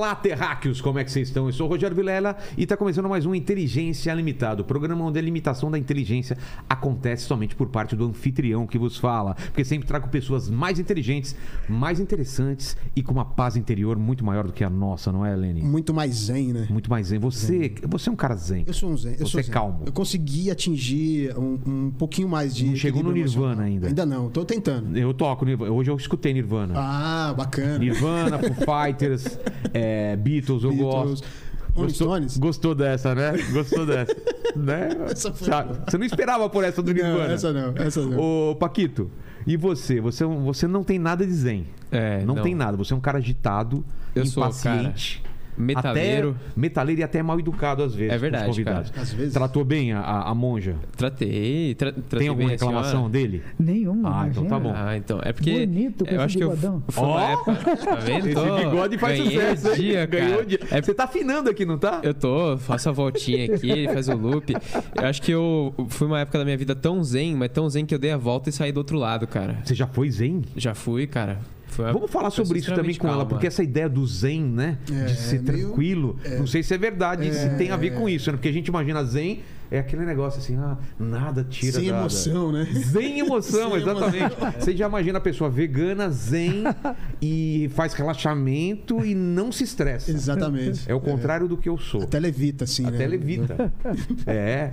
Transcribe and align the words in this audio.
Olá, 0.00 0.14
terráqueos, 0.14 0.80
como 0.80 0.98
é 0.98 1.04
que 1.04 1.12
vocês 1.12 1.28
estão? 1.28 1.44
Eu 1.44 1.52
sou 1.52 1.66
o 1.66 1.68
Rogério 1.68 1.94
Vilela 1.94 2.34
e 2.56 2.62
está 2.62 2.74
começando 2.74 3.06
mais 3.06 3.26
um 3.26 3.34
Inteligência 3.34 4.14
Limitada, 4.14 4.62
o 4.62 4.64
programa 4.64 5.04
onde 5.04 5.18
a 5.18 5.22
limitação 5.22 5.70
da 5.70 5.78
inteligência 5.78 6.38
acontece 6.66 7.24
somente 7.24 7.54
por 7.54 7.68
parte 7.68 7.94
do 7.94 8.06
anfitrião 8.06 8.66
que 8.66 8.78
vos 8.78 8.96
fala, 8.96 9.34
porque 9.34 9.62
sempre 9.62 9.86
trago 9.86 10.08
pessoas 10.08 10.48
mais 10.48 10.78
inteligentes, 10.78 11.36
mais 11.68 12.00
interessantes 12.00 12.78
e 12.96 13.02
com 13.02 13.12
uma 13.12 13.26
paz 13.26 13.58
interior 13.58 13.98
muito 13.98 14.24
maior 14.24 14.46
do 14.46 14.54
que 14.54 14.64
a 14.64 14.70
nossa, 14.70 15.12
não 15.12 15.26
é, 15.26 15.34
Helene? 15.34 15.60
Muito 15.60 15.92
mais 15.92 16.14
zen, 16.14 16.54
né? 16.54 16.66
Muito 16.70 16.88
mais 16.88 17.08
zen. 17.08 17.18
Você, 17.18 17.74
você 17.86 18.08
é 18.08 18.12
um 18.12 18.16
cara 18.16 18.36
zen. 18.36 18.64
Eu 18.66 18.72
sou 18.72 18.88
um 18.88 18.96
zen. 18.96 19.12
Eu 19.18 19.26
Você 19.26 19.32
sou 19.32 19.40
é 19.40 19.42
zen. 19.42 19.52
calmo. 19.52 19.82
Eu 19.84 19.92
consegui 19.92 20.50
atingir 20.50 21.36
um, 21.36 21.58
um 21.66 21.90
pouquinho 21.90 22.26
mais 22.26 22.56
de. 22.56 22.64
Não 22.64 22.76
chegou 22.76 23.02
no 23.02 23.12
Nirvana 23.12 23.64
ainda. 23.64 23.88
Ainda 23.88 24.06
não, 24.06 24.30
tô 24.30 24.46
tentando. 24.46 24.96
Eu 24.96 25.12
toco 25.12 25.44
Nirvana. 25.44 25.70
Hoje 25.70 25.90
eu 25.90 25.96
escutei 25.96 26.32
Nirvana. 26.32 26.72
Ah, 26.74 27.34
bacana. 27.36 27.76
Nirvana, 27.76 28.38
Foo 28.38 28.54
Fighters, 28.64 29.38
é, 29.74 29.89
Beatles, 30.16 30.64
eu 30.64 30.70
Beatles, 30.70 31.20
gosto. 31.20 31.28
Gostou, 31.74 32.08
Stones? 32.08 32.36
gostou 32.36 32.74
dessa, 32.74 33.14
né? 33.14 33.32
Gostou 33.52 33.86
dessa. 33.86 34.16
né? 34.56 34.88
Essa 35.10 35.32
foi 35.32 35.48
Sabe? 35.48 35.78
Você 35.88 35.98
não 35.98 36.04
esperava 36.04 36.48
por 36.48 36.64
essa 36.64 36.82
do 36.82 36.92
Não, 36.92 37.02
Nirvana. 37.02 37.32
essa 37.32 37.52
não, 37.52 37.74
essa 37.76 38.04
não. 38.04 38.50
Ô, 38.50 38.56
Paquito, 38.56 39.10
e 39.46 39.56
você? 39.56 40.00
Você, 40.00 40.24
é 40.24 40.26
você 40.26 40.66
não 40.66 40.82
tem 40.82 40.98
nada 40.98 41.24
de 41.24 41.32
zen. 41.32 41.66
É, 41.90 42.24
não, 42.24 42.36
não. 42.36 42.42
tem 42.42 42.54
nada. 42.54 42.76
Você 42.76 42.92
é 42.92 42.96
um 42.96 43.00
cara 43.00 43.18
agitado, 43.18 43.84
Eu 44.14 44.26
sou, 44.26 44.42
impaciente. 44.42 45.22
Metaleiro. 45.60 46.30
Até, 46.30 46.60
metaleiro 46.60 47.00
e 47.00 47.04
até 47.04 47.22
mal 47.22 47.38
educado 47.38 47.82
às 47.82 47.94
vezes. 47.94 48.08
É 48.08 48.10
com 48.10 48.16
os 48.16 48.20
verdade, 48.22 48.46
convidados. 48.46 48.90
cara. 48.90 49.02
Às 49.02 49.12
vezes. 49.12 49.32
Tratou 49.34 49.64
bem 49.64 49.92
a, 49.92 50.00
a- 50.00 50.34
monja? 50.34 50.74
Tratei, 50.96 51.74
tra 51.74 51.92
tratei 51.92 52.18
Tem 52.20 52.28
alguma 52.28 52.48
reclamação 52.50 53.10
dele? 53.10 53.42
Nenhuma. 53.58 54.22
Ah, 54.22 54.28
então 54.28 54.44
tá 54.46 54.56
imagina. 54.56 54.74
bom. 54.74 54.88
Ah, 54.88 54.96
então. 54.96 55.20
É 55.22 55.32
porque. 55.32 55.66
Bonito, 55.66 56.04
com 56.04 56.10
eu 56.10 56.14
esse 56.16 56.24
acho 56.24 56.38
que 56.38 56.44
eu 56.44 56.50
bigodão. 56.50 56.82
foi 56.88 57.04
uma 57.04 57.14
Ó! 57.14 57.20
época. 57.32 57.76
Tá 57.76 57.94
vendo? 58.00 58.28
Esse 58.28 58.64
bigode 58.64 58.98
faz 58.98 59.18
ganhei 59.18 59.32
sucesso, 59.56 59.76
dia, 59.76 60.06
cara. 60.06 60.24
Ganhou 60.24 60.44
dia. 60.44 60.60
É 60.70 60.80
Você 60.82 60.94
tá 60.94 61.04
afinando 61.04 61.50
aqui, 61.50 61.64
não 61.64 61.78
tá? 61.78 62.00
Eu 62.02 62.14
tô, 62.14 62.56
faço 62.58 62.88
a 62.88 62.92
voltinha 62.92 63.54
aqui, 63.54 63.86
faz 63.92 64.08
o 64.08 64.16
loop. 64.16 64.52
Eu 64.94 65.06
acho 65.06 65.20
que 65.22 65.30
eu 65.32 65.74
fui 65.88 66.06
uma 66.06 66.20
época 66.20 66.38
da 66.38 66.44
minha 66.44 66.56
vida 66.56 66.74
tão 66.74 67.02
zen, 67.02 67.34
mas 67.36 67.50
tão 67.50 67.68
zen 67.68 67.84
que 67.84 67.94
eu 67.94 67.98
dei 67.98 68.10
a 68.12 68.16
volta 68.16 68.48
e 68.48 68.52
saí 68.52 68.72
do 68.72 68.78
outro 68.78 68.98
lado, 68.98 69.26
cara. 69.26 69.58
Você 69.64 69.74
já 69.74 69.86
foi 69.86 70.10
zen? 70.10 70.42
Já 70.56 70.74
fui, 70.74 71.06
cara. 71.06 71.38
Foi 71.84 71.92
Vamos 71.92 72.10
falar 72.10 72.30
foi 72.30 72.44
sobre 72.44 72.58
isso 72.60 72.74
também 72.74 72.94
com 72.94 73.06
ela, 73.06 73.16
calma. 73.18 73.28
porque 73.30 73.46
essa 73.46 73.62
ideia 73.62 73.88
do 73.88 74.06
zen, 74.06 74.42
né? 74.42 74.78
É, 74.90 75.04
de 75.06 75.16
ser 75.16 75.40
meio- 75.42 75.66
tranquilo. 75.68 76.16
Não 76.38 76.46
sei 76.46 76.62
se 76.62 76.74
é 76.74 76.78
verdade, 76.78 77.32
se 77.34 77.48
tem 77.56 77.70
a 77.70 77.76
ver 77.76 77.94
com 77.94 78.08
isso, 78.08 78.30
né? 78.30 78.36
Porque 78.36 78.48
a 78.48 78.52
gente 78.52 78.68
imagina 78.68 79.02
zen 79.04 79.40
é 79.70 79.78
aquele 79.78 80.04
negócio 80.04 80.40
assim, 80.40 80.56
ah, 80.56 80.76
nada 80.98 81.44
tira 81.44 81.78
Sem 81.78 81.86
da- 81.88 81.92
da- 81.94 82.00
emoção, 82.00 82.52
né? 82.52 82.64
Zen 82.72 83.18
emoção, 83.20 83.70
Sem 83.70 83.80
exatamente. 83.80 84.36
Você 84.58 84.76
já 84.76 84.86
imagina 84.88 85.18
a 85.18 85.20
pessoa 85.20 85.48
vegana, 85.50 86.10
zen 86.10 86.64
e 87.22 87.70
faz 87.74 87.92
relaxamento 87.94 89.04
e 89.04 89.14
não 89.14 89.52
se 89.52 89.64
estressa. 89.64 90.10
Exatamente. 90.10 90.90
É 90.90 90.94
o 90.94 91.00
contrário 91.00 91.46
do 91.48 91.56
que 91.56 91.68
eu 91.68 91.78
sou. 91.78 92.02
Até 92.02 92.18
levita, 92.18 92.64
assim, 92.64 92.82
né? 92.82 92.88
Até 92.94 93.06
levita. 93.06 93.72
É. 94.26 94.70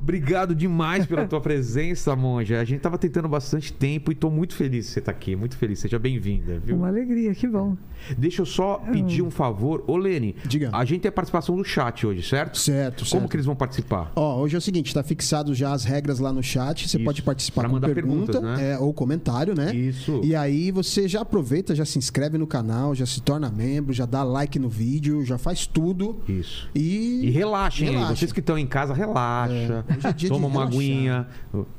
Obrigado 0.00 0.54
demais 0.54 1.06
pela 1.06 1.26
tua 1.26 1.40
presença, 1.40 2.14
Monja. 2.16 2.60
A 2.60 2.64
gente 2.64 2.80
tava 2.80 2.98
tentando 2.98 3.28
bastante 3.28 3.72
tempo 3.72 4.10
e 4.12 4.14
tô 4.14 4.30
muito 4.30 4.54
feliz 4.54 4.86
que 4.86 4.92
você 4.94 5.00
tá 5.00 5.10
aqui. 5.10 5.34
Muito 5.36 5.56
feliz. 5.56 5.78
Seja 5.78 5.98
bem-vinda, 5.98 6.58
viu? 6.58 6.76
Uma 6.76 6.88
alegria, 6.88 7.34
que 7.34 7.46
bom. 7.46 7.76
Deixa 8.16 8.42
eu 8.42 8.46
só 8.46 8.78
pedir 8.92 9.22
um 9.22 9.30
favor. 9.30 9.84
Ô, 9.86 9.96
Lene, 9.96 10.34
Diga. 10.44 10.70
a 10.72 10.84
gente 10.84 11.00
tem 11.02 11.08
a 11.08 11.12
participação 11.12 11.56
do 11.56 11.64
chat 11.64 12.06
hoje, 12.06 12.22
certo? 12.22 12.58
Certo, 12.58 12.98
Como 13.00 13.10
certo. 13.10 13.28
que 13.28 13.36
eles 13.36 13.46
vão 13.46 13.54
participar? 13.56 14.12
Ó, 14.16 14.38
hoje 14.40 14.54
é 14.54 14.58
o 14.58 14.60
seguinte, 14.60 14.92
tá 14.94 15.02
fixado 15.02 15.54
já 15.54 15.72
as 15.72 15.84
regras 15.84 16.18
lá 16.18 16.32
no 16.32 16.42
chat. 16.42 16.88
Você 16.88 16.96
Isso, 16.96 17.04
pode 17.04 17.22
participar 17.22 17.62
pra 17.62 17.70
com 17.70 17.80
pergunta 17.80 18.40
né? 18.40 18.72
é, 18.72 18.78
ou 18.78 18.92
comentário, 18.92 19.54
né? 19.54 19.74
Isso. 19.74 20.20
E 20.24 20.34
aí 20.34 20.70
você 20.70 21.06
já 21.08 21.20
aproveita, 21.22 21.74
já 21.74 21.84
se 21.84 21.98
inscreve 21.98 22.38
no 22.38 22.46
canal, 22.46 22.94
já 22.94 23.06
se 23.06 23.20
torna 23.20 23.50
membro, 23.50 23.92
já 23.92 24.06
dá 24.06 24.22
like 24.22 24.58
no 24.58 24.68
vídeo, 24.68 25.24
já 25.24 25.38
faz 25.38 25.66
tudo. 25.66 26.20
Isso. 26.28 26.68
E, 26.74 27.26
E 27.26 27.30
relaxem 27.30 27.88
aí. 27.88 27.94
Relaxa. 27.94 28.16
Vocês 28.16 28.32
que 28.32 28.40
estão 28.40 28.58
em 28.58 28.66
casa, 28.66 28.94
relaxa. 28.94 29.84
É, 30.04 30.08
é 30.24 30.28
toma 30.28 30.46
uma 30.46 30.60
relaxar. 30.66 30.66
aguinha. 30.80 31.28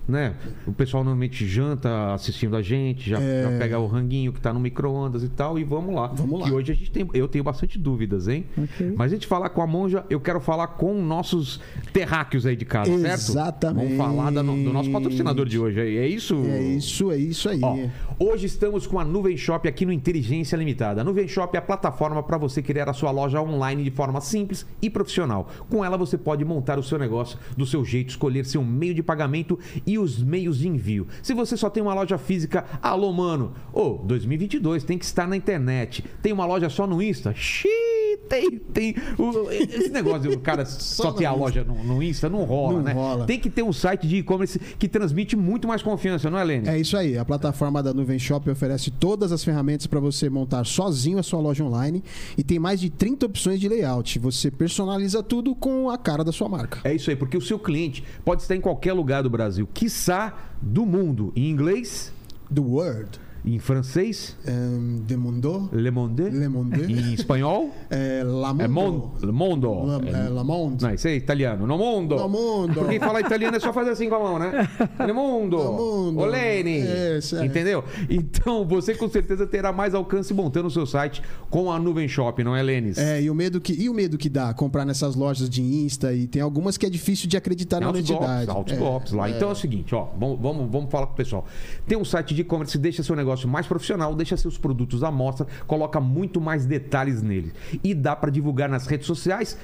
Né? 0.08 0.36
O 0.68 0.72
pessoal 0.74 1.04
normalmente 1.04 1.48
janta 1.48 2.14
assistindo 2.14 2.56
a 2.56 2.62
gente, 2.62 3.10
já, 3.10 3.18
já 3.20 3.50
pega 3.58 3.80
o 3.80 3.88
ranguinho 3.88 4.34
que 4.34 4.42
tá 4.42 4.54
no 4.54 4.60
micro-ondas 4.60 5.24
e 5.24 5.30
tal, 5.30 5.58
e 5.58 5.64
vamos 5.64 5.94
lá. 5.96 6.11
Vamos 6.16 6.40
lá. 6.40 6.48
Que 6.48 6.54
hoje 6.54 6.72
a 6.72 6.76
gente 6.76 6.92
tem. 6.92 7.08
Eu 7.14 7.28
tenho 7.28 7.44
bastante 7.44 7.78
dúvidas, 7.80 8.28
hein? 8.28 8.46
Ok. 8.58 8.94
Mas 8.96 9.12
a 9.12 9.16
gente 9.16 9.28
falar 9.28 9.50
com 9.50 9.62
a 9.62 9.68
monja, 9.68 10.06
eu 10.10 10.20
quero 10.20 10.40
falar 10.40 10.68
com 10.68 11.02
nossos 11.02 11.60
terráqueos 11.94 12.46
aí 12.46 12.56
de 12.56 12.66
casa, 12.66 12.98
certo? 13.00 13.32
Exatamente. 13.32 13.96
Vamos 13.96 13.98
falar 13.98 14.32
da 14.32 14.42
do 14.42 14.74
nosso 14.74 14.92
patrocinador 14.92 15.46
de 15.48 15.60
hoje. 15.60 15.80
aí. 15.80 15.98
É 15.98 16.08
isso? 16.08 16.36
É 16.46 16.62
isso, 16.62 17.12
é 17.12 17.18
isso 17.18 17.50
aí. 17.50 17.62
Ó, 17.62 17.78
hoje 18.24 18.46
estamos 18.46 18.86
com 18.86 19.00
a 19.00 19.04
Nuvem 19.04 19.36
Shop 19.36 19.68
aqui 19.68 19.84
no 19.84 19.92
Inteligência 19.92 20.56
Limitada. 20.56 21.02
A 21.02 21.04
Nuvem 21.04 21.28
Shop 21.28 21.56
é 21.56 21.60
a 21.60 21.62
plataforma 21.62 22.22
para 22.22 22.38
você 22.38 22.62
criar 22.62 22.88
a 22.88 22.94
sua 22.94 23.10
loja 23.10 23.42
online 23.42 23.84
de 23.84 23.90
forma 23.90 24.22
simples 24.22 24.64
e 24.80 24.90
profissional. 24.92 25.50
Com 25.70 25.84
ela 25.84 25.98
você 25.98 26.18
pode 26.18 26.46
montar 26.46 26.78
o 26.78 26.84
seu 26.84 27.00
negócio 27.00 27.40
do 27.58 27.66
seu 27.66 27.84
jeito, 27.84 28.10
escolher 28.10 28.46
seu 28.46 28.64
meio 28.64 28.94
de 28.94 29.02
pagamento 29.02 29.58
e 29.88 29.98
os 29.98 30.22
meios 30.22 30.60
de 30.60 30.68
envio. 30.68 31.08
Se 31.24 31.34
você 31.34 31.58
só 31.58 31.68
tem 31.70 31.82
uma 31.82 31.96
loja 31.96 32.18
física, 32.20 32.64
alô 32.82 33.12
mano, 33.12 33.54
ô, 33.74 33.94
2022 34.04 34.84
tem 34.84 34.98
que 35.00 35.06
estar 35.06 35.28
na 35.28 35.36
internet. 35.36 36.04
Tem 36.22 36.32
uma 36.32 36.46
loja 36.46 36.70
só 36.70 36.86
no 36.86 37.02
Insta? 37.02 37.34
Xiii, 37.34 38.18
tem, 38.30 38.52
tem. 38.52 38.96
O- 39.18 39.50
esse 39.52 39.90
negócio 39.90 40.30
do 40.30 40.40
cara 40.40 40.64
só, 40.66 41.04
Só 41.06 41.12
ter 41.12 41.26
a 41.26 41.34
loja 41.34 41.64
no, 41.64 41.84
no 41.84 42.04
Insta 42.04 42.30
não 42.30 42.44
rola, 42.44 42.74
Não 42.76 42.82
né? 42.84 42.94
rola. 42.94 43.26
Tem 43.26 43.40
que 43.40 43.50
ter 43.50 43.64
um 43.64 43.74
site 43.74 44.08
de 44.08 44.18
e-commerce 44.18 44.60
que 44.60 44.88
transmite 44.88 45.36
muito 45.36 45.68
mais 45.68 45.82
confiança, 45.82 46.30
não 46.30 46.38
é, 46.38 46.44
Lene? 46.44 46.68
É 46.70 46.80
isso 46.80 46.96
aí. 46.96 47.18
A 47.18 47.26
plataforma 47.26 47.82
da 47.82 47.92
Nuvem 47.94 48.11
Shop 48.20 48.50
oferece 48.50 48.92
todas 48.92 49.32
as 49.32 49.44
ferramentas 49.44 49.88
para 49.88 50.00
você 50.00 50.30
montar 50.30 50.66
sozinho 50.66 51.18
a 51.18 51.24
sua 51.24 51.40
loja 51.40 51.64
online 51.64 52.04
e 52.38 52.44
tem 52.44 52.60
mais 52.60 52.80
de 52.80 52.90
30 52.90 53.26
opções 53.26 53.60
de 53.60 53.68
layout. 53.68 54.20
Você 54.20 54.50
personaliza 54.50 55.24
tudo 55.24 55.56
com 55.56 55.90
a 55.90 55.98
cara 55.98 56.24
da 56.24 56.32
sua 56.32 56.50
marca. 56.50 56.80
É 56.84 56.94
isso 56.94 57.10
aí, 57.10 57.16
porque 57.16 57.38
o 57.38 57.42
seu 57.42 57.60
cliente 57.60 58.04
pode 58.24 58.42
estar 58.42 58.56
em 58.56 58.62
qualquer 58.62 58.94
lugar 58.94 59.24
do 59.24 59.30
Brasil, 59.30 59.68
quiçá 59.74 60.52
do 60.62 60.86
mundo. 60.86 61.32
Em 61.36 61.50
inglês, 61.50 62.12
The 62.54 62.62
Word, 62.62 63.20
em 63.44 63.58
francês, 63.60 64.38
um, 64.48 65.02
Mundo, 65.18 65.70
Le 65.74 65.92
Monde, 65.92 66.30
Le 66.30 66.48
Monde, 66.48 66.82
em 66.94 67.14
espanhol, 67.14 67.70
é, 67.90 68.24
La 68.24 68.54
Mundo, 68.54 68.62
é 68.64 68.68
Mon- 68.68 69.12
Le 69.22 69.32
Mondo. 69.32 69.86
La, 69.86 70.26
é, 70.26 70.30
La 70.30 70.44
Monde. 70.44 70.84
Não, 70.84 70.94
isso 70.94 71.08
é 71.08 71.16
italiano. 71.16 71.66
No 71.66 71.78
mundo. 71.78 72.16
No 72.16 72.30
mundo. 72.30 72.74
Porque 72.76 73.00
falar 73.00 73.22
italiano 73.22 73.56
é 73.58 73.60
só 73.60 73.74
fazer 73.74 73.92
assim 73.92 74.10
com 74.10 74.16
a 74.16 74.20
mão, 74.20 74.40
né? 74.40 74.68
No 75.08 75.14
mundo. 75.16 75.58
No 75.58 75.74
mundo. 75.74 76.20
Olene. 76.20 76.82
É. 76.82 77.20
Entendeu? 77.44 77.84
Então, 78.10 78.66
você 78.66 78.94
com 78.96 79.10
certeza 79.10 79.46
terá 79.48 79.72
mais 79.72 79.94
alcance 79.94 80.34
montando 80.34 80.68
o 80.68 80.72
seu 80.72 80.86
site 80.86 81.22
com 81.50 81.72
a 81.72 81.80
Nuvem 81.80 82.08
Shop, 82.08 82.44
não 82.44 82.56
é, 82.56 82.62
Lênis? 82.62 82.98
É, 82.98 83.22
e 83.22 83.30
o 83.30 83.36
medo 83.36 83.60
que 83.60 83.74
e 83.74 83.90
o 83.90 83.94
medo 83.94 84.18
que 84.18 84.30
dá 84.30 84.54
comprar 84.54 84.86
nessas 84.86 85.16
lojas 85.16 85.50
de 85.50 85.62
Insta 85.62 86.14
e 86.14 86.28
tem 86.28 86.42
algumas 86.42 86.78
que 86.78 86.86
é 86.86 86.90
difícil 86.90 87.28
de 87.28 87.38
acreditar 87.38 87.78
Tem 87.78 87.82
na 87.82 87.88
altos 87.88 88.78
golpes, 88.78 89.14
É, 89.14 89.16
lá. 89.16 89.30
Então 89.30 89.50
é 89.50 89.52
o 89.52 89.56
seguinte, 89.56 89.94
ó, 89.96 90.08
vamos, 90.18 90.40
vamos, 90.40 90.72
vamos 90.72 90.92
falar 90.92 91.08
com 91.08 91.14
o 91.14 91.16
pessoal. 91.16 91.46
Tem 91.88 91.98
um 91.98 92.06
site 92.06 92.34
de 92.34 92.42
e-commerce, 92.42 92.78
deixa 92.78 93.02
seu 93.04 93.16
negócio 93.16 93.31
mais 93.48 93.68
profissional, 93.68 94.16
deixa 94.16 94.38
seus 94.38 94.58
produtos 94.58 95.04
à 95.04 95.12
mostra, 95.12 95.48
coloca 95.68 96.00
muito 96.00 96.40
mais 96.40 96.66
detalhes 96.66 97.22
nele. 97.22 97.54
E 97.84 97.94
dá 97.94 98.16
pra 98.16 98.30
divulgar 98.30 98.70
nas 98.70 98.88
redes 98.88 99.08
sociais. 99.08 99.58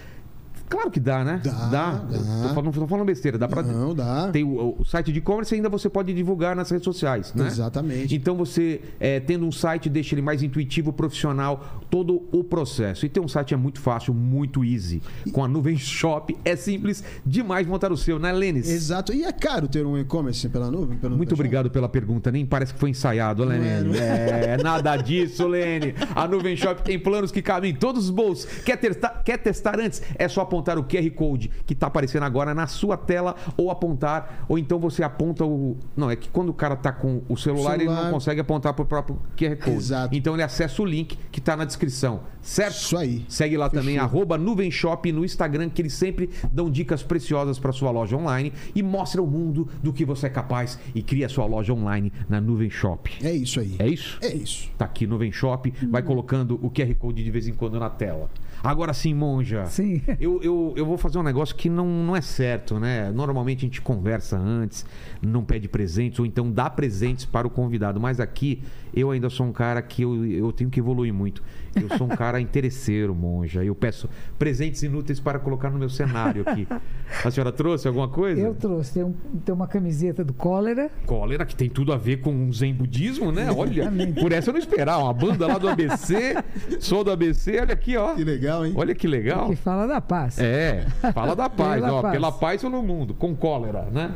Claro 0.69 0.91
que 0.91 0.99
dá, 0.99 1.23
né? 1.23 1.41
Dá, 1.43 1.51
dá. 1.51 2.05
Tô 2.47 2.53
falando, 2.53 2.73
tô 2.73 2.87
falando 2.87 3.05
besteira. 3.05 3.37
Dá 3.37 3.47
pra... 3.47 3.63
Não, 3.63 3.95
dá. 3.95 4.29
Tem 4.31 4.43
o, 4.43 4.75
o 4.77 4.85
site 4.85 5.11
de 5.11 5.19
e-commerce 5.19 5.55
ainda 5.55 5.69
você 5.69 5.89
pode 5.89 6.13
divulgar 6.13 6.55
nas 6.55 6.69
redes 6.69 6.83
sociais, 6.83 7.33
né? 7.33 7.47
Exatamente. 7.47 8.13
Então 8.13 8.35
você, 8.35 8.81
é, 8.99 9.19
tendo 9.19 9.45
um 9.45 9.51
site, 9.51 9.89
deixa 9.89 10.13
ele 10.13 10.21
mais 10.21 10.43
intuitivo, 10.43 10.91
profissional, 10.91 11.81
todo 11.89 12.27
o 12.31 12.43
processo. 12.43 13.05
E 13.05 13.09
ter 13.09 13.19
um 13.19 13.27
site 13.27 13.53
é 13.53 13.57
muito 13.57 13.79
fácil, 13.79 14.13
muito 14.13 14.63
easy. 14.63 15.01
Com 15.31 15.43
a 15.43 15.47
Nuvem 15.47 15.77
Shop 15.77 16.35
é 16.43 16.55
simples 16.55 17.03
demais 17.25 17.65
montar 17.65 17.91
o 17.91 17.97
seu, 17.97 18.19
né, 18.19 18.31
Lênis? 18.33 18.69
Exato. 18.69 19.13
E 19.13 19.23
é 19.23 19.31
caro 19.31 19.67
ter 19.67 19.85
um 19.85 19.97
e-commerce 19.97 20.49
pela 20.49 20.69
nuvem? 20.69 20.97
Pelo 20.97 21.15
Muito 21.15 21.33
obrigado 21.33 21.69
pela 21.71 21.87
pergunta. 21.87 22.29
Nem 22.29 22.45
parece 22.45 22.73
que 22.73 22.79
foi 22.79 22.89
ensaiado, 22.89 23.45
Não 23.45 23.53
é, 23.53 23.81
não 23.81 23.95
É, 23.95 24.57
nada 24.61 24.97
disso, 24.97 25.47
Lene. 25.47 25.95
A 26.13 26.27
Nuvem 26.27 26.57
Shop 26.57 26.81
tem 26.81 26.99
planos 26.99 27.31
que 27.31 27.41
cabem 27.41 27.71
em 27.71 27.75
todos 27.75 28.05
os 28.05 28.09
bolsos. 28.09 28.45
Quer 28.63 28.77
testar, 28.77 29.21
quer 29.23 29.37
testar 29.37 29.79
antes? 29.79 30.01
É 30.15 30.27
só 30.27 30.41
apontar 30.41 30.56
o 30.59 30.83
QR 30.83 31.09
Code 31.11 31.49
que 31.65 31.73
está 31.73 31.87
aparecendo 31.87 32.23
agora 32.23 32.53
na 32.53 32.67
sua 32.67 32.97
tela 32.97 33.35
ou 33.55 33.71
apontar, 33.71 34.45
ou 34.47 34.57
então 34.57 34.79
você 34.79 35.03
aponta 35.03 35.45
o. 35.45 35.77
Não, 35.95 36.09
é 36.09 36.15
que 36.15 36.29
quando 36.29 36.49
o 36.49 36.53
cara 36.53 36.75
tá 36.75 36.91
com 36.91 37.21
o 37.29 37.37
celular, 37.37 37.75
ele 37.75 37.85
Celular. 37.85 38.03
não 38.05 38.11
consegue 38.11 38.41
apontar 38.41 38.73
para 38.73 38.83
o 38.83 38.85
próprio 38.85 39.19
QR 39.37 39.55
Code. 39.57 39.77
Exato. 39.77 40.15
Então 40.15 40.33
ele 40.33 40.43
acessa 40.43 40.81
o 40.81 40.85
link 40.85 41.17
que 41.31 41.39
está 41.39 41.55
na 41.55 41.65
descrição, 41.65 42.21
certo? 42.47 42.75
Isso 42.75 42.97
aí. 42.97 43.25
Segue 43.27 43.57
lá 43.57 43.69
também, 43.69 43.95
Fechou. 43.95 44.01
arroba 44.01 44.37
Nuvem 44.37 44.71
Shop 44.71 45.11
no 45.11 45.25
Instagram, 45.25 45.69
que 45.69 45.81
eles 45.81 45.93
sempre 45.93 46.29
dão 46.51 46.69
dicas 46.71 47.03
preciosas 47.03 47.59
para 47.59 47.71
sua 47.71 47.91
loja 47.91 48.15
online 48.15 48.53
e 48.73 48.81
mostra 48.81 49.21
o 49.21 49.27
mundo 49.27 49.67
do 49.83 49.91
que 49.91 50.05
você 50.05 50.27
é 50.27 50.29
capaz 50.29 50.79
e 50.95 51.01
cria 51.01 51.27
sua 51.27 51.45
loja 51.45 51.73
online 51.73 52.11
na 52.29 52.39
Nuvem 52.39 52.69
Shop. 52.69 53.11
É 53.21 53.31
isso 53.31 53.59
aí. 53.59 53.75
É 53.79 53.87
isso? 53.87 54.17
É 54.21 54.33
isso. 54.33 54.69
Tá 54.77 54.85
aqui, 54.85 55.05
Nuvem 55.05 55.31
Shop, 55.31 55.71
vai 55.89 56.01
colocando 56.01 56.59
o 56.63 56.71
QR 56.71 56.93
Code 56.95 57.23
de 57.23 57.31
vez 57.31 57.47
em 57.47 57.53
quando 57.53 57.79
na 57.79 57.89
tela. 57.89 58.29
Agora 58.63 58.93
sim, 58.93 59.13
monja. 59.13 59.65
Sim. 59.65 60.01
Eu, 60.19 60.41
eu, 60.41 60.73
eu 60.75 60.85
vou 60.85 60.97
fazer 60.97 61.19
um 61.19 61.23
negócio 61.23 61.55
que 61.55 61.69
não, 61.69 61.85
não 61.85 62.15
é 62.15 62.21
certo, 62.21 62.79
né? 62.79 63.11
Normalmente 63.11 63.59
a 63.59 63.67
gente 63.67 63.81
conversa 63.81 64.37
antes, 64.37 64.85
não 65.21 65.43
pede 65.43 65.67
presentes, 65.67 66.19
ou 66.19 66.25
então 66.25 66.51
dá 66.51 66.69
presentes 66.69 67.23
para 67.23 67.45
o 67.45 67.49
convidado. 67.49 67.99
Mas 67.99 68.19
aqui 68.19 68.63
eu 68.93 69.11
ainda 69.11 69.29
sou 69.29 69.45
um 69.45 69.51
cara 69.51 69.81
que 69.81 70.01
eu, 70.01 70.25
eu 70.25 70.51
tenho 70.51 70.69
que 70.69 70.79
evoluir 70.79 71.13
muito. 71.13 71.43
Eu 71.75 71.95
sou 71.97 72.07
um 72.07 72.09
cara 72.15 72.36
para 72.37 72.41
interesseiro, 72.41 73.15
monja. 73.15 73.63
Eu 73.63 73.73
peço 73.73 74.07
presentes 74.37 74.83
inúteis 74.83 75.19
para 75.19 75.39
colocar 75.39 75.69
no 75.71 75.79
meu 75.79 75.89
cenário 75.89 76.43
aqui. 76.45 76.67
A 77.25 77.31
senhora 77.31 77.51
trouxe 77.51 77.87
alguma 77.87 78.07
coisa? 78.07 78.39
Eu 78.39 78.53
trouxe. 78.53 78.93
Tem, 78.93 79.03
um- 79.03 79.13
tem 79.43 79.53
uma 79.55 79.67
camiseta 79.67 80.23
do 80.23 80.33
cólera. 80.33 80.89
Cólera, 81.05 81.45
que 81.45 81.55
tem 81.55 81.69
tudo 81.69 81.91
a 81.91 81.97
ver 81.97 82.17
com 82.17 82.47
o 82.47 82.53
zen 82.53 82.73
budismo, 82.73 83.31
né? 83.31 83.49
Olha, 83.51 83.91
por 84.19 84.31
essa 84.31 84.49
eu 84.49 84.53
não 84.53 84.59
esperava. 84.59 85.03
Uma 85.03 85.13
banda 85.13 85.47
lá 85.47 85.57
do 85.57 85.67
ABC, 85.67 86.35
sou 86.79 87.03
do 87.03 87.11
ABC, 87.11 87.59
olha 87.59 87.73
aqui, 87.73 87.97
ó. 87.97 88.13
Que 88.13 88.23
legal, 88.23 88.65
hein? 88.65 88.73
Olha 88.75 88.93
que 88.93 89.07
legal. 89.07 89.49
Que 89.49 89.55
fala 89.55 89.87
da 89.87 89.99
paz. 90.01 90.37
É, 90.39 90.85
fala 91.13 91.35
da 91.35 91.49
paz, 91.49 91.81
Pela 91.81 91.93
ó. 91.93 92.01
paz. 92.01 92.13
Pela 92.13 92.31
paz 92.31 92.61
pelo 92.61 92.83
mundo, 92.83 93.13
com 93.13 93.35
cólera, 93.35 93.87
né? 93.91 94.11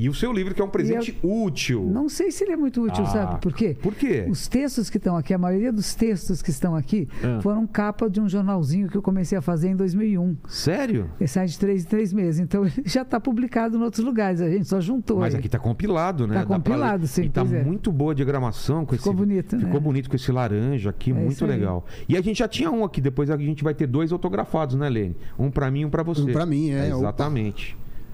E 0.00 0.08
o 0.08 0.14
seu 0.14 0.32
livro, 0.32 0.54
que 0.54 0.62
é 0.62 0.64
um 0.64 0.68
presente 0.70 1.18
útil. 1.24 1.82
Não 1.92 2.08
sei 2.08 2.30
se 2.30 2.44
ele 2.44 2.52
é 2.52 2.56
muito 2.56 2.80
útil, 2.84 3.02
Ah, 3.02 3.06
sabe? 3.08 3.40
Por 3.40 3.52
quê? 3.52 3.76
Por 3.82 3.96
quê? 3.96 4.26
Os 4.30 4.46
textos 4.46 4.88
que 4.88 4.96
estão 4.96 5.16
aqui, 5.16 5.34
a 5.34 5.38
maioria 5.38 5.72
dos 5.72 5.92
textos 5.92 6.40
que 6.40 6.50
estão 6.50 6.76
aqui, 6.76 7.08
Ah. 7.20 7.40
foram 7.42 7.66
capa 7.66 8.08
de 8.08 8.20
um 8.20 8.28
jornalzinho 8.28 8.88
que 8.88 8.96
eu 8.96 9.02
comecei 9.02 9.36
a 9.36 9.42
fazer 9.42 9.70
em 9.70 9.74
2001. 9.74 10.36
Sério? 10.46 11.10
Ele 11.18 11.26
sai 11.26 11.46
de 11.46 11.58
três 11.58 11.84
em 11.84 11.88
três 11.88 12.12
meses. 12.12 12.38
Então 12.40 12.62
ele 12.78 12.84
já 12.86 13.02
está 13.02 13.18
publicado 13.18 13.76
em 13.76 13.82
outros 13.82 14.04
lugares. 14.04 14.40
A 14.40 14.48
gente 14.48 14.68
só 14.68 14.80
juntou. 14.80 15.18
Mas 15.18 15.34
ele. 15.34 15.40
aqui 15.40 15.48
tá 15.48 15.58
compilado, 15.58 16.28
né? 16.28 16.34
Tá 16.34 16.46
pra 16.46 16.56
compilado, 16.56 17.02
ler. 17.02 17.08
sim, 17.08 17.22
E 17.24 17.28
tá 17.28 17.40
pois 17.40 17.52
é. 17.52 17.64
muito 17.64 17.90
boa 17.90 18.12
a 18.12 18.14
diagramação. 18.14 18.86
Com 18.86 18.94
Ficou 18.94 19.12
esse... 19.12 19.18
bonito, 19.18 19.56
né? 19.56 19.64
Ficou 19.64 19.80
bonito 19.80 20.08
com 20.08 20.14
esse 20.14 20.30
laranja 20.30 20.90
aqui, 20.90 21.10
É 21.10 21.14
muito 21.14 21.44
legal. 21.44 21.84
E 22.08 22.16
a 22.16 22.20
gente 22.20 22.38
já 22.38 22.46
tinha 22.46 22.70
um 22.70 22.84
aqui, 22.84 23.00
depois 23.00 23.30
a 23.30 23.36
gente 23.36 23.64
vai 23.64 23.74
ter 23.74 23.88
dois 23.88 24.12
autografados, 24.12 24.76
né, 24.76 24.88
Lene? 24.88 25.16
Um 25.36 25.50
pra 25.50 25.68
mim 25.72 25.80
e 25.80 25.84
um 25.86 25.90
pra 25.90 26.04
você. 26.04 26.22
Um 26.22 26.26
pra 26.32 26.46
mim, 26.46 26.70
é. 26.70 26.94
Opa. 26.94 27.12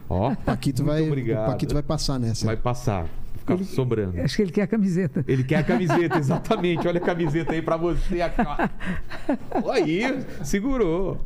Ó, 0.09 0.35
Paquito, 0.45 0.85
vai, 0.85 1.03
Paquito 1.47 1.75
vai 1.75 1.83
passar 1.83 2.19
nessa. 2.19 2.47
Vai 2.47 2.57
passar. 2.57 3.07
Ficar 3.45 3.63
sobrando. 3.65 4.19
Acho 4.21 4.37
que 4.37 4.43
ele 4.43 4.53
quer 4.53 4.63
a 4.63 4.67
camiseta. 4.67 5.25
Ele 5.29 5.45
quer 5.45 5.57
a 5.57 5.63
camiseta, 5.63 6.19
exatamente. 6.19 6.89
Olha 6.89 6.99
a 6.99 7.01
camiseta 7.01 7.53
aí 7.53 7.61
pra 7.61 7.77
você. 7.77 8.23
aqui, 8.23 8.41
ó. 8.41 9.71
Aí, 9.71 10.25
segurou. 10.43 11.21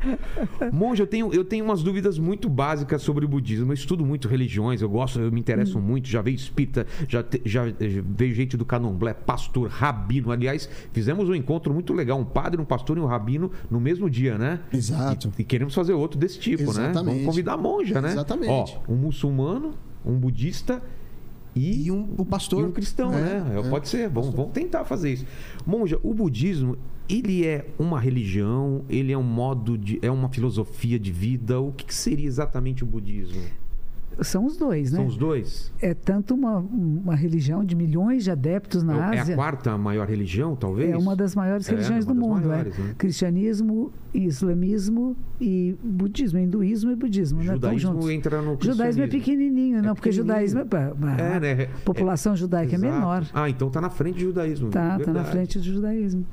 Monge, 0.72 1.02
eu 1.02 1.06
tenho, 1.06 1.32
eu 1.32 1.44
tenho 1.44 1.64
umas 1.64 1.82
dúvidas 1.82 2.18
muito 2.18 2.48
básicas 2.48 3.02
sobre 3.02 3.24
o 3.24 3.28
budismo. 3.28 3.70
Eu 3.70 3.74
estudo 3.74 4.04
muito 4.04 4.26
religiões, 4.26 4.82
eu 4.82 4.88
gosto, 4.88 5.20
eu 5.20 5.30
me 5.30 5.38
interesso 5.38 5.78
muito. 5.78 6.08
Já 6.08 6.20
veio 6.20 6.34
espírita, 6.34 6.86
já, 7.08 7.24
já, 7.44 7.68
já 7.68 8.02
veio 8.04 8.34
gente 8.34 8.56
do 8.56 8.64
candomblé, 8.64 9.14
pastor, 9.14 9.68
rabino. 9.68 10.32
Aliás, 10.32 10.68
fizemos 10.92 11.28
um 11.28 11.34
encontro 11.34 11.72
muito 11.72 11.94
legal. 11.94 12.18
Um 12.18 12.24
padre, 12.24 12.60
um 12.60 12.64
pastor 12.64 12.98
e 12.98 13.00
um 13.00 13.06
rabino 13.06 13.52
no 13.70 13.80
mesmo 13.80 14.10
dia, 14.10 14.36
né? 14.36 14.60
Exato. 14.72 15.32
E, 15.38 15.42
e 15.42 15.44
queremos 15.44 15.74
fazer 15.74 15.92
outro 15.92 16.18
desse 16.18 16.40
tipo, 16.40 16.64
né? 16.64 16.90
Exatamente. 16.90 17.04
Vamos 17.04 17.24
convidar 17.26 17.52
a 17.52 17.56
monja, 17.56 18.00
né? 18.00 18.10
Exatamente. 18.10 18.50
Ó, 18.50 18.92
um 18.92 18.96
muçulmano, 18.96 19.74
um 20.04 20.14
budista 20.18 20.82
e, 21.58 21.86
E 21.86 21.90
um, 21.90 22.06
pastor. 22.24 22.62
e 22.62 22.66
um 22.66 22.72
cristão, 22.72 23.12
É, 23.12 23.40
né? 23.40 23.60
é. 23.64 23.68
Pode 23.68 23.88
ser. 23.88 24.08
Vamos, 24.08 24.34
vamos 24.34 24.52
tentar 24.52 24.84
fazer 24.84 25.12
isso. 25.12 25.26
Monja, 25.66 25.98
o 26.02 26.14
budismo, 26.14 26.76
ele 27.08 27.44
é 27.46 27.66
uma 27.78 27.98
religião, 28.00 28.84
ele 28.88 29.12
é 29.12 29.18
um 29.18 29.22
modo 29.22 29.76
de. 29.76 29.98
é 30.02 30.10
uma 30.10 30.28
filosofia 30.28 30.98
de 30.98 31.10
vida. 31.12 31.60
O 31.60 31.72
que, 31.72 31.84
que 31.86 31.94
seria 31.94 32.26
exatamente 32.26 32.82
o 32.84 32.86
budismo? 32.86 33.42
São 34.20 34.46
os 34.46 34.56
dois, 34.56 34.90
né? 34.92 34.98
São 34.98 35.06
os 35.06 35.16
dois? 35.16 35.72
É 35.80 35.94
tanto 35.94 36.34
uma, 36.34 36.58
uma 36.58 37.14
religião 37.14 37.64
de 37.64 37.76
milhões 37.76 38.24
de 38.24 38.30
adeptos 38.30 38.82
na 38.82 39.14
é 39.14 39.18
Ásia. 39.20 39.34
a 39.34 39.36
quarta 39.36 39.78
maior 39.78 40.08
religião, 40.08 40.56
talvez? 40.56 40.90
É 40.90 40.96
uma 40.96 41.14
das 41.14 41.34
maiores 41.36 41.68
É, 41.68 41.70
religiões 41.70 42.04
uma 42.04 42.14
do 42.14 42.20
mundo. 42.20 42.48
maiores, 42.48 42.78
é. 42.78 42.82
né? 42.82 42.94
Cristianismo, 42.98 43.92
islamismo 44.12 45.16
e 45.40 45.76
budismo. 45.82 46.38
Hinduísmo 46.38 46.90
e 46.90 46.96
budismo. 46.96 47.38
né? 47.42 47.52
Judaísmo 47.54 47.92
juntos. 47.92 48.10
entra 48.10 48.42
no 48.42 48.52
Judaísmo 48.60 49.02
é 49.04 49.06
cristianismo. 49.06 49.18
pequenininho, 49.18 49.82
não, 49.82 49.90
É 49.90 49.94
porque 49.94 50.10
pequenininho. 50.10 50.46
judaísmo 50.48 50.60
é, 50.60 51.12
a 51.22 51.36
É, 51.36 51.40
né? 51.40 51.68
população 51.84 52.34
judaica 52.36 52.72
é 52.72 52.76
Exato. 52.76 52.92
menor. 52.94 53.24
Ah, 53.32 53.48
então 53.48 53.70
tá 53.70 53.80
na 53.80 53.90
frente 53.90 54.14
do 54.16 54.20
judaísmo. 54.20 54.70
Tá, 54.70 54.98
tá 54.98 55.12
na 55.12 55.24
frente 55.24 55.58
do 55.58 55.64
judaísmo. 55.64 56.24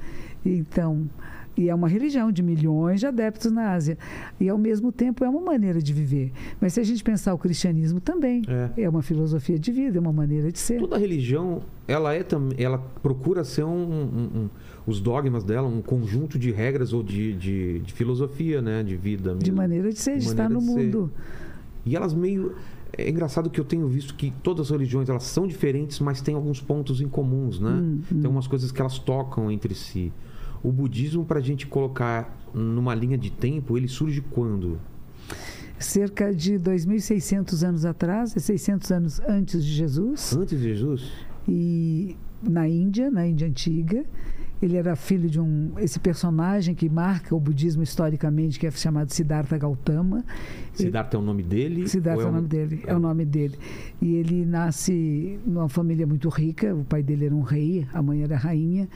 Então, 0.46 1.10
e 1.57 1.69
é 1.69 1.75
uma 1.75 1.88
religião 1.88 2.31
de 2.31 2.44
milhões 2.44 3.00
de 3.00 3.06
adeptos 3.07 3.52
na 3.52 3.72
Ásia. 3.72 3.98
E 4.40 4.50
ao 4.50 4.57
mesmo 4.57 4.92
tempo 4.92 5.24
é 5.24 5.30
uma 5.30 5.42
maneira 5.42 5.81
de 5.81 5.94
viver. 5.94 6.31
Mas 6.60 6.74
se 6.74 6.80
a 6.80 6.84
gente 6.84 7.04
pensar 7.04 7.34
o 7.34 7.38
cristianismo 7.38 8.00
também, 8.00 8.42
É. 8.48 8.84
é, 8.84 8.90
uma 8.90 9.02
filosofia 9.02 9.57
de 9.57 9.72
vida, 9.72 9.98
é 9.98 10.02
uma 10.02 10.13
maneira 10.13 10.52
de 10.52 10.60
ser. 10.60 10.80
Toda 10.80 10.98
religião, 10.98 11.62
ela 11.88 12.13
é 12.13 12.24
também, 12.24 12.57
ela 12.63 12.78
procura 13.02 13.44
ser 13.44 13.63
um, 13.63 13.69
um- 13.69 14.30
um- 14.44 14.50
os 14.86 15.00
dogmas 15.00 15.44
dela, 15.44 15.68
um 15.68 15.81
conjunto 15.81 16.38
de 16.38 16.52
regras 16.52 16.94
ou 16.94 17.02
de, 17.02 17.34
de, 17.34 17.80
de 17.80 17.94
filosofia, 17.94 18.62
né, 18.62 18.84
de 18.84 18.96
vida. 18.96 19.30
De 19.36 19.46
mesmo. 19.51 19.56
maneira 19.58 19.90
de 19.92 20.00
ser, 20.00 20.18
de 20.18 20.25
estar 20.25 20.50
maneira 20.50 20.54
no 20.54 20.60
de 20.60 20.66
ser. 20.81 20.86
mundo. 20.86 21.12
E 21.86 21.96
elas 21.96 22.13
meio 22.13 22.54
é 22.98 23.10
engraçado 23.10 23.50
que 23.50 23.60
eu 23.60 23.66
tenho 23.66 23.88
visto 23.90 24.16
que 24.16 24.31
todas 24.42 24.68
as 24.68 24.72
religiões 24.72 25.10
elas 25.10 25.24
são 25.24 25.46
diferentes, 25.46 26.00
mas 26.00 26.22
têm 26.22 26.34
alguns 26.34 26.62
pontos 26.62 27.01
em 27.01 27.08
comuns, 27.10 27.60
né? 27.60 27.69
Hum, 27.72 28.00
Tem 28.22 28.30
umas 28.31 28.48
coisas 28.48 28.72
que 28.72 28.80
elas 28.80 28.98
tocam 28.98 29.51
entre 29.51 29.75
si. 29.75 30.13
O 30.65 30.71
budismo, 30.71 31.23
para 31.23 31.38
a 31.38 31.44
gente 31.44 31.67
colocar 31.67 32.35
numa 32.51 32.95
linha 32.95 33.15
de 33.15 33.31
tempo, 33.31 33.77
ele 33.77 33.88
surge 33.88 34.19
quando? 34.19 34.79
Cerca 35.77 36.33
de 36.33 36.53
2.600 36.53 37.63
anos 37.63 37.85
atrás, 37.85 38.33
600 38.35 38.91
anos 38.91 39.19
antes 39.27 39.63
de 39.63 39.71
Jesus, 39.71 40.33
Antes 40.33 40.59
de 40.59 40.63
Jesus? 40.63 41.12
e 41.47 42.17
na 42.41 42.67
Índia, 42.67 43.12
na 43.12 43.27
Índia 43.27 43.47
antiga. 43.47 44.03
Ele 44.59 44.75
era 44.77 44.95
filho 44.95 45.29
de 45.29 45.39
um 45.39 45.73
esse 45.77 46.00
personagem 46.00 46.73
que 46.73 46.89
marca 46.89 47.35
o 47.35 47.39
budismo 47.39 47.83
historicamente, 47.83 48.57
que 48.57 48.65
é 48.65 48.71
chamado 48.71 49.12
Siddhartha 49.12 49.57
Gautama. 49.59 50.25
Siddhartha 50.73 51.17
é 51.17 51.19
o 51.19 51.21
nome 51.21 51.44
dele? 51.44 51.88
Siddhartha 51.88 52.23
ou 52.23 52.27
é 52.27 52.31
o 52.31 52.33
nome 52.33 52.47
dele, 52.47 52.83
é 52.88 52.95
o 52.95 53.00
nome 53.00 53.25
dele. 53.25 53.59
E 54.01 54.15
ele 54.15 54.45
nasce 54.45 55.38
numa 55.45 55.69
família 55.69 56.07
muito 56.07 56.27
rica, 56.29 56.73
o 56.73 56.83
pai 56.85 57.03
dele 57.03 57.25
era 57.25 57.35
um 57.35 57.41
rei, 57.41 57.85
a 57.94 58.01
mãe 58.01 58.23
era 58.23 58.35
rainha. 58.35 58.88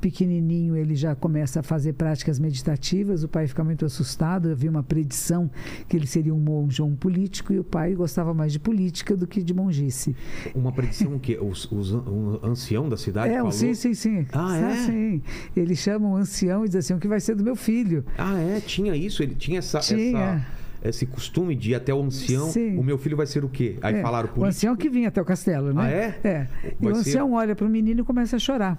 Pequenininho 0.00 0.76
ele 0.76 0.94
já 0.94 1.14
começa 1.14 1.60
a 1.60 1.62
fazer 1.62 1.94
práticas 1.94 2.38
meditativas, 2.38 3.22
o 3.22 3.28
pai 3.28 3.46
fica 3.46 3.64
muito 3.64 3.84
assustado, 3.84 4.50
havia 4.50 4.70
uma 4.70 4.82
predição 4.82 5.50
que 5.88 5.96
ele 5.96 6.06
seria 6.06 6.34
um 6.34 6.38
monge 6.38 6.80
ou 6.82 6.88
um 6.88 6.96
político 6.96 7.52
e 7.52 7.58
o 7.58 7.64
pai 7.64 7.94
gostava 7.94 8.32
mais 8.34 8.52
de 8.52 8.58
política 8.58 9.16
do 9.16 9.26
que 9.26 9.42
de 9.42 9.54
mongice. 9.54 10.14
Uma 10.54 10.72
predição 10.72 11.18
que 11.18 11.36
os, 11.38 11.64
o 11.72 12.40
ancião 12.42 12.88
da 12.88 12.96
cidade 12.96 13.32
é, 13.32 13.36
falou? 13.36 13.52
sim, 13.52 13.74
sim, 13.74 13.94
sim. 13.94 14.26
Ah, 14.32 14.56
é? 14.56 14.76
Sim. 14.86 15.22
Ele 15.56 15.74
chama 15.74 16.06
um 16.08 16.16
ancião 16.16 16.64
e 16.64 16.68
diz 16.68 16.76
assim, 16.76 16.94
o 16.94 16.98
que 16.98 17.08
vai 17.08 17.20
ser 17.20 17.34
do 17.34 17.42
meu 17.42 17.56
filho? 17.56 18.04
Ah, 18.18 18.38
é? 18.38 18.60
Tinha 18.60 18.94
isso? 18.94 19.22
Ele 19.22 19.34
tinha 19.34 19.58
essa... 19.58 19.78
Tinha. 19.80 20.18
essa- 20.18 20.65
esse 20.82 21.06
costume 21.06 21.54
de 21.54 21.70
ir 21.70 21.74
até 21.74 21.92
o 21.92 22.02
ancião, 22.02 22.48
Sim. 22.50 22.76
o 22.78 22.82
meu 22.82 22.96
filho 22.98 23.16
vai 23.16 23.26
ser 23.26 23.44
o 23.44 23.48
quê? 23.48 23.76
Aí 23.82 23.96
É, 23.96 24.02
falaram 24.02 24.26
O 24.26 24.32
político. 24.32 24.46
ancião 24.48 24.76
que 24.76 24.88
vinha 24.88 25.08
até 25.08 25.20
o 25.20 25.24
castelo, 25.24 25.72
né? 25.72 25.82
Ah, 25.82 25.90
é? 25.90 26.20
É. 26.24 26.46
E 26.80 26.86
o 26.86 26.94
ser- 26.94 27.00
ancião 27.00 27.32
olha 27.32 27.54
para 27.56 27.66
o 27.66 27.70
menino 27.70 28.00
e 28.00 28.04
começa 28.04 28.36
a 28.36 28.38
chorar. 28.38 28.78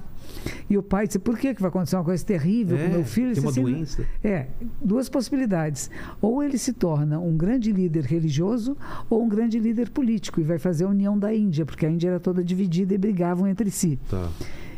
E 0.69 0.77
o 0.77 0.83
pai 0.83 1.07
diz: 1.07 1.17
por 1.17 1.37
que, 1.37 1.53
vai 1.53 1.69
acontecer 1.69 1.95
uma 1.95 2.03
coisa 2.03 2.23
terrível 2.25 2.77
É, 2.77 2.85
com 2.85 2.91
meu 2.93 3.03
filho? 3.03 3.33
tem 3.33 3.37
Ele 3.37 3.39
uma 3.41 3.51
disse 3.51 3.59
assim, 3.61 3.73
doença. 3.73 4.05
É, 4.23 4.47
duas 4.83 5.09
possibilidades. 5.09 5.89
Ou 6.21 6.43
ele 6.43 6.57
se 6.57 6.73
torna 6.73 7.19
um 7.19 7.35
grande 7.37 7.71
líder 7.71 8.03
religioso 8.05 8.75
ou 9.09 9.23
um 9.23 9.27
grande 9.29 9.59
líder 9.59 9.89
político 9.89 10.39
e 10.39 10.43
vai 10.43 10.57
fazer 10.59 10.83
a 10.85 10.87
união 10.89 11.17
da 11.17 11.33
Índia, 11.33 11.65
porque 11.65 11.85
a 11.85 11.89
Índia 11.89 12.09
era 12.09 12.19
toda 12.19 12.43
dividida 12.43 12.93
e 12.93 12.97
brigavam 12.97 13.47
entre 13.47 13.69
si. 13.71 13.97
Tá. 14.09 14.29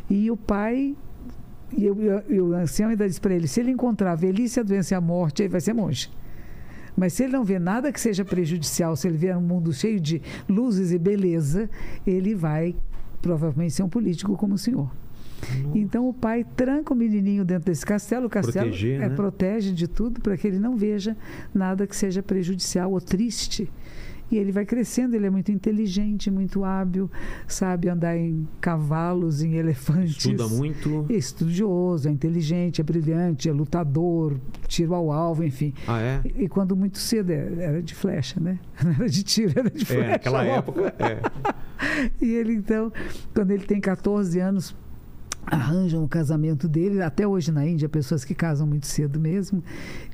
E 0.08 0.30
o 0.30 0.36
pai. 0.36 0.94
E, 1.76 1.84
eu- 1.84 1.96
eu- 2.28 2.46
o 2.46 2.54
ancião 2.54 2.90
ainda 2.90 3.06
diz 3.08 3.18
para 3.18 3.32
ele: 3.34 3.46
se 3.46 3.60
ele 3.60 3.70
encontrar 3.70 4.12
a 4.12 4.14
velhice, 4.16 4.58
a 4.58 4.62
doença 4.62 4.94
e 4.94 4.96
a 4.96 5.00
morte, 5.00 5.42
aí 5.42 5.48
vai 5.48 5.60
ser 5.60 5.72
monge. 5.72 6.10
Mas 6.96 7.12
se 7.12 7.24
ele 7.24 7.32
não 7.32 7.44
vê 7.44 7.58
nada 7.58 7.92
que 7.92 8.00
seja 8.00 8.24
prejudicial, 8.24 8.96
se 8.96 9.08
ele 9.08 9.16
vê 9.16 9.34
um 9.34 9.40
mundo 9.40 9.72
cheio 9.72 10.00
de 10.00 10.20
luzes 10.48 10.92
e 10.92 10.98
beleza, 10.98 11.68
ele 12.06 12.34
vai 12.34 12.74
provavelmente 13.22 13.74
ser 13.74 13.82
um 13.82 13.88
político 13.88 14.36
como 14.36 14.54
o 14.54 14.58
senhor. 14.58 14.90
Então 15.74 16.08
o 16.08 16.12
pai 16.12 16.44
tranca 16.56 16.92
o 16.92 16.96
menininho 16.96 17.44
dentro 17.44 17.66
desse 17.66 17.84
castelo, 17.84 18.26
o 18.26 18.30
castelo 18.30 18.68
Proteger, 18.68 19.00
é, 19.00 19.08
né? 19.08 19.14
protege 19.14 19.72
de 19.72 19.88
tudo 19.88 20.20
para 20.20 20.36
que 20.36 20.46
ele 20.46 20.58
não 20.58 20.76
veja 20.76 21.16
nada 21.54 21.86
que 21.86 21.96
seja 21.96 22.22
prejudicial 22.22 22.92
ou 22.92 23.00
triste. 23.00 23.70
E 24.30 24.36
ele 24.36 24.52
vai 24.52 24.64
crescendo, 24.64 25.14
ele 25.16 25.26
é 25.26 25.30
muito 25.30 25.50
inteligente, 25.50 26.30
muito 26.30 26.64
hábil, 26.64 27.10
sabe 27.48 27.88
andar 27.88 28.16
em 28.16 28.46
cavalos, 28.60 29.42
em 29.42 29.54
elefantes. 29.54 30.16
Estuda 30.16 30.46
muito. 30.46 31.06
É 31.08 31.14
estudioso, 31.14 32.08
é 32.08 32.12
inteligente, 32.12 32.80
é 32.80 32.84
brilhante, 32.84 33.48
é 33.48 33.52
lutador, 33.52 34.36
tiro 34.68 34.94
ao 34.94 35.10
alvo, 35.10 35.42
enfim. 35.42 35.74
Ah, 35.86 36.00
é? 36.00 36.20
E, 36.24 36.44
e 36.44 36.48
quando 36.48 36.76
muito 36.76 36.98
cedo, 36.98 37.30
é- 37.30 37.54
era 37.58 37.82
de 37.82 37.94
flecha, 37.94 38.38
né? 38.40 38.58
Não 38.82 38.92
era 38.92 39.08
de 39.08 39.22
tiro, 39.22 39.52
era 39.56 39.70
de 39.70 39.84
flecha. 39.84 40.04
É, 40.04 40.10
naquela 40.10 40.44
época. 40.44 40.94
É. 40.98 41.20
e 42.24 42.32
ele, 42.34 42.54
então, 42.54 42.92
quando 43.34 43.50
ele 43.50 43.64
tem 43.64 43.80
14 43.80 44.38
anos, 44.38 44.76
arranjam 45.46 46.04
o 46.04 46.08
casamento 46.08 46.68
dele. 46.68 47.02
Até 47.02 47.26
hoje 47.26 47.50
na 47.50 47.66
Índia, 47.66 47.88
pessoas 47.88 48.24
que 48.24 48.34
casam 48.34 48.66
muito 48.66 48.86
cedo 48.86 49.18
mesmo, 49.18 49.62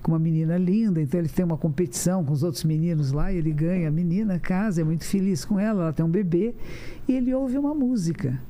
com 0.03 0.13
uma 0.13 0.19
menina 0.19 0.57
linda. 0.57 1.01
Então, 1.01 1.21
ele 1.21 1.29
tem 1.29 1.45
uma 1.45 1.57
competição 1.57 2.25
com 2.25 2.33
os 2.33 2.43
outros 2.43 2.65
meninos 2.65 3.13
lá, 3.13 3.33
e 3.33 3.37
ele 3.37 3.53
ganha 3.53 3.89
a 3.89 3.91
menina, 3.91 4.39
casa, 4.39 4.81
é 4.81 4.85
muito 4.85 5.05
feliz 5.05 5.45
com 5.45 5.59
ela, 5.59 5.85
ela 5.85 5.93
tem 5.93 6.05
um 6.05 6.11
bebê, 6.11 6.55
e 7.09 7.13
ele 7.13 7.35
ouve 7.35 7.59
uma 7.59 7.75
música. 7.75 8.41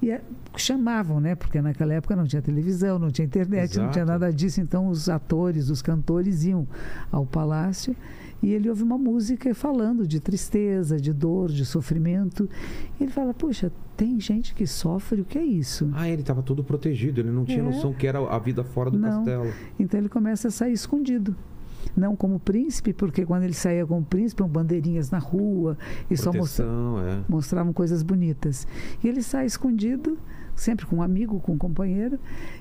E 0.00 0.10
é- 0.10 0.20
chamavam, 0.56 1.20
né? 1.20 1.36
Porque 1.36 1.60
naquela 1.62 1.94
época 1.94 2.16
não 2.16 2.24
tinha 2.24 2.42
televisão, 2.42 2.98
não 2.98 3.10
tinha 3.10 3.24
internet, 3.24 3.78
não 3.78 3.90
tinha 3.90 4.02
Exato. 4.02 4.20
nada 4.20 4.32
disso. 4.32 4.60
Então, 4.60 4.88
os 4.88 5.08
atores, 5.08 5.70
os 5.70 5.80
cantores 5.80 6.44
iam 6.44 6.66
ao 7.10 7.24
palácio 7.24 7.94
E 8.42 8.50
ele 8.52 8.68
ouve 8.68 8.82
uma 8.82 8.98
música 8.98 9.54
falando 9.54 10.06
de 10.06 10.18
tristeza, 10.18 10.98
de 11.00 11.12
dor, 11.12 11.48
de 11.50 11.64
sofrimento. 11.64 12.48
Ele 13.00 13.10
fala: 13.10 13.32
Puxa, 13.32 13.70
tem 13.96 14.18
gente 14.18 14.52
que 14.54 14.66
sofre, 14.66 15.20
o 15.20 15.24
que 15.24 15.38
é 15.38 15.44
isso? 15.44 15.88
Ah, 15.94 16.08
ele 16.08 16.22
estava 16.22 16.42
todo 16.42 16.64
protegido, 16.64 17.20
ele 17.20 17.30
não 17.30 17.44
tinha 17.44 17.60
É. 17.60 17.62
noção 17.62 17.92
que 17.92 18.06
era 18.06 18.18
a 18.18 18.38
vida 18.38 18.64
fora 18.64 18.90
do 18.90 18.98
Não. 18.98 19.08
castelo. 19.18 19.52
Então 19.78 20.00
ele 20.00 20.08
começa 20.08 20.48
a 20.48 20.50
sair 20.50 20.72
escondido. 20.72 21.36
Não 21.96 22.14
como 22.16 22.38
príncipe, 22.38 22.92
porque 22.92 23.26
quando 23.26 23.42
ele 23.42 23.54
saía 23.54 23.84
como 23.86 24.02
príncipe, 24.04 24.42
bandeirinhas 24.44 25.10
na 25.10 25.18
rua 25.18 25.76
e 26.10 26.16
só 26.16 26.32
mostrava 26.32 26.70
Proteção, 26.72 26.98
é. 27.06 27.20
mostravam 27.28 27.72
coisas 27.72 28.02
bonitas. 28.02 28.66
E 29.02 29.08
ele 29.08 29.20
sai 29.22 29.46
escondido, 29.46 30.16
sempre 30.54 30.86
com 30.86 30.96
um 30.96 31.02
amigo, 31.02 31.40
com 31.40 31.52
um 31.52 31.58
companheiro, 31.58 32.18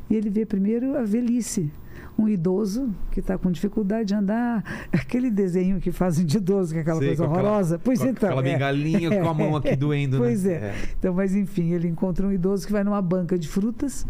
e 0.09 0.15
ele 0.15 0.29
vê 0.29 0.45
primeiro 0.45 0.97
a 0.97 1.03
velhice. 1.03 1.71
Um 2.17 2.27
idoso 2.27 2.89
que 3.11 3.19
está 3.19 3.37
com 3.37 3.51
dificuldade 3.51 4.05
de 4.09 4.15
andar, 4.15 4.63
aquele 4.91 5.29
desenho 5.31 5.79
que 5.79 5.91
fazem 5.91 6.25
de 6.25 6.37
idoso, 6.37 6.73
que 6.73 6.79
é 6.79 6.81
aquela 6.81 6.99
Sei, 6.99 7.07
coisa 7.09 7.25
com 7.25 7.31
aquela- 7.31 7.47
horrorosa. 7.49 7.79
Pois 7.83 7.99
com 7.99 8.07
então. 8.07 8.29
Aquela 8.29 8.47
é. 8.47 8.51
bengalinha 8.53 9.21
com 9.21 9.29
a 9.29 9.33
mão 9.33 9.55
aqui 9.55 9.75
doendo, 9.77 10.17
Pois 10.17 10.43
né? 10.43 10.53
é. 10.53 10.75
Então, 10.99 11.13
mas 11.13 11.35
enfim, 11.35 11.71
ele 11.71 11.87
encontra 11.87 12.25
um 12.27 12.31
idoso 12.31 12.65
que 12.65 12.71
vai 12.73 12.83
numa 12.83 13.01
banca 13.01 13.37
de 13.37 13.47
frutas. 13.47 14.05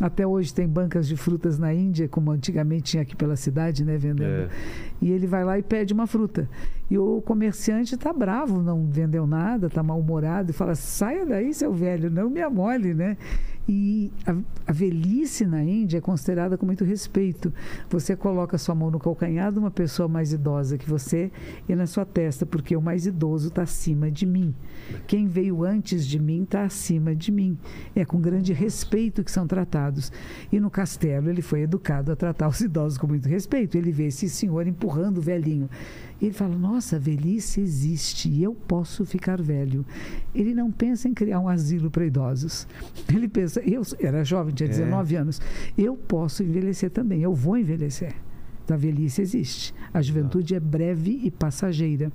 Até 0.00 0.26
hoje 0.26 0.52
tem 0.54 0.66
bancas 0.66 1.06
de 1.06 1.14
frutas 1.14 1.58
na 1.58 1.74
Índia, 1.74 2.08
como 2.08 2.30
antigamente 2.30 2.92
tinha 2.92 3.02
aqui 3.02 3.14
pela 3.14 3.36
cidade, 3.36 3.84
né, 3.84 3.98
vendendo. 3.98 4.22
É. 4.22 4.48
E 5.02 5.10
ele 5.10 5.26
vai 5.26 5.44
lá 5.44 5.58
e 5.58 5.62
pede 5.62 5.92
uma 5.92 6.06
fruta. 6.06 6.48
E 6.90 6.96
o 6.96 7.20
comerciante 7.20 7.94
está 7.94 8.12
bravo, 8.12 8.62
não 8.62 8.86
vendeu 8.86 9.26
nada, 9.26 9.66
está 9.66 9.82
mal-humorado 9.82 10.50
e 10.50 10.54
fala: 10.54 10.74
saia 10.74 11.26
daí, 11.26 11.52
seu 11.52 11.72
velho, 11.72 12.10
não 12.10 12.30
me 12.30 12.40
amole, 12.40 12.94
né? 12.94 13.16
E 13.72 14.10
a, 14.26 14.34
a 14.66 14.72
velhice 14.72 15.46
na 15.46 15.62
Índia 15.62 15.98
é 15.98 16.00
considerada 16.00 16.58
com 16.58 16.66
muito 16.66 16.84
respeito. 16.84 17.52
Você 17.88 18.16
coloca 18.16 18.58
sua 18.58 18.74
mão 18.74 18.90
no 18.90 18.98
calcanhar 18.98 19.52
de 19.52 19.60
uma 19.60 19.70
pessoa 19.70 20.08
mais 20.08 20.32
idosa 20.32 20.76
que 20.76 20.90
você 20.90 21.30
e 21.68 21.74
na 21.76 21.86
sua 21.86 22.04
testa, 22.04 22.44
porque 22.44 22.76
o 22.76 22.82
mais 22.82 23.06
idoso 23.06 23.46
está 23.46 23.62
acima 23.62 24.10
de 24.10 24.26
mim. 24.26 24.52
Quem 25.06 25.28
veio 25.28 25.62
antes 25.62 26.04
de 26.04 26.18
mim 26.18 26.42
está 26.42 26.64
acima 26.64 27.14
de 27.14 27.30
mim. 27.30 27.56
É 27.94 28.04
com 28.04 28.20
grande 28.20 28.52
respeito 28.52 29.22
que 29.22 29.30
são 29.30 29.46
tratados. 29.46 30.10
E 30.50 30.58
no 30.58 30.68
castelo 30.68 31.30
ele 31.30 31.40
foi 31.40 31.60
educado 31.60 32.10
a 32.10 32.16
tratar 32.16 32.48
os 32.48 32.60
idosos 32.60 32.98
com 32.98 33.06
muito 33.06 33.28
respeito. 33.28 33.78
Ele 33.78 33.92
vê 33.92 34.06
esse 34.06 34.28
senhor 34.28 34.66
empurrando 34.66 35.18
o 35.18 35.22
velhinho. 35.22 35.70
Ele 36.20 36.32
fala: 36.32 36.56
Nossa, 36.56 36.96
a 36.96 36.98
velhice 36.98 37.60
existe 37.60 38.28
e 38.28 38.42
eu 38.42 38.54
posso 38.54 39.04
ficar 39.04 39.40
velho. 39.40 39.84
Ele 40.34 40.54
não 40.54 40.70
pensa 40.70 41.08
em 41.08 41.14
criar 41.14 41.40
um 41.40 41.48
asilo 41.48 41.90
para 41.90 42.04
idosos. 42.04 42.66
Ele 43.12 43.28
pensa: 43.28 43.60
Eu 43.60 43.82
era 43.98 44.24
jovem, 44.24 44.54
tinha 44.54 44.68
É. 44.68 44.72
19 44.72 45.16
anos. 45.16 45.40
Eu 45.76 45.96
posso 45.96 46.42
envelhecer 46.42 46.90
também. 46.90 47.22
Eu 47.22 47.34
vou 47.34 47.56
envelhecer. 47.56 48.14
Então, 48.64 48.76
a 48.76 48.78
velhice 48.78 49.20
existe. 49.20 49.74
A 49.92 50.00
juventude 50.00 50.54
é 50.54 50.60
breve 50.60 51.20
e 51.24 51.30
passageira. 51.30 52.12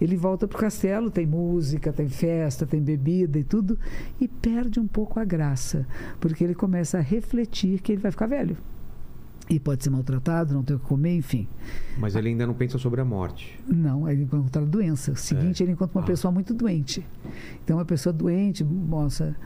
Ele 0.00 0.16
volta 0.16 0.46
para 0.46 0.56
o 0.56 0.60
castelo, 0.60 1.10
tem 1.10 1.26
música, 1.26 1.92
tem 1.92 2.08
festa, 2.08 2.64
tem 2.64 2.80
bebida 2.80 3.38
e 3.40 3.42
tudo, 3.42 3.76
e 4.20 4.28
perde 4.28 4.78
um 4.78 4.86
pouco 4.86 5.18
a 5.18 5.24
graça, 5.24 5.84
porque 6.20 6.44
ele 6.44 6.54
começa 6.54 6.98
a 6.98 7.00
refletir 7.00 7.80
que 7.80 7.90
ele 7.90 8.00
vai 8.00 8.12
ficar 8.12 8.26
velho. 8.26 8.56
E 9.48 9.60
pode 9.60 9.84
ser 9.84 9.90
maltratado, 9.90 10.52
não 10.54 10.62
ter 10.64 10.74
o 10.74 10.78
que 10.78 10.86
comer, 10.86 11.16
enfim. 11.16 11.46
Mas 11.98 12.16
ele 12.16 12.28
ainda 12.30 12.46
não 12.46 12.54
pensa 12.54 12.78
sobre 12.78 13.00
a 13.00 13.04
morte. 13.04 13.58
Não, 13.66 14.08
ele 14.08 14.24
encontra 14.24 14.64
doença. 14.66 15.12
O 15.12 15.16
seguinte, 15.16 15.62
ele 15.62 15.72
encontra 15.72 15.96
uma 15.98 16.04
Ah. 16.04 16.06
pessoa 16.06 16.32
muito 16.32 16.52
doente. 16.52 17.06
Então, 17.62 17.76
uma 17.76 17.84
pessoa 17.84 18.12
doente, 18.12 18.64
nossa, 18.64 19.36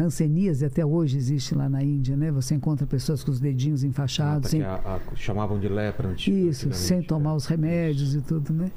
hanseníase 0.00 0.64
até 0.64 0.84
hoje 0.84 1.16
existe 1.18 1.54
lá 1.54 1.68
na 1.68 1.82
Índia, 1.82 2.16
né? 2.16 2.30
Você 2.32 2.54
encontra 2.54 2.86
pessoas 2.86 3.22
com 3.22 3.30
os 3.30 3.38
dedinhos 3.38 3.84
enfaixados, 3.84 4.46
Ah, 4.46 4.50
sem 4.50 4.60
que 4.60 4.66
a- 4.66 4.74
a- 4.96 5.00
chamavam 5.14 5.58
de 5.60 5.68
lepra 5.68 6.08
antiga- 6.08 6.36
isso, 6.36 6.72
sem 6.72 7.02
tomar 7.02 7.34
os 7.34 7.46
remédios 7.46 8.14
e 8.14 8.20
tudo, 8.22 8.52
né? 8.52 8.70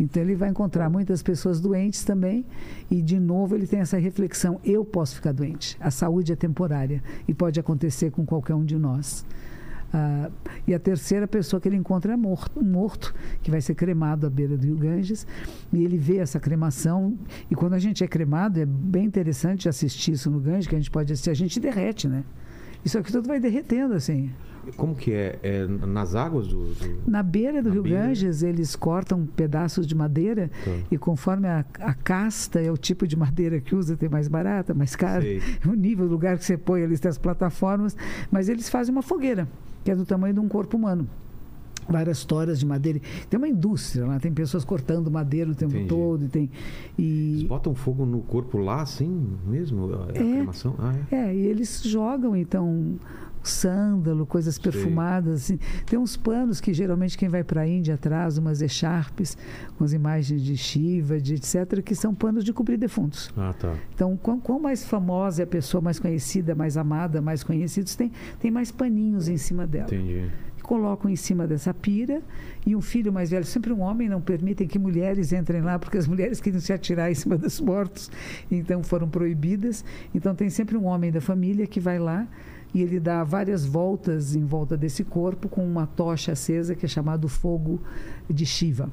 Então 0.00 0.22
ele 0.22 0.34
vai 0.34 0.48
encontrar 0.48 0.90
muitas 0.90 1.22
pessoas 1.22 1.60
doentes 1.60 2.04
também 2.04 2.44
e 2.90 3.00
de 3.00 3.18
novo 3.20 3.54
ele 3.54 3.66
tem 3.66 3.80
essa 3.80 3.96
reflexão: 3.98 4.60
eu 4.64 4.84
posso 4.84 5.14
ficar 5.14 5.32
doente. 5.32 5.76
A 5.80 5.90
saúde 5.90 6.32
é 6.32 6.36
temporária 6.36 7.02
e 7.28 7.32
pode 7.34 7.60
acontecer 7.60 8.10
com 8.10 8.24
qualquer 8.26 8.54
um 8.54 8.64
de 8.64 8.76
nós. 8.76 9.24
Ah, 9.92 10.30
e 10.66 10.74
a 10.74 10.78
terceira 10.78 11.28
pessoa 11.28 11.60
que 11.60 11.68
ele 11.68 11.76
encontra 11.76 12.12
é 12.12 12.16
morto, 12.16 12.58
um 12.58 12.64
morto 12.64 13.14
que 13.42 13.50
vai 13.50 13.60
ser 13.60 13.74
cremado 13.74 14.26
à 14.26 14.30
beira 14.30 14.56
do 14.56 14.66
Rio 14.66 14.76
Ganges 14.76 15.26
e 15.72 15.84
ele 15.84 15.96
vê 15.96 16.18
essa 16.18 16.40
cremação 16.40 17.16
e 17.50 17.54
quando 17.54 17.74
a 17.74 17.78
gente 17.78 18.02
é 18.02 18.08
cremado 18.08 18.60
é 18.60 18.66
bem 18.66 19.04
interessante 19.04 19.68
assistir 19.68 20.12
isso 20.12 20.30
no 20.30 20.40
Ganges 20.40 20.66
que 20.66 20.74
a 20.74 20.78
gente 20.78 20.90
pode 20.90 21.12
assistir, 21.12 21.30
a 21.30 21.34
gente 21.34 21.60
derrete, 21.60 22.08
né? 22.08 22.24
Isso 22.84 22.98
aqui 22.98 23.12
tudo 23.12 23.28
vai 23.28 23.40
derretendo 23.40 23.94
assim. 23.94 24.30
Como 24.76 24.94
que 24.94 25.12
é? 25.12 25.38
É 25.42 25.66
nas 25.66 26.14
águas 26.14 26.48
do. 26.48 26.64
do- 26.74 27.10
Na 27.10 27.22
beira 27.22 27.62
do 27.62 27.68
Na 27.68 27.74
Rio 27.74 27.82
beira. 27.82 28.06
Ganges, 28.06 28.42
eles 28.42 28.74
cortam 28.74 29.26
pedaços 29.26 29.86
de 29.86 29.94
madeira 29.94 30.50
Tá. 30.64 30.70
e 30.90 30.98
conforme 30.98 31.46
a, 31.48 31.64
a 31.80 31.94
casta 31.94 32.60
é 32.60 32.70
o 32.70 32.76
tipo 32.76 33.06
de 33.06 33.16
madeira 33.16 33.60
que 33.60 33.74
usa, 33.74 33.96
tem 33.96 34.08
mais 34.08 34.28
barata, 34.28 34.74
mais 34.74 34.96
cara, 34.96 35.22
Sei. 35.22 35.40
o 35.66 35.74
nível, 35.74 36.06
o 36.06 36.08
lugar 36.08 36.38
que 36.38 36.44
você 36.44 36.56
põe 36.56 36.82
ali, 36.82 36.98
tem 36.98 37.08
as 37.08 37.18
plataformas, 37.18 37.96
mas 38.30 38.48
eles 38.48 38.68
fazem 38.68 38.92
uma 38.94 39.02
fogueira, 39.02 39.48
que 39.84 39.90
é 39.90 39.94
do 39.96 40.04
tamanho 40.04 40.34
de 40.34 40.40
um 40.40 40.48
corpo 40.48 40.76
humano. 40.76 41.06
Várias 41.88 42.24
toras 42.24 42.58
de 42.58 42.66
madeira. 42.66 43.00
Tem 43.30 43.38
uma 43.38 43.46
indústria 43.46 44.04
lá, 44.04 44.18
tem 44.18 44.32
pessoas 44.32 44.64
cortando 44.64 45.08
madeira 45.08 45.52
o 45.52 45.54
tempo 45.54 45.70
Entendi. 45.76 45.88
todo. 45.88 46.24
E 46.24 46.28
tem, 46.28 46.50
Eles 46.98 47.42
e, 47.42 47.46
botam 47.46 47.76
fogo 47.76 48.04
no 48.04 48.22
corpo 48.22 48.58
lá, 48.58 48.82
assim 48.82 49.28
mesmo? 49.46 49.88
Cremação? 50.12 50.74
Ah, 50.80 50.94
é? 51.12 51.14
É, 51.28 51.34
e 51.36 51.46
eles 51.46 51.82
jogam, 51.84 52.34
então, 52.34 52.96
sândalo, 53.48 54.26
coisas 54.26 54.58
perfumadas. 54.58 55.44
Assim. 55.44 55.58
Tem 55.84 55.98
uns 55.98 56.16
panos 56.16 56.60
que 56.60 56.72
geralmente 56.72 57.16
quem 57.16 57.28
vai 57.28 57.44
para 57.44 57.62
a 57.62 57.68
Índia 57.68 57.96
traz, 57.96 58.38
umas 58.38 58.62
echarpes 58.62 59.36
com 59.76 59.84
as 59.84 59.92
imagens 59.92 60.42
de 60.42 60.56
Shiva, 60.56 61.20
de 61.20 61.34
etc., 61.34 61.82
que 61.82 61.94
são 61.94 62.14
panos 62.14 62.44
de 62.44 62.52
cobrir 62.52 62.76
defuntos. 62.76 63.30
Ah, 63.36 63.54
tá. 63.58 63.74
Então, 63.94 64.16
quão, 64.16 64.40
quão 64.40 64.58
mais 64.58 64.84
famosa 64.84 65.42
é 65.42 65.44
a 65.44 65.46
pessoa, 65.46 65.80
mais 65.80 65.98
conhecida, 65.98 66.54
mais 66.54 66.76
amada, 66.76 67.20
mais 67.20 67.42
conhecidos, 67.42 67.94
tem, 67.94 68.10
tem 68.40 68.50
mais 68.50 68.70
paninhos 68.70 69.28
em 69.28 69.36
cima 69.36 69.66
dela 69.66 69.86
Entendi. 69.86 70.30
colocam 70.62 71.10
em 71.10 71.16
cima 71.16 71.46
dessa 71.46 71.72
pira 71.72 72.20
e 72.66 72.74
um 72.74 72.80
filho 72.80 73.12
mais 73.12 73.30
velho, 73.30 73.44
sempre 73.44 73.72
um 73.72 73.80
homem, 73.80 74.08
não 74.08 74.20
permitem 74.20 74.66
que 74.66 74.78
mulheres 74.78 75.32
entrem 75.32 75.62
lá, 75.62 75.78
porque 75.78 75.96
as 75.96 76.06
mulheres 76.06 76.40
queriam 76.40 76.60
se 76.60 76.72
atirar 76.72 77.10
em 77.10 77.14
cima 77.14 77.36
dos 77.38 77.60
mortos, 77.60 78.10
então 78.50 78.82
foram 78.82 79.08
proibidas. 79.08 79.84
Então 80.14 80.34
tem 80.34 80.50
sempre 80.50 80.76
um 80.76 80.84
homem 80.84 81.12
da 81.12 81.20
família 81.20 81.66
que 81.66 81.78
vai 81.78 81.98
lá 81.98 82.26
e 82.76 82.82
ele 82.82 83.00
dá 83.00 83.24
várias 83.24 83.64
voltas 83.64 84.36
em 84.36 84.44
volta 84.44 84.76
desse 84.76 85.02
corpo 85.02 85.48
com 85.48 85.66
uma 85.66 85.86
tocha 85.86 86.32
acesa 86.32 86.74
que 86.74 86.84
é 86.84 86.88
chamado 86.88 87.26
fogo 87.26 87.80
de 88.28 88.44
Shiva. 88.44 88.90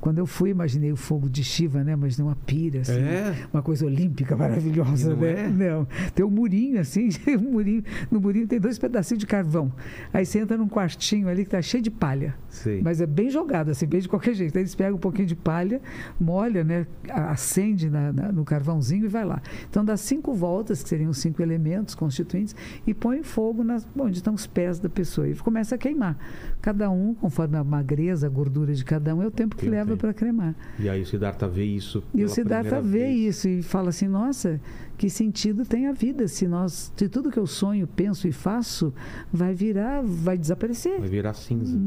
Quando 0.00 0.18
eu 0.18 0.26
fui, 0.26 0.50
imaginei 0.50 0.92
o 0.92 0.96
fogo 0.96 1.28
de 1.28 1.42
Shiva, 1.42 1.82
né? 1.82 1.92
Imaginei 1.92 2.26
uma 2.28 2.36
pira, 2.36 2.80
assim, 2.80 2.92
É? 3.00 3.34
uma 3.52 3.62
coisa 3.62 3.84
olímpica 3.86 4.36
maravilhosa, 4.36 5.10
não 5.10 5.16
né? 5.22 5.44
é? 5.44 5.48
Não. 5.48 5.86
Tem 6.14 6.24
um 6.24 6.30
murinho 6.30 6.78
assim, 6.80 7.08
um 7.38 7.52
murinho, 7.52 7.82
no 8.10 8.20
murinho 8.20 8.46
tem 8.46 8.60
dois 8.60 8.78
pedacinhos 8.78 9.18
de 9.20 9.26
carvão. 9.26 9.72
Aí 10.12 10.24
você 10.24 10.38
entra 10.38 10.56
num 10.56 10.68
quartinho 10.68 11.28
ali 11.28 11.44
que 11.44 11.50
tá 11.50 11.60
cheio 11.62 11.82
de 11.82 11.90
palha. 11.90 12.34
Sei. 12.48 12.80
Mas 12.82 13.00
é 13.00 13.06
bem 13.06 13.28
jogado, 13.30 13.70
assim, 13.70 13.86
bem 13.86 14.00
de 14.00 14.08
qualquer 14.08 14.34
jeito. 14.34 14.56
Aí 14.56 14.62
eles 14.62 14.74
pegam 14.74 14.96
um 14.96 15.00
pouquinho 15.00 15.26
de 15.26 15.34
palha, 15.36 15.80
molha, 16.20 16.62
né? 16.64 16.86
a- 17.10 17.36
Acende 17.36 17.90
na- 17.90 18.12
na- 18.12 18.32
no 18.32 18.44
carvãozinho 18.44 19.04
e 19.04 19.08
vai 19.08 19.24
lá. 19.24 19.42
Então 19.68 19.84
dá 19.84 19.96
cinco 19.96 20.32
voltas, 20.32 20.82
que 20.82 20.88
seriam 20.88 21.12
cinco 21.12 21.42
elementos 21.42 21.94
constituintes, 21.94 22.54
e 22.86 22.94
põe 22.94 23.22
fogo 23.22 23.62
nas, 23.64 23.86
onde 23.98 24.18
estão 24.18 24.32
os 24.34 24.46
pés 24.46 24.78
da 24.78 24.88
pessoa. 24.88 25.28
E 25.28 25.34
começa 25.36 25.74
a 25.74 25.78
queimar. 25.78 26.16
Cada 26.62 26.88
um, 26.90 27.12
conforme 27.14 27.56
a 27.56 27.64
magreza, 27.64 28.26
a 28.26 28.30
gordura 28.30 28.72
de 28.72 28.84
cada 28.84 29.14
um, 29.14 29.22
é 29.22 29.26
o 29.26 29.30
tempo 29.30 29.54
que 29.56 29.66
o 29.66 29.70
leva 29.86 29.96
para 29.96 30.14
cremar. 30.14 30.54
E 30.78 30.88
aí 30.88 31.02
o 31.02 31.06
Siddhartha 31.06 31.48
vê 31.48 31.64
isso. 31.64 32.02
E 32.14 32.24
o 32.24 32.28
Siddhartha 32.28 32.80
vê 32.80 32.98
vez. 32.98 33.36
isso 33.36 33.48
e 33.48 33.62
fala 33.62 33.90
assim: 33.90 34.08
nossa, 34.08 34.60
que 34.96 35.10
sentido 35.10 35.64
tem 35.64 35.86
a 35.86 35.92
vida 35.92 36.26
se 36.28 36.46
nós, 36.46 36.92
se 36.96 37.08
tudo 37.08 37.30
que 37.30 37.38
eu 37.38 37.46
sonho, 37.46 37.86
penso 37.86 38.26
e 38.26 38.32
faço 38.32 38.92
vai 39.32 39.54
virar, 39.54 40.02
vai 40.02 40.38
desaparecer. 40.38 40.98
Vai 40.98 41.08
virar 41.08 41.34
cinza. 41.34 41.78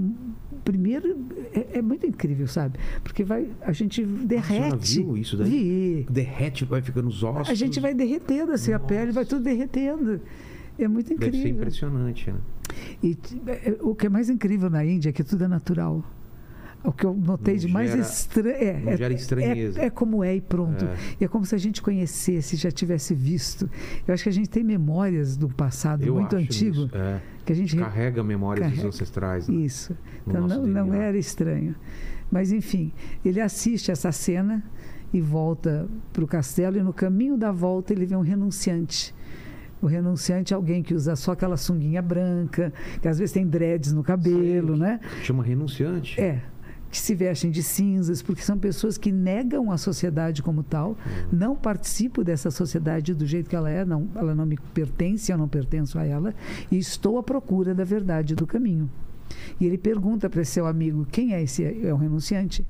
Primeiro 0.63 1.25
é, 1.53 1.79
é 1.79 1.81
muito 1.81 2.05
incrível, 2.05 2.47
sabe? 2.47 2.77
Porque 3.03 3.23
vai, 3.23 3.49
a 3.61 3.71
gente 3.71 4.03
derrete. 4.03 5.01
viu 5.01 5.17
isso 5.17 5.37
daí? 5.37 5.49
Vi. 5.49 6.07
Derrete, 6.09 6.65
vai 6.65 6.81
ficando 6.81 7.07
os 7.07 7.23
ossos. 7.23 7.49
A 7.49 7.53
gente 7.53 7.79
vai 7.79 7.93
derretendo 7.93 8.51
assim, 8.51 8.73
a 8.73 8.79
pele 8.79 9.11
vai 9.11 9.25
tudo 9.25 9.43
derretendo. 9.43 10.21
É 10.77 10.87
muito 10.87 11.09
Deve 11.09 11.23
ser 11.23 11.37
incrível. 11.37 11.57
impressionante, 11.57 12.31
né? 12.31 12.39
E 13.03 13.17
é, 13.47 13.75
o 13.81 13.93
que 13.95 14.05
é 14.05 14.09
mais 14.09 14.29
incrível 14.29 14.69
na 14.69 14.85
Índia 14.85 15.09
é 15.09 15.11
que 15.11 15.23
tudo 15.23 15.43
é 15.43 15.47
natural. 15.47 16.03
O 16.83 16.93
que 16.93 17.05
eu 17.05 17.13
notei 17.13 17.55
Não 17.55 17.59
de 17.61 17.67
mais 17.67 17.93
estranho 17.93 18.55
é, 18.55 18.83
é- 18.93 18.97
gera 18.97 19.13
estranheza. 19.13 19.81
é, 19.81 19.85
é 19.85 19.89
como 19.89 20.23
é 20.23 20.35
e 20.35 20.39
pronto. 20.41 20.85
É. 21.19 21.25
É 21.25 21.27
como 21.27 21.45
se 21.45 21.53
a 21.53 21.57
gente 21.57 21.81
conhecesse, 21.81 22.55
já 22.55 22.71
tivesse 22.71 23.13
visto. 23.13 23.69
Eu 24.07 24.13
acho 24.13 24.23
que 24.23 24.29
a 24.29 24.31
gente 24.31 24.49
tem 24.49 24.63
memórias 24.63 25.35
do 25.35 25.49
passado 25.49 26.03
Eu 26.05 26.15
muito 26.15 26.35
antigo 26.37 26.85
isso. 26.85 26.89
É. 26.95 27.19
que 27.45 27.51
a 27.51 27.55
gente 27.55 27.75
re- 27.75 27.81
Carrega 27.81 28.23
memórias 28.23 28.65
dos 28.65 28.75
Carrega. 28.75 28.87
ancestrais. 28.95 29.47
né? 29.49 29.55
isso. 29.55 29.95
no 30.25 30.31
Então 30.31 30.47
não, 30.47 30.65
não 30.65 30.93
era 30.93 31.17
estranho. 31.17 31.75
Mas 32.31 32.51
enfim, 32.53 32.93
ele 33.25 33.41
assiste 33.41 33.91
essa 33.91 34.11
cena 34.13 34.63
e 35.11 35.19
volta 35.19 35.85
para 36.13 36.23
o 36.23 36.27
castelo 36.27 36.77
e 36.77 36.81
no 36.81 36.93
caminho 36.93 37.35
da 37.37 37.51
volta 37.51 37.91
ele 37.91 38.05
vê 38.05 38.15
um 38.15 38.21
renunciante. 38.21 39.13
O 39.81 39.87
renunciante 39.87 40.53
é 40.53 40.55
alguém 40.55 40.83
que 40.83 40.93
usa 40.93 41.15
só 41.15 41.31
aquela 41.31 41.57
sunguinha 41.57 42.01
branca, 42.01 42.71
que 43.01 43.07
às 43.07 43.17
vezes 43.17 43.33
tem 43.33 43.45
dreads 43.47 43.91
no 43.93 44.03
cabelo, 44.03 44.73
Sei. 44.77 44.85
né? 44.85 44.99
Chama 45.23 45.43
renunciante. 45.43 46.19
É. 46.21 46.41
que 46.89 46.97
se 46.97 47.13
vestem 47.13 47.51
de 47.51 47.61
cinzas, 47.61 48.21
porque 48.21 48.41
são 48.41 48.57
pessoas 48.57 48.97
que 48.97 49.11
negam 49.11 49.71
a 49.71 49.77
sociedade 49.77 50.41
como 50.41 50.63
tal, 50.63 50.97
não 51.31 51.55
participo 51.55 52.23
dessa 52.23 52.49
sociedade 52.49 53.13
do 53.13 53.25
jeito 53.25 53.49
que 53.49 53.55
ela 53.55 53.69
é, 53.69 53.85
não, 53.85 54.09
ela 54.15 54.33
não 54.33 54.45
me 54.45 54.57
pertence, 54.73 55.31
eu 55.31 55.37
não 55.37 55.47
pertenço 55.47 55.99
a 55.99 56.05
ela, 56.05 56.33
e 56.71 56.77
estou 56.77 57.17
à 57.17 57.23
procura 57.23 57.75
da 57.75 57.83
verdade 57.83 58.35
do 58.35 58.47
caminho. 58.47 58.89
E 59.59 59.65
ele 59.65 59.77
pergunta 59.77 60.29
para 60.29 60.43
seu 60.43 60.65
amigo: 60.65 61.05
quem 61.11 61.33
é 61.33 61.41
esse? 61.41 61.63
É 61.63 61.93
um 61.93 61.97
renunciante. 61.97 62.65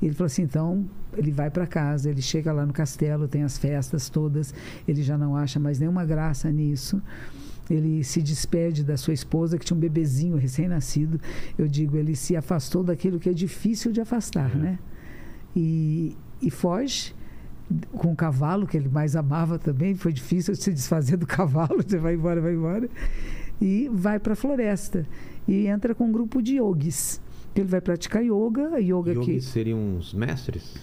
Ele 0.00 0.12
falou 0.12 0.26
assim: 0.26 0.42
então, 0.42 0.88
ele 1.16 1.32
vai 1.32 1.50
para 1.50 1.66
casa, 1.66 2.10
ele 2.10 2.22
chega 2.22 2.52
lá 2.52 2.64
no 2.64 2.72
castelo, 2.72 3.26
tem 3.26 3.42
as 3.42 3.58
festas 3.58 4.08
todas, 4.08 4.54
ele 4.86 5.02
já 5.02 5.16
não 5.16 5.36
acha 5.36 5.58
mais 5.58 5.78
nenhuma 5.78 6.04
graça 6.04 6.50
nisso. 6.50 7.02
Ele 7.70 8.02
se 8.02 8.22
despede 8.22 8.82
da 8.82 8.96
sua 8.96 9.12
esposa, 9.14 9.58
que 9.58 9.64
tinha 9.64 9.76
um 9.76 9.80
bebezinho 9.80 10.36
recém-nascido. 10.36 11.20
Eu 11.58 11.68
digo, 11.68 11.96
ele 11.96 12.16
se 12.16 12.34
afastou 12.36 12.82
daquilo 12.82 13.18
que 13.20 13.28
é 13.28 13.32
difícil 13.32 13.92
de 13.92 14.00
afastar, 14.00 14.50
É. 14.54 14.58
né? 14.58 14.78
E, 15.54 16.16
e 16.40 16.50
foge 16.50 17.14
com 17.92 18.12
o 18.12 18.16
cavalo, 18.16 18.66
que 18.66 18.76
ele 18.76 18.88
mais 18.88 19.14
amava 19.16 19.58
também. 19.58 19.94
Foi 19.94 20.12
difícil 20.12 20.54
se 20.54 20.72
desfazer 20.72 21.16
do 21.16 21.26
cavalo, 21.26 21.82
você 21.86 21.98
vai 21.98 22.14
embora, 22.14 22.40
vai 22.40 22.54
embora. 22.54 22.88
E 23.60 23.90
vai 23.92 24.18
para 24.18 24.32
a 24.32 24.36
floresta. 24.36 25.06
E 25.46 25.66
entra 25.66 25.94
com 25.94 26.06
um 26.06 26.12
grupo 26.12 26.40
de 26.40 26.56
yogis. 26.56 27.20
Ele 27.54 27.66
vai 27.66 27.80
praticar 27.80 28.22
yoga, 28.22 28.78
yoga 28.80 29.12
que 29.14 29.18
Yogis 29.32 29.44
seriam 29.46 29.96
os 29.96 30.14
mestres? 30.14 30.76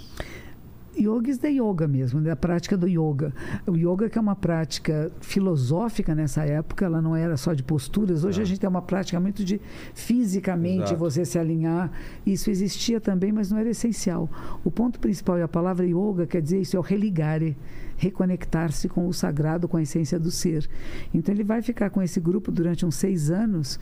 Yogis 0.98 1.38
da 1.38 1.48
yoga 1.50 1.88
mesmo, 1.88 2.22
da 2.22 2.36
prática 2.36 2.78
do 2.78 2.88
yoga. 2.88 3.34
O 3.68 3.76
yoga 3.76 4.10
que 4.10 4.18
é 4.18 4.22
uma 4.22 4.36
prática 4.36 5.12
filosófica 5.22 6.16
nessa 6.16 6.44
época, 6.44 6.86
ela 6.86 7.02
não 7.02 7.16
era 7.16 7.38
só 7.38 7.54
de 7.54 7.64
posturas. 7.64 8.24
Hoje 8.24 8.40
Ah. 8.40 8.44
a 8.44 8.46
gente 8.46 8.60
tem 8.60 8.70
uma 8.70 8.82
prática 8.82 9.20
muito 9.20 9.44
de 9.44 9.60
fisicamente 9.94 10.84
Exato. 10.84 11.00
você 11.00 11.26
se 11.26 11.38
alinhar. 11.38 11.92
Isso 12.26 12.50
existia 12.50 13.00
também, 13.02 13.32
mas 13.32 13.52
não 13.52 13.58
era 13.58 13.70
essencial. 13.70 14.30
O 14.64 14.72
ponto 14.72 15.00
principal 15.00 15.38
e 15.38 15.42
a 15.42 15.48
palavra 15.48 15.86
yoga 15.86 16.26
quer 16.26 16.42
dizer 16.42 16.60
isso 16.62 16.76
é 16.76 16.80
o 16.80 16.84
religare, 16.84 17.58
reconectar-se 17.98 18.88
com 18.88 19.08
o 19.08 19.14
sagrado, 19.14 19.68
com 19.68 19.78
a 19.78 19.82
essência 19.82 20.20
do 20.20 20.32
ser. 20.32 20.68
Então 21.14 21.34
ele 21.34 21.44
vai 21.44 21.62
ficar 21.62 21.90
com 21.90 22.02
esse 22.02 22.20
grupo 22.20 22.52
durante 22.52 22.86
uns 22.86 22.96
seis 22.96 23.30
anos. 23.30 23.80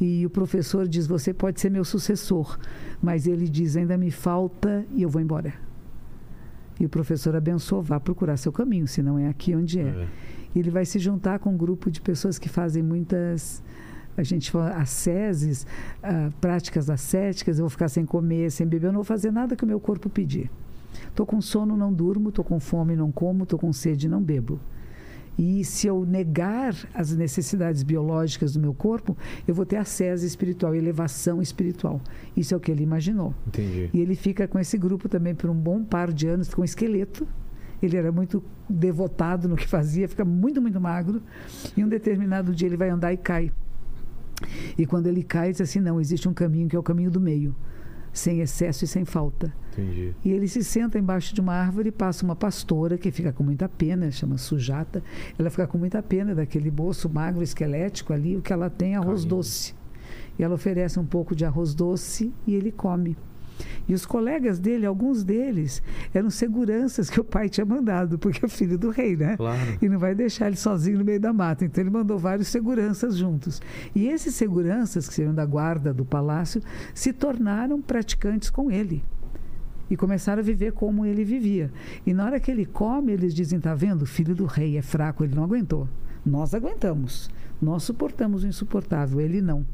E 0.00 0.24
o 0.24 0.30
professor 0.30 0.86
diz: 0.86 1.06
Você 1.08 1.34
pode 1.34 1.60
ser 1.60 1.70
meu 1.70 1.84
sucessor. 1.84 2.56
Mas 3.02 3.26
ele 3.26 3.48
diz: 3.48 3.76
Ainda 3.76 3.96
me 3.98 4.10
falta 4.10 4.84
e 4.94 5.02
eu 5.02 5.08
vou 5.08 5.20
embora. 5.20 5.52
E 6.78 6.86
o 6.86 6.88
professor 6.88 7.34
abençoou, 7.34 7.82
vá 7.82 7.98
procurar 7.98 8.36
seu 8.36 8.52
caminho, 8.52 8.86
se 8.86 9.02
não 9.02 9.18
é 9.18 9.28
aqui 9.28 9.54
onde 9.54 9.80
é. 9.80 10.08
E 10.54 10.58
ele 10.58 10.70
vai 10.70 10.84
se 10.84 10.98
juntar 10.98 11.38
com 11.38 11.50
um 11.50 11.56
grupo 11.56 11.90
de 11.90 12.00
pessoas 12.00 12.38
que 12.38 12.48
fazem 12.48 12.82
muitas, 12.82 13.62
a 14.16 14.22
gente 14.22 14.50
fala, 14.50 14.70
asceses, 14.70 15.66
ah, 16.02 16.30
práticas 16.40 16.88
ascéticas. 16.88 17.58
Eu 17.58 17.64
vou 17.64 17.70
ficar 17.70 17.88
sem 17.88 18.04
comer, 18.04 18.50
sem 18.50 18.66
beber, 18.66 18.88
eu 18.88 18.92
não 18.92 18.98
vou 18.98 19.04
fazer 19.04 19.30
nada 19.30 19.56
que 19.56 19.64
o 19.64 19.66
meu 19.66 19.80
corpo 19.80 20.08
pedir. 20.08 20.50
Estou 21.08 21.26
com 21.26 21.40
sono, 21.40 21.76
não 21.76 21.92
durmo, 21.92 22.28
estou 22.28 22.44
com 22.44 22.58
fome, 22.58 22.96
não 22.96 23.10
como, 23.10 23.42
estou 23.42 23.58
com 23.58 23.72
sede, 23.72 24.08
não 24.08 24.22
bebo. 24.22 24.60
E 25.38 25.64
se 25.64 25.86
eu 25.86 26.04
negar 26.04 26.74
as 26.92 27.14
necessidades 27.14 27.84
biológicas 27.84 28.54
do 28.54 28.60
meu 28.60 28.74
corpo, 28.74 29.16
eu 29.46 29.54
vou 29.54 29.64
ter 29.64 29.76
ascese 29.76 30.26
espiritual, 30.26 30.74
elevação 30.74 31.40
espiritual. 31.40 32.00
Isso 32.36 32.52
é 32.52 32.56
o 32.56 32.60
que 32.60 32.72
ele 32.72 32.82
imaginou. 32.82 33.32
Entendi. 33.46 33.88
E 33.94 34.00
ele 34.00 34.16
fica 34.16 34.48
com 34.48 34.58
esse 34.58 34.76
grupo 34.76 35.08
também 35.08 35.36
por 35.36 35.48
um 35.48 35.54
bom 35.54 35.84
par 35.84 36.12
de 36.12 36.26
anos, 36.26 36.52
com 36.52 36.62
um 36.62 36.64
esqueleto. 36.64 37.26
Ele 37.80 37.96
era 37.96 38.10
muito 38.10 38.42
devotado 38.68 39.48
no 39.48 39.54
que 39.54 39.68
fazia, 39.68 40.08
fica 40.08 40.24
muito, 40.24 40.60
muito 40.60 40.80
magro. 40.80 41.22
E 41.76 41.84
um 41.84 41.88
determinado 41.88 42.52
dia 42.52 42.66
ele 42.66 42.76
vai 42.76 42.90
andar 42.90 43.12
e 43.12 43.16
cai. 43.16 43.52
E 44.76 44.86
quando 44.86 45.06
ele 45.06 45.22
cai, 45.22 45.52
diz 45.52 45.60
assim: 45.60 45.78
não, 45.78 46.00
existe 46.00 46.28
um 46.28 46.34
caminho 46.34 46.68
que 46.68 46.74
é 46.74 46.78
o 46.78 46.82
caminho 46.82 47.10
do 47.10 47.20
meio, 47.20 47.54
sem 48.18 48.40
excesso 48.40 48.84
e 48.84 48.88
sem 48.88 49.04
falta. 49.04 49.52
Entendi. 49.72 50.14
E 50.24 50.30
ele 50.30 50.48
se 50.48 50.62
senta 50.64 50.98
embaixo 50.98 51.34
de 51.34 51.40
uma 51.40 51.54
árvore 51.54 51.88
e 51.88 51.92
passa 51.92 52.24
uma 52.24 52.34
pastora 52.34 52.98
que 52.98 53.10
fica 53.10 53.32
com 53.32 53.42
muita 53.42 53.68
pena, 53.68 54.10
chama 54.10 54.36
Sujata. 54.36 55.02
Ela 55.38 55.50
fica 55.50 55.66
com 55.66 55.78
muita 55.78 56.02
pena 56.02 56.34
daquele 56.34 56.70
moço 56.70 57.08
magro, 57.08 57.42
esquelético 57.42 58.12
ali, 58.12 58.36
o 58.36 58.42
que 58.42 58.52
ela 58.52 58.68
tem 58.68 58.94
é 58.94 58.96
arroz 58.96 59.24
doce. 59.24 59.74
E 60.38 60.42
ela 60.42 60.54
oferece 60.54 60.98
um 60.98 61.06
pouco 61.06 61.34
de 61.34 61.44
arroz 61.44 61.74
doce 61.74 62.32
e 62.46 62.54
ele 62.54 62.72
come. 62.72 63.16
E 63.88 63.94
os 63.94 64.04
colegas 64.04 64.58
dele, 64.58 64.84
alguns 64.84 65.24
deles, 65.24 65.82
eram 66.12 66.30
seguranças 66.30 67.08
que 67.08 67.20
o 67.20 67.24
pai 67.24 67.48
tinha 67.48 67.64
mandado, 67.64 68.18
porque 68.18 68.44
é 68.44 68.48
filho 68.48 68.78
do 68.78 68.90
rei, 68.90 69.16
né? 69.16 69.36
Claro. 69.36 69.78
E 69.80 69.88
não 69.88 69.98
vai 69.98 70.14
deixar 70.14 70.48
ele 70.48 70.56
sozinho 70.56 70.98
no 70.98 71.04
meio 71.04 71.20
da 71.20 71.32
mata. 71.32 71.64
Então 71.64 71.82
ele 71.82 71.90
mandou 71.90 72.18
vários 72.18 72.48
seguranças 72.48 73.16
juntos. 73.16 73.60
E 73.94 74.06
esses 74.08 74.34
seguranças, 74.34 75.08
que 75.08 75.14
seriam 75.14 75.34
da 75.34 75.46
guarda 75.46 75.92
do 75.92 76.04
palácio, 76.04 76.62
se 76.94 77.12
tornaram 77.12 77.80
praticantes 77.80 78.50
com 78.50 78.70
ele. 78.70 79.02
E 79.90 79.96
começaram 79.96 80.40
a 80.40 80.44
viver 80.44 80.72
como 80.72 81.06
ele 81.06 81.24
vivia. 81.24 81.72
E 82.06 82.12
na 82.12 82.26
hora 82.26 82.38
que 82.38 82.50
ele 82.50 82.66
come, 82.66 83.12
eles 83.12 83.34
dizem: 83.34 83.58
tá 83.58 83.74
vendo? 83.74 84.02
O 84.02 84.06
filho 84.06 84.34
do 84.34 84.44
rei 84.44 84.76
é 84.76 84.82
fraco, 84.82 85.24
ele 85.24 85.34
não 85.34 85.44
aguentou. 85.44 85.88
Nós 86.24 86.52
aguentamos. 86.52 87.30
Nós 87.60 87.82
suportamos 87.84 88.44
o 88.44 88.46
insuportável, 88.46 89.20
ele 89.20 89.40
não. 89.40 89.64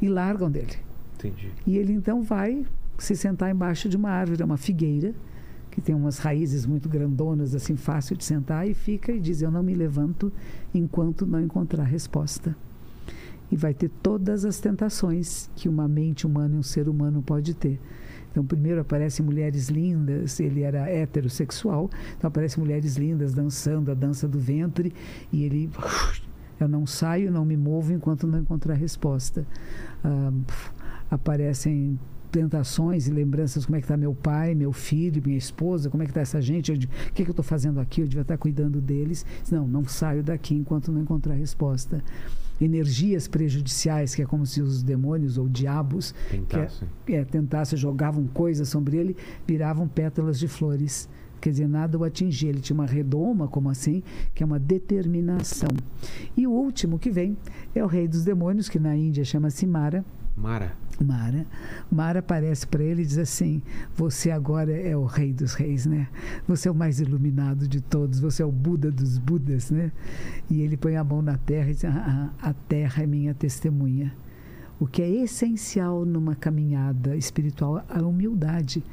E 0.00 0.08
largam 0.08 0.50
dele. 0.50 0.76
Entendi. 1.16 1.50
E 1.66 1.76
ele 1.76 1.92
então 1.92 2.22
vai 2.22 2.64
se 2.98 3.16
sentar 3.16 3.50
embaixo 3.50 3.88
de 3.88 3.96
uma 3.96 4.10
árvore, 4.10 4.42
é 4.42 4.44
uma 4.44 4.56
figueira, 4.56 5.14
que 5.70 5.80
tem 5.80 5.94
umas 5.94 6.18
raízes 6.18 6.66
muito 6.66 6.88
grandonas, 6.88 7.54
assim, 7.54 7.76
fácil 7.76 8.16
de 8.16 8.24
sentar, 8.24 8.68
e 8.68 8.74
fica 8.74 9.12
e 9.12 9.20
diz: 9.20 9.40
Eu 9.40 9.50
não 9.50 9.62
me 9.62 9.74
levanto 9.74 10.32
enquanto 10.74 11.24
não 11.24 11.40
encontrar 11.40 11.84
resposta. 11.84 12.56
E 13.50 13.56
vai 13.56 13.72
ter 13.72 13.88
todas 13.88 14.44
as 14.44 14.58
tentações 14.58 15.48
que 15.56 15.68
uma 15.68 15.88
mente 15.88 16.26
humana 16.26 16.56
e 16.56 16.58
um 16.58 16.62
ser 16.62 16.88
humano 16.88 17.22
pode 17.22 17.54
ter. 17.54 17.80
Então, 18.30 18.44
primeiro 18.44 18.80
aparecem 18.80 19.24
mulheres 19.24 19.68
lindas, 19.68 20.38
ele 20.38 20.62
era 20.62 20.90
heterossexual, 20.90 21.88
então 22.16 22.28
aparecem 22.28 22.62
mulheres 22.62 22.96
lindas 22.96 23.32
dançando 23.32 23.90
a 23.90 23.94
dança 23.94 24.28
do 24.28 24.38
ventre, 24.38 24.92
e 25.32 25.44
ele. 25.44 25.70
Eu 26.60 26.66
não 26.66 26.84
saio, 26.84 27.30
não 27.30 27.44
me 27.44 27.56
movo 27.56 27.92
enquanto 27.92 28.26
não 28.26 28.40
encontrar 28.40 28.74
resposta. 28.74 29.46
Ah, 30.02 30.32
aparecem 31.08 31.96
tentações 32.30 33.08
e 33.08 33.10
lembranças 33.10 33.64
como 33.64 33.76
é 33.76 33.80
que 33.80 33.84
está 33.84 33.96
meu 33.96 34.14
pai, 34.14 34.54
meu 34.54 34.72
filho, 34.72 35.22
minha 35.24 35.38
esposa, 35.38 35.90
como 35.90 36.02
é 36.02 36.06
que 36.06 36.10
está 36.10 36.20
essa 36.20 36.40
gente, 36.40 36.72
o 36.72 36.78
que, 37.12 37.24
que 37.24 37.30
eu 37.30 37.30
estou 37.30 37.44
fazendo 37.44 37.80
aqui, 37.80 38.02
eu 38.02 38.06
devia 38.06 38.22
estar 38.22 38.36
cuidando 38.38 38.80
deles. 38.80 39.24
Não, 39.50 39.66
não 39.66 39.84
saio 39.84 40.22
daqui 40.22 40.54
enquanto 40.54 40.92
não 40.92 41.02
encontrar 41.02 41.34
resposta. 41.34 42.02
Energias 42.60 43.28
prejudiciais, 43.28 44.14
que 44.14 44.22
é 44.22 44.26
como 44.26 44.44
se 44.44 44.60
os 44.60 44.82
demônios 44.82 45.38
ou 45.38 45.48
diabos 45.48 46.12
Tentassem. 46.28 46.88
que 47.06 47.14
é, 47.14 47.24
tentassem, 47.24 47.78
jogavam 47.78 48.26
coisas 48.26 48.68
sobre 48.68 48.96
ele, 48.96 49.16
viravam 49.46 49.86
pétalas 49.86 50.38
de 50.38 50.48
flores. 50.48 51.08
Quer 51.40 51.50
dizer, 51.50 51.68
nada 51.68 51.96
o 51.96 52.02
atingia. 52.02 52.48
Ele 52.50 52.60
tinha 52.60 52.74
uma 52.74 52.84
redoma, 52.84 53.46
como 53.46 53.70
assim, 53.70 54.02
que 54.34 54.42
é 54.42 54.46
uma 54.46 54.58
determinação. 54.58 55.68
E 56.36 56.48
o 56.48 56.50
último 56.50 56.98
que 56.98 57.10
vem 57.10 57.36
é 57.74 57.84
o 57.84 57.86
rei 57.86 58.08
dos 58.08 58.24
demônios, 58.24 58.68
que 58.68 58.80
na 58.80 58.96
Índia 58.96 59.24
chama-se 59.24 59.64
Mara. 59.64 60.04
Mara. 60.36 60.72
Mara. 61.04 61.46
Mara 61.90 62.18
aparece 62.18 62.66
para 62.66 62.82
ele 62.82 63.02
e 63.02 63.06
diz 63.06 63.18
assim: 63.18 63.62
Você 63.96 64.30
agora 64.30 64.72
é 64.72 64.96
o 64.96 65.04
rei 65.04 65.32
dos 65.32 65.54
reis, 65.54 65.86
né? 65.86 66.08
Você 66.46 66.68
é 66.68 66.70
o 66.70 66.74
mais 66.74 67.00
iluminado 67.00 67.68
de 67.68 67.80
todos, 67.80 68.20
você 68.20 68.42
é 68.42 68.46
o 68.46 68.52
Buda 68.52 68.90
dos 68.90 69.18
Budas, 69.18 69.70
né? 69.70 69.92
E 70.50 70.60
ele 70.60 70.76
põe 70.76 70.96
a 70.96 71.04
mão 71.04 71.22
na 71.22 71.36
terra 71.36 71.70
e 71.70 71.74
diz: 71.74 71.84
ah, 71.84 72.32
ah, 72.40 72.50
A 72.50 72.52
terra 72.52 73.02
é 73.02 73.06
minha 73.06 73.34
testemunha. 73.34 74.12
O 74.80 74.86
que 74.86 75.02
é 75.02 75.08
essencial 75.08 76.04
numa 76.04 76.36
caminhada 76.36 77.16
espiritual 77.16 77.78
é 77.78 77.98
a 77.98 78.02
humildade. 78.02 78.84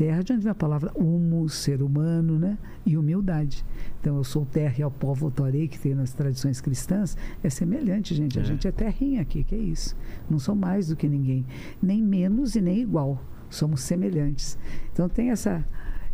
Terra, 0.00 0.22
de 0.24 0.32
onde 0.32 0.44
vem 0.44 0.50
a 0.50 0.54
palavra 0.54 0.90
humus, 0.94 1.52
ser 1.52 1.82
humano, 1.82 2.38
né? 2.38 2.56
E 2.86 2.96
humildade. 2.96 3.62
Então, 4.00 4.16
eu 4.16 4.24
sou 4.24 4.46
terra 4.46 4.76
e 4.78 4.82
ao 4.82 4.90
pó 4.90 5.12
voltarei, 5.12 5.68
que 5.68 5.78
tem 5.78 5.94
nas 5.94 6.14
tradições 6.14 6.58
cristãs, 6.58 7.18
é 7.44 7.50
semelhante, 7.50 8.14
gente. 8.14 8.38
A 8.38 8.40
É. 8.40 8.44
gente 8.46 8.66
é 8.66 8.72
terrinha 8.72 9.20
aqui, 9.20 9.44
que 9.44 9.54
é 9.54 9.58
isso. 9.58 9.94
Não 10.30 10.38
sou 10.38 10.54
mais 10.54 10.88
do 10.88 10.96
que 10.96 11.06
ninguém. 11.06 11.44
Nem 11.82 12.02
menos 12.02 12.54
e 12.56 12.62
nem 12.62 12.80
igual. 12.80 13.22
Somos 13.50 13.82
semelhantes. 13.82 14.56
Então, 14.90 15.06
tem 15.06 15.32
essa, 15.32 15.62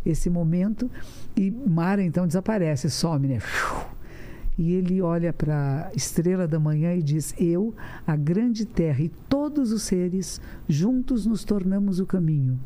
esse 0.05 0.29
momento 0.29 0.91
e 1.33 1.49
Mara, 1.49 2.03
então, 2.03 2.27
desaparece, 2.27 2.89
some, 2.89 3.25
né? 3.25 3.39
E 4.57 4.73
ele 4.73 5.01
olha 5.01 5.31
para 5.31 5.87
a 5.87 5.95
estrela 5.95 6.45
da 6.45 6.59
manhã 6.59 6.93
e 6.93 7.01
diz: 7.01 7.33
Eu, 7.39 7.73
a 8.05 8.17
grande 8.17 8.65
terra 8.65 9.01
e 9.01 9.07
todos 9.29 9.71
os 9.71 9.83
seres, 9.83 10.41
juntos 10.67 11.25
nos 11.25 11.45
tornamos 11.45 12.01
o 12.01 12.05
caminho. 12.05 12.59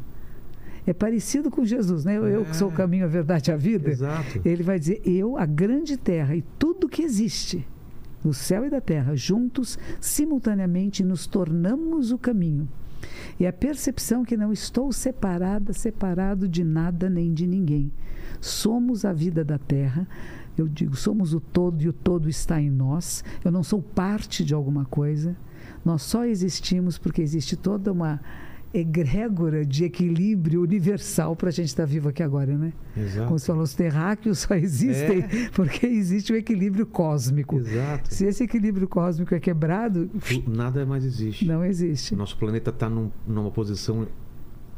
É 0.86 0.94
parecido 0.94 1.52
com 1.52 1.64
Jesus, 1.64 2.06
né? 2.06 2.18
Eu, 2.18 2.28
eu 2.28 2.46
que 2.46 2.56
sou 2.56 2.70
o 2.70 2.74
É. 2.74 2.76
caminho, 2.76 3.06
a 3.06 3.08
verdade 3.08 3.52
e 3.52 3.54
a 3.54 3.58
vida. 3.58 3.90
Exato. 3.90 4.42
Ele 4.44 4.64
vai 4.64 4.80
dizer: 4.80 5.02
Eu, 5.06 5.38
a 5.38 5.46
grande 5.46 5.96
terra 5.98 6.36
e 6.36 6.42
tudo 6.58 6.90
que 6.90 7.04
existe, 7.04 7.68
no 8.24 8.34
céu 8.34 8.66
e 8.66 8.70
da 8.70 8.82
terra, 8.82 9.16
juntos, 9.16 9.78
simultaneamente, 10.00 11.04
nos 11.04 11.26
tornamos 11.28 12.12
o 12.12 12.18
caminho. 12.18 12.68
E 13.40 13.48
a 13.48 13.54
percepção 13.54 14.24
que 14.24 14.38
não 14.38 14.52
estou 14.54 14.92
separada, 14.92 15.74
separado 15.74 16.48
de 16.48 16.64
nada 16.64 17.10
nem 17.10 17.34
de 17.34 17.48
ninguém. 17.48 17.92
Somos 18.40 19.06
a 19.06 19.12
vida 19.14 19.44
da 19.44 19.58
terra. 19.58 20.08
Eu 20.58 20.68
digo, 20.68 20.96
somos 20.96 21.34
o 21.34 21.40
todo 21.40 21.82
e 21.82 21.88
o 21.90 21.94
todo 21.94 22.30
está 22.30 22.62
em 22.62 22.70
nós. 22.70 23.24
Eu 23.44 23.52
não 23.52 23.64
sou 23.64 23.82
parte 23.82 24.44
de 24.46 24.54
alguma 24.54 24.86
coisa. 24.86 25.36
Nós 25.84 26.04
só 26.04 26.26
existimos 26.26 26.98
porque 27.00 27.22
existe 27.22 27.56
toda 27.56 27.92
uma 27.92 28.20
egrégora 28.74 29.66
de 29.66 29.84
equilíbrio 29.84 30.62
universal 30.62 31.36
para 31.36 31.50
a 31.50 31.52
gente 31.52 31.68
estar 31.68 31.86
vivo 31.86 32.10
aqui 32.10 32.24
agora, 32.24 32.58
né? 32.58 32.72
Exato. 32.96 33.28
Como 33.28 33.40
você 33.40 33.46
falou, 33.48 33.64
os 33.64 33.74
terráqueos 33.74 34.40
só 34.40 34.54
existem 34.56 35.20
É. 35.20 35.50
porque 35.54 35.86
existe 35.86 36.32
o 36.32 36.36
equilíbrio 36.36 36.86
cósmico. 36.86 37.58
Exato. 37.58 38.14
Se 38.14 38.26
esse 38.26 38.44
equilíbrio 38.44 38.88
cósmico 38.88 39.34
é 39.36 39.40
quebrado, 39.40 40.10
Nada 40.48 40.86
mais 40.86 41.04
existe. 41.06 41.46
não 41.46 41.64
existe. 41.66 42.16
Nosso 42.16 42.38
planeta 42.38 42.70
está 42.70 42.90
numa 42.90 43.52
posição 43.52 44.08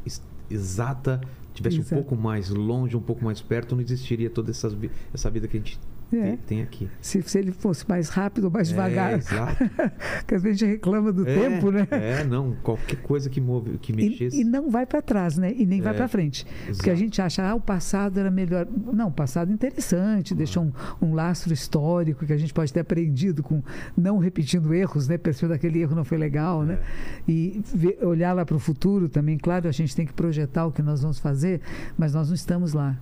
ex- 0.06 0.22
exata. 0.50 1.22
Tivesse 1.54 1.78
Exato. 1.78 1.94
um 1.94 1.98
pouco 2.00 2.16
mais 2.16 2.50
longe, 2.50 2.98
um 2.98 3.02
pouco 3.02 3.24
mais 3.24 3.40
perto, 3.40 3.76
não 3.76 3.82
existiria 3.84 4.28
toda 4.30 4.50
essas 4.50 4.74
vi- 4.74 4.90
essa 5.14 5.30
vida 5.30 5.48
que 5.48 5.56
a 5.56 5.60
gente 5.60 5.80
É. 6.18 6.38
tem, 6.46 6.62
aqui. 6.62 6.90
Se, 7.02 7.22
se 7.22 7.40
ele 7.40 7.52
fosse 7.52 7.88
mais 7.88 8.10
rápido 8.10 8.46
ou 8.46 8.52
mais 8.52 8.70
devagar. 8.70 9.14
É, 9.14 9.16
exato. 9.18 9.56
Porque 10.20 10.36
às 10.36 10.42
vezes 10.44 10.62
a 10.62 10.66
gente 10.66 10.72
reclama 10.76 11.12
do 11.12 11.28
É, 11.28 11.34
tempo, 11.50 11.72
né? 11.72 11.88
É, 11.92 12.24
não. 12.24 12.56
Qualquer 12.64 12.98
coisa 13.02 13.30
que, 13.30 13.40
move, 13.42 13.78
que 13.80 13.92
E, 13.92 13.96
mexesse. 13.96 14.42
e 14.42 14.44
não 14.44 14.70
vai 14.70 14.86
para 14.86 15.02
trás, 15.02 15.38
né? 15.38 15.54
E 15.56 15.66
nem 15.66 15.82
vai 15.82 15.94
É, 15.94 15.98
para 15.98 16.08
frente. 16.08 16.46
Porque 16.46 16.90
a 16.90 16.94
exato. 16.94 16.96
gente 16.98 17.22
acha, 17.22 17.44
ah, 17.44 17.56
o 17.56 17.62
passado 17.62 18.20
era 18.20 18.30
melhor. 18.32 18.68
Não, 18.94 19.08
o 19.08 19.12
passado 19.12 19.50
é 19.52 19.54
interessante, 19.54 20.34
deixou 20.36 20.64
um, 20.64 20.72
um 21.08 21.14
lastro 21.14 21.54
histórico 21.54 22.26
que 22.26 22.34
a 22.34 22.38
gente 22.38 22.54
pode 22.54 22.72
ter 22.72 22.80
aprendido 22.82 23.42
com 23.44 23.62
não 23.96 24.18
repetindo 24.18 24.74
erros, 24.74 25.08
né? 25.08 25.18
Percebendo 25.18 25.54
aquele 25.56 25.80
erro 25.82 25.96
não 25.96 26.04
foi 26.04 26.18
legal, 26.18 26.64
né? 26.64 26.80
É. 27.28 27.32
E 27.32 27.62
ver- 27.74 27.98
olhar 28.04 28.34
lá 28.34 28.46
para 28.46 28.56
o 28.56 28.60
futuro 28.60 29.08
também, 29.10 29.38
claro, 29.38 29.68
a 29.68 29.72
gente 29.72 29.96
tem 29.96 30.06
que 30.06 30.14
projetar 30.14 30.66
o 30.66 30.72
que 30.72 30.82
nós 30.82 31.02
vamos 31.02 31.20
fazer, 31.20 31.62
mas 31.98 32.14
nós 32.14 32.28
não 32.28 32.36
estamos 32.36 32.74
lá. 32.74 32.98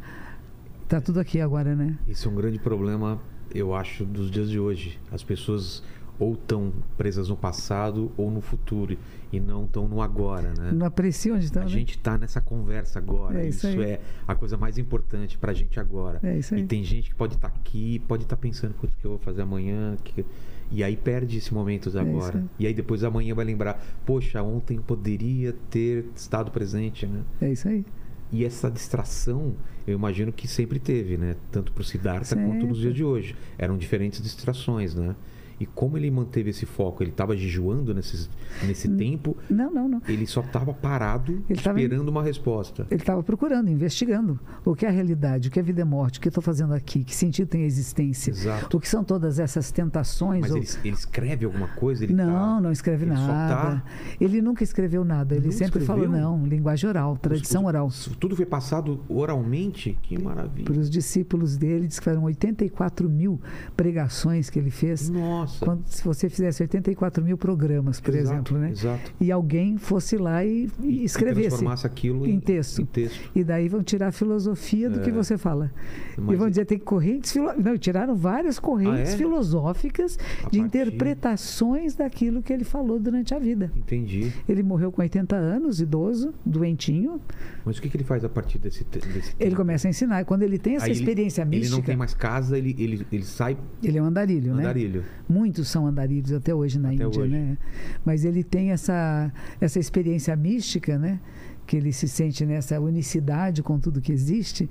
Tá 0.92 1.00
tudo 1.00 1.22
aqui 1.22 1.40
agora, 1.40 1.74
né? 1.74 1.98
Isso 2.06 2.28
é 2.28 2.32
um 2.34 2.36
grande 2.36 2.60
problema, 2.60 3.18
eu 3.56 3.74
acho, 3.74 4.04
dos 4.04 4.30
dias 4.30 4.50
de 4.50 4.60
hoje. 4.60 5.00
As 5.10 5.24
pessoas 5.24 5.82
ou 6.20 6.34
estão 6.34 6.74
presas 6.98 7.30
no 7.30 7.38
passado 7.38 8.12
ou 8.18 8.30
no 8.30 8.42
futuro 8.42 8.98
e 9.32 9.40
não 9.40 9.64
estão 9.64 9.88
no 9.88 10.02
agora, 10.02 10.54
né? 10.54 10.74
Não 10.74 10.86
aprecia 10.86 11.34
onde 11.34 11.46
estão, 11.46 11.62
A 11.62 11.66
né? 11.66 11.72
gente 11.72 11.92
está 11.92 12.18
nessa 12.18 12.42
conversa 12.42 13.00
agora. 13.00 13.42
É 13.42 13.48
isso 13.48 13.70
isso 13.70 13.82
é 13.82 14.02
a 14.28 14.36
coisa 14.36 14.58
mais 14.58 14.78
importante 14.78 15.38
para 15.38 15.52
a 15.52 15.54
gente 15.54 15.80
agora. 15.80 16.20
É 16.24 16.38
isso 16.38 16.54
aí. 16.56 16.60
E 16.64 16.66
tem 16.66 16.84
gente 16.84 17.10
que 17.12 17.16
pode 17.16 17.36
estar 17.36 17.48
aqui, 17.48 18.00
pode 18.00 18.24
estar 18.24 18.36
pensando 18.36 18.72
o 18.84 18.88
que 18.88 19.06
eu 19.06 19.12
vou 19.12 19.20
fazer 19.20 19.44
amanhã. 19.44 19.96
que- 20.04 20.26
E 20.70 20.84
aí 20.84 20.98
perde 20.98 21.38
esse 21.38 21.54
momento 21.54 21.90
É 21.98 22.02
agora. 22.02 22.40
aí. 22.40 22.46
E 22.60 22.68
aí 22.68 22.74
depois 22.74 23.02
amanhã 23.06 23.34
vai 23.34 23.46
lembrar, 23.46 23.82
poxa, 24.06 24.44
ontem 24.44 24.76
eu 24.76 24.84
poderia 24.84 25.54
ter 25.70 26.06
estado 26.14 26.52
presente, 26.52 27.06
né? 27.08 27.22
É 27.42 27.50
isso 27.50 27.70
aí. 27.70 27.86
E 28.32 28.46
essa 28.46 28.72
distração, 28.72 29.56
eu 29.86 29.94
imagino 29.94 30.32
que 30.32 30.48
sempre 30.48 30.80
teve, 30.80 31.18
né? 31.18 31.36
Tanto 31.52 31.72
para 31.74 31.82
o 31.82 31.84
Siddhartha 31.84 32.36
quanto 32.36 32.66
nos 32.66 32.78
Sempre. 32.78 32.82
dias 32.82 32.94
de 32.96 33.04
hoje. 33.04 33.36
Eram 33.58 33.78
diferentes 33.78 34.22
distrações, 34.22 34.96
né? 34.96 35.16
E 35.62 35.66
como 35.68 35.96
ele 35.96 36.10
manteve 36.10 36.50
esse 36.50 36.66
foco? 36.66 37.04
Ele 37.04 37.12
estava 37.12 37.38
jejuando 37.38 37.94
nesses, 37.94 38.28
nesse 38.66 38.90
tempo, 38.90 39.38
Não, 39.48 39.72
não, 39.72 39.88
não. 39.88 40.02
ele 40.08 40.26
só 40.26 40.42
estava 40.42 40.74
parado, 40.74 41.44
Ele 41.48 41.62
tava 41.62 41.80
esperando 41.80 42.10
uma 42.10 42.24
resposta. 42.24 42.88
Ele 42.90 43.00
estava 43.00 43.22
procurando, 43.22 43.70
investigando 43.70 44.40
o 44.66 44.74
que 44.74 44.88
é 44.88 44.90
a 44.90 44.92
realidade, 44.92 45.50
o 45.50 45.52
que 45.52 45.60
é 45.60 45.62
vida 45.62 45.82
e 45.82 45.84
morte, 45.84 46.18
o 46.18 46.22
que 46.22 46.28
eu 46.28 46.32
estou 46.32 46.42
fazendo 46.42 46.74
aqui, 46.74 47.04
que 47.04 47.14
sentido 47.16 47.48
tem 47.48 47.62
a 47.62 47.66
existência, 47.68 48.32
Exato. 48.32 48.76
o 48.76 48.80
que 48.80 48.90
são 48.90 49.04
todas 49.04 49.38
essas 49.38 49.72
tentações. 49.72 50.42
Mas 50.42 50.50
ou- 50.52 50.58
ele, 50.58 50.68
ele 50.84 50.96
escreve 50.96 51.46
alguma 51.46 51.68
coisa? 51.68 52.04
Ele 52.06 52.14
Não, 52.14 52.56
tá- 52.56 52.62
não 52.62 52.72
escreve 52.72 53.06
ele 53.06 53.16
só 53.16 53.28
nada. 53.28 53.56
tá- 53.56 53.84
Ele 54.20 54.42
nunca 54.42 54.64
escreveu 54.64 55.06
nada. 55.06 55.36
Ele 55.36 55.46
Não 55.46 55.52
sempre 55.52 55.82
falou, 55.82 56.06
escreveu? 56.06 56.28
não, 56.28 56.44
linguagem 56.48 56.90
oral, 56.90 57.16
tradição 57.18 57.62
os- 57.62 57.68
oral. 57.68 57.90
Tudo 58.20 58.36
foi 58.36 58.48
passado 58.48 59.00
oralmente? 59.08 59.96
Que 60.02 60.18
maravilha. 60.20 60.66
Para 60.66 60.80
os 60.80 60.90
discípulos 60.90 61.56
dele, 61.56 61.86
diz 61.86 62.00
que 62.00 62.06
foram 62.06 62.24
84 62.24 63.08
mil 63.08 63.40
pregações 63.78 64.50
que 64.50 64.58
ele 64.58 64.72
fez. 64.72 65.10
Nossa. 65.10 65.51
Quando, 65.60 65.84
se 65.88 66.04
você 66.04 66.30
fizesse 66.30 66.62
84 66.64 67.24
mil 67.24 67.38
programas, 67.38 68.00
por 68.00 68.14
Exato, 68.16 68.34
exemplo, 68.36 68.58
né? 68.58 68.72
Exato. 68.72 69.14
E 69.20 69.32
alguém 69.32 69.78
fosse 69.78 70.18
lá 70.18 70.44
e, 70.46 70.70
e 70.82 71.02
E 71.02 71.04
escrevesse. 71.04 71.50
transformasse 71.50 71.86
aquilo 71.88 72.28
em 72.28 72.40
texto. 72.40 72.82
Em 72.82 72.86
texto. 72.86 73.32
E 73.36 73.44
daí 73.44 73.68
vão 73.68 73.84
tirar 73.84 74.08
a 74.08 74.12
filosofia 74.12 74.90
do 74.90 75.00
que 75.02 75.10
É. 75.10 75.14
você 75.14 75.38
fala. 75.38 75.72
E 76.18 76.22
Mas- 76.22 76.38
vão 76.38 76.50
dizer 76.50 76.66
tem 76.66 76.80
correntes 76.80 77.32
filo... 77.32 77.52
não 77.58 77.78
tiraram 77.78 78.16
várias 78.16 78.60
correntes 78.60 79.10
Ah, 79.12 79.14
é? 79.14 79.18
filosóficas 79.18 80.18
A 80.44 80.50
de 80.50 80.60
partir- 80.60 80.60
interpretações 80.60 81.96
daquilo 81.96 82.42
que 82.42 82.52
ele 82.54 82.64
falou 82.64 83.00
durante 83.00 83.34
a 83.34 83.40
vida. 83.40 83.72
Entendi. 83.76 84.32
Ele 84.48 84.64
morreu 84.64 84.92
com 84.92 85.02
80 85.02 85.36
anos, 85.36 85.80
idoso, 85.82 86.34
doentinho. 86.46 87.20
Mas 87.66 87.78
o 87.78 87.82
que, 87.82 87.90
que 87.90 87.98
ele 87.98 88.04
faz 88.04 88.24
a 88.24 88.30
partir 88.30 88.58
desse, 88.60 88.84
desse 88.86 89.34
Ele 89.40 89.56
começa 89.56 89.88
a 89.88 89.90
ensinar. 89.90 90.22
E 90.22 90.26
Quando 90.26 90.44
ele 90.44 90.58
tem 90.58 90.76
essa 90.76 90.86
Aí 90.86 90.92
ele- 90.92 91.00
experiência 91.00 91.42
Ele 91.42 91.50
mística, 91.50 91.76
não 91.76 91.84
tem 91.84 91.96
mais 91.96 92.14
casa, 92.14 92.58
ele, 92.58 92.76
ele, 92.80 93.06
ele 93.12 93.24
sai 93.24 93.58
ele 93.84 93.98
é 93.98 94.02
um 94.02 94.06
andarilho, 94.06 94.54
né? 94.54 94.62
andarilho. 94.64 95.04
Muitos 95.42 95.68
são 95.70 95.88
andarilhos 95.88 96.32
até 96.34 96.54
hoje 96.54 96.78
na 96.78 96.90
Até 96.92 97.04
Índia, 97.04 97.22
hoje. 97.22 97.32
né? 97.34 97.58
Mas 98.06 98.24
ele 98.26 98.44
tem 98.44 98.70
essa, 98.72 99.32
essa 99.60 99.80
experiência 99.80 100.36
mística, 100.36 101.00
né? 101.00 101.20
Que 101.66 101.78
ele 101.78 101.92
se 101.92 102.08
sente 102.08 102.46
nessa 102.46 102.80
unicidade 102.80 103.64
com 103.64 103.80
tudo 103.80 104.00
que 104.02 104.12
existe. 104.12 104.70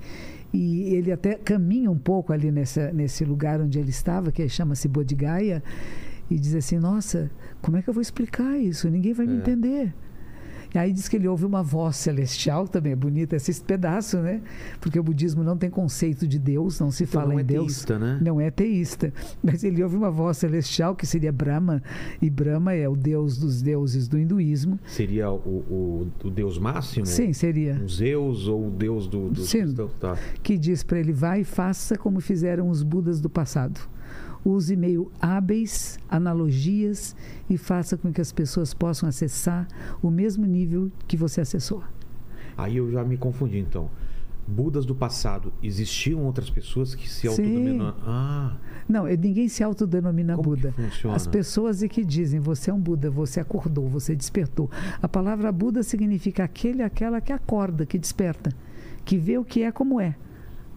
E 0.53 0.93
ele 0.95 1.11
até 1.11 1.35
caminha 1.35 1.91
um 1.91 1.97
pouco 1.97 2.31
ali 2.31 2.51
nessa, 2.51 2.91
nesse 2.93 3.25
lugar 3.25 3.59
onde 3.59 3.79
ele 3.79 3.89
estava, 3.89 4.31
que 4.31 4.47
chama-se 4.47 4.87
Bodhigaya, 4.87 5.61
e 6.29 6.39
diz 6.39 6.55
assim: 6.55 6.77
Nossa, 6.79 7.29
como 7.61 7.75
é 7.77 7.81
que 7.81 7.89
eu 7.89 7.93
vou 7.93 8.01
explicar 8.01 8.57
isso? 8.57 8.89
Ninguém 8.89 9.13
vai 9.13 9.25
me 9.27 9.33
É. 9.33 9.37
entender. 9.37 9.93
E 10.73 10.77
aí 10.77 10.93
diz 10.93 11.09
que 11.09 11.17
ele 11.17 11.27
ouve 11.27 11.45
uma 11.45 11.61
voz 11.61 11.97
celestial, 11.97 12.67
também 12.67 12.93
é 12.93 12.95
bonito 12.95 13.33
esse 13.33 13.61
pedaço, 13.61 14.17
né? 14.19 14.41
Porque 14.79 14.99
o 14.99 15.03
budismo 15.03 15.43
não 15.43 15.57
tem 15.57 15.69
conceito 15.69 16.25
de 16.27 16.39
Deus, 16.39 16.79
não 16.79 16.91
se 16.91 17.03
Então 17.03 17.21
fala 17.21 17.33
não 17.33 17.39
é 17.39 17.41
em 17.41 17.45
Deus. 17.45 17.65
teísta, 17.67 17.99
né? 17.99 18.19
Não 18.21 18.39
é 18.39 18.49
teísta. 18.49 19.13
Mas 19.43 19.63
ele 19.63 19.83
ouve 19.83 19.97
uma 19.97 20.09
voz 20.09 20.37
celestial, 20.37 20.95
que 20.95 21.05
seria 21.05 21.31
Brahma, 21.31 21.83
e 22.21 22.29
Brahma 22.29 22.73
é 22.73 22.87
o 22.87 22.95
deus 22.95 23.37
dos 23.37 23.61
deuses 23.61 24.07
do 24.07 24.17
hinduísmo. 24.17 24.79
Seria 24.85 25.29
o, 25.29 25.35
o, 25.35 26.07
o 26.23 26.29
deus 26.29 26.57
máximo? 26.57 27.05
Sim, 27.05 27.33
seria. 27.33 27.73
Um 27.73 27.87
Zeus 27.87 28.47
ou 28.47 28.67
o 28.67 28.71
deus 28.71 29.07
do, 29.07 29.29
dos 29.29 29.49
Sim. 29.49 29.61
Tá. 29.99 30.17
Que 30.41 30.57
diz 30.57 30.83
para 30.83 30.99
ele: 30.99 31.11
vai 31.11 31.41
e 31.41 31.43
faça 31.43 31.97
como 31.97 32.19
fizeram 32.21 32.69
os 32.69 32.81
Budas 32.83 33.19
do 33.19 33.29
passado. 33.29 33.79
Use 34.43 34.75
meio 34.75 35.11
hábeis, 35.21 35.99
analogias 36.09 37.15
e 37.49 37.57
faça 37.57 37.95
com 37.97 38.11
que 38.11 38.21
as 38.21 38.31
pessoas 38.31 38.73
possam 38.73 39.07
acessar 39.07 39.67
o 40.01 40.09
mesmo 40.09 40.45
nível 40.45 40.91
que 41.07 41.15
você 41.15 41.41
acessou. 41.41 41.83
Aí 42.57 42.77
eu 42.77 42.91
já 42.91 43.03
me 43.03 43.17
confundi, 43.17 43.59
então. 43.59 43.89
Budas 44.47 44.85
do 44.85 44.95
passado, 44.95 45.53
existiam 45.61 46.23
outras 46.23 46.49
pessoas 46.49 46.95
que 46.95 47.07
se 47.07 47.27
autodenominam? 47.27 47.95
Ah, 48.01 48.57
Não, 48.89 49.07
eh, 49.07 49.15
ninguém 49.15 49.47
se 49.47 49.63
autodenomina 49.63 50.35
como 50.35 50.49
Buda. 50.49 50.73
As 51.13 51.27
pessoas 51.27 51.83
é 51.83 51.87
que 51.87 52.03
dizem, 52.03 52.39
você 52.39 52.71
é 52.71 52.73
um 52.73 52.79
Buda, 52.79 53.09
você 53.09 53.39
acordou, 53.39 53.87
você 53.87 54.15
despertou. 54.15 54.69
A 55.01 55.07
palavra 55.07 55.51
Buda 55.51 55.83
significa 55.83 56.43
aquele, 56.43 56.81
aquela 56.81 57.21
que 57.21 57.31
acorda, 57.31 57.85
que 57.85 57.97
desperta, 57.97 58.51
que 59.05 59.15
vê 59.17 59.37
o 59.37 59.45
que 59.45 59.61
é 59.63 59.71
como 59.71 60.01
é. 60.01 60.15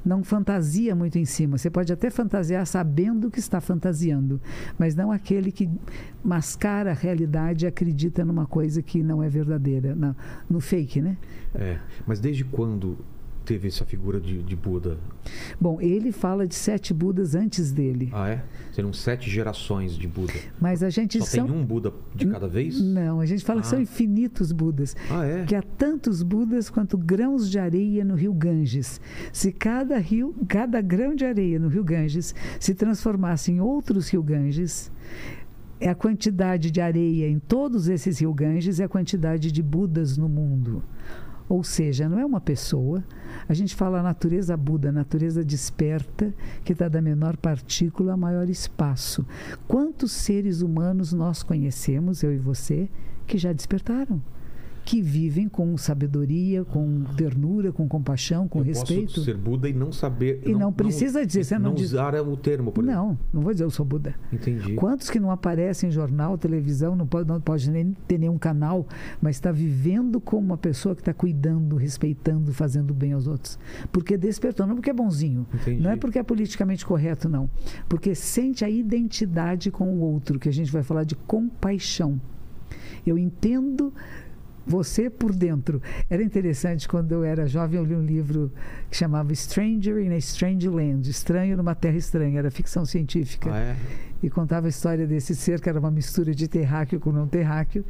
Não 0.04 0.22
fantasia 0.22 0.94
muito 0.94 1.18
em 1.18 1.24
cima. 1.24 1.56
Você 1.56 1.70
pode 1.70 1.92
até 1.92 2.10
fantasiar 2.10 2.66
sabendo 2.66 3.30
que 3.30 3.38
está 3.38 3.60
fantasiando, 3.60 4.40
mas 4.78 4.94
não 4.94 5.10
aquele 5.10 5.50
que 5.50 5.68
mascara 6.22 6.90
a 6.90 6.94
realidade 6.94 7.64
e 7.64 7.68
acredita 7.68 8.24
numa 8.24 8.46
coisa 8.46 8.82
que 8.82 9.02
não 9.02 9.22
é 9.22 9.28
verdadeira, 9.28 9.94
na- 9.94 10.14
no 10.48 10.60
fake, 10.60 11.00
né? 11.00 11.16
É, 11.54 11.78
mas 12.06 12.20
desde 12.20 12.44
quando 12.44 12.98
teve 13.44 13.68
essa 13.68 13.84
figura 13.84 14.20
de, 14.20 14.42
de 14.42 14.56
Buda? 14.56 14.96
Bom, 15.60 15.80
ele 15.80 16.10
fala 16.12 16.46
de 16.46 16.54
sete 16.54 16.92
Budas 16.94 17.34
antes 17.34 17.70
dele, 17.72 18.10
Ah, 18.12 18.28
é? 18.30 18.44
Seriam 18.72 18.92
sete 18.92 19.30
gerações 19.30 19.96
de 19.96 20.08
Buda. 20.08 20.32
mas 20.60 20.82
a 20.82 20.90
gente 20.90 21.18
Só 21.20 21.24
são... 21.26 21.46
tem 21.46 21.54
um 21.56 21.64
Buda 21.64 21.92
de 22.14 22.26
cada 22.26 22.48
vez? 22.48 22.80
Não, 22.80 23.20
a 23.20 23.26
gente 23.26 23.44
fala 23.44 23.60
que 23.60 23.66
são 23.66 23.78
Ah. 23.78 23.82
infinitos 23.82 24.50
Budas. 24.52 24.96
Ah, 25.10 25.24
é? 25.24 25.44
Que 25.44 25.54
há 25.54 25.62
tantos 25.62 26.22
Budas 26.22 26.70
quanto 26.70 26.96
grãos 26.98 27.50
de 27.50 27.58
areia 27.58 28.04
no 28.04 28.14
rio 28.14 28.32
Ganges. 28.34 29.00
Se 29.32 29.52
cada 29.52 29.98
rio, 29.98 30.34
cada 30.48 30.80
grão 30.80 31.14
de 31.14 31.24
areia 31.24 31.58
no 31.58 31.68
rio 31.68 31.84
Ganges 31.84 32.34
se 32.58 32.74
transformasse 32.74 33.52
em 33.52 33.60
outros 33.60 34.08
rio 34.08 34.22
Ganges, 34.22 34.90
é 35.80 35.88
a 35.88 35.94
quantidade 35.94 36.70
de 36.70 36.80
areia 36.80 37.28
em 37.28 37.38
todos 37.38 37.88
esses 37.88 38.18
rio 38.20 38.32
Ganges 38.32 38.80
é 38.80 38.84
a 38.84 38.88
quantidade 38.88 39.50
de 39.52 39.62
Budas 39.62 40.16
no 40.16 40.28
mundo. 40.28 40.82
Ou 41.48 41.62
seja, 41.62 42.08
não 42.08 42.18
é 42.18 42.24
uma 42.24 42.40
pessoa. 42.40 43.04
A 43.48 43.54
gente 43.54 43.74
fala 43.74 44.00
a 44.00 44.02
natureza 44.02 44.56
Buda, 44.56 44.88
a 44.88 44.92
natureza 44.92 45.44
desperta, 45.44 46.34
que 46.64 46.72
está 46.72 46.88
da 46.88 47.02
menor 47.02 47.36
partícula 47.36 48.12
ao 48.12 48.18
maior 48.18 48.48
espaço. 48.48 49.26
Quantos 49.68 50.12
seres 50.12 50.62
humanos 50.62 51.12
nós 51.12 51.42
conhecemos, 51.42 52.22
eu 52.22 52.32
e 52.32 52.38
você, 52.38 52.88
que 53.26 53.36
já 53.36 53.52
despertaram? 53.52 54.22
Que 54.84 55.00
vivem 55.00 55.48
com 55.48 55.76
sabedoria, 55.78 56.62
com 56.62 57.04
ternura, 57.16 57.72
com 57.72 57.88
compaixão, 57.88 58.46
com 58.46 58.58
eu 58.58 58.64
respeito? 58.64 59.06
posso 59.14 59.24
ser 59.24 59.34
Buda 59.36 59.66
e 59.68 59.72
não 59.72 59.90
saber... 59.90 60.42
E 60.44 60.52
não 60.54 60.70
precisa 60.70 61.24
dizer, 61.24 61.42
você 61.44 61.58
não 61.58 61.72
diz- 61.74 61.92
usar 61.92 62.14
o 62.16 62.36
termo, 62.36 62.70
por 62.70 62.84
exemplo. 62.84 63.00
Não, 63.02 63.18
não 63.32 63.40
vou 63.40 63.52
dizer 63.52 63.64
eu 63.64 63.70
sou 63.70 63.86
Buda. 63.86 64.14
Entendi. 64.30 64.74
Quantos 64.74 65.08
que 65.08 65.18
não 65.18 65.30
aparecem 65.30 65.88
em 65.88 65.92
jornal, 65.92 66.36
televisão, 66.36 66.94
não 66.94 67.06
pode, 67.06 67.26
não 67.26 67.40
pode 67.40 67.70
nem 67.70 67.94
ter 68.06 68.18
nenhum 68.18 68.36
canal, 68.36 68.86
mas 69.22 69.36
está 69.36 69.50
vivendo 69.50 70.20
como 70.20 70.48
uma 70.48 70.58
pessoa 70.58 70.94
que 70.94 71.00
está 71.00 71.14
cuidando, 71.14 71.76
respeitando, 71.76 72.52
fazendo 72.52 72.92
bem 72.92 73.14
aos 73.14 73.26
outros? 73.26 73.58
Porque 73.90 74.18
despertou, 74.18 74.66
não 74.66 74.74
porque 74.74 74.90
é 74.90 74.94
bonzinho, 74.94 75.46
Entendi. 75.54 75.80
não 75.82 75.90
é 75.90 75.96
porque 75.96 76.18
é 76.18 76.22
politicamente 76.22 76.84
correto, 76.84 77.26
não. 77.26 77.48
Porque 77.88 78.14
sente 78.14 78.64
a 78.64 78.68
identidade 78.68 79.70
com 79.70 79.88
o 79.88 80.00
outro, 80.00 80.38
que 80.38 80.48
a 80.48 80.52
gente 80.52 80.70
vai 80.70 80.82
falar 80.82 81.04
de 81.04 81.14
compaixão. 81.14 82.20
Eu 83.06 83.16
entendo 83.18 83.92
você 84.66 85.10
por 85.10 85.32
dentro. 85.32 85.80
Era 86.08 86.22
interessante, 86.22 86.88
quando 86.88 87.12
eu 87.12 87.24
era 87.24 87.46
jovem, 87.46 87.78
eu 87.78 87.84
li 87.84 87.94
um 87.94 88.04
livro 88.04 88.50
que 88.90 88.96
chamava 88.96 89.34
Stranger 89.34 89.98
in 89.98 90.12
a 90.12 90.16
Strange 90.18 90.68
Land 90.68 91.08
Estranho 91.10 91.56
numa 91.56 91.74
Terra 91.74 91.96
Estranha, 91.96 92.38
era 92.38 92.50
ficção 92.50 92.84
científica. 92.84 93.50
Ah, 93.52 93.58
é? 93.58 93.76
E 94.22 94.30
contava 94.30 94.66
a 94.66 94.70
história 94.70 95.06
desse 95.06 95.34
ser 95.34 95.60
que 95.60 95.68
era 95.68 95.78
uma 95.78 95.90
mistura 95.90 96.34
de 96.34 96.48
terráqueo 96.48 96.98
com 96.98 97.12
não 97.12 97.26
terráqueo. 97.26 97.84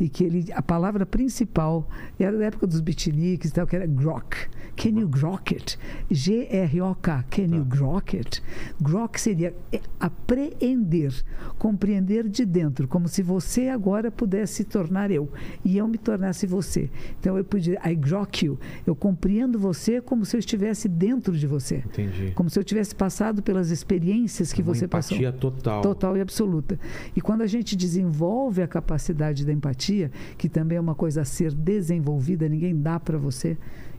E 0.00 0.08
que 0.08 0.24
ele, 0.24 0.52
a 0.52 0.62
palavra 0.62 1.04
principal 1.04 1.88
era 2.18 2.36
da 2.36 2.46
época 2.46 2.66
dos 2.66 2.80
beatniks 2.80 3.50
e 3.50 3.52
tal, 3.52 3.66
que 3.66 3.76
era 3.76 3.86
grok. 3.86 4.36
Can 4.76 4.98
you 5.00 5.08
grok 5.08 5.54
it? 5.54 5.78
G-R-O-K. 6.10 7.24
Can 7.30 7.54
you 7.54 7.64
grok 7.64 8.16
it? 8.16 8.42
Grok 8.80 9.20
seria 9.20 9.54
é, 9.72 9.80
apreender, 9.98 11.12
compreender 11.58 12.28
de 12.28 12.44
dentro, 12.44 12.88
como 12.88 13.08
se 13.08 13.22
você 13.22 13.68
agora 13.68 14.10
pudesse 14.10 14.54
se 14.54 14.64
tornar 14.64 15.10
eu 15.10 15.28
e 15.64 15.78
eu 15.78 15.86
me 15.88 15.98
tornasse 15.98 16.46
você. 16.46 16.90
Então 17.18 17.36
eu 17.38 17.44
podia, 17.44 17.80
I 17.84 17.94
grok 17.94 18.46
you. 18.46 18.58
Eu 18.86 18.94
compreendo 18.94 19.58
você 19.58 20.00
como 20.00 20.24
se 20.24 20.36
eu 20.36 20.38
estivesse 20.38 20.88
dentro 20.88 21.36
de 21.36 21.46
você. 21.46 21.76
Entendi. 21.86 22.32
Como 22.34 22.50
se 22.50 22.58
eu 22.58 22.64
tivesse 22.64 22.94
passado 22.94 23.42
pelas 23.42 23.70
experiências 23.70 24.52
que 24.52 24.62
Uma 24.62 24.74
você 24.74 24.86
passou. 24.88 25.16
empatia 25.16 25.32
total. 25.32 25.82
Total 25.82 26.16
e 26.16 26.20
absoluta. 26.20 26.78
E 27.16 27.20
quando 27.20 27.42
a 27.42 27.46
gente 27.46 27.76
desenvolve 27.76 28.62
a 28.62 28.68
capacidade 28.68 29.44
da 29.44 29.52
empatia, 29.52 30.10
que 30.36 30.48
também 30.48 30.78
é 30.78 30.80
uma 30.80 30.94
coisa 30.94 31.22
a 31.22 31.24
ser 31.24 31.52
desenvolvida, 31.52 32.48
ninguém 32.48 32.76
dá 32.76 32.98
para 33.00 33.18
você, 33.18 33.56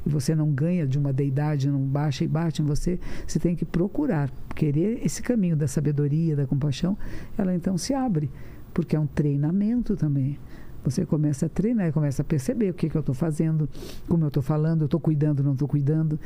você 0.09 0.35
não 0.35 0.51
ganha 0.51 0.85
de 0.85 0.97
uma 0.97 1.11
deidade, 1.11 1.69
não 1.69 1.81
baixa 1.81 2.23
e 2.23 2.27
bate 2.27 2.61
em 2.61 2.65
você, 2.65 2.99
você 3.25 3.39
tem 3.39 3.55
que 3.55 3.65
procurar, 3.65 4.31
querer 4.55 5.03
esse 5.03 5.21
caminho 5.21 5.55
da 5.55 5.67
sabedoria, 5.67 6.35
da 6.35 6.45
compaixão, 6.45 6.97
ela 7.37 7.53
então 7.55 7.77
se 7.77 7.93
abre, 7.93 8.29
porque 8.73 8.95
é 8.95 8.99
um 8.99 9.07
treinamento 9.07 9.95
também. 9.95 10.37
Você 10.83 11.03
começa 11.03 11.47
a 11.47 11.49
treinar, 11.49 11.91
começa 11.91 12.21
a 12.21 12.25
perceber 12.25 12.69
o 12.69 12.73
que, 12.73 12.87
que 12.87 12.95
eu 12.95 12.99
estou 12.99 13.15
fazendo, 13.15 13.67
como 14.07 14.23
eu 14.23 14.27
estou 14.27 14.43
falando, 14.43 14.81
eu 14.81 14.85
estou 14.85 14.99
cuidando, 14.99 15.43
não 15.43 15.53
estou 15.53 15.67
cuidando, 15.67 16.19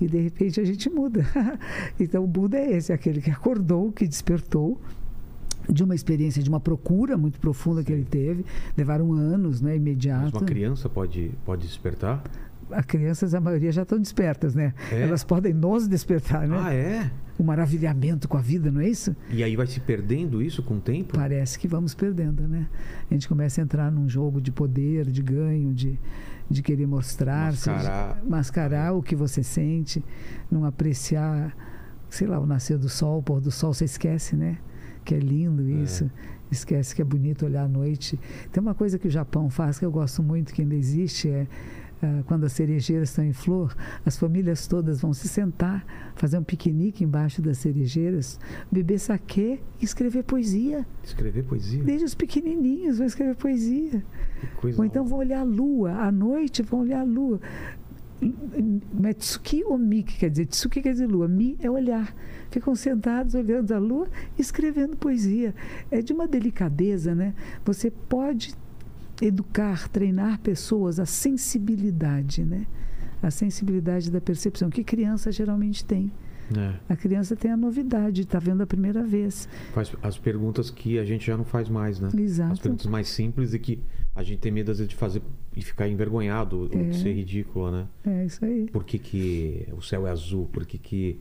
e 0.00 0.06
de 0.06 0.18
repente 0.18 0.58
a 0.58 0.64
gente 0.64 0.88
muda. 0.88 1.22
então 2.00 2.24
o 2.24 2.26
Buda 2.26 2.56
é 2.56 2.78
esse, 2.78 2.94
aquele 2.94 3.20
que 3.20 3.30
acordou, 3.30 3.92
que 3.92 4.08
despertou, 4.08 4.80
de 5.68 5.82
uma 5.82 5.94
experiência, 5.94 6.42
de 6.42 6.48
uma 6.48 6.60
procura 6.60 7.16
muito 7.16 7.40
profunda 7.40 7.82
que 7.82 7.92
ele 7.92 8.04
teve. 8.04 8.44
Levaram 8.76 9.12
anos, 9.12 9.60
né, 9.60 9.72
Mas 9.72 9.80
imediato. 9.80 10.36
uma 10.38 10.46
criança 10.46 10.88
pode, 10.88 11.32
pode 11.44 11.66
despertar? 11.66 12.22
As 12.70 12.84
crianças, 12.84 13.34
a 13.34 13.40
maioria 13.40 13.70
já 13.70 13.82
estão 13.82 13.98
despertas, 13.98 14.54
né? 14.54 14.74
É? 14.90 15.02
Elas 15.02 15.22
podem 15.22 15.52
nos 15.54 15.86
despertar, 15.86 16.46
né? 16.48 16.56
Ah, 16.60 16.74
é? 16.74 17.10
O 17.38 17.44
maravilhamento 17.44 18.26
com 18.28 18.36
a 18.36 18.40
vida, 18.40 18.70
não 18.70 18.80
é 18.80 18.88
isso? 18.88 19.14
E 19.30 19.42
aí 19.44 19.54
vai 19.56 19.66
se 19.66 19.78
perdendo 19.78 20.42
isso 20.42 20.62
com 20.62 20.74
o 20.76 20.80
tempo? 20.80 21.14
Parece 21.16 21.58
que 21.58 21.68
vamos 21.68 21.94
perdendo, 21.94 22.48
né? 22.48 22.66
A 23.10 23.14
gente 23.14 23.28
começa 23.28 23.60
a 23.60 23.64
entrar 23.64 23.90
num 23.92 24.08
jogo 24.08 24.40
de 24.40 24.50
poder, 24.50 25.06
de 25.10 25.22
ganho, 25.22 25.72
de, 25.74 25.98
de 26.50 26.62
querer 26.62 26.86
mostrar-se, 26.86 27.68
Mascarar. 27.70 28.20
de 28.20 28.28
mascarar 28.28 28.92
o 28.94 29.02
que 29.02 29.14
você 29.14 29.42
sente, 29.42 30.02
não 30.50 30.64
apreciar, 30.64 31.54
sei 32.08 32.26
lá, 32.26 32.40
o 32.40 32.46
nascer 32.46 32.78
do 32.78 32.88
sol, 32.88 33.18
o 33.18 33.22
pôr 33.22 33.40
do 33.40 33.50
sol, 33.50 33.74
você 33.74 33.84
esquece, 33.84 34.34
né? 34.34 34.58
Que 35.04 35.14
é 35.14 35.18
lindo 35.18 35.68
isso. 35.68 36.10
Esquece 36.50 36.94
que 36.94 37.02
é 37.02 37.04
bonito 37.04 37.44
olhar 37.44 37.64
à 37.64 37.68
noite. 37.68 38.18
Tem 38.50 38.60
uma 38.62 38.74
coisa 38.74 38.98
que 38.98 39.08
o 39.08 39.10
Japão 39.10 39.50
faz 39.50 39.78
que 39.78 39.84
eu 39.84 39.90
gosto 39.90 40.22
muito, 40.22 40.54
que 40.54 40.62
ainda 40.62 40.74
existe, 40.74 41.28
é 41.28 41.46
quando 42.26 42.44
as 42.44 42.52
cerejeiras 42.52 43.10
estão 43.10 43.24
em 43.24 43.32
flor, 43.32 43.74
as 44.04 44.16
famílias 44.16 44.66
todas 44.66 45.00
vão 45.00 45.12
se 45.12 45.28
sentar, 45.28 45.84
fazer 46.14 46.38
um 46.38 46.44
piquenique 46.44 47.04
embaixo 47.04 47.40
das 47.42 47.58
cerejeiras, 47.58 48.38
beber 48.70 48.98
saquê 48.98 49.60
e 49.80 49.84
escrever 49.84 50.24
poesia. 50.24 50.86
Escrever 51.02 51.44
poesia? 51.44 51.82
Desde 51.82 52.04
os 52.04 52.14
pequenininhos 52.14 52.98
vão 52.98 53.06
escrever 53.06 53.36
poesia. 53.36 54.04
Ou 54.76 54.84
então 54.84 55.04
vão 55.04 55.18
olhar 55.18 55.40
a 55.40 55.44
lua, 55.44 55.92
à 55.92 56.12
noite 56.12 56.62
vão 56.62 56.80
olhar 56.80 57.00
a 57.00 57.04
lua. 57.04 57.40
Mas 58.92 59.16
Tsuki 59.16 59.62
ou 59.64 59.76
Mi, 59.76 60.02
que 60.02 60.18
quer 60.18 60.30
dizer? 60.30 60.46
Tsuki 60.46 60.80
quer 60.80 60.92
dizer 60.92 61.06
lua, 61.06 61.28
Mi 61.28 61.56
é 61.60 61.70
olhar. 61.70 62.14
Ficam 62.50 62.74
sentados 62.74 63.34
olhando 63.34 63.72
a 63.72 63.78
lua 63.78 64.08
e 64.38 64.40
escrevendo 64.40 64.96
poesia. 64.96 65.54
É 65.90 66.00
de 66.00 66.12
uma 66.12 66.26
delicadeza, 66.26 67.14
né? 67.14 67.34
Você 67.64 67.90
pode 67.90 68.54
educar, 69.22 69.88
treinar 69.88 70.38
pessoas 70.40 70.98
a 71.00 71.06
sensibilidade, 71.06 72.44
né? 72.44 72.66
A 73.22 73.30
sensibilidade 73.30 74.10
da 74.10 74.20
percepção, 74.20 74.68
que 74.70 74.84
criança 74.84 75.32
geralmente 75.32 75.84
tem. 75.84 76.12
É. 76.56 76.74
A 76.88 76.94
criança 76.94 77.34
tem 77.34 77.50
a 77.50 77.56
novidade, 77.56 78.22
está 78.22 78.38
vendo 78.38 78.62
a 78.62 78.66
primeira 78.66 79.02
vez. 79.02 79.48
Faz 79.72 79.92
as 80.02 80.16
perguntas 80.16 80.70
que 80.70 80.98
a 80.98 81.04
gente 81.04 81.26
já 81.26 81.36
não 81.36 81.44
faz 81.44 81.68
mais, 81.68 81.98
né? 81.98 82.08
As 82.08 82.14
Exato. 82.14 82.60
perguntas 82.60 82.86
mais 82.86 83.08
simples 83.08 83.52
e 83.52 83.58
que 83.58 83.80
a 84.14 84.22
gente 84.22 84.38
tem 84.38 84.52
medo 84.52 84.70
às 84.70 84.78
vezes 84.78 84.88
de 84.90 84.94
fazer 84.96 85.22
e 85.56 85.62
ficar 85.62 85.88
envergonhado 85.88 86.56
ou 86.60 86.64
É. 86.72 86.84
de 86.84 86.98
ser 86.98 87.12
ridículo, 87.14 87.72
né? 87.72 87.86
É 88.04 88.26
isso 88.26 88.44
aí. 88.44 88.68
Por 88.70 88.84
que, 88.84 88.98
que 88.98 89.66
o 89.76 89.82
céu 89.82 90.06
é 90.06 90.10
azul? 90.10 90.48
Por 90.52 90.64
que, 90.64 90.78
que 90.78 91.18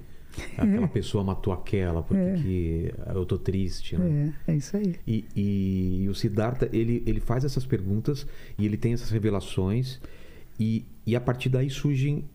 aquela 0.57 0.87
pessoa 0.87 1.23
matou 1.23 1.53
aquela? 1.53 2.01
Por 2.03 2.15
que, 2.15 2.23
É. 2.23 2.33
que 2.35 2.93
eu 3.15 3.25
tô 3.25 3.37
triste, 3.37 3.97
né? 3.97 4.33
É, 4.47 4.51
é 4.53 4.55
isso 4.57 4.75
aí. 4.77 4.95
E, 5.07 5.25
e- 5.35 6.03
e 6.03 6.09
o 6.09 6.15
Siddhartha, 6.15 6.69
ele, 6.73 7.03
ele 7.05 7.19
faz 7.19 7.43
essas 7.45 7.65
perguntas 7.65 8.25
e 8.57 8.65
ele 8.65 8.77
tem 8.77 8.93
essas 8.93 9.09
revelações 9.09 9.99
e, 10.59 10.85
e 11.05 11.15
a 11.15 11.21
partir 11.21 11.49
daí 11.49 11.69
surgem 11.69 12.25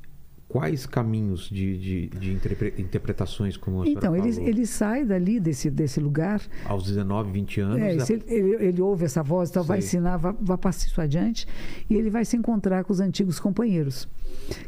quais 0.48 0.84
caminhos 0.84 1.48
de, 1.48 1.78
de, 1.78 2.06
de 2.08 2.32
interpre- 2.32 2.74
interpretações, 2.76 3.56
como 3.56 3.82
a 3.82 3.86
Então, 3.86 4.16
ele, 4.16 4.32
falou? 4.32 4.48
ele 4.48 4.66
sai 4.66 5.04
dali 5.04 5.38
desse, 5.38 5.70
desse 5.70 6.00
lugar 6.00 6.42
Aos 6.64 6.82
19, 6.84 7.30
20 7.30 7.60
anos, 7.60 7.78
É, 7.80 7.92
a- 7.92 8.04
se 8.04 8.14
ele, 8.14 8.24
ele, 8.26 8.64
ele 8.66 8.80
ouve 8.82 9.04
essa 9.04 9.22
voz, 9.22 9.48
então 9.48 9.62
vai 9.62 9.78
ensinar, 9.78 10.16
vai, 10.16 10.34
vai 10.40 10.58
passar 10.58 10.88
isso 10.88 11.00
adiante, 11.00 11.46
e 11.88 11.94
ele 11.94 12.10
vai 12.10 12.24
se 12.24 12.36
encontrar 12.36 12.82
com 12.82 12.92
os 12.92 12.98
antigos 12.98 13.38
companheiros, 13.38 14.08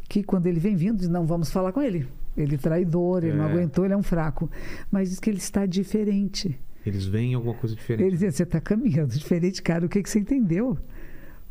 que 0.07 0.23
quando 0.23 0.47
ele 0.47 0.57
vem 0.59 0.73
vindo, 0.77 0.99
diz, 0.99 1.09
não 1.09 1.25
vamos 1.25 1.51
falar 1.51 1.73
com 1.73 1.81
ele. 1.81 2.07
Ele 2.35 2.55
é 2.55 2.57
traidor, 2.57 3.23
ele 3.23 3.37
não 3.37 3.45
É. 3.45 3.51
aguentou, 3.51 3.85
ele 3.85 3.93
é 3.93 3.97
um 3.97 4.03
fraco. 4.03 4.49
Mas 4.91 5.09
diz 5.09 5.19
que 5.19 5.29
ele 5.29 5.37
está 5.37 5.65
diferente. 5.65 6.59
eles 6.85 7.05
veem 7.05 7.33
alguma 7.33 7.53
coisa 7.53 7.75
diferente. 7.75 8.07
Ele 8.07 8.17
diz, 8.17 8.35
você 8.35 8.43
está 8.43 8.59
caminhando 8.59 9.13
diferente, 9.17 9.61
cara, 9.61 9.85
o 9.85 9.89
que, 9.89 10.01
que 10.03 10.09
você 10.09 10.19
entendeu? 10.19 10.77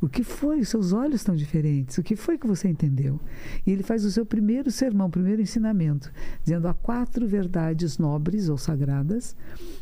O 0.00 0.08
que 0.08 0.24
foi? 0.24 0.64
Seus 0.64 0.92
olhos 0.92 1.14
estão 1.20 1.34
diferentes. 1.36 1.96
O 1.96 2.02
que 2.02 2.16
foi 2.16 2.36
que 2.36 2.46
você 2.46 2.68
entendeu? 2.68 3.20
E 3.64 3.70
ele 3.70 3.84
faz 3.84 4.04
o 4.04 4.10
seu 4.10 4.26
primeiro 4.26 4.68
sermão, 4.68 5.08
primeiro 5.08 5.40
ensinamento, 5.40 6.12
dizendo 6.42 6.66
há 6.66 6.74
quatro 6.74 7.24
verdades 7.26 7.98
nobres 7.98 8.48
ou 8.48 8.58
sagradas. 8.58 9.36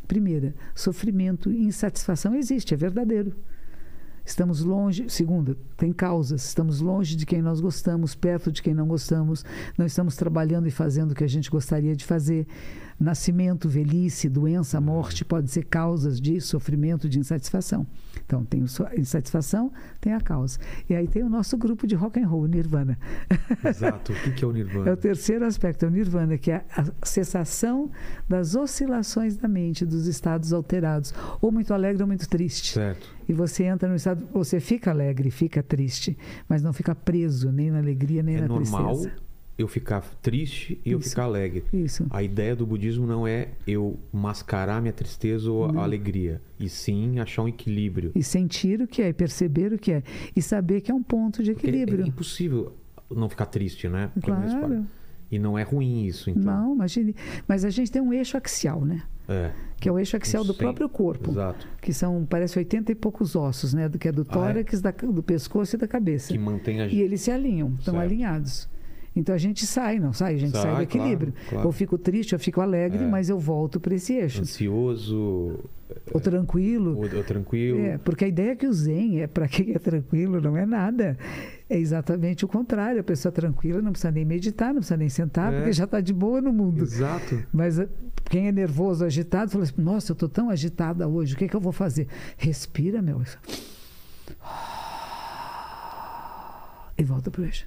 Primeira, 0.07 0.55
sofrimento 0.75 1.51
e 1.51 1.65
insatisfação 1.65 2.35
existe, 2.35 2.75
é 2.75 2.77
verdadeiro. 2.77 3.35
Estamos 4.25 4.61
longe, 4.61 5.09
segunda, 5.09 5.57
tem 5.77 5.93
causas. 5.93 6.45
Estamos 6.45 6.81
longe 6.81 7.17
de 7.17 7.27
quem 7.27 7.43
nós 7.43 7.61
gostamos, 7.61 8.15
perto 8.15 8.53
de 8.53 8.63
quem 8.63 8.75
não 8.75 8.87
gostamos. 8.87 9.45
Não 9.77 9.87
estamos 9.87 10.17
trabalhando 10.17 10.67
e 10.69 10.71
fazendo 10.71 11.13
o 11.13 11.15
que 11.15 11.25
a 11.25 11.29
gente 11.29 11.51
gostaria 11.51 11.97
de 11.97 12.05
fazer. 12.05 12.47
Nascimento, 12.99 13.69
velhice, 13.69 14.29
doença, 14.29 14.81
morte 14.81 15.25
pode 15.25 15.51
ser 15.51 15.65
causas 15.65 16.21
de 16.21 16.41
sofrimento, 16.41 17.09
de 17.09 17.19
insatisfação. 17.19 17.87
Então, 18.31 18.45
tem 18.45 18.61
a 18.61 19.01
insatisfação, 19.01 19.73
tem 20.01 20.13
a 20.13 20.21
causa. 20.21 20.57
E 20.89 20.95
aí 20.95 21.09
tem 21.09 21.25
o 21.25 21.29
nosso 21.29 21.59
grupo 21.59 21.85
de 21.85 21.97
rock 21.97 22.21
and 22.21 22.29
roll, 22.29 22.47
Nirvana. 22.47 22.97
Exato. 23.65 24.13
O 24.13 24.33
que, 24.33 24.45
é 24.45 24.47
o 24.47 24.53
Nirvana? 24.53 24.91
É 24.91 24.93
o 24.93 24.97
terceiro 24.97 25.45
aspecto, 25.45 25.85
é 25.85 25.89
o 25.89 25.91
Nirvana, 25.91 26.39
que 26.39 26.53
é 26.53 26.65
a 26.77 26.85
cessação 27.05 27.91
das 28.29 28.55
oscilações 28.55 29.37
da 29.37 29.49
mente, 29.49 29.85
dos 29.85 30.07
estados 30.07 30.53
alterados, 30.53 31.13
ou 31.41 31.51
muito 31.51 31.75
alegre 31.75 32.05
ou 32.05 32.07
muito 32.07 32.29
triste. 32.29 32.75
Certo. 32.75 33.09
E 33.29 33.33
você 33.33 33.65
entra 33.65 33.89
no 33.89 33.97
estado, 33.97 34.25
você 34.33 34.61
fica 34.61 34.93
alegre, 34.93 35.29
fica 35.33 35.61
triste, 35.61 36.17
mas 36.49 36.63
não 36.63 36.73
fica 36.73 36.95
preso 36.95 37.51
nem 37.51 37.69
na 37.73 37.79
alegria 37.79 38.23
nem 38.23 38.37
É 38.37 38.43
na 38.43 38.47
normal 38.49 38.95
tristeza. 38.95 39.30
Eu 39.61 39.69
ficar 39.69 40.01
triste 40.23 40.81
e 40.85 40.93
eu 40.93 40.99
Isso. 40.99 41.11
ficar 41.11 41.25
alegre. 41.25 41.65
Isso. 41.73 42.07
A 42.11 42.23
ideia 42.23 42.55
do 42.57 42.67
budismo 42.67 43.07
não 43.07 43.27
é 43.27 43.49
eu 43.67 43.99
mascarar 44.13 44.81
minha 44.81 44.93
tristeza 44.93 45.51
ou 45.51 45.65
a 45.67 45.73
Não. 45.73 45.81
alegria, 45.83 46.41
e 46.59 46.69
sim 46.69 47.19
achar 47.19 47.43
um 47.43 47.49
equilíbrio. 47.49 48.13
E 48.15 48.23
sentir 48.23 48.81
o 48.81 48.87
que 48.87 49.03
é, 49.03 49.09
e 49.09 49.13
perceber 49.13 49.73
o 49.73 49.79
que 49.79 49.93
é, 49.93 50.03
e 50.35 50.41
saber 50.43 50.81
que 50.81 50.91
é 50.91 50.95
um 50.95 51.03
ponto 51.03 51.43
de 51.43 51.53
Porque 51.53 51.67
é 51.67 51.71
equilíbrio. 51.71 52.07
impossível 52.07 52.73
não 53.11 53.29
ficar 53.29 53.47
triste, 53.47 53.89
né? 53.89 54.11
Não 54.15 54.23
Claro. 54.23 54.87
E 55.31 55.39
não 55.39 55.57
é 55.57 55.63
ruim 55.63 56.05
isso, 56.07 56.29
então. 56.29 56.43
Não, 56.43 56.75
imagine. 56.75 57.15
Mas 57.47 57.65
a 57.65 57.71
gente 57.71 57.91
tem 57.93 58.03
um 58.03 58.13
eixo 58.13 58.37
axial, 58.37 58.85
né? 58.85 59.03
É. 59.29 59.53
Que 59.79 59.89
é 59.89 59.93
o 59.93 59.97
eixo 59.99 60.17
axial 60.17 60.43
do 60.43 60.53
próprio 60.53 60.89
corpo. 60.89 61.31
Exato. 61.31 61.69
Que 61.81 61.93
são, 61.93 62.27
parece, 62.29 62.59
80 62.59 62.91
e 62.91 62.95
poucos 62.97 63.37
ossos, 63.37 63.73
né? 63.73 63.89
Do 63.89 63.97
que 63.97 64.09
é 64.09 64.13
do 64.13 64.23
Ah, 64.23 64.25
é? 64.29 64.33
tórax, 64.35 64.81
da- 64.81 64.91
do 64.91 65.23
pescoço 65.23 65.77
e 65.77 65.79
da 65.79 65.87
cabeça. 65.87 66.33
Que 66.33 66.39
mantém 66.39 66.81
a 66.81 66.87
E 66.87 66.91
gente. 66.91 67.01
eles 67.03 67.21
se 67.21 67.31
alinham, 67.31 67.77
estão 67.79 67.97
alinhados. 68.01 68.69
Então 69.15 69.35
a 69.35 69.39
gente 69.39 69.67
sai, 69.67 69.99
não 69.99 70.13
sai? 70.13 70.37
A 70.37 70.39
gente 70.39 70.53
sai, 70.53 70.63
Sai, 70.63 70.77
do 70.77 70.83
equilíbrio. 70.83 71.33
claro, 71.33 71.49
claro. 71.51 71.67
Ou 71.67 71.73
fico 71.73 71.99
triste, 71.99 72.33
eu 72.33 72.39
fico 72.39 72.61
alegre, 72.61 73.03
É. 73.03 73.07
mas 73.09 73.29
eu 73.29 73.39
volto 73.39 73.81
para 73.81 73.95
esse 73.95 74.13
eixo. 74.15 74.43
Ansioso, 74.43 75.59
Ou 76.13 76.21
tranquilo. 76.21 76.97
ou, 76.97 77.03
ou 77.17 77.25
tranquilo. 77.25 77.81
É, 77.81 77.99
porque 77.99 78.25
a 78.25 78.29
ideia 78.29 78.53
é 78.53 78.55
que 78.57 78.67
o 78.69 78.73
Zen 78.73 79.21
é 79.21 79.27
para 79.27 79.49
quem 79.49 79.73
é 79.75 79.79
tranquilo, 79.81 80.41
não 80.41 80.57
é 80.57 80.65
nada. 80.65 81.19
É 81.69 81.77
exatamente 81.77 82.45
o 82.45 82.49
contrário. 82.49 83.01
A 83.01 83.05
pessoa 83.05 83.33
tranquila 83.33 83.83
não 83.83 83.91
precisa 83.91 84.13
nem 84.13 84.25
meditar, 84.25 84.69
não 84.69 84.77
precisa 84.77 84.97
nem 84.97 85.09
sentar, 85.09 85.53
É. 85.53 85.57
porque 85.57 85.73
já 85.73 85.85
está 85.85 86.01
de 86.01 86.13
boa 86.13 86.41
no 86.41 86.53
mundo. 86.53 86.83
Exato. 86.85 87.43
Mas 87.53 87.81
eh, 87.81 87.89
quem 88.27 88.47
é 88.47 88.53
nervoso, 88.53 89.05
agitado, 89.05 89.51
fala 89.51 89.65
assim: 89.65 89.75
Nossa, 89.83 90.13
eu 90.13 90.15
estou 90.15 90.29
tão 90.29 90.51
agitada 90.51 91.09
hoje, 91.09 91.35
o 91.35 91.37
que, 91.37 91.49
que 91.49 91.57
eu 91.57 91.61
vou 91.61 91.73
fazer? 91.73 92.07
Respira, 92.39 93.03
meu. 93.03 93.21
e 96.97 97.03
volta 97.05 97.31
para 97.31 97.43
o 97.43 97.45
eixo. 97.45 97.67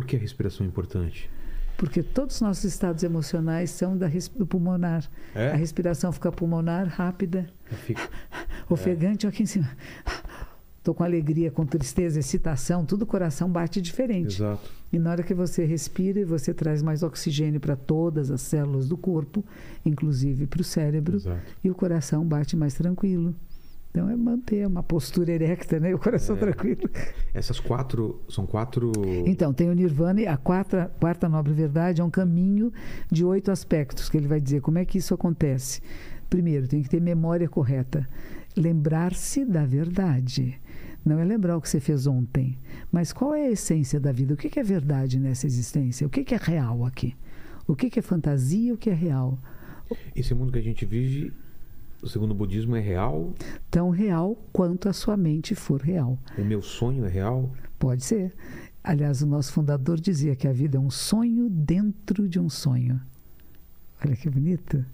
Por 0.00 0.06
que 0.06 0.16
a 0.16 0.18
respiração 0.18 0.64
é 0.64 0.68
importante? 0.68 1.28
Porque 1.76 2.02
todos 2.02 2.36
os 2.36 2.40
nossos 2.40 2.64
estados 2.64 3.02
emocionais 3.02 3.68
são 3.68 3.98
da 3.98 4.08
do 4.34 4.46
pulmonar. 4.46 5.06
É? 5.34 5.50
A 5.50 5.56
respiração 5.56 6.10
fica 6.10 6.32
pulmonar, 6.32 6.86
rápida, 6.88 7.50
fico- 7.84 8.00
ofegante, 8.70 9.26
aqui 9.26 9.42
em 9.42 9.46
cima. 9.46 9.68
Estou 10.78 10.94
com 10.94 11.04
alegria, 11.04 11.50
com 11.50 11.66
tristeza, 11.66 12.18
excitação, 12.18 12.86
tudo 12.86 13.02
o 13.02 13.06
coração 13.06 13.50
bate 13.50 13.82
diferente. 13.82 14.36
Exato. 14.36 14.70
E 14.90 14.98
na 14.98 15.10
hora 15.10 15.22
que 15.22 15.34
você 15.34 15.66
respira, 15.66 16.24
você 16.24 16.54
traz 16.54 16.82
mais 16.82 17.02
oxigênio 17.02 17.60
para 17.60 17.76
todas 17.76 18.30
as 18.30 18.40
células 18.40 18.88
do 18.88 18.96
corpo, 18.96 19.44
inclusive 19.84 20.46
para 20.46 20.62
o 20.62 20.64
cérebro, 20.64 21.16
Exato. 21.18 21.40
e 21.62 21.70
o 21.70 21.74
coração 21.74 22.24
bate 22.24 22.56
mais 22.56 22.72
tranquilo. 22.72 23.34
Então 23.90 24.08
é 24.08 24.14
manter 24.16 24.66
uma 24.66 24.82
postura 24.84 25.32
erecta, 25.32 25.80
né? 25.80 25.92
O 25.94 25.98
coração 25.98 26.36
É. 26.36 26.38
tranquilo. 26.38 26.88
Essas 27.34 27.58
quatro. 27.58 28.20
São 28.28 28.46
quatro. 28.46 28.92
Então, 29.26 29.52
tem 29.52 29.68
o 29.68 29.74
Nirvana 29.74 30.20
e 30.20 30.26
a 30.28 30.36
quarta, 30.36 30.92
quarta 31.00 31.28
nobre 31.28 31.52
verdade 31.52 32.00
é 32.00 32.04
um 32.04 32.10
caminho 32.10 32.72
de 33.10 33.24
oito 33.24 33.50
aspectos 33.50 34.08
que 34.08 34.16
ele 34.16 34.28
vai 34.28 34.40
dizer 34.40 34.60
como 34.60 34.78
é 34.78 34.84
que 34.84 34.98
isso 34.98 35.12
acontece. 35.12 35.80
Primeiro, 36.28 36.68
tem 36.68 36.82
que 36.82 36.88
ter 36.88 37.00
memória 37.00 37.48
correta. 37.48 38.08
Lembrar-se 38.56 39.44
da 39.44 39.64
verdade. 39.66 40.60
Não 41.04 41.18
é 41.18 41.24
lembrar 41.24 41.56
o 41.56 41.60
que 41.60 41.68
você 41.68 41.80
fez 41.80 42.06
ontem, 42.06 42.58
mas 42.92 43.12
qual 43.12 43.34
é 43.34 43.46
a 43.46 43.50
essência 43.50 43.98
da 43.98 44.12
vida? 44.12 44.34
O 44.34 44.36
que 44.36 44.60
é 44.60 44.62
verdade 44.62 45.18
nessa 45.18 45.46
existência? 45.46 46.06
O 46.06 46.10
que 46.10 46.34
é 46.34 46.38
real 46.40 46.84
aqui? 46.84 47.16
O 47.66 47.74
que 47.74 47.98
é 47.98 48.02
fantasia 48.02 48.74
o 48.74 48.76
que 48.76 48.90
é 48.90 48.94
real? 48.94 49.38
Esse 50.14 50.34
mundo 50.34 50.52
que 50.52 50.58
a 50.58 50.62
gente 50.62 50.84
vive, 50.84 51.32
segundo 52.08 52.30
o 52.32 52.34
budismo, 52.34 52.76
é 52.76 52.80
real. 52.80 53.32
Tão 53.70 53.90
real 53.90 54.36
quanto 54.52 54.88
a 54.88 54.92
sua 54.92 55.16
mente 55.16 55.54
for 55.54 55.80
real. 55.80 56.18
O 56.38 56.44
meu 56.44 56.62
sonho 56.62 57.04
é 57.04 57.08
real. 57.08 57.50
Pode 57.78 58.04
ser. 58.04 58.34
Aliás, 58.82 59.20
o 59.22 59.26
nosso 59.26 59.52
fundador 59.52 60.00
dizia 60.00 60.34
que 60.34 60.48
a 60.48 60.52
vida 60.52 60.76
é 60.76 60.80
um 60.80 60.90
sonho 60.90 61.48
dentro 61.50 62.28
de 62.28 62.38
um 62.40 62.48
sonho. 62.48 63.00
Olha 64.04 64.16
que 64.16 64.28
bonito. 64.30 64.84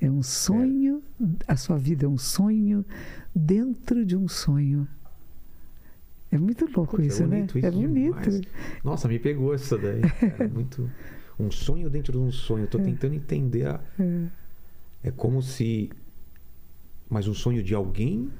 É 0.00 0.10
um 0.10 0.22
sonho, 0.22 1.02
a 1.46 1.56
sua 1.56 1.76
vida 1.76 2.06
é 2.06 2.08
um 2.08 2.16
sonho 2.16 2.84
dentro 3.34 4.04
de 4.06 4.16
um 4.16 4.26
sonho. 4.28 4.88
É 6.32 6.38
muito 6.38 6.64
louco 6.74 6.96
Poxa, 6.96 7.08
isso, 7.08 7.22
é 7.22 7.26
né? 7.26 7.36
bonito 7.38 7.58
é 7.58 7.60
isso 7.68 7.72
bonito. 7.72 8.20
demais. 8.30 8.40
Nossa, 8.84 9.08
me 9.08 9.18
pegou 9.18 9.52
essa 9.52 9.76
daí. 9.76 10.00
cara. 10.02 10.48
muito. 10.54 10.88
Um 11.38 11.50
sonho 11.50 11.90
dentro 11.90 12.12
de 12.12 12.18
um 12.18 12.30
sonho. 12.30 12.64
Eu 12.64 12.68
tô 12.68 12.78
tentando 12.78 13.14
entender. 13.14 13.66
a- 13.66 13.80
É. 13.98 14.26
É 15.02 15.10
como 15.10 15.42
se. 15.42 15.90
Mas 17.10 17.26
um 17.28 17.34
sonho 17.34 17.62
de 17.62 17.74
alguém? 17.74 18.30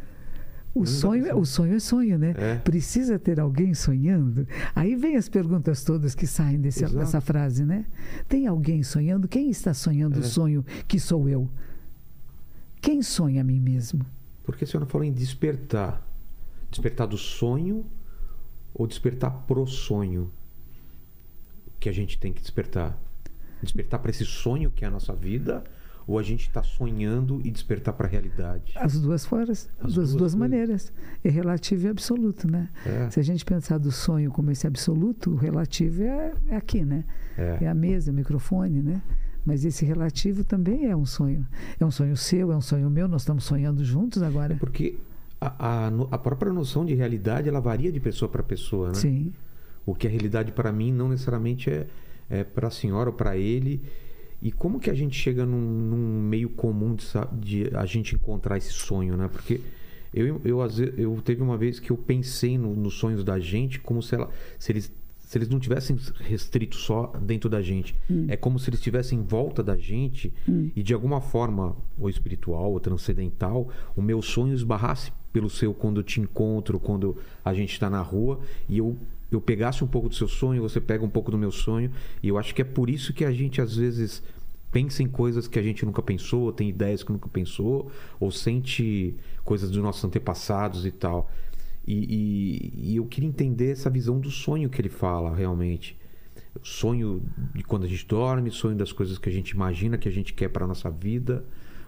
O 0.73 0.87
sonho, 0.87 1.25
pra 1.25 1.33
é- 1.33 1.35
o 1.35 1.45
sonho 1.45 1.75
é 1.75 1.81
sonho, 1.81 2.17
né? 2.17 2.33
É. 2.39 2.55
Precisa 2.59 3.19
ter 3.19 3.41
alguém 3.41 3.75
sonhando. 3.75 4.47
Aí 4.75 4.95
vem 4.95 5.17
as 5.17 5.29
perguntas 5.29 5.83
todas 5.83 6.15
que 6.15 6.29
saem 6.29 6.61
desse, 6.61 6.85
Exato. 6.85 6.97
dessa 7.01 7.21
frase, 7.21 7.65
né? 7.65 7.85
Tem 8.29 8.47
alguém 8.47 8.81
sonhando? 8.85 9.27
Quem 9.27 9.51
está 9.51 9.75
sonhando 9.75 10.17
o 10.19 10.21
É. 10.21 10.23
sonho 10.23 10.65
que 10.87 11.01
sou 11.01 11.29
eu? 11.29 11.51
Quem 12.81 13.03
sonha 13.03 13.41
a 13.41 13.45
mim 13.45 13.59
mesmo? 13.59 14.07
Porque 14.45 14.63
a 14.63 14.67
senhora 14.67 14.89
falou 14.89 15.05
em 15.05 15.13
despertar. 15.13 16.07
Despertar 16.71 17.09
do 17.09 17.19
sonho 17.19 17.85
ou 18.73 18.87
despertar 18.87 19.33
pro 19.49 19.67
sonho? 19.67 20.31
Que 21.81 21.89
a 21.89 21.93
gente 21.93 22.17
tem 22.17 22.33
que 22.33 22.41
despertar. 22.41 22.97
Despertar 23.61 23.99
para 23.99 24.11
esse 24.11 24.25
sonho 24.25 24.71
que 24.71 24.85
é 24.85 24.89
a 24.89 24.91
nossa 24.91 25.13
vida 25.15 25.65
ou 26.11 26.19
a 26.19 26.23
gente 26.25 26.49
está 26.49 26.61
sonhando 26.61 27.41
e 27.45 27.53
despertar 27.53 27.95
para 27.95 28.09
a 28.09 28.11
realidade? 28.11 28.73
As 28.75 29.01
duas 29.01 29.25
formas, 29.25 29.71
As 29.79 29.95
duas 29.95 30.13
duas, 30.13 30.35
maneiras. 30.35 30.93
É 31.23 31.31
relativo 31.31 31.87
e 31.87 31.89
absoluto, 31.89 32.51
né? 32.51 32.69
É. 32.85 33.09
Se 33.11 33.21
a 33.21 33.23
gente 33.23 33.45
pensar 33.45 33.79
do 33.79 33.93
sonho 33.93 34.29
como 34.33 34.51
esse 34.51 34.67
absoluto, 34.67 35.31
o 35.31 35.37
relativo 35.37 36.03
é, 36.03 36.33
é 36.49 36.57
aqui, 36.57 36.85
né? 36.85 37.05
É. 37.39 37.59
É 37.63 37.69
a 37.69 37.75
mesa, 37.75 38.11
o 38.11 38.15
microfone, 38.15 38.83
né? 38.83 39.01
Mas 39.47 39.65
esse 39.65 39.85
relativo 39.85 40.43
também 40.43 40.87
é 40.87 40.97
um 40.97 41.07
sonho. 41.07 41.47
É 41.79 41.85
um 41.85 41.93
sonho 41.93 42.17
seu, 42.17 42.51
é 42.51 42.57
um 42.57 42.61
sonho 42.61 42.91
meu, 42.91 43.07
nós 43.07 43.23
estamos 43.23 43.45
sonhando 43.45 43.85
juntos 43.85 44.21
agora. 44.21 44.57
Porque 44.59 44.99
a, 45.41 45.87
a, 45.87 45.89
a 46.11 46.19
própria 46.19 46.53
noção 46.53 46.85
de 46.85 46.93
realidade 46.93 47.49
ela 47.49 47.61
varia 47.61 47.93
de 47.93 48.01
pessoa 48.01 48.29
para 48.29 48.43
pessoa, 48.43 48.89
né? 48.89 48.95
Sim. 48.95 49.33
O 49.87 49.95
que 49.95 50.09
é 50.09 50.11
realidade 50.11 50.51
para 50.51 50.73
mim 50.73 50.93
não 50.93 51.09
necessariamente 51.09 51.71
é, 51.71 51.87
é 52.29 52.43
para 52.43 52.67
a 52.67 52.71
senhora 52.71 53.11
ou 53.11 53.15
para 53.15 53.37
ele. 53.37 53.81
E 54.43 54.51
como 54.51 54.81
que 54.81 54.89
a 54.91 54.95
gente 54.95 55.17
chega 55.17 55.45
num, 55.45 55.61
num 55.61 56.21
meio 56.23 56.49
comum 56.49 56.95
de, 56.95 57.07
de 57.67 57.77
a 57.77 57.85
gente 57.85 58.15
encontrar 58.15 58.57
esse 58.57 58.73
sonho, 58.73 59.17
né? 59.17 59.29
Porque 59.29 59.61
eu, 60.15 60.41
eu, 60.45 60.63
vezes, 60.63 60.93
eu 60.97 61.21
teve 61.25 61.43
uma 61.43 61.57
vez 61.59 61.79
que 61.79 61.91
eu 61.91 61.97
pensei 61.97 62.57
no- 62.59 62.75
nos 62.75 62.95
sonhos 62.95 63.23
da 63.23 63.39
gente 63.39 63.79
como 63.81 64.03
se, 64.03 64.15
ela, 64.15 64.31
se 64.59 64.73
eles 64.73 64.93
se 65.19 65.39
eles 65.39 65.49
não 65.49 65.61
tivessem 65.61 65.97
restritos 66.19 66.81
só 66.81 67.07
dentro 67.23 67.49
da 67.49 67.63
gente. 67.63 67.95
É 68.29 68.37
como 68.37 68.59
se 68.59 68.69
eles 68.69 68.81
estivessem 68.81 69.21
em 69.21 69.23
volta 69.23 69.63
da 69.63 69.77
gente 69.77 70.33
e 70.75 70.83
de 70.83 70.93
alguma 70.93 71.21
forma, 71.21 71.77
ou 71.97 72.11
espiritual 72.11 72.73
ou 72.73 72.81
transcendental, 72.81 73.69
o 73.95 74.03
meu 74.03 74.21
sonho 74.23 74.53
esbarrasse 74.53 75.13
pelo 75.33 75.49
seu 75.49 75.73
quando 75.73 76.01
eu 76.01 76.03
te 76.03 76.21
encontro, 76.21 76.81
quando 76.81 77.17
a 77.45 77.55
gente 77.55 77.73
está 77.73 77.89
na 77.89 78.03
rua 78.03 78.41
e 78.69 78.79
eu 78.79 78.97
eu 79.31 79.41
pegasse 79.41 79.85
um 79.85 79.87
pouco 79.87 80.09
do 80.09 80.15
seu 80.15 80.29
sonho, 80.29 80.63
você 80.63 80.81
pega 80.81 81.05
um 81.05 81.09
pouco 81.09 81.31
do 81.31 81.39
meu 81.39 81.51
sonho, 81.53 81.91
e 82.23 82.29
eu 82.29 82.39
acho 82.39 82.55
que 82.55 82.63
é 82.63 82.65
por 82.65 82.91
isso 82.91 83.13
que 83.13 83.25
a 83.25 83.33
gente 83.33 83.61
às 83.61 83.77
vezes 83.77 84.23
pensa 84.73 85.03
em 85.03 85.09
coisas 85.09 85.49
que 85.49 85.59
a 85.59 85.63
gente 85.63 85.85
nunca 85.85 86.01
pensou, 86.03 86.43
ou 86.43 86.53
tem 86.53 86.69
ideias 86.69 87.03
que 87.03 87.13
nunca 87.13 87.29
pensou, 87.29 87.91
ou 88.19 88.31
sente 88.31 89.15
coisas 89.45 89.71
dos 89.71 89.83
nossos 89.83 90.05
antepassados 90.05 90.87
e 90.87 90.91
tal. 90.93 91.31
E, 91.87 91.95
e- 91.95 92.93
e 92.93 92.97
eu 92.97 93.07
queria 93.07 93.29
entender 93.29 93.73
essa 93.73 93.91
visão 93.91 94.21
do 94.21 94.31
sonho 94.31 94.69
que 94.69 94.81
ele 94.81 94.89
fala 94.89 95.35
realmente. 95.35 95.97
Sonho 96.63 97.23
de 97.55 97.63
quando 97.65 97.85
a 97.85 97.89
gente 97.89 98.07
dorme, 98.07 98.51
sonho 98.51 98.77
das 98.77 98.93
coisas 98.93 99.19
que 99.19 99.29
a 99.29 99.33
gente 99.33 99.51
imagina 99.51 99.97
que 99.99 100.09
a 100.09 100.13
gente 100.13 100.33
quer 100.35 100.49
para 100.49 100.67
nossa 100.67 100.91
vida, 100.91 101.45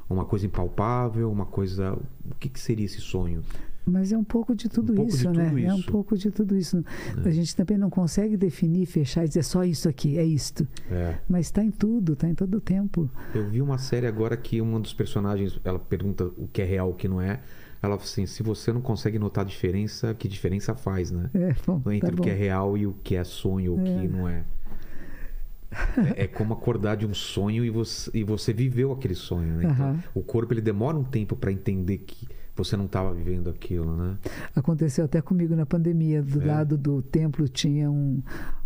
uma 0.08 0.24
coisa 0.24 0.46
impalpável, 0.46 1.30
uma 1.30 1.46
coisa. 1.46 1.92
O 2.30 2.34
que, 2.38 2.48
que 2.48 2.58
seria 2.60 2.86
esse 2.86 3.00
sonho? 3.00 3.42
Mas 3.84 4.12
é 4.12 4.16
um 4.18 4.22
pouco 4.24 4.54
de 4.54 4.68
tudo 4.68 4.92
Um 4.92 4.96
pouco 4.96 5.10
de 5.10 5.16
isso, 5.16 5.30
né? 5.32 5.48
tudo 5.48 5.58
É 5.58 5.74
um 5.74 5.78
isso. 5.78 5.90
pouco 5.90 6.16
de 6.16 6.30
tudo 6.30 6.56
isso. 6.56 6.84
A 7.24 7.30
gente 7.30 7.54
também 7.56 7.76
não 7.76 7.90
consegue 7.90 8.36
definir, 8.36 8.86
fechar 8.86 9.24
e 9.24 9.28
dizer 9.28 9.42
só 9.42 9.64
isso 9.64 9.88
aqui, 9.88 10.18
é 10.18 10.24
isto. 10.24 10.66
É. 10.90 11.16
Mas 11.28 11.46
está 11.46 11.64
em 11.64 11.70
tudo, 11.70 12.12
está 12.12 12.28
em 12.28 12.34
todo 12.34 12.54
o 12.56 12.60
tempo. 12.60 13.10
Eu 13.34 13.48
vi 13.48 13.60
uma 13.60 13.78
série 13.78 14.06
agora 14.06 14.36
que 14.36 14.60
uma 14.60 14.78
dos 14.78 14.94
personagens, 14.94 15.58
ela 15.64 15.78
pergunta 15.78 16.24
o 16.36 16.46
que 16.46 16.62
é 16.62 16.64
real, 16.64 16.90
o 16.90 16.94
que 16.94 17.08
não 17.08 17.20
é. 17.20 17.40
Ela 17.82 17.96
fala 17.98 18.02
assim, 18.04 18.26
se 18.26 18.44
você 18.44 18.72
não 18.72 18.80
consegue 18.80 19.18
notar 19.18 19.44
a 19.44 19.48
diferença, 19.48 20.14
que 20.14 20.28
diferença 20.28 20.72
faz, 20.76 21.10
né? 21.10 21.28
É, 21.34 21.52
bom, 21.66 21.82
Entre 21.90 22.12
tá 22.12 22.20
o 22.20 22.22
que 22.22 22.30
é 22.30 22.34
bom. 22.34 22.38
real 22.38 22.78
e 22.78 22.86
o 22.86 22.92
que 23.02 23.16
é 23.16 23.24
sonho, 23.24 23.74
o 23.74 23.82
que 23.82 24.06
não 24.08 24.28
é. 24.28 24.44
É, 26.16 26.24
é 26.24 26.26
como 26.26 26.52
acordar 26.52 26.96
de 26.96 27.06
um 27.06 27.14
sonho 27.14 27.64
e 27.64 27.70
você, 27.70 28.10
e 28.14 28.22
você 28.22 28.52
viveu 28.52 28.92
aquele 28.92 29.14
sonho, 29.14 29.54
né? 29.56 29.64
Então, 29.72 29.86
Aham. 29.86 30.04
o 30.14 30.22
corpo 30.22 30.52
ele 30.52 30.60
demora 30.60 30.96
um 30.96 31.02
tempo 31.02 31.34
para 31.34 31.50
entender 31.50 31.98
que 31.98 32.28
você 32.56 32.76
não 32.76 32.84
estava 32.86 33.12
vivendo 33.14 33.48
aquilo, 33.50 33.96
né? 33.96 34.16
Aconteceu 34.54 35.04
até 35.04 35.20
comigo 35.20 35.54
na 35.56 35.64
pandemia. 35.66 36.22
Do 36.22 36.40
É. 36.42 36.44
lado 36.44 36.76
do 36.76 37.00
templo 37.02 37.48
tinha 37.48 37.90
um, 37.90 38.22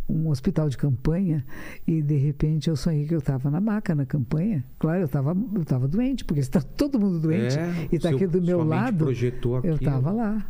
um 0.08 0.28
hospital 0.28 0.68
de 0.68 0.76
campanha 0.76 1.44
e 1.86 2.02
de 2.02 2.16
repente 2.16 2.68
eu 2.68 2.76
sonhei 2.76 3.06
que 3.06 3.14
eu 3.14 3.18
estava 3.20 3.50
na 3.50 3.60
maca 3.60 3.94
na 3.94 4.04
campanha. 4.04 4.64
Claro, 4.78 5.00
eu 5.00 5.06
estava 5.06 5.36
eu 5.54 5.64
tava 5.64 5.86
doente, 5.86 6.24
porque 6.24 6.40
está 6.40 6.60
todo 6.76 6.98
mundo 6.98 7.18
doente 7.20 7.58
É, 7.58 7.88
e 7.92 7.96
está 7.96 8.10
aqui 8.10 8.26
do 8.26 8.42
meu 8.42 8.62
lado. 8.64 9.04
projetou 9.04 9.52
Eu 9.54 9.58
aquilo. 9.58 9.76
estava 9.76 10.10
lá. 10.12 10.44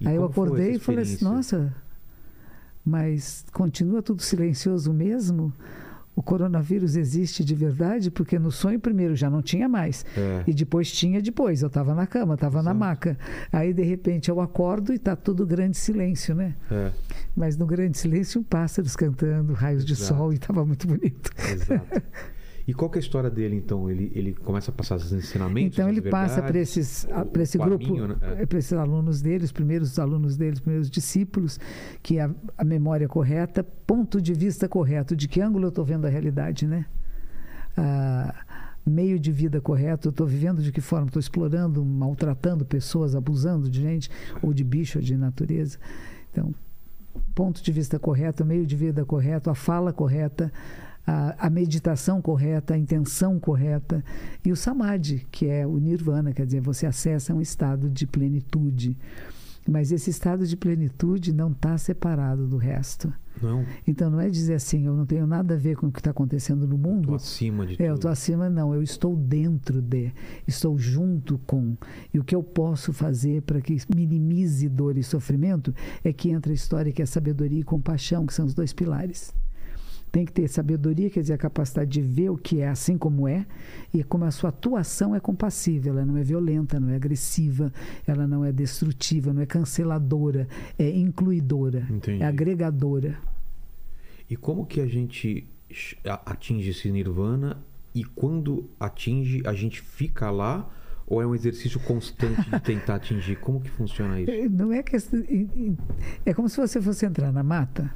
E 0.00 0.08
Aí 0.08 0.16
eu 0.16 0.24
acordei 0.24 0.72
e 0.74 0.78
falei 0.78 1.02
assim: 1.02 1.24
nossa, 1.24 1.72
mas 2.84 3.44
continua 3.52 4.02
tudo 4.02 4.22
silencioso 4.22 4.92
mesmo? 4.92 5.52
O 6.16 6.22
coronavírus 6.22 6.96
existe 6.96 7.44
de 7.44 7.54
verdade? 7.54 8.10
Porque 8.10 8.38
no 8.38 8.50
sonho, 8.50 8.80
primeiro, 8.80 9.14
já 9.14 9.28
não 9.28 9.42
tinha 9.42 9.68
mais. 9.68 10.02
É. 10.16 10.44
E 10.46 10.54
depois 10.54 10.90
tinha 10.90 11.20
depois. 11.20 11.60
Eu 11.60 11.68
estava 11.68 11.94
na 11.94 12.06
cama, 12.06 12.34
estava 12.34 12.62
na 12.62 12.72
maca. 12.72 13.18
Aí, 13.52 13.74
de 13.74 13.82
repente, 13.82 14.30
eu 14.30 14.40
acordo 14.40 14.92
e 14.92 14.96
está 14.96 15.14
tudo 15.14 15.46
grande 15.46 15.76
silêncio, 15.76 16.34
né? 16.34 16.54
É, 16.70 16.90
Mas 17.36 17.58
no 17.58 17.66
grande 17.66 17.98
silêncio, 17.98 18.42
pássaros 18.42 18.96
cantando, 18.96 19.52
raios 19.52 19.84
de 19.84 19.92
Exato. 19.92 20.14
sol, 20.18 20.32
e 20.32 20.36
estava 20.36 20.64
muito 20.64 20.86
bonito. 20.86 21.30
exato. 21.52 21.84
E 22.66 22.74
qual 22.74 22.90
que 22.90 22.98
é 22.98 23.00
a 23.00 23.02
história 23.02 23.30
dele, 23.30 23.54
então? 23.54 23.88
Ele, 23.88 24.10
ele 24.14 24.32
começa 24.34 24.72
a 24.72 24.74
passar 24.74 24.96
esses 24.96 25.12
ensinamentos? 25.12 25.78
Então 25.78 25.88
ele 25.88 26.02
passa 26.02 26.42
para 26.42 26.58
esses, 26.58 27.04
o- 27.04 27.24
para 27.26 27.42
esse 27.42 27.56
grupo, 27.56 27.94
né? 28.08 28.16
É. 28.40 28.46
para 28.46 28.58
esses 28.58 28.72
alunos 28.72 29.22
dele, 29.22 29.44
os 29.44 29.52
primeiros 29.52 29.98
alunos 30.00 30.36
dele, 30.36 30.54
os 30.54 30.60
primeiros 30.60 30.90
discípulos, 30.90 31.60
que 32.02 32.18
a, 32.18 32.28
a 32.58 32.64
memória 32.64 33.06
correta, 33.06 33.62
ponto 33.86 34.20
de 34.20 34.34
vista 34.34 34.68
correto, 34.68 35.14
de 35.14 35.28
que 35.28 35.40
ângulo 35.40 35.66
eu 35.66 35.68
estou 35.68 35.84
vendo 35.84 36.06
a 36.06 36.08
realidade, 36.10 36.66
né? 36.66 36.86
Ah, 37.76 38.34
meio 38.84 39.18
de 39.18 39.30
vida 39.32 39.60
correto, 39.60 40.08
eu 40.08 40.10
estou 40.10 40.26
vivendo 40.26 40.62
de 40.62 40.72
que 40.72 40.80
forma? 40.80 41.06
Estou 41.06 41.20
explorando, 41.20 41.84
maltratando 41.84 42.64
pessoas, 42.64 43.14
abusando 43.14 43.68
de 43.68 43.80
gente, 43.80 44.10
ou 44.42 44.52
de 44.54 44.64
bicho, 44.64 44.98
ou 44.98 45.04
de 45.04 45.16
natureza. 45.16 45.78
Então, 46.32 46.54
ponto 47.34 47.62
de 47.62 47.72
vista 47.72 47.98
correto, 47.98 48.44
meio 48.44 48.66
de 48.66 48.74
vida 48.76 49.04
correto, 49.04 49.50
a 49.50 49.54
fala 49.54 49.92
correta, 49.92 50.52
a, 51.06 51.46
a 51.46 51.50
meditação 51.50 52.20
correta, 52.20 52.74
a 52.74 52.78
intenção 52.78 53.38
correta 53.38 54.04
e 54.44 54.50
o 54.50 54.56
samadhi, 54.56 55.26
que 55.30 55.46
é 55.46 55.66
o 55.66 55.78
nirvana, 55.78 56.32
quer 56.32 56.46
dizer, 56.46 56.60
você 56.60 56.86
acessa 56.86 57.32
um 57.32 57.40
estado 57.40 57.88
de 57.88 58.06
plenitude. 58.06 58.96
Mas 59.68 59.90
esse 59.90 60.10
estado 60.10 60.46
de 60.46 60.56
plenitude 60.56 61.32
não 61.32 61.50
está 61.50 61.76
separado 61.76 62.46
do 62.46 62.56
resto. 62.56 63.12
Não, 63.42 63.66
Então 63.84 64.08
não 64.08 64.20
é 64.20 64.30
dizer 64.30 64.54
assim, 64.54 64.86
eu 64.86 64.94
não 64.94 65.04
tenho 65.04 65.26
nada 65.26 65.54
a 65.54 65.56
ver 65.56 65.76
com 65.76 65.88
o 65.88 65.92
que 65.92 65.98
está 65.98 66.12
acontecendo 66.12 66.68
no 66.68 66.78
mundo. 66.78 67.08
tô 67.08 67.14
acima 67.16 67.66
de 67.66 67.72
É, 67.72 67.86
eu 67.86 67.88
tudo. 67.88 67.94
estou 67.96 68.10
acima, 68.12 68.48
não. 68.48 68.72
Eu 68.72 68.80
estou 68.80 69.16
dentro 69.16 69.82
de, 69.82 70.12
estou 70.46 70.78
junto 70.78 71.36
com. 71.38 71.76
E 72.14 72.18
o 72.20 72.24
que 72.24 72.34
eu 72.34 72.44
posso 72.44 72.92
fazer 72.92 73.42
para 73.42 73.60
que 73.60 73.76
minimize 73.94 74.68
dor 74.68 74.96
e 74.96 75.02
sofrimento 75.02 75.74
é 76.04 76.12
que 76.12 76.30
entra 76.30 76.52
a 76.52 76.54
história 76.54 76.92
que 76.92 77.02
é 77.02 77.06
sabedoria 77.06 77.58
e 77.60 77.64
compaixão, 77.64 78.24
que 78.24 78.32
são 78.32 78.46
os 78.46 78.54
dois 78.54 78.72
pilares. 78.72 79.34
Tem 80.16 80.24
que 80.24 80.32
ter 80.32 80.48
sabedoria, 80.48 81.10
quer 81.10 81.20
dizer, 81.20 81.34
a 81.34 81.36
capacidade 81.36 81.90
de 81.90 82.00
ver 82.00 82.30
o 82.30 82.38
que 82.38 82.62
é 82.62 82.68
assim 82.68 82.96
como 82.96 83.28
é, 83.28 83.44
e 83.92 84.02
como 84.02 84.24
a 84.24 84.30
sua 84.30 84.48
atuação 84.48 85.14
é 85.14 85.20
compassiva, 85.20 85.90
ela 85.90 86.06
não 86.06 86.16
é 86.16 86.22
violenta, 86.22 86.80
não 86.80 86.88
é 86.88 86.96
agressiva, 86.96 87.70
ela 88.06 88.26
não 88.26 88.42
é 88.42 88.50
destrutiva, 88.50 89.34
não 89.34 89.42
é 89.42 89.44
canceladora, 89.44 90.48
é 90.78 90.88
incluidora, 90.88 91.86
Entendi. 91.90 92.22
é 92.22 92.26
agregadora. 92.26 93.18
E 94.30 94.36
como 94.36 94.64
que 94.64 94.80
a 94.80 94.86
gente 94.86 95.46
atinge 96.24 96.70
esse 96.70 96.90
nirvana 96.90 97.62
e 97.94 98.02
quando 98.02 98.70
atinge, 98.80 99.42
a 99.44 99.52
gente 99.52 99.82
fica 99.82 100.30
lá 100.30 100.66
ou 101.06 101.20
é 101.20 101.26
um 101.26 101.34
exercício 101.34 101.78
constante 101.80 102.48
de 102.48 102.58
tentar 102.60 102.94
atingir? 102.94 103.36
Como 103.36 103.60
que 103.60 103.68
funciona 103.68 104.18
isso? 104.18 104.32
Não 104.48 104.72
é 104.72 104.82
questão. 104.82 105.22
É 106.24 106.32
como 106.32 106.48
se 106.48 106.56
você 106.56 106.80
fosse 106.80 107.04
entrar 107.04 107.30
na 107.30 107.42
mata 107.42 107.94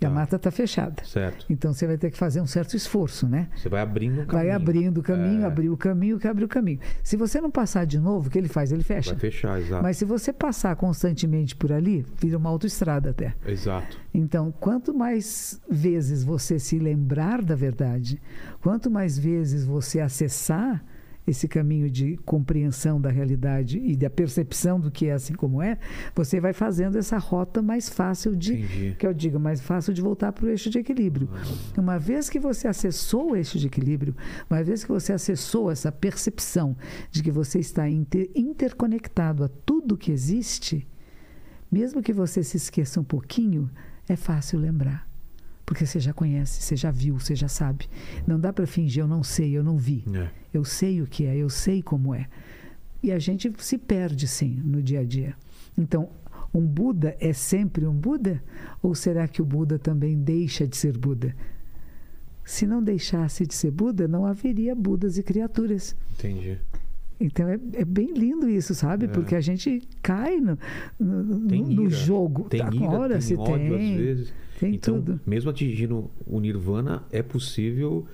e 0.00 0.06
a 0.06 0.08
Tá. 0.08 0.14
mata 0.14 0.36
está 0.36 0.50
fechada. 0.50 1.02
Certo. 1.04 1.44
Então 1.50 1.72
você 1.72 1.86
vai 1.86 1.98
ter 1.98 2.10
que 2.10 2.16
fazer 2.16 2.40
um 2.40 2.46
certo 2.46 2.74
esforço, 2.76 3.28
né? 3.28 3.48
Você 3.56 3.68
vai 3.68 3.80
abrindo 3.82 4.22
um 4.22 4.26
caminho. 4.26 4.32
Vai 4.32 4.50
abrindo 4.50 4.98
o 4.98 5.02
caminho, 5.02 5.42
É. 5.42 5.44
abrir 5.46 5.68
o 5.70 5.76
caminho, 5.76 6.18
que 6.18 6.26
abre 6.26 6.44
o 6.44 6.48
caminho. 6.48 6.80
Se 7.02 7.16
você 7.16 7.40
não 7.40 7.50
passar 7.50 7.84
de 7.84 7.98
novo, 7.98 8.28
o 8.28 8.30
que 8.30 8.38
ele 8.38 8.48
faz? 8.48 8.72
Ele 8.72 8.82
fecha. 8.82 9.10
Vai 9.10 9.20
fechar, 9.20 9.60
exato. 9.60 9.82
Mas 9.82 9.96
se 9.98 10.04
você 10.04 10.32
passar 10.32 10.74
constantemente 10.76 11.54
por 11.54 11.70
ali, 11.72 12.04
vira 12.18 12.38
uma 12.38 12.48
autoestrada 12.50 13.10
até. 13.10 13.34
Exato. 13.46 13.98
Então, 14.12 14.52
quanto 14.58 14.94
mais 14.94 15.60
vezes 15.70 16.24
você 16.24 16.58
se 16.58 16.78
lembrar 16.78 17.42
da 17.42 17.54
verdade, 17.54 18.20
quanto 18.62 18.90
mais 18.90 19.18
vezes 19.18 19.64
você 19.64 20.00
acessar 20.00 20.82
esse 21.30 21.48
caminho 21.48 21.90
de 21.90 22.16
compreensão 22.24 23.00
da 23.00 23.10
realidade 23.10 23.78
e 23.78 23.96
da 23.96 24.10
percepção 24.10 24.78
do 24.78 24.90
que 24.90 25.06
é 25.06 25.12
assim 25.12 25.34
como 25.34 25.62
é, 25.62 25.78
você 26.14 26.40
vai 26.40 26.52
fazendo 26.52 26.96
essa 26.98 27.18
rota 27.18 27.62
mais 27.62 27.88
fácil 27.88 28.36
de, 28.36 28.54
Entendi. 28.54 28.96
que 28.98 29.06
eu 29.06 29.14
digo, 29.14 29.38
mais 29.38 29.60
fácil 29.60 29.92
de 29.94 30.02
voltar 30.02 30.32
para 30.32 30.44
o 30.46 30.48
eixo 30.48 30.68
de 30.70 30.78
equilíbrio. 30.78 31.28
Uma 31.76 31.98
vez 31.98 32.28
que 32.28 32.38
você 32.38 32.68
acessou 32.68 33.32
o 33.32 33.36
eixo 33.36 33.58
de 33.58 33.66
equilíbrio, 33.66 34.14
uma 34.48 34.62
vez 34.62 34.84
que 34.84 34.90
você 34.90 35.12
acessou 35.12 35.70
essa 35.70 35.90
percepção 35.90 36.76
de 37.10 37.22
que 37.22 37.30
você 37.30 37.58
está 37.58 37.88
inter- 37.88 38.30
interconectado 38.34 39.44
a 39.44 39.48
tudo 39.48 39.96
que 39.96 40.12
existe, 40.12 40.86
mesmo 41.70 42.02
que 42.02 42.12
você 42.12 42.42
se 42.42 42.56
esqueça 42.56 43.00
um 43.00 43.04
pouquinho, 43.04 43.70
é 44.08 44.16
fácil 44.16 44.58
lembrar. 44.58 45.09
Porque 45.70 45.86
você 45.86 46.00
já 46.00 46.12
conhece, 46.12 46.60
você 46.60 46.74
já 46.74 46.90
viu, 46.90 47.16
você 47.16 47.36
já 47.36 47.46
sabe. 47.46 47.88
Não 48.26 48.40
dá 48.40 48.52
para 48.52 48.66
fingir, 48.66 49.04
eu 49.04 49.06
não 49.06 49.22
sei, 49.22 49.56
eu 49.56 49.62
não 49.62 49.78
vi. 49.78 50.04
É. 50.12 50.28
Eu 50.52 50.64
sei 50.64 51.00
o 51.00 51.06
que 51.06 51.24
é, 51.24 51.36
eu 51.36 51.48
sei 51.48 51.80
como 51.80 52.12
é. 52.12 52.26
E 53.00 53.12
a 53.12 53.20
gente 53.20 53.52
se 53.58 53.78
perde, 53.78 54.26
sim, 54.26 54.60
no 54.64 54.82
dia 54.82 54.98
a 54.98 55.04
dia. 55.04 55.32
Então, 55.78 56.08
um 56.52 56.66
Buda 56.66 57.16
é 57.20 57.32
sempre 57.32 57.86
um 57.86 57.94
Buda? 57.94 58.42
Ou 58.82 58.96
será 58.96 59.28
que 59.28 59.40
o 59.40 59.44
Buda 59.44 59.78
também 59.78 60.18
deixa 60.18 60.66
de 60.66 60.76
ser 60.76 60.98
Buda? 60.98 61.36
Se 62.44 62.66
não 62.66 62.82
deixasse 62.82 63.46
de 63.46 63.54
ser 63.54 63.70
Buda, 63.70 64.08
não 64.08 64.26
haveria 64.26 64.74
Budas 64.74 65.18
e 65.18 65.22
criaturas. 65.22 65.94
Entendi. 66.18 66.58
Então 67.20 67.48
é, 67.48 67.60
é 67.74 67.84
bem 67.84 68.12
lindo 68.12 68.50
isso, 68.50 68.74
sabe? 68.74 69.04
É. 69.04 69.08
Porque 69.08 69.36
a 69.36 69.40
gente 69.40 69.88
cai 70.02 70.40
no, 70.40 70.58
no, 70.98 71.46
Tem 71.46 71.62
no 71.62 71.84
ira, 71.84 71.90
jogo. 71.90 72.48
Tem 72.48 72.58
ira, 72.58 72.86
Agora 72.86 73.12
tem 73.12 73.20
se 73.20 73.36
ódio 73.36 73.76
tem. 73.76 73.94
às 73.94 74.00
vezes. 74.00 74.32
Tem 74.60 74.74
então, 74.74 74.96
tudo. 75.00 75.20
mesmo 75.26 75.50
atingindo 75.50 76.10
o 76.26 76.38
nirvana, 76.40 77.02
é 77.10 77.22
possível 77.22 78.06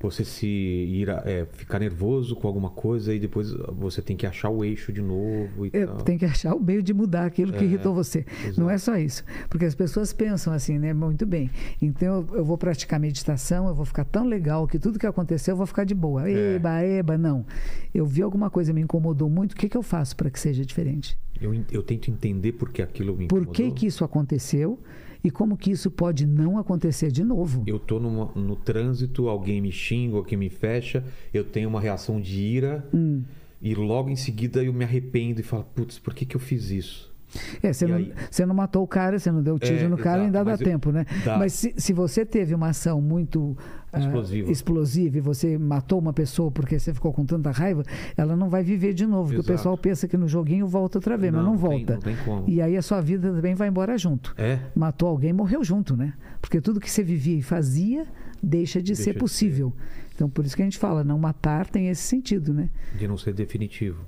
você 0.00 0.22
se 0.22 0.46
ir 0.46 1.08
a- 1.08 1.22
é, 1.24 1.46
ficar 1.52 1.78
nervoso 1.78 2.36
com 2.36 2.46
alguma 2.46 2.68
coisa 2.68 3.14
e 3.14 3.18
depois 3.18 3.52
você 3.78 4.02
tem 4.02 4.14
que 4.14 4.26
achar 4.26 4.50
o 4.50 4.62
eixo 4.62 4.92
de 4.92 5.00
novo 5.00 5.64
e 5.64 5.70
É, 5.72 5.86
tal. 5.86 5.96
tem 5.98 6.18
que 6.18 6.26
achar 6.26 6.54
o 6.54 6.62
meio 6.62 6.82
de 6.82 6.92
mudar 6.92 7.24
aquilo 7.24 7.52
que 7.54 7.60
É, 7.60 7.64
irritou 7.64 7.94
você. 7.94 8.26
exato. 8.44 8.60
Não 8.60 8.68
é 8.68 8.76
só 8.76 8.98
isso. 8.98 9.24
Porque 9.48 9.64
as 9.64 9.74
pessoas 9.74 10.12
pensam 10.12 10.52
assim, 10.52 10.78
né? 10.78 10.92
Muito 10.92 11.24
bem. 11.24 11.48
Então 11.80 12.26
eu, 12.30 12.36
eu 12.38 12.44
vou 12.44 12.58
praticar 12.58 13.00
meditação, 13.00 13.66
eu 13.66 13.74
vou 13.74 13.86
ficar 13.86 14.04
tão 14.04 14.26
legal 14.26 14.66
que 14.68 14.78
tudo 14.78 14.98
que 14.98 15.06
aconteceu 15.06 15.52
eu 15.52 15.56
vou 15.56 15.66
ficar 15.66 15.84
de 15.84 15.94
boa. 15.94 16.28
É. 16.28 16.56
Eba, 16.56 16.82
eba, 16.82 17.16
não. 17.16 17.46
Eu 17.94 18.04
vi 18.04 18.20
alguma 18.20 18.50
coisa 18.50 18.74
me 18.74 18.82
incomodou 18.82 19.30
muito, 19.30 19.52
o 19.52 19.56
que, 19.56 19.70
que 19.70 19.76
eu 19.76 19.82
faço 19.82 20.14
para 20.16 20.28
que 20.28 20.38
seja 20.38 20.66
diferente? 20.66 21.16
Eu, 21.40 21.54
eu 21.72 21.82
tento 21.82 22.10
entender 22.10 22.52
por 22.52 22.68
que 22.70 22.82
aquilo 22.82 23.16
me 23.16 23.26
Por 23.26 23.38
incomodou. 23.42 23.54
que, 23.54 23.70
que 23.70 23.86
isso 23.86 24.04
aconteceu 24.04 24.78
e 25.24 25.30
como 25.30 25.56
que 25.56 25.70
isso 25.70 25.90
pode 25.90 26.26
não 26.26 26.58
acontecer 26.58 27.10
de 27.10 27.24
novo? 27.24 27.64
Eu 27.66 27.78
tô 27.78 27.98
numa- 27.98 28.30
no 28.36 28.54
trânsito, 28.54 29.26
alguém 29.28 29.60
me 29.60 29.72
xinga, 29.72 30.16
alguém 30.16 30.36
me 30.38 30.50
fecha, 30.50 31.02
eu 31.32 31.42
tenho 31.42 31.68
uma 31.68 31.80
reação 31.80 32.20
de 32.20 32.38
ira 32.40 32.86
Hum. 32.92 33.22
e 33.62 33.74
logo 33.74 34.10
em 34.10 34.16
seguida 34.16 34.62
eu 34.62 34.72
me 34.72 34.84
arrependo 34.84 35.40
e 35.40 35.42
falo, 35.42 35.64
putz, 35.74 35.98
por 35.98 36.12
que, 36.14 36.26
que 36.26 36.36
eu 36.36 36.40
fiz 36.40 36.70
isso? 36.70 37.13
É, 37.62 37.72
você, 37.72 37.86
não, 37.86 37.96
aí? 37.96 38.12
você 38.30 38.46
não 38.46 38.54
matou 38.54 38.82
o 38.82 38.86
cara, 38.86 39.18
você 39.18 39.30
não 39.30 39.42
deu 39.42 39.58
tiro 39.58 39.84
É, 39.84 39.88
no 39.88 39.96
cara, 39.96 40.22
exato, 40.22 40.24
ainda 40.26 40.44
dá 40.44 40.52
eu- 40.52 40.58
tempo, 40.58 40.92
né? 40.92 41.04
dá. 41.24 41.38
Mas 41.38 41.52
se, 41.52 41.74
se 41.76 41.92
você 41.92 42.24
teve 42.24 42.54
uma 42.54 42.68
ação 42.68 43.00
muito 43.00 43.56
ah, 43.92 43.98
Explosiva. 44.00 44.50
explosiva 44.50 45.18
e 45.18 45.20
você 45.20 45.56
matou 45.58 45.98
uma 45.98 46.12
pessoa 46.12 46.50
porque 46.50 46.78
você 46.78 46.92
ficou 46.92 47.12
com 47.12 47.24
tanta 47.24 47.50
raiva, 47.50 47.82
ela 48.16 48.34
não 48.36 48.48
vai 48.48 48.62
viver 48.64 48.92
de 48.94 49.06
novo. 49.06 49.24
Porque 49.28 49.36
o 49.36 49.40
Exato. 49.40 49.52
pessoal 49.58 49.78
pensa 49.78 50.08
que 50.08 50.16
no 50.16 50.26
joguinho 50.28 50.66
volta 50.66 50.98
outra 50.98 51.16
vez, 51.16 51.32
mas 51.32 51.44
não 51.44 51.52
tem- 51.52 51.60
volta. 51.60 51.94
não 51.94 52.00
tem 52.00 52.16
como. 52.24 52.44
E 52.48 52.60
aí 52.60 52.76
a 52.76 52.82
sua 52.82 53.00
vida 53.00 53.30
também 53.32 53.54
vai 53.54 53.68
embora 53.68 53.96
junto. 53.98 54.34
É? 54.36 54.58
Matou 54.74 55.08
alguém, 55.08 55.32
morreu 55.32 55.62
junto, 55.64 55.96
né? 55.96 56.12
Porque 56.40 56.60
tudo 56.60 56.80
que 56.80 56.90
você 56.90 57.02
vivia 57.02 57.36
e 57.38 57.42
fazia 57.42 58.04
deixa 58.42 58.80
de 58.80 58.88
Deixa 58.88 59.02
ser 59.04 59.12
de 59.14 59.18
possível. 59.18 59.72
Então, 60.14 60.28
por 60.28 60.44
isso 60.44 60.54
que 60.54 60.62
a 60.62 60.64
gente 60.64 60.78
fala, 60.78 61.02
não 61.02 61.18
matar 61.18 61.66
tem 61.66 61.88
esse 61.88 62.02
sentido, 62.02 62.52
né? 62.54 62.68
De 62.96 63.08
não 63.08 63.16
ser 63.16 63.32
definitivo. 63.32 64.04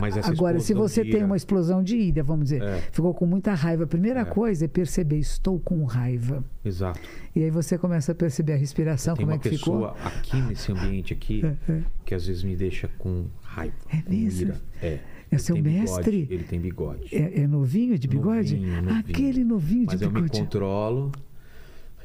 Mas 0.00 0.16
Agora, 0.16 0.58
se 0.60 0.72
você 0.74 1.04
tem 1.04 1.22
uma 1.24 1.36
explosão 1.36 1.82
de 1.82 1.96
ira, 1.96 2.22
vamos 2.22 2.44
dizer, 2.44 2.62
É. 2.62 2.80
ficou 2.92 3.12
com 3.14 3.26
muita 3.26 3.52
raiva, 3.54 3.84
a 3.84 3.86
primeira 3.86 4.20
É. 4.20 4.24
coisa 4.24 4.64
é 4.64 4.68
perceber, 4.68 5.18
estou 5.18 5.58
com 5.60 5.84
raiva. 5.84 6.44
Exato. 6.64 7.00
E 7.34 7.42
aí 7.42 7.50
você 7.50 7.76
começa 7.78 8.12
a 8.12 8.14
perceber 8.14 8.52
a 8.54 8.56
respiração, 8.56 9.14
Tem 9.14 9.24
como 9.26 9.36
uma 9.36 9.40
é 9.40 9.42
que 9.42 9.50
pessoa 9.50 9.94
ficou. 9.94 10.08
aqui 10.08 10.40
nesse 10.42 10.72
ambiente 10.72 11.12
aqui 11.12 11.42
que 12.04 12.14
às 12.14 12.26
vezes 12.26 12.42
me 12.42 12.56
deixa 12.56 12.88
com 12.98 13.26
raiva. 13.42 13.74
É 13.90 14.02
mesmo? 14.08 14.42
ira. 14.48 14.60
É. 14.82 14.98
É 15.30 15.38
seu 15.38 15.54
tem 15.54 15.62
bigode, 15.62 15.80
mestre? 15.90 16.28
ele 16.30 16.44
tem 16.44 16.60
bigode. 16.60 17.08
É, 17.14 17.40
é 17.40 17.46
novinho 17.46 17.98
de 17.98 18.06
bigode? 18.06 18.54
Novinho, 18.54 18.82
novinho. 18.82 18.98
Aquele 19.00 19.44
novinho 19.44 19.84
Mas 19.86 19.98
de 19.98 20.04
eu 20.04 20.10
me 20.10 20.20
bigode. 20.20 20.40
controlo, 20.40 21.10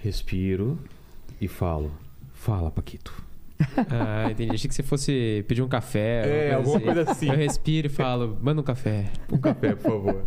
respiro 0.01 0.77
e 1.39 1.47
falo. 1.47 1.91
Fala, 2.33 2.71
Paquito. 2.71 3.13
Ah, 3.89 4.29
entendi. 4.31 4.53
Achei 4.53 4.67
que 4.67 4.73
você 4.75 4.83
fosse 4.83 5.43
pedir 5.47 5.61
um 5.61 5.67
café. 5.67 6.49
É, 6.49 6.53
alguma 6.53 6.79
coisa 6.79 7.09
assim. 7.11 7.27
Eu 7.29 7.35
respiro 7.35 7.87
e 7.87 7.89
falo, 7.89 8.37
manda 8.41 8.61
um 8.61 8.63
café. 8.63 9.05
Um 9.31 9.37
café, 9.37 9.75
por 9.75 9.83
favor. 9.91 10.25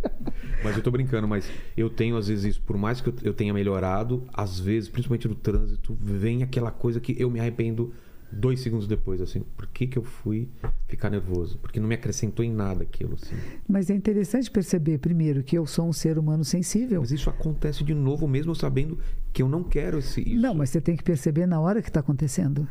mas 0.63 0.75
eu 0.77 0.83
tô 0.83 0.91
brincando, 0.91 1.27
mas 1.27 1.49
eu 1.75 1.89
tenho 1.89 2.15
às 2.17 2.27
vezes 2.27 2.45
isso, 2.45 2.61
por 2.61 2.77
mais 2.77 3.01
que 3.01 3.09
eu- 3.09 3.15
eu 3.23 3.33
tenha 3.33 3.53
melhorado, 3.53 4.25
às 4.33 4.59
vezes, 4.59 4.89
principalmente 4.89 5.27
no 5.27 5.35
trânsito, 5.35 5.97
vem 6.01 6.43
aquela 6.43 6.71
coisa 6.71 6.99
que 6.99 7.15
eu 7.19 7.29
me 7.29 7.39
arrependo 7.39 7.93
dois 8.31 8.61
segundos 8.61 8.87
depois, 8.87 9.19
assim. 9.19 9.41
Por 9.57 9.67
que 9.67 9.85
que 9.87 9.97
eu 9.97 10.03
fui 10.03 10.47
ficar 10.87 11.09
nervoso? 11.09 11.57
Porque 11.57 11.79
não 11.81 11.87
me 11.87 11.95
acrescentou 11.95 12.45
em 12.45 12.51
nada 12.51 12.83
aquilo, 12.83 13.15
assim. 13.21 13.35
Mas 13.67 13.89
é 13.89 13.93
interessante 13.93 14.49
perceber, 14.49 14.99
primeiro, 14.99 15.43
que 15.43 15.57
eu 15.57 15.65
sou 15.65 15.87
um 15.87 15.93
ser 15.93 16.17
humano 16.17 16.45
sensível. 16.45 17.01
Mas 17.01 17.11
isso 17.11 17.29
acontece 17.29 17.83
de 17.83 17.93
novo, 17.93 18.27
mesmo 18.29 18.55
sabendo 18.55 18.97
que 19.33 19.41
eu 19.41 19.49
não 19.49 19.63
quero 19.63 19.99
esse, 19.99 20.21
isso. 20.21 20.41
Não, 20.41 20.53
mas 20.53 20.69
você 20.69 20.79
tem 20.79 20.95
que 20.95 21.03
perceber 21.03 21.45
na 21.45 21.59
hora 21.59 21.81
que 21.81 21.89
está 21.89 21.99
acontecendo. 21.99 22.65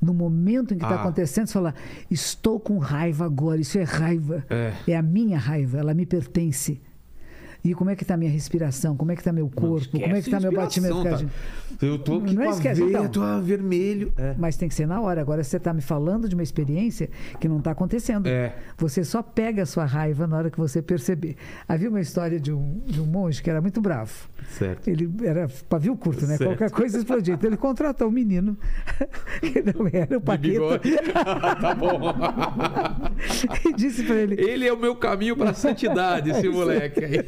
No 0.00 0.14
momento 0.14 0.72
em 0.74 0.78
que 0.78 0.84
está 0.84 0.96
Ah. 0.96 1.00
acontecendo, 1.00 1.46
você 1.48 1.52
fala, 1.54 1.74
estou 2.10 2.60
com 2.60 2.78
raiva 2.78 3.24
agora, 3.24 3.60
isso 3.60 3.78
é 3.78 3.82
raiva. 3.82 4.44
É. 4.48 4.96
a 4.96 5.02
minha 5.02 5.38
raiva, 5.38 5.78
ela 5.78 5.92
me 5.94 6.06
pertence. 6.06 6.80
E 7.64 7.74
como 7.74 7.90
é 7.90 7.96
que 7.96 8.04
está 8.04 8.16
minha 8.16 8.30
respiração? 8.30 8.96
Como 8.96 9.10
é 9.10 9.16
que 9.16 9.20
está 9.20 9.32
meu 9.32 9.48
corpo? 9.50 9.90
Como 9.90 10.04
é 10.04 10.22
que 10.22 10.28
está 10.28 10.38
meu 10.38 10.52
batimento 10.52 11.02
tá? 11.02 11.20
Eu 11.82 11.98
tô 11.98 12.18
aqui 12.18 12.32
Não 12.34 12.42
é 12.42 12.46
com 12.46 12.52
a 12.52 12.72
veia, 12.72 12.88
então. 12.88 13.08
tô 13.08 13.40
vermelho. 13.40 14.12
É. 14.16 14.34
Mas 14.38 14.56
tem 14.56 14.68
que 14.68 14.74
ser 14.76 14.86
na 14.86 15.00
hora. 15.00 15.20
Agora 15.20 15.42
você 15.42 15.56
está 15.56 15.74
me 15.74 15.80
falando 15.80 16.28
de 16.28 16.34
uma 16.36 16.42
experiência 16.42 17.10
que 17.40 17.48
não 17.48 17.58
está 17.58 17.72
acontecendo. 17.72 18.26
É. 18.28 18.54
Você 18.78 19.02
só 19.02 19.22
pega 19.22 19.64
a 19.64 19.66
sua 19.66 19.84
raiva 19.84 20.26
na 20.28 20.36
hora 20.36 20.50
que 20.52 20.56
você 20.58 20.80
perceber. 20.80 21.36
Havia 21.68 21.88
uma 21.90 22.00
história 22.00 22.38
de 22.38 22.52
um, 22.52 22.80
de 22.86 23.00
um 23.00 23.06
monge 23.06 23.42
que 23.42 23.50
era 23.50 23.60
muito 23.60 23.80
bravo. 23.80 24.28
Certo. 24.48 24.88
Ele 24.88 25.10
era 25.22 25.48
pavio 25.68 25.96
curto, 25.96 26.26
né? 26.26 26.36
Certo. 26.36 26.50
Qualquer 26.50 26.70
coisa 26.70 26.98
explodia. 26.98 27.34
Então 27.34 27.48
ele 27.48 27.56
contratou 27.56 28.08
um 28.08 28.10
menino 28.10 28.56
que 29.40 29.62
não 29.62 29.86
era 29.92 30.16
o 30.16 30.20
bigode. 30.20 30.96
tá 31.60 31.74
bom. 31.74 32.00
e 33.68 33.72
disse 33.74 34.02
para 34.04 34.16
ele: 34.16 34.40
Ele 34.40 34.66
é 34.66 34.72
o 34.72 34.78
meu 34.78 34.96
caminho 34.96 35.36
pra 35.36 35.52
santidade, 35.52 36.30
esse 36.30 36.48
moleque 36.48 37.04
aí. 37.04 37.24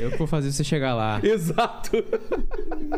Eu 0.00 0.10
que 0.10 0.16
vou 0.16 0.26
fazer 0.26 0.50
você 0.50 0.64
chegar 0.64 0.94
lá. 0.94 1.20
Exato. 1.22 2.02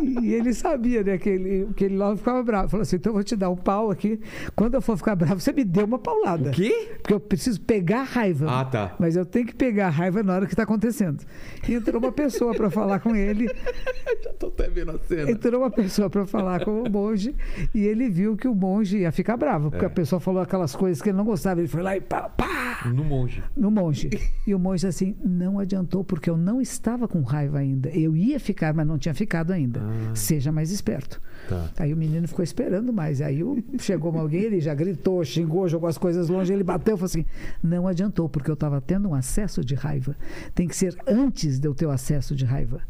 E 0.03 0.33
ele 0.33 0.55
sabia, 0.55 1.03
né, 1.03 1.18
que 1.18 1.29
ele, 1.29 1.68
que 1.77 1.85
ele 1.85 1.97
logo 1.97 2.16
ficava 2.16 2.43
bravo. 2.43 2.68
Falou 2.68 2.83
assim: 2.83 2.97
então 2.97 3.11
eu 3.11 3.14
vou 3.14 3.25
te 3.25 3.37
dar 3.37 3.51
um 3.51 3.57
pau 3.57 3.91
aqui. 3.91 4.20
Quando 4.55 4.75
eu 4.75 4.81
for 4.81 4.97
ficar 4.97 5.16
bravo, 5.16 5.41
você 5.41 5.53
me 5.53 5.64
deu 5.64 5.85
uma 5.85 5.99
paulada. 5.99 6.51
O 6.51 6.53
quê? 6.53 6.93
Porque 7.03 7.12
eu 7.12 7.20
preciso 7.20 7.61
pegar 7.61 8.01
a 8.01 8.05
raiva. 8.05 8.47
Ah, 8.49 8.64
tá. 8.64 8.95
Mas 8.99 9.16
eu 9.16 9.27
tenho 9.27 9.47
que 9.47 9.55
pegar 9.55 9.89
a 9.89 9.91
raiva 9.91 10.22
na 10.22 10.35
hora 10.35 10.47
que 10.47 10.53
está 10.53 10.62
acontecendo. 10.62 11.25
E 11.68 11.75
entrou 11.75 12.01
uma 12.01 12.12
pessoa 12.12 12.55
para 12.55 12.70
falar 12.70 13.01
com 13.01 13.14
ele. 13.16 13.51
Já 14.23 14.33
tô 14.35 14.47
até 14.49 14.69
vendo 14.69 14.93
a 14.93 14.99
cena. 14.99 15.31
Entrou 15.31 15.61
uma 15.62 15.71
pessoa 15.71 16.09
para 16.11 16.27
falar 16.27 16.65
com 16.65 16.83
o 16.83 16.91
monge 16.91 17.35
e 17.75 17.85
ele 17.85 18.09
viu 18.09 18.37
que 18.37 18.47
o 18.49 18.55
monge 18.55 18.99
ia 18.99 19.12
ficar 19.12 19.37
bravo, 19.37 19.71
porque 19.71 19.85
É. 19.85 19.89
a 19.89 19.91
pessoa 19.91 20.21
falou 20.21 20.41
aquelas 20.43 20.75
coisas 20.75 21.03
que 21.03 21.09
ele 21.11 21.17
não 21.17 21.25
gostava. 21.25 21.61
Ele 21.61 21.69
foi 21.69 21.83
lá 21.83 21.97
e 21.97 22.01
pá, 22.01 22.29
pá, 22.29 22.89
No 22.95 23.05
monge. 23.05 23.43
no 23.57 23.71
monge. 23.71 24.11
E 24.47 24.55
o 24.55 24.59
monge 24.59 24.87
assim, 24.87 25.17
não 25.25 25.59
adiantou, 25.59 26.05
porque 26.05 26.29
eu 26.31 26.37
não 26.37 26.61
estava 26.61 27.07
com 27.09 27.21
raiva 27.23 27.59
ainda. 27.59 27.89
Eu 27.91 28.17
ia 28.17 28.39
ficar, 28.41 28.73
mas 28.75 28.87
não 28.87 28.99
tinha 28.99 29.15
ficado 29.15 29.53
ainda. 29.53 29.81
Ah. 29.83 30.15
Seja 30.15 30.51
mais 30.53 30.71
esperto. 30.71 31.21
Tá. 31.49 31.71
Aí 31.79 31.93
o 31.93 31.97
menino 31.97 32.27
ficou 32.29 32.43
esperando 32.43 32.93
mais. 32.93 33.21
Aí 33.21 33.43
o- 33.43 33.62
chegou 33.79 34.17
alguém, 34.19 34.43
ele 34.43 34.61
já 34.61 34.75
gritou, 34.75 35.23
xingou, 35.25 35.69
jogou 35.69 35.89
as 35.89 35.99
coisas 35.99 36.29
longe, 36.29 36.53
ele 36.53 36.65
bateu 36.65 36.95
e 36.95 36.99
falou 36.99 37.07
assim: 37.07 37.25
não 37.62 37.87
adiantou, 37.89 38.29
porque 38.29 38.51
eu 38.51 38.55
estava 38.55 38.81
tendo 38.81 39.09
um 39.11 39.15
acesso 39.15 39.65
de 39.65 39.75
raiva. 39.75 40.17
Tem 40.55 40.67
que 40.69 40.77
ser 40.77 40.95
antes 41.07 41.59
de 41.59 41.69
eu 41.69 41.75
ter 41.75 41.87
o 41.87 41.91
acesso 41.91 42.35
de 42.35 42.45
raiva. 42.45 42.81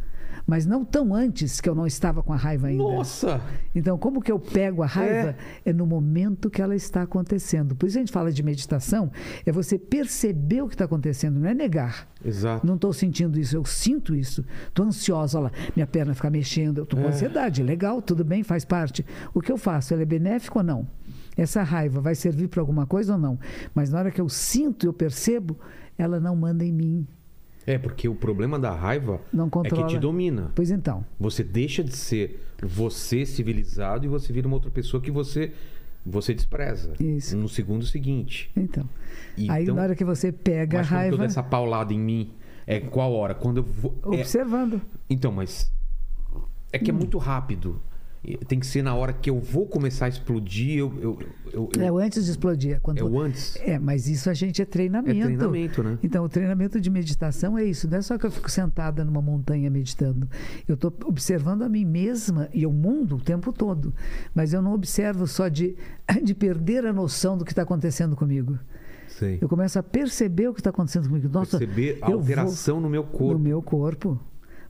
Mas 0.46 0.66
não 0.66 0.84
tão 0.84 1.14
antes 1.14 1.60
que 1.60 1.68
eu 1.68 1.74
não 1.74 1.86
estava 1.86 2.22
com 2.22 2.32
a 2.32 2.36
raiva 2.36 2.66
ainda. 2.66 2.82
Nossa! 2.82 3.40
Então, 3.74 3.96
como 3.96 4.20
que 4.20 4.30
eu 4.30 4.38
pego 4.38 4.82
a 4.82 4.86
raiva? 4.86 5.34
É. 5.64 5.72
no 5.72 5.86
momento 5.86 6.50
que 6.50 6.60
ela 6.60 6.74
está 6.74 7.02
acontecendo. 7.02 7.74
Por 7.74 7.86
isso 7.86 7.96
a 7.98 8.00
gente 8.00 8.12
fala 8.12 8.30
de 8.30 8.42
meditação, 8.42 9.10
é 9.46 9.50
você 9.50 9.78
perceber 9.78 10.62
o 10.62 10.68
que 10.68 10.74
está 10.74 10.84
acontecendo, 10.84 11.40
não 11.40 11.48
é 11.48 11.54
negar. 11.54 12.06
Exato. 12.24 12.66
Não 12.66 12.74
estou 12.74 12.92
sentindo 12.92 13.38
isso, 13.40 13.56
eu 13.56 13.64
sinto 13.64 14.14
isso. 14.14 14.44
Estou 14.68 14.84
ansiosa, 14.86 15.38
olha 15.38 15.44
lá, 15.44 15.52
minha 15.74 15.86
perna 15.86 16.14
fica 16.14 16.28
mexendo, 16.30 16.78
eu 16.78 16.84
estou 16.84 16.98
com 17.00 17.06
É. 17.06 17.08
ansiedade, 17.08 17.62
legal, 17.62 18.02
tudo 18.02 18.22
bem, 18.24 18.42
faz 18.42 18.64
parte. 18.64 19.04
O 19.32 19.40
que 19.40 19.50
eu 19.50 19.56
faço, 19.56 19.94
ela 19.94 20.02
é 20.02 20.06
benéfica 20.06 20.58
ou 20.58 20.64
não? 20.64 20.86
Essa 21.36 21.62
raiva 21.62 22.00
vai 22.00 22.14
servir 22.14 22.48
para 22.48 22.60
alguma 22.60 22.86
coisa 22.86 23.14
ou 23.14 23.18
não? 23.18 23.38
Mas 23.74 23.90
na 23.90 23.98
hora 23.98 24.10
que 24.10 24.20
eu 24.20 24.28
sinto, 24.28 24.86
eu 24.86 24.92
percebo, 24.92 25.58
ela 25.98 26.20
não 26.20 26.36
manda 26.36 26.64
em 26.64 26.72
mim, 26.72 27.06
É, 27.66 27.78
porque 27.78 28.08
o 28.08 28.14
problema 28.14 28.58
da 28.58 28.70
raiva 28.70 29.20
não 29.32 29.50
é 29.64 29.70
que 29.70 29.84
te 29.86 29.98
domina. 29.98 30.52
Pois 30.54 30.70
então, 30.70 31.04
Você 31.18 31.42
deixa 31.42 31.82
de 31.82 31.96
ser 31.96 32.40
você 32.62 33.24
civilizado 33.24 34.04
e 34.04 34.08
você 34.08 34.32
vira 34.32 34.46
uma 34.46 34.56
outra 34.56 34.70
pessoa 34.70 35.02
que 35.02 35.10
você 35.10 35.52
você 36.04 36.34
despreza. 36.34 36.92
Isso. 37.00 37.36
No 37.36 37.48
segundo 37.48 37.86
seguinte. 37.86 38.50
então. 38.54 38.86
E 39.36 39.50
Aí 39.50 39.62
então, 39.62 39.74
na 39.74 39.82
hora 39.82 39.94
que 39.94 40.04
você 40.04 40.30
pega 40.30 40.80
a 40.80 40.82
raiva, 40.82 41.16
dou 41.16 41.24
essa 41.24 41.42
paulada 41.42 41.94
em 41.94 41.98
mim, 41.98 42.30
é 42.66 42.78
qual 42.78 43.12
hora? 43.12 43.34
Quando 43.34 43.58
eu 43.58 43.62
vou. 43.62 43.98
é- 44.04 44.08
observando. 44.08 44.80
Então, 45.08 45.32
mas. 45.32 45.72
É 46.70 46.78
que 46.78 46.90
é 46.90 46.92
muito 46.92 47.18
rápido. 47.18 47.80
Tem 48.48 48.58
que 48.58 48.66
ser 48.66 48.82
na 48.82 48.94
hora 48.94 49.12
que 49.12 49.28
eu 49.28 49.38
vou 49.38 49.66
começar 49.66 50.06
a 50.06 50.08
explodir. 50.08 50.78
Eu, 50.78 50.92
eu, 51.00 51.18
eu, 51.52 51.70
eu- 51.76 51.82
É 51.82 51.92
o 51.92 51.98
antes 51.98 52.24
de 52.24 52.30
explodir. 52.30 52.76
É, 52.76 52.80
quando... 52.80 52.98
é 52.98 53.04
o 53.04 53.20
antes. 53.20 53.56
É, 53.56 53.78
mas 53.78 54.08
isso 54.08 54.30
a 54.30 54.34
gente 54.34 54.62
é 54.62 54.64
treinamento. 54.64 55.20
É 55.20 55.24
treinamento, 55.24 55.82
né? 55.82 55.98
Então, 56.02 56.24
o 56.24 56.28
treinamento 56.28 56.80
de 56.80 56.88
meditação 56.88 57.58
é 57.58 57.64
isso. 57.64 57.88
Não 57.88 57.98
é 57.98 58.02
só 58.02 58.16
que 58.16 58.24
eu 58.24 58.30
fico 58.30 58.50
sentada 58.50 59.04
numa 59.04 59.20
montanha 59.20 59.68
meditando. 59.70 60.26
Eu 60.66 60.74
estou 60.74 60.92
observando 61.04 61.62
a 61.62 61.68
mim 61.68 61.84
mesma 61.84 62.48
e 62.54 62.66
o 62.66 62.72
mundo 62.72 63.16
o 63.16 63.20
tempo 63.20 63.52
todo. 63.52 63.92
Mas 64.34 64.52
eu 64.54 64.62
não 64.62 64.72
observo 64.72 65.26
só 65.26 65.48
de, 65.48 65.76
de 66.24 66.34
perder 66.34 66.86
a 66.86 66.92
noção 66.92 67.36
do 67.36 67.44
que 67.44 67.52
está 67.52 67.62
acontecendo 67.62 68.16
comigo. 68.16 68.58
Sei. 69.08 69.38
Eu 69.40 69.48
começo 69.48 69.78
a 69.78 69.82
perceber 69.82 70.48
o 70.48 70.54
que 70.54 70.60
está 70.60 70.70
acontecendo 70.70 71.08
comigo. 71.08 71.28
Nossa, 71.28 71.58
Perceber 71.58 71.98
a 72.02 72.06
alteração 72.06 72.80
no 72.80 72.88
meu 72.88 73.02
vou 73.02 73.12
corpo. 73.12 73.32
no 73.34 73.38
meu 73.38 73.62
corpo. 73.62 74.18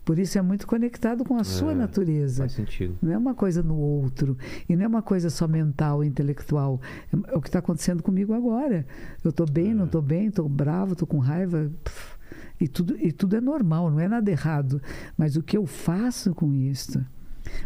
Por 0.05 0.19
isso 0.19 0.39
é 0.39 0.43
muito 0.43 0.67
conectado 0.67 1.25
com 1.25 1.37
a 1.37 1.45
sua 1.45 1.73
É, 1.73 1.75
natureza. 1.75 2.43
Faz 2.43 2.53
sentido. 2.53 2.99
Não 3.03 3.13
é 3.13 3.17
uma 3.17 3.35
coisa 3.35 3.63
no 3.63 3.77
outro. 3.77 4.37
E 4.69 4.77
não 4.77 4.85
é 4.85 4.87
uma 4.87 5.03
coisa 5.03 5.31
só 5.31 5.49
mental, 5.49 6.05
intelectual. 6.05 6.81
É, 7.13 7.33
é 7.33 7.37
o 7.37 7.41
que 7.41 7.49
está 7.49 7.61
acontecendo 7.61 8.03
comigo 8.03 8.33
agora. 8.35 8.87
Eu 9.25 9.31
estou 9.31 9.47
bem, 9.51 9.71
É. 9.71 9.75
não 9.75 9.87
estou 9.87 10.03
bem, 10.03 10.27
estou 10.27 10.49
bravo, 10.49 10.93
estou 10.93 11.09
com 11.09 11.19
raiva. 11.19 11.71
pff, 11.83 12.15
e, 12.61 12.69
tudo, 12.69 12.97
e 12.99 13.11
tudo 13.13 13.37
é 13.37 13.41
normal, 13.41 13.91
não 13.91 13.99
é 14.01 14.07
nada 14.07 14.31
errado. 14.31 14.81
Mas 15.17 15.37
o 15.37 15.43
que 15.43 15.57
eu 15.57 15.65
faço 15.67 16.35
com 16.35 16.53
isso? 16.55 17.05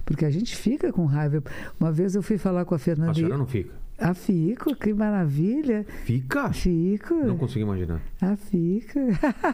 Porque 0.05 0.25
a 0.25 0.31
gente 0.31 0.55
fica 0.57 0.93
com 0.93 1.05
raiva. 1.07 1.43
Uma 1.79 1.91
vez 1.93 2.15
eu 2.15 2.23
fui 2.23 2.39
falar 2.39 2.65
com 2.65 2.75
a 2.75 2.77
A 2.77 2.81
Fernanda. 2.81 3.15
senhora 3.15 3.37
não 3.37 3.47
fica? 3.47 3.73
Ah, 4.01 4.15
fico, 4.15 4.77
que 4.77 4.95
maravilha. 4.95 5.85
Fica? 6.05 6.53
Fico. 6.53 7.15
Não 7.15 7.37
consigo 7.37 7.65
imaginar. 7.65 8.01
Ah, 8.21 8.37
fico. 8.37 8.99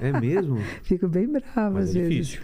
É 0.03 0.20
mesmo? 0.20 0.57
fico 0.85 1.09
bem 1.09 1.26
brava 1.26 1.70
Mas 1.76 1.91
às 1.91 1.97
é 1.97 2.01
vezes. 2.03 2.26
difícil. 2.26 2.43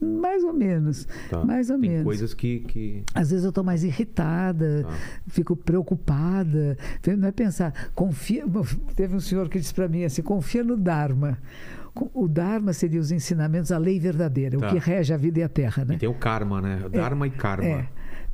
Mais 0.00 0.44
ou 0.44 0.52
menos. 0.52 1.06
Tá. 1.28 1.44
Mais 1.44 1.70
ou 1.70 1.78
Tem 1.78 1.90
menos. 1.90 2.04
coisas 2.04 2.32
que. 2.34 2.60
que... 2.60 3.02
Às 3.14 3.30
vezes 3.30 3.44
eu 3.44 3.48
estou 3.48 3.64
mais 3.64 3.82
irritada, 3.82 4.86
Ah. 4.88 4.92
fico 5.26 5.56
preocupada. 5.56 6.76
Não 7.18 7.28
é 7.28 7.32
pensar, 7.32 7.72
confia. 7.94 8.44
Teve 8.94 9.16
um 9.16 9.20
senhor 9.20 9.48
que 9.48 9.58
disse 9.58 9.74
para 9.74 9.88
mim 9.88 10.04
assim: 10.04 10.22
confia 10.22 10.62
no 10.62 10.76
Dharma. 10.76 11.38
O 12.14 12.28
Dharma 12.28 12.72
seria 12.72 13.00
os 13.00 13.10
ensinamentos, 13.10 13.72
a 13.72 13.78
lei 13.78 13.98
verdadeira, 13.98 14.56
Tá. 14.56 14.68
o 14.68 14.70
que 14.70 14.78
rege 14.78 15.12
a 15.12 15.16
vida 15.16 15.40
e 15.40 15.42
a 15.42 15.48
terra. 15.48 15.84
Né? 15.84 15.94
E 15.94 15.98
tem 15.98 16.08
o 16.08 16.14
karma, 16.14 16.60
né? 16.62 16.88
Dharma 16.92 17.26
e 17.26 17.30
karma. 17.30 17.64
É. 17.66 17.88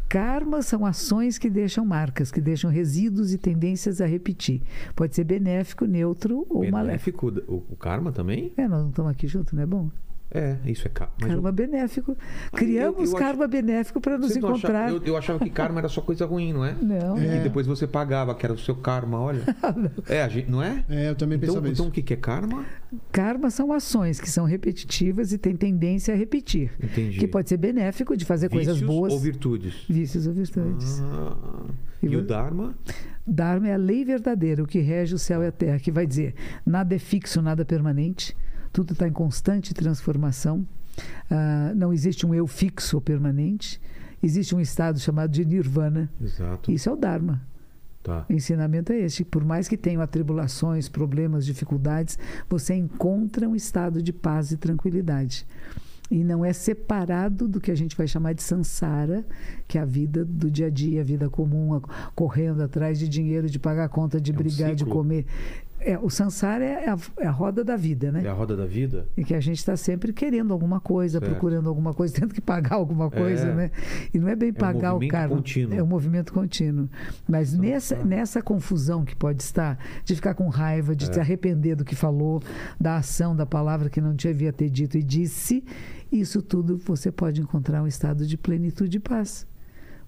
Karma 0.07 0.61
são 0.61 0.85
ações 0.85 1.39
que 1.39 1.49
deixam 1.49 1.83
marcas, 1.85 2.31
que 2.31 2.43
deixam 2.43 2.71
resíduos 2.71 3.33
e 3.33 3.39
tendências 3.39 4.03
a 4.03 4.07
repetir. 4.07 4.61
Pode 4.95 5.15
ser 5.15 5.25
benéfico, 5.25 5.87
neutro 5.87 6.47
ou 6.51 6.71
maléfico. 6.71 7.31
Benéfico, 7.31 7.53
o, 7.71 7.73
o 7.73 7.77
karma 7.77 8.13
também? 8.13 8.53
É, 8.57 8.69
nós 8.69 8.83
não 8.83 8.91
estamos 8.91 9.11
aqui 9.11 9.27
juntos, 9.27 9.55
não 9.55 9.63
é 9.63 9.67
bom? 9.67 9.91
É, 10.35 10.57
isso 10.67 10.85
é 10.87 10.91
karma. 10.91 11.15
Karma 11.21 11.49
eu- 11.49 11.53
benéfico. 11.53 12.17
Criamos 12.53 13.11
eu- 13.11 13.17
eu 13.17 13.19
karma 13.25 13.47
benéfico 13.47 14.01
para 14.01 14.19
nos 14.19 14.35
encontrar. 14.37 14.87
achavam- 14.87 14.97
eu, 14.97 15.03
eu 15.07 15.17
achava 15.17 15.39
que 15.39 15.49
karma 15.49 15.79
era 15.79 15.89
só 15.89 16.01
coisa 16.01 16.27
ruim, 16.27 16.53
não 16.53 16.65
é? 16.65 16.75
Não. 16.83 17.17
E 17.17 17.39
depois 17.41 17.67
você 17.69 17.87
pagava, 17.87 18.35
que 18.35 18.45
era 18.45 18.53
o 18.53 18.59
seu 18.59 18.75
karma, 18.75 19.21
olha. 19.21 19.43
é, 20.09 20.23
a 20.23 20.29
gente, 20.29 20.51
não 20.51 20.61
é? 20.61 20.85
É, 20.89 21.09
eu 21.11 21.15
também 21.15 21.37
Então, 21.39 21.49
pensava 21.55 21.69
então 21.69 21.87
o 21.87 21.91
que, 21.93 22.03
que 22.03 22.15
é 22.15 22.17
karma? 22.17 22.65
Karma 23.13 23.49
são 23.49 23.73
ações 23.73 24.21
que 24.21 24.29
são 24.29 24.45
repetitivas 24.45 25.33
e 25.33 25.39
têm 25.39 25.55
tendência 25.55 26.13
a 26.13 26.17
repetir. 26.17 26.73
Entendi. 26.83 27.19
Que 27.19 27.29
pode 27.29 27.49
ser 27.49 27.57
benéfico 27.57 28.17
de 28.17 28.25
fazer 28.25 28.49
coisas 28.49 28.75
Vícios 28.75 28.89
boas. 28.91 29.13
ou 29.13 29.21
virtudes? 29.21 29.85
Vícios 29.89 30.27
ou 30.27 30.33
virtudes. 30.33 31.01
Ah, 31.03 31.67
E 32.03 32.07
e 32.09 32.17
o 32.17 32.23
Dharma? 32.23 32.75
Dharma 33.27 33.69
é 33.69 33.75
a 33.75 33.79
lei 33.79 34.05
verdadeira, 34.05 34.63
o 34.63 34.67
que 34.67 34.81
rege 34.81 35.15
o 35.15 35.19
céu 35.19 35.43
e 35.43 35.47
a 35.47 35.53
terra, 35.53 35.79
que 35.79 35.91
vai 35.93 36.07
dizer: 36.07 36.35
nada 36.67 36.95
é 36.95 36.99
fixo, 36.99 37.41
nada 37.41 37.63
é 37.63 37.65
permanente, 37.65 38.37
tudo 38.75 38.93
está 38.93 39.07
em 39.09 39.13
constante 39.13 39.73
transformação. 39.73 40.67
Ah, 41.31 41.73
não 41.75 41.93
existe 41.93 42.27
um 42.27 42.35
eu 42.35 42.47
fixo 42.47 42.97
ou 42.97 43.01
permanente. 43.01 43.81
Existe 44.23 44.55
um 44.55 44.61
estado 44.61 44.99
chamado 44.99 45.31
de 45.31 45.45
nirvana. 45.45 46.11
Exato. 46.21 46.71
Isso 46.73 46.89
é 46.89 46.93
o 46.93 46.97
Dharma. 46.97 47.41
Tá. 48.03 48.27
O 48.29 48.33
ensinamento 48.33 48.93
é 48.93 48.99
este. 49.01 49.25
Por 49.25 49.45
mais 49.45 49.67
que 49.69 49.77
tenham 49.79 50.03
atribulações, 50.03 50.89
problemas, 50.89 51.47
dificuldades, 51.47 52.19
você 52.51 52.75
encontra 52.75 53.49
um 53.49 53.55
estado 53.57 54.03
de 54.03 54.13
paz 54.13 54.51
e 54.51 54.57
tranquilidade. 54.57 55.47
E 56.11 56.23
não 56.23 56.45
é 56.45 56.53
separado 56.53 57.49
do 57.49 57.61
que 57.61 57.71
a 57.71 57.75
gente 57.75 57.97
vai 57.97 58.07
chamar 58.07 58.35
de 58.35 58.43
samsara, 58.43 59.25
que 59.67 59.79
é 59.79 59.81
a 59.81 59.87
vida 59.87 60.23
do 60.25 60.51
dia 60.51 60.67
a 60.67 60.71
dia, 60.71 61.01
a 61.01 61.05
vida 61.05 61.31
comum, 61.31 61.75
a- 61.75 61.81
correndo 62.15 62.63
atrás 62.63 62.99
de 62.99 63.09
dinheiro, 63.09 63.49
de 63.49 63.59
pagar 63.59 63.89
conta, 63.89 64.21
de 64.21 64.31
É 64.31 64.35
um 64.35 64.37
brigar, 64.37 64.75
de 64.75 64.81
ciclo. 64.81 64.93
comer. 64.95 65.25
É, 65.87 65.99
o 65.99 66.09
samsara 66.09 66.65
é 66.65 66.89
a, 66.89 66.97
é 67.19 67.27
a 67.27 67.31
roda 67.31 67.63
da 67.63 67.77
vida, 67.77 68.11
né? 68.11 68.23
É 68.25 68.29
a 68.29 68.33
roda 68.33 68.57
da 68.57 68.65
vida? 68.65 69.07
E 69.17 69.23
que 69.25 69.35
a 69.35 69.41
gente 69.41 69.59
está 69.59 69.77
sempre 69.77 70.13
querendo 70.13 70.53
alguma 70.53 70.81
coisa, 70.81 71.19
Certo. 71.19 71.31
procurando 71.31 71.69
alguma 71.69 71.93
coisa, 71.93 72.15
tendo 72.19 72.33
que 72.33 72.41
pagar 72.41 72.77
alguma 72.77 73.11
coisa, 73.11 73.49
É. 73.49 73.55
né? 73.55 73.71
E 74.13 74.19
não 74.19 74.29
é 74.29 74.35
bem 74.37 74.53
pagar 74.53 74.93
o 74.93 74.95
movimento 74.95 75.13
carro. 75.13 75.37
contínuo. 75.37 75.75
É 75.79 75.83
um 75.83 75.87
movimento 75.87 76.33
contínuo. 76.33 76.89
Mas 77.29 77.53
nessa, 77.53 77.97
tá. 77.97 78.05
nessa 78.05 78.41
confusão 78.41 79.05
que 79.05 79.15
pode 79.15 79.43
estar, 79.43 79.79
de 80.05 80.15
ficar 80.15 80.35
com 80.35 80.49
raiva, 80.49 80.97
de 80.97 81.09
É. 81.09 81.13
se 81.13 81.21
arrepender 81.21 81.77
do 81.77 81.85
que 81.85 81.95
falou, 81.95 82.43
da 82.81 82.97
ação, 82.97 83.37
da 83.37 83.45
palavra 83.45 83.91
que 83.91 84.01
não 84.01 84.15
devia 84.15 84.53
ter 84.53 84.71
dito 84.71 84.97
e 84.97 85.03
disse, 85.03 85.63
isso 86.11 86.41
tudo 86.41 86.79
você 86.79 87.11
pode 87.13 87.41
encontrar 87.41 87.83
um 87.83 87.87
estado 87.87 88.27
de 88.27 88.37
plenitude 88.39 88.97
e 88.97 89.01
paz. 89.01 89.47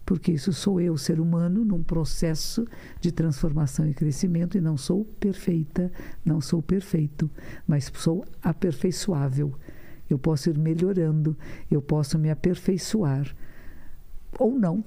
Porque 0.06 0.30
isso 0.30 0.52
sou 0.52 0.80
eu, 0.80 0.96
ser 0.96 1.18
humano, 1.18 1.64
num 1.64 1.82
processo 1.82 2.64
de 3.00 3.10
transformação 3.10 3.88
e 3.88 3.92
crescimento, 3.92 4.56
e 4.56 4.60
não 4.60 4.76
sou 4.76 5.04
perfeita, 5.04 5.90
não 6.24 6.40
sou 6.40 6.62
perfeito, 6.62 7.28
mas 7.66 7.90
sou 7.92 8.24
aperfeiçoável. 8.40 9.52
Eu 10.08 10.16
posso 10.16 10.48
ir 10.48 10.56
melhorando, 10.56 11.36
eu 11.68 11.82
posso 11.82 12.16
me 12.20 12.30
aperfeiçoar. 12.30 13.34
Ou 14.38 14.56
não. 14.56 14.84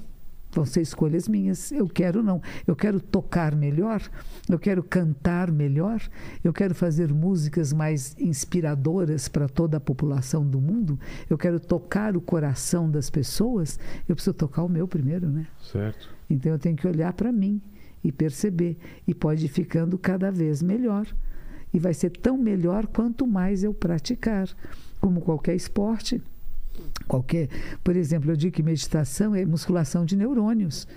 Vão 0.51 0.65
ser 0.65 0.81
escolhas 0.81 1.27
minhas. 1.27 1.71
Eu 1.71 1.87
quero 1.87 2.23
não. 2.23 2.41
Eu 2.65 2.75
quero 2.75 3.01
tocar 3.01 3.53
melhor, 3.55 4.01
eu 4.49 4.59
quero 4.59 4.81
cantar 4.83 5.51
melhor, 5.51 6.01
eu 6.43 6.51
quero 6.51 6.73
fazer 6.73 7.13
músicas 7.13 7.71
mais 7.71 8.15
inspiradoras 8.19 9.27
para 9.27 9.47
toda 9.47 9.77
a 9.77 9.79
população 9.79 10.45
do 10.45 10.59
mundo, 10.59 10.99
eu 11.29 11.37
quero 11.37 11.59
tocar 11.59 12.17
o 12.17 12.21
coração 12.21 12.89
das 12.89 13.09
pessoas. 13.09 13.79
Eu 14.07 14.15
preciso 14.15 14.33
tocar 14.33 14.63
o 14.63 14.69
meu 14.69 14.87
primeiro, 14.87 15.29
né? 15.29 15.47
Certo. 15.61 16.09
Então 16.29 16.51
eu 16.51 16.59
tenho 16.59 16.75
que 16.75 16.87
olhar 16.87 17.13
para 17.13 17.31
mim 17.31 17.61
e 18.03 18.11
perceber. 18.11 18.77
E 19.07 19.13
pode 19.13 19.45
ir 19.45 19.49
ficando 19.49 19.97
cada 19.97 20.31
vez 20.31 20.61
melhor. 20.61 21.07
E 21.73 21.79
vai 21.79 21.93
ser 21.93 22.09
tão 22.09 22.37
melhor 22.37 22.87
quanto 22.87 23.27
mais 23.27 23.63
eu 23.63 23.73
praticar. 23.73 24.49
Como 24.99 25.21
qualquer 25.21 25.55
esporte, 25.55 26.21
qualquer. 27.07 27.49
Por 27.83 27.95
exemplo, 27.95 28.31
eu 28.31 28.35
digo 28.35 28.55
que 28.55 28.63
meditação 28.63 29.35
é 29.35 29.45
musculação 29.45 30.05
de 30.05 30.15
neurônios. 30.15 30.87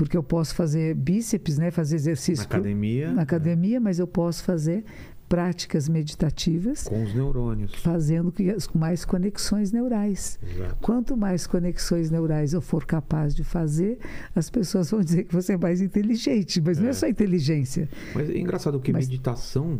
Porque 0.00 0.16
eu 0.16 0.22
posso 0.22 0.54
fazer 0.54 0.94
bíceps, 0.94 1.58
né? 1.58 1.70
fazer 1.70 1.96
exercício 1.96 2.42
Na 2.48 2.56
academia, 2.56 3.12
na 3.12 3.20
academia, 3.20 3.78
mas 3.78 3.98
eu 3.98 4.06
posso 4.06 4.42
fazer 4.42 4.82
práticas 5.28 5.90
meditativas 5.90 6.84
com 6.84 7.04
os 7.04 7.12
neurônios. 7.14 7.74
fazendo 7.74 8.32
que- 8.32 8.50
com 8.72 8.78
mais 8.78 9.04
conexões 9.04 9.72
neurais. 9.72 10.38
Exato. 10.42 10.76
Quanto 10.80 11.18
mais 11.18 11.46
conexões 11.46 12.10
neurais 12.10 12.54
eu 12.54 12.62
for 12.62 12.86
capaz 12.86 13.34
de 13.34 13.44
fazer, 13.44 13.98
as 14.34 14.48
pessoas 14.48 14.90
vão 14.90 15.02
dizer 15.02 15.24
que 15.24 15.34
você 15.34 15.52
é 15.52 15.56
mais 15.58 15.82
inteligente, 15.82 16.62
mas 16.62 16.78
não 16.78 16.86
é 16.86 16.90
É. 16.90 16.92
só 16.94 17.06
inteligência. 17.06 17.86
Mas 18.14 18.30
é 18.30 18.38
engraçado 18.38 18.80
que 18.80 18.90
Mas- 18.94 19.04
Hum. 19.06 19.10
meditação, 19.10 19.78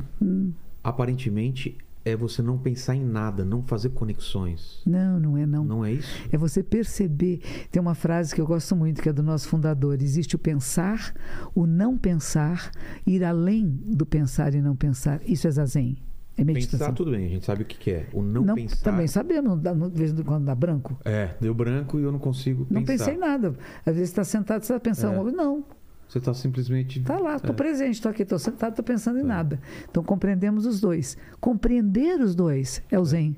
aparentemente, 0.84 1.78
é 2.04 2.16
você 2.16 2.40
não 2.42 2.58
pensar 2.58 2.94
em 2.94 3.04
nada, 3.04 3.44
não 3.44 3.62
fazer 3.62 3.90
conexões. 3.90 4.82
Não, 4.86 5.20
não 5.20 5.36
é 5.36 5.46
não. 5.46 5.64
Não 5.64 5.84
é 5.84 5.92
isso? 5.92 6.08
É 6.32 6.36
você 6.38 6.62
perceber. 6.62 7.40
Tem 7.70 7.80
uma 7.80 7.94
frase 7.94 8.34
que 8.34 8.40
eu 8.40 8.46
gosto 8.46 8.74
muito, 8.74 9.02
que 9.02 9.08
é 9.08 9.12
do 9.12 9.22
nosso 9.22 9.48
fundador: 9.48 10.00
existe 10.00 10.36
o 10.36 10.38
pensar, 10.38 11.12
o 11.54 11.66
não 11.66 11.96
pensar, 11.98 12.70
ir 13.06 13.22
além 13.24 13.68
do 13.84 14.06
pensar 14.06 14.54
e 14.54 14.60
não 14.62 14.74
pensar. 14.74 15.20
Isso 15.24 15.46
é 15.46 15.50
zazen. 15.50 15.98
É 16.38 16.44
meditação. 16.44 16.78
Pensar, 16.78 16.92
tudo 16.94 17.10
bem, 17.10 17.26
a 17.26 17.28
gente 17.28 17.44
sabe 17.44 17.62
o 17.64 17.66
que, 17.66 17.76
que 17.76 17.90
é. 17.90 18.08
O 18.14 18.22
não, 18.22 18.54
pensar. 18.54 18.82
Também 18.82 19.06
sabemos, 19.06 19.60
de 19.60 19.98
vez 19.98 20.12
em 20.18 20.22
quando 20.22 20.46
dá 20.46 20.54
branco. 20.54 20.98
É, 21.04 21.34
deu 21.38 21.52
branco 21.52 21.98
e 21.98 22.02
eu 22.02 22.10
não 22.10 22.18
consigo 22.18 22.66
Não 22.70 22.82
pensar. 22.82 23.04
pensei 23.06 23.14
em 23.14 23.18
nada. 23.18 23.54
Às 23.84 23.94
vezes 23.94 24.08
está 24.08 24.24
sentado, 24.24 24.62
você 24.64 24.72
está 24.72 24.80
pensando, 24.80 25.28
É. 25.28 25.32
não, 25.32 25.62
Você 26.10 26.18
está 26.18 26.34
simplesmente. 26.34 26.98
está 26.98 27.16
lá, 27.18 27.36
estou 27.36 27.52
É. 27.52 27.54
presente, 27.54 27.94
estou 27.94 28.10
aqui, 28.10 28.22
estou 28.24 28.36
sentado, 28.38 28.70
estou 28.70 28.84
pensando 28.84 29.20
em 29.20 29.22
nada. 29.22 29.60
Então 29.88 30.02
compreendemos 30.02 30.66
os 30.66 30.80
dois. 30.80 31.16
Compreender 31.40 32.20
os 32.20 32.34
dois 32.34 32.82
é 32.90 32.98
o 32.98 33.04
Zen, 33.04 33.36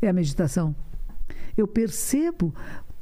é 0.00 0.08
a 0.08 0.12
meditação. 0.12 0.72
Eu 1.56 1.66
percebo 1.66 2.54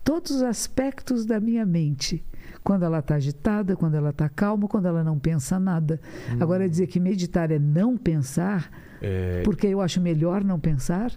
todos 0.02 0.30
os 0.30 0.42
aspectos 0.42 1.26
da 1.26 1.38
minha 1.38 1.66
mente. 1.66 2.24
Quando 2.64 2.82
ela 2.84 3.00
está 3.00 3.16
agitada, 3.16 3.76
quando 3.76 3.94
ela 3.94 4.08
está 4.10 4.26
calma, 4.28 4.66
quando 4.66 4.86
ela 4.86 5.04
não 5.04 5.18
pensa 5.18 5.58
nada. 5.60 6.00
Agora, 6.40 6.66
dizer 6.68 6.86
que 6.86 6.98
meditar 6.98 7.50
é 7.50 7.58
não 7.58 7.94
pensar, 7.96 8.70
É, 9.02 9.42
porque 9.44 9.66
eu 9.66 9.80
acho 9.82 10.00
melhor 10.00 10.42
não 10.42 10.58
pensar, 10.58 11.12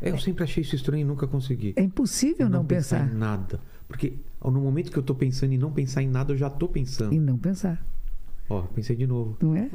eu 0.00 0.16
sempre 0.18 0.44
achei 0.44 0.62
isso 0.62 0.76
estranho 0.76 1.00
e 1.00 1.04
nunca 1.04 1.26
consegui. 1.26 1.72
é 1.74 1.82
impossível 1.82 2.48
não, 2.50 2.64
pensar. 2.64 3.08
em 3.10 3.14
nada. 3.14 3.60
Porque 3.88 4.12
no 4.44 4.60
momento 4.60 4.92
que 4.92 4.98
eu 4.98 5.02
tô 5.02 5.14
pensando 5.14 5.52
em 5.52 5.58
não 5.58 5.72
pensar 5.72 6.02
em 6.02 6.08
nada, 6.08 6.32
eu 6.32 6.36
já 6.36 6.50
tô 6.50 6.68
pensando. 6.68 7.12
Em 7.14 7.18
não 7.20 7.38
pensar, 7.38 7.84
Ó, 8.48 8.62
pensei 8.62 8.94
de 8.94 9.06
novo. 9.06 9.36
não 9.42 9.56
é? 9.56 9.68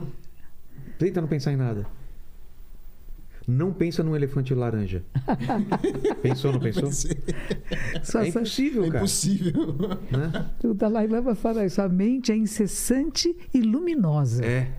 Tenta 1.00 1.20
não 1.20 1.28
pensar 1.28 1.52
em 1.52 1.58
nada. 1.58 1.86
Não 3.46 3.74
pensa 3.74 4.02
num 4.04 4.16
elefante 4.16 4.54
laranja. 4.54 5.04
pensou, 6.22 6.54
não 6.54 6.60
pensou? 6.62 6.90
Só 8.02 8.22
É 8.22 8.30
impossível, 8.30 8.84
É 8.84 8.88
cara. 8.88 8.98
impossível. 9.00 9.76
Né? 10.10 10.50
O 10.64 10.74
Dalai 10.74 11.08
Lama 11.08 11.36
fala 11.36 11.66
isso, 11.66 11.82
a 11.82 11.90
mente 11.90 12.32
é 12.32 12.38
incessante 12.38 13.36
e 13.54 13.60
luminosa. 13.62 14.46
É. 14.46 14.72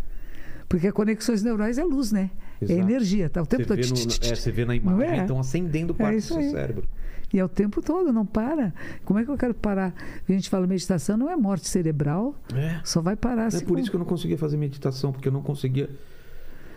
Porque 0.66 0.90
conexões 0.92 1.42
neurais 1.42 1.76
é 1.76 1.84
luz, 1.84 2.10
né? 2.10 2.30
É 2.60 2.64
Exato. 2.64 2.80
energia, 2.80 3.28
tá 3.28 3.42
o 3.42 3.46
tempo 3.46 3.64
Você 3.64 3.76
todo. 3.82 3.98
no- 4.22 4.26
é, 4.30 4.34
você 4.34 4.50
vê 4.50 4.62
na 4.64 4.68
Não 4.68 4.74
imagem, 4.76 5.18
é? 5.18 5.20
estão 5.22 5.38
acendendo 5.38 5.94
parte 5.94 6.14
do 6.14 6.18
isso 6.18 6.34
seu 6.34 6.50
cérebro. 6.50 6.88
E 7.34 7.38
é 7.40 7.44
o 7.44 7.48
tempo 7.48 7.82
todo, 7.82 8.12
não 8.12 8.24
para. 8.24 8.72
Como 9.04 9.18
é 9.18 9.24
que 9.24 9.30
eu 9.30 9.36
quero 9.36 9.52
parar? 9.52 9.92
A 10.28 10.32
gente 10.32 10.48
fala 10.48 10.66
meditação 10.68 11.16
não 11.16 11.28
é 11.28 11.34
morte 11.36 11.66
cerebral, 11.68 12.34
É. 12.54 12.80
só 12.84 13.00
vai 13.02 13.16
parar 13.16 13.48
É 13.52 13.60
por 13.60 13.78
isso 13.78 13.90
que 13.90 13.96
eu 13.96 13.98
não 13.98 14.06
conseguia 14.06 14.38
fazer 14.38 14.56
meditação, 14.56 15.10
porque 15.12 15.26
eu 15.26 15.32
não 15.32 15.42
conseguia 15.42 15.90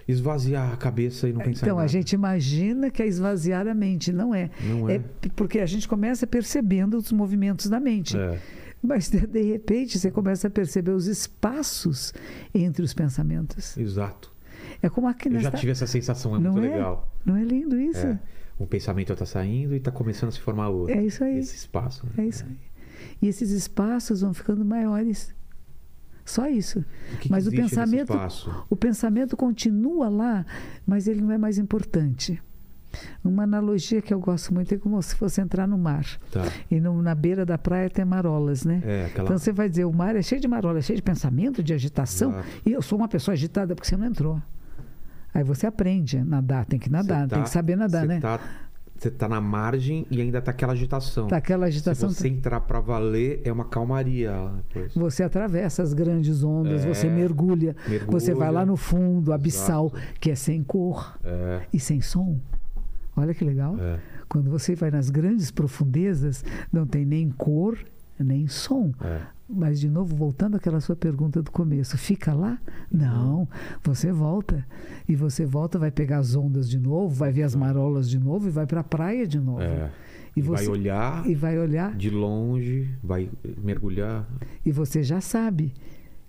esvaziar 0.08 0.72
a 0.74 0.78
cabeça 0.78 1.28
e 1.28 1.34
não 1.34 1.41
pensar 1.41 1.66
em 1.66 1.70
Então, 1.70 1.80
a 1.80 1.86
gente 1.88 2.14
imagina 2.14 2.89
que 2.89 3.03
é 3.03 3.08
esvaziar 3.08 3.68
a 3.68 3.74
mente, 3.74 4.12
não 4.14 4.34
é. 4.34 4.49
Não 4.64 4.89
é. 4.89 4.99
p- 4.99 5.30
porque 5.36 5.60
a 5.60 5.66
gente 5.66 5.88
começa 5.88 6.26
percebendo 6.26 6.97
os 6.97 7.12
movimentos 7.12 7.68
da 7.70 7.80
mente. 7.80 8.18
É. 8.18 8.39
Mas, 8.82 9.10
de, 9.10 9.28
de 9.28 9.41
repente, 9.41 9.99
você 9.99 10.10
começa 10.10 10.47
a 10.47 10.49
perceber 10.49 10.91
os 10.91 11.08
espaços 11.08 12.14
entre 12.53 12.84
os 12.84 12.93
pensamentos. 12.93 13.76
Exato. 13.78 14.32
É 14.82 14.88
como 14.89 15.08
aqui 15.08 15.28
Eu 15.28 15.34
já 15.34 15.38
nesta- 15.43 15.58
tive 15.58 15.72
essa 15.72 15.88
sensação, 15.88 16.36
é 16.36 16.39
Não 16.39 16.53
muito 16.53 16.66
é? 16.66 16.72
legal. 16.76 17.12
Não 17.26 17.36
é 17.36 17.43
lindo 17.43 17.78
isso? 17.80 18.05
É. 18.05 18.20
Um 18.60 18.66
pensamento 18.66 19.14
está 19.14 19.26
saindo 19.26 19.74
e 19.74 19.78
está 19.78 19.91
começando 19.91 20.30
a 20.30 20.32
se 20.32 20.39
formar 20.39 20.70
outro. 20.70 20.93
É 20.95 21.03
isso 21.03 21.24
aí. 21.24 21.38
Esse 21.38 21.55
espaço. 21.55 22.05
né? 22.08 22.24
É 22.26 22.28
isso 22.28 22.43
aí. 22.45 22.58
E 23.22 23.28
esses 23.28 23.51
espaços 23.51 24.22
vão 24.22 24.34
ficando 24.34 24.66
maiores. 24.66 25.34
Só 26.26 26.47
isso. 26.47 26.80
O 26.80 27.18
que 27.18 27.18
que 27.24 27.32
Mas 27.32 27.45
o 27.45 27.49
existe 27.49 27.62
nesse 27.62 27.76
pensamento, 28.05 28.66
o 28.70 28.76
pensamento 28.76 29.38
continua 29.38 30.10
lá, 30.10 30.45
mas 30.86 31.08
ele 31.08 31.22
não 31.22 31.32
é 31.32 31.38
mais 31.38 31.58
importante. 31.58 32.41
Uma 33.24 33.43
analogia 33.43 34.01
que 34.01 34.14
eu 34.14 34.20
gosto 34.20 34.53
muito 34.53 34.74
é 34.74 34.78
como 34.78 35.01
se 35.03 35.14
fosse 35.16 35.39
entrar 35.39 35.68
no 35.68 35.78
mar. 35.78 36.05
Tá. 36.32 36.43
E 36.72 36.80
no- 36.80 37.01
na 37.01 37.14
beira 37.14 37.45
da 37.45 37.58
praia 37.58 37.89
tem 37.89 38.03
marolas, 38.03 38.66
né? 38.66 38.82
É, 38.84 39.05
aquela. 39.05 39.26
Então 39.28 39.38
você 39.38 39.51
vai 39.51 39.70
dizer, 39.70 39.86
o 39.86 39.93
mar 39.93 40.16
é 40.16 40.22
cheio 40.22 40.41
de 40.41 40.47
marolas, 40.47 40.84
cheio 40.86 40.97
de 40.97 41.03
pensamento, 41.03 41.62
de 41.62 41.74
agitação. 41.74 42.32
Exato. 42.32 42.47
E 42.66 42.72
eu 42.72 42.82
sou 42.82 42.97
uma 42.97 43.08
pessoa 43.08 43.34
agitada 43.34 43.76
porque 43.76 43.88
você 43.88 43.95
não 43.97 44.08
entrou. 44.08 44.41
Aí 45.38 45.44
você 45.44 45.68
aprende 45.68 46.18
a 46.18 46.26
nadar, 46.26 46.66
tem 46.66 46.80
que 46.80 46.90
nadar, 46.90 47.22
Você 47.22 47.28
tem 47.30 47.38
tá- 47.38 47.44
que 47.44 47.50
saber 47.52 47.76
nadar, 47.76 48.08
né? 48.08 48.20
Tá, 48.20 48.40
você 48.98 49.12
tá 49.12 49.30
na 49.30 49.40
margem 49.40 50.04
e 50.10 50.20
ainda 50.20 50.42
tá 50.42 50.50
aquela 50.50 50.74
agitação. 50.74 51.28
Tá 51.28 51.38
aquela 51.38 51.68
agitação. 51.68 52.10
Se 52.10 52.16
você 52.16 52.28
entrar 52.28 52.60
pra 52.62 52.80
valer, 52.80 53.42
é 53.46 53.52
uma 53.52 53.66
calmaria 53.66 54.34
depois. 54.74 54.96
Você 54.96 55.22
atravessa 55.22 55.84
as 55.84 55.94
grandes 55.94 56.44
ondas, 56.44 56.84
É. 56.84 56.92
você 56.92 57.08
mergulha, 57.08 57.76
Mergulha. 57.88 58.12
você 58.12 58.34
vai 58.34 58.52
lá 58.52 58.66
no 58.66 58.76
fundo, 58.76 59.32
abissal, 59.32 59.94
que 60.20 60.32
é 60.32 60.36
sem 60.36 60.64
cor 60.64 61.16
É, 61.24 61.62
e 61.72 61.80
sem 61.80 62.02
som. 62.02 62.40
Olha 63.16 63.36
que 63.36 63.46
legal. 63.46 63.76
é, 63.80 64.00
Quando 64.28 64.50
você 64.50 64.74
vai 64.76 64.90
nas 64.90 65.12
grandes 65.12 65.52
profundezas, 65.52 66.44
não 66.74 66.86
tem 66.88 67.06
nem 67.06 67.30
cor, 67.30 67.78
nem 68.20 68.48
som. 68.48 68.92
Mas, 69.50 69.80
de 69.80 69.89
novo, 69.89 70.14
voltando 70.16 70.58
àquela 70.58 70.82
sua 70.82 70.95
pergunta 70.95 71.41
do 71.41 71.50
começo, 71.52 71.98
fica 71.98 72.34
lá? 72.34 72.60
Não, 72.91 73.48
você 73.82 74.12
volta. 74.12 74.66
E 75.08 75.16
você 75.16 75.45
volta, 75.45 75.80
vai 75.80 75.89
pegar 75.89 76.18
as 76.18 76.36
ondas 76.36 76.70
de 76.70 76.78
novo, 76.78 77.16
vai 77.16 77.32
ver 77.32 77.43
as 77.43 77.56
marolas 77.56 78.10
de 78.10 78.20
novo 78.20 78.48
e 78.48 78.52
vai 78.52 78.66
para 78.68 78.82
a 78.82 78.84
praia 78.84 79.26
de 79.26 79.39
novo. 79.39 79.62
é. 79.62 79.89
E 80.36 80.39
E 80.39 80.43
vai 80.43 80.58
você- 80.66 80.70
olhar 80.70 81.26
E 81.28 81.34
vai 81.34 81.58
olhar 81.58 81.95
de 81.95 82.10
longe, 82.12 82.89
vai 83.04 83.28
mergulhar. 83.64 84.28
e 84.66 84.72
você 84.72 85.02
já 85.02 85.20
sabe 85.20 85.74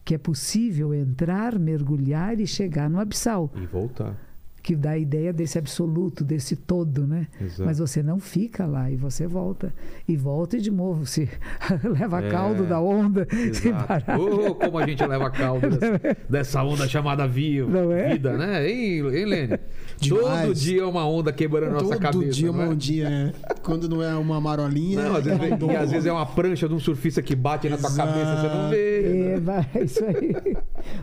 que 0.04 0.14
é 0.14 0.18
possível 0.18 0.94
entrar, 0.94 1.58
mergulhar 1.58 2.40
e 2.40 2.46
chegar 2.46 2.88
no 2.88 2.98
abissal, 2.98 3.52
E 3.54 3.66
voltar. 3.66 4.16
Que 4.68 4.76
dá 4.76 4.90
a 4.90 4.98
ideia 4.98 5.32
desse 5.32 5.56
absoluto, 5.58 6.22
desse 6.22 6.54
todo, 6.54 7.06
né? 7.06 7.26
Exato. 7.40 7.64
Mas 7.64 7.78
você 7.78 8.02
não 8.02 8.20
fica 8.20 8.66
lá 8.66 8.90
e 8.90 8.96
você 8.96 9.26
volta. 9.26 9.72
E 10.06 10.14
volta 10.14 10.58
e 10.58 10.60
de 10.60 10.70
novo 10.70 11.06
se 11.06 11.26
leva 11.82 12.22
É, 12.22 12.30
caldo 12.30 12.66
da 12.66 12.78
onda 12.78 13.26
Exato. 13.32 14.12
Oh, 14.20 14.54
como 14.54 14.76
a 14.76 14.86
gente 14.86 15.02
leva 15.06 15.30
caldo 15.30 15.70
dessa, 15.74 16.00
dessa 16.28 16.62
onda 16.62 16.86
chamada 16.86 17.26
viva, 17.26 17.66
Não 17.70 17.90
é? 17.90 18.12
vida, 18.12 18.36
né? 18.36 18.68
Hein, 18.68 18.98
hein 19.08 19.24
Lene? 19.24 19.58
Demais. 19.98 20.42
Todo 20.42 20.54
dia 20.54 20.82
é 20.82 20.84
uma 20.84 21.08
onda 21.08 21.32
quebrando 21.32 21.70
a 21.70 21.80
nossa 21.80 21.94
Todo 21.94 21.98
cabeça. 21.98 22.32
dia 22.32 22.52
não 22.52 22.60
é? 22.60 22.64
uma 22.64 22.72
ondinha. 22.74 23.08
é. 23.48 23.54
Quando 23.62 23.88
não 23.88 24.02
é 24.02 24.14
uma 24.16 24.38
marolinha. 24.38 25.02
Não, 25.02 25.16
às 25.16 25.26
é 25.26 25.34
vezes, 25.34 25.58
e 25.62 25.76
às 25.76 25.90
vezes 25.90 26.06
é 26.06 26.12
uma 26.12 26.26
prancha 26.26 26.68
de 26.68 26.74
um 26.74 26.78
surfista 26.78 27.22
que 27.22 27.34
bate 27.34 27.70
na 27.70 27.78
tua 27.78 27.88
Exato. 27.88 28.12
cabeça, 28.12 28.36
você 28.36 28.48
não 28.54 28.68
vê. 28.70 29.32
É, 29.32 29.40
vai, 29.40 29.66
isso 29.82 30.04
aí. 30.04 30.56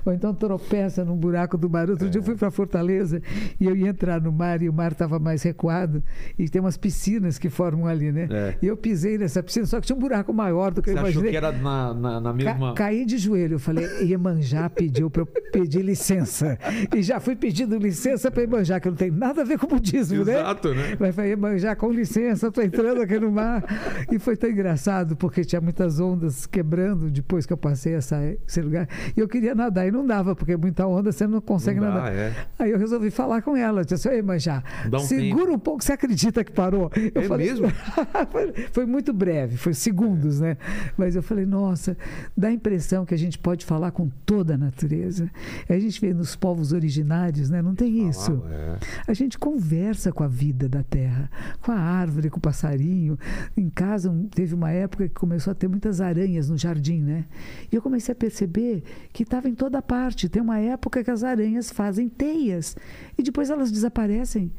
Ou 0.05 0.13
então 0.13 0.33
tropeça 0.33 1.03
num 1.03 1.15
buraco 1.15 1.57
do 1.57 1.69
mar. 1.69 1.89
Outro 1.89 2.09
dia 2.09 2.19
eu 2.19 2.23
fui 2.23 2.35
para 2.35 2.49
Fortaleza 2.51 3.21
e 3.59 3.65
eu 3.65 3.75
ia 3.75 3.89
entrar 3.89 4.21
no 4.21 4.31
mar 4.31 4.61
e 4.61 4.69
o 4.69 4.73
mar 4.73 4.91
estava 4.91 5.19
mais 5.19 5.43
recuado 5.43 6.03
e 6.37 6.47
tem 6.49 6.61
umas 6.61 6.77
piscinas 6.77 7.37
que 7.37 7.49
formam 7.49 7.87
ali, 7.87 8.11
né? 8.11 8.27
É. 8.31 8.55
E 8.61 8.67
eu 8.67 8.77
pisei 8.77 9.17
nessa 9.17 9.41
piscina, 9.43 9.65
só 9.65 9.79
que 9.79 9.87
tinha 9.87 9.95
um 9.95 9.99
buraco 9.99 10.33
maior 10.33 10.71
do 10.71 10.81
que 10.81 10.89
Você 10.91 10.95
eu 10.97 10.99
achou 10.99 11.11
imaginei. 11.11 11.31
que 11.31 11.37
era 11.37 11.51
na, 11.51 11.93
na, 11.93 12.19
na 12.19 12.29
Ca 12.31 12.33
mesma. 12.53 12.73
caí 12.73 13.05
de 13.05 13.17
joelho. 13.17 13.55
Eu 13.55 13.59
falei, 13.59 13.85
Iemanjá 14.01 14.69
pediu 14.69 15.09
para 15.09 15.21
eu 15.21 15.25
pedir 15.25 15.81
licença. 15.81 16.57
E 16.95 17.01
já 17.01 17.19
fui 17.19 17.35
pedindo 17.35 17.77
licença 17.77 18.29
para 18.31 18.41
Iemanjá, 18.43 18.79
que 18.79 18.89
não 18.89 18.95
tem 18.95 19.11
nada 19.11 19.41
a 19.41 19.45
ver 19.45 19.57
com 19.57 19.67
budismo, 19.67 20.23
né? 20.25 20.39
Exato, 20.39 20.73
né? 20.73 20.95
Mas 20.99 21.15
falei, 21.15 21.31
Iemanjá, 21.31 21.75
com 21.75 21.91
licença, 21.91 22.47
estou 22.47 22.63
entrando 22.63 23.01
aqui 23.01 23.19
no 23.19 23.31
mar. 23.31 23.63
E 24.11 24.19
foi 24.19 24.35
tão 24.35 24.49
engraçado, 24.49 25.15
porque 25.15 25.43
tinha 25.43 25.61
muitas 25.61 25.99
ondas 25.99 26.45
quebrando 26.45 27.09
depois 27.09 27.45
que 27.45 27.53
eu 27.53 27.57
passei 27.57 27.93
essa, 27.93 28.17
esse 28.47 28.61
lugar. 28.61 28.87
E 29.15 29.19
eu 29.19 29.27
queria 29.27 29.53
nadar 29.55 29.64
e 29.87 29.91
não 29.91 30.05
dava, 30.05 30.35
porque 30.35 30.55
muita 30.57 30.85
onda 30.87 31.11
você 31.11 31.25
não 31.27 31.41
consegue 31.41 31.79
Não 31.79 31.87
dá, 31.87 31.93
nadar. 31.95 32.13
é. 32.13 32.33
Aí 32.59 32.71
eu 32.71 32.77
resolvi 32.77 33.09
falar 33.11 33.41
com 33.41 33.55
ela. 33.55 33.81
Eu 33.81 33.85
disse 33.85 34.07
Iemanjá, 34.09 34.63
Dá 34.89 34.97
um 34.97 35.01
segura 35.01 35.51
um 35.51 35.59
pouco, 35.59 35.83
você 35.83 35.93
acredita 35.93 36.43
que 36.43 36.51
parou? 36.51 36.91
Eu 37.13 37.33
É 37.33 37.37
mesmo? 37.37 37.67
foi, 38.31 38.53
foi 38.71 38.85
muito 38.85 39.13
breve, 39.13 39.57
foi 39.57 39.73
segundos, 39.73 40.39
né? 40.39 40.57
Mas 40.97 41.15
eu 41.15 41.23
falei, 41.23 41.45
nossa, 41.45 41.97
dá 42.35 42.47
a 42.49 42.51
impressão 42.51 43.05
que 43.05 43.13
a 43.13 43.17
gente 43.17 43.37
pode 43.39 43.65
falar 43.65 43.91
com 43.91 44.09
toda 44.25 44.55
a 44.55 44.57
natureza. 44.57 45.29
A 45.67 45.77
gente 45.79 45.99
vê 45.99 46.13
nos 46.13 46.35
povos 46.35 46.71
originários, 46.71 47.49
né? 47.49 47.61
Não 47.61 47.75
tem 47.75 48.07
isso. 48.09 48.43
Ah, 48.45 48.51
é. 48.53 48.77
A 49.07 49.13
gente 49.13 49.37
conversa 49.37 50.11
com 50.11 50.23
a 50.23 50.27
vida 50.27 50.67
da 50.69 50.83
terra, 50.83 51.29
com 51.61 51.71
a 51.71 51.79
árvore, 51.79 52.29
com 52.29 52.37
o 52.37 52.41
passarinho. 52.41 53.17
Em 53.55 53.69
casa 53.69 54.13
teve 54.33 54.53
uma 54.53 54.71
época 54.71 55.07
que 55.07 55.15
começou 55.15 55.51
a 55.51 55.55
ter 55.55 55.67
muitas 55.67 56.01
aranhas 56.01 56.49
no 56.49 56.57
jardim, 56.57 57.01
né? 57.01 57.25
E 57.71 57.75
eu 57.75 57.81
comecei 57.81 58.11
a 58.11 58.15
perceber 58.15 58.83
que 59.11 59.23
estava 59.23 59.49
em 59.49 59.54
toda 59.55 59.81
parte. 59.81 60.29
Tem 60.29 60.41
uma 60.41 60.59
época 60.59 61.03
que 61.03 61.09
as 61.11 61.23
aranhas 61.23 61.71
fazem 61.71 62.07
teias 62.09 62.75
e 63.17 63.23
depois 63.23 63.49
elas 63.49 63.71
desaparecem. 63.71 64.51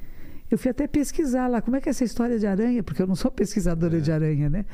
Eu 0.49 0.57
fui 0.57 0.71
até 0.71 0.87
pesquisar 0.87 1.49
lá, 1.49 1.61
como 1.61 1.77
é 1.77 1.81
que 1.81 1.89
é 1.89 1.91
essa 1.91 2.05
história 2.05 2.39
de 2.39 2.47
aranha, 2.47 2.81
porque 2.83 3.03
eu 3.03 3.07
não 3.07 3.17
sou 3.17 3.31
pesquisadora 3.33 4.01
de 4.01 4.13
aranha, 4.13 4.49
né? 4.49 4.65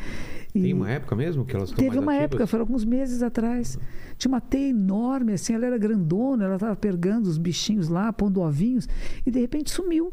E 0.55 0.61
Tem 0.61 0.75
uma 0.75 0.91
época 0.91 1.17
mesmo 1.17 1.47
que 1.47 1.57
elas 1.57 1.71
estão 1.71 1.83
teve 1.83 1.99
uma 1.99 2.13
ativas? 2.13 2.25
época, 2.25 2.47
foram 2.47 2.63
alguns 2.65 2.85
meses 2.85 3.23
atrás. 3.23 3.79
Tinha 4.19 4.31
uma 4.31 4.41
teia 4.41 4.69
enorme, 4.69 5.33
assim, 5.33 5.55
ela 5.55 5.65
era 5.65 5.79
grandona, 5.79 6.45
ela 6.45 6.55
estava 6.57 6.77
pegando 6.77 7.27
os 7.27 7.39
bichinhos 7.39 7.89
lá, 7.89 8.13
pondo 8.13 8.43
ovinhos, 8.43 8.87
e 9.25 9.31
de 9.31 9.41
repente 9.41 9.71
sumiu. 9.71 10.13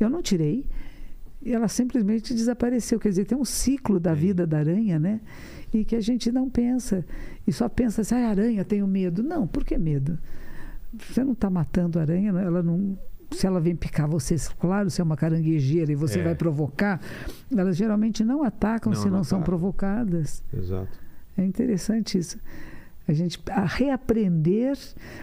Eu 0.00 0.10
não 0.10 0.20
tirei. 0.20 0.66
E 1.40 1.52
ela 1.52 1.68
simplesmente 1.68 2.34
desapareceu. 2.34 2.98
Quer 2.98 3.10
dizer, 3.10 3.24
tem 3.24 3.38
um 3.38 3.44
ciclo 3.44 4.00
da 4.00 4.12
vida 4.12 4.44
da 4.44 4.58
aranha, 4.58 4.98
né? 4.98 5.20
E 5.72 5.84
que 5.84 5.94
a 5.94 6.00
gente 6.00 6.32
não 6.32 6.50
pensa. 6.50 7.04
E 7.48 7.52
só 7.52 7.66
pensa 7.66 8.02
assim, 8.02 8.14
ah, 8.14 8.28
aranha, 8.28 8.62
tenho 8.62 8.86
medo. 8.86 9.22
Não, 9.22 9.46
por 9.46 9.64
que 9.64 9.78
medo? 9.78 10.18
Você 10.98 11.24
não 11.24 11.32
está 11.32 11.48
matando 11.48 11.98
a 11.98 12.02
aranha, 12.02 12.30
ela 12.30 12.62
não. 12.62 12.98
Se 13.30 13.46
ela 13.46 13.58
vem 13.60 13.74
picar 13.74 14.06
você, 14.06 14.36
claro, 14.58 14.90
se 14.90 15.00
é 15.00 15.04
uma 15.04 15.16
caranguejeira 15.16 15.90
e 15.92 15.94
você 15.94 16.18
É. 16.20 16.24
vai 16.24 16.34
provocar, 16.34 17.00
elas 17.54 17.76
geralmente 17.76 18.22
não 18.24 18.42
atacam 18.42 18.92
Não, 18.92 18.98
se 19.00 19.08
não, 19.08 19.16
não 19.18 19.24
são 19.24 19.42
provocadas. 19.42 20.42
Exato. 20.52 20.88
É 21.36 21.44
interessante 21.44 22.18
isso. 22.18 22.38
A 23.08 23.12
gente 23.14 23.40
a 23.50 23.64
reaprender, 23.64 24.76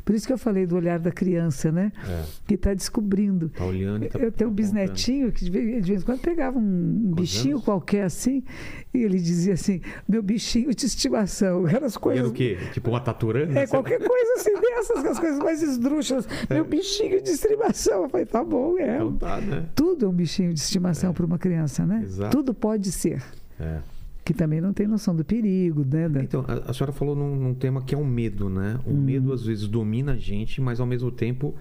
por 0.03 0.15
isso 0.15 0.25
que 0.25 0.33
eu 0.33 0.37
falei 0.39 0.65
do 0.65 0.75
olhar 0.75 0.97
da 0.97 1.11
criança, 1.11 1.71
né? 1.71 1.91
É. 2.09 2.23
Que 2.47 2.55
está 2.55 2.73
descobrindo. 2.73 3.49
Tá 3.49 3.63
olhando 3.63 4.05
e 4.05 4.09
tá 4.09 4.17
eu 4.17 4.31
tenho 4.31 4.49
um 4.49 4.53
bisnetinho 4.53 5.31
que 5.31 5.45
de 5.45 5.51
vez, 5.51 5.87
em 5.87 6.01
quando 6.01 6.19
pegava 6.19 6.57
um 6.57 6.63
Quantos 7.09 7.21
bichinho 7.21 7.55
anos? 7.57 7.65
qualquer 7.65 8.05
assim, 8.05 8.43
e 8.91 9.03
ele 9.03 9.19
dizia 9.19 9.53
assim: 9.53 9.81
meu 10.09 10.23
bichinho 10.23 10.73
de 10.73 10.83
estimação. 10.85 11.65
Aquelas 11.67 11.93
E 11.93 11.97
era 11.97 11.99
coisas. 12.01 12.27
o 12.29 12.33
quê? 12.33 12.57
Tipo 12.73 12.89
uma 12.89 12.99
taturana? 12.99 13.59
É, 13.59 13.67
qualquer 13.67 13.99
coisa 13.99 14.33
assim 14.37 14.59
dessas, 14.59 15.05
as 15.05 15.19
coisas 15.19 15.39
mais 15.39 15.61
esdrúxulas. 15.61 16.27
Meu 16.49 16.65
bichinho 16.65 17.21
de 17.21 17.29
estimação. 17.29 18.03
Eu 18.03 18.09
falei, 18.09 18.25
tá 18.25 18.43
bom, 18.43 18.77
é. 18.79 18.95
Então 18.95 19.15
tá, 19.15 19.39
né? 19.39 19.65
Tudo 19.75 20.05
é 20.05 20.09
um 20.09 20.13
bichinho 20.13 20.53
de 20.53 20.59
estimação 20.59 21.13
para 21.13 21.25
uma 21.25 21.37
criança, 21.37 21.85
né? 21.85 22.01
Exato. 22.03 22.35
Tudo 22.35 22.53
pode 22.53 22.91
ser. 22.91 23.21
É. 23.59 23.79
Que 24.25 24.33
também 24.33 24.59
não 24.59 24.73
tem 24.73 24.87
noção 24.87 25.15
do 25.15 25.23
perigo, 25.23 25.85
né? 25.85 26.09
Então, 26.23 26.43
a, 26.47 26.71
a 26.71 26.73
senhora 26.73 26.91
falou 26.91 27.15
num, 27.15 27.35
num 27.35 27.53
tema 27.53 27.81
que 27.83 27.93
é 27.93 27.97
o 27.97 28.03
medo, 28.03 28.49
né? 28.49 28.79
O 28.83 28.89
Uhum. 28.89 28.99
medo 29.01 29.31
às 29.31 29.45
vezes 29.45 29.67
domina 29.67 30.13
a 30.13 30.17
gente, 30.17 30.59
mas 30.59 30.79
ao 30.79 30.87
mesmo 30.87 31.11
tempo 31.11 31.53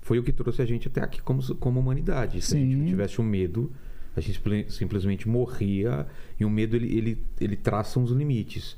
foi 0.00 0.18
o 0.18 0.22
que 0.22 0.32
trouxe 0.32 0.62
a 0.62 0.64
gente 0.64 0.86
até 0.86 1.00
aqui 1.02 1.20
como, 1.20 1.42
como 1.56 1.80
humanidade. 1.80 2.40
Se 2.40 2.56
a 2.56 2.60
gente 2.60 2.76
não 2.76 2.84
Sim. 2.84 2.90
tivesse 2.90 3.20
o 3.20 3.24
medo, 3.24 3.72
a 4.16 4.20
gente 4.20 4.34
simple- 4.38 4.66
simplesmente 4.70 5.28
morria 5.28 6.06
e 6.38 6.44
o 6.44 6.50
medo 6.50 6.76
ele, 6.76 6.96
ele, 6.96 7.18
ele 7.40 7.56
traça 7.56 7.98
uns 7.98 8.10
limites. 8.12 8.76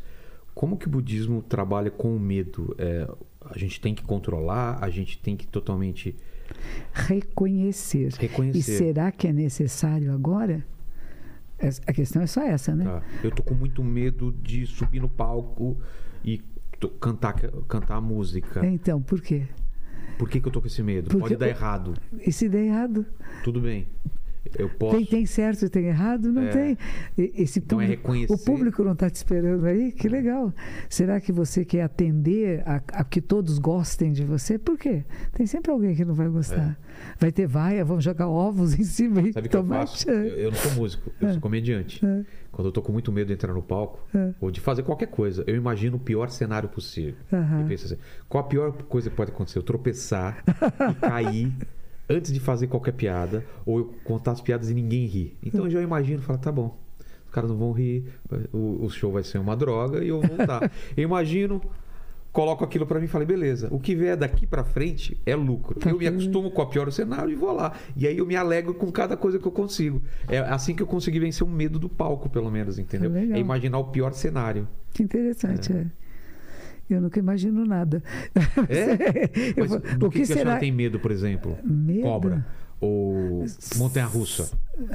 Como 0.55 0.79
que 0.79 0.87
o 0.87 0.91
budismo 0.91 1.43
trabalha 1.43 1.91
com 1.91 2.17
o 2.17 2.19
medo? 2.19 2.75
É, 2.79 3.07
a 3.45 3.59
gente 3.59 3.79
tem 3.83 3.95
que 3.95 4.03
controlar, 4.03 4.79
a 4.83 4.89
gente 4.89 5.19
tem 5.19 5.37
que 5.37 5.47
totalmente 5.47 6.17
reconhecer. 6.95 8.13
reconhecer. 8.19 8.59
E 8.59 8.63
será 8.63 9.13
que 9.13 9.29
é 9.29 9.33
necessário 9.33 10.11
agora? 10.13 10.65
Es- 11.59 11.81
A 11.87 11.93
questão 11.93 12.23
é 12.23 12.27
só 12.27 12.43
essa, 12.43 12.75
né? 12.75 12.85
Tá. 12.85 13.03
Eu 13.23 13.31
tô 13.31 13.43
com 13.43 13.55
muito 13.55 13.83
medo 13.83 14.33
de 14.43 14.67
subir 14.67 15.01
no 15.01 15.09
palco 15.09 15.79
e 16.25 16.43
cantar, 17.01 17.35
cantar 17.67 17.97
a 17.97 18.01
música. 18.01 18.65
Então, 18.67 19.01
por 19.01 19.21
quê? 19.21 19.47
Por 20.19 20.29
que, 20.29 20.41
que 20.41 20.49
eu 20.49 20.53
tô 20.53 20.61
com 20.61 20.67
esse 20.67 20.83
medo? 20.83 21.09
Porque 21.09 21.21
Pode 21.21 21.37
dar 21.37 21.49
errado. 21.49 21.95
E 22.25 22.33
se 22.33 22.49
der 22.49 22.65
errado? 22.67 23.05
Tudo 23.45 23.61
bem. 23.61 23.87
Eu 24.59 24.69
posso. 24.69 24.97
Tem, 24.97 25.05
tem 25.07 25.27
certo 25.27 25.65
e 25.65 25.69
tem 25.69 25.87
errado? 25.87 26.33
Não 26.33 26.43
É. 26.43 26.49
tem. 26.51 26.79
Esse 27.17 27.59
é 27.59 27.63
público, 27.63 27.91
reconhecer. 27.91 28.33
O 28.33 28.39
público 28.39 28.85
não 28.85 28.93
está 28.93 29.09
te 29.11 29.17
esperando 29.17 29.65
aí? 29.67 29.93
Que 29.93 30.09
legal. 30.09 30.53
Será 30.89 31.21
que 31.21 31.33
você 31.33 31.65
quer 31.65 31.83
atender 31.83 32.63
a, 32.67 32.77
a 32.93 33.05
que 33.05 33.21
todos 33.21 33.59
gostem 33.59 34.13
de 34.13 34.25
você? 34.25 34.59
Por 34.59 34.79
quê? 34.79 35.05
Tem 35.33 35.47
sempre 35.47 35.71
alguém 35.71 35.95
que 35.95 36.05
não 36.05 36.15
vai 36.15 36.29
gostar. 36.29 36.79
Vai 37.19 37.31
ter 37.33 37.47
vaia, 37.47 37.85
vamos 37.85 38.05
jogar 38.05 38.29
ovos 38.29 38.73
em 38.79 38.85
cima 38.85 39.21
e 39.23 39.29
É. 39.31 39.33
Sabe 39.33 39.47
o 39.49 39.51
que 39.51 39.57
eu 39.57 39.67
faço? 39.67 40.11
Eu, 40.11 40.25
eu 40.37 40.51
não 40.51 40.59
sou 40.59 40.73
músico, 40.73 41.11
eu 41.21 41.33
sou 41.33 41.41
comediante. 41.41 42.05
É. 42.05 42.25
Quando 42.53 42.69
eu 42.69 42.73
tô 42.73 42.81
com 42.81 42.91
muito 42.91 43.13
medo 43.13 43.27
de 43.29 43.35
entrar 43.35 43.53
no 43.53 43.61
palco, 43.63 44.01
É. 44.15 44.33
ou 44.41 44.51
de 44.51 44.61
fazer 44.61 44.83
qualquer 44.83 45.09
coisa, 45.09 45.45
eu 45.47 45.55
imagino 45.55 45.97
o 45.97 46.01
pior 46.01 46.31
cenário 46.31 46.69
possível. 46.71 47.15
Aham. 47.31 47.63
E 47.63 47.69
penso 47.69 47.85
assim: 47.87 47.99
qual 48.29 48.43
a 48.43 48.47
pior 48.47 48.73
coisa 48.85 49.11
que 49.11 49.17
pode 49.17 49.31
acontecer? 49.31 49.59
Eu 49.59 49.63
tropeçar 49.63 50.43
e 50.91 50.95
cair 51.01 51.53
antes 52.09 52.33
de 52.33 52.41
fazer 52.41 52.67
qualquer 52.67 52.93
piada, 52.93 53.45
ou 53.65 53.79
eu 53.79 53.95
contar 54.05 54.33
as 54.33 54.41
piadas 54.41 54.71
e 54.71 54.75
ninguém 54.75 55.07
rir. 55.07 55.37
Então 55.45 55.65
eu 55.65 55.71
já 55.71 55.83
imagino, 55.83 56.23
falo, 56.23 56.39
tá 56.39 56.53
bom. 56.53 56.79
Os 57.27 57.33
caras 57.33 57.51
não 57.51 57.57
vão 57.57 57.73
rir, 57.73 58.05
o, 58.53 58.85
o 58.85 58.91
show 58.91 59.13
vai 59.13 59.23
ser 59.23 59.39
uma 59.39 59.57
droga 59.57 60.03
e 60.03 60.09
eu 60.09 60.21
vou 60.21 60.37
voltar. 60.37 60.71
eu 60.97 61.03
imagino, 61.03 61.61
coloco 62.33 62.63
aquilo 62.63 62.87
pra 62.87 62.99
mim 62.99 63.07
e 63.07 63.09
falei, 63.09 63.27
beleza, 63.27 63.69
o 63.71 63.81
que 63.81 63.95
vier 63.95 64.17
daqui 64.17 64.47
pra 64.47 64.63
frente 64.63 65.19
é 65.27 65.35
lucro. 65.35 65.81
Tá 65.81 65.91
eu 65.91 65.99
me 65.99 66.07
acostumo 66.07 66.51
com 66.51 66.63
a 66.63 66.67
pior 66.67 66.91
cenário 66.93 67.31
e 67.31 67.35
vou 67.35 67.53
lá. 67.53 67.73
E 67.97 68.07
aí 68.07 68.19
eu 68.19 68.27
me 68.27 68.37
alegro 68.37 68.75
com 68.75 68.93
cada 68.93 69.17
coisa 69.17 69.39
que 69.39 69.47
eu 69.47 69.53
consigo. 69.53 70.03
É 70.29 70.39
assim 70.39 70.75
que 70.75 70.83
eu 70.83 70.87
consegui 70.87 71.19
vencer 71.19 71.47
o 71.47 71.51
medo 71.51 71.79
do 71.79 71.89
palco, 71.89 72.29
pelo 72.29 72.51
menos, 72.51 72.79
entendeu? 72.79 73.15
É. 73.17 73.37
É 73.37 73.39
imaginar 73.39 73.79
o 73.79 73.85
pior 73.85 74.13
cenário. 74.13 74.69
Que 74.93 75.03
interessante, 75.03 75.73
é. 75.73 75.87
Eu 76.89 77.01
nunca 77.01 77.19
imagino 77.19 77.65
nada. 77.65 78.03
É? 78.69 79.31
Eu 79.61 79.67
Mas 79.69 79.73
o 79.73 79.81
que, 79.81 79.99
que 79.99 80.11
que 80.11 80.23
a 80.23 80.27
será? 80.27 80.41
senhora 80.41 80.61
tem 80.61 80.73
medo, 80.73 80.99
por 81.01 81.11
exemplo? 81.11 81.57
Medo? 81.65 82.03
Cobra. 82.03 82.47
Ou 82.79 83.47
montanha-russa. 83.79 84.51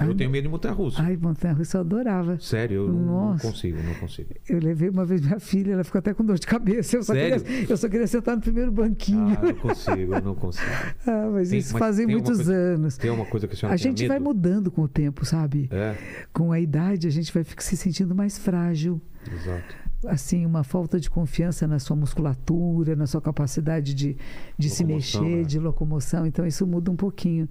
Eu 0.06 0.14
tenho 0.14 0.30
medo 0.30 0.44
de 0.44 0.50
montanha-russa. 0.50 1.02
Ai, 1.02 1.18
Montanha 1.18 1.56
Russa 1.56 1.78
eu 1.78 1.82
adorava. 1.82 2.38
Sério, 2.40 2.76
eu 2.86 2.88
não- 2.94 3.32
não 3.32 3.38
consigo, 3.40 3.82
não 3.82 3.96
consigo. 3.96 4.30
Eu 4.48 4.60
levei 4.60 4.88
uma 4.90 5.04
vez 5.04 5.20
minha 5.22 5.40
filha, 5.40 5.74
ela 5.74 5.84
ficou 5.84 5.98
até 5.98 6.14
com 6.14 6.24
dor 6.24 6.38
de 6.38 6.46
cabeça. 6.46 6.96
Eu 6.98 7.02
só, 7.04 7.14
Sério? 7.14 7.42
queria, 7.44 7.66
eu 7.68 7.76
só 7.78 7.90
queria 7.90 8.06
sentar 8.06 8.36
no 8.36 8.42
primeiro 8.42 8.72
banquinho. 8.72 9.36
Ah, 9.36 9.42
não 9.48 9.56
consigo, 9.56 10.14
eu 10.14 10.22
não 10.22 10.36
consigo. 10.36 10.70
Ah, 11.08 11.30
mas 11.34 11.50
Tem- 11.50 11.58
isso 11.58 11.74
mas 11.74 11.80
fazem 11.80 12.06
muitos 12.06 12.36
coisa- 12.38 12.54
anos. 12.54 12.98
Tem 12.98 13.10
uma 13.10 13.26
coisa 13.26 13.48
que 13.48 13.56
a 13.56 13.58
senhora 13.58 13.74
A 13.74 13.78
gente 13.78 14.08
vai 14.08 14.20
medo? 14.20 14.26
mudando 14.28 14.70
com 14.70 14.84
o 14.84 14.88
tempo, 14.88 15.26
sabe? 15.26 15.68
É, 15.72 15.96
Com 16.32 16.52
a 16.52 16.60
idade, 16.60 17.08
a 17.08 17.12
gente 17.12 17.34
vai 17.34 17.44
se 17.44 17.76
sentindo 17.76 18.14
mais 18.14 18.38
frágil. 18.38 19.02
exato. 19.34 19.81
Assim, 20.08 20.46
uma 20.46 20.64
falta 20.64 21.00
de 21.00 21.10
confiança 21.10 21.68
na 21.68 21.78
sua 21.78 21.96
musculatura, 21.96 22.96
na 22.96 23.06
sua 23.06 23.22
capacidade 23.22 23.94
de, 23.94 24.18
de 24.58 24.70
se 24.70 24.84
mexer, 24.84 25.22
né? 25.22 25.44
de 25.44 25.60
locomoção. 25.60 26.26
Então, 26.26 26.46
isso 26.46 26.66
muda 26.66 26.90
um 26.90 26.96
pouquinho. 26.96 27.48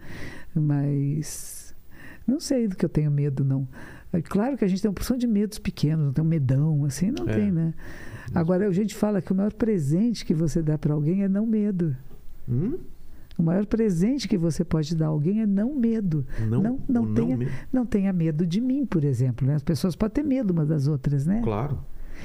Mas 0.55 1.75
não 2.27 2.41
sei 2.41 2.67
do 2.69 2.77
que 2.77 2.85
eu 2.85 2.89
tenho 2.89 3.11
medo, 3.11 3.45
não. 3.45 3.67
É 4.13 4.21
claro 4.21 4.57
que 4.57 4.65
a 4.65 4.69
gente 4.69 4.83
tem 4.83 4.89
uma 4.89 4.95
porção 4.95 5.17
de 5.17 5.27
medos 5.27 5.59
pequenos, 5.59 6.07
não 6.07 6.13
tem 6.13 6.25
um 6.25 6.29
medão, 6.29 6.85
assim, 6.85 7.11
não 7.13 7.29
É. 7.29 7.35
tem, 7.35 7.53
né? 7.53 7.73
Agora, 8.35 8.67
a 8.67 8.73
gente 8.73 8.95
fala 8.95 9.21
que 9.23 9.33
o 9.33 9.35
maior 9.37 9.53
presente 9.53 10.25
que 10.25 10.35
você 10.35 10.61
dá 10.63 10.77
para 10.79 10.93
alguém 10.95 11.23
é 11.23 11.29
não 11.29 11.47
medo. 11.47 11.97
Hum? 12.49 12.79
O 13.39 13.43
maior 13.43 13.65
presente 13.67 14.29
que 14.29 14.37
você 14.37 14.65
pode 14.65 14.95
dar 14.95 15.07
a 15.07 15.09
alguém 15.09 15.41
é 15.41 15.47
não 15.47 15.75
medo. 15.75 16.27
Não, 16.49 16.63
não, 16.63 16.81
não 16.89 17.15
tenha, 17.15 17.37
medo. 17.37 17.51
não 17.73 17.87
tenha 17.87 18.13
medo 18.13 18.47
de 18.47 18.61
mim, 18.61 18.85
por 18.85 19.03
exemplo. 19.05 19.47
né? 19.47 19.55
As 19.55 19.63
pessoas 19.63 19.97
podem 19.97 20.23
ter 20.23 20.29
medo 20.29 20.51
umas 20.53 20.69
das 20.69 20.87
outras, 20.87 21.27
né? 21.27 21.41
Claro. 21.43 21.79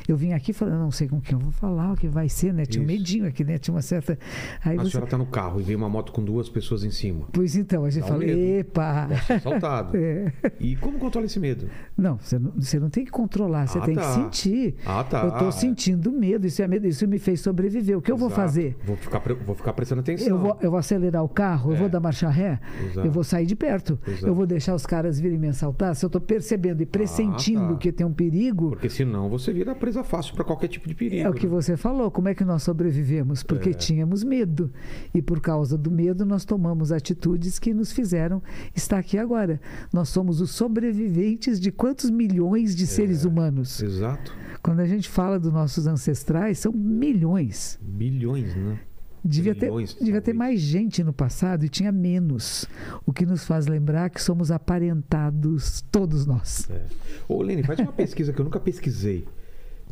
Eu 0.08 0.16
vim 0.18 0.34
aqui 0.34 0.54
falando, 0.54 0.80
não 0.80 0.92
sei 0.92 1.08
com 1.08 1.20
quem 1.20 1.34
eu 1.34 1.40
vou 1.40 1.52
falar, 1.52 1.94
o 1.94 1.96
que 1.96 2.08
vai 2.08 2.30
ser, 2.30 2.54
né? 2.54 2.66
Tinha 2.66 2.84
um 2.84 2.88
Isso. 2.88 2.94
medinho 2.98 3.28
aqui, 3.28 3.44
né? 3.44 3.58
Tinha 3.58 3.74
uma 3.74 3.82
certa. 3.82 4.18
Aí 4.64 4.78
A 4.78 4.84
você... 4.84 4.92
senhora 4.92 5.10
tá 5.10 5.18
no 5.18 5.26
carro 5.26 5.60
e 5.60 5.64
vem 5.64 5.76
uma 5.76 5.90
moto 5.90 6.12
com 6.12 6.24
duas 6.24 6.50
pessoas 6.50 6.84
em 6.84 6.92
cima. 6.92 7.28
Pois 7.32 7.56
então, 7.56 7.86
a 7.86 7.90
gente 7.90 8.02
Dá 8.02 8.08
um 8.16 8.20
fala, 8.20 8.26
epa! 8.26 9.08
Posso 9.10 9.26
ser 9.26 9.34
assaltado. 9.34 9.96
É. 10.06 10.32
E 10.60 10.76
como 10.76 11.00
controla 11.00 11.26
esse 11.26 11.40
medo? 11.40 11.68
Não, 11.98 12.18
você 12.18 12.38
não, 12.38 12.52
você 12.56 12.80
não 12.80 12.90
tem 12.90 13.04
que 13.06 13.12
controlar, 13.12 13.68
você 13.68 13.78
Ah, 13.80 13.82
tem 13.82 13.96
tá. 13.96 14.02
que 14.02 14.08
sentir. 14.14 14.76
Ah, 14.86 15.04
tá. 15.04 15.22
Eu 15.24 15.30
estou 15.30 15.46
Ah, 15.48 15.50
é. 15.50 15.52
sentindo 15.52 16.12
medo, 16.12 16.46
isso, 16.46 16.62
é 16.62 16.68
medo, 16.68 16.86
isso 16.88 17.08
me 17.08 17.18
fez 17.18 17.40
sobreviver. 17.42 17.98
O 17.98 18.02
que 18.02 18.12
eu 18.12 18.18
vou 18.18 18.28
Exato. 18.28 18.42
fazer? 18.42 18.78
Vou 18.86 18.96
ficar, 18.96 19.20
vou 19.46 19.56
ficar 19.56 19.74
prestando 19.74 20.02
atenção. 20.02 20.28
Eu 20.28 20.38
vou, 20.38 20.58
eu 20.62 20.70
vou 20.70 20.80
acelerar 20.80 21.24
o 21.24 21.30
carro, 21.30 21.72
eu 21.72 21.76
É. 21.76 21.80
vou 21.80 21.90
dar 21.90 22.00
marcha 22.00 22.30
ré, 22.30 22.60
Exato. 22.92 23.08
eu 23.08 23.12
vou 23.12 23.24
sair 23.24 23.46
de 23.46 23.56
perto, 23.56 23.98
Exato. 24.08 24.28
eu 24.28 24.36
vou 24.36 24.46
deixar 24.46 24.76
os 24.76 24.86
caras 24.86 25.20
virem 25.20 25.38
me 25.40 25.48
assaltar. 25.48 25.96
Se 25.96 26.06
eu 26.06 26.08
estou 26.08 26.22
percebendo 26.22 26.82
e 26.82 26.86
pressentindo 26.86 27.74
tá. 27.74 27.78
que 27.78 27.92
tem 27.92 28.06
um 28.06 28.14
perigo, 28.14 28.70
Porque 28.72 28.90
senão 28.90 29.30
você 29.30 29.52
vira 29.54 29.74
presa 29.86 30.04
fácil 30.04 30.34
para 30.34 30.44
qualquer 30.44 30.68
tipo 30.68 30.88
de 30.88 30.96
perigo. 30.96 31.24
é 31.28 31.30
o 31.30 31.34
que 31.34 31.46
né? 31.46 31.52
você 31.52 31.78
falou. 31.78 32.10
Como 32.10 32.28
é 32.28 32.34
que 32.34 32.44
nós 32.44 32.64
sobrevivemos? 32.64 33.44
Porque 33.44 33.70
É. 33.70 33.74
tínhamos 33.74 34.24
medo. 34.24 34.72
E 35.14 35.22
por 35.22 35.40
causa 35.40 35.78
do 35.78 35.92
medo, 35.92 36.26
nós 36.26 36.44
tomamos 36.44 36.92
atitudes 36.92 37.60
que 37.60 37.72
nos 37.74 37.92
fizeram 37.92 38.42
estar 38.76 38.98
aqui 38.98 39.18
agora. 39.18 39.62
Nós 39.94 40.10
somos 40.10 40.42
os 40.42 40.50
sobreviventes 40.52 41.60
de 41.60 41.72
quantos 41.72 42.10
milhões 42.10 42.76
de 42.76 42.88
seres 42.88 43.24
É. 43.24 43.28
humanos? 43.28 43.82
Exato. 43.82 44.34
Quando 44.64 44.80
a 44.80 44.86
gente 44.88 45.08
fala 45.08 45.40
dos 45.40 45.54
nossos 45.54 45.86
ancestrais, 45.86 46.58
são 46.58 46.72
milhões. 46.74 47.78
Bilhões, 47.82 48.56
né? 48.56 48.80
Devia 49.28 49.56
ter, 49.56 49.72
devia 50.02 50.22
ter 50.22 50.34
mais 50.34 50.60
gente 50.60 51.04
no 51.04 51.12
passado 51.12 51.66
e 51.66 51.70
tinha 51.70 51.92
menos. 51.92 52.66
O 53.08 53.12
que 53.12 53.26
nos 53.26 53.44
faz 53.44 53.66
lembrar 53.66 54.10
que 54.12 54.22
somos 54.22 54.52
aparentados, 54.52 55.82
todos 55.92 56.26
nós. 56.28 56.70
É. 56.70 56.84
Ô, 57.28 57.42
Lene, 57.42 57.64
faz 57.64 57.80
uma 57.80 57.92
pesquisa 57.92 58.32
que 58.32 58.40
eu 58.40 58.46
nunca 58.46 58.60
pesquisei. 58.60 59.26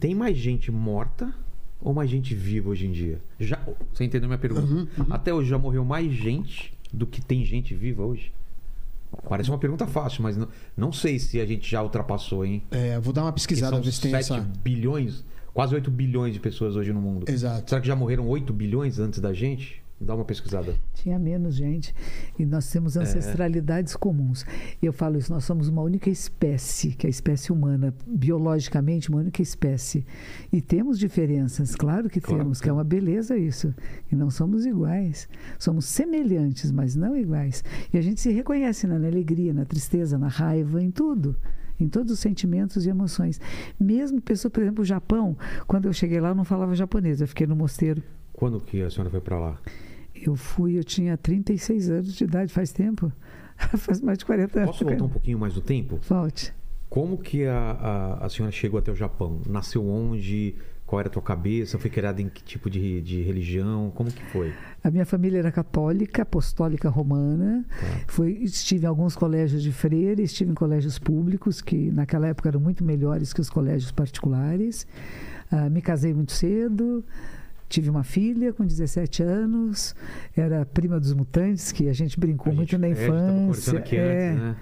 Tem 0.03 0.13
mais 0.13 0.37
gente 0.37 0.69
morta 0.69 1.33
ou 1.79 1.93
mais 1.93 2.09
gente 2.09 2.35
viva 2.35 2.69
hoje 2.69 2.85
em 2.85 2.91
dia? 2.91 3.21
Já, 3.39 3.57
você 3.93 4.03
entendeu 4.03 4.27
minha 4.27 4.37
pergunta? 4.37 4.67
Uhum, 4.67 4.85
Até 5.09 5.33
hoje 5.33 5.49
já 5.49 5.57
morreu 5.57 5.85
mais 5.85 6.11
gente 6.11 6.77
do 6.91 7.07
que 7.07 7.21
tem 7.21 7.45
gente 7.45 7.73
viva 7.73 8.03
hoje? 8.03 8.33
Parece 9.29 9.49
uma 9.49 9.57
pergunta 9.57 9.87
fácil, 9.87 10.21
mas 10.21 10.35
não, 10.35 10.49
não 10.75 10.91
sei 10.91 11.19
se 11.19 11.39
a 11.39 11.45
gente 11.45 11.71
já 11.71 11.81
ultrapassou, 11.81 12.43
hein? 12.43 12.61
É, 12.69 12.99
vou 12.99 13.13
dar 13.13 13.21
uma 13.23 13.31
pesquisada, 13.31 13.77
são 13.77 13.81
ver 13.81 13.93
se 13.93 14.01
tem 14.01 14.11
7 14.11 14.17
essa. 14.19 14.41
bilhões, 14.61 15.23
quase 15.53 15.73
8 15.73 15.89
bilhões 15.89 16.33
de 16.33 16.39
pessoas 16.41 16.75
hoje 16.75 16.91
no 16.91 16.99
mundo. 16.99 17.29
Exato. 17.29 17.69
Será 17.69 17.79
que 17.79 17.87
já 17.87 17.95
morreram 17.95 18.27
8 18.27 18.51
bilhões 18.51 18.99
antes 18.99 19.21
da 19.21 19.31
gente? 19.31 19.81
Dá 20.03 20.15
uma 20.15 20.25
pesquisada. 20.25 20.75
Tinha 20.93 21.17
menos 21.17 21.55
gente. 21.55 21.95
E 22.37 22.45
nós 22.45 22.69
temos 22.69 22.97
ancestralidades 22.97 23.95
comuns. 23.95 24.45
Eu 24.81 24.91
falo 24.91 25.17
isso, 25.17 25.31
nós 25.31 25.45
somos 25.45 25.69
uma 25.69 25.81
única 25.81 26.09
espécie, 26.09 26.89
que 26.89 27.07
é 27.07 27.09
a 27.09 27.09
espécie 27.09 27.51
humana, 27.51 27.93
biologicamente, 28.05 29.09
uma 29.09 29.19
única 29.19 29.41
espécie. 29.41 30.05
E 30.51 30.61
temos 30.61 30.99
diferenças, 30.99 31.75
claro 31.75 32.09
que 32.09 32.19
Claro 32.19 32.43
temos, 32.43 32.59
que 32.59 32.69
é 32.69 32.73
uma 32.73 32.83
beleza 32.83 33.37
isso. 33.37 33.73
E 34.11 34.15
não 34.15 34.29
somos 34.29 34.65
iguais. 34.65 35.29
Somos 35.57 35.85
semelhantes, 35.85 36.71
mas 36.71 36.95
não 36.95 37.15
iguais. 37.15 37.63
E 37.93 37.97
a 37.97 38.01
gente 38.01 38.19
se 38.19 38.31
reconhece 38.31 38.85
na 38.85 38.95
alegria, 38.95 39.53
na 39.53 39.65
tristeza, 39.65 40.17
na 40.17 40.27
raiva, 40.27 40.83
em 40.83 40.91
tudo. 40.91 41.35
Em 41.79 41.87
todos 41.87 42.11
os 42.11 42.19
sentimentos 42.19 42.85
e 42.85 42.89
emoções. 42.89 43.39
Mesmo 43.79 44.21
pessoa, 44.21 44.51
por 44.51 44.61
exemplo, 44.61 44.81
o 44.81 44.85
Japão, 44.85 45.35
quando 45.65 45.85
eu 45.85 45.93
cheguei 45.93 46.19
lá, 46.19 46.29
eu 46.29 46.35
não 46.35 46.45
falava 46.45 46.75
japonês, 46.75 47.19
eu 47.19 47.27
fiquei 47.27 47.47
no 47.47 47.55
mosteiro 47.55 48.03
Quando 48.31 48.59
que 48.59 48.81
a 48.81 48.89
senhora 48.89 49.09
foi 49.09 49.21
pra 49.21 49.39
lá? 49.39 49.59
Eu 50.27 50.35
fui, 50.35 50.77
eu 50.77 50.83
tinha 50.83 51.17
36 51.17 51.89
anos 51.89 52.13
de 52.13 52.23
idade, 52.23 52.51
faz 52.51 52.71
tempo. 52.71 53.11
faz 53.77 54.01
mais 54.01 54.17
de 54.17 54.25
40 54.25 54.59
anos. 54.59 54.71
Posso 54.71 54.85
voltar 54.85 55.03
um 55.03 55.09
pouquinho 55.09 55.39
mais 55.39 55.55
no 55.55 55.61
tempo? 55.61 55.99
Volte. 56.07 56.53
Como 56.89 57.17
que 57.17 57.45
a, 57.45 57.55
a, 58.21 58.25
a 58.25 58.29
senhora 58.29 58.51
chegou 58.51 58.77
até 58.77 58.91
o 58.91 58.95
Japão? 58.95 59.41
Nasceu 59.47 59.87
onde? 59.87 60.55
Qual 60.85 60.99
era 60.99 61.09
a 61.09 61.11
tua 61.11 61.23
cabeça? 61.23 61.79
Foi 61.79 61.89
criada 61.89 62.21
em 62.21 62.29
que 62.29 62.43
tipo 62.43 62.69
de, 62.69 63.01
de 63.01 63.21
religião? 63.23 63.91
Como 63.95 64.11
que 64.11 64.23
foi? 64.25 64.53
A 64.83 64.91
minha 64.91 65.05
família 65.05 65.39
era 65.39 65.51
católica, 65.51 66.21
apostólica 66.21 66.89
romana. 66.89 67.65
Tá. 67.67 67.85
Foi, 68.07 68.33
estive 68.33 68.85
em 68.85 68.87
alguns 68.87 69.15
colégios 69.15 69.63
de 69.63 69.71
freira, 69.71 70.21
estive 70.21 70.51
em 70.51 70.53
colégios 70.53 70.99
públicos, 70.99 71.61
que 71.61 71.89
naquela 71.89 72.27
época 72.27 72.49
eram 72.49 72.59
muito 72.59 72.83
melhores 72.83 73.33
que 73.33 73.41
os 73.41 73.49
colégios 73.49 73.91
particulares. 73.91 74.85
Ah, 75.49 75.69
me 75.69 75.81
casei 75.81 76.13
muito 76.13 76.31
cedo. 76.31 77.03
Tive 77.73 77.89
uma 77.89 78.03
filha 78.03 78.53
com 78.53 78.63
17 78.63 79.23
anos, 79.23 79.95
era 80.37 80.63
prima 80.63 80.99
dos 80.99 81.11
mutantes, 81.11 81.71
que 81.71 81.89
a 81.89 81.93
gente 81.93 82.19
brincou 82.19 82.53
A 82.53 82.55
muito 82.55 82.69
gente- 82.69 82.79
na 82.79 82.87
é, 82.87 82.91
a 82.91 82.93
gente 82.93 83.03
infância. 83.49 83.79
aqui 83.79 83.95
é. 83.97 84.29
antes, 84.29 84.43
né? 84.43 84.55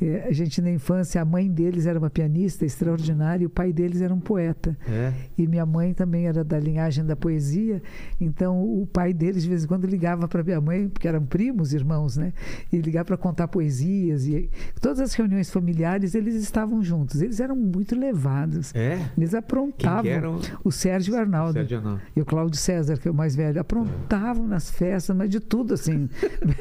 É, 0.00 0.26
a 0.28 0.32
gente 0.32 0.60
na 0.60 0.70
infância, 0.70 1.20
a 1.20 1.24
mãe 1.24 1.48
deles 1.48 1.86
era 1.86 1.98
uma 1.98 2.10
pianista 2.10 2.64
extraordinária 2.64 3.44
e 3.44 3.46
o 3.46 3.50
pai 3.50 3.72
deles 3.72 4.00
era 4.00 4.12
um 4.12 4.20
poeta. 4.20 4.76
É. 4.88 5.12
E 5.38 5.46
minha 5.46 5.64
mãe 5.64 5.94
também 5.94 6.26
era 6.26 6.42
da 6.42 6.58
linhagem 6.58 7.04
da 7.04 7.14
poesia, 7.14 7.82
então 8.20 8.62
o 8.62 8.86
pai 8.86 9.12
deles 9.12 9.42
de 9.42 9.48
vez 9.48 9.64
em 9.64 9.66
quando 9.66 9.86
ligava 9.86 10.26
para 10.26 10.42
minha 10.42 10.60
mãe, 10.60 10.88
porque 10.88 11.06
eram 11.06 11.24
primos, 11.24 11.72
irmãos, 11.72 12.16
né? 12.16 12.32
E 12.72 12.78
ligava 12.78 13.04
para 13.06 13.16
contar 13.16 13.48
poesias 13.48 14.26
e 14.26 14.50
todas 14.80 15.00
as 15.00 15.14
reuniões 15.14 15.50
familiares 15.50 16.14
eles 16.14 16.34
estavam 16.34 16.82
juntos. 16.82 17.22
Eles 17.22 17.40
eram 17.40 17.56
muito 17.56 17.98
levados. 17.98 18.74
É? 18.74 18.98
Eles 19.16 19.34
aprontavam. 19.34 20.40
O 20.62 20.70
Sérgio 20.70 21.16
Arnaldo 21.16 21.54
Sérgio 21.54 21.78
Arnaldo. 21.78 22.02
e 22.16 22.20
o 22.20 22.24
Cláudio 22.24 22.58
César, 22.58 22.96
que 22.96 23.08
é 23.08 23.10
o 23.10 23.14
mais 23.14 23.34
velho, 23.34 23.60
aprontavam 23.60 24.46
nas 24.46 24.70
festas, 24.70 25.14
mas 25.16 25.30
de 25.30 25.40
tudo 25.40 25.74
assim. 25.74 26.08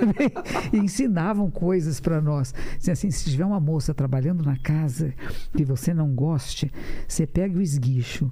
e 0.72 0.78
ensinavam 0.78 1.50
coisas 1.50 2.00
para 2.00 2.22
nós. 2.22 2.54
Dizem 2.78 2.94
assim, 2.94 3.12
se 3.24 3.32
tiver 3.32 3.46
uma 3.46 3.60
moça 3.60 3.94
trabalhando 3.94 4.44
na 4.44 4.58
casa 4.58 5.14
que 5.56 5.64
você 5.64 5.94
não 5.94 6.14
goste, 6.14 6.72
você 7.08 7.26
pega 7.26 7.58
o 7.58 7.62
esguicho. 7.62 8.32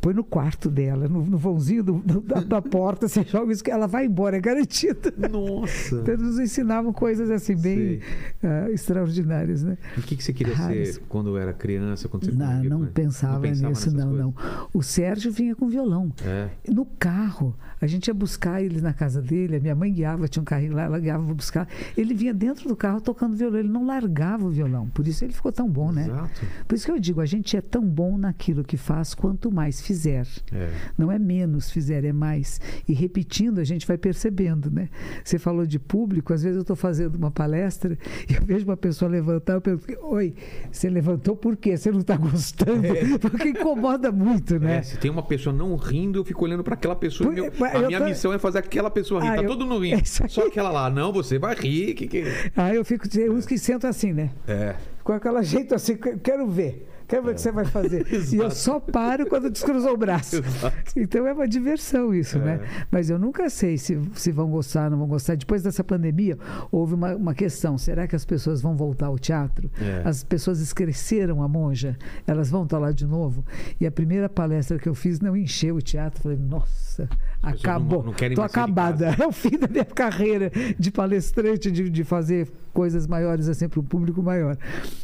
Põe 0.00 0.14
no 0.14 0.22
quarto 0.22 0.70
dela, 0.70 1.08
no, 1.08 1.24
no 1.24 1.36
vãozinho 1.36 1.82
do- 1.82 1.98
do- 1.98 2.20
da, 2.20 2.40
da 2.40 2.62
porta, 2.62 3.08
você 3.08 3.22
joga 3.24 3.52
isso, 3.52 3.62
ela 3.68 3.86
vai 3.88 4.06
embora, 4.06 4.36
é 4.36 4.40
garantido. 4.40 5.12
Nossa! 5.30 5.96
Então, 5.96 6.14
eles 6.14 6.24
nos 6.26 6.38
ensinavam 6.38 6.92
coisas 6.92 7.30
assim, 7.30 7.56
bem 7.56 8.00
ah, 8.42 8.70
extraordinárias, 8.70 9.62
né? 9.64 9.76
E 9.96 10.00
o 10.00 10.02
que, 10.02 10.16
que 10.16 10.22
você 10.22 10.32
queria 10.32 10.54
ser 10.56 11.00
quando 11.08 11.36
era 11.36 11.52
criança? 11.52 12.08
Quando 12.08 12.24
você 12.26 12.32
Não, 12.32 12.62
não 12.64 12.78
com 12.78 12.84
ele? 12.84 12.92
pensava, 12.92 13.40
pensava 13.40 13.68
nisso, 13.70 13.90
não, 13.92 14.08
coisas? 14.10 14.18
não. 14.24 14.34
O 14.72 14.82
Sérgio 14.82 15.32
vinha 15.32 15.54
com 15.56 15.68
violão. 15.68 16.12
É. 16.24 16.48
No 16.68 16.84
carro, 16.84 17.54
a 17.80 17.86
gente 17.86 18.06
ia 18.08 18.14
buscar 18.14 18.62
ele 18.62 18.80
na 18.80 18.92
casa 18.92 19.20
dele, 19.20 19.56
a 19.56 19.60
minha 19.60 19.74
mãe 19.74 19.92
guiava, 19.92 20.28
tinha 20.28 20.42
um 20.42 20.44
carrinho 20.44 20.74
lá, 20.74 20.82
ela 20.82 20.98
guiava 21.00 21.24
para 21.24 21.34
buscar. 21.34 21.68
Ele 21.96 22.14
vinha 22.14 22.32
dentro 22.34 22.68
do 22.68 22.76
carro 22.76 23.00
tocando 23.00 23.34
violão, 23.36 23.58
ele 23.58 23.68
não 23.68 23.84
largava 23.86 24.46
o 24.46 24.50
violão. 24.50 24.88
Por 24.90 25.06
isso 25.08 25.24
ele 25.24 25.32
ficou 25.32 25.50
tão 25.52 25.68
bom, 25.68 25.90
né? 25.90 26.04
Exato. 26.06 26.40
Por 26.68 26.74
isso 26.74 26.86
que 26.86 26.92
eu 26.92 26.98
digo, 27.00 27.20
a 27.20 27.26
gente 27.26 27.56
é 27.56 27.60
tão 27.60 27.82
bom 27.84 28.16
naquilo 28.16 28.62
que 28.62 28.76
faz 28.76 29.14
quanto 29.14 29.50
mais 29.50 29.71
fizer. 29.80 30.26
É. 30.52 30.68
Não 30.98 31.10
é 31.10 31.18
menos 31.18 31.70
fizer, 31.70 32.04
é 32.04 32.12
mais. 32.12 32.60
E 32.88 32.92
repetindo, 32.92 33.60
a 33.60 33.64
gente 33.64 33.86
vai 33.86 33.96
percebendo, 33.96 34.70
né? 34.70 34.88
Você 35.24 35.38
falou 35.38 35.64
de 35.66 35.78
público, 35.78 36.32
às 36.32 36.42
vezes 36.42 36.56
eu 36.56 36.62
estou 36.62 36.76
fazendo 36.76 37.16
uma 37.16 37.30
palestra 37.30 37.96
e 38.28 38.34
eu 38.34 38.42
vejo 38.42 38.64
uma 38.66 38.76
pessoa 38.76 39.10
levantar, 39.10 39.54
eu 39.54 39.60
pergunto, 39.60 39.86
oi, 40.02 40.34
você 40.70 40.88
levantou 40.90 41.36
por 41.36 41.56
quê? 41.56 41.76
Você 41.76 41.90
não 41.90 42.00
está 42.00 42.16
gostando? 42.16 42.82
Porque 43.20 43.48
incomoda 43.48 44.10
muito, 44.12 44.56
É, 44.56 44.58
né? 44.58 44.82
se 44.82 44.96
tem 44.98 45.10
uma 45.10 45.22
pessoa 45.22 45.54
não 45.54 45.74
rindo, 45.76 46.18
eu 46.18 46.24
fico 46.24 46.44
olhando 46.44 46.62
pra 46.64 46.74
aquela 46.74 46.96
pessoa. 46.96 47.28
Por- 47.30 47.34
meu- 47.34 47.52
mas 47.58 47.74
a 47.74 47.86
minha 47.86 47.98
tô- 47.98 48.04
missão 48.06 48.32
é 48.32 48.38
fazer 48.38 48.58
aquela 48.58 48.90
pessoa 48.90 49.20
rir. 49.22 49.28
Ah, 49.28 49.36
tá 49.36 49.42
eu- 49.42 49.48
todo 49.48 49.66
mundo 49.66 49.80
rindo. 49.84 49.96
é 49.96 49.98
aí. 49.98 50.28
Só 50.28 50.46
aquela 50.46 50.70
lá, 50.70 50.90
não, 50.90 51.12
você 51.12 51.38
vai 51.38 51.54
rir. 51.54 51.94
Que 51.94 52.06
que... 52.08 52.24
Aí 52.56 52.76
eu 52.76 52.84
fico, 52.84 53.06
uns 53.30 53.46
que 53.46 53.58
sentam 53.58 53.88
assim, 53.88 54.12
né? 54.12 54.30
É. 54.46 54.74
Com 55.04 55.12
aquela 55.12 55.42
jeito 55.42 55.74
assim, 55.74 55.96
"Que- 55.96 56.16
quero 56.18 56.46
ver. 56.48 56.88
O 57.18 57.34
que 57.34 57.40
você 57.40 57.52
vai 57.52 57.64
fazer. 57.64 58.06
e 58.32 58.36
eu 58.36 58.50
só 58.50 58.80
paro 58.80 59.26
quando 59.26 59.50
descruzou 59.50 59.92
o 59.92 59.96
braço. 59.96 60.42
Então 60.94 61.26
é 61.26 61.32
uma 61.32 61.48
diversão 61.48 62.14
isso, 62.14 62.38
né? 62.38 62.60
Mas 62.90 63.08
eu 63.08 63.18
nunca 63.18 63.48
sei 63.48 63.78
se, 63.78 63.98
se 64.14 64.30
vão 64.30 64.50
gostar 64.50 64.84
ou 64.84 64.90
não 64.90 64.98
vão 64.98 65.06
gostar. 65.06 65.36
Depois 65.36 65.62
dessa 65.62 65.82
pandemia, 65.82 66.38
houve 66.70 66.94
uma, 66.94 67.14
uma 67.16 67.34
questão: 67.34 67.78
será 67.78 68.06
que 68.06 68.14
as 68.14 68.24
pessoas 68.24 68.60
vão 68.60 68.76
voltar 68.76 69.06
ao 69.06 69.18
teatro? 69.18 69.70
É. 69.80 70.02
As 70.04 70.22
pessoas 70.22 70.60
esqueceram 70.60 71.42
a 71.42 71.48
monja, 71.48 71.96
elas 72.26 72.50
vão 72.50 72.64
estar 72.64 72.78
lá 72.78 72.92
de 72.92 73.06
novo. 73.06 73.44
E 73.80 73.86
a 73.86 73.90
primeira 73.90 74.28
palestra 74.28 74.78
que 74.78 74.88
eu 74.88 74.94
fiz 74.94 75.20
não 75.20 75.36
encheu 75.36 75.76
o 75.76 75.82
teatro. 75.82 76.22
Falei, 76.22 76.38
nossa, 76.38 77.08
acabou. 77.42 77.98
não- 78.00 78.06
não 78.06 78.12
querem 78.12 78.34
Tô 78.36 78.42
acabada. 78.42 79.14
É 79.20 79.26
o 79.26 79.32
fim 79.32 79.58
da 79.58 79.68
minha 79.68 79.84
carreira 79.84 80.50
de 80.78 80.90
palestrante, 80.90 81.70
de, 81.70 81.88
de 81.90 82.04
fazer 82.04 82.48
coisas 82.72 83.06
maiores 83.06 83.48
assim 83.48 83.68
para 83.68 83.80
o 83.80 83.82
público 83.82 84.22
maior. 84.22 84.56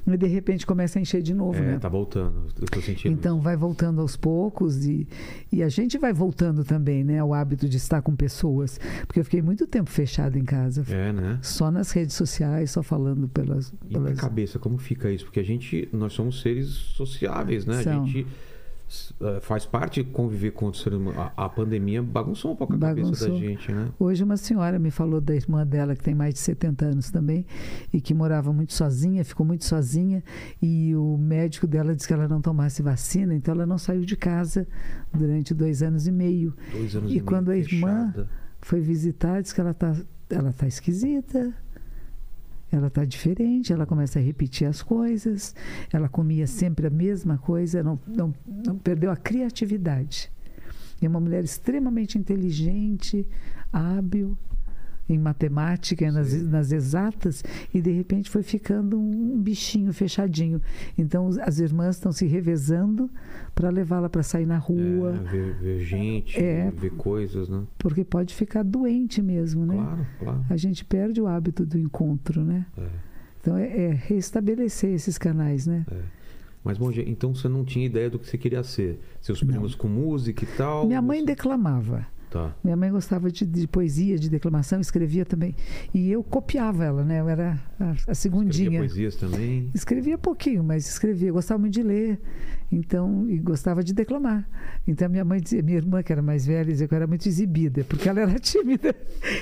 E 0.07 0.17
de 0.17 0.27
repente 0.27 0.67
começa 0.67 0.99
a 0.99 1.03
encher 1.03 1.21
de 1.21 1.35
novo, 1.35 1.59
É, 1.59 1.73
né? 1.73 1.79
tá 1.79 1.89
voltando. 1.89 2.47
Então 3.05 3.41
vai 3.41 3.57
voltando 3.57 4.01
aos 4.01 4.17
poucos 4.17 4.87
e, 4.87 5.07
e 5.53 5.63
a 5.63 5.69
gente 5.69 5.99
vai 5.99 6.13
voltando 6.13 6.65
também, 6.65 7.05
né? 7.05 7.19
Ao 7.19 7.35
hábito 7.35 7.69
de 7.69 7.77
estar 7.77 8.01
com 8.03 8.15
pessoas. 8.17 8.79
Porque 9.07 9.21
eu 9.21 9.25
fiquei 9.25 9.43
muito 9.43 9.67
tempo 9.67 9.91
fechado 9.91 10.39
em 10.39 10.45
casa. 10.45 10.85
É, 10.89 11.13
né? 11.13 11.39
Só 11.43 11.71
nas 11.71 11.91
redes 11.91 12.15
sociais, 12.15 12.71
só 12.71 12.83
falando 12.83 13.29
pelas. 13.29 13.73
E 13.89 13.99
na 13.99 14.15
cabeça, 14.15 14.59
como 14.59 14.79
fica 14.79 15.11
isso? 15.11 15.25
Porque 15.25 15.41
a 15.41 15.45
gente, 15.45 15.89
nós 15.93 16.13
somos 16.13 16.41
seres 16.41 16.69
sociáveis, 16.69 17.67
né? 17.67 17.83
São. 17.83 18.03
A 18.03 18.07
gente 18.07 18.27
faz 19.43 19.67
parte 19.67 20.03
de 20.03 20.11
conviver 20.11 20.53
com 20.53 20.67
o 20.67 20.75
ser 20.75 20.95
humano. 20.95 21.21
A, 21.21 21.45
a 21.45 21.49
pandemia 21.49 22.03
bagunçou 22.03 22.53
um 22.53 22.57
pouco 22.57 22.75
a 22.75 22.79
cabeça 22.79 23.03
Bagunçou. 23.11 23.29
da 23.31 23.37
gente, 23.37 23.71
né? 23.73 23.89
Hoje 23.99 24.25
uma 24.25 24.37
senhora 24.37 24.79
me 24.79 24.91
falou 24.91 25.21
da 25.21 25.35
irmã 25.35 25.67
dela, 25.67 25.95
que 25.95 26.03
tem 26.03 26.15
mais 26.15 26.35
de 26.35 26.41
70 26.41 26.85
anos 26.87 27.11
também, 27.11 27.45
e 27.93 28.01
que 28.01 28.15
morava 28.15 28.53
muito 28.53 28.73
sozinha, 28.73 29.25
ficou 29.25 29.45
muito 29.45 29.65
sozinha, 29.65 30.23
e 30.63 30.95
o 30.97 31.17
médico 31.19 31.67
dela 31.67 31.95
disse 31.95 32.09
que 32.09 32.15
ela 32.15 32.27
não 32.29 32.41
tomasse 32.41 32.83
vacina, 32.83 33.35
então 33.35 33.55
ela 33.55 33.67
não 33.67 33.79
saiu 33.79 34.03
de 34.05 34.17
casa 34.17 34.67
durante 35.13 35.53
dois 35.55 35.83
anos 35.83 36.07
e 36.07 36.13
meio. 36.13 36.55
Dois 36.73 36.95
anos 36.97 37.11
E 37.11 37.13
e, 37.13 37.17
meio 37.17 37.25
quando 37.25 37.51
a 37.51 37.57
irmã- 37.57 38.07
fechada. 38.13 38.29
Foi 38.61 38.81
visitar, 38.81 39.41
disse 39.41 39.55
que 39.55 39.61
ela 39.61 39.73
tá, 39.73 39.95
ela 40.29 40.53
tá 40.53 40.67
esquisita, 40.67 41.55
ela 42.71 42.91
tá 42.91 43.05
diferente, 43.05 43.73
ela 43.73 43.87
começa 43.87 44.19
a 44.19 44.23
repetir 44.23 44.67
as 44.67 44.83
coisas, 44.83 45.55
ela 45.93 46.09
comia 46.09 46.47
sempre 46.47 46.87
a 46.87 46.91
mesma 46.91 47.39
coisa, 47.39 47.83
não, 47.83 47.99
não, 48.07 48.35
não 48.47 48.77
perdeu 48.79 49.11
a 49.11 49.17
criatividade. 49.17 50.31
É 51.01 51.09
uma 51.09 51.21
mulher 51.21 51.45
extremamente 51.45 52.19
inteligente, 52.19 53.27
hábil 53.73 54.37
em 55.09 55.19
matemática, 55.19 56.11
nas, 56.13 56.43
nas 56.43 56.71
exatas, 56.73 57.43
e 57.73 57.81
de 57.81 57.91
repente 57.91 58.29
foi 58.29 58.43
ficando 58.43 58.99
um 59.01 59.41
bichinho 59.41 59.93
fechadinho. 59.93 60.61
Então 60.97 61.29
as 61.43 61.59
irmãs 61.59 61.97
estão 61.97 62.13
se 62.13 62.27
revezando 62.27 63.11
para 63.55 63.71
levá-la 63.71 64.09
para 64.09 64.23
sair 64.23 64.47
na 64.47 64.59
rua, 64.59 65.15
É, 65.17 65.31
ver, 65.31 65.55
ver 65.55 65.81
gente, 65.81 66.39
É. 66.39 66.71
ver 66.71 66.91
coisas, 66.91 67.49
né? 67.49 67.63
porque 67.79 68.05
pode 68.05 68.35
ficar 68.35 68.63
doente 68.63 69.23
mesmo, 69.23 69.65
né? 69.67 69.75
Claro, 69.77 70.07
claro. 70.19 70.45
A 70.51 70.57
gente 70.57 70.85
perde 70.85 71.21
o 71.21 71.27
hábito 71.27 71.65
do 71.65 71.79
encontro, 71.79 72.45
né? 72.45 72.67
É. 72.77 72.87
Então 73.41 73.57
é, 73.57 73.67
é 73.67 73.91
restabelecer 73.93 74.91
esses 74.93 75.17
canais, 75.17 75.67
né? 75.67 75.87
Mas, 76.63 76.77
bom, 76.77 76.91
então 76.93 77.35
você 77.35 77.49
não 77.49 77.65
tinha 77.65 77.87
ideia 77.87 78.11
do 78.11 78.19
que 78.19 78.27
você 78.27 78.37
queria 78.37 78.63
ser? 78.63 79.01
Seus 79.23 79.43
primos 79.43 79.75
com 79.75 79.89
música 79.89 80.45
e 80.45 80.47
tal? 80.49 80.87
Minha 80.87 81.01
mãe 81.01 81.21
você- 81.21 81.27
declamava. 81.27 82.07
Tá. 82.31 82.55
Minha 82.63 82.77
mãe 82.77 82.91
gostava 82.91 83.31
de, 83.31 83.47
de 83.47 83.67
poesia, 83.67 84.19
de 84.19 84.29
declamação, 84.29 84.81
escrevia 84.81 85.25
também. 85.25 85.55
E 85.95 86.11
eu 86.11 86.23
copiava 86.23 86.85
ela, 86.85 87.05
né? 87.05 87.21
Eu 87.21 87.29
era 87.29 87.59
a, 87.81 87.85
a 87.85 87.93
Escrevia 87.93 88.15
segundinha. 88.15 88.81
poesias 88.81 89.17
também. 89.17 89.71
Escrevia 89.75 90.19
pouquinho, 90.19 90.63
mas 90.63 90.87
escrevia. 90.89 91.33
Gostava 91.33 91.59
muito 91.59 91.75
de 91.75 91.83
ler. 91.83 92.21
Então, 92.71 93.27
e 93.31 93.39
gostava 93.39 93.83
de 93.83 93.95
declamar. 93.95 94.47
Então, 94.87 95.09
minha 95.09 95.25
mãe 95.25 95.41
dizia, 95.41 95.63
minha 95.63 95.79
irmã, 95.79 96.03
que 96.03 96.13
era 96.13 96.21
mais 96.21 96.47
velha, 96.47 96.67
dizia 96.71 96.87
que 96.87 96.93
eu 96.93 96.97
era 96.97 97.07
muito 97.07 97.27
exibida, 97.27 97.83
porque 97.85 98.09
ela 98.09 98.21
era 98.21 98.35
tímida. 98.39 98.95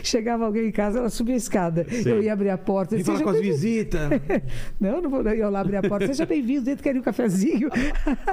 Chegava 0.03 0.45
alguém 0.47 0.69
em 0.69 0.73
casa, 0.73 1.01
ela 1.01 1.09
subia 1.11 1.35
a 1.35 1.37
escada. 1.37 1.85
Sei. 1.91 2.13
Eu 2.13 2.23
ia 2.23 2.33
abrir 2.33 2.51
a 2.51 2.59
porta. 2.59 2.95
Vem 2.95 3.05
falar 3.05 3.19
"Seja 3.19 3.25
com 3.25 3.31
as 3.37 3.41
bem-vindo." 3.41 3.57
visitas. 3.63 4.11
Não, 4.81 5.01
não 5.03 5.11
vou. 5.11 5.25
não. 5.25 5.33
Eu 5.33 5.51
lá 5.51 5.61
abri 5.61 5.77
a 5.77 5.83
porta. 5.83 6.07
Seja 6.07 6.25
bem-vindo, 6.27 6.67
dentro 6.67 6.83
queria 6.85 7.01
um 7.01 7.05
cafezinho. 7.05 7.69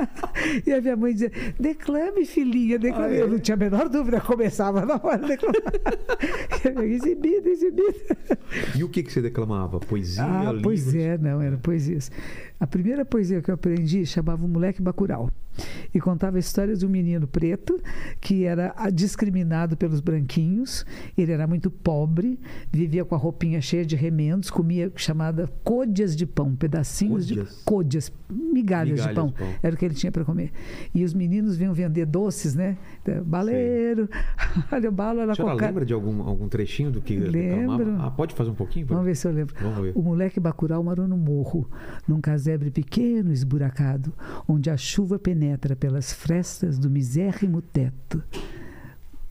e 0.66 0.72
a 0.72 0.80
minha 0.82 0.96
mãe 0.96 1.14
dizia: 1.14 1.32
declame, 1.60 2.26
filhinha, 2.26 2.78
declame. 2.78 3.14
Ah, 3.16 3.18
é? 3.18 3.22
Eu 3.22 3.30
não 3.30 3.39
tinha 3.39 3.56
a 3.56 3.58
menor 3.58 3.89
dúvida, 3.89 4.22
começava 4.22 4.86
na 4.86 5.00
hora 5.04 5.18
de 5.20 5.28
declamar. 5.28 6.84
exibida, 6.84 7.50
exibida. 7.50 8.18
E 8.76 8.84
o 8.84 8.89
que, 8.89 9.02
que 9.04 9.12
você 9.12 9.22
declamava? 9.22 9.80
Poesia, 9.80 10.24
Ah, 10.24 10.44
livros? 10.46 10.62
pois 10.62 10.96
é, 10.96 11.18
não, 11.18 11.41
eram 11.41 11.58
poesias. 11.58 12.12
A 12.64 12.68
primeira 12.68 13.03
poesia 13.03 13.41
que 13.41 13.51
eu 13.51 13.55
aprendi 13.55 14.05
chamava 14.05 14.45
O 14.45 14.47
Moleque 14.47 14.82
Bacural. 14.82 15.30
E 15.93 15.99
contava 15.99 16.38
a 16.38 16.39
história 16.39 16.76
de 16.76 16.84
um 16.84 16.89
menino 16.89 17.28
preto 17.28 17.80
que 18.20 18.43
era 18.45 18.74
discriminado 18.91 19.78
pelos 19.78 19.99
branquinhos. 19.99 20.84
Ele 21.16 21.32
era 21.32 21.45
muito 21.45 21.70
pobre, 21.70 22.39
vivia 22.72 23.05
com 23.05 23.14
a 23.14 23.18
roupinha 23.20 23.61
cheia 23.61 23.86
de 23.86 23.95
remendos, 23.95 24.49
comia 24.49 24.91
chamada 24.95 25.47
côdeas 25.64 26.16
de 26.16 26.26
pão, 26.26 26.55
pedacinhos 26.55 27.28
Côdeas? 27.30 27.49
de 27.57 27.64
côdeas, 27.66 28.11
migalhas, 28.28 28.93
Migalhas 28.93 29.07
de 29.09 29.14
pão. 29.14 29.28
de 29.28 29.34
pão. 29.34 29.47
Era 29.61 29.76
o 29.76 29.78
que 29.78 29.86
ele 29.86 29.93
tinha 29.93 30.11
para 30.11 30.26
comer. 30.26 30.51
E 30.95 31.03
os 31.03 31.14
meninos 31.14 31.55
vinham 31.55 31.74
vender 31.74 32.07
doces, 32.07 32.55
né? 32.55 32.76
Baleiro, 33.24 34.09
olha 34.72 34.89
o 34.89 34.91
balo, 34.91 35.20
senhora 35.36 35.53
coca- 35.53 35.66
lembra 35.68 35.86
de 35.86 35.93
algum, 35.93 36.24
algum 36.24 36.47
trechinho 36.47 36.89
do 36.89 36.99
que? 37.01 37.16
Lembro. 37.16 37.97
Ah, 37.99 38.09
pode 38.09 38.34
fazer 38.34 38.49
um 38.49 38.55
pouquinho? 38.55 38.88
Vamos 38.88 39.05
ver 39.05 39.16
se 39.16 39.28
eu 39.28 39.32
lembro. 39.32 39.53
Vamos 39.61 39.80
ver. 39.84 39.91
O 39.95 40.01
moleque 40.01 40.39
Bacurau 40.39 40.84
morou 40.84 41.07
no 41.07 41.18
morro, 41.18 41.70
num 42.07 42.20
casebre 42.54 42.70
pequeno, 42.70 43.32
esburacado, 43.32 44.14
onde 44.47 44.70
a 44.70 44.78
chuva 44.78 45.18
penetra 45.18 45.76
pelas 45.76 46.14
frestas 46.14 46.78
do 46.78 46.89
misérrimo 46.89 47.62
teto. 47.62 48.24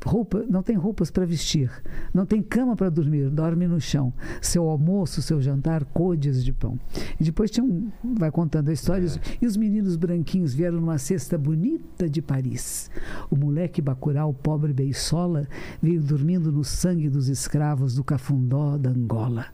Roupa, 0.05 0.45
não 0.51 0.65
tem 0.65 0.75
roupas 0.75 1.13
para 1.13 1.25
vestir, 1.25 1.71
não 2.13 2.27
tem 2.27 2.43
cama 2.43 2.75
para 2.75 2.91
dormir, 2.91 3.31
dorme 3.31 3.69
no 3.69 3.81
chão. 3.81 4.13
Seu 4.41 4.69
almoço, 4.69 5.23
seu 5.23 5.41
jantar, 5.41 5.85
côdeas 5.85 6.45
de 6.45 6.53
pão. 6.53 6.77
E 7.21 7.23
depois 7.23 7.53
tinha 7.53 7.65
um, 7.65 7.89
vai 8.19 8.33
contando 8.33 8.69
a 8.69 8.73
história. 8.73 9.07
E 9.41 9.47
os 9.47 9.57
meninos 9.57 9.95
branquinhos 9.95 10.53
vieram 10.53 10.81
numa 10.81 10.99
cesta 10.99 11.39
bonita 11.39 12.11
de 12.11 12.21
Paris. 12.21 12.91
O 13.31 13.37
moleque 13.37 13.81
Bacurau, 13.81 14.35
pobre 14.35 14.73
beiçola, 14.73 15.47
veio 15.81 16.03
dormindo 16.03 16.51
no 16.51 16.65
sangue 16.65 17.09
dos 17.09 17.29
escravos 17.29 17.95
do 17.95 18.03
cafundó 18.03 18.77
da 18.77 18.91
Angola. 18.91 19.47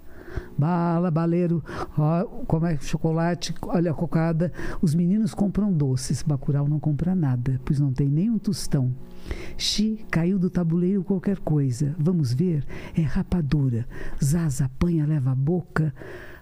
Bala, 0.57 1.11
baleiro, 1.11 1.63
ó, 1.97 2.25
como 2.47 2.67
é 2.67 2.77
chocolate, 2.79 3.55
olha 3.63 3.91
a 3.91 3.95
cocada. 3.95 4.53
Os 4.83 4.95
meninos 4.95 5.35
compram 5.35 5.73
doces, 5.73 6.23
Bacurau 6.23 6.69
não 6.69 6.81
compra 6.81 7.15
nada, 7.15 7.61
pois 7.65 7.79
não 7.79 7.93
tem 7.93 8.09
nem 8.09 8.31
um 8.31 8.39
tostão. 8.39 8.95
Xi 9.57 10.05
caiu 10.11 10.39
do 10.39 10.51
tabuleiro 10.51 11.05
qualquer 11.05 11.39
coisa. 11.39 11.95
Vamos 11.99 12.33
ver, 12.33 12.65
é 12.97 13.03
rapadura. 13.03 13.87
Zaza 14.23 14.65
apanha, 14.65 15.07
leva 15.07 15.33
a 15.33 15.35
boca. 15.35 15.95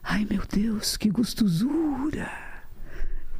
Ai 0.02 0.26
meu 0.28 0.42
Deus, 0.50 0.96
que 0.96 1.10
gostosura! 1.10 2.30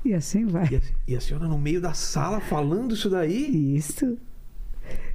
E 0.05 0.15
assim 0.15 0.47
vai. 0.47 0.69
E 0.71 0.77
a, 0.77 0.81
e 1.09 1.17
a 1.17 1.21
senhora 1.21 1.49
no 1.49 1.59
meio 1.59 1.81
da 1.81 1.93
sala 1.93 2.41
falando 2.41 2.95
isso 2.95 3.11
daí? 3.11 3.77
Isso. 3.77 4.17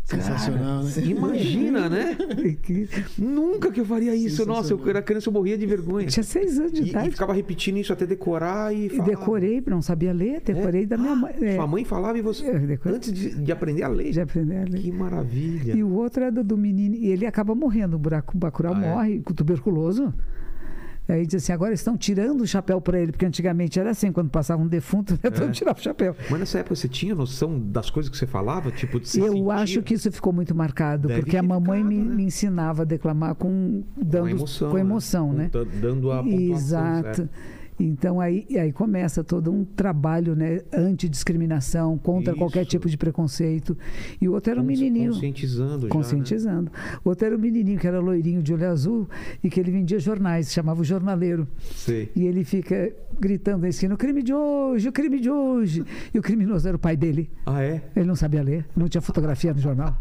Sensacional, 0.03 0.83
né? 0.83 0.91
Imagina, 1.05 1.87
né? 1.89 2.17
Que- 2.61 2.87
Nunca 3.17 3.71
que 3.71 3.79
eu 3.79 3.85
faria 3.85 4.13
isso. 4.15 4.45
Nossa, 4.45 4.73
eu 4.73 4.89
era 4.89 5.01
criança, 5.01 5.29
eu 5.29 5.33
morria 5.33 5.57
de 5.57 5.65
vergonha. 5.65 6.07
Tinha 6.07 6.23
seis 6.23 6.59
anos 6.59 6.73
de 6.73 6.81
E, 6.81 6.85
e 6.85 6.89
idade. 6.89 7.11
ficava 7.11 7.33
repetindo 7.33 7.77
isso 7.77 7.93
até 7.93 8.05
decorar 8.05 8.73
e 8.75 8.87
E 8.87 8.89
falar. 8.89 9.05
decorei, 9.09 9.63
não 9.67 9.81
sabia 9.81 10.11
ler, 10.11 10.41
decorei 10.41 10.85
da 10.85 10.97
minha 10.97 11.15
mãe. 11.15 11.33
é, 11.41 11.55
Sua 11.55 11.67
mãe 11.67 11.85
falava 11.85 12.17
e 12.17 12.21
você. 12.21 12.45
Eu. 12.45 12.93
Antes 12.93 13.13
de, 13.13 13.35
de 13.41 13.51
aprender 13.51 13.83
a 13.83 13.87
ler. 13.87 14.11
de 14.11 14.19
aprender 14.19 14.57
a 14.57 14.63
ler. 14.65 14.81
Que 14.81 14.91
maravilha. 14.91 15.73
E 15.73 15.83
o 15.83 15.93
outro 15.93 16.23
é 16.23 16.31
do, 16.31 16.43
do 16.43 16.57
menino, 16.57 16.95
e 16.95 17.07
ele 17.07 17.25
acaba 17.25 17.55
morrendo, 17.55 17.95
o 17.95 17.99
buraco, 17.99 18.37
Bacurau 18.37 18.73
Ah, 18.75 18.85
é? 18.85 18.93
morre 18.93 19.21
com 19.21 19.33
tuberculoso. 19.33 20.13
Aí 21.11 21.25
diz 21.25 21.43
assim, 21.43 21.51
agora 21.51 21.73
estão 21.73 21.97
tirando 21.97 22.41
o 22.41 22.47
chapéu 22.47 22.79
para 22.79 22.99
ele, 22.99 23.11
porque 23.11 23.25
antigamente 23.25 23.79
era 23.79 23.89
assim, 23.91 24.11
quando 24.11 24.29
passava 24.29 24.61
um 24.61 24.67
defunto, 24.67 25.13
né, 25.21 25.29
todo 25.29 25.49
É. 25.49 25.51
tirava 25.51 25.77
o 25.77 25.81
chapéu. 25.83 26.15
Mas 26.29 26.39
nessa 26.39 26.59
época 26.59 26.75
você 26.75 26.87
tinha 26.87 27.13
noção 27.13 27.59
das 27.59 27.89
coisas 27.89 28.09
que 28.09 28.17
você 28.17 28.25
falava? 28.25 28.71
Tipo, 28.71 28.99
de 28.99 29.09
se 29.09 29.19
Eu 29.19 29.33
sentia 29.33 29.53
acho 29.53 29.81
que 29.81 29.93
isso 29.93 30.11
ficou 30.11 30.31
muito 30.31 30.55
marcado, 30.55 31.07
Deve 31.09 31.21
porque 31.21 31.35
a 31.35 31.43
mamãe 31.43 31.83
me, 31.83 31.95
ficado, 31.95 32.09
né? 32.09 32.15
me 32.15 32.23
ensinava 32.23 32.81
a 32.83 32.85
declamar 32.85 33.35
com, 33.35 33.83
com 33.95 34.03
dando, 34.03 34.29
emoção. 34.29 34.69
com 34.71 34.77
emoção, 34.77 35.33
né? 35.33 35.49
Com- 35.51 35.65
Dando 35.81 36.11
a 36.11 36.23
pontuação 36.23 36.55
Exato. 36.55 37.15
certa. 37.17 37.29
Então 37.83 38.21
aí, 38.21 38.45
aí 38.57 38.71
começa 38.71 39.23
todo 39.23 39.51
um 39.51 39.65
trabalho 39.65 40.35
né, 40.35 40.61
antidiscriminação, 40.73 41.97
contra 41.97 42.35
qualquer 42.35 42.61
Isso. 42.61 42.69
tipo 42.69 42.89
de 42.89 42.97
preconceito. 42.97 43.77
E 44.19 44.27
o 44.27 44.33
outro 44.33 44.51
era 44.51 44.61
um 44.61 44.63
menininho. 44.63 45.13
Conscientizando 45.13 45.81
já, 45.81 45.83
né? 45.85 45.89
Conscientizando. 45.89 46.71
O 47.03 47.09
outro 47.09 47.25
era 47.25 47.35
um 47.35 47.39
menininho 47.39 47.79
que 47.79 47.87
era 47.87 47.99
loirinho 47.99 48.43
de 48.43 48.53
olho 48.53 48.69
azul 48.69 49.09
e 49.43 49.49
que 49.49 49.59
ele 49.59 49.71
vendia 49.71 49.99
jornais, 49.99 50.51
chamava 50.51 50.81
o 50.81 50.83
jornaleiro. 50.83 51.47
Sei. 51.73 52.11
E 52.15 52.25
ele 52.25 52.43
fica 52.43 52.93
gritando 53.19 53.61
na 53.61 53.69
esquina: 53.69 53.93
o 53.95 53.97
crime 53.97 54.21
de 54.21 54.33
hoje, 54.33 54.89
o 54.89 54.91
crime 54.91 55.19
de 55.19 55.29
hoje. 55.29 55.83
E 56.13 56.19
o 56.19 56.21
criminoso 56.21 56.67
era 56.67 56.77
o 56.77 56.79
pai 56.79 56.95
dele. 56.95 57.29
Ah, 57.45 57.63
é? 57.63 57.81
Ele 57.95 58.05
não 58.05 58.15
sabia 58.15 58.43
ler, 58.43 58.65
não 58.75 58.87
tinha 58.87 59.01
fotografia 59.01 59.53
no 59.53 59.59
jornal. 59.59 59.95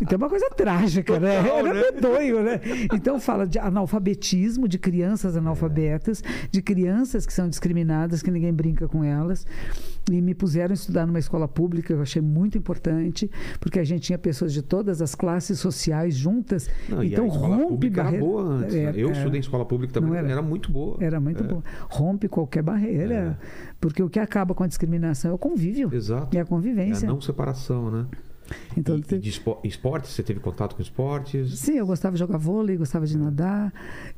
Então 0.00 0.16
é 0.16 0.16
uma 0.16 0.28
coisa 0.28 0.48
trágica, 0.50 1.18
né? 1.20 1.42
Total, 1.42 1.58
Era 1.58 1.74
né? 1.74 1.80
medonho, 1.80 2.42
né? 2.42 2.60
Então 2.92 3.20
fala 3.20 3.46
de 3.46 3.58
analfabetismo, 3.58 4.66
de 4.66 4.78
crianças 4.78 5.36
analfabetas, 5.36 6.22
de 6.50 6.62
crianças 6.62 7.19
que 7.26 7.32
são 7.32 7.48
discriminadas, 7.48 8.22
que 8.22 8.30
ninguém 8.30 8.52
brinca 8.52 8.88
com 8.88 9.02
elas. 9.04 9.46
E 10.10 10.20
me 10.20 10.34
puseram 10.34 10.72
a 10.72 10.74
estudar 10.74 11.06
numa 11.06 11.18
escola 11.18 11.46
pública, 11.46 11.92
eu 11.92 12.00
achei 12.02 12.20
muito 12.22 12.56
importante, 12.58 13.30
porque 13.60 13.78
a 13.78 13.84
gente 13.84 14.02
tinha 14.02 14.18
pessoas 14.18 14.52
de 14.52 14.62
todas 14.62 15.00
as 15.02 15.14
classes 15.14 15.58
sociais 15.60 16.14
juntas. 16.16 16.68
Não, 16.88 17.02
então 17.04 17.28
rompe 17.28 17.90
barreira. 17.90 18.24
boa 18.24 18.42
antes. 18.42 18.74
né? 18.74 18.82
Era- 18.84 18.96
eu 18.98 19.08
era. 19.10 19.18
estudei 19.18 19.38
em 19.38 19.42
escola 19.42 19.64
pública 19.64 19.92
também, 19.92 20.16
era. 20.16 20.28
era? 20.28 20.42
muito 20.42 20.72
boa. 20.72 20.96
Era 21.00 21.20
muito 21.20 21.44
É. 21.44 21.46
bom. 21.46 21.62
Rompe 21.88 22.28
qualquer 22.28 22.62
barreira, 22.62 23.38
porque 23.80 24.02
o 24.02 24.08
que 24.08 24.18
acaba 24.18 24.54
com 24.54 24.64
a 24.64 24.66
discriminação 24.66 25.30
é 25.30 25.34
o 25.34 25.38
convívio. 25.38 25.90
Exato. 25.92 26.34
E 26.34 26.38
a 26.38 26.40
É 26.40 26.42
a 26.42 26.46
convivência. 26.46 27.06
não 27.06 27.20
separação, 27.20 27.90
né? 27.90 28.06
Então, 28.76 28.96
e, 28.96 29.14
e 29.14 29.18
de 29.18 29.28
espo- 29.28 29.58
esportes, 29.64 30.10
você 30.10 30.22
teve 30.22 30.40
contato 30.40 30.74
com 30.76 30.82
esportes? 30.82 31.58
Sim, 31.58 31.78
eu 31.78 31.86
gostava 31.86 32.14
de 32.14 32.18
jogar 32.18 32.38
vôlei, 32.38 32.76
gostava 32.76 33.06
de 33.06 33.16
nadar. 33.16 33.72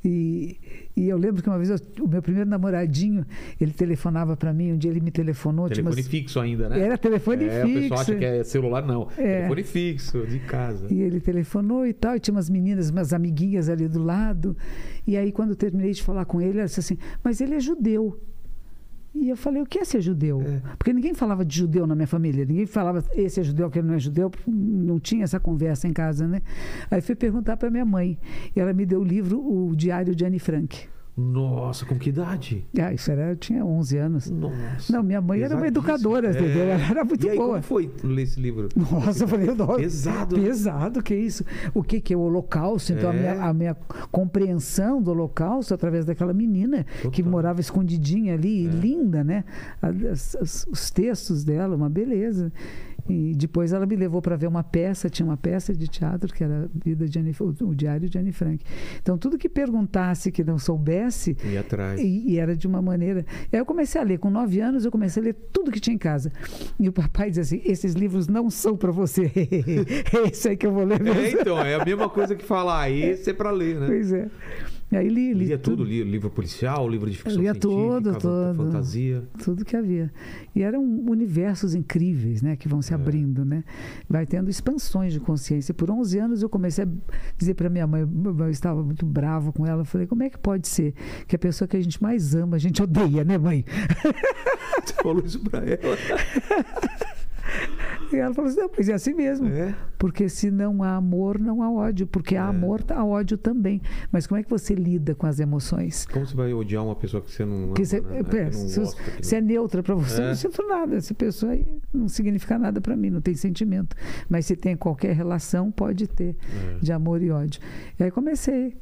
E, 0.04 0.58
e 0.96 1.08
eu 1.08 1.16
lembro 1.16 1.42
que 1.42 1.48
uma 1.48 1.58
vez 1.58 1.70
eu- 1.70 1.78
o 2.04 2.08
meu 2.08 2.22
primeiro 2.22 2.48
namoradinho, 2.48 3.24
ele 3.60 3.72
telefonava 3.72 4.36
para 4.36 4.52
mim, 4.52 4.72
um 4.72 4.76
dia 4.78 4.90
ele 4.90 5.00
me 5.00 5.10
telefonou. 5.10 5.68
Telefone 5.68 5.96
umas- 5.96 6.06
fixo 6.08 6.40
ainda, 6.40 6.68
né? 6.68 6.80
Era 6.80 6.98
telefone 6.98 7.44
é, 7.44 7.62
O 7.64 7.66
pessoal 7.66 7.80
fixo. 7.82 7.94
acha 7.94 8.14
que 8.16 8.24
é 8.24 8.44
celular, 8.44 8.86
não. 8.86 9.08
É. 9.16 9.36
Telefone 9.38 9.62
fixo, 9.62 10.26
de 10.26 10.38
casa. 10.40 10.86
E 10.90 11.00
ele 11.00 11.20
telefonou 11.20 11.86
e 11.86 11.92
tal, 11.92 12.16
e 12.16 12.20
tinha 12.20 12.34
umas 12.34 12.48
meninas, 12.50 12.90
umas 12.90 13.12
amiguinhas 13.12 13.68
ali 13.68 13.88
do 13.88 14.02
lado. 14.02 14.56
E 15.06 15.16
aí, 15.16 15.32
quando 15.32 15.50
eu 15.50 15.56
terminei 15.56 15.92
de 15.92 16.02
falar 16.02 16.24
com 16.24 16.40
ele, 16.40 16.58
ela 16.58 16.66
disse 16.66 16.80
assim: 16.80 16.98
Mas 17.22 17.40
ele 17.40 17.54
é 17.54 17.60
judeu. 17.60 18.18
E 19.14 19.28
eu 19.28 19.36
falei: 19.36 19.62
O 19.62 19.66
que 19.66 19.78
é 19.78 19.84
ser 19.84 20.00
judeu? 20.00 20.40
É. 20.42 20.60
Porque 20.78 20.92
ninguém 20.92 21.14
falava 21.14 21.44
de 21.44 21.56
judeu 21.56 21.86
na 21.86 21.94
minha 21.94 22.06
família. 22.06 22.44
Ninguém 22.44 22.66
falava 22.66 23.04
esse 23.14 23.40
é 23.40 23.42
judeu, 23.42 23.66
aquele 23.66 23.86
não 23.86 23.94
é 23.94 23.98
judeu. 23.98 24.30
Não 24.46 24.98
tinha 24.98 25.24
essa 25.24 25.38
conversa 25.38 25.86
em 25.86 25.92
casa, 25.92 26.26
né? 26.26 26.40
Aí 26.90 27.00
fui 27.00 27.14
perguntar 27.14 27.56
para 27.56 27.70
minha 27.70 27.84
mãe. 27.84 28.18
E 28.54 28.60
ela 28.60 28.72
me 28.72 28.86
deu 28.86 29.00
o 29.00 29.04
livro 29.04 29.40
O 29.40 29.76
Diário 29.76 30.14
de 30.14 30.24
Anne 30.24 30.38
Frank. 30.38 30.91
Nossa, 31.14 31.84
com 31.84 31.98
que 31.98 32.08
idade? 32.08 32.64
Ah, 32.80 32.90
isso 32.90 33.10
era, 33.12 33.28
eu 33.30 33.36
tinha 33.36 33.62
11 33.62 33.98
anos. 33.98 34.30
Nossa. 34.30 34.90
Não, 34.90 35.02
minha 35.02 35.20
mãe 35.20 35.42
era 35.42 35.54
uma 35.54 35.68
educadora, 35.68 36.30
entendeu? 36.30 36.62
Ela 36.62 36.82
era 36.90 37.04
muito 37.04 37.26
e 37.26 37.30
aí, 37.30 37.36
boa. 37.36 37.48
como 37.50 37.62
foi 37.62 37.90
ler 38.02 38.22
esse 38.22 38.40
livro? 38.40 38.68
Nossa, 38.74 39.24
eu 39.24 39.28
falei, 39.28 39.46
nossa, 39.54 39.76
Pesado? 39.76 40.36
Pesado, 40.36 41.02
que 41.02 41.14
isso? 41.14 41.44
O 41.74 41.82
que, 41.82 42.00
que 42.00 42.14
é 42.14 42.16
o 42.16 42.20
Holocausto? 42.20 42.94
Então, 42.94 43.10
a, 43.10 43.14
É. 43.14 43.18
minha, 43.18 43.44
a 43.44 43.52
minha 43.52 43.74
compreensão 44.10 45.02
do 45.02 45.10
Holocausto 45.10 45.74
através 45.74 46.04
daquela 46.06 46.32
menina 46.32 46.84
que 47.10 47.22
Total. 47.22 47.30
morava 47.30 47.60
escondidinha 47.60 48.32
ali, 48.34 48.66
É. 48.66 48.70
linda, 48.70 49.22
né? 49.22 49.44
As- 49.82 50.34
as- 50.36 50.66
os 50.70 50.90
textos 50.90 51.44
dela, 51.44 51.76
uma 51.76 51.90
beleza. 51.90 52.50
E 53.08 53.34
depois 53.34 53.72
ela 53.72 53.84
me 53.84 53.96
levou 53.96 54.22
para 54.22 54.36
ver 54.36 54.46
uma 54.46 54.62
peça, 54.62 55.10
tinha 55.10 55.26
uma 55.26 55.36
peça 55.36 55.74
de 55.74 55.88
teatro 55.88 56.32
que 56.32 56.42
era 56.44 56.70
Vida 56.84 57.06
de 57.08 57.18
Anne, 57.18 57.34
o, 57.40 57.74
Diário 57.74 58.08
de 58.08 58.18
Anne 58.18 58.32
Frank. 58.32 58.64
Então, 59.00 59.18
tudo 59.18 59.36
que 59.36 59.48
perguntasse 59.48 60.30
que 60.30 60.44
não 60.44 60.58
soubesse, 60.58 61.36
E 61.44 61.56
atrás. 61.56 62.00
e, 62.00 62.30
e 62.30 62.38
era 62.38 62.56
de 62.56 62.66
uma 62.66 62.80
maneira. 62.80 63.24
Aí 63.52 63.58
eu 63.58 63.66
comecei 63.66 64.00
a 64.00 64.04
ler, 64.04 64.18
com 64.18 64.30
nove 64.30 64.60
anos, 64.60 64.84
eu 64.84 64.90
comecei 64.90 65.22
a 65.22 65.26
ler 65.26 65.34
tudo 65.52 65.70
que 65.70 65.80
tinha 65.80 65.94
em 65.94 65.98
casa. 65.98 66.32
E 66.78 66.88
o 66.88 66.92
papai 66.92 67.28
dizia 67.30 67.42
assim: 67.42 67.60
esses 67.64 67.94
livros 67.94 68.28
não 68.28 68.48
são 68.50 68.76
para 68.76 68.90
você. 68.92 69.30
é 69.34 70.28
esse 70.28 70.48
aí 70.48 70.56
que 70.56 70.66
eu 70.66 70.72
vou 70.72 70.84
ler 70.84 71.00
mesmo. 71.02 71.20
É, 71.20 71.30
então, 71.32 71.58
é 71.58 71.74
a 71.74 71.84
mesma 71.84 72.08
coisa 72.08 72.34
que 72.34 72.44
falar. 72.44 72.90
Esse 72.90 73.30
é 73.30 73.32
pra 73.32 73.50
ler, 73.50 73.78
né? 73.80 73.86
Pois 73.86 74.12
é. 74.12 74.28
E 74.92 74.96
aí 74.96 75.08
li, 75.08 75.32
li 75.32 75.46
Lia 75.46 75.58
tudo, 75.58 75.82
lia 75.82 76.04
livro 76.04 76.28
policial, 76.28 76.86
livro 76.86 77.10
de 77.10 77.16
ficção 77.16 77.40
Lia 77.40 77.52
científica, 77.54 77.78
tudo, 77.80 78.12
tudo. 78.18 78.54
fantasia. 78.56 79.22
tudo 79.42 79.64
que 79.64 79.74
havia. 79.74 80.12
E 80.54 80.62
eram 80.62 80.84
universos 80.84 81.74
incríveis, 81.74 82.42
né, 82.42 82.56
que 82.56 82.68
vão 82.68 82.80
É. 82.80 82.82
se 82.82 82.92
abrindo, 82.92 83.42
né? 83.42 83.64
Vai 84.06 84.26
tendo 84.26 84.50
expansões 84.50 85.14
de 85.14 85.18
consciência. 85.18 85.72
Por 85.72 85.90
11 85.90 86.18
anos 86.18 86.42
eu 86.42 86.48
comecei 86.50 86.84
a 86.84 86.88
dizer 87.38 87.54
para 87.54 87.70
minha 87.70 87.86
mãe, 87.86 88.02
eu 88.38 88.50
estava 88.50 88.82
muito 88.84 89.06
bravo 89.06 89.50
com 89.50 89.66
ela, 89.66 89.80
eu 89.80 89.86
falei: 89.86 90.06
"Como 90.06 90.22
é 90.22 90.28
que 90.28 90.38
pode 90.38 90.68
ser 90.68 90.92
que 91.26 91.34
a 91.34 91.38
pessoa 91.38 91.66
que 91.66 91.76
a 91.76 91.80
gente 91.80 92.00
mais 92.02 92.34
ama, 92.34 92.56
a 92.56 92.58
gente 92.60 92.82
odeia, 92.82 93.24
né, 93.24 93.38
mãe?" 93.38 93.64
Você 94.84 94.94
falou 95.02 95.22
isso 95.24 95.40
pra 95.40 95.60
ela. 95.60 95.96
E 98.12 98.16
ela 98.16 98.34
falou 98.34 98.50
assim: 98.50 98.60
"Não, 98.60 98.70
mas 98.76 98.88
é 98.90 98.92
assim 98.92 99.14
mesmo. 99.14 99.48
É. 99.48 99.74
Porque 99.98 100.28
se 100.28 100.50
não 100.50 100.82
há 100.82 100.96
amor, 100.96 101.38
não 101.40 101.62
há 101.62 101.70
ódio. 101.70 102.06
Porque 102.06 102.36
há 102.36 102.44
É. 102.44 102.48
amor, 102.48 102.84
há 102.90 103.02
ódio 103.02 103.38
também. 103.38 103.80
Mas 104.10 104.26
como 104.26 104.38
é 104.38 104.42
que 104.42 104.50
você 104.50 104.74
lida 104.74 105.14
com 105.14 105.26
as 105.26 105.40
emoções? 105.40 106.04
Como 106.12 106.26
você 106.26 106.36
vai 106.36 106.52
odiar 106.52 106.84
uma 106.84 106.94
pessoa 106.94 107.22
que 107.22 107.30
você 107.30 107.42
não 107.46 107.64
ama, 107.64 107.74
Que 107.74 107.86
você, 107.86 108.00
né? 108.02 108.18
é, 108.18 108.22
Que 108.22 108.40
não 108.44 108.52
se, 108.68 108.80
gosta, 108.80 109.02
que 109.02 109.26
se 109.26 109.32
não- 109.32 109.38
é 109.38 109.40
neutra 109.40 109.82
para 109.82 109.94
você, 109.94 110.20
É. 110.20 110.24
eu 110.24 110.28
não 110.28 110.34
sinto 110.34 110.62
nada. 110.68 110.96
Essa 110.96 111.14
pessoa 111.14 111.52
aí 111.52 111.64
não 111.92 112.06
significa 112.06 112.58
nada 112.58 112.82
para 112.82 112.94
mim, 112.94 113.08
não 113.08 113.22
tem 113.22 113.34
sentimento. 113.34 113.96
Mas 114.28 114.44
se 114.44 114.56
tem 114.56 114.76
qualquer 114.76 115.14
relação, 115.16 115.70
pode 115.70 116.06
ter 116.06 116.36
É. 116.76 116.78
de 116.80 116.92
amor 116.92 117.22
e 117.22 117.30
ódio. 117.30 117.62
E 117.98 118.04
aí 118.04 118.10
comecei. 118.10 118.76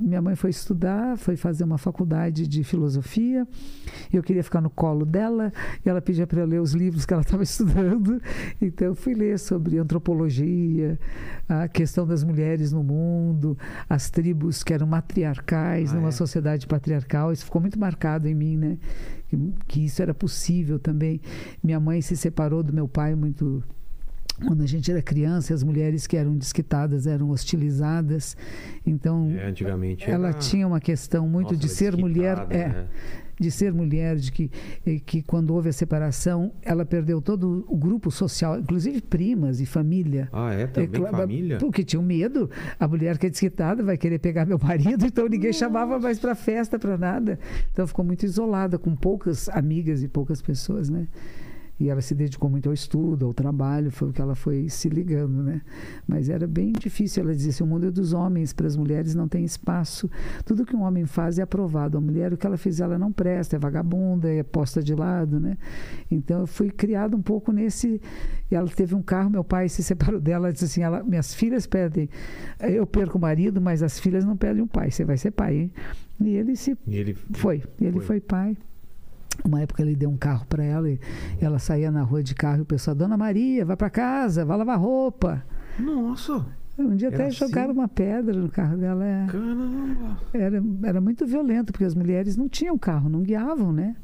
Minha 0.00 0.22
mãe 0.22 0.34
foi 0.34 0.50
estudar, 0.50 1.16
foi 1.18 1.36
fazer 1.36 1.64
uma 1.64 1.78
faculdade 1.78 2.46
de 2.46 2.64
filosofia. 2.64 3.46
Eu 4.12 4.22
queria 4.22 4.42
ficar 4.42 4.60
no 4.60 4.70
colo 4.70 5.04
dela 5.04 5.52
e 5.84 5.88
ela 5.88 6.00
pedia 6.00 6.26
para 6.26 6.40
eu 6.40 6.46
ler 6.46 6.60
os 6.60 6.72
livros 6.72 7.04
que 7.04 7.12
ela 7.12 7.22
estava 7.26 7.42
estudando. 7.42 8.20
Então 8.60 8.88
eu 8.88 8.94
fui 8.94 9.14
ler 9.14 9.38
sobre 9.38 9.78
antropologia, 9.78 10.98
a 11.48 11.68
questão 11.68 12.06
das 12.06 12.24
mulheres 12.24 12.72
no 12.72 12.82
mundo, 12.82 13.56
as 13.88 14.10
tribos 14.10 14.62
que 14.62 14.72
eram 14.72 14.86
matriarcais 14.86 15.92
Ah, 15.92 15.96
numa 15.96 16.08
é? 16.08 16.12
sociedade 16.12 16.66
patriarcal. 16.66 17.32
Isso 17.32 17.44
ficou 17.44 17.60
muito 17.60 17.78
marcado 17.78 18.28
em 18.28 18.34
mim, 18.34 18.56
né? 18.56 18.78
Que, 19.28 19.36
que 19.66 19.84
isso 19.84 20.00
era 20.02 20.14
possível 20.14 20.78
também. 20.78 21.20
Minha 21.62 21.80
mãe 21.80 22.00
se 22.00 22.16
separou 22.16 22.62
do 22.62 22.72
meu 22.72 22.86
pai 22.88 23.14
muito 23.14 23.62
quando 24.46 24.62
a 24.62 24.66
gente 24.66 24.90
era 24.90 25.00
criança, 25.02 25.54
as 25.54 25.62
mulheres 25.62 26.06
que 26.06 26.16
eram 26.16 26.36
desquitadas 26.36 27.06
eram 27.06 27.30
hostilizadas. 27.30 28.36
Então, 28.86 29.30
É, 29.38 29.46
antigamente 29.46 30.08
ela 30.10 30.28
era- 30.28 30.38
tinha 30.38 30.66
uma 30.66 30.80
questão 30.80 31.28
muito 31.28 31.52
Nossa, 31.54 31.60
de 31.60 31.68
ser 31.68 31.96
mulher, 31.96 32.36
desquitada, 32.36 32.54
é, 32.54 32.68
né? 32.68 32.86
de 33.40 33.50
ser 33.50 33.72
mulher, 33.72 34.16
de 34.16 34.30
que, 34.30 34.50
que 35.04 35.20
quando 35.22 35.50
houve 35.54 35.68
a 35.68 35.72
separação, 35.72 36.52
ela 36.62 36.84
perdeu 36.84 37.20
todo 37.20 37.64
o 37.68 37.76
grupo 37.76 38.10
social, 38.10 38.58
inclusive 38.60 39.00
primas 39.00 39.60
e 39.60 39.66
família. 39.66 40.28
Ah, 40.32 40.52
é? 40.52 40.66
Também 40.68 41.04
É, 41.04 41.10
família? 41.10 41.58
Porque 41.58 41.82
tinham 41.82 42.02
medo. 42.02 42.48
A 42.78 42.86
mulher 42.86 43.18
que 43.18 43.26
é 43.26 43.30
desquitada 43.30 43.82
vai 43.82 43.96
querer 43.96 44.18
pegar 44.20 44.46
meu 44.46 44.58
marido, 44.62 45.04
então 45.06 45.28
ninguém 45.28 45.52
chamava 45.52 45.98
mais 45.98 46.18
para 46.18 46.34
festa, 46.34 46.78
para 46.78 46.96
nada. 46.96 47.38
Então 47.72 47.86
ficou 47.86 48.04
muito 48.04 48.24
isolada, 48.24 48.78
com 48.78 48.94
poucas 48.94 49.48
amigas 49.48 50.02
e 50.02 50.08
poucas 50.08 50.40
pessoas, 50.40 50.88
né? 50.88 51.08
E 51.78 51.88
ela 51.88 52.00
se 52.00 52.14
dedicou 52.14 52.48
muito 52.48 52.68
ao 52.68 52.72
estudo, 52.72 53.26
ao 53.26 53.34
trabalho, 53.34 53.90
foi 53.90 54.08
o 54.08 54.12
que 54.12 54.22
ela 54.22 54.36
foi 54.36 54.68
se 54.68 54.88
ligando, 54.88 55.42
né? 55.42 55.60
Mas 56.06 56.28
era 56.28 56.46
bem 56.46 56.72
difícil. 56.72 57.22
Ela 57.24 57.34
dizia 57.34 57.50
assim: 57.50 57.64
o 57.64 57.66
mundo 57.66 57.86
é 57.86 57.90
dos 57.90 58.12
homens, 58.12 58.52
para 58.52 58.66
as 58.66 58.76
mulheres 58.76 59.14
não 59.14 59.26
tem 59.26 59.44
espaço. 59.44 60.08
Tudo 60.44 60.64
que 60.64 60.76
um 60.76 60.82
homem 60.82 61.04
faz 61.04 61.38
é 61.38 61.42
aprovado. 61.42 61.98
A 61.98 62.00
mulher, 62.00 62.32
o 62.32 62.36
que 62.36 62.46
ela 62.46 62.56
fizer, 62.56 62.84
ela 62.84 62.98
não 62.98 63.10
presta, 63.10 63.56
é 63.56 63.58
vagabunda, 63.58 64.32
é 64.32 64.42
posta 64.42 64.82
de 64.82 64.94
lado, 64.94 65.40
né? 65.40 65.58
Então 66.10 66.40
eu 66.40 66.46
fui 66.46 66.70
criada 66.70 67.16
um 67.16 67.22
pouco 67.22 67.50
nesse. 67.50 68.00
E 68.50 68.54
ela 68.54 68.68
teve 68.68 68.94
um 68.94 69.02
carro, 69.02 69.30
meu 69.30 69.42
pai 69.42 69.68
se 69.68 69.82
separou 69.82 70.20
dela, 70.22 70.46
ela 70.46 70.52
disse 70.52 70.66
assim: 70.66 70.82
ela, 70.82 71.02
minhas 71.02 71.34
filhas 71.34 71.66
perdem, 71.66 72.08
eu 72.60 72.86
perco 72.86 73.18
o 73.18 73.20
marido, 73.20 73.60
mas 73.60 73.82
as 73.82 73.98
filhas 73.98 74.24
não 74.24 74.36
perdem 74.36 74.62
o 74.62 74.66
pai. 74.68 74.92
Você 74.92 75.04
vai 75.04 75.16
ser 75.16 75.32
pai, 75.32 75.56
hein? 75.56 75.72
E 76.20 76.36
ele 76.36 76.54
se 76.54 76.76
E 76.86 76.96
ele 76.96 77.14
foi, 77.14 77.62
ele 77.80 77.92
Foi. 77.92 78.00
foi, 78.00 78.20
pai. 78.20 78.56
Uma 79.44 79.62
época 79.62 79.82
ele 79.82 79.96
deu 79.96 80.10
um 80.10 80.16
carro 80.16 80.46
para 80.46 80.62
ela 80.62 80.90
e 80.90 80.98
ela 81.40 81.58
saía 81.58 81.90
na 81.90 82.02
rua 82.02 82.22
de 82.22 82.34
carro 82.34 82.58
e 82.58 82.62
o 82.62 82.66
pessoal, 82.66 82.94
Dona 82.94 83.16
Maria, 83.16 83.64
vai 83.64 83.76
para 83.76 83.90
casa, 83.90 84.44
vai 84.44 84.56
lavar 84.56 84.78
roupa. 84.78 85.42
Nossa! 85.78 86.44
Um 86.76 86.96
dia 86.96 87.08
até 87.08 87.30
jogaram 87.30 87.70
assim? 87.70 87.78
uma 87.78 87.88
pedra 87.88 88.34
no 88.34 88.48
carro 88.48 88.76
dela. 88.76 89.04
é. 89.04 89.26
Caramba! 89.26 90.18
Era, 90.32 90.62
era 90.82 91.00
muito 91.00 91.24
violento, 91.26 91.72
porque 91.72 91.84
as 91.84 91.94
mulheres 91.94 92.36
não 92.36 92.48
tinham 92.48 92.76
carro, 92.76 93.08
não 93.08 93.22
guiavam, 93.22 93.72
né? 93.72 93.96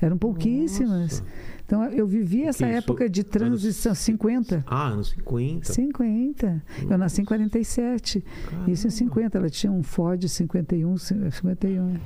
Eram 0.00 0.16
pouquíssimas. 0.16 1.20
Nossa. 1.20 1.24
Então 1.64 1.84
eu 1.84 2.06
vivi 2.06 2.44
essa 2.44 2.66
isso? 2.66 2.78
época 2.78 3.08
de 3.08 3.24
transição, 3.24 3.94
50. 3.94 4.64
Ah, 4.66 4.88
anos 4.88 5.10
50. 5.10 5.72
50. 5.72 6.62
Eu 6.88 6.98
nasci 6.98 7.22
em 7.22 7.24
47. 7.24 8.24
Isso 8.66 8.86
em 8.86 8.90
Caramba. 8.90 8.90
50. 8.90 9.38
Ela 9.38 9.50
tinha 9.50 9.72
um 9.72 9.82
Ford 9.82 10.26
51, 10.26 10.96
51. 10.96 11.96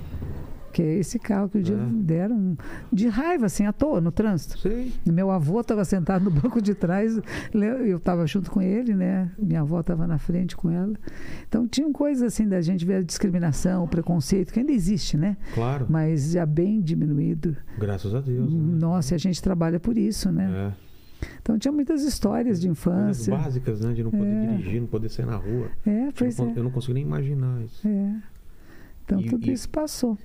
Que 0.73 0.83
é 0.83 0.95
esse 0.99 1.19
carro 1.19 1.49
que 1.49 1.59
o 1.59 1.63
dia 1.63 1.77
É. 1.77 1.87
deram 1.93 2.57
de 2.93 3.07
raiva, 3.09 3.47
assim, 3.47 3.67
à 3.67 3.73
toa, 3.73 4.01
no 4.01 4.11
trânsito. 4.11 4.59
Sei. 4.59 4.93
Meu 5.07 5.31
avô 5.31 5.61
estava 5.61 5.85
sentado 5.85 6.25
no 6.25 6.31
banco 6.41 6.61
de 6.63 6.75
trás, 6.75 7.21
eu 7.53 7.97
estava 7.99 8.27
junto 8.27 8.51
com 8.51 8.63
ele, 8.63 8.95
né? 8.95 9.31
Minha 9.39 9.61
avó 9.61 9.81
estava 9.81 10.07
na 10.07 10.19
frente 10.19 10.57
com 10.57 10.71
ela. 10.71 10.95
Então 11.49 11.67
tinham 11.69 11.93
coisas 11.93 12.23
assim 12.23 12.49
da 12.49 12.61
gente 12.61 12.85
ver 12.85 12.95
a 12.97 13.03
discriminação, 13.03 13.85
o 13.85 13.89
preconceito, 13.89 14.53
que 14.53 14.61
ainda 14.61 14.73
existe, 14.73 15.17
né? 15.17 15.37
Claro. 15.55 15.87
Mas 15.89 16.33
já 16.33 16.47
bem 16.47 16.81
diminuído. 16.81 17.57
Graças 17.79 18.15
a 18.15 18.21
Deus. 18.21 18.53
né? 18.53 18.77
Nossa, 18.81 19.15
e 19.15 19.17
a 19.17 19.19
gente 19.19 19.43
trabalha 19.43 19.79
por 19.79 19.99
isso, 19.99 20.31
né? 20.33 20.73
É. 20.79 20.93
Então 21.41 21.57
tinha 21.59 21.71
muitas 21.71 22.03
histórias 22.03 22.61
de 22.61 22.67
Coisas 22.67 22.79
infância. 23.29 23.37
básicas, 23.37 23.81
né? 23.81 23.93
De 23.93 24.03
não 24.03 24.11
poder 24.11 24.27
É. 24.27 24.47
dirigir, 24.57 24.81
não 24.81 24.89
poder 24.89 25.09
sair 25.09 25.27
na 25.27 25.37
rua. 25.37 25.69
É, 25.87 26.09
Eu 26.09 26.13
pois 26.13 26.37
não, 26.39 26.49
é. 26.49 26.53
eu 26.57 26.65
não 26.65 26.71
consigo 26.71 26.95
nem 26.95 27.03
imaginar 27.05 27.61
isso. 27.63 27.87
É. 27.87 28.15
Então 29.13 29.21
E- 29.21 29.29
tudo 29.31 29.47
e- 29.51 29.53
isso 29.53 29.69
passou. 29.69 30.17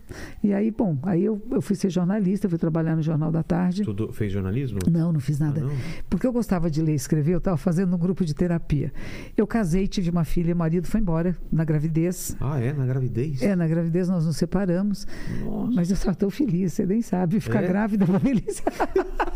E 0.43 0.53
aí, 0.53 0.71
bom, 0.71 0.97
aí 1.03 1.25
eu, 1.25 1.41
eu 1.51 1.61
fui 1.61 1.75
ser 1.75 1.89
jornalista, 1.89 2.47
fui 2.47 2.57
trabalhar 2.57 2.95
no 2.95 3.01
Jornal 3.01 3.31
da 3.31 3.43
Tarde. 3.43 3.83
Tudo, 3.83 4.13
fez 4.13 4.31
jornalismo? 4.31 4.79
Não, 4.89 5.11
não 5.11 5.19
fiz 5.19 5.41
Ah, 5.41 5.45
nada. 5.45 5.61
não? 5.61 5.71
Porque 6.09 6.25
eu 6.25 6.31
gostava 6.31 6.69
de 6.71 6.81
ler 6.81 6.93
e 6.93 6.95
escrever, 6.95 7.33
eu 7.33 7.37
estava 7.39 7.57
fazendo 7.57 7.93
um 7.95 7.99
grupo 7.99 8.23
de 8.23 8.33
terapia. 8.33 8.91
Eu 9.35 9.45
casei, 9.45 9.87
tive 9.87 10.09
uma 10.09 10.23
filha, 10.23 10.53
o 10.53 10.57
marido 10.57 10.87
foi 10.87 11.01
embora 11.01 11.35
na 11.51 11.63
gravidez. 11.65 12.35
Ah, 12.39 12.59
é? 12.59 12.71
Na 12.73 12.85
gravidez? 12.85 13.41
É, 13.41 13.55
na 13.55 13.67
gravidez 13.67 14.07
nós 14.07 14.25
nos 14.25 14.37
separamos, 14.37 15.05
Nossa. 15.43 15.71
mas 15.73 15.89
eu 15.89 15.95
estava 15.95 16.15
tão 16.15 16.29
feliz, 16.29 16.73
você 16.73 16.85
nem 16.85 17.01
sabe, 17.01 17.39
ficar 17.39 17.63
É? 17.63 17.67
grávida 17.67 18.05
é 18.05 18.07
uma 18.07 18.19
delícia. 18.19 18.63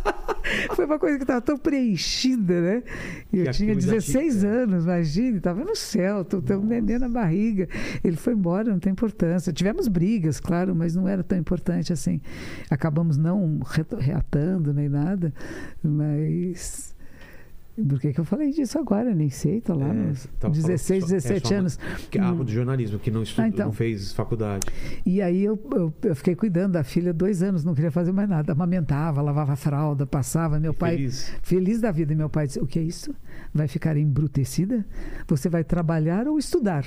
Foi 0.75 0.85
uma 0.85 0.99
coisa 0.99 1.17
que 1.17 1.23
estava 1.23 1.39
tão 1.41 1.57
preenchida, 1.57 2.59
né? 2.61 2.83
Eu 3.31 3.45
Que 3.45 3.51
tinha 3.51 3.71
aquilo 3.73 3.81
já 3.81 3.91
16 3.93 4.39
te- 4.41 4.45
é. 4.45 4.49
anos, 4.49 4.83
imagine, 4.83 5.37
estava 5.37 5.63
no 5.63 5.75
céu, 5.75 6.25
tô 6.25 6.41
tendo 6.41 6.61
um 6.63 6.65
neném 6.65 6.99
na 6.99 7.07
barriga. 7.07 7.69
Ele 8.03 8.17
foi 8.17 8.33
embora, 8.33 8.69
não 8.71 8.79
tem 8.79 8.91
importância. 8.91 9.40
Tivemos 9.53 9.87
brigas, 9.87 10.39
claro, 10.39 10.75
mas 10.75 10.95
não 10.95 11.07
era 11.07 11.23
tão 11.23 11.37
importante 11.37 11.93
assim. 11.93 12.19
Acabamos 12.69 13.17
não 13.17 13.59
reatando 13.99 14.73
nem 14.73 14.89
nada, 14.89 15.33
mas. 15.83 16.91
Por 17.87 17.99
que, 18.01 18.11
que 18.13 18.19
eu 18.19 18.25
falei 18.25 18.51
disso 18.51 18.77
agora? 18.77 19.15
Nem 19.15 19.29
sei, 19.29 19.61
tô 19.61 19.73
lá 19.73 19.87
É, 19.87 19.93
nos 19.93 20.25
tava 20.39 20.53
falando 20.53 20.67
16, 20.67 21.03
só- 21.03 21.09
é 21.09 21.13
17 21.13 21.47
só 21.47 21.53
uma- 21.53 21.59
anos. 21.61 21.79
Que, 22.11 22.19
Hum. 22.19 22.43
do 22.43 22.51
jornalismo, 22.51 22.99
que 22.99 23.09
não 23.09 23.23
estudou, 23.23 23.45
Ah, 23.45 23.47
então. 23.47 23.65
não 23.67 23.73
fez 23.73 24.11
faculdade. 24.11 24.67
E 25.05 25.21
aí 25.21 25.41
eu, 25.43 25.57
eu, 25.73 25.93
eu 26.03 26.15
fiquei 26.15 26.35
cuidando 26.35 26.73
da 26.73 26.83
filha 26.83 27.13
dois 27.13 27.41
anos, 27.41 27.63
não 27.63 27.73
queria 27.73 27.89
fazer 27.89 28.11
mais 28.11 28.27
nada. 28.27 28.51
Amamentava, 28.51 29.21
lavava 29.21 29.55
fralda, 29.55 30.05
passava. 30.05 30.59
Meu 30.59 30.73
pai, 30.73 30.97
Feliz. 30.97 31.31
feliz 31.41 31.79
da 31.81 31.91
vida. 31.91 32.11
E 32.11 32.15
meu 32.15 32.29
pai 32.29 32.45
disse: 32.45 32.59
O 32.59 32.67
que 32.67 32.77
é 32.77 32.83
isso? 32.83 33.15
Vai 33.53 33.69
ficar 33.69 33.95
embrutecida? 33.97 34.85
Você 35.27 35.47
vai 35.49 35.63
trabalhar 35.63 36.27
ou 36.27 36.37
estudar? 36.37 36.85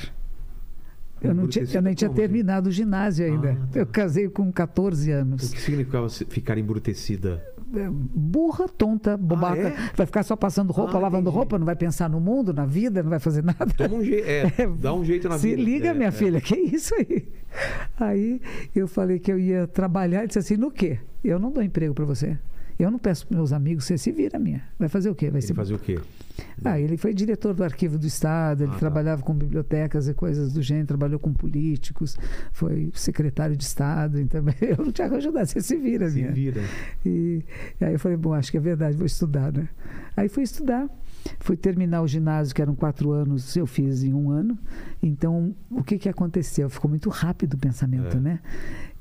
Eu, 1.23 1.35
não 1.35 1.47
tinha, 1.49 1.65
eu 1.73 1.81
nem 1.83 1.95
tinha 1.95 2.09
Como 2.09 2.21
terminado 2.21 2.69
o 2.69 2.73
ginásio 2.73 3.25
ainda. 3.25 3.53
Ah, 3.53 3.67
tá. 3.73 3.79
Eu 3.81 3.87
casei 3.87 4.29
com 4.29 4.53
14 4.53 5.11
O 5.11 5.15
anos. 5.17 5.53
que 5.55 5.61
significava 5.61 6.09
se- 6.09 6.25
ficar 6.27 6.59
embrutecida? 6.59 7.43
É, 7.75 7.89
Burra, 7.91 8.69
tonta, 8.69 9.17
bobaca. 9.17 9.59
é? 9.69 9.75
Vai 9.97 10.07
ficar 10.07 10.23
só 10.23 10.37
passando 10.37 10.71
roupa, 10.73 10.97
Ah, 10.97 11.01
lavando 11.01 11.23
entendi. 11.23 11.37
roupa, 11.37 11.59
não 11.59 11.65
vai 11.67 11.75
pensar 11.75 12.09
no 12.11 12.21
mundo, 12.21 12.53
na 12.53 12.67
vida, 12.67 13.03
não 13.03 13.11
vai 13.11 13.19
fazer 13.19 13.43
nada. 13.43 13.67
Toma 13.77 13.95
um 13.97 14.05
jeito. 14.05 14.25
É, 14.29 14.67
dá 14.81 14.93
um 14.95 15.05
jeito 15.05 15.29
na 15.29 15.39
Se 15.39 15.49
vida. 15.51 15.63
liga, 15.63 15.89
É, 15.89 15.95
minha 15.95 16.09
é. 16.09 16.13
filha, 16.13 16.41
que 16.41 16.55
isso 16.57 16.95
aí? 16.95 17.27
Aí 17.99 18.41
eu 18.75 18.87
falei 18.87 19.19
que 19.19 19.33
eu 19.33 19.39
ia 19.39 19.67
trabalhar 19.67 20.25
e 20.25 20.27
disse 20.27 20.39
assim: 20.39 20.57
no 20.57 20.71
quê? 20.71 20.99
Eu 21.23 21.39
não 21.39 21.51
dou 21.51 21.63
emprego 21.63 21.95
para 21.95 22.05
você. 22.05 22.37
Eu 22.79 22.91
não 22.91 22.99
peço 22.99 23.27
para 23.27 23.37
meus 23.37 23.53
amigos, 23.53 23.85
você 23.85 23.97
se 23.97 24.11
vira, 24.11 24.39
minha. 24.39 24.63
Vai 24.79 24.89
fazer 24.89 25.09
o 25.09 25.15
quê? 25.15 25.31
Vai 25.31 25.41
Ele 25.41 25.47
se... 25.47 25.55
fazia 25.55 25.77
o 25.77 25.79
quê? 25.79 25.99
Ah, 26.65 26.81
ele 26.81 26.97
foi 26.97 27.15
diretor 27.15 27.55
do 27.55 27.63
Arquivo 27.63 27.97
do 27.97 28.07
Estado, 28.07 28.63
ele 28.65 28.71
Ah, 28.71 28.75
tá. 28.75 28.81
trabalhava 28.81 29.23
com 29.23 29.33
bibliotecas 29.33 30.09
e 30.09 30.15
coisas 30.15 30.53
do 30.53 30.61
gênero, 30.61 30.89
trabalhou 30.89 31.19
com 31.21 31.33
políticos, 31.33 32.19
foi 32.53 32.91
secretário 32.93 33.57
de 33.57 33.63
Estado, 33.63 34.21
então 34.21 34.43
eu 34.61 34.85
não 34.85 34.91
tinha 34.91 35.09
que 35.09 35.15
ajudar, 35.15 35.47
você 35.47 35.61
se 35.61 35.77
vira, 35.77 36.09
Se 36.11 36.17
minha. 36.17 36.33
vira. 36.33 36.61
E, 37.07 37.45
e 37.81 37.85
aí 37.85 37.93
eu 37.93 37.99
falei, 38.01 38.17
bom, 38.17 38.35
acho 38.35 38.51
que 38.51 38.57
é 38.57 38.61
verdade, 38.61 38.97
vou 38.97 39.07
estudar, 39.07 39.53
né? 39.53 39.69
Aí 40.17 40.29
fui 40.29 40.43
estudar, 40.43 40.89
fui 41.39 41.57
terminar 41.57 42.03
o 42.03 42.09
ginásio, 42.09 42.53
que 42.55 42.61
eram 42.63 42.75
quatro 42.75 43.13
anos, 43.13 43.57
eu 43.57 43.67
fiz 43.67 44.03
em 44.03 44.13
um 44.13 44.31
ano. 44.31 44.59
Então, 45.01 45.55
o 45.71 45.83
que, 45.85 45.99
que 45.99 46.09
aconteceu? 46.09 46.69
Ficou 46.69 46.89
muito 46.89 47.09
rápido 47.11 47.55
o 47.55 47.59
pensamento, 47.59 48.17
É. 48.17 48.21
né? 48.21 48.41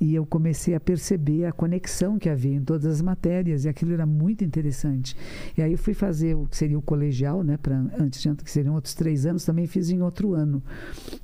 E 0.04 0.16
eu 0.16 0.26
comecei 0.26 0.76
a 0.76 0.82
perceber 0.82 1.46
a 1.46 1.54
conexão 1.54 2.20
que 2.20 2.28
havia 2.28 2.54
em 2.54 2.62
todas 2.62 2.86
as 2.86 3.02
matérias, 3.02 3.64
e 3.64 3.70
aquilo 3.70 3.94
era 3.94 4.06
muito 4.06 4.44
interessante. 4.44 5.16
E 5.58 5.62
aí 5.62 5.72
eu 5.72 5.78
fui 5.78 5.94
fazer 5.94 6.36
o 6.36 6.46
que 6.46 6.58
seria 6.58 6.78
o 6.78 6.82
colegial, 6.82 7.42
né? 7.42 7.56
Pra, 7.56 7.82
antes 7.98 8.22
de 8.22 8.36
que 8.36 8.52
seriam 8.52 8.76
outros 8.76 8.94
três 8.96 9.26
anos, 9.26 9.46
também 9.46 9.66
fiz 9.66 9.90
em 9.90 10.02
outro 10.02 10.34
ano. 10.34 10.62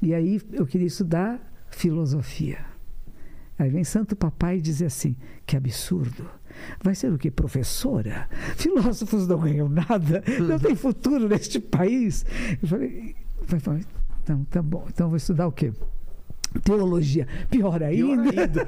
E 0.01 0.13
aí 0.13 0.41
eu 0.53 0.65
queria 0.65 0.87
estudar 0.87 1.41
filosofia. 1.69 2.59
Aí 3.57 3.69
vem 3.69 3.83
Santo 3.83 4.15
Papai 4.15 4.59
e 4.59 4.61
diz 4.61 4.81
assim: 4.81 5.13
que 5.45 5.57
absurdo. 5.57 6.25
Vai 6.81 6.95
ser 6.95 7.11
o 7.11 7.17
que? 7.17 7.29
Professora? 7.29 8.29
Filósofos 8.55 9.27
não 9.27 9.41
ganham 9.41 9.67
nada, 9.67 10.23
não 10.47 10.57
tem 10.57 10.73
futuro 10.73 11.27
neste 11.27 11.59
país. 11.59 12.25
Eu 12.61 12.67
falei, 12.69 13.13
então 14.23 14.45
tá 14.45 14.61
bom, 14.61 14.85
então 14.87 15.09
vou 15.09 15.17
estudar 15.17 15.47
o 15.47 15.51
quê? 15.51 15.73
Teologia, 16.63 17.27
pior 17.49 17.81
ainda. 17.83 18.31
Pior 18.31 18.39
ainda. 18.39 18.65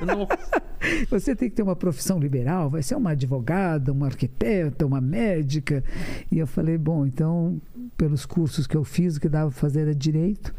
Você 1.09 1.35
tem 1.35 1.49
que 1.49 1.55
ter 1.55 1.63
uma 1.63 1.75
profissão 1.75 2.19
liberal, 2.19 2.69
vai 2.69 2.81
ser 2.81 2.95
uma 2.95 3.11
advogada, 3.11 3.91
uma 3.91 4.07
arquiteta, 4.07 4.85
uma 4.85 5.01
médica. 5.01 5.83
E 6.31 6.39
eu 6.39 6.47
falei, 6.47 6.77
bom, 6.77 7.05
então, 7.05 7.61
pelos 7.97 8.25
cursos 8.25 8.65
que 8.65 8.75
eu 8.75 8.83
fiz, 8.83 9.17
o 9.17 9.21
que 9.21 9.29
dava 9.29 9.51
para 9.51 9.59
fazer 9.59 9.81
era 9.81 9.95
direito. 9.95 10.53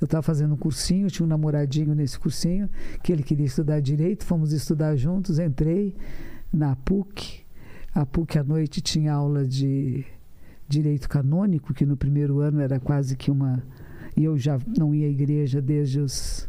Eu 0.00 0.06
estava 0.06 0.22
fazendo 0.22 0.54
um 0.54 0.56
cursinho, 0.56 1.08
tinha 1.08 1.24
um 1.24 1.28
namoradinho 1.28 1.94
nesse 1.94 2.18
cursinho, 2.18 2.68
que 3.02 3.12
ele 3.12 3.22
queria 3.22 3.46
estudar 3.46 3.80
direito, 3.80 4.24
fomos 4.24 4.52
estudar 4.52 4.96
juntos, 4.96 5.38
entrei 5.38 5.94
na 6.52 6.74
PUC. 6.74 7.42
A 7.94 8.04
PUC 8.04 8.38
à 8.38 8.42
noite 8.42 8.80
tinha 8.80 9.12
aula 9.12 9.46
de 9.46 10.04
direito 10.68 11.08
canônico, 11.08 11.72
que 11.72 11.86
no 11.86 11.96
primeiro 11.96 12.40
ano 12.40 12.60
era 12.60 12.80
quase 12.80 13.16
que 13.16 13.30
uma. 13.30 13.62
E 14.16 14.24
eu 14.24 14.36
já 14.38 14.58
não 14.78 14.94
ia 14.94 15.06
à 15.06 15.10
igreja 15.10 15.60
desde 15.60 16.00
os 16.00 16.48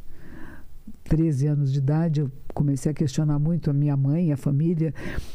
13 1.05 1.47
anos 1.47 1.71
de 1.71 1.79
idade. 1.79 2.21
Eu 2.21 2.31
comecei 2.53 2.91
a 2.91 2.95
questionar 2.95 3.39
muito 3.39 3.69
a 3.69 3.73
minha 3.73 3.95
mãe, 3.95 4.31
a 4.31 4.37
família. 4.37 4.93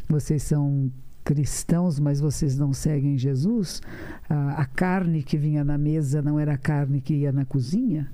Vocês 0.08 0.42
são 0.42 0.90
cristãos, 1.28 2.00
mas 2.00 2.20
vocês 2.20 2.56
não 2.56 2.72
seguem 2.72 3.18
Jesus, 3.18 3.82
a, 4.30 4.62
a, 4.62 4.64
carne 4.64 5.22
que 5.22 5.36
vinha 5.36 5.62
na 5.62 5.76
mesa 5.76 6.22
não 6.22 6.40
era 6.40 6.54
a 6.54 6.56
carne 6.56 7.02
que 7.02 7.12
ia 7.12 7.30
na 7.30 7.44
cozinha. 7.44 8.10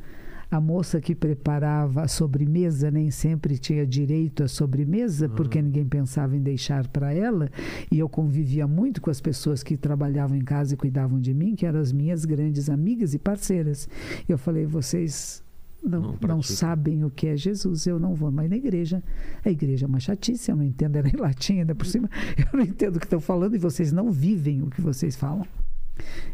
A 0.54 0.60
moça 0.60 1.00
que 1.00 1.16
preparava 1.16 2.02
a 2.02 2.06
sobremesa 2.06 2.88
nem 2.88 3.10
sempre 3.10 3.58
tinha 3.58 3.84
direito 3.84 4.44
à 4.44 4.46
sobremesa, 4.46 5.26
uhum. 5.26 5.34
porque 5.34 5.60
ninguém 5.60 5.84
pensava 5.84 6.36
em 6.36 6.40
deixar 6.40 6.86
para 6.86 7.12
ela. 7.12 7.50
E 7.90 7.98
eu 7.98 8.08
convivia 8.08 8.64
muito 8.64 9.02
com 9.02 9.10
as 9.10 9.20
pessoas 9.20 9.64
que 9.64 9.76
trabalhavam 9.76 10.36
em 10.36 10.44
casa 10.44 10.74
e 10.74 10.76
cuidavam 10.76 11.18
de 11.18 11.34
mim, 11.34 11.56
que 11.56 11.66
eram 11.66 11.80
as 11.80 11.90
minhas 11.90 12.24
grandes 12.24 12.70
amigas 12.70 13.14
e 13.14 13.18
parceiras. 13.18 13.88
Eu 14.28 14.38
falei: 14.38 14.64
vocês 14.64 15.42
não, 15.82 16.00
não, 16.00 16.18
não, 16.22 16.42
sabem 16.42 17.02
o 17.02 17.10
que 17.10 17.26
é 17.26 17.36
Jesus. 17.36 17.84
Eu 17.84 17.98
não 17.98 18.14
vou 18.14 18.30
mais 18.30 18.48
na 18.48 18.56
igreja. 18.56 19.02
A 19.44 19.50
igreja 19.50 19.86
é 19.86 19.88
uma 19.88 19.98
chatice, 19.98 20.52
eu 20.52 20.56
não 20.56 20.62
entendo, 20.62 20.94
era 20.94 21.08
em 21.08 21.16
latim 21.16 21.58
ainda 21.58 21.74
por 21.74 21.86
cima. 21.86 22.08
Eu 22.38 22.56
não 22.56 22.64
entendo 22.64 22.94
o 22.94 23.00
que 23.00 23.06
estão 23.06 23.18
falando 23.18 23.56
e 23.56 23.58
vocês 23.58 23.90
não 23.90 24.12
vivem 24.12 24.62
o 24.62 24.70
que 24.70 24.80
vocês 24.80 25.16
falam. 25.16 25.44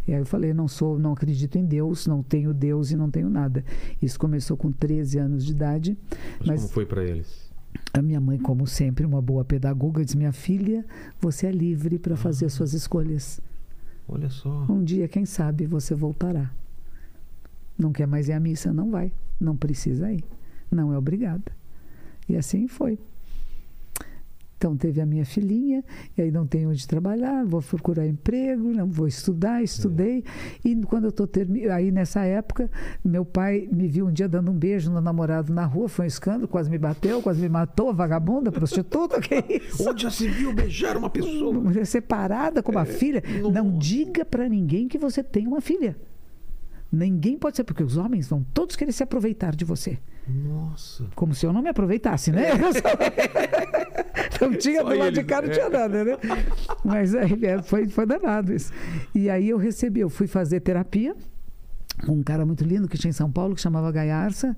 E 0.07 0.13
aí 0.13 0.21
eu 0.21 0.27
falei, 0.27 0.53
não 0.53 0.67
sou, 0.67 0.99
não 0.99 1.13
acredito 1.13 1.57
em 1.57 1.65
Deus, 1.65 2.07
não 2.07 2.23
tenho 2.23 2.53
Deus 2.53 2.91
e 2.91 2.97
não 2.97 3.11
tenho 3.11 3.29
nada. 3.29 3.65
Isso 4.01 4.19
começou 4.19 4.57
com 4.57 4.73
13 4.73 5.19
anos 5.19 5.45
de 5.45 5.53
idade. 5.53 5.99
Mas, 6.39 6.49
mas 6.49 6.61
como 6.63 6.73
foi 6.73 6.87
para 6.87 7.05
eles? 7.05 7.51
A 7.93 8.03
minha 8.03 8.21
mãe, 8.21 8.39
como 8.39 8.67
sempre, 8.67 9.05
uma 9.05 9.21
boa 9.23 9.45
pedagoga, 9.45 10.05
disse: 10.05 10.17
Minha 10.17 10.33
filha, 10.33 10.85
você 11.21 11.47
é 11.47 11.53
livre 11.53 11.99
para 11.99 12.15
ah. 12.15 12.17
fazer 12.17 12.49
suas 12.49 12.73
escolhas. 12.73 13.41
Olha 14.09 14.29
só. 14.29 14.67
Um 14.69 14.83
dia, 14.83 15.07
quem 15.07 15.25
sabe, 15.25 15.67
você 15.67 15.95
voltará. 15.95 16.51
Não 17.79 17.93
quer 17.93 18.07
mais 18.07 18.29
ir 18.29 18.33
à 18.33 18.41
missa? 18.41 18.73
Não 18.73 18.91
vai. 18.91 19.13
Não 19.41 19.57
precisa 19.57 20.13
ir. 20.13 20.25
Não 20.71 20.93
é 20.93 20.99
obrigada. 20.99 21.53
E 22.29 22.37
assim 22.37 22.69
foi. 22.69 22.99
Então 24.61 24.77
teve 24.77 25.01
a 25.01 25.07
minha 25.07 25.25
filhinha, 25.25 25.83
e 26.19 26.21
aí 26.21 26.31
não 26.31 26.47
tenho 26.47 26.69
onde 26.69 26.87
trabalhar, 26.87 27.47
vou 27.47 27.63
procurar 27.63 28.07
emprego, 28.07 28.75
não 28.75 28.91
vou 28.91 29.09
estudar, 29.09 29.63
estudei. 29.63 30.23
É. 30.63 30.69
E 30.69 30.77
quando 30.83 31.05
eu 31.05 31.09
estou 31.09 31.27
terminando, 31.27 31.71
aí 31.71 31.91
nessa 31.91 32.27
época, 32.27 32.71
meu 33.03 33.25
pai 33.25 33.67
me 33.73 33.89
viu 33.89 34.07
um 34.07 34.13
dia 34.13 34.29
dando 34.29 34.51
um 34.51 34.55
beijo 34.55 34.93
no 34.93 35.01
namorado 35.01 35.51
na 35.51 35.65
rua, 35.65 35.89
foi 35.89 36.05
um 36.05 36.09
escândalo, 36.09 36.47
quase 36.47 36.69
me 36.69 36.77
bateu, 36.77 37.23
quase 37.23 37.41
me 37.41 37.49
matou, 37.49 37.95
vagabunda, 37.95 38.53
prostituta, 38.53 39.19
que 39.23 39.37
é 39.37 39.45
isso? 39.49 39.89
Onde 39.89 40.03
já 40.03 40.11
se 40.11 40.29
viu 40.29 40.53
beijar 40.53 40.95
uma 40.95 41.09
pessoa? 41.09 41.55
Mulher 41.55 41.87
separada 41.87 42.63
com 42.63 42.71
uma 42.71 42.83
é. 42.83 42.85
filha. 42.85 43.23
Não, 43.41 43.51
não 43.51 43.79
diga 43.79 44.27
para 44.27 44.47
ninguém 44.47 44.89
que 44.89 44.99
você 44.99 45.23
tem 45.23 45.47
uma 45.47 45.63
filha. 45.63 45.97
Ninguém 46.93 47.39
pode 47.39 47.57
ser, 47.57 47.65
porque 47.65 47.83
os 47.83 47.97
homens 47.97 48.29
vão 48.29 48.45
todos 48.53 48.77
querer 48.77 48.93
se 48.93 49.03
aproveitar 49.03 49.55
de 49.55 49.65
você. 49.65 49.99
Nossa. 50.27 51.07
Como 51.15 51.35
se 51.35 51.47
eu 51.47 51.53
não 51.53 51.63
me 51.63 51.69
aproveitasse, 51.69 52.33
né? 52.33 52.51
não 54.41 54.55
tinha 54.55 54.83
do 54.83 54.97
lado 54.97 55.13
de 55.13 55.23
cá, 55.25 55.41
não 55.41 55.51
tinha 55.51 55.69
nada, 55.69 56.05
né? 56.05 56.19
Mas 56.85 57.15
aí 57.15 57.45
é, 57.45 57.63
foi, 57.63 57.89
foi 57.89 58.07
danado 58.07 58.53
isso. 58.53 58.73
E 59.15 59.31
aí 59.31 59.49
eu 59.49 59.59
recebi, 59.59 60.01
eu 60.01 60.11
fui 60.11 60.27
fazer 60.27 60.61
terapia 60.61 61.15
um 62.09 62.23
cara 62.23 62.47
muito 62.47 62.65
lindo 62.65 62.89
que 62.89 62.97
tinha 62.97 63.11
em 63.11 63.15
São 63.15 63.31
Paulo, 63.31 63.55
que 63.55 63.61
chamava 63.61 63.91
Gaiarça, 63.93 64.57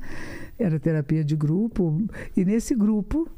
era 0.58 0.78
terapia 0.78 1.24
de 1.24 1.34
grupo, 1.34 2.04
e 2.36 2.44
nesse 2.44 2.74
grupo 2.74 3.28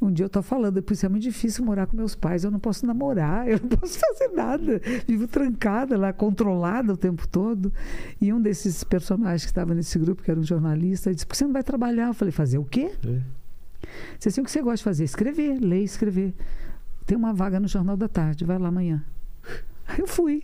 um 0.00 0.12
dia 0.12 0.24
eu 0.24 0.28
estou 0.28 0.42
falando, 0.42 0.82
por 0.82 0.92
isso 0.92 1.06
é 1.06 1.08
muito 1.08 1.22
difícil 1.22 1.64
morar 1.64 1.86
com 1.86 1.96
meus 1.96 2.14
pais, 2.14 2.44
eu 2.44 2.50
não 2.50 2.58
posso 2.58 2.84
namorar, 2.86 3.48
eu 3.48 3.58
não 3.58 3.68
posso 3.78 3.98
fazer 3.98 4.28
nada. 4.28 4.80
Vivo 5.06 5.26
trancada 5.26 5.96
lá, 5.96 6.12
controlada 6.12 6.92
o 6.92 6.96
tempo 6.96 7.26
todo. 7.26 7.72
E 8.20 8.32
um 8.32 8.40
desses 8.40 8.84
personagens 8.84 9.42
que 9.42 9.50
estava 9.50 9.74
nesse 9.74 9.98
grupo, 9.98 10.22
que 10.22 10.30
era 10.30 10.38
um 10.38 10.44
jornalista, 10.44 11.12
disse: 11.12 11.26
Por 11.26 11.32
que 11.32 11.38
você 11.38 11.44
não 11.44 11.52
vai 11.52 11.62
trabalhar? 11.62 12.08
Eu 12.08 12.14
falei: 12.14 12.32
Fazer 12.32 12.58
o 12.58 12.64
quê? 12.64 12.92
É. 13.06 13.20
Você 14.18 14.28
assim, 14.28 14.40
o 14.40 14.44
que 14.44 14.50
você 14.50 14.60
gosta 14.60 14.78
de 14.78 14.84
fazer? 14.84 15.04
Escrever, 15.04 15.58
ler, 15.60 15.82
escrever. 15.82 16.34
Tem 17.06 17.16
uma 17.16 17.32
vaga 17.32 17.60
no 17.60 17.68
Jornal 17.68 17.96
da 17.96 18.08
Tarde, 18.08 18.44
vai 18.44 18.58
lá 18.58 18.68
amanhã. 18.68 19.04
Aí 19.86 20.00
eu 20.00 20.06
fui. 20.06 20.42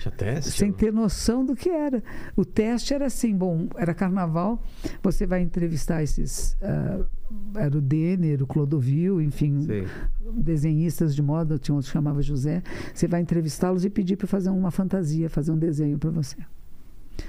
Já 0.00 0.10
teste? 0.10 0.52
Sem 0.52 0.72
ter 0.72 0.90
noção 0.90 1.44
do 1.44 1.54
que 1.54 1.68
era. 1.68 2.02
O 2.34 2.42
teste 2.42 2.94
era 2.94 3.06
assim: 3.06 3.36
bom, 3.36 3.68
era 3.76 3.92
carnaval, 3.92 4.62
você 5.02 5.26
vai 5.26 5.42
entrevistar 5.42 6.02
esses. 6.02 6.54
Uh, 6.54 7.04
era 7.54 7.76
o 7.76 7.80
Denner, 7.82 8.42
o 8.42 8.46
Clodovil, 8.46 9.20
enfim, 9.20 9.60
Sim. 9.60 9.84
desenhistas 10.32 11.14
de 11.14 11.22
moda, 11.22 11.58
tinha 11.58 11.74
outro 11.74 11.88
que 11.88 11.92
chamava 11.92 12.22
José. 12.22 12.62
Você 12.94 13.06
vai 13.06 13.20
entrevistá-los 13.20 13.84
e 13.84 13.90
pedir 13.90 14.16
para 14.16 14.26
fazer 14.26 14.48
uma 14.48 14.70
fantasia, 14.70 15.28
fazer 15.28 15.52
um 15.52 15.58
desenho 15.58 15.98
para 15.98 16.10
você. 16.10 16.36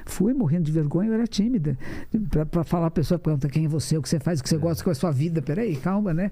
Fui 0.05 0.33
morrendo 0.33 0.63
de 0.63 0.71
vergonha, 0.71 1.09
eu 1.09 1.13
era 1.13 1.27
tímida. 1.27 1.77
Para 2.49 2.63
falar, 2.63 2.87
a 2.87 2.91
pessoa 2.91 3.19
pergunta 3.19 3.47
quem 3.47 3.65
é 3.65 3.67
você, 3.67 3.97
o 3.97 4.01
que 4.01 4.09
você 4.09 4.19
faz, 4.19 4.39
o 4.39 4.43
que 4.43 4.49
você 4.49 4.55
é. 4.55 4.59
gosta, 4.59 4.83
qual 4.83 4.91
é 4.91 4.95
a 4.95 4.95
sua 4.95 5.11
vida. 5.11 5.41
Peraí, 5.41 5.75
calma, 5.75 6.13
né? 6.13 6.31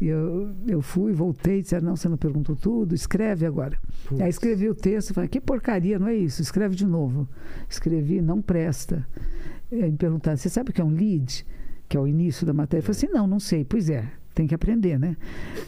E 0.00 0.06
eu, 0.06 0.54
eu 0.66 0.82
fui, 0.82 1.12
voltei, 1.12 1.62
disseram, 1.62 1.86
não, 1.86 1.96
você 1.96 2.08
não 2.08 2.16
perguntou 2.16 2.56
tudo, 2.56 2.94
escreve 2.94 3.46
agora. 3.46 3.78
Putz. 4.06 4.20
Aí 4.20 4.28
escrevi 4.28 4.68
o 4.68 4.74
texto, 4.74 5.14
falei, 5.14 5.28
que 5.28 5.40
porcaria, 5.40 5.98
não 5.98 6.08
é 6.08 6.14
isso? 6.14 6.42
Escreve 6.42 6.74
de 6.74 6.86
novo. 6.86 7.28
Escrevi, 7.68 8.20
não 8.20 8.40
presta. 8.40 9.06
Aí 9.70 9.90
me 9.90 9.96
perguntaram, 9.96 10.36
você 10.36 10.48
sabe 10.48 10.70
o 10.70 10.72
que 10.72 10.80
é 10.80 10.84
um 10.84 10.90
lead? 10.90 11.44
que 11.92 11.96
é 11.98 12.00
o 12.00 12.08
início 12.08 12.46
da 12.46 12.54
matéria. 12.54 12.80
Eu 12.80 12.86
falei 12.86 12.96
assim: 12.96 13.14
não, 13.14 13.26
não 13.26 13.38
sei. 13.38 13.66
Pois 13.66 13.90
é, 13.90 14.08
tem 14.34 14.46
que 14.46 14.54
aprender, 14.54 14.98
né? 14.98 15.14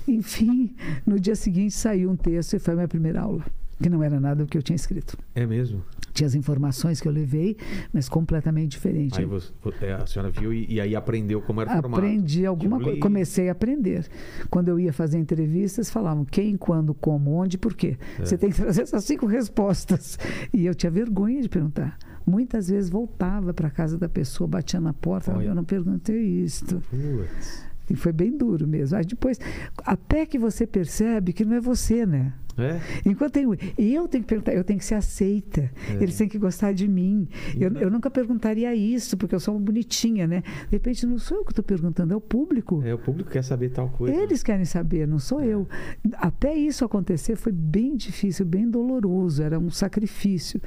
Enfim, 0.09 0.75
no 1.07 1.21
dia 1.21 1.37
seguinte 1.37 1.75
saiu 1.75 2.11
um 2.11 2.17
texto 2.17 2.55
e 2.55 2.59
foi 2.59 2.73
a 2.73 2.77
minha 2.77 2.89
primeira 2.89 3.21
aula, 3.21 3.45
que 3.83 3.91
não 3.91 4.03
era 4.03 4.21
nada 4.21 4.45
do 4.45 4.49
que 4.49 4.57
eu 4.57 4.63
tinha 4.63 4.77
escrito. 4.77 5.17
É 5.35 5.47
mesmo? 5.47 5.83
Tinha 6.13 6.27
as 6.27 6.35
informações 6.35 7.01
que 7.01 7.09
eu 7.09 7.13
levei, 7.13 7.57
mas 7.93 8.09
completamente 8.09 8.73
diferente. 8.73 9.19
Aí 9.19 9.27
você, 9.27 9.53
é, 9.83 9.95
a 9.95 10.07
senhora 10.07 10.31
viu 10.31 10.53
e, 10.53 10.67
e, 10.75 10.81
aí 10.81 10.95
aprendeu 10.95 11.43
como 11.43 11.61
era 11.61 11.73
formado? 11.73 11.99
Aprendi 11.99 12.47
alguma 12.47 12.79
coisa. 12.79 13.01
Comecei 13.01 13.49
a 13.49 13.53
aprender. 13.53 14.07
Quando 14.49 14.69
eu 14.69 14.79
ia 14.79 14.93
fazer 14.93 15.19
entrevistas, 15.19 15.91
falavam 15.91 16.25
quem, 16.25 16.57
quando, 16.57 16.95
como, 16.95 17.33
onde, 17.33 17.59
por 17.59 17.75
quê. 17.75 17.97
É. 18.19 18.25
Você 18.25 18.39
tem 18.39 18.51
que 18.51 18.57
trazer 18.57 18.83
essas 18.83 19.05
cinco 19.05 19.27
respostas. 19.27 20.19
E 20.53 20.67
eu 20.67 20.75
tinha 20.75 20.91
vergonha 20.91 21.43
de 21.43 21.49
perguntar. 21.49 21.99
Muitas 22.25 22.69
vezes 22.69 22.89
voltava 22.89 23.53
para 23.53 23.69
a 23.69 23.71
casa 23.71 23.99
da 23.99 24.09
pessoa, 24.09 24.47
batia 24.47 24.81
na 24.81 24.93
porta, 24.93 25.35
Olha. 25.37 25.47
eu 25.47 25.55
não 25.55 25.65
perguntei 25.65 26.23
isto. 26.23 26.81
Putz. 26.89 27.65
E 27.91 27.95
foi 27.95 28.13
bem 28.13 28.37
duro 28.37 28.67
mesmo. 28.67 28.97
Aí 28.97 29.05
depois, 29.05 29.39
até 29.85 30.25
que 30.25 30.39
você 30.39 30.67
percebe 30.67 31.33
que 31.33 31.45
não 31.45 31.57
é 31.57 31.61
você, 31.61 32.07
né? 32.07 32.33
É? 32.57 32.81
Enquanto 33.05 33.33
tem, 33.33 33.45
eu 33.45 34.07
tenho 34.09 34.23
que 34.23 34.29
perguntar, 34.29 34.55
eu 34.55 34.63
tenho 34.63 34.79
que 34.79 34.85
ser 34.85 34.95
aceita. 34.95 35.71
É. 35.91 36.03
Eles 36.03 36.17
têm 36.17 36.29
que 36.29 36.39
gostar 36.39 36.73
de 36.73 36.87
mim. 36.87 37.29
Eu, 37.59 37.73
eu, 37.75 37.91
nunca 37.91 38.11
perguntaria 38.11 38.75
isso, 38.75 39.17
porque 39.17 39.35
eu 39.35 39.41
sou 39.41 39.55
uma 39.55 39.61
bonitinha, 39.61 40.27
né? 40.27 40.43
De 40.65 40.71
repente, 40.71 41.05
não 41.07 41.19
sou 41.19 41.39
eu 41.39 41.45
que 41.45 41.51
estou 41.51 41.65
perguntando, 41.65 42.13
é 42.15 42.17
o 42.17 42.21
público. 42.21 42.83
É, 42.85 42.95
o 42.95 42.99
público 42.99 43.31
quer 43.31 43.43
saber 43.43 43.71
tal 43.71 43.89
coisa. 43.89 44.17
Eles 44.17 44.43
querem 44.43 44.65
saber, 44.65 45.07
não 45.07 45.19
sou 45.19 45.41
é. 45.41 45.47
eu. 45.49 45.67
Até 46.15 46.55
isso 46.55 46.85
acontecer 46.85 47.35
foi 47.37 47.53
bem 47.53 47.97
difícil, 47.97 48.47
bem 48.47 48.71
doloroso, 48.71 49.43
era 49.43 49.59
um 49.59 49.71
sacrifício. 49.71 50.61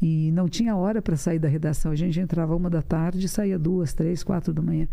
E 0.00 0.30
não 0.32 0.48
tinha 0.48 0.76
hora 0.76 1.00
para 1.00 1.16
sair 1.16 1.38
da 1.38 1.48
redação. 1.48 1.90
A 1.92 1.96
gente 1.96 2.20
entrava 2.20 2.54
uma 2.54 2.68
da 2.68 2.82
tarde 2.82 3.24
e 3.24 3.28
saía 3.28 3.58
duas, 3.58 3.94
três, 3.94 4.22
quatro 4.22 4.52
da 4.52 4.60
manhã. 4.60 4.86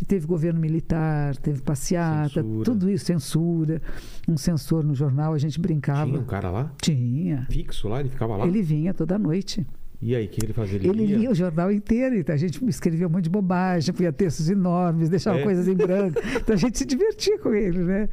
E 0.00 0.04
teve 0.04 0.26
governo 0.26 0.58
militar, 0.58 1.36
teve 1.36 1.62
passeata, 1.62 2.42
censura. 2.42 2.64
tudo 2.64 2.90
isso, 2.90 3.04
censura. 3.04 3.80
Um 4.28 4.36
censor 4.36 4.84
no 4.84 4.94
jornal, 4.94 5.32
a 5.32 5.38
gente 5.38 5.60
brincava 5.60 5.91
ficava. 5.92 6.10
Tinha 6.10 6.20
um 6.20 6.24
cara 6.24 6.50
lá? 6.50 6.72
Tinha. 6.80 7.46
Fixo 7.50 7.88
lá? 7.88 8.00
Ele 8.00 8.08
ficava 8.08 8.36
lá? 8.36 8.46
Ele 8.46 8.62
vinha 8.62 8.92
toda 8.92 9.18
noite. 9.18 9.66
E 10.04 10.16
aí, 10.16 10.26
o 10.26 10.28
que 10.28 10.44
ele 10.44 10.52
fazia? 10.52 10.78
Ele, 10.78 10.88
ele 10.88 11.14
lia 11.14 11.30
o 11.30 11.34
jornal 11.34 11.70
inteiro, 11.70 12.16
então 12.16 12.34
a 12.34 12.38
gente 12.38 12.60
escrevia 12.68 13.06
um 13.06 13.10
monte 13.10 13.22
de 13.24 13.30
bobagem, 13.30 13.94
punha 13.94 14.12
textos 14.12 14.50
enormes, 14.50 15.08
deixava 15.08 15.38
é. 15.38 15.42
coisas 15.44 15.68
em 15.68 15.76
branco. 15.76 16.20
Então 16.42 16.54
a 16.54 16.58
gente 16.58 16.76
se 16.76 16.84
divertia 16.84 17.38
com 17.38 17.54
ele, 17.54 17.78
né? 17.78 18.08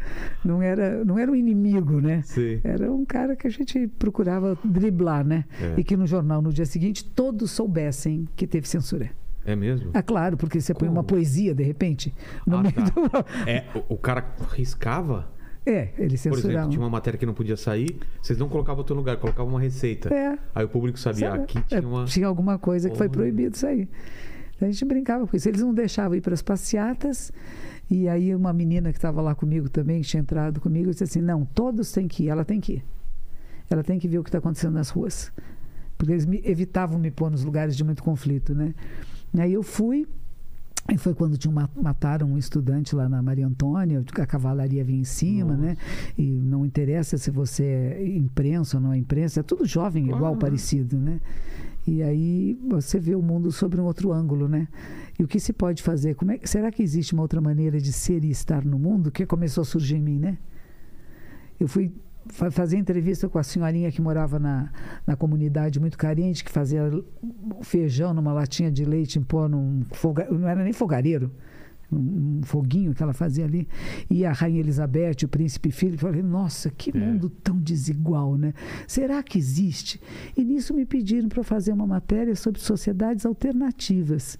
Não 0.45 0.61
era, 0.61 1.03
não 1.03 1.17
era 1.17 1.31
um 1.31 1.35
inimigo, 1.35 1.99
né? 1.99 2.21
Sim. 2.21 2.61
Era 2.63 2.91
um 2.91 3.03
cara 3.03 3.35
que 3.35 3.47
a 3.47 3.49
gente 3.49 3.87
procurava 3.97 4.55
driblar, 4.63 5.25
né? 5.25 5.45
É. 5.59 5.79
E 5.79 5.83
que 5.83 5.97
no 5.97 6.05
jornal, 6.05 6.43
no 6.43 6.53
dia 6.53 6.65
seguinte, 6.65 7.03
todos 7.03 7.49
soubessem 7.49 8.27
que 8.35 8.45
teve 8.45 8.67
censura. 8.67 9.09
É 9.43 9.55
mesmo? 9.55 9.89
É 9.95 10.01
claro, 10.03 10.37
porque 10.37 10.61
você 10.61 10.75
põe 10.75 10.87
Como? 10.87 10.99
uma 10.99 11.03
poesia, 11.03 11.55
de 11.55 11.63
repente, 11.63 12.13
no 12.45 12.57
Ah, 12.57 12.61
meio 12.61 12.75
tá. 12.75 12.83
do... 12.83 13.49
É, 13.49 13.65
o, 13.73 13.95
o 13.95 13.97
cara 13.97 14.23
riscava? 14.51 15.27
É, 15.65 15.89
ele 15.97 16.09
Por 16.11 16.17
censurava. 16.17 16.49
exemplo, 16.51 16.69
tinha 16.69 16.81
uma 16.81 16.89
matéria 16.89 17.17
que 17.19 17.25
não 17.25 17.33
podia 17.33 17.55
sair, 17.57 17.99
vocês 18.21 18.39
não 18.39 18.49
colocavam 18.49 18.79
outro 18.79 18.95
lugar, 18.95 19.17
colocavam 19.17 19.51
uma 19.53 19.59
receita. 19.59 20.11
É. 20.13 20.37
Aí 20.55 20.65
o 20.65 20.69
público 20.69 20.97
sabia, 20.97 21.31
Sabe? 21.31 21.43
aqui 21.43 21.57
É, 21.59 21.61
tinha 21.79 21.87
uma. 21.87 22.05
tinha 22.05 22.27
alguma 22.27 22.57
coisa 22.57 22.89
que 22.89 22.97
foi 22.97 23.09
proibido 23.09 23.55
sair. 23.57 23.87
A 24.61 24.65
gente 24.65 24.83
brincava 24.85 25.25
com 25.25 25.37
isso. 25.37 25.47
Eles 25.47 25.61
não 25.61 25.73
deixavam 25.73 26.17
ir 26.17 26.21
para 26.21 26.33
as 26.33 26.41
passeatas. 26.41 27.31
E 27.89 28.07
aí 28.09 28.35
uma 28.35 28.51
menina 28.53 28.91
que 28.91 28.97
estava 28.97 29.21
lá 29.21 29.33
comigo 29.33 29.69
também, 29.69 30.01
que 30.01 30.07
tinha 30.07 30.21
entrado 30.21 30.59
comigo, 30.59 30.91
disse 30.91 31.03
assim, 31.05 31.21
não, 31.21 31.45
todos 31.45 31.91
têm 31.91 32.07
que 32.07 32.23
ir, 32.25 32.29
ela 32.29 32.43
tem 32.45 32.59
que 32.59 32.73
ir. 32.73 32.85
Ela 33.69 33.83
tem 33.83 33.97
que 33.99 34.07
ver 34.07 34.19
o 34.19 34.23
que 34.23 34.29
está 34.29 34.37
acontecendo 34.39 34.73
nas 34.73 34.89
ruas. 34.89 35.31
Porque 35.97 36.11
eles 36.13 36.25
me- 36.25 36.41
evitavam 36.43 36.99
me 36.99 37.09
pôr 37.11 37.29
nos 37.31 37.43
lugares 37.43 37.75
de 37.75 37.83
muito 37.83 38.03
conflito, 38.03 38.53
né? 38.53 38.73
E 39.33 39.39
aí 39.41 39.53
eu 39.53 39.63
fui, 39.63 40.07
e 40.87 40.97
foi 40.97 41.13
quando 41.13 41.37
tinham 41.37 41.53
ma- 41.53 41.69
mataram 41.75 42.27
um 42.27 42.37
estudante 42.37 42.95
lá 42.95 43.07
na 43.09 43.21
Maria 43.21 43.45
Antônia, 43.45 44.03
a 44.19 44.25
cavalaria 44.25 44.83
vinha 44.83 45.01
em 45.01 45.03
cima, 45.03 45.55
né? 45.55 45.77
E 46.17 46.23
não 46.23 46.65
interessa 46.65 47.17
se 47.17 47.29
você 47.29 47.63
é 47.63 48.07
imprensa 48.17 48.77
ou 48.77 48.83
não 48.83 48.93
é 48.93 48.97
imprensa, 48.97 49.39
é 49.41 49.43
tudo 49.43 49.65
jovem, 49.65 50.05
igual, 50.07 50.35
parecido, 50.35 50.97
né? 50.97 51.19
E 51.85 52.01
aí 52.03 52.59
você 52.67 52.99
vê 52.99 53.15
o 53.15 53.21
mundo 53.21 53.51
sobre 53.51 53.79
um 53.79 53.85
outro 53.85 54.11
ângulo, 54.11 54.47
né? 54.47 54.67
E 55.17 55.23
o 55.23 55.27
que 55.27 55.39
se 55.39 55.51
pode 55.51 55.83
fazer? 55.83 56.15
Como 56.15 56.31
é, 56.31 56.39
será 56.43 56.71
que 56.71 56.81
existe 56.81 57.13
uma 57.13 57.21
outra 57.23 57.41
maneira 57.41 57.79
de 57.79 57.91
ser 57.91 58.23
e 58.23 58.29
estar 58.29 58.63
no 58.63 58.79
mundo 58.79 59.11
que 59.11 59.25
começou 59.25 59.63
a 59.63 59.65
surgir 59.65 59.95
em 59.97 60.01
mim, 60.01 60.19
né? 60.19 60.37
Eu 61.59 61.67
fui 61.67 61.91
fa- 62.29 62.49
fazer 62.51 62.77
entrevista 62.77 63.27
com 63.27 63.37
a 63.37 63.43
senhorinha 63.43 63.91
que 63.91 64.01
morava 64.01 64.39
na, 64.39 64.71
na 65.05 65.15
comunidade 65.15 65.79
muito 65.79 65.97
carente, 65.97 66.43
que 66.43 66.51
fazia 66.51 66.89
feijão 67.61 68.13
numa 68.13 68.31
latinha 68.33 68.71
de 68.71 68.85
leite 68.85 69.19
em 69.19 69.23
pó, 69.23 69.47
num 69.47 69.83
foga, 69.91 70.27
não 70.31 70.47
era 70.47 70.63
nem 70.63 70.73
fogareiro, 70.73 71.31
um, 71.91 72.41
foguinho 72.43 72.93
que 72.93 73.01
ela 73.01 73.13
fazia 73.13 73.45
ali. 73.45 73.67
E 74.09 74.23
a 74.25 74.31
Rainha 74.31 74.59
Elizabeth, 74.59 75.23
o 75.25 75.27
príncipe 75.27 75.69
eu 75.83 75.97
falei, 75.97 76.21
nossa, 76.21 76.69
que 76.69 76.95
É. 76.95 76.99
mundo 76.99 77.29
tão 77.29 77.57
desigual, 77.57 78.37
né? 78.37 78.53
Será 78.87 79.21
que 79.23 79.37
existe? 79.39 79.99
E 80.37 80.43
nisso 80.43 80.73
me 80.73 80.85
pediram 80.85 81.27
para 81.29 81.43
fazer 81.43 81.71
uma 81.73 81.87
matéria 81.87 82.35
sobre 82.35 82.61
sociedades 82.61 83.25
alternativas. 83.25 84.37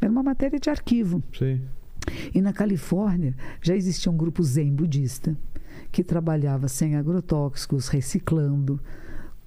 Era 0.00 0.10
uma 0.10 0.22
matéria 0.22 0.58
de 0.60 0.68
arquivo. 0.70 1.22
Sei. 1.36 1.60
E 2.34 2.40
na 2.40 2.52
Califórnia 2.52 3.34
já 3.62 3.74
existia 3.76 4.10
um 4.10 4.16
grupo 4.16 4.42
zen 4.42 4.72
budista 4.74 5.36
que 5.90 6.04
trabalhava 6.04 6.68
sem 6.68 6.96
agrotóxicos, 6.96 7.88
reciclando, 7.88 8.80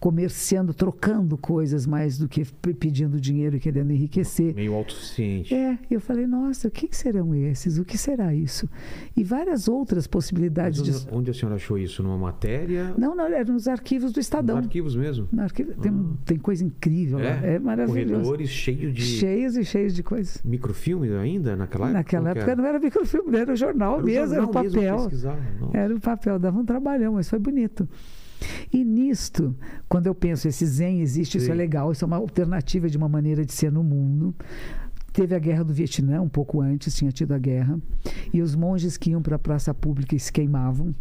comerciando, 0.04 0.74
trocando 0.74 1.38
coisas 1.38 1.86
mais 1.88 2.18
do 2.18 2.28
que 2.28 2.44
pedindo 2.78 3.22
dinheiro 3.22 3.56
e 3.56 3.60
querendo 3.62 3.90
enriquecer. 3.94 4.54
Meio 4.54 4.74
autossuficiente. 4.74 5.56
É, 5.56 5.80
e 5.90 5.94
eu 5.94 6.02
falei, 6.02 6.28
nossa, 6.28 6.68
o 6.68 6.72
que 6.72 6.90
que 6.90 6.98
serão 6.98 7.34
esses? 7.34 7.78
O 7.78 7.86
que 7.86 7.98
será 7.98 8.36
isso? 8.36 8.70
E 9.16 9.24
várias 9.24 9.70
outras 9.70 10.00
Mas 10.04 10.08
possibilidades 10.08 10.82
onde, 10.82 10.92
de. 10.92 11.08
onde 11.10 11.32
a 11.32 11.34
senhora 11.34 11.56
achou 11.56 11.78
isso? 11.78 12.04
Numa 12.04 12.18
matéria? 12.18 12.94
Não, 12.98 13.16
não, 13.16 13.28
eram 13.28 13.54
nos 13.54 13.66
arquivos 13.66 14.12
do 14.12 14.18
Nos 14.18 14.26
Estadão. 14.26 14.58
arquivos 14.58 14.94
mesmo? 14.94 15.30
No 15.32 15.42
arquivo- 15.42 15.72
tem, 15.76 15.94
tem 16.26 16.38
coisa 16.38 16.66
incrível 16.66 17.20
lá. 17.20 17.24
É 17.42 17.58
maravilhoso. 17.58 18.14
Corredores 18.24 18.50
cheios 18.50 18.94
de 18.94 19.02
Cheios 19.04 19.56
e 19.56 19.64
cheios 19.64 19.94
de 19.94 20.04
coisas. 20.04 20.42
microfilme 20.44 21.14
ainda 21.14 21.56
naquela 21.56 21.86
época? 21.86 21.98
Naquela 22.00 22.30
época 22.32 22.52
era? 22.52 22.56
não 22.62 22.66
era 22.68 22.78
microfilme, 22.78 23.38
era 23.38 23.54
o 23.54 23.56
jornal 23.56 23.94
Era 23.94 24.04
o 24.04 24.06
mesmo, 24.06 24.20
era 24.20 24.44
o 24.44 24.46
jornal 24.48 24.64
mesmo 24.64 24.80
que 24.82 24.86
papel. 24.86 24.98
nossa. 25.62 25.78
Era 25.78 25.96
o 25.96 26.00
papel, 26.02 26.38
dava 26.40 26.60
um 26.60 26.66
trabalhão, 26.66 27.14
mas 27.14 27.30
foi 27.30 27.40
bonito. 27.40 27.88
E 28.72 28.84
nisto, 28.84 29.56
quando 29.88 30.08
eu 30.08 30.16
penso, 30.16 30.48
esse 30.48 30.66
Zen 30.66 31.02
existe, 31.02 31.38
isso 31.38 31.48
Sim. 31.48 31.52
é 31.52 31.56
legal, 31.56 31.92
isso 31.92 32.04
é 32.04 32.08
uma 32.08 32.18
alternativa 32.18 32.90
de 32.90 32.98
uma 32.98 33.10
maneira 33.10 33.46
de 33.46 33.54
ser 33.54 33.72
no 33.72 33.84
mundo. 33.84 34.36
Teve 35.12 35.36
a 35.36 35.40
guerra 35.40 35.64
do 35.64 35.74
Vietnã, 35.74 36.22
um 36.22 36.30
pouco 36.30 36.60
antes, 36.60 36.96
tinha 36.96 37.12
tido 37.12 37.34
a 37.34 37.38
guerra. 37.38 37.80
E 38.34 38.42
os 38.42 38.56
monges 38.56 38.98
que 38.98 39.12
iam 39.12 39.22
para 39.22 39.36
a 39.36 39.40
praça 39.40 39.74
pública 39.74 40.16
e 40.16 40.20
se 40.20 40.32
queimavam. 40.32 40.94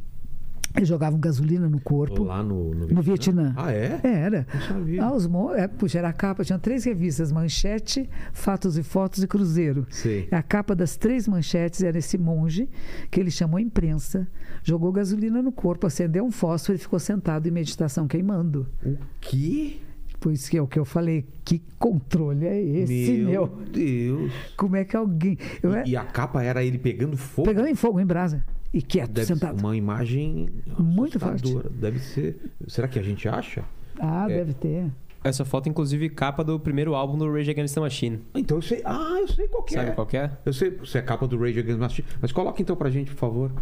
Eles 0.74 0.89
jogavam 0.89 1.19
gasolina 1.20 1.69
no 1.69 1.81
corpo. 1.81 2.24
Lá 2.24 2.43
no, 2.43 2.74
no, 2.74 2.86
No 2.86 3.03
Vietnã. 3.03 3.53
Ah, 3.57 3.73
é? 3.73 4.01
Era. 4.03 4.47
Não 4.53 4.61
sabia. 4.61 5.05
Ah, 5.05 5.12
os 5.12 5.28
é, 5.57 5.69
puxa, 5.69 5.99
era 5.99 6.09
a 6.09 6.12
capa, 6.12 6.44
tinha 6.44 6.59
três 6.59 6.85
revistas, 6.85 7.31
Manchete, 7.31 8.09
Fatos 8.32 8.78
e 8.78 8.82
Fotos 8.82 9.23
e 9.23 9.27
Cruzeiro. 9.27 9.86
Sei. 9.90 10.28
A 10.31 10.43
capa 10.43 10.74
das 10.74 10.97
três 10.97 11.28
manchetes 11.28 11.82
era 11.82 11.99
esse 11.99 12.16
monge, 12.16 12.69
que 13.11 13.20
ele 13.20 13.31
chamou 13.31 13.59
a 13.59 13.61
imprensa, 13.62 14.27
jogou 14.62 14.93
gasolina 14.93 15.43
no 15.43 15.53
corpo, 15.53 15.86
acendeu 15.86 16.24
um 16.24 16.31
fósforo 16.31 16.77
e 16.77 16.81
ficou 16.81 16.99
sentado 16.99 17.47
em 17.47 17.51
meditação 17.51 18.07
queimando. 18.09 18.66
O 18.85 18.97
quê? 19.20 19.78
Pois 20.23 20.49
que 20.49 20.57
é 20.57 20.62
o 20.62 20.69
que 20.69 20.78
eu 20.78 20.85
falei, 20.85 21.27
que 21.44 21.61
controle 21.81 22.47
é 22.47 22.62
esse, 22.62 23.12
meu? 23.24 23.49
Deus. 23.73 24.32
Como 24.57 24.77
é 24.77 24.85
que 24.85 24.97
alguém. 24.97 25.36
Eu, 25.61 25.74
E, 25.85 25.90
e 25.90 25.97
a 25.97 26.05
capa 26.05 26.43
era 26.44 26.62
ele 26.62 26.78
pegando 26.78 27.16
fogo? 27.16 27.49
Pegando 27.49 27.66
em 27.66 27.74
fogo, 27.74 27.99
em 27.99 28.07
brasa. 28.07 28.44
E 28.73 28.81
quieto, 28.81 29.11
Deve 29.12 29.27
ser 29.27 29.35
sentado. 29.35 29.59
uma 29.61 29.77
imagem 29.77 30.49
Muito 30.78 31.19
assustadora. 31.23 31.69
Deve 31.70 31.99
ser. 31.99 32.39
Será 32.66 32.89
que 32.89 32.99
a 32.99 33.03
gente 33.03 33.28
acha? 33.28 33.62
Ah, 34.01 34.27
É. 34.31 34.36
deve 34.39 34.55
ter. 34.55 34.86
Essa 35.24 35.44
foto, 35.44 35.69
inclusive, 35.69 36.09
capa 36.09 36.43
do 36.43 36.59
primeiro 36.59 36.94
álbum 36.94 37.16
do 37.16 37.31
Rage 37.32 37.51
Against 37.51 37.74
the 37.74 37.81
Machine. 37.81 38.20
Então 38.35 38.57
eu 38.59 38.62
sei. 38.62 38.82
Ah, 38.85 39.19
eu 39.20 39.28
sei 39.28 39.47
qual 39.47 39.62
que 39.62 39.74
Sabe 39.74 39.90
é. 39.90 39.93
qual 39.93 40.07
que 40.07 40.16
é? 40.16 40.31
Eu 40.44 40.53
sei 40.53 40.77
se 40.85 40.99
é 40.99 41.03
capa 41.03 41.28
do 41.28 41.39
Rage 41.39 41.61
Against 41.61 41.77
the 41.78 41.82
Machine. 41.82 42.09
Mas 42.20 42.32
coloca 42.32 42.61
então 42.61 42.74
pra 42.74 42.90
gente, 42.90 43.11
por 43.12 43.19
favor. 43.19 43.53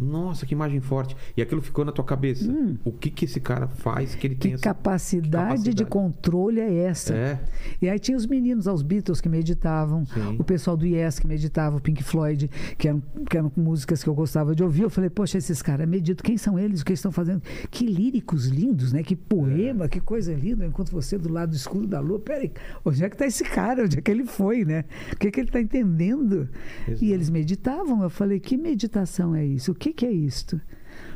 Nossa, 0.00 0.46
que 0.46 0.54
imagem 0.54 0.80
forte. 0.80 1.16
E 1.36 1.42
aquilo 1.42 1.60
ficou 1.60 1.84
na 1.84 1.92
tua 1.92 2.04
cabeça. 2.04 2.50
O 2.84 2.92
que 2.92 3.10
que 3.10 3.24
esse 3.24 3.40
cara 3.40 3.68
faz 3.68 4.14
que 4.14 4.26
ele 4.26 4.34
tem 4.34 4.50
Hum. 4.50 4.54
Que 4.54 4.54
essa... 4.54 4.74
capacidade, 4.74 5.30
de 5.30 5.84
capacidade. 5.84 5.84
controle 5.90 6.60
é 6.60 6.74
essa? 6.84 7.14
É. 7.14 7.40
E 7.80 7.88
aí 7.88 7.98
tinha 7.98 8.16
os 8.16 8.26
meninos, 8.26 8.66
os 8.66 8.82
Beatles 8.82 9.20
que 9.20 9.28
meditavam, 9.28 10.04
Sim. 10.06 10.36
o 10.38 10.44
pessoal 10.44 10.76
do 10.76 10.86
Yes 10.86 11.18
que 11.18 11.26
meditava, 11.26 11.76
o 11.76 11.80
Pink 11.80 12.02
Floyd, 12.02 12.50
que 12.76 12.88
eram, 12.88 13.02
que 13.28 13.36
eram 13.36 13.52
músicas 13.56 14.02
que 14.02 14.08
eu 14.08 14.14
gostava 14.14 14.54
de 14.54 14.62
ouvir. 14.62 14.82
Eu 14.82 14.90
falei, 14.90 15.10
poxa, 15.10 15.38
esses 15.38 15.62
caras 15.62 15.88
meditam, 15.88 16.24
quem 16.24 16.36
são 16.36 16.58
eles? 16.58 16.80
O 16.80 16.84
que 16.84 16.90
eles 16.92 16.98
estão 17.00 17.12
fazendo? 17.12 17.42
Que 17.70 17.86
líricos 17.86 18.46
lindos, 18.46 18.92
né? 18.92 19.02
Que 19.02 19.14
poema, 19.14 19.88
que 19.88 20.00
coisa 20.00 20.32
linda. 20.34 20.66
Enquanto 20.66 20.90
você 20.90 21.16
do 21.18 21.32
lado 21.32 21.54
escuro 21.54 21.86
da 21.86 22.00
lua, 22.00 22.18
peraí, 22.18 22.50
onde 22.84 23.04
é 23.04 23.08
que 23.08 23.14
está 23.14 23.26
esse 23.26 23.44
cara? 23.44 23.84
Onde 23.84 23.98
é 23.98 24.00
que 24.00 24.10
ele 24.10 24.24
foi, 24.24 24.64
né? 24.64 24.84
O 25.12 25.16
que, 25.16 25.28
é 25.28 25.30
que 25.30 25.40
ele 25.40 25.48
está 25.48 25.60
entendendo? 25.60 26.48
Exato. 26.88 27.04
E 27.04 27.12
eles 27.12 27.30
meditavam. 27.30 28.02
Eu 28.02 28.10
falei, 28.10 28.40
que 28.40 28.56
meditação 28.56 29.34
é 29.34 29.44
isso? 29.44 29.72
O 29.72 29.74
que, 29.74 29.89
que 29.92 30.06
é 30.06 30.12
isto? 30.12 30.60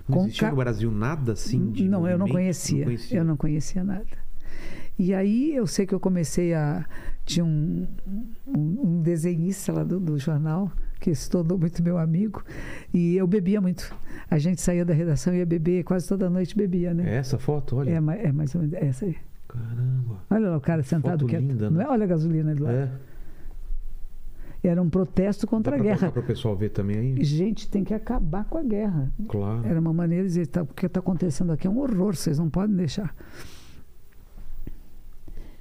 Não 0.09 0.19
Com 0.19 0.25
existia 0.25 0.49
ca- 0.49 0.51
no 0.51 0.57
Brasil 0.57 0.91
nada 0.91 1.33
assim 1.33 1.71
de 1.71 1.89
não, 1.89 2.07
eu 2.07 2.19
não 2.19 2.27
movimento? 2.27 2.33
conhecia. 2.33 2.87
Eu 3.11 3.25
não 3.25 3.37
conhecia 3.37 3.83
nada. 3.83 4.05
E 4.99 5.13
aí 5.13 5.55
eu 5.55 5.67
sei 5.67 5.87
que 5.87 5.95
eu 5.95 6.01
comecei 6.01 6.55
a. 6.55 6.85
Tinha 7.25 7.45
um, 7.45 7.87
um, 8.47 8.81
um 8.85 9.03
desenhista 9.03 9.73
lá 9.73 9.83
do, 9.83 9.99
do 9.99 10.19
jornal, 10.19 10.71
que 11.01 11.15
se 11.15 11.29
tornou 11.29 11.59
muito 11.59 11.83
meu 11.83 11.97
amigo, 11.99 12.45
e 12.93 13.17
eu 13.17 13.27
bebia 13.27 13.61
muito. 13.61 13.95
A 14.31 14.39
gente 14.39 14.61
saía 14.61 14.85
da 14.85 14.93
redação 14.95 15.35
e 15.35 15.39
ia 15.39 15.47
beber, 15.47 15.85
quase 15.85 16.07
toda 16.07 16.29
noite 16.31 16.55
bebia, 16.57 16.91
É 16.91 16.95
né? 16.95 17.17
essa 17.17 17.39
foto, 17.39 17.77
olha. 17.77 17.91
É, 17.91 18.27
é 18.27 18.33
mais 18.33 18.55
ou 18.55 18.61
menos 18.61 18.75
essa 18.77 19.07
aí. 19.07 19.17
Caramba. 19.49 20.19
Olha 20.31 20.51
lá 20.51 20.57
o 20.57 20.61
cara 20.61 20.83
sentado 20.83 21.21
Foto 21.21 21.27
quieto. 21.27 21.41
linda, 21.43 21.71
não 21.71 21.79
né? 21.79 21.85
é? 21.85 21.89
Olha 21.89 22.05
a 22.05 22.07
gasolina 22.07 22.51
ali 22.51 22.61
lá. 22.61 22.73
É. 22.73 22.91
Era 24.67 24.81
um 24.83 24.89
protesto 24.89 25.47
Dá 25.47 25.51
contra 25.51 25.77
a 25.77 25.79
pra 25.79 25.85
guerra. 25.85 26.11
para 26.11 26.21
o 26.21 26.27
pessoal 26.27 26.57
ver 26.57 26.71
também 26.71 26.97
aí? 26.97 27.25
Gente, 27.25 27.69
tem 27.69 27.85
que 27.85 27.93
acabar 27.93 28.45
com 28.47 28.57
a 28.57 28.63
guerra. 28.63 29.13
Claro. 29.29 29.67
Era 29.67 29.79
uma 29.79 29.93
maneira 29.93 30.23
de 30.25 30.29
dizer, 30.31 30.47
tá, 30.47 30.63
o 30.63 30.67
que 30.67 30.87
está 30.87 31.01
acontecendo 31.01 31.53
aqui 31.53 31.67
é 31.67 31.71
um 31.71 31.79
horror, 31.79 32.17
vocês 32.17 32.39
não 32.39 32.49
podem 32.49 32.75
deixar. 32.75 33.15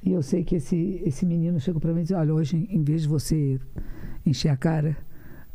E 0.02 0.12
eu 0.12 0.22
sei 0.22 0.44
que 0.44 0.56
esse, 0.56 1.02
esse 1.06 1.26
menino 1.26 1.60
chegou 1.60 1.80
para 1.82 1.94
mim 1.94 2.00
e 2.00 2.04
disse, 2.04 2.14
olha, 2.14 2.34
hoje 2.34 2.68
em 2.70 2.84
vez 2.84 3.04
de 3.04 3.08
você 3.08 3.60
encher 4.26 4.50
a 4.50 4.58
cara, 4.58 4.98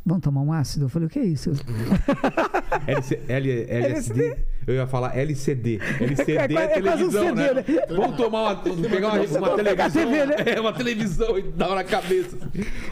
vamos 0.05 0.23
tomar 0.23 0.41
um 0.41 0.51
ácido? 0.53 0.85
Eu 0.85 0.89
falei, 0.89 1.07
o 1.07 1.09
que 1.09 1.19
é 1.19 1.25
isso? 1.25 1.51
LSD? 3.27 4.37
Eu 4.69 4.75
ia 4.75 4.85
falar 4.87 5.17
LCD. 5.17 5.79
LCD 5.99 6.33
é, 6.33 6.41
É 6.41 6.77
é 6.77 6.81
quase 6.81 7.03
um 7.03 7.09
televisão, 7.09 7.23
CD, 7.23 7.41
né? 7.41 7.53
né? 7.53 7.63
Vamos 7.89 8.17
tomar 8.17 8.41
uma, 8.43 8.55
pegar 8.89 9.07
uma, 9.07 9.23
uma 9.23 9.55
televisão. 9.55 9.89
TV, 9.89 10.25
né? 10.27 10.35
É, 10.45 10.61
uma 10.61 10.73
televisão 10.73 11.39
e 11.39 11.41
dar 11.41 11.73
na 11.75 11.83
cabeça. 11.83 12.37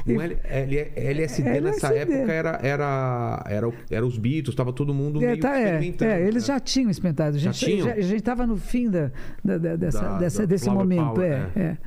Um 0.07 0.19
L, 0.21 0.37
L- 0.43 0.91
LSD 0.95 1.61
nessa 1.61 1.87
LSD. 1.89 2.13
época 2.15 2.31
era, 2.33 2.59
era, 2.63 3.43
era, 3.47 3.71
era 3.91 4.05
os 4.05 4.17
Beatles, 4.17 4.55
tava 4.55 4.73
todo 4.73 4.91
mundo 4.93 5.21
É, 5.23 5.27
meio 5.27 5.39
tá, 5.39 5.55
é, 5.59 5.63
experimentando. 5.65 6.11
é, 6.11 6.21
eles 6.21 6.47
né? 6.47 6.53
já 6.55 6.59
tinham 6.59 6.89
experimentado. 6.89 7.35
A 7.35 7.39
Já 7.39 7.51
gente 7.51 7.65
tinham? 7.65 7.87
a 7.89 8.01
gente 8.01 8.15
estava 8.15 8.47
no 8.47 8.57
fim 8.57 8.89
da, 8.89 9.11
da- 9.45 9.57
da- 9.59 9.75
dessa, 9.75 10.01
Da- 10.01 10.17
dessa- 10.17 10.47
desse 10.47 10.65
Flower 10.65 10.79
momento. 10.83 11.13
Power, 11.13 11.31
é, 11.31 11.49
é. 11.55 11.61
é. 11.63 11.77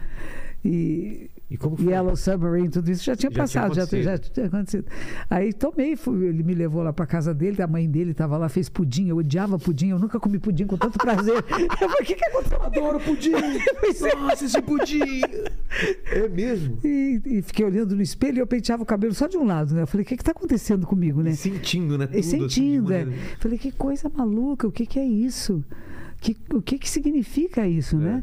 E, 0.64 1.30
E 1.50 1.56
como 1.56 1.76
foi? 1.76 1.92
Yellow 1.92 2.14
Submarine, 2.14 2.68
tudo 2.68 2.88
isso 2.90 3.02
já 3.02 3.16
tinha 3.16 3.28
Já 3.32 3.44
tinha 3.46 3.62
passado, 3.62 3.74
já, 3.74 3.82
acontecido. 3.82 4.02
já 4.04 4.18
tinha 4.18 4.46
acontecido. 4.46 4.84
Aí 5.28 5.52
tomei, 5.52 5.96
fui- 5.96 6.26
ele 6.26 6.44
me 6.44 6.54
levou 6.54 6.80
lá 6.82 6.92
para 6.92 7.04
casa 7.06 7.34
dele, 7.34 7.60
a 7.60 7.66
mãe 7.66 7.90
dele 7.90 8.12
estava 8.12 8.36
lá, 8.38 8.48
fez 8.48 8.68
pudim. 8.68 9.08
Eu 9.08 9.16
odiava 9.16 9.58
pudim, 9.58 9.88
eu 9.88 9.98
nunca 9.98 10.20
comi 10.20 10.38
pudim 10.38 10.64
com 10.66 10.76
tanto 10.76 10.96
prazer. 10.98 11.34
Eu 11.80 11.88
falei, 11.88 12.02
o 12.02 12.04
que, 12.04 12.14
que 12.14 12.24
aconteceu? 12.24 12.62
Adoro 12.62 13.00
pudim! 13.00 13.32
É. 14.10 14.14
Nossa, 14.16 14.44
esse 14.44 14.62
pudim! 14.62 15.20
É 16.06 16.28
mesmo? 16.28 16.78
E, 16.84 17.20
e 17.24 17.42
fiquei 17.42 17.64
olhando 17.66 17.94
no 17.96 18.02
espelho 18.02 18.38
e 18.38 18.40
eu 18.40 18.46
penteava 18.46 18.82
o 18.82 18.86
cabelo 18.86 19.12
só 19.14 19.26
de 19.26 19.36
um 19.36 19.44
lado, 19.44 19.74
né? 19.74 19.82
Eu 19.82 19.86
falei, 19.86 20.04
o 20.04 20.06
que 20.06 20.14
está 20.14 20.30
acontecendo 20.30 20.86
comigo, 20.86 21.22
né? 21.22 21.30
E 21.30 21.36
sentindo, 21.36 21.98
né? 21.98 22.06
Tudo, 22.06 22.18
assim, 22.18 22.40
sentindo, 22.40 22.92
é. 22.92 23.04
maneira- 23.04 23.22
Falei, 23.40 23.58
que 23.58 23.72
coisa 23.72 24.08
maluca, 24.14 24.66
o 24.68 24.72
que, 24.72 24.86
que 24.86 24.98
é 24.98 25.04
isso? 25.04 25.64
Que, 26.20 26.36
o 26.52 26.62
que, 26.62 26.78
que 26.78 26.88
significa 26.88 27.66
isso, 27.66 27.96
É. 27.96 27.98
né? 27.98 28.22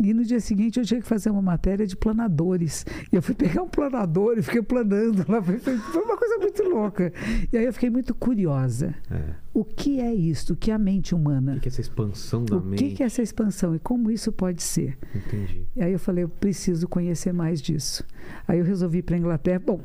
E 0.00 0.14
no 0.14 0.24
dia 0.24 0.38
seguinte 0.38 0.78
eu 0.78 0.84
tinha 0.84 1.00
que 1.00 1.06
fazer 1.06 1.28
uma 1.30 1.42
matéria 1.42 1.84
de 1.86 1.96
planadores. 1.96 2.86
E 3.12 3.16
eu 3.16 3.22
fui 3.22 3.34
pegar 3.34 3.62
um 3.62 3.68
planador 3.68 4.38
e 4.38 4.42
fiquei 4.42 4.62
planando 4.62 5.24
lá. 5.28 5.42
Foi, 5.42 5.56
uma 6.02 6.16
coisa 6.16 6.38
muito 6.38 6.62
louca. 6.62 7.12
E 7.52 7.56
aí 7.56 7.64
eu 7.64 7.72
fiquei 7.72 7.90
muito 7.90 8.14
curiosa. 8.14 8.94
É. 9.10 9.20
O 9.52 9.64
que 9.64 10.00
é 10.00 10.14
isso? 10.14 10.52
O 10.52 10.56
que 10.56 10.70
é 10.70 10.74
a 10.74 10.78
mente 10.78 11.14
humana? 11.16 11.56
O 11.56 11.60
que 11.60 11.68
é 11.68 11.70
essa 11.70 11.80
expansão 11.80 12.44
da 12.44 12.56
O 12.56 12.60
mente? 12.60 12.84
que 12.84 12.94
que 12.96 13.02
é 13.02 13.06
essa 13.06 13.22
expansão 13.22 13.74
e 13.74 13.78
como 13.80 14.08
isso 14.10 14.30
pode 14.30 14.62
ser? 14.62 14.96
Entendi. 15.14 15.62
E 15.74 15.82
aí 15.82 15.92
eu 15.92 15.98
falei, 15.98 16.22
eu 16.22 16.28
preciso 16.28 16.86
conhecer 16.86 17.32
mais 17.32 17.60
disso. 17.60 18.04
Aí 18.46 18.60
eu 18.60 18.64
resolvi 18.64 18.98
ir 18.98 19.02
para 19.02 19.16
a 19.16 19.18
Inglaterra. 19.18 19.58
Bom, 19.66 19.80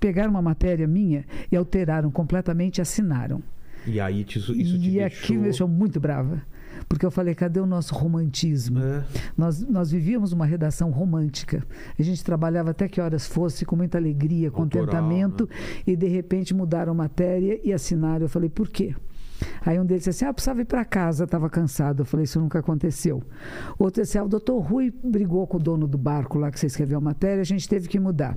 pegaram 0.00 0.30
uma 0.30 0.42
matéria 0.42 0.86
minha 0.88 1.24
e 1.52 1.56
alteraram 1.56 2.10
completamente 2.10 2.78
e 2.78 2.82
assinaram. 2.82 3.40
E 3.86 4.00
aí 4.00 4.24
te- 4.24 4.38
isso 4.40 4.52
te 4.52 4.60
e 4.60 4.92
deixou... 4.92 5.06
aquilo 5.06 5.38
me 5.38 5.44
deixou 5.44 5.68
muito 5.68 6.00
brava. 6.00 6.42
Porque 6.88 7.04
eu 7.04 7.10
falei, 7.10 7.34
cadê 7.34 7.60
o 7.60 7.66
nosso 7.66 7.94
romantismo? 7.94 8.80
É. 8.80 9.04
Nós, 9.36 9.60
nós 9.60 9.90
vivíamos 9.90 10.32
uma 10.32 10.46
redação 10.46 10.90
romântica. 10.90 11.62
A 11.98 12.02
gente 12.02 12.24
trabalhava 12.24 12.70
até 12.70 12.88
que 12.88 13.00
horas 13.00 13.26
fosse, 13.26 13.64
com 13.64 13.76
muita 13.76 13.98
alegria, 13.98 14.48
Autoral, 14.48 14.64
contentamento, 14.64 15.48
e 15.86 15.94
de 15.94 16.08
repente 16.08 16.54
mudaram 16.54 16.94
matéria 16.94 17.60
e 17.62 17.72
assinaram. 17.72 18.24
Eu 18.24 18.28
falei, 18.28 18.48
por 18.48 18.68
quê? 18.68 18.94
Aí 19.64 19.78
um 19.78 19.84
deles 19.84 20.04
disse 20.04 20.10
assim: 20.10 20.24
Ah, 20.24 20.32
precisava 20.32 20.60
ir 20.62 20.64
para 20.64 20.84
casa, 20.84 21.24
estava 21.24 21.48
cansado. 21.48 22.00
Eu 22.00 22.04
falei: 22.04 22.24
Isso 22.24 22.40
nunca 22.40 22.58
aconteceu. 22.58 23.22
Outro 23.78 24.02
disse: 24.02 24.18
ah, 24.18 24.24
O 24.24 24.28
doutor 24.28 24.58
Rui 24.58 24.92
brigou 25.04 25.46
com 25.46 25.58
o 25.58 25.60
dono 25.60 25.86
do 25.86 25.96
barco 25.96 26.38
lá 26.38 26.50
que 26.50 26.58
você 26.58 26.66
escreveu 26.66 26.98
a 26.98 27.00
matéria, 27.00 27.40
a 27.40 27.44
gente 27.44 27.68
teve 27.68 27.88
que 27.88 28.00
mudar. 28.00 28.36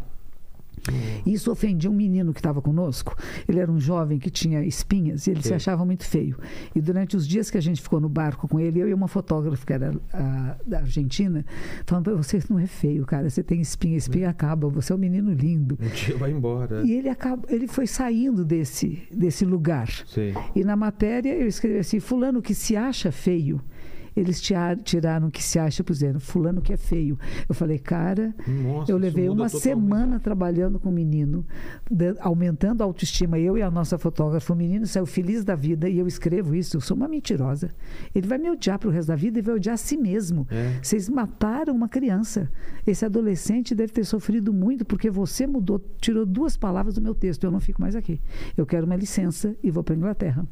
Isso 1.26 1.52
ofendia 1.52 1.90
um 1.90 1.94
menino 1.94 2.34
que 2.34 2.40
estava 2.40 2.62
conosco. 2.62 3.16
Ele 3.48 3.60
era 3.60 3.72
um 3.72 3.80
jovem 3.80 4.18
que 4.18 4.30
tinha 4.30 4.64
espinhas 4.64 5.28
e 5.28 5.32
ele 5.32 5.42
se 5.42 5.50
Sim. 5.50 5.56
achava 5.56 5.86
muito 5.86 6.06
feio. 6.06 6.38
E 6.76 6.82
durante 6.82 7.16
os 7.16 7.28
dias 7.28 7.50
que 7.50 7.58
a 7.58 7.62
gente 7.62 7.82
ficou 7.82 8.00
no 8.00 8.10
barco 8.10 8.48
com 8.48 8.60
ele, 8.60 8.80
eu 8.80 8.88
e 8.88 8.94
uma 8.94 9.08
fotógrafa 9.08 9.66
que 9.66 9.74
era 9.74 9.94
a, 10.14 10.56
da 10.66 10.80
Argentina, 10.80 11.46
falando 11.86 12.06
para 12.06 12.16
você 12.16 12.40
não 12.50 12.60
é 12.60 12.68
feio, 12.68 13.06
cara. 13.06 13.30
Você 13.30 13.44
tem 13.44 13.62
espinha, 13.62 13.98
espinha 13.98 14.30
acaba. 14.30 14.68
Você 14.70 14.92
é 14.92 14.96
um 14.96 15.00
menino 15.00 15.32
lindo. 15.34 15.78
Um 15.82 15.88
dia 15.88 16.18
vai 16.18 16.32
embora. 16.32 16.84
E 16.86 16.92
ele 16.92 17.10
acaba, 17.10 17.46
ele 17.50 17.68
foi 17.68 17.88
saindo 17.88 18.44
desse 18.44 19.02
desse 19.12 19.46
lugar. 19.46 19.90
Sei. 20.08 20.34
E 20.56 20.64
na 20.64 20.76
matéria 20.76 21.34
eu 21.34 21.48
escrevi 21.48 21.80
assim: 21.80 22.00
Fulano 22.00 22.42
que 22.42 22.54
se 22.54 22.76
acha 22.76 23.12
feio. 23.12 23.62
Eles 24.16 24.42
tiraram 24.42 25.28
o 25.28 25.32
que 25.32 25.42
se 25.44 25.58
acha, 25.58 25.84
puseram 25.84 26.20
Fulano 26.20 26.62
que 26.62 26.74
é 26.74 26.78
feio. 26.78 27.18
Eu 27.48 27.56
falei, 27.56 27.80
cara, 27.80 28.34
Nossa, 28.48 28.92
eu 28.92 28.98
levei 28.98 29.30
uma 29.30 29.46
totalmente. 29.46 29.62
semana 29.64 30.20
trabalhando 30.20 30.80
com 30.80 30.90
o 30.90 30.92
menino, 30.92 31.46
aumentando 32.20 32.82
a 32.82 32.86
autoestima. 32.86 33.40
Eu 33.40 33.58
e 33.58 33.62
a 33.62 33.72
nossa 33.72 33.98
fotógrafa, 33.98 34.54
o 34.54 34.56
menino 34.56 34.86
saiu 34.86 35.06
feliz 35.06 35.44
da 35.44 35.56
vida 35.56 35.88
e 35.88 35.98
eu 35.98 36.08
escrevo 36.08 36.54
isso. 36.54 36.78
Eu 36.78 36.82
sou 36.82 36.96
uma 36.98 37.08
mentirosa. 37.08 37.72
Ele 38.14 38.28
vai 38.28 38.38
me 38.38 38.50
odiar 38.50 38.80
para 38.80 38.90
o 38.90 38.92
resto 38.92 39.08
da 39.08 39.16
vida 39.16 39.40
e 39.40 39.42
vai 39.42 39.56
odiar 39.56 39.76
a 39.76 39.78
si 39.78 39.98
mesmo. 39.98 40.48
É. 40.50 40.80
Vocês 40.82 41.08
mataram 41.08 41.74
uma 41.74 41.88
criança. 41.88 42.50
Esse 42.86 43.06
adolescente 43.06 43.74
deve 43.74 43.94
ter 43.94 44.04
sofrido 44.04 44.54
muito 44.54 44.84
porque 44.86 45.10
você 45.10 45.48
mudou, 45.48 45.80
tirou 46.00 46.26
duas 46.26 46.58
palavras 46.58 46.96
do 46.96 47.02
meu 47.02 47.16
texto. 47.16 47.44
Eu 47.44 47.52
não 47.52 47.60
fico 47.60 47.82
mais 47.82 47.96
aqui. 47.96 48.22
Eu 48.58 48.66
quero 48.66 48.86
uma 48.86 48.96
licença 48.96 49.56
e 49.64 49.72
vou 49.72 49.84
para 49.84 49.96
Inglaterra. 49.96 50.46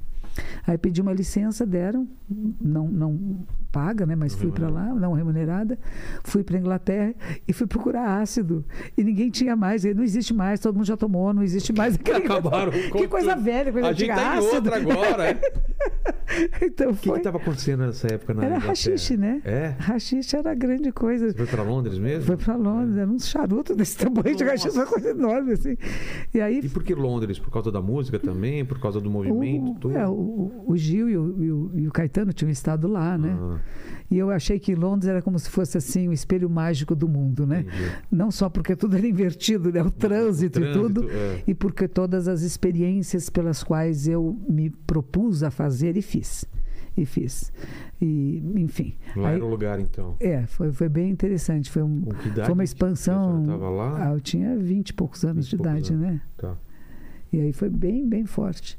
Aí 0.66 0.78
pedi 0.78 1.02
uma 1.02 1.14
licença, 1.14 1.66
deram, 1.66 2.08
não, 2.30 2.88
não 2.88 3.46
paga, 3.72 4.06
né? 4.06 4.16
Mas 4.16 4.34
fui 4.36 4.52
para 4.52 4.70
lá, 4.70 4.86
não 4.94 5.14
remunerada. 5.14 5.78
Fui 6.24 6.44
para 6.44 6.58
Inglaterra 6.58 7.14
e 7.48 7.54
fui 7.54 7.68
procurar 7.68 8.20
ácido. 8.22 8.66
E 8.98 9.04
ninguém 9.04 9.30
tinha 9.30 9.56
mais, 9.56 9.84
não 9.84 10.04
existe 10.04 10.34
mais, 10.34 10.60
todo 10.60 10.76
mundo 10.76 10.86
já 10.86 10.98
tomou, 10.98 11.34
não 11.34 11.44
existe 11.44 11.72
mais. 11.74 11.96
Acabaram 12.00 12.72
que 12.72 13.08
coisa 13.08 13.34
tudo. 13.34 13.44
velha, 13.44 13.72
coisa 13.72 13.88
A 13.90 13.94
gente 13.94 14.08
tá 14.08 14.36
em 14.36 14.38
ácido. 14.40 14.56
outra 14.56 14.76
agora. 14.78 15.30
é. 15.32 15.40
então 16.66 16.92
O 16.92 16.96
que 16.96 17.10
estava 17.10 17.38
acontecendo 17.38 17.86
nessa 17.86 18.08
época 18.08 18.34
na 18.34 18.42
Era 18.44 18.50
Inglaterra? 18.58 18.70
rachixe, 18.70 19.18
né? 19.18 19.42
É? 19.44 19.76
Rachixe 19.80 20.36
era 20.36 20.54
grande 20.54 20.92
coisa. 20.92 21.30
Você 21.30 21.38
foi 21.38 21.48
para 21.48 21.64
Londres 21.64 21.98
mesmo? 21.98 22.24
Foi 22.26 22.38
para 22.38 22.56
Londres, 22.56 22.98
era 22.98 23.10
um 23.10 23.20
charuto 23.20 23.76
desse 23.76 23.98
tamanho 23.98 24.36
de 24.36 24.44
rachixe, 24.44 24.78
uma 24.78 24.86
coisa 24.86 25.10
enorme 25.10 25.54
assim. 25.54 25.78
E 26.34 26.42
aí 26.42 26.60
E 26.64 26.70
por 26.70 26.84
que 26.84 26.94
Londres? 26.94 27.40
Por 27.40 27.52
causa 27.52 27.72
da 27.72 27.82
música 27.82 28.20
também? 28.20 28.64
Por 28.66 28.80
causa 28.80 29.00
do 29.00 29.10
movimento? 29.10 29.72
o, 29.72 29.76
tudo? 29.76 29.98
é, 29.98 30.08
o, 30.08 30.64
o 30.68 30.78
Gil 30.78 31.10
e 31.10 31.18
o, 31.18 31.44
e 31.44 31.52
o- 31.52 31.72
e 31.76 31.88
o 31.88 31.92
Caetano 31.92 32.32
tinham 32.34 32.50
estado 32.52 32.88
lá, 32.88 33.18
né? 33.18 33.36
Ah, 33.40 33.59
E 34.12 34.18
eu 34.18 34.32
achei 34.32 34.58
que 34.58 34.74
Londres 34.74 35.08
era 35.08 35.22
como 35.22 35.38
se 35.38 35.50
fosse 35.50 35.78
assim 35.78 36.08
o 36.08 36.14
espelho 36.14 36.50
mágico 36.50 36.96
do 36.96 37.08
mundo, 37.08 37.46
né? 37.46 37.60
entendi. 37.62 37.92
Não 38.12 38.32
só 38.32 38.50
porque 38.50 38.76
tudo 38.76 38.98
era 38.98 39.08
invertido, 39.08 39.72
né? 39.72 39.84
O 39.84 39.92
trânsito, 39.92 40.60
e 40.60 40.64
trânsito, 40.64 40.84
tudo, 41.02 41.10
é. 41.12 41.44
e 41.46 41.54
porque 41.54 41.88
todas 41.88 42.28
as 42.28 42.42
experiências 42.42 43.30
pelas 43.30 43.64
quais 43.64 44.08
eu 44.08 44.36
me 44.50 44.70
propus 44.70 45.44
a 45.44 45.52
fazer 45.52 45.96
e 45.96 46.02
fiz. 46.02 46.44
E 46.98 47.06
fiz. 47.06 47.54
E, 48.02 48.42
enfim. 48.56 48.96
Lá 49.16 49.30
Aí- 49.30 49.36
era 49.36 49.46
o 49.46 49.50
lugar, 49.50 49.80
então. 49.80 50.16
é, 50.20 50.46
foi, 50.48 50.72
foi 50.72 50.90
bem 50.90 51.12
interessante. 51.12 51.70
Foi, 51.70 51.84
um, 51.84 52.02
foi 52.44 52.54
uma 52.54 52.64
expansão. 52.64 53.42
você 53.46 53.52
tava 53.52 53.70
lá? 53.70 54.08
Ah, 54.08 54.14
eu 54.14 54.20
tinha 54.20 54.58
20 54.58 54.90
e 54.90 54.94
poucos 54.94 55.24
anos 55.24 55.46
20 55.46 55.54
e 55.54 55.56
de 55.56 55.62
idade, 55.62 55.94
anos. 55.94 56.06
né? 56.08 56.22
Tá. 56.36 56.58
E 57.32 57.40
aí 57.40 57.54
foi 57.54 57.70
bem, 57.70 58.08
bem 58.10 58.26
forte. 58.26 58.78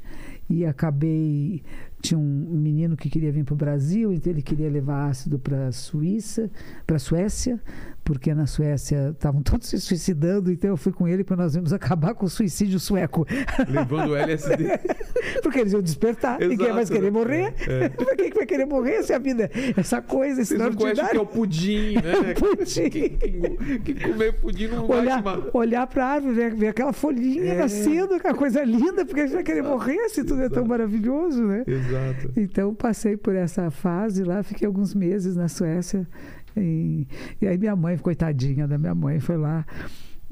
E 0.49 0.65
acabei. 0.65 1.63
Tinha 2.01 2.17
um 2.19 2.57
menino 2.57 2.97
que 2.97 3.09
queria 3.09 3.31
vir 3.31 3.43
para 3.43 3.53
o 3.53 3.57
Brasil, 3.57 4.11
então 4.11 4.31
ele 4.31 4.41
queria 4.41 4.69
levar 4.69 5.07
ácido 5.09 5.37
para 5.37 5.67
a 5.67 5.71
Suíça, 5.71 6.49
para 6.87 6.95
a 6.95 6.99
Suécia, 6.99 7.59
porque 8.03 8.33
na 8.33 8.47
Suécia 8.47 9.09
estavam 9.11 9.41
todos 9.43 9.67
se 9.67 9.79
suicidando, 9.79 10.51
então 10.51 10.71
eu 10.71 10.77
fui 10.77 10.91
com 10.91 11.07
ele 11.07 11.23
para 11.23 11.37
nós 11.37 11.53
vamos 11.55 11.71
acabar 11.71 12.13
com 12.15 12.25
o 12.25 12.29
suicídio 12.29 12.79
sueco. 12.79 13.25
Levando 13.69 14.09
o 14.09 14.15
LSD. 14.15 14.65
Porque 15.43 15.59
eles 15.59 15.73
iam 15.73 15.81
despertar, 15.81 16.39
ninguém 16.39 16.55
Exato, 16.55 16.73
mais 16.73 16.89
querer 16.89 17.05
né? 17.05 17.11
morrer. 17.11 17.53
É. 17.67 17.89
Pra 18.01 18.15
Quem 18.15 18.29
que 18.31 18.37
vai 18.37 18.45
querer 18.45 18.65
morrer 18.65 19.03
se 19.03 19.13
a 19.13 19.19
vida 19.19 19.43
é 19.53 19.79
essa 19.79 20.01
coisa, 20.01 20.41
esse 20.41 20.57
Vocês 20.57 20.97
não 20.97 21.07
que 21.07 21.17
é 21.17 21.19
o 21.19 21.25
pudim, 21.25 21.93
né? 21.95 22.33
Pudim. 22.33 22.89
Quem, 22.89 23.09
quem, 23.17 23.79
quem 23.83 23.95
comer 23.95 24.33
pudim 24.33 24.67
não 24.67 24.89
olhar, 24.89 25.21
vai 25.21 25.37
olhar 25.53 25.85
para 25.87 26.05
a 26.05 26.09
árvore, 26.13 26.33
ver, 26.33 26.55
ver 26.55 26.67
aquela 26.69 26.91
folhinha 26.93 27.53
É. 27.53 27.57
nascendo, 27.59 28.15
aquela 28.15 28.33
coisa 28.33 28.63
linda, 28.63 29.05
porque 29.05 29.21
a 29.21 29.25
gente 29.25 29.35
vai 29.35 29.43
querer 29.43 29.61
morrer 29.61 30.09
se 30.09 30.23
tudo 30.23 30.41
é 30.41 30.49
tão 30.49 30.63
Exato. 30.63 30.67
maravilhoso, 30.69 31.43
né? 31.43 31.63
Exato. 31.67 31.90
Então 32.35 32.73
passei 32.73 33.17
por 33.17 33.35
essa 33.35 33.69
fase 33.69 34.23
lá, 34.23 34.43
fiquei 34.43 34.67
alguns 34.67 34.93
meses 34.93 35.35
na 35.35 35.47
Suécia. 35.47 36.07
E, 36.55 37.07
e 37.41 37.47
aí 37.47 37.57
minha 37.57 37.75
mãe, 37.75 37.97
coitadinha 37.97 38.67
da 38.67 38.77
minha 38.77 38.95
mãe, 38.95 39.19
foi 39.19 39.37
lá 39.37 39.65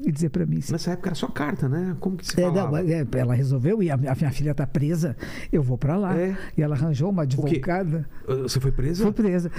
e 0.04 0.10
dizer 0.10 0.30
para 0.30 0.46
mim 0.46 0.58
assim, 0.58 0.72
Nessa 0.72 0.92
época 0.92 1.10
era 1.10 1.14
só 1.14 1.26
carta, 1.28 1.68
né? 1.68 1.96
Como 2.00 2.16
que 2.16 2.26
se 2.26 2.40
é, 2.40 2.50
não, 2.50 2.76
é, 2.76 3.06
ela 3.16 3.34
resolveu 3.34 3.82
e 3.82 3.90
a, 3.90 3.94
a 3.94 3.96
minha 3.96 4.30
filha 4.30 4.50
está 4.52 4.66
presa, 4.66 5.16
eu 5.52 5.62
vou 5.62 5.76
para 5.76 5.96
lá. 5.96 6.16
É. 6.18 6.36
E 6.56 6.62
ela 6.62 6.74
arranjou 6.74 7.10
uma 7.10 7.22
advogada. 7.22 8.08
Você 8.26 8.60
foi 8.60 8.72
presa? 8.72 9.02
Foi 9.02 9.12
presa. 9.12 9.50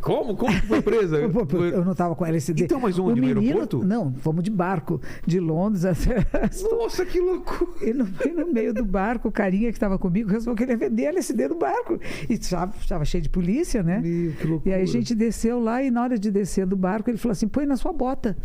Como? 0.00 0.36
Como 0.36 0.52
que 0.60 0.66
foi 0.66 0.82
presa? 0.82 1.16
Eu 1.74 1.84
não 1.84 1.92
estava 1.92 2.14
com 2.14 2.24
LSD. 2.24 2.64
Então, 2.64 2.80
mas 2.80 2.98
o 2.98 3.04
onde? 3.04 3.20
No 3.20 3.26
menino, 3.26 3.40
aeroporto? 3.40 3.84
Não, 3.84 4.12
fomos 4.14 4.42
de 4.42 4.50
barco, 4.50 5.00
de 5.26 5.40
Londres 5.40 5.84
até. 5.84 6.24
Nossa, 6.70 7.04
que 7.04 7.20
loucura! 7.20 7.70
E 7.82 7.92
no, 7.92 8.08
e 8.24 8.28
no 8.30 8.52
meio 8.52 8.72
do 8.72 8.84
barco, 8.84 9.28
o 9.28 9.32
carinha 9.32 9.70
que 9.70 9.76
estava 9.76 9.98
comigo 9.98 10.30
resolveu 10.30 10.56
que 10.56 10.62
ele 10.62 10.72
ia 10.72 10.88
vender 10.88 11.04
LSD 11.04 11.48
no 11.48 11.58
barco. 11.58 11.98
E 12.28 12.34
estava 12.34 13.04
cheio 13.04 13.22
de 13.22 13.28
polícia, 13.28 13.82
né? 13.82 14.00
Meu, 14.00 14.32
que 14.32 14.44
E 14.44 14.46
loucura. 14.46 14.76
aí 14.76 14.82
a 14.82 14.86
gente 14.86 15.14
desceu 15.14 15.60
lá 15.60 15.82
e 15.82 15.90
na 15.90 16.02
hora 16.02 16.18
de 16.18 16.30
descer 16.30 16.66
do 16.66 16.76
barco, 16.76 17.10
ele 17.10 17.18
falou 17.18 17.32
assim: 17.32 17.48
põe 17.48 17.66
na 17.66 17.76
sua 17.76 17.92
bota. 17.92 18.36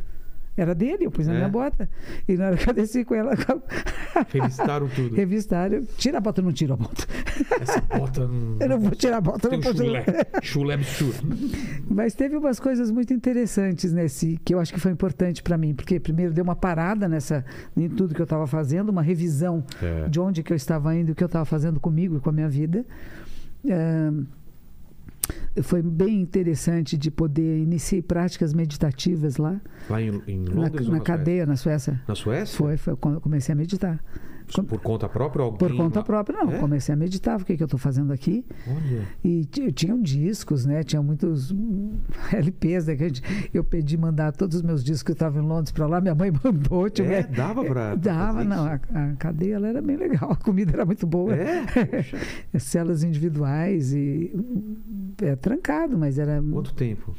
Era 0.59 0.75
dele, 0.75 1.05
eu 1.05 1.11
pus 1.11 1.25
na 1.25 1.33
É? 1.33 1.37
minha 1.37 1.47
bota. 1.47 1.89
E 2.27 2.35
na 2.35 2.47
hora 2.47 2.57
que 2.57 2.69
eu 2.69 2.73
desci 2.73 3.05
com 3.05 3.15
ela, 3.15 3.31
Revistaram 4.29 4.89
tudo. 4.89 5.15
revistaram. 5.15 5.83
Tira 5.97 6.17
a 6.17 6.21
bota, 6.21 6.41
não 6.41 6.51
tiro 6.51 6.73
a 6.73 6.75
bota. 6.75 7.05
Essa 7.61 7.79
bota 7.81 8.27
não... 8.27 8.57
Eu 8.59 8.67
não 8.69 8.79
vou 8.79 8.91
tirar 8.91 9.17
a 9.17 9.21
bota, 9.21 9.47
Tem 9.47 9.57
não 9.57 9.59
um 9.59 9.73
vou 9.73 9.85
chulé. 9.85 10.05
Chulé 10.41 10.73
absurdo. 10.73 11.37
Mas 11.89 12.13
teve 12.13 12.35
umas 12.35 12.59
coisas 12.59 12.91
muito 12.91 13.13
interessantes 13.13 13.93
nesse, 13.93 14.37
que 14.43 14.53
eu 14.53 14.59
acho 14.59 14.73
que 14.73 14.79
foi 14.81 14.91
importante 14.91 15.41
para 15.41 15.57
mim, 15.57 15.73
porque 15.73 15.97
primeiro 15.99 16.33
deu 16.33 16.43
uma 16.43 16.55
parada 16.55 17.07
nessa 17.07 17.45
em 17.77 17.87
tudo 17.87 18.13
que 18.13 18.19
eu 18.21 18.25
estava 18.25 18.45
fazendo, 18.45 18.89
uma 18.89 19.01
revisão 19.01 19.63
É. 19.81 20.09
de 20.09 20.19
onde 20.19 20.43
que 20.43 20.51
eu 20.51 20.57
estava 20.57 20.93
indo, 20.93 21.13
o 21.13 21.15
que 21.15 21.23
eu 21.23 21.27
estava 21.27 21.45
fazendo 21.45 21.79
comigo 21.79 22.17
e 22.17 22.19
com 22.19 22.29
a 22.29 22.33
minha 22.33 22.49
vida. 22.49 22.85
Ahn, 23.65 24.23
foi 25.61 25.81
bem 25.81 26.21
interessante 26.21 26.97
de 26.97 27.09
poder 27.11 27.59
iniciar 27.59 28.01
práticas 28.03 28.53
meditativas 28.53 29.37
lá 29.37 29.59
Lá 29.89 30.01
em, 30.01 30.21
em 30.27 30.39
na, 30.39 30.53
Londres 30.53 30.87
na 30.87 30.97
na 30.97 30.99
cadeia 31.01 31.45
na 31.45 31.55
Suécia. 31.55 31.93
Suécia? 31.93 32.03
Na 32.07 32.15
Suécia? 32.15 32.57
Foi, 32.57 32.77
foi 32.77 32.95
quando 32.95 33.15
eu 33.15 33.21
comecei 33.21 33.53
a 33.53 33.55
meditar. 33.55 33.99
Por 34.67 34.79
conta 34.81 35.07
própria? 35.07 35.45
ou 35.45 35.53
Por 35.53 35.65
alguém 35.71 35.77
conta 35.77 36.03
própria, 36.03 36.43
não. 36.43 36.51
É? 36.53 36.57
Comecei 36.59 36.93
a 36.93 36.95
meditar, 36.97 37.39
o 37.39 37.45
que, 37.45 37.55
que 37.55 37.63
eu 37.63 37.65
estou 37.65 37.79
fazendo 37.79 38.11
aqui. 38.11 38.45
Olha. 38.67 39.07
E 39.23 39.45
ti- 39.45 39.71
tinham 39.71 40.01
discos, 40.01 40.65
né? 40.65 40.83
Tinha 40.83 41.01
muitos 41.01 41.51
hum, 41.51 41.91
LPs, 42.33 42.85
né? 42.87 42.95
Gente, 42.97 43.21
eu 43.53 43.63
pedi 43.63 43.97
mandar 43.97 44.31
todos 44.31 44.57
os 44.57 44.61
meus 44.61 44.83
discos 44.83 45.03
que 45.03 45.11
estavam 45.11 45.43
em 45.43 45.45
Londres 45.47 45.71
para 45.71 45.85
lá, 45.87 46.01
minha 46.01 46.15
mãe 46.15 46.31
mandou. 46.43 46.89
Tinha 46.89 47.07
É, 47.07 47.23
dava 47.23 47.63
pra 47.63 47.95
Dava, 47.99 48.43
não. 48.43 48.65
A, 48.65 48.73
a 48.93 49.15
cadeia 49.17 49.55
ela 49.55 49.67
era 49.67 49.81
bem 49.81 49.95
legal, 49.97 50.31
a 50.31 50.35
comida 50.35 50.73
era 50.73 50.85
muito 50.85 51.05
boa. 51.05 51.33
É? 51.35 51.63
Celas 52.57 53.03
individuais 53.03 53.93
e. 53.93 54.31
hum, 54.35 55.11
É 55.21 55.35
trancado, 55.35 55.97
mas 55.97 56.17
era. 56.17 56.41
Quanto 56.41 56.73
tempo? 56.73 57.13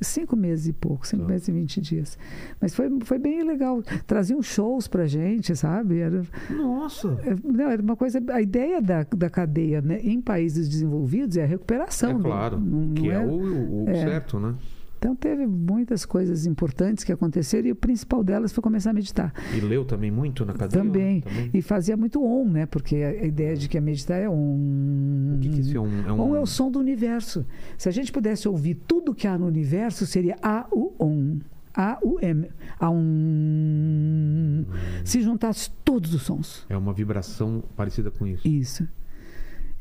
Cinco 0.00 0.34
meses 0.36 0.66
e 0.66 0.72
pouco, 0.72 1.06
cinco 1.06 1.22
Tá. 1.22 1.28
meses 1.28 1.46
e 1.46 1.52
vinte 1.52 1.80
dias. 1.80 2.18
Mas 2.60 2.74
foi, 2.74 2.88
foi 3.04 3.18
bem 3.18 3.44
legal. 3.44 3.82
Traziam 4.06 4.42
shows 4.42 4.88
pra 4.88 5.06
gente, 5.06 5.54
sabe? 5.54 5.98
Era, 6.00 6.22
Nossa. 6.50 7.16
é, 7.24 7.36
não, 7.44 7.70
era 7.70 7.80
uma 7.80 7.94
coisa. 7.96 8.20
A 8.32 8.40
ideia 8.42 8.82
da, 8.82 9.04
da 9.04 9.30
cadeia 9.30 9.80
né, 9.80 10.00
em 10.02 10.20
países 10.20 10.68
desenvolvidos 10.68 11.36
é 11.36 11.44
a 11.44 11.46
recuperação. 11.46 12.10
É 12.10 12.14
do- 12.14 12.22
claro. 12.24 12.58
não- 12.58 12.80
não 12.86 12.94
que 12.94 13.08
é, 13.10 13.14
é- 13.14 13.18
o, 13.20 13.84
o 13.84 13.88
é. 13.88 13.94
certo, 13.94 14.40
né? 14.40 14.54
Então 15.02 15.16
teve 15.16 15.48
muitas 15.48 16.04
coisas 16.06 16.46
importantes 16.46 17.02
que 17.02 17.10
aconteceram 17.10 17.66
e 17.66 17.72
o 17.72 17.74
principal 17.74 18.22
delas 18.22 18.52
foi 18.52 18.62
começar 18.62 18.90
a 18.90 18.92
meditar. 18.92 19.34
E 19.52 19.60
leu 19.60 19.84
também 19.84 20.12
muito 20.12 20.46
na 20.46 20.52
cadeia? 20.52 20.80
Também. 20.80 21.22
Também. 21.22 21.50
E 21.52 21.60
fazia 21.60 21.96
muito 21.96 22.24
on, 22.24 22.44
né? 22.44 22.66
Porque 22.66 22.94
a 22.98 23.08
a 23.08 23.26
ideia 23.26 23.56
de 23.56 23.68
que 23.68 23.76
a 23.76 23.80
meditar 23.80 24.20
é 24.20 24.28
on. 24.28 25.34
O 25.34 25.38
que, 25.40 25.48
que 25.48 25.60
isso 25.60 25.76
é 25.76 25.80
um. 25.80 26.06
É 26.06 26.12
um... 26.12 26.20
On 26.20 26.36
é 26.36 26.40
o 26.40 26.46
som 26.46 26.70
do 26.70 26.78
universo. 26.78 27.44
Se 27.76 27.88
a 27.88 27.92
gente 27.92 28.12
pudesse 28.12 28.46
ouvir 28.46 28.76
tudo 28.86 29.12
que 29.12 29.26
há 29.26 29.36
no 29.36 29.46
universo, 29.46 30.06
seria 30.06 30.36
A-U-On. 30.40 31.40
A-U-M. 31.74 32.48
A-Um. 32.78 34.64
Se 35.04 35.20
juntasse 35.20 35.68
todos 35.84 36.14
os 36.14 36.22
sons. 36.22 36.64
É 36.68 36.76
uma 36.76 36.92
vibração 36.92 37.64
parecida 37.74 38.08
com 38.08 38.24
isso. 38.24 38.46
Isso. 38.46 38.86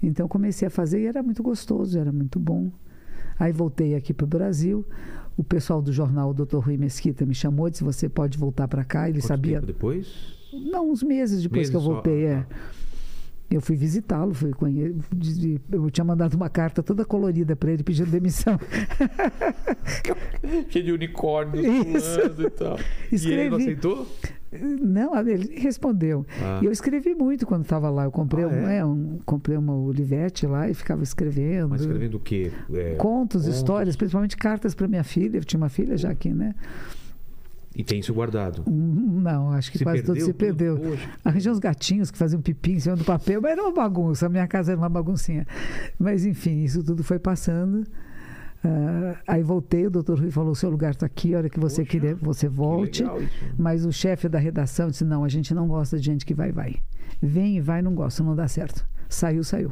Então 0.02 0.28
comecei 0.28 0.68
a 0.68 0.72
fazer 0.72 1.02
e 1.02 1.06
era 1.06 1.22
muito 1.22 1.44
gostoso, 1.44 2.00
era 2.00 2.12
muito 2.12 2.40
bom. 2.40 2.72
Aí 3.42 3.52
voltei 3.52 3.96
aqui 3.96 4.14
para 4.14 4.24
o 4.24 4.28
Brasil. 4.28 4.86
O 5.36 5.44
pessoal 5.44 5.82
do 5.82 5.92
jornal, 5.92 6.30
o 6.30 6.34
Dr. 6.36 6.58
Rui 6.58 6.78
Mesquita, 6.78 7.26
me 7.26 7.34
chamou 7.34 7.68
e 7.68 7.72
disse: 7.72 7.84
Você 7.84 8.08
pode 8.08 8.38
voltar 8.38 8.68
para 8.68 8.84
cá. 8.84 9.10
Ele 9.10 9.18
Quanto 9.18 9.28
sabia. 9.28 9.56
tempo 9.56 9.66
depois? 9.66 10.08
Não, 10.54 10.92
uns 10.92 11.02
meses 11.02 11.42
depois 11.42 11.62
Meses 11.62 11.72
que 11.72 11.76
eu 11.78 11.82
só? 11.82 11.94
voltei. 11.94 12.28
Ah, 12.28 12.30
é. 12.30 12.36
tá. 12.44 12.56
Eu 13.50 13.60
fui 13.60 13.76
visitá-lo, 13.76 14.34
fui 14.34 14.52
conhe... 14.54 14.96
eu 15.72 15.90
tinha 15.90 16.06
mandado 16.06 16.36
uma 16.36 16.50
carta 16.50 16.82
toda 16.84 17.04
colorida 17.04 17.54
para 17.56 17.72
ele 17.72 17.84
pedindo 17.84 18.10
demissão. 18.12 18.58
Cheio 20.70 20.86
de 20.86 20.92
unicórnios 20.94 21.66
Isso. 21.66 22.42
e 22.44 22.50
tal. 22.52 22.78
E 23.12 23.16
ele 23.16 23.50
não 23.50 23.58
Escrevi. 23.58 23.64
aceitou? 23.64 24.08
Não, 24.52 25.18
ele 25.28 25.56
respondeu. 25.60 26.26
Ah. 26.42 26.60
E 26.62 26.66
eu 26.66 26.72
escrevi 26.72 27.16
muito 27.16 27.46
quando 27.48 27.64
estava 27.64 27.90
lá. 27.90 28.04
Eu 28.04 28.12
comprei, 28.12 28.44
Ah, 28.44 28.48
um, 28.48 28.68
é? 28.68 28.78
é, 28.78 28.86
um- 28.86 29.20
comprei 29.26 29.56
uma 29.58 29.74
Olivete 29.76 30.46
lá 30.46 30.70
e 30.70 30.74
ficava 30.74 31.04
escrevendo. 31.04 31.70
Mas 31.70 31.82
escrevendo 31.82 32.16
o 32.18 32.20
quê? 32.20 32.52
É, 32.74 32.96
Contos, 32.96 33.44
contos. 33.44 33.56
histórias, 33.56 33.96
principalmente 33.96 34.36
cartas 34.36 34.76
para 34.76 34.88
minha 34.88 35.04
filha. 35.04 35.38
Eu 35.38 35.44
tinha 35.44 35.58
uma 35.58 35.70
filha 35.70 35.96
já 35.98 36.10
aqui, 36.10 36.34
né? 36.34 36.54
E 37.74 37.84
tem 37.86 38.00
isso 38.02 38.14
guardado. 38.14 38.64
Hum, 38.68 39.22
Não, 39.22 39.52
acho 39.54 39.72
que 39.72 39.78
Se 39.78 39.84
quase 39.86 40.02
tudo 40.02 40.16
perdeu 40.16 40.26
se 40.26 40.34
perdeu. 40.34 40.78
Poxa. 40.78 41.10
Arranjei 41.24 41.52
uns 41.52 41.60
gatinhos 41.60 42.12
que 42.12 42.18
faziam 42.18 42.42
pipi 42.42 42.74
em 42.74 42.80
cima 42.82 42.98
do 42.98 43.06
papel, 43.06 43.40
mas 43.42 43.52
era 43.54 43.62
uma 43.64 43.72
bagunça. 43.72 44.26
A 44.26 44.30
minha 44.30 44.46
casa 44.46 44.74
era 44.74 44.78
uma 44.82 44.90
baguncinha. 44.90 45.48
Mas, 45.98 46.26
enfim, 46.26 46.64
isso 46.64 46.84
tudo 46.84 47.02
foi 47.02 47.18
passando. 47.18 47.86
Ah, 48.64 49.16
aí 49.28 49.42
voltei, 49.44 49.88
o 49.88 49.90
doutor 49.92 50.20
Rui 50.20 50.30
falou: 50.32 50.54
seu 50.54 50.70
lugar 50.70 50.92
está 50.92 51.06
aqui, 51.06 51.34
a 51.34 51.40
hora 51.40 51.50
que 51.50 51.60
você 51.60 51.82
Poxa, 51.84 51.92
quiser, 52.00 52.16
você 52.16 52.48
volte. 52.48 53.04
isso. 53.04 53.30
Mas 53.58 53.86
o 53.86 53.92
chefe 53.92 54.30
da 54.30 54.38
redação 54.40 54.90
disse: 54.90 55.04
não, 55.04 55.24
a 55.24 55.30
gente 55.30 55.54
não 55.54 55.68
gosta 55.68 55.98
de 55.98 56.04
gente 56.06 56.26
que 56.26 56.34
vai 56.34 56.52
vai. 56.52 56.76
Vem 57.22 57.58
e 57.58 57.62
vai, 57.62 57.82
não 57.82 57.94
gosta, 57.96 58.24
não 58.24 58.36
dá 58.36 58.48
certo. 58.48 58.86
Saiu, 59.10 59.44
saiu. 59.44 59.72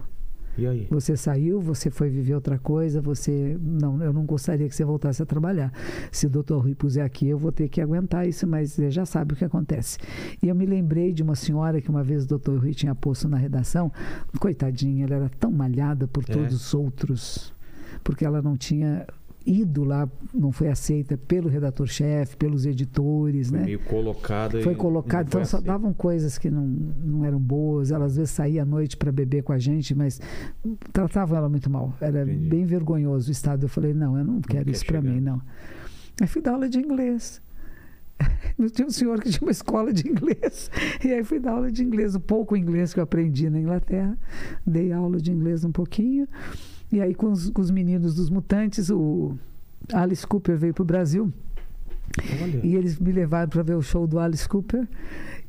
E 0.57 0.68
aí? 0.68 0.88
Você 0.90 1.16
saiu, 1.16 1.61
você 1.61 1.90
foi 1.90 2.10
viver 2.10 2.34
outra 2.34 2.57
coisa, 2.60 2.99
você. 2.99 3.57
Não, 3.61 4.02
eu 4.03 4.11
não 4.11 4.26
gostaria 4.26 4.68
que 4.68 4.76
você 4.76 4.84
voltasse 4.84 5.22
a 5.22 5.26
trabalhar. 5.26 5.72
Se 6.11 6.26
o 6.28 6.30
doutor 6.30 6.64
Rui 6.64 6.76
puser 6.76 7.06
aqui, 7.06 7.28
eu 7.30 7.38
vou 7.38 7.52
ter 7.52 7.70
que 7.70 7.80
aguentar 7.80 8.28
isso, 8.28 8.45
mas 8.45 8.74
você 8.74 8.90
já 8.91 9.06
sabe 9.06 9.34
o 9.34 9.38
que 9.38 9.45
acontece. 9.45 9.98
E 10.44 10.49
eu 10.49 10.56
me 10.56 10.66
lembrei 10.66 11.14
de 11.14 11.24
uma 11.24 11.36
senhora 11.36 11.80
que 11.80 11.90
uma 11.90 12.03
vez 12.03 12.26
o 12.26 12.28
doutor 12.28 12.60
Rui 12.60 12.74
tinha 12.74 12.94
posto 12.94 13.30
na 13.30 13.38
redação. 13.38 13.90
Coitadinha, 14.40 15.06
ela 15.06 15.16
era 15.16 15.30
tão 15.40 15.52
malhada 15.52 16.07
por 16.07 16.24
É. 16.28 16.34
todos 16.34 16.53
os 16.53 16.74
outros, 16.74 17.53
porque 18.03 18.26
ela 18.26 18.41
não 18.41 18.55
tinha 18.55 19.05
ido 19.45 19.84
lá, 19.84 20.07
não 20.34 20.51
foi 20.51 20.67
aceita 20.67 21.17
pelo 21.17 21.49
redator-chefe, 21.49 22.38
pelos 22.38 22.65
editores, 22.65 23.49
Foi 23.49 23.59
né? 23.59 23.65
meio 23.65 23.80
colocada. 23.80 24.61
Foi 24.61 24.76
colocado, 24.76 25.23
não 25.23 25.27
então 25.27 25.41
foi 25.41 25.45
só 25.45 25.61
davam 25.61 25.93
coisas 25.93 26.38
que 26.38 26.51
não, 26.51 26.65
não 26.65 27.26
eram 27.26 27.39
boas. 27.39 27.91
Ela 27.91 28.05
às 28.05 28.15
vezes 28.15 28.31
saía 28.31 28.61
à 28.61 28.65
noite 28.65 28.97
para 28.97 29.11
beber 29.11 29.43
com 29.43 29.51
a 29.51 29.57
gente, 29.57 29.95
mas 29.95 30.21
tratavam 30.91 31.38
ela 31.38 31.49
muito 31.49 31.69
mal. 31.69 31.93
Era 31.99 32.23
Entendi. 32.23 32.49
bem 32.49 32.65
vergonhoso 32.65 33.30
o 33.30 33.31
estado. 33.31 33.63
Eu 33.63 33.69
falei, 33.69 33.93
não, 33.93 34.17
eu 34.17 34.23
não 34.23 34.41
quero 34.41 34.65
quer 34.65 34.71
isso 34.71 34.85
para 34.85 35.01
mim, 35.01 35.19
não. 35.19 35.41
Aí 36.21 36.27
fui 36.27 36.41
dar 36.41 36.53
aula 36.53 36.69
de 36.69 36.77
inglês. 36.77 37.41
Eu 38.59 38.69
tinha 38.69 38.85
um 38.85 38.91
senhor 38.91 39.21
que 39.21 39.30
tinha 39.30 39.47
uma 39.47 39.51
escola 39.51 39.93
de 39.93 40.05
inglês. 40.05 40.69
E 41.05 41.13
aí 41.13 41.23
fui 41.23 41.39
dar 41.39 41.53
aula 41.53 41.71
de 41.71 41.81
inglês, 41.81 42.15
o 42.15 42.19
pouco 42.19 42.57
inglês 42.57 42.93
que 42.93 42.99
eu 42.99 43.03
aprendi 43.05 43.49
na 43.49 43.57
Inglaterra. 43.57 44.17
Dei 44.67 44.91
aula 44.91 45.17
de 45.17 45.31
inglês 45.31 45.63
um 45.63 45.71
pouquinho. 45.71 46.27
E 46.91 47.02
aí, 47.02 47.14
com 47.14 47.32
os, 47.32 47.49
com 47.49 47.61
os 47.61 47.70
meninos 47.70 48.16
dos 48.16 48.30
Mutantes, 48.30 48.90
o 48.90 49.38
Alice 49.94 50.26
Cooper 50.26 50.57
veio 50.57 50.74
para 50.74 50.82
o 50.82 50.86
Brasil. 50.86 51.32
Olha. 52.41 52.61
E 52.64 52.76
eles 52.76 52.99
me 52.99 53.11
levaram 53.11 53.49
para 53.49 53.61
ver 53.61 53.76
o 53.76 53.82
show 53.82 54.07
do 54.07 54.20
Alice 54.20 54.48
Cooper. 54.48 54.88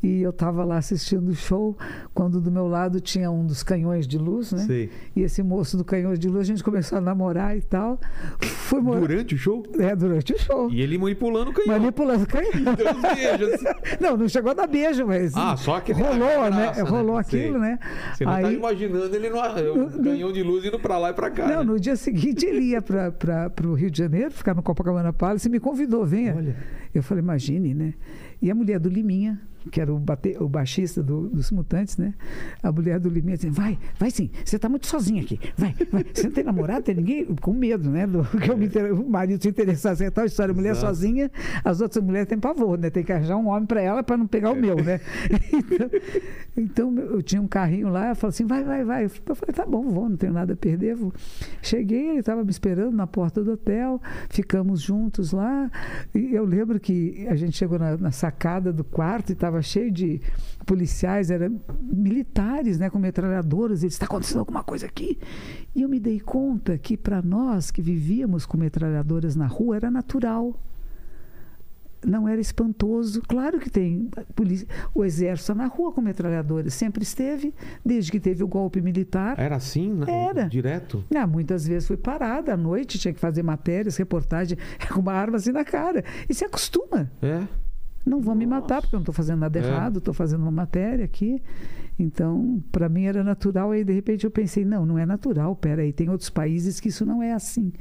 E 0.03 0.23
eu 0.23 0.31
estava 0.31 0.65
lá 0.65 0.79
assistindo 0.79 1.29
o 1.29 1.35
show, 1.35 1.77
quando 2.15 2.41
do 2.41 2.51
meu 2.51 2.67
lado 2.67 3.01
tinha 3.01 3.31
um 3.31 3.45
dos 3.45 3.63
canhões 3.63 4.07
de 4.07 4.17
luz, 4.17 4.51
né? 4.53 4.61
Sei. 4.65 4.91
E 5.15 5.21
esse 5.21 5.43
moço 5.43 5.77
do 5.77 5.85
canhão 5.85 6.15
de 6.15 6.27
luz, 6.27 6.41
a 6.41 6.45
gente 6.45 6.65
começou 6.65 6.97
a 6.99 7.01
namorar 7.03 7.55
e 7.57 7.61
tal. 7.61 8.01
Fui 8.41 8.81
morar. 8.81 9.01
Durante 9.01 9.35
o 9.35 9.39
show? 9.39 9.63
É, 9.79 9.95
durante 9.95 10.33
o 10.33 10.39
show. 10.39 10.71
E 10.71 10.81
ele 10.81 10.97
manipulando 10.97 11.51
o 11.51 11.53
canhão. 11.53 11.79
Manipulando 11.79 12.25
o 12.25 12.27
canhão. 12.27 12.51
Beijos. 13.15 13.61
Não, 14.01 14.17
não 14.17 14.29
chegou 14.29 14.53
a 14.53 14.55
dar 14.55 14.67
beijo, 14.67 15.07
mas. 15.07 15.37
Ah, 15.37 15.55
só 15.57 15.77
aquele 15.77 16.01
Rolou, 16.01 16.17
graça, 16.19 16.51
né? 16.51 16.73
né? 16.77 16.83
Rolou 16.83 17.23
Sei. 17.25 17.41
aquilo, 17.41 17.59
né? 17.59 17.79
Você 18.15 18.25
não 18.25 18.33
tá 18.33 18.39
Aí- 18.39 18.55
imaginando 18.55 19.15
ele 19.15 19.29
no, 19.29 19.37
o 19.85 20.03
canhão 20.03 20.33
de 20.33 20.43
luz 20.43 20.65
indo 20.65 20.79
pra 20.79 20.97
lá 20.97 21.11
e 21.11 21.13
pra 21.13 21.31
cá. 21.31 21.47
Não, 21.47 21.59
né? 21.59 21.65
no 21.65 21.79
dia 21.79 21.97
seguinte 21.97 22.47
ele 22.47 22.63
ia 22.71 22.81
para 22.81 23.53
o 23.65 23.75
Rio 23.75 23.91
de 23.91 23.99
Janeiro, 23.99 24.31
ficar 24.31 24.55
no 24.55 24.63
Copacabana 24.63 25.13
Palace 25.13 25.47
e 25.47 25.51
me 25.51 25.61
convidou, 25.61 26.07
venha. 26.07 26.35
Olha. 26.37 26.57
Eu 26.95 27.03
falei, 27.03 27.23
imagine, 27.23 27.75
né? 27.75 27.95
E 28.43 28.51
a 28.51 28.55
mulher 28.55 28.79
do 28.81 28.89
Liminha, 28.89 29.41
que 29.71 29.79
era 29.79 29.93
o, 29.93 29.99
bate, 29.99 30.35
o 30.41 30.49
baixista 30.49 31.03
do- 31.03 31.29
dos 31.29 31.51
Mutantes, 31.51 31.99
né? 31.99 32.15
A 32.63 32.73
mulher 32.73 32.99
do 32.99 33.11
Liminha 33.11 33.37
dizia, 33.37 33.51
vai, 33.53 33.79
vai 33.99 34.11
sim, 34.11 34.31
você 34.43 34.57
está 34.57 34.67
muito 34.71 34.87
sozinha 34.87 35.21
aqui, 35.23 35.39
vai, 35.59 35.75
vai. 35.93 36.03
Você 36.15 36.23
não 36.29 36.31
tem 36.33 36.45
namorado, 36.45 36.83
tem 36.83 36.95
ninguém? 36.95 37.27
Com 37.27 37.53
medo, 37.53 37.91
né? 37.91 38.07
Do, 38.07 38.23
que 38.25 38.65
inter- 38.65 38.95
o 38.95 39.07
marido 39.11 39.43
se 39.43 39.51
interessasse 39.51 40.03
em 40.03 40.11
tal 40.11 40.25
história, 40.25 40.55
mulher 40.55 40.71
Exato. 40.71 40.87
sozinha, 40.87 41.31
as 41.63 41.83
outras 41.83 42.03
mulheres 42.03 42.27
têm 42.27 42.39
pavor, 42.41 42.79
né? 42.79 42.89
Tem 42.89 43.05
que 43.05 43.13
arranjar 43.13 43.37
um 43.37 43.49
homem 43.49 43.67
para 43.67 43.83
ela 43.83 44.03
para 44.03 44.17
não 44.17 44.27
pegar 44.27 44.51
o 44.53 44.57
meu, 44.57 44.77
né? 44.77 44.99
Então, 46.57 46.91
então, 46.91 46.99
eu 47.05 47.23
tinha 47.23 47.41
um 47.41 47.47
carrinho 47.47 47.89
lá, 47.89 48.09
eu 48.11 48.17
falei 48.17 48.31
assim, 48.31 48.45
vai, 48.47 48.65
vai, 48.65 48.85
vai. 48.85 49.05
Eu 49.05 49.11
falei, 49.35 49.55
tá 49.55 49.65
bom, 49.67 49.83
vou, 49.91 50.09
não 50.09 50.17
tenho 50.17 50.33
nada 50.33 50.53
a 50.55 50.57
perder, 50.57 50.95
vou. 50.95 51.13
Cheguei, 51.63 52.09
ele 52.11 52.21
estava 52.21 52.43
me 52.45 52.51
esperando 52.51 52.93
na 52.97 53.07
porta 53.07 53.43
do 53.43 53.53
hotel, 53.53 54.01
ficamos 54.29 54.81
juntos 54.81 55.33
lá. 55.33 55.71
E 56.15 56.35
eu 56.35 56.45
lembro 56.45 56.79
que 56.81 57.27
a 57.29 57.37
gente 57.37 57.57
chegou 57.57 57.79
na, 57.79 57.97
na 57.97 58.11
sacada 58.11 58.30
do 58.73 58.85
quarto 58.85 59.31
e 59.31 59.33
estava 59.33 59.61
cheio 59.63 59.91
de 59.91 60.21
policiais, 60.67 61.31
eram 61.31 61.61
militares, 61.81 62.79
né, 62.79 62.91
com 62.91 62.99
metralhadoras. 62.99 63.83
Eles, 63.83 63.95
está 63.95 64.07
acontecendo 64.07 64.41
alguma 64.41 64.63
coisa 64.63 64.87
aqui? 64.87 65.19
E 65.75 65.83
eu 65.83 65.89
me 65.89 65.99
dei 65.99 66.21
conta 66.21 66.77
que 66.79 66.97
para 66.97 67.23
nós 67.23 67.71
que 67.71 67.83
vivíamos 67.83 68.47
com 68.47 68.57
metralhadoras 68.57 69.37
na 69.37 69.47
rua 69.47 69.77
era 69.77 69.91
natural 69.91 70.59
não 72.05 72.29
era 72.29 72.41
espantoso. 72.41 73.23
Claro 73.23 73.59
que 73.59 73.71
tem 73.71 74.11
polícia, 74.35 74.67
o 74.95 75.05
exército 75.05 75.55
na 75.55 75.67
rua 75.67 75.93
com 75.93 76.01
metralhadoras, 76.01 76.75
sempre 76.75 77.03
esteve, 77.03 77.55
desde 77.85 78.11
que 78.11 78.21
teve 78.21 78.43
o 78.43 78.49
golpe 78.49 78.81
militar. 78.81 79.39
Era 79.39 79.57
assim? 79.57 79.93
né? 79.93 80.07
Era. 80.09 80.49
Direto? 80.49 81.05
Ah, 81.15 81.27
muitas 81.27 81.67
vezes 81.67 81.87
fui 81.87 81.97
parada 81.97 82.55
à 82.55 82.57
noite, 82.57 82.99
tinha 82.99 83.13
que 83.13 83.21
fazer 83.21 83.43
matérias, 83.43 83.97
reportagem 83.97 84.57
com 84.93 85.01
uma 85.01 85.13
arma 85.13 85.37
assim 85.37 85.53
na 85.53 85.65
cara. 85.65 86.05
E 86.29 86.35
se 86.35 86.45
acostuma. 86.45 87.11
É. 87.23 87.47
Não 88.11 88.21
vão 88.21 88.35
me 88.35 88.45
matar 88.47 88.81
porque 88.83 88.95
eu 88.95 88.99
não 88.99 89.03
estou 89.03 89.15
fazendo 89.15 89.39
nada 89.41 89.59
É. 89.59 89.63
errado, 89.63 89.99
estou 89.99 90.13
fazendo 90.13 90.43
uma 90.43 90.51
matéria 90.51 91.05
aqui. 91.05 91.41
Então, 91.99 92.63
para 92.73 92.89
mim 92.89 93.05
era 93.05 93.23
natural. 93.23 93.71
Aí, 93.71 93.85
de 93.85 93.93
repente, 93.93 94.25
eu 94.25 94.31
pensei: 94.31 94.65
não, 94.65 94.85
não 94.85 94.99
é 94.99 95.07
natural. 95.07 95.55
Peraí, 95.55 95.93
tem 95.93 96.09
outros 96.11 96.31
países 96.31 96.81
que 96.81 96.89
isso 96.89 97.07
não 97.07 97.23
é 97.23 97.33
assim. 97.33 97.73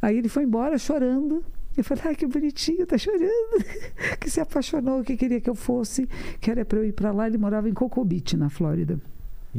Aí 0.00 0.16
ele 0.16 0.28
foi 0.28 0.44
embora 0.44 0.78
chorando. 0.78 1.42
Eu 1.76 1.82
falei: 1.84 2.04
ai, 2.06 2.14
que 2.14 2.26
bonitinho, 2.26 2.86
tá 2.86 2.96
chorando. 2.98 3.64
que 4.20 4.30
se 4.30 4.40
apaixonou, 4.40 5.02
que 5.02 5.16
queria 5.16 5.40
que 5.40 5.50
eu 5.50 5.54
fosse, 5.54 6.08
que 6.40 6.50
era 6.50 6.64
para 6.64 6.78
eu 6.78 6.84
ir 6.84 6.92
para 6.92 7.10
lá. 7.10 7.26
Ele 7.26 7.38
morava 7.38 7.68
em 7.68 7.74
Cocoa 7.74 8.04
Beach, 8.04 8.36
na 8.36 8.48
Flórida. 8.48 9.00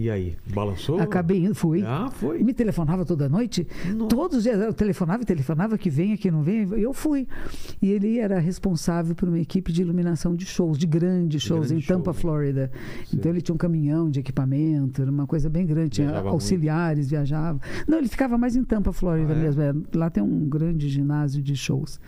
E 0.02 0.10
aí? 0.10 0.38
Balançou? 0.54 0.98
Acabei 1.02 1.44
indo, 1.44 1.54
fui. 1.54 1.84
Ah, 1.86 2.10
foi. 2.10 2.42
me 2.42 2.54
telefonava 2.54 3.04
toda 3.04 3.28
noite. 3.28 3.68
Todos 4.08 4.38
os 4.38 4.44
dias 4.44 4.58
eu 4.62 4.74
telefonava 4.74 5.24
e 5.24 5.26
telefonava 5.26 5.78
que 5.78 5.90
venha, 5.90 6.16
que 6.16 6.32
não 6.32 6.42
venha. 6.42 6.64
Eu 6.78 6.94
fui. 6.94 7.28
E 7.82 7.92
ele 7.92 8.18
era 8.18 8.40
responsável 8.40 9.14
por 9.14 9.28
uma 9.28 9.38
equipe 9.40 9.74
de 9.74 9.82
iluminação 9.82 10.38
de 10.38 10.46
shows, 10.46 10.78
de 10.78 10.88
grandes 10.88 11.42
shows 11.42 11.68
grandes 11.68 11.86
em 11.86 11.88
Tampa, 11.88 12.06
shows, 12.14 12.16
né? 12.16 12.22
Flórida. 12.22 12.72
Então 13.14 13.30
ele 13.30 13.42
tinha 13.42 13.54
um 13.54 13.58
caminhão 13.58 14.10
de 14.10 14.22
equipamento, 14.22 15.02
era 15.02 15.12
uma 15.12 15.28
coisa 15.28 15.50
bem 15.50 15.66
grande. 15.66 15.90
Tinha 15.90 16.08
Viajava 16.08 16.30
auxiliares, 16.30 17.10
viajava. 17.10 17.60
Não, 17.86 17.98
ele 17.98 18.08
ficava 18.08 18.38
mais 18.38 18.56
em 18.56 18.64
Tampa, 18.64 18.94
Flórida 18.94 19.34
Ah, 19.34 19.38
é? 19.38 19.42
mesmo. 19.42 19.62
é. 19.62 19.74
Lá 19.96 20.10
tem 20.10 20.24
um 20.24 20.48
grande 20.48 20.88
ginásio 20.88 21.42
de 21.44 21.58
shows. 21.58 22.00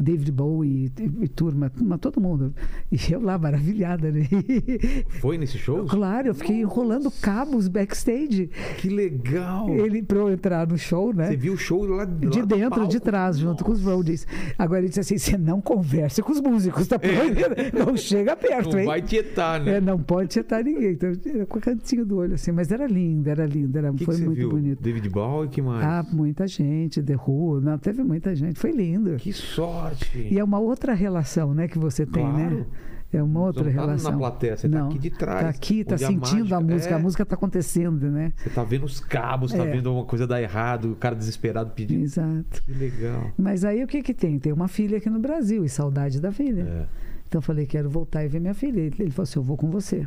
David 0.00 0.30
Bowie 0.30 0.92
e, 0.98 1.24
e 1.24 1.28
turma, 1.28 1.68
turma, 1.70 1.98
todo 1.98 2.20
mundo. 2.20 2.54
E 2.90 3.12
eu 3.12 3.20
lá, 3.20 3.36
maravilhada, 3.36 4.12
né? 4.12 4.28
Foi 5.20 5.36
nesse 5.36 5.58
show? 5.58 5.84
Claro, 5.86 6.28
eu 6.28 6.34
fiquei 6.34 6.60
enrolando 6.60 7.10
cabos 7.20 7.66
backstage. 7.66 8.48
Que 8.78 8.88
legal! 8.88 9.68
Ele, 9.70 10.02
pra 10.02 10.18
eu 10.18 10.30
entrar 10.30 10.68
no 10.68 10.78
show, 10.78 11.12
né? 11.12 11.28
Você 11.28 11.36
viu 11.36 11.54
o 11.54 11.56
show 11.56 11.84
lá, 11.84 11.96
lá 11.96 12.04
de 12.04 12.42
dentro, 12.46 12.86
de 12.86 13.00
trás, 13.00 13.38
junto 13.38 13.64
com 13.64 13.72
os 13.72 13.82
roadies. 13.82 14.24
Agora 14.56 14.80
ele 14.80 14.88
disse 14.88 15.00
assim: 15.00 15.18
você 15.18 15.36
não 15.36 15.60
converse 15.60 16.22
com 16.22 16.30
os 16.30 16.40
músicos, 16.40 16.86
tá 16.86 16.98
proibido? 16.98 17.48
Não 17.78 17.96
chega 17.96 18.36
perto. 18.36 18.72
Não 18.72 18.78
hein? 18.80 18.86
vai 18.86 19.02
tietar, 19.02 19.60
né? 19.60 19.76
É, 19.76 19.80
não 19.80 19.98
pode 19.98 20.28
tietar 20.28 20.62
ninguém. 20.62 20.92
Então, 20.92 21.12
era 21.26 21.46
com 21.46 21.58
a 21.58 21.60
cantinho 21.60 22.04
do 22.04 22.16
olho, 22.18 22.34
assim. 22.34 22.52
Mas 22.52 22.70
era 22.70 22.86
lindo, 22.86 23.28
era 23.28 23.46
lindo, 23.46 23.76
era, 23.76 23.90
O 23.90 23.94
que, 23.94 24.00
que 24.00 24.04
foi 24.04 24.16
você 24.16 24.24
muito 24.24 24.38
viu? 24.38 24.50
bonito. 24.50 24.82
David 24.82 25.08
Bowie, 25.08 25.48
que 25.48 25.62
mais? 25.62 25.84
Ah, 25.84 26.06
muita 26.10 26.46
gente, 26.46 27.02
The 27.02 27.16
Who, 27.16 27.60
não, 27.60 27.78
teve 27.78 28.02
muita 28.02 28.34
gente, 28.34 28.58
foi 28.58 28.70
lindo. 28.72 29.16
Que 29.16 29.32
sorte! 29.32 29.87
E 30.14 30.38
é 30.38 30.44
uma 30.44 30.58
outra 30.58 30.94
relação, 30.94 31.54
né, 31.54 31.68
que 31.68 31.78
você 31.78 32.04
tem, 32.06 32.24
Claro. 32.24 32.56
né? 32.56 32.66
É 33.10 33.22
uma 33.22 33.40
outra 33.40 33.64
não 33.64 33.72
tá 33.72 33.80
relação. 33.80 34.12
na 34.12 34.18
plateia, 34.18 34.54
você 34.56 34.68
tá 34.68 34.78
não, 34.80 34.88
aqui 34.88 34.98
de 34.98 35.08
trás, 35.10 35.40
Tá 35.42 35.48
aqui, 35.48 35.82
tá 35.82 35.94
onde 35.94 36.04
a 36.04 36.08
sentindo 36.08 36.54
a, 36.54 36.60
mágica- 36.60 36.74
música, 36.74 36.90
é. 36.90 36.94
a 36.94 36.98
música 36.98 37.24
tá 37.26 37.34
acontecendo, 37.36 38.10
né? 38.10 38.32
Você 38.36 38.50
tá 38.50 38.62
vendo 38.64 38.84
os 38.84 39.00
cabos, 39.00 39.50
tá 39.50 39.64
É. 39.64 39.70
vendo 39.70 39.90
uma 39.90 40.04
coisa 40.04 40.26
dar 40.26 40.42
errado, 40.42 40.92
o 40.92 40.94
cara 40.96 41.14
desesperado 41.16 41.70
pedindo. 41.70 42.02
Exato. 42.02 42.62
Que 42.66 42.72
legal. 42.74 43.30
Mas 43.38 43.64
aí 43.64 43.82
o 43.82 43.86
que 43.86 44.02
que 44.02 44.12
tem? 44.12 44.38
Tem 44.38 44.52
uma 44.52 44.68
filha 44.68 44.98
aqui 44.98 45.08
no 45.08 45.18
Brasil 45.18 45.64
e 45.64 45.70
saudade 45.70 46.20
da 46.20 46.30
filha. 46.30 46.60
É. 46.62 46.86
Então 47.26 47.38
eu 47.38 47.42
falei, 47.42 47.64
quero 47.64 47.88
voltar 47.88 48.24
e 48.24 48.28
ver 48.28 48.40
minha 48.40 48.52
filha. 48.54 48.78
Ele, 48.80 48.94
ele 48.98 49.10
falou 49.10 49.22
assim, 49.24 49.38
eu 49.38 49.42
vou 49.42 49.56
com 49.56 49.70
você. 49.70 50.06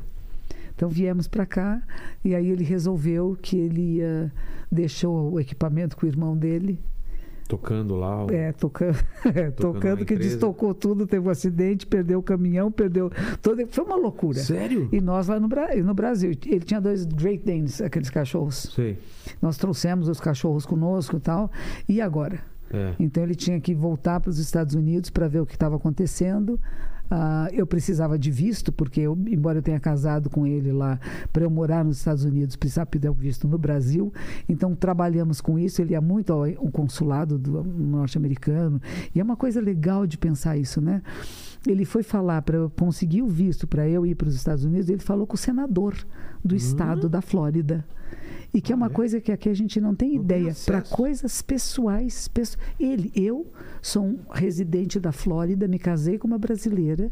Então 0.76 0.88
viemos 0.88 1.28
para 1.28 1.46
cá 1.48 1.82
e 2.24 2.36
aí 2.36 2.50
ele 2.52 2.64
resolveu 2.64 3.36
que 3.42 3.58
ele 3.58 3.96
ia, 3.98 4.32
deixou 4.72 5.32
o 5.34 5.40
equipamento 5.40 5.98
com 5.98 6.06
o 6.06 6.10
irmão 6.10 6.38
dele, 6.38 6.80
Tocando 7.52 7.96
lá. 7.96 8.26
o- 8.26 8.32
é, 8.32 8.52
tocando, 8.54 8.96
Tocando 9.24 9.52
tocando 9.56 10.00
na 10.00 10.06
que 10.06 10.16
destocou 10.16 10.74
tudo, 10.74 11.06
teve 11.06 11.28
um 11.28 11.30
acidente, 11.30 11.86
perdeu 11.86 12.20
o 12.20 12.24
caminhão, 12.24 12.72
perdeu 12.72 13.12
todo, 13.42 13.68
foi 13.68 13.84
uma 13.84 13.96
loucura. 13.98 14.40
Sério? 14.40 14.88
E 14.92 15.02
nós 15.02 15.28
lá 15.28 15.40
no, 15.40 15.48
Bra- 15.48 15.76
no 15.76 15.94
Brasil, 15.94 16.32
ele 16.46 16.62
tinha 16.62 16.80
dois 16.80 17.06
Great 17.06 17.44
Danes, 17.46 17.82
aqueles 17.82 18.10
cachorros. 18.10 18.72
Sei. 18.74 18.98
Nós 19.42 19.58
trouxemos 19.58 20.08
os 20.08 20.20
cachorros 20.20 20.66
conosco 20.66 21.18
e 21.18 21.20
tal. 21.20 21.52
E 21.90 22.00
agora? 22.00 22.40
É. 22.74 22.94
Então 22.98 23.22
ele 23.24 23.36
tinha 23.36 23.60
que 23.60 23.76
voltar 23.76 24.22
para 24.22 24.30
os 24.30 24.40
Estados 24.40 24.74
Unidos 24.76 25.10
para 25.10 25.28
ver 25.28 25.42
o 25.42 25.46
que 25.46 25.54
estava 25.56 25.76
acontecendo. 25.76 26.58
Ah, 27.14 27.50
eu 27.52 27.68
precisava 27.68 28.18
de 28.18 28.32
visto, 28.32 28.72
porque 28.72 29.02
eu, 29.02 29.18
embora 29.28 29.58
eu 29.58 29.62
tenha 29.62 29.82
casado 29.82 30.30
com 30.30 30.48
ele 30.48 30.72
lá, 30.72 30.98
para 31.34 31.44
eu 31.44 31.50
morar 31.50 31.84
nos 31.84 31.98
Estados 31.98 32.24
Unidos, 32.24 32.56
precisava 32.56 32.86
pedir 32.86 33.10
um 33.10 33.14
visto 33.14 33.50
no 33.50 33.58
Brasil. 33.58 34.14
Então 34.48 34.74
trabalhamos 34.74 35.42
com 35.42 35.60
isso. 35.60 35.82
Ele 35.82 35.92
ia 35.92 36.00
muito 36.00 36.32
ao, 36.32 36.46
ao 36.46 36.72
consulado 36.72 37.38
do 37.38 37.64
norte-americano. 37.66 38.82
E 39.14 39.20
é 39.20 39.24
uma 39.24 39.36
coisa 39.36 39.60
legal 39.60 40.08
de 40.08 40.18
pensar 40.18 40.56
isso, 40.56 40.80
né? 40.80 41.02
Ele 41.68 41.84
foi 41.84 42.02
falar 42.02 42.42
para 42.44 42.56
eu 42.56 42.70
conseguir 42.70 43.22
o 43.24 43.28
visto 43.28 43.68
para 43.68 43.86
eu 43.90 44.06
ir 44.06 44.16
para 44.16 44.30
os 44.30 44.36
Estados 44.36 44.64
Unidos. 44.64 44.88
Ele 44.88 45.02
falou 45.02 45.28
com 45.28 45.36
o 45.36 45.38
senador 45.38 45.96
do 46.44 46.56
estado 46.56 47.10
da 47.10 47.22
Flórida. 47.22 47.86
E 48.54 48.60
que 48.60 48.74
é 48.74 48.76
uma 48.76 48.88
Olha. 48.88 48.96
coisa 48.96 49.22
que 49.22 49.32
aqui 49.32 49.48
a 49.48 49.54
gente 49.54 49.80
não 49.80 49.96
tem 49.96 50.16
Não 50.16 50.24
ideia. 50.24 50.54
Para 50.66 50.82
coisas 50.82 51.42
pessoais. 51.42 52.28
pesso- 52.28 52.58
Ele, 52.78 53.10
eu 53.16 53.50
sou 53.82 54.04
um 54.06 54.20
residente 54.30 55.00
da 55.00 55.14
Flórida, 55.14 55.70
me 55.70 55.80
casei 55.80 56.18
com 56.18 56.28
uma 56.28 56.38
brasileira 56.38 57.10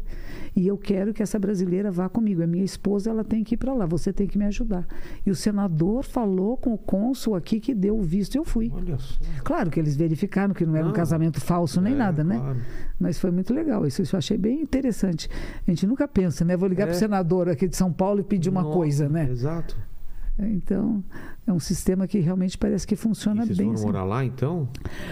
e 0.54 0.66
eu 0.66 0.76
quero 0.76 1.14
que 1.14 1.22
essa 1.22 1.38
brasileira 1.38 1.90
vá 1.90 2.10
comigo. 2.10 2.42
A 2.42 2.46
minha 2.46 2.64
esposa, 2.64 3.08
ela 3.08 3.24
tem 3.24 3.42
que 3.42 3.54
ir 3.54 3.56
para 3.58 3.72
lá, 3.72 3.86
você 3.86 4.12
tem 4.12 4.26
que 4.26 4.36
me 4.36 4.44
ajudar. 4.44 4.86
E 5.24 5.30
o 5.30 5.34
senador 5.34 6.04
falou 6.04 6.58
com 6.58 6.74
o 6.74 6.78
cônsul 6.78 7.34
aqui 7.34 7.58
que 7.58 7.74
deu 7.74 7.98
o 7.98 8.02
visto 8.02 8.34
e 8.34 8.38
eu 8.38 8.44
fui. 8.44 8.70
Claro 9.42 9.70
que 9.70 9.80
eles 9.80 9.96
verificaram 9.96 10.52
que 10.52 10.66
não 10.66 10.76
era 10.76 10.84
um 10.84 10.88
Não. 10.88 10.94
casamento 10.94 11.40
falso 11.40 11.80
nem 11.80 11.94
É, 11.94 11.96
nada, 11.96 12.22
né? 12.22 12.36
claro. 12.38 12.58
Mas 12.98 13.18
foi 13.18 13.30
muito 13.30 13.54
legal. 13.54 13.86
Isso, 13.86 14.02
isso 14.02 14.14
eu 14.14 14.18
achei 14.18 14.36
bem 14.36 14.60
interessante. 14.60 15.26
A 15.66 15.70
gente 15.70 15.86
nunca 15.86 16.06
pensa, 16.06 16.44
né? 16.44 16.54
Vou 16.54 16.68
ligar 16.68 16.84
É. 16.84 16.86
para 16.88 16.96
o 16.96 16.98
senador 16.98 17.48
aqui 17.48 17.66
de 17.66 17.76
São 17.76 17.90
Paulo 17.90 18.20
e 18.20 18.24
pedir 18.24 18.50
uma 18.50 18.62
Nossa, 18.62 18.74
coisa, 18.76 19.08
né? 19.08 19.26
Exato. 19.30 19.74
Então, 20.38 21.04
é 21.46 21.52
um 21.52 21.58
sistema 21.60 22.06
que 22.06 22.18
realmente 22.20 22.56
parece 22.56 22.86
que 22.86 22.94
E 22.94 22.96
funciona 22.96 23.44
vocês 23.44 23.56
bem. 23.58 23.66
foram 23.66 23.74
assim. 23.78 23.86
morar 23.86 24.04
lá, 24.04 24.24
então? 24.24 24.68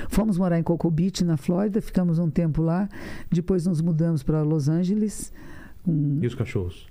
Fomos 0.08 0.38
morar 0.38 0.58
em 0.58 0.62
Cocoa 0.62 0.90
Beach, 0.90 1.24
na 1.24 1.36
Flórida, 1.36 1.80
ficamos 1.80 2.18
um 2.18 2.30
tempo 2.30 2.62
lá. 2.62 2.88
Depois 3.30 3.66
nos 3.66 3.80
mudamos 3.80 4.22
para 4.22 4.42
Los 4.42 4.68
Angeles. 4.68 5.32
Um- 5.86 6.18
E 6.22 6.26
os 6.26 6.34
cachorros? 6.34 6.86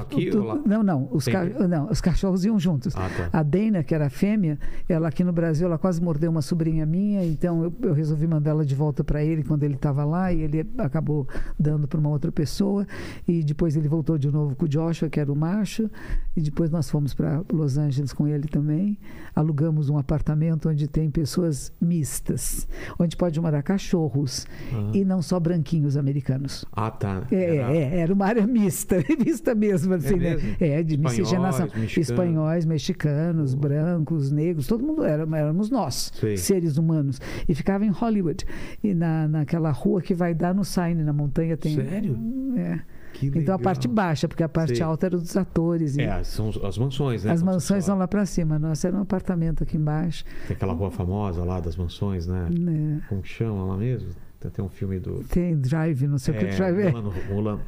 Aqui 0.00 0.30
tu-? 0.30 0.62
Não, 0.66 0.82
não 0.82 1.08
os, 1.12 1.26
ca- 1.26 1.44
não. 1.44 1.88
os 1.90 2.00
cachorros 2.00 2.44
iam 2.44 2.58
juntos. 2.58 2.94
Ah, 2.96 3.08
tá. 3.08 3.38
A 3.38 3.42
Dana, 3.42 3.84
que 3.84 3.94
era 3.94 4.10
fêmea, 4.10 4.58
ela 4.88 5.08
aqui 5.08 5.22
no 5.22 5.32
Brasil, 5.32 5.66
ela 5.66 5.78
quase 5.78 6.02
mordeu 6.02 6.30
uma 6.30 6.42
sobrinha 6.42 6.84
minha, 6.84 7.24
então 7.24 7.62
eu, 7.62 7.72
eu 7.82 7.92
resolvi 7.92 8.26
mandá-la 8.26 8.64
de 8.64 8.74
volta 8.74 9.04
para 9.04 9.22
ele 9.22 9.44
quando 9.44 9.62
ele 9.62 9.74
estava 9.74 10.04
lá 10.04 10.32
e 10.32 10.40
ele 10.42 10.66
acabou 10.78 11.28
dando 11.58 11.86
para 11.86 12.00
uma 12.00 12.08
outra 12.10 12.32
pessoa. 12.32 12.86
E 13.28 13.44
depois 13.44 13.76
ele 13.76 13.86
voltou 13.88 14.18
de 14.18 14.30
novo 14.30 14.56
com 14.56 14.64
o 14.64 14.68
Joshua, 14.68 15.08
que 15.08 15.20
era 15.20 15.32
o 15.32 15.36
macho, 15.36 15.88
e 16.36 16.40
depois 16.40 16.68
nós 16.70 16.90
fomos 16.90 17.14
para 17.14 17.42
Los 17.52 17.78
Angeles 17.78 18.12
com 18.12 18.26
ele 18.26 18.48
também. 18.48 18.98
Alugamos 19.36 19.88
um 19.88 19.96
apartamento 19.98 20.68
onde 20.68 20.88
tem 20.88 21.10
pessoas 21.10 21.72
mistas, 21.80 22.66
onde 22.98 23.16
pode 23.16 23.40
morar 23.40 23.62
cachorros 23.62 24.46
Ah. 24.72 24.90
e 24.94 25.04
não 25.04 25.22
só 25.22 25.38
branquinhos 25.38 25.96
americanos. 25.96 26.64
Ah, 26.72 26.90
tá. 26.90 27.22
É, 27.30 27.56
Era- 27.56 27.76
é, 27.76 27.98
era 28.00 28.12
uma 28.12 28.26
área 28.26 28.46
mista, 28.46 28.96
mista 29.24 29.54
mesmo, 29.60 29.94
assim, 29.94 30.16
né? 30.16 30.30
mesmo? 30.36 30.56
É, 30.58 30.82
de 30.82 30.94
Espanhóis, 30.94 31.18
miscigenação. 31.18 31.66
mexicanos. 31.66 31.96
Espanhóis, 31.98 32.64
mexicanos, 32.64 33.54
brancos, 33.54 34.30
negros, 34.32 34.66
todo 34.66 34.84
mundo 34.84 35.04
era, 35.04 35.22
éramos 35.36 35.70
nós, 35.70 36.10
Sei. 36.14 36.36
seres 36.36 36.76
humanos. 36.78 37.20
E 37.48 37.54
ficava 37.54 37.84
em 37.84 37.90
Hollywood, 37.90 38.44
e 38.82 38.94
na, 38.94 39.28
naquela 39.28 39.70
rua 39.70 40.00
que 40.00 40.14
vai 40.14 40.34
dar 40.34 40.54
no 40.54 40.64
Sign, 40.64 41.02
na 41.04 41.12
montanha 41.12 41.56
tem. 41.56 41.74
Sério? 41.76 42.18
É. 42.56 42.80
Então 43.22 43.54
a 43.54 43.58
parte 43.58 43.86
baixa, 43.86 44.26
porque 44.26 44.42
a 44.42 44.48
parte 44.48 44.76
Sei. 44.76 44.82
alta 44.84 45.06
era 45.06 45.18
dos 45.18 45.36
atores. 45.36 45.96
e 45.96 46.02
É, 46.02 46.22
são 46.22 46.48
as 46.64 46.78
mansões, 46.78 47.24
né? 47.24 47.32
as 47.32 47.42
mansões 47.42 47.84
são 47.84 47.98
lá 47.98 48.08
para 48.08 48.24
cima. 48.24 48.58
Nossa, 48.58 48.88
era 48.88 48.96
um 48.96 49.02
apartamento 49.02 49.62
aqui 49.62 49.76
embaixo. 49.76 50.24
Tem 50.46 50.56
aquela 50.56 50.72
rua 50.72 50.90
famosa 50.90 51.44
lá 51.44 51.60
das 51.60 51.76
mansões, 51.76 52.26
né? 52.26 52.48
né? 52.50 53.02
Como 53.08 53.20
que 53.20 53.28
chama 53.28 53.64
lá 53.64 53.76
mesmo? 53.76 54.08
Tem, 54.38 54.50
tem 54.50 54.64
um 54.64 54.68
filme 54.68 54.98
do. 54.98 55.22
Tem 55.24 55.54
drive, 55.54 56.06
não 56.06 56.16
sei 56.16 56.34
o 56.34 56.38
que 56.38 56.46
É, 56.46 56.56
drive. 56.56 56.78
é. 56.80 56.90
Mulan- 56.92 57.12
Mulan- 57.30 57.60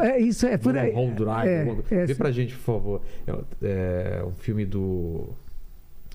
É, 0.00 0.18
isso 0.20 0.46
é 0.46 0.56
por 0.56 0.76
aí. 0.76 0.92
Mulholland 0.92 1.16
Drive. 1.24 1.48
É, 1.48 1.60
alguma 1.60 1.84
é 1.90 2.06
Vê 2.06 2.14
pra 2.14 2.30
gente, 2.30 2.54
por 2.56 2.62
favor. 2.62 3.00
É, 3.62 4.20
é 4.20 4.24
um 4.24 4.32
filme 4.32 4.64
do. 4.64 5.28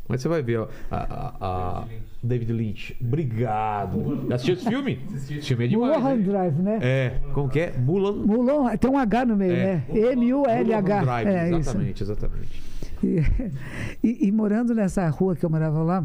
Mas 0.07 0.21
você 0.21 0.29
vai 0.29 0.41
ver, 0.41 0.59
ó, 0.59 0.67
a, 0.89 0.97
a- 0.97 1.35
a- 1.81 1.85
David 2.23 2.53
Lynch. 2.53 2.95
Obrigado. 3.01 4.25
Já 4.29 4.35
assistiu 4.35 4.53
esse 4.55 4.65
filme? 4.67 4.99
Esse 5.13 5.41
filme 5.41 5.65
é 5.65 5.67
demais. 5.67 5.93
Mulholland 5.97 6.23
né? 6.23 6.31
Drive, 6.31 6.61
né? 6.61 6.79
É, 6.81 7.13
como 7.33 7.49
que 7.49 7.59
é? 7.59 7.73
Mulan. 7.77 8.13
Mulan, 8.25 8.75
tem 8.77 8.89
um 8.89 8.97
H 8.97 9.25
no 9.25 9.35
meio, 9.35 9.51
É. 9.53 9.65
né? 9.75 9.83
M-U-L-H. 10.13 11.21
É, 11.23 11.49
isso. 11.49 11.59
exatamente, 11.59 12.03
exatamente. 12.03 12.63
E, 13.03 13.21
e- 14.03 14.27
e 14.27 14.31
morando 14.31 14.73
nessa 14.73 15.07
rua 15.09 15.35
que 15.35 15.45
eu 15.45 15.49
morava 15.49 15.83
lá, 15.83 16.03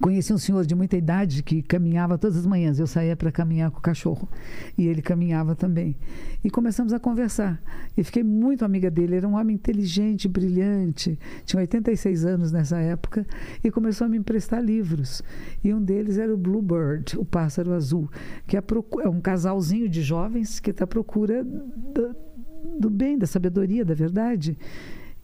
conheci 0.00 0.32
um 0.32 0.38
senhor 0.38 0.64
de 0.64 0.74
muita 0.74 0.96
idade 0.96 1.42
que 1.42 1.62
caminhava 1.62 2.18
todas 2.18 2.36
as 2.36 2.46
manhãs. 2.46 2.78
Eu 2.78 2.86
saía 2.86 3.16
para 3.16 3.30
caminhar 3.30 3.70
com 3.70 3.78
o 3.78 3.82
cachorro 3.82 4.28
e 4.76 4.86
ele 4.86 5.02
caminhava 5.02 5.54
também. 5.54 5.96
E 6.42 6.50
começamos 6.50 6.92
a 6.92 6.98
conversar. 6.98 7.60
E 7.96 8.02
fiquei 8.02 8.22
muito 8.22 8.64
amiga 8.64 8.90
dele. 8.90 9.16
Era 9.16 9.28
um 9.28 9.34
homem 9.34 9.54
inteligente, 9.54 10.28
brilhante. 10.28 11.18
Tinha 11.44 11.60
86 11.60 12.24
anos 12.24 12.52
nessa 12.52 12.78
época 12.78 13.26
e 13.62 13.70
começou 13.70 14.06
a 14.06 14.08
me 14.08 14.18
emprestar 14.18 14.62
livros. 14.62 15.22
E 15.62 15.72
um 15.72 15.82
deles 15.82 16.18
era 16.18 16.32
o 16.32 16.36
Bluebird, 16.36 17.18
o 17.18 17.24
pássaro 17.24 17.72
azul, 17.72 18.10
que 18.46 18.56
é, 18.56 18.62
um 19.08 19.20
casalzinho 19.20 19.88
de 19.88 20.02
jovens 20.02 20.60
que 20.60 20.70
está 20.70 20.84
à 20.84 20.86
procura 20.86 21.44
do, 21.44 22.16
do 22.78 22.90
bem, 22.90 23.18
da 23.18 23.26
sabedoria, 23.26 23.84
da 23.84 23.94
verdade. 23.94 24.56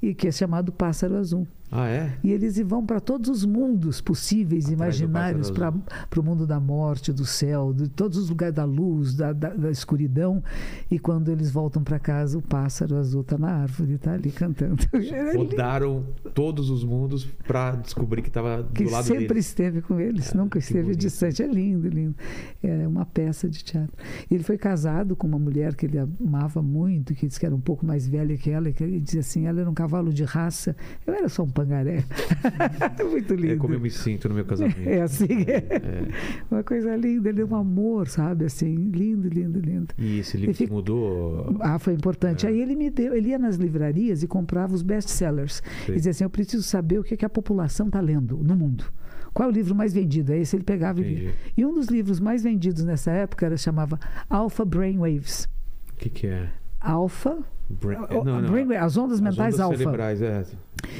E 0.02 0.14
que 0.14 0.28
é 0.28 0.32
chamado 0.32 0.70
Pássaro 0.72 1.16
Azul. 1.16 1.46
Ah, 1.70 1.88
é? 1.88 2.12
E 2.22 2.30
eles 2.30 2.56
vão 2.60 2.86
para 2.86 3.00
todos 3.00 3.28
os 3.28 3.44
mundos 3.44 4.00
possíveis, 4.00 4.66
do 4.66 4.72
imaginários, 4.72 5.50
para 5.50 5.72
o 6.16 6.22
mundo 6.22 6.46
da 6.46 6.60
morte, 6.60 7.12
do 7.12 7.24
céu, 7.26 7.72
de 7.72 7.88
todos 7.88 8.16
os 8.18 8.28
lugares 8.30 8.54
da 8.54 8.64
luz, 8.64 9.14
da, 9.14 9.32
da, 9.32 9.50
da 9.50 9.70
escuridão. 9.70 10.42
E 10.90 10.98
quando 10.98 11.28
eles 11.30 11.50
voltam 11.50 11.82
para 11.82 11.98
casa, 11.98 12.38
o 12.38 12.42
pássaro 12.42 12.96
azul 12.96 13.22
está 13.22 13.36
na 13.36 13.50
árvore, 13.50 13.94
está 13.94 14.12
ali 14.12 14.30
cantando. 14.30 14.76
Lindo, 14.94 15.38
Rodaram 15.38 16.04
todos 16.34 16.70
os 16.70 16.84
mundos 16.84 17.24
pra 17.46 17.72
descobrir 17.72 18.22
que 18.22 18.30
tava 18.30 18.62
do 18.62 18.72
que 18.72 18.84
lado 18.84 19.04
sempre 19.04 19.26
dele. 19.28 19.40
esteve 19.40 19.82
com 19.82 19.98
eles, 19.98 20.32
Ah, 20.34 20.38
nunca 20.38 20.58
que 20.60 20.64
esteve 20.64 20.82
bonito. 20.84 21.00
distante. 21.00 21.42
É 21.42 21.46
lindo, 21.48 21.88
lindo. 21.88 22.14
É 22.62 22.86
uma 22.86 23.04
peça 23.04 23.48
de 23.48 23.64
teatro. 23.64 23.92
Ele 24.30 24.42
foi 24.44 24.56
casado 24.56 25.16
com 25.16 25.26
uma 25.26 25.38
mulher 25.38 25.74
que 25.74 25.86
ele 25.86 25.98
amava 25.98 26.62
muito, 26.62 27.12
que 27.14 27.26
disse 27.26 27.40
que 27.40 27.46
era 27.46 27.54
um 27.54 27.60
pouco 27.60 27.84
mais 27.84 28.06
velha 28.06 28.36
que 28.36 28.50
ela, 28.50 28.68
e 28.68 28.72
que 28.72 28.84
ele 28.84 29.00
dizia 29.00 29.20
assim: 29.20 29.46
ela 29.46 29.60
era 29.60 29.68
um 29.70 29.74
cavalo 29.74 30.12
de 30.12 30.22
raça, 30.24 30.76
eu 31.06 31.12
era 31.12 31.28
só 31.28 31.42
um 31.42 31.55
pangaré. 31.56 32.04
muito 33.10 33.34
lindo. 33.34 33.54
É 33.54 33.56
como 33.56 33.74
eu 33.74 33.80
me 33.80 33.90
sinto 33.90 34.28
no 34.28 34.34
meu 34.34 34.44
casamento. 34.44 34.78
É 34.86 35.00
assim, 35.00 35.42
é. 35.46 35.76
É. 35.76 36.02
Uma 36.50 36.62
coisa 36.62 36.94
linda, 36.94 37.30
ele 37.30 37.40
é 37.40 37.44
um 37.44 37.56
amor, 37.56 38.08
sabe? 38.08 38.44
Assim, 38.44 38.74
lindo, 38.74 39.28
lindo, 39.28 39.58
lindo. 39.58 39.94
E 39.98 40.18
esse 40.18 40.36
livro 40.36 40.54
fica- 40.54 40.72
mudou. 40.72 41.56
Ah, 41.60 41.78
foi 41.78 41.94
importante. 41.94 42.46
É. 42.46 42.50
Aí 42.50 42.60
ele 42.60 42.76
me 42.76 42.90
deu, 42.90 43.14
ele 43.14 43.30
ia 43.30 43.38
nas 43.38 43.56
livrarias 43.56 44.22
e 44.22 44.26
comprava 44.26 44.74
os 44.74 44.82
best-sellers. 44.82 45.62
E 45.88 45.92
dizia 45.92 46.10
assim: 46.10 46.24
eu 46.24 46.30
preciso 46.30 46.62
saber 46.62 46.98
o 46.98 47.02
que, 47.02 47.16
que 47.16 47.24
a 47.24 47.30
população 47.30 47.86
está 47.86 48.00
lendo 48.00 48.36
no 48.36 48.54
mundo. 48.54 48.84
Qual 49.32 49.48
é 49.48 49.52
o 49.52 49.54
livro 49.54 49.74
mais 49.74 49.92
vendido? 49.92 50.32
É 50.32 50.38
esse 50.38 50.56
ele 50.56 50.64
pegava 50.64 51.00
e 51.00 51.04
lia. 51.04 51.18
Entendi. 51.28 51.34
E 51.56 51.66
um 51.66 51.74
dos 51.74 51.88
livros 51.88 52.20
mais 52.20 52.42
vendidos 52.42 52.84
nessa 52.84 53.10
época 53.10 53.44
era 53.46 53.56
chamava 53.56 53.98
Alpha 54.30 54.64
Brainwaves. 54.64 55.46
O 55.92 55.96
que, 55.96 56.08
que 56.08 56.26
é? 56.26 56.48
Alpha, 56.80 57.38
Bra- 57.68 58.06
não, 58.24 58.40
não. 58.42 58.48
brainwave, 58.50 58.76
as 58.76 58.96
ondas 58.96 59.14
As 59.14 59.20
mentais 59.20 59.58
alfa. 59.58 59.76
cerebrais, 59.78 60.22
é. 60.22 60.44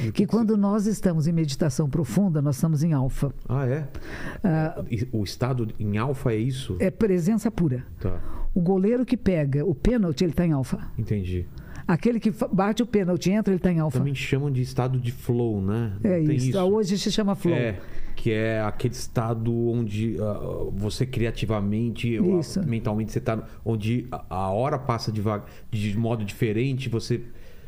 O 0.07 0.11
Que 0.11 0.25
quando 0.27 0.57
nós 0.57 0.85
estamos 0.85 1.27
em 1.27 1.31
meditação 1.31 1.89
profunda, 1.89 2.41
nós 2.41 2.55
estamos 2.55 2.83
em 2.83 2.91
alfa. 2.93 3.31
Ah, 3.47 3.65
é? 3.65 3.87
E 4.91 5.07
O 5.13 5.23
estado 5.23 5.67
em 5.79 5.97
alfa 5.97 6.33
é 6.33 6.35
isso? 6.37 6.75
É 6.79 6.91
presença 6.91 7.49
pura. 7.49 7.85
Tá, 7.99 8.19
O 8.53 8.59
goleiro 8.59 9.05
que 9.05 9.15
pega 9.15 9.63
o 9.65 9.73
pênalti, 9.73 10.23
ele 10.23 10.31
está 10.31 10.45
em 10.45 10.51
alfa. 10.51 10.79
entendi. 10.97 11.45
Aquele 11.87 12.19
que 12.19 12.33
bate 12.51 12.83
o 12.83 12.85
pênalti 12.85 13.27
e 13.29 13.31
entra, 13.31 13.53
ele 13.53 13.59
está 13.59 13.71
em 13.71 13.79
alfa. 13.79 13.99
Também 13.99 14.13
chamam 14.13 14.51
de 14.51 14.61
estado 14.61 14.99
de 14.99 15.09
flow, 15.13 15.61
né? 15.61 15.93
Não 16.03 16.11
É 16.11 16.19
tem 16.21 16.35
isso. 16.35 16.57
Hoje 16.59 16.97
se 16.97 17.09
chama 17.09 17.33
flow. 17.33 17.55
É, 17.55 17.79
que 18.17 18.31
é 18.31 18.59
aquele 18.61 18.95
estado 18.95 19.55
onde 19.69 20.17
ah, 20.19 20.69
você 20.73 21.05
criativamente, 21.05 22.17
mentalmente, 22.65 23.11
você 23.11 23.21
tá. 23.21 23.47
Onde 23.63 24.07
a, 24.11 24.25
a 24.27 24.51
hora 24.51 24.79
passa 24.79 25.11
devagar, 25.11 25.47
de 25.69 25.95
modo 25.95 26.25
diferente, 26.25 26.89
você, 26.89 27.21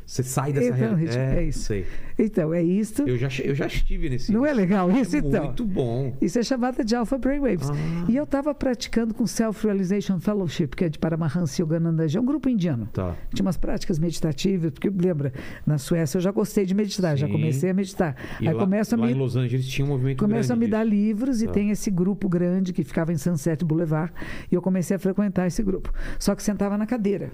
você 0.10 0.24
sai 0.24 0.52
dessa 0.52 0.68
Então, 0.68 0.78
realidade. 0.96 1.18
é 1.38 1.44
isso. 1.44 1.60
Sei. 1.66 1.86
Então, 2.18 2.54
é 2.54 2.64
isso. 2.64 3.04
Eu 3.08 3.16
já, 3.18 3.30
eu 3.44 3.54
já 3.54 3.68
estive 3.68 4.10
nesse. 4.10 4.32
Não 4.32 4.44
é 4.46 4.52
legal 4.54 4.90
isso, 4.92 5.16
é 5.16 5.20
então? 5.20 5.46
Muito 5.46 5.66
bom. 5.66 6.18
Isso 6.20 6.40
é 6.40 6.44
chamada 6.44 6.84
de 6.84 6.96
Alpha 6.96 7.18
Brainwaves. 7.18 7.70
Ah. 7.70 8.06
E 8.10 8.16
eu 8.16 8.24
estava 8.24 8.54
praticando 8.56 9.14
com 9.14 9.28
Self-Realization 9.28 10.20
Fellowship, 10.20 10.70
que 10.70 10.86
é 10.86 10.90
de 10.90 10.98
Paramahansa 10.98 11.62
Yoganandaji, 11.62 12.18
é 12.18 12.22
um 12.22 12.26
grupo 12.26 12.50
indiano. 12.50 12.88
Tá. 12.92 13.16
Tinha 13.34 13.46
umas 13.46 13.56
práticas 13.58 14.00
meditativas, 14.00 14.72
porque 14.72 14.90
lembra, 14.90 15.32
na 15.66 15.78
Suécia 15.78 16.18
eu 16.18 16.22
já 16.22 16.32
gostei 16.32 16.66
de 16.66 16.74
meditar, 16.74 17.16
já 17.16 17.28
Sim. 17.28 17.34
comecei 17.34 17.70
a 17.70 17.74
meditar. 17.74 18.16
E 18.42 18.48
Aí 18.48 18.54
lá, 18.54 18.60
começa 18.64 18.96
a 18.96 19.00
lá 19.00 19.06
me 19.06 19.12
em 19.14 19.16
Los 19.16 19.36
Angeles 19.36 19.68
tinha 19.68 19.86
um 19.86 19.90
movimento 19.90 20.18
começam 20.20 20.56
a 20.56 20.58
me 20.60 20.68
grande 20.68 20.72
dar 20.72 20.84
disso. 20.90 20.96
livros 21.06 21.42
e 21.42 21.46
Tá. 21.46 21.52
tem 21.54 21.70
esse 21.70 21.92
grupo 21.92 22.28
grande 22.28 22.74
que 22.74 22.84
ficava 22.84 23.14
em 23.14 23.18
Sunset 23.18 23.64
Boulevard 23.64 24.12
e 24.52 24.56
eu 24.56 24.62
comecei 24.62 24.96
a 24.96 25.00
frequentar 25.00 25.46
esse 25.48 25.62
grupo. 25.62 25.94
Só 26.18 26.34
que 26.36 26.42
sentava 26.44 26.78
na 26.78 26.86
cadeira. 26.88 27.32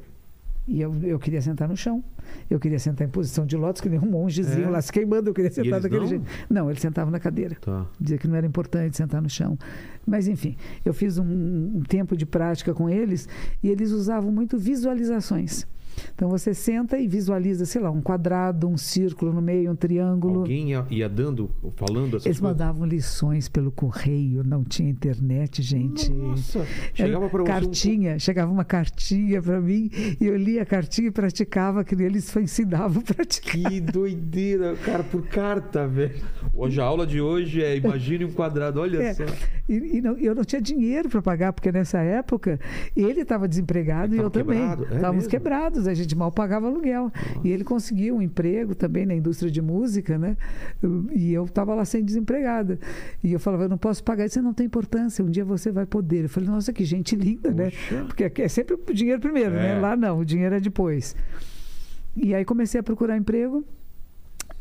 E 0.68 0.82
eu, 0.82 0.94
eu 1.04 1.20
queria 1.20 1.42
sentar 1.42 1.68
no 1.70 1.78
chão. 1.78 2.04
Eu 2.50 2.60
queria 2.60 2.80
sentar 2.80 3.08
em 3.08 3.10
posição 3.10 3.46
de 3.46 3.56
lótus, 3.56 3.82
que 3.82 3.88
nem 3.90 4.00
um 4.00 4.06
mongezinho 4.10 4.66
É? 4.66 4.70
lá 4.70 4.82
se 4.82 4.92
queimando. 4.92 5.30
Eu 5.30 5.34
queria 5.34 5.52
sentar 5.52 5.80
daquele 5.80 6.02
não? 6.02 6.08
jeito. 6.08 6.26
Não, 6.50 6.70
ele 6.72 6.80
sentava 6.80 7.12
na 7.12 7.20
cadeira. 7.20 7.56
Tá. 7.62 7.86
Dizia 8.00 8.18
que 8.18 8.28
não 8.28 8.36
era 8.36 8.48
importante 8.48 8.98
sentar 8.98 9.22
no 9.22 9.30
chão. 9.30 9.58
Mas, 10.08 10.28
enfim, 10.28 10.56
eu 10.84 10.94
fiz 10.94 11.20
um, 11.20 11.24
um 11.78 11.84
tempo 11.88 12.18
de 12.18 12.26
prática 12.26 12.74
com 12.74 12.90
eles 12.90 13.30
e 13.62 13.70
eles 13.70 13.92
usavam 13.92 14.32
muito 14.32 14.58
visualizações. 14.58 15.68
Então 16.14 16.30
você 16.30 16.54
senta 16.54 16.98
e 16.98 17.08
visualiza, 17.08 17.66
sei 17.66 17.82
lá, 17.82 17.92
um 17.92 18.02
quadrado, 18.02 18.68
um 18.68 18.78
círculo 18.78 19.34
no 19.34 19.42
meio, 19.42 19.72
um 19.72 19.76
triângulo. 19.76 20.40
Alguém 20.42 20.70
ia, 20.72 20.86
ia 20.90 21.10
dando, 21.10 21.50
falando 21.76 22.16
essas 22.18 22.26
Eles 22.26 22.40
coisas? 22.40 22.42
mandavam 22.42 22.86
lições 22.86 23.48
pelo 23.50 23.72
correio, 23.72 24.44
não 24.44 24.64
tinha 24.64 24.90
internet, 24.90 25.62
gente. 25.62 26.12
Nossa, 26.14 26.66
chegava 26.94 27.30
para 27.30 27.38
você 27.40 27.42
um- 27.44 27.46
cartinha, 27.54 28.20
chegava 28.20 28.52
uma 28.52 28.66
cartinha 28.66 29.42
para 29.42 29.60
mim 29.62 29.90
e 30.20 30.26
eu 30.26 30.36
lia 30.38 30.62
a 30.64 30.66
cartinha 30.66 31.08
e 31.08 31.12
praticava, 31.12 31.84
que 31.84 31.96
eles 31.96 32.26
só 32.26 32.40
ensinavam 32.40 33.02
a 33.02 33.14
praticar. 33.14 33.56
Que 33.70 33.82
doideira, 33.82 34.76
cara, 34.78 35.04
por 35.04 35.26
carta, 35.28 35.88
velho. 35.88 36.16
Hoje 36.54 36.80
a 36.80 36.84
aula 36.86 37.06
de 37.06 37.20
hoje 37.20 37.62
é 37.64 37.76
imagine 37.78 38.26
um 38.26 38.32
quadrado, 38.32 38.80
olha 38.80 39.02
É, 39.02 39.14
só. 39.14 39.24
E, 39.68 39.98
e 39.98 40.02
não- 40.02 40.18
eu 40.18 40.34
não 40.36 40.44
tinha 40.44 40.62
dinheiro 40.62 41.10
para 41.10 41.22
pagar, 41.22 41.52
porque 41.54 41.72
nessa 41.72 42.00
época 42.00 42.60
ele 42.96 43.22
estava 43.22 43.48
desempregado 43.48 44.14
Ele 44.14 44.22
e 44.22 44.24
eu 44.24 44.30
também. 44.30 44.60
é 44.62 44.74
Estávamos 44.96 45.16
mesmo? 45.16 45.30
quebrados, 45.30 45.85
a 45.88 45.94
gente 45.94 46.16
mal 46.16 46.32
pagava 46.32 46.68
aluguel. 46.68 47.12
E 47.44 47.50
ele 47.50 47.64
conseguiu 47.64 48.16
um 48.18 48.22
emprego 48.22 48.74
também 48.76 49.06
na 49.06 49.14
indústria 49.16 49.52
de 49.52 49.62
música, 49.62 50.18
né? 50.18 50.36
E 51.14 51.34
eu 51.34 51.46
estava 51.46 51.74
lá 51.76 51.86
sem 51.86 52.04
desempregada. 52.04 52.80
E 53.24 53.34
eu 53.34 53.40
falava, 53.40 53.64
eu 53.64 53.70
não 53.70 53.78
posso 53.78 54.04
pagar, 54.04 54.26
isso 54.26 54.42
não 54.42 54.54
tem 54.54 54.66
importância, 54.66 55.24
um 55.24 55.30
dia 55.30 55.46
você 55.46 55.72
vai 55.72 55.86
poder. 55.86 56.24
Eu 56.24 56.30
falei, 56.30 56.50
nossa, 56.50 56.72
que 56.74 56.84
gente 56.86 57.16
linda, 57.16 57.52
né? 57.52 57.66
Poxa. 57.66 58.04
Porque 58.08 58.24
aqui 58.24 58.42
é 58.42 58.48
sempre 58.48 58.76
o 58.76 58.94
dinheiro 58.94 59.20
primeiro, 59.22 59.52
né? 59.52 59.78
É. 59.78 59.80
Lá 59.80 59.96
não, 59.96 60.20
o 60.20 60.26
dinheiro 60.26 60.56
é 60.56 60.60
depois. 60.60 61.16
E 62.16 62.34
aí 62.34 62.46
comecei 62.46 62.80
a 62.80 62.84
procurar 62.84 63.18
emprego. 63.18 63.64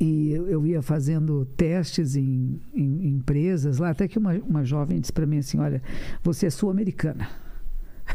E 0.00 0.32
eu, 0.32 0.48
eu 0.48 0.66
ia 0.66 0.82
fazendo 0.82 1.44
testes 1.56 2.16
em, 2.16 2.60
em- 2.74 3.06
em 3.06 3.08
empresas 3.14 3.78
lá, 3.78 3.90
até 3.90 4.08
que 4.08 4.18
uma, 4.18 4.34
uma 4.48 4.64
jovem 4.64 4.98
disse 4.98 5.12
para 5.12 5.24
mim 5.24 5.38
assim: 5.38 5.58
Olha, 5.60 5.80
você 6.22 6.46
é 6.46 6.50
sul-americana. 6.50 7.28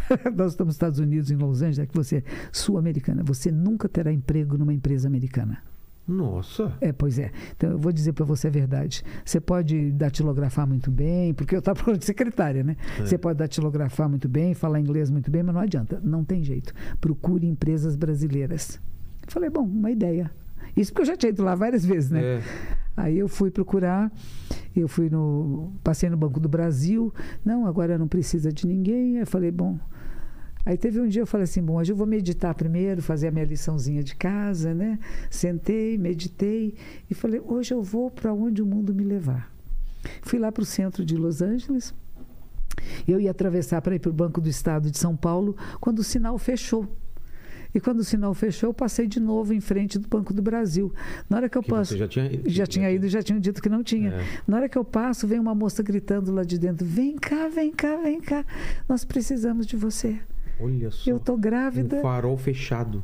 Nós 0.36 0.52
estamos 0.52 0.70
nos 0.70 0.76
Estados 0.76 1.00
Unidos, 1.00 1.32
em 1.32 1.36
Los 1.36 1.62
Angeles, 1.62 1.80
é 1.80 1.86
que 1.86 1.96
você 1.96 2.18
é 2.18 2.24
sul-americana. 2.52 3.24
Você 3.24 3.52
nunca 3.52 3.88
terá 3.88 4.12
emprego 4.12 4.58
numa 4.58 4.74
empresa 4.74 5.08
americana. 5.08 5.62
Nossa. 6.10 6.74
É, 6.82 6.92
pois 6.92 7.20
é. 7.20 7.32
Então, 7.56 7.70
eu 7.70 7.78
vou 7.78 7.92
dizer 7.92 8.14
para 8.14 8.26
você 8.26 8.48
a 8.48 8.50
verdade. 8.50 9.04
Você 9.24 9.40
pode 9.40 9.92
datilografar 9.92 10.68
muito 10.68 10.90
bem, 10.90 11.36
porque 11.36 11.54
eu 11.54 11.60
estava 11.60 11.76
procurando 11.76 12.00
de 12.00 12.06
secretária, 12.06 12.64
né? 12.64 12.76
É. 13.00 13.06
Você 13.06 13.18
pode 13.18 13.38
datilografar 13.38 14.10
muito 14.10 14.28
bem, 14.28 14.56
falar 14.56 14.80
inglês 14.80 15.12
muito 15.12 15.30
bem, 15.30 15.44
mas 15.44 15.54
não 15.54 15.62
adianta. 15.62 16.02
Não 16.04 16.24
tem 16.24 16.44
jeito. 16.44 16.74
Procure 17.00 17.46
empresas 17.46 17.96
brasileiras. 17.96 18.82
Eu 19.26 19.32
falei, 19.32 19.52
bom, 19.52 19.62
uma 19.62 19.92
ideia. 19.92 20.32
Isso 20.76 20.92
porque 20.92 21.04
eu 21.04 21.14
já 21.14 21.16
tinha 21.16 21.30
ido 21.30 21.44
lá 21.44 21.54
várias 21.54 21.86
vezes, 21.86 22.10
né? 22.10 22.22
É. 22.24 22.42
Aí 22.98 23.18
eu 23.18 23.28
fui 23.28 23.52
procurar, 23.52 24.12
eu 24.80 24.88
fui 24.88 25.10
no. 25.10 25.72
Passei 25.84 26.10
no 26.10 26.18
Banco 26.18 26.40
do 26.40 26.50
Brasil. 26.50 27.14
Não, 27.44 27.66
agora 27.66 27.98
não 27.98 28.08
precisa 28.08 28.52
de 28.52 28.66
ninguém. 28.68 29.16
Aí 29.16 29.22
eu 29.22 29.28
falei, 29.28 29.52
bom. 29.52 29.78
Aí 30.66 30.78
teve 30.78 31.00
um 31.00 31.08
dia 31.08 31.22
eu 31.22 31.28
falei 31.28 31.46
assim, 31.46 31.64
bom, 31.64 31.78
hoje 31.78 31.92
eu 31.92 31.96
vou 31.96 32.06
meditar 32.06 32.54
primeiro, 32.54 33.02
fazer 33.02 33.30
a 33.30 33.32
minha 33.32 33.46
liçãozinha 33.46 34.04
de 34.04 34.16
casa, 34.16 34.74
né? 34.74 35.00
Sentei, 35.30 35.98
meditei 35.98 36.76
e 37.10 37.14
falei, 37.14 37.42
hoje 37.44 37.74
eu 37.74 37.82
vou 37.82 38.12
para 38.12 38.34
onde 38.34 38.62
o 38.62 38.66
mundo 38.66 38.94
me 38.94 39.04
levar. 39.04 39.52
Fui 40.22 40.38
lá 40.38 40.52
para 40.52 40.62
o 40.62 40.66
centro 40.66 41.04
de 41.04 41.16
Los 41.16 41.42
Angeles. 41.42 41.94
Eu 43.08 43.20
ia 43.20 43.32
atravessar 43.32 43.82
para 43.82 43.96
ir 43.96 44.00
para 44.00 44.10
o 44.12 44.14
Banco 44.14 44.40
do 44.40 44.50
Estado 44.50 44.92
de 44.92 44.98
São 44.98 45.16
Paulo 45.16 45.56
quando 45.80 46.00
o 46.00 46.04
sinal 46.04 46.38
fechou. 46.38 46.88
E 47.74 47.80
quando 47.80 48.00
o 48.00 48.04
sinal 48.04 48.34
fechou, 48.34 48.70
eu 48.70 48.74
passei 48.74 49.08
de 49.08 49.20
novo 49.20 49.54
em 49.54 49.60
frente 49.60 50.00
do 50.00 50.08
Banco 50.08 50.34
do 50.34 50.42
Brasil. 50.42 50.92
Na 51.30 51.38
hora 51.38 51.50
que 51.50 51.58
eu 51.58 51.62
Que 51.62 51.70
passo. 51.70 51.92
você 51.94 51.98
já 52.00 52.08
tinha, 52.08 52.42
Já 52.46 52.66
tinha 52.66 52.92
ido, 52.92 53.08
já 53.08 53.22
tinham 53.22 53.40
dito 53.40 53.62
que 53.62 53.70
não 53.70 53.84
tinha. 53.84 54.10
É. 54.10 54.26
Na 54.48 54.58
hora 54.58 54.68
que 54.70 54.78
eu 54.78 54.84
passo, 54.84 55.28
vem 55.28 55.40
uma 55.40 55.54
moça 55.54 55.84
gritando 55.84 56.32
lá 56.32 56.44
de 56.44 56.58
dentro: 56.58 56.86
Vem 56.86 57.16
cá, 57.16 57.48
vem 57.48 57.72
cá, 57.72 57.98
vem 57.98 58.20
cá. 58.20 58.44
Nós 58.88 59.06
precisamos 59.06 59.68
de 59.68 59.78
você. 59.78 60.20
Olha 60.60 60.90
só. 60.90 61.10
Eu 61.12 61.20
tô 61.20 61.38
grávida. 61.38 61.98
Um 61.98 62.02
farol 62.02 62.38
fechado. 62.38 63.04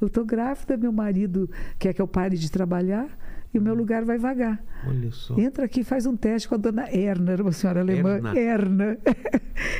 Eu 0.00 0.10
tô 0.10 0.24
grávida, 0.24 0.76
meu 0.76 0.92
marido 0.92 1.48
quer 1.78 1.92
que 1.92 2.02
eu 2.02 2.08
pare 2.08 2.36
de 2.36 2.50
trabalhar 2.50 3.08
e 3.52 3.58
o 3.58 3.62
meu 3.62 3.74
lugar 3.74 4.04
vai 4.04 4.18
vagar. 4.18 4.62
Olha 4.86 5.10
só. 5.10 5.38
Entra 5.38 5.64
aqui, 5.64 5.84
faz 5.84 6.06
um 6.06 6.16
teste 6.16 6.48
com 6.48 6.54
a 6.54 6.58
dona 6.58 6.88
Erna, 6.90 7.36
uma 7.40 7.52
senhora 7.52 7.80
alemã. 7.80 8.16
Erna. 8.16 8.38
Erna. 8.38 8.98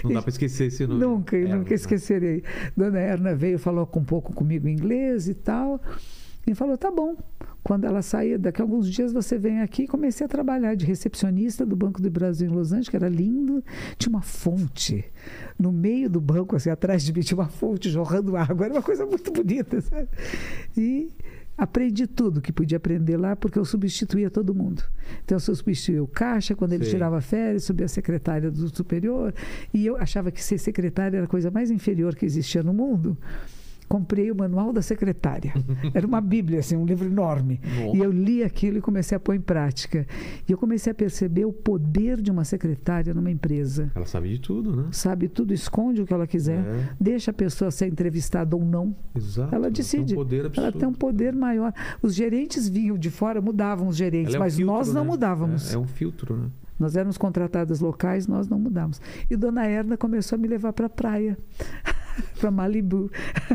Não 0.05 0.13
dá 0.13 0.23
para 0.23 0.31
esquecer 0.31 0.67
esse 0.67 0.87
nome. 0.87 1.01
Nunca, 1.01 1.37
Erna. 1.37 1.57
nunca 1.57 1.75
esquecerei. 1.75 2.43
Dona 2.77 2.99
Erna 2.99 3.35
veio, 3.35 3.59
falou 3.59 3.87
com 3.87 4.01
um 4.01 4.05
pouco 4.05 4.35
comigo 4.35 4.69
em 4.69 4.73
inglês 4.73 5.29
e 5.29 5.35
tal. 5.35 5.81
E 6.47 6.55
falou: 6.55 6.77
tá 6.77 6.91
bom. 6.91 7.17
Quando 7.63 7.85
ela 7.85 8.03
saía, 8.03 8.37
daqui 8.37 8.61
a 8.61 8.65
alguns 8.65 8.91
dias 8.91 9.13
você 9.13 9.39
vem 9.39 9.61
aqui. 9.61 9.87
Comecei 9.87 10.25
a 10.25 10.29
trabalhar 10.29 10.75
de 10.75 10.85
recepcionista 10.85 11.65
do 11.65 11.77
Banco 11.77 12.03
do 12.03 12.11
Brasil 12.11 12.51
em 12.51 12.53
Los 12.53 12.73
Angeles, 12.73 12.89
que 12.89 12.97
era 12.97 13.09
lindo. 13.09 13.63
Tinha 13.97 14.11
uma 14.11 14.23
fonte 14.23 15.05
no 15.57 15.71
meio 15.71 16.11
do 16.11 16.21
banco, 16.21 16.57
assim, 16.57 16.71
atrás 16.71 17.05
de 17.05 17.13
mim, 17.13 17.21
tinha 17.21 17.39
uma 17.39 17.49
fonte 17.49 17.89
jorrando 17.89 18.37
água. 18.37 18.67
Era 18.67 18.75
uma 18.75 18.83
coisa 18.83 19.07
muito 19.07 19.31
bonita, 19.31 19.81
sabe? 19.81 20.09
E 20.77 21.13
aprendi 21.63 22.09
tudo 22.09 22.41
que 22.41 22.53
podia 22.53 22.77
aprender 22.77 23.17
lá, 23.17 23.37
porque 23.37 23.57
eu 23.57 23.65
substituía 23.65 24.29
todo 24.29 24.53
mundo. 24.53 24.83
Então, 25.25 25.37
eu 25.37 25.41
substituía 25.41 26.03
o 26.03 26.09
caixa, 26.09 26.57
quando 26.57 26.73
ele 26.73 26.83
Sei. 26.83 26.95
tirava 26.95 27.21
férias, 27.21 27.63
subia 27.63 27.87
a 27.87 27.89
secretária 27.89 28.51
do 28.51 28.69
superior. 28.75 29.33
E 29.73 29.87
eu 29.87 29.97
achava 29.97 30.33
que 30.33 30.43
ser 30.43 30.59
secretária 30.59 31.19
era 31.19 31.25
a 31.25 31.29
coisa 31.29 31.53
mais 31.53 31.71
inferior 31.71 32.17
que 32.17 32.27
existia 32.27 32.65
no 32.65 32.75
mundo. 32.75 33.17
Comprei 33.93 34.31
o 34.31 34.35
manual 34.35 34.73
da 34.73 34.81
secretária. 34.81 35.53
Era 35.93 36.07
uma 36.07 36.21
bíblia, 36.23 36.61
assim, 36.61 36.75
um 36.77 36.87
livro 36.87 37.07
enorme. 37.07 37.61
Nossa. 37.63 37.95
E 37.97 38.01
eu 38.01 38.11
li 38.11 38.43
aquilo 38.43 38.79
e 38.79 38.81
comecei 38.81 39.15
a 39.15 39.21
pôr 39.21 39.35
em 39.35 39.41
prática. 39.41 40.07
E 40.49 40.53
eu 40.53 40.57
comecei 40.57 40.91
a 40.93 40.95
perceber 40.95 41.45
o 41.45 41.53
poder 41.53 42.19
de 42.23 42.31
uma 42.31 42.43
secretária 42.43 43.13
numa 43.13 43.31
empresa. 43.31 43.93
Ela 43.95 44.07
sabe 44.07 44.31
de 44.31 44.39
tudo, 44.39 44.75
né? 44.75 44.89
Sabe 44.93 45.29
tudo, 45.29 45.53
esconde 45.53 46.01
o 46.01 46.07
que 46.07 46.15
ela 46.15 46.27
quiser, 46.27 46.61
É. 46.65 46.89
deixa 46.99 47.33
a 47.33 47.35
pessoa 47.35 47.71
ser 47.71 47.87
entrevistada 47.87 48.57
ou 48.57 48.65
não. 48.65 48.97
Exato. 49.15 49.55
Ela 49.55 49.65
Tem 49.65 49.73
decide. 49.73 50.15
um 50.15 50.17
poder 50.17 50.47
absurdo. 50.47 50.61
ela 50.69 50.73
tem 50.73 50.89
um 50.89 50.95
poder 50.95 51.35
maior. 51.35 51.75
Os 52.01 52.15
gerentes 52.15 52.67
vinham 52.71 52.97
de 52.97 53.11
fora, 53.11 53.43
mudavam 53.43 53.89
os 53.89 53.97
gerentes, 53.97 54.35
Ela 54.35 54.37
é 54.37 54.39
um 54.39 54.43
mas 54.45 54.57
filtro, 54.57 54.75
nós 54.75 54.89
não 54.95 55.03
né? 55.05 55.11
mudávamos. 55.11 55.71
É, 55.71 55.75
é 55.75 55.79
um 55.79 55.87
filtro, 55.87 56.35
né? 56.35 56.47
Nós 56.83 56.97
éramos 56.97 57.17
contratadas 57.17 57.81
locais, 57.81 58.27
nós 58.27 58.49
não 58.49 58.59
mudamos. 58.59 59.01
E 59.31 59.37
Dona 59.37 59.67
Erna 59.67 59.97
começou 59.97 60.37
a 60.37 60.39
me 60.39 60.49
levar 60.49 60.73
para 60.73 60.87
a 60.87 60.91
praia, 60.91 61.39
para 62.41 62.51
Malibu. 62.51 63.11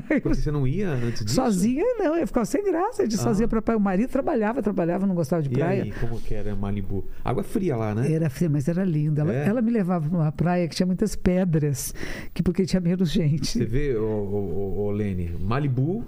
Porque 0.07 0.29
você 0.29 0.49
não 0.51 0.65
ia 0.65 0.89
antes 0.89 1.23
disso? 1.25 1.35
Sozinha, 1.35 1.83
não, 1.99 2.15
eu 2.17 2.25
ficava 2.25 2.45
sem 2.45 2.63
graça 2.63 3.07
de 3.07 3.15
Ah. 3.15 3.19
sozinha 3.19 3.47
para 3.47 3.61
praia. 3.61 3.77
O 3.77 3.81
marido 3.81 4.09
trabalhava, 4.09 4.61
trabalhava, 4.63 5.05
não 5.05 5.13
gostava 5.13 5.41
de 5.43 5.49
E 5.49 5.53
praia. 5.53 5.83
aí, 5.83 5.91
como 5.99 6.19
que 6.19 6.33
era 6.33 6.55
Malibu? 6.55 7.05
Água 7.23 7.43
fria 7.43 7.75
lá, 7.75 7.93
né? 7.93 8.11
Era 8.11 8.29
fria, 8.29 8.49
mas 8.49 8.67
era 8.67 8.83
linda. 8.83 9.21
Ela, 9.21 9.33
É? 9.33 9.45
ela 9.47 9.61
me 9.61 9.71
levava 9.71 10.07
numa 10.09 10.31
praia 10.31 10.67
que 10.67 10.75
tinha 10.75 10.87
muitas 10.87 11.15
pedras, 11.15 11.93
que 12.33 12.41
porque 12.41 12.65
tinha 12.65 12.79
menos 12.79 13.11
gente. 13.11 13.57
Você 13.59 13.65
vê, 13.65 13.95
ô, 13.95 14.03
ô, 14.03 14.79
ô, 14.79 14.85
ô, 14.85 14.91
Lene, 14.91 15.35
Malibu, 15.39 16.03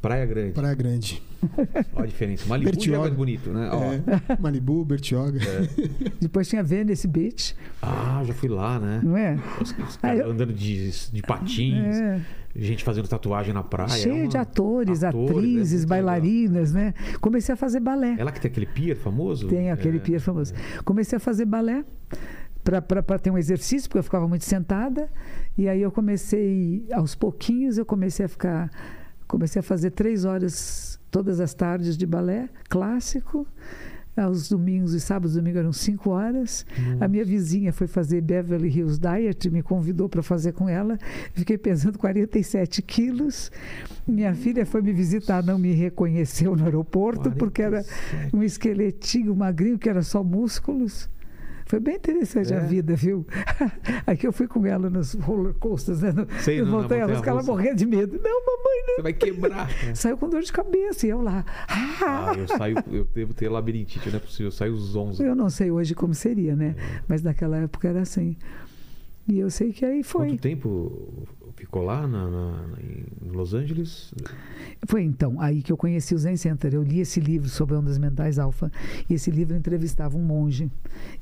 Praia 0.00 0.24
Grande. 0.24 0.52
Praia 0.52 0.74
Grande. 0.74 1.22
Olha 1.94 2.04
a 2.04 2.06
diferença. 2.06 2.46
Malibu 2.48 2.68
é 2.68 2.72
Bertioga. 2.72 3.00
mais 3.00 3.12
bonito, 3.14 3.50
né? 3.50 3.70
Ó. 3.72 3.92
É, 3.92 4.36
Malibu, 4.40 4.84
Bertioga. 4.84 5.38
Depois 6.20 6.48
tinha 6.48 6.62
Venice 6.62 7.06
Beach, 7.06 7.54
Ah, 7.82 8.22
já 8.24 8.32
fui 8.34 8.48
lá, 8.48 8.78
né? 8.78 9.00
não 9.02 9.16
é? 9.16 9.38
Os, 9.60 9.70
os 9.70 9.96
Ah, 9.96 9.98
caras 10.00 10.20
eu- 10.20 10.30
andando 10.30 10.52
de, 10.52 10.90
de 11.10 11.22
patins, 11.22 11.96
É. 11.96 12.20
gente 12.56 12.82
fazendo 12.84 13.08
tatuagem 13.08 13.52
na 13.52 13.62
praia. 13.62 13.88
Cheio 13.90 14.14
é 14.16 14.18
uma- 14.22 14.28
de 14.28 14.36
atores, 14.38 15.04
atores, 15.04 15.30
atrizes, 15.30 15.72
é 15.72 15.76
muito 15.78 15.88
bailarinas, 15.88 16.72
né? 16.72 16.94
Comecei 17.20 17.52
a 17.52 17.56
fazer 17.56 17.80
balé. 17.80 18.16
Ela 18.18 18.32
que 18.32 18.40
tem 18.40 18.50
aquele 18.50 18.66
pier 18.66 18.96
famoso? 18.96 19.48
Tem 19.48 19.70
aquele 19.70 19.98
É. 19.98 20.00
pier 20.00 20.20
famoso. 20.20 20.54
Comecei 20.84 21.16
a 21.16 21.20
fazer 21.20 21.44
balé 21.44 21.84
para 22.64 23.18
ter 23.18 23.30
um 23.30 23.38
exercício, 23.38 23.88
porque 23.88 23.98
eu 23.98 24.02
ficava 24.04 24.28
muito 24.28 24.44
sentada. 24.44 25.08
E 25.58 25.68
aí 25.68 25.82
eu 25.82 25.90
comecei, 25.90 26.86
aos 26.92 27.14
pouquinhos, 27.14 27.76
eu 27.78 27.84
comecei 27.84 28.24
a 28.26 28.28
ficar. 28.28 28.70
Comecei 29.30 29.60
a 29.60 29.62
fazer 29.62 29.92
três 29.92 30.24
horas 30.24 30.98
todas 31.08 31.38
as 31.38 31.54
tardes 31.54 31.96
de 31.96 32.04
balé 32.04 32.48
clássico. 32.68 33.46
Aos 34.16 34.48
domingos 34.48 34.92
e 34.92 34.98
sábados 34.98 35.36
domingos 35.36 35.60
eram 35.60 35.72
cinco 35.72 36.10
horas. 36.10 36.66
A 37.00 37.06
minha 37.06 37.24
vizinha 37.24 37.72
foi 37.72 37.86
fazer 37.86 38.22
Beverly 38.22 38.68
Hills 38.68 38.98
Diet, 38.98 39.48
me 39.48 39.62
convidou 39.62 40.08
para 40.08 40.20
fazer 40.20 40.52
com 40.52 40.68
ela. 40.68 40.98
Fiquei 41.32 41.56
pesando 41.56 41.96
47 41.96 42.82
quilos. 42.82 43.52
Minha 44.04 44.34
filha 44.34 44.66
foi 44.66 44.82
me 44.82 44.92
visitar, 44.92 45.44
não 45.44 45.60
me 45.60 45.72
reconheceu 45.74 46.56
no 46.56 46.64
aeroporto, 46.64 47.30
porque 47.30 47.62
era 47.62 47.84
47. 47.84 48.36
um 48.36 48.42
esqueletinho 48.42 49.36
magrinho 49.36 49.78
que 49.78 49.88
era 49.88 50.02
só 50.02 50.24
músculos. 50.24 51.08
Foi 51.70 51.78
bem 51.78 51.94
interessante 51.94 52.52
a 52.52 52.56
É? 52.56 52.60
vida, 52.66 52.96
viu? 52.96 53.24
Aqui 54.04 54.26
eu 54.26 54.32
fui 54.32 54.48
com 54.48 54.66
ela 54.66 54.90
nos 54.90 55.14
roller 55.14 55.54
coasters, 55.54 56.00
né? 56.02 56.10
No, 56.10 56.26
Sei, 56.40 56.60
montanhas 56.62 57.06
russas, 57.08 57.22
que 57.22 57.28
ela 57.28 57.44
morrendo 57.44 57.76
de 57.76 57.86
medo. 57.86 58.18
Não, 58.20 58.40
mamãe, 58.44 58.82
não. 58.88 58.96
Você 58.96 59.02
vai 59.02 59.12
quebrar. 59.12 59.70
É. 59.88 59.94
Saiu 59.94 60.16
com 60.18 60.28
dor 60.28 60.42
de 60.42 60.52
cabeça 60.52 61.06
e 61.06 61.10
eu 61.10 61.22
lá. 61.22 61.44
Ah, 61.68 62.32
eu 62.36 62.48
saio, 62.48 62.76
eu 62.90 63.04
devo 63.14 63.32
ter 63.32 63.48
labirintite, 63.48 64.08
não 64.10 64.16
é 64.16 64.18
possível. 64.18 64.46
Eu 64.48 64.50
saio 64.50 64.76
zonzo. 64.76 65.22
Eu 65.22 65.36
não 65.36 65.48
sei 65.48 65.70
hoje 65.70 65.94
como 65.94 66.12
seria, 66.12 66.56
né? 66.56 66.74
Mas 67.06 67.22
naquela 67.22 67.56
época 67.58 67.86
era 67.86 68.00
assim. 68.00 68.36
E 69.28 69.38
eu 69.38 69.48
sei 69.48 69.72
que 69.72 69.84
aí 69.84 70.02
foi. 70.02 70.30
Quanto 70.30 70.40
tempo 70.40 71.28
ficou 71.60 71.82
lá 71.82 72.06
na, 72.08 72.30
na- 72.30 72.64
em 72.80 73.30
Los 73.30 73.52
Angeles? 73.54 74.12
Foi 74.86 75.02
então 75.02 75.40
aí 75.40 75.62
que 75.62 75.70
eu 75.70 75.76
conheci 75.76 76.14
o 76.14 76.18
Zen 76.18 76.36
Center. 76.36 76.72
Eu 76.74 76.82
li 76.82 77.00
esse 77.00 77.20
livro 77.20 77.48
sobre 77.48 77.74
ondas 77.76 77.98
mentais 77.98 78.38
alfa. 78.38 78.72
E 79.08 79.14
esse 79.14 79.30
livro 79.30 79.54
entrevistava 79.54 80.16
um 80.16 80.22
monge. 80.22 80.70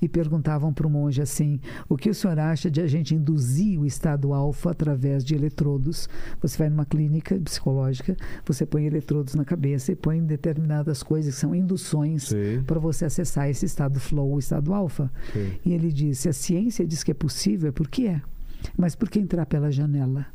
E 0.00 0.08
perguntavam 0.08 0.72
para 0.72 0.86
o 0.86 0.90
monge 0.90 1.20
assim: 1.20 1.60
o 1.88 1.96
que 1.96 2.08
o 2.08 2.14
senhor 2.14 2.38
acha 2.38 2.70
de 2.70 2.80
a 2.80 2.86
gente 2.86 3.14
induzir 3.14 3.80
o 3.80 3.84
estado 3.84 4.32
alfa 4.32 4.70
através 4.70 5.24
de 5.24 5.34
eletrodos? 5.34 6.08
Você 6.40 6.56
vai 6.56 6.68
numa 6.70 6.86
clínica 6.86 7.34
psicológica, 7.40 8.16
você 8.46 8.64
põe 8.64 8.86
eletrodos 8.86 9.34
na 9.34 9.44
cabeça 9.44 9.92
e 9.92 9.96
põe 9.96 10.22
determinadas 10.24 11.02
coisas 11.02 11.34
que 11.34 11.40
são 11.40 11.54
induções 11.54 12.32
para 12.66 12.78
você 12.78 13.04
acessar 13.04 13.48
esse 13.50 13.66
estado 13.66 13.98
flow, 13.98 14.34
o 14.34 14.38
estado 14.38 14.72
alfa. 14.72 15.10
E 15.64 15.72
ele 15.72 15.92
disse: 15.92 16.28
a 16.28 16.32
ciência 16.32 16.86
diz 16.86 17.02
que 17.02 17.10
é 17.10 17.14
possível, 17.14 17.68
é 17.68 17.72
porque 17.72 18.02
é. 18.06 18.22
Mas 18.76 18.94
por 18.94 19.08
que 19.10 19.18
entrar 19.18 19.46
pela 19.46 19.70
janela? 19.70 20.26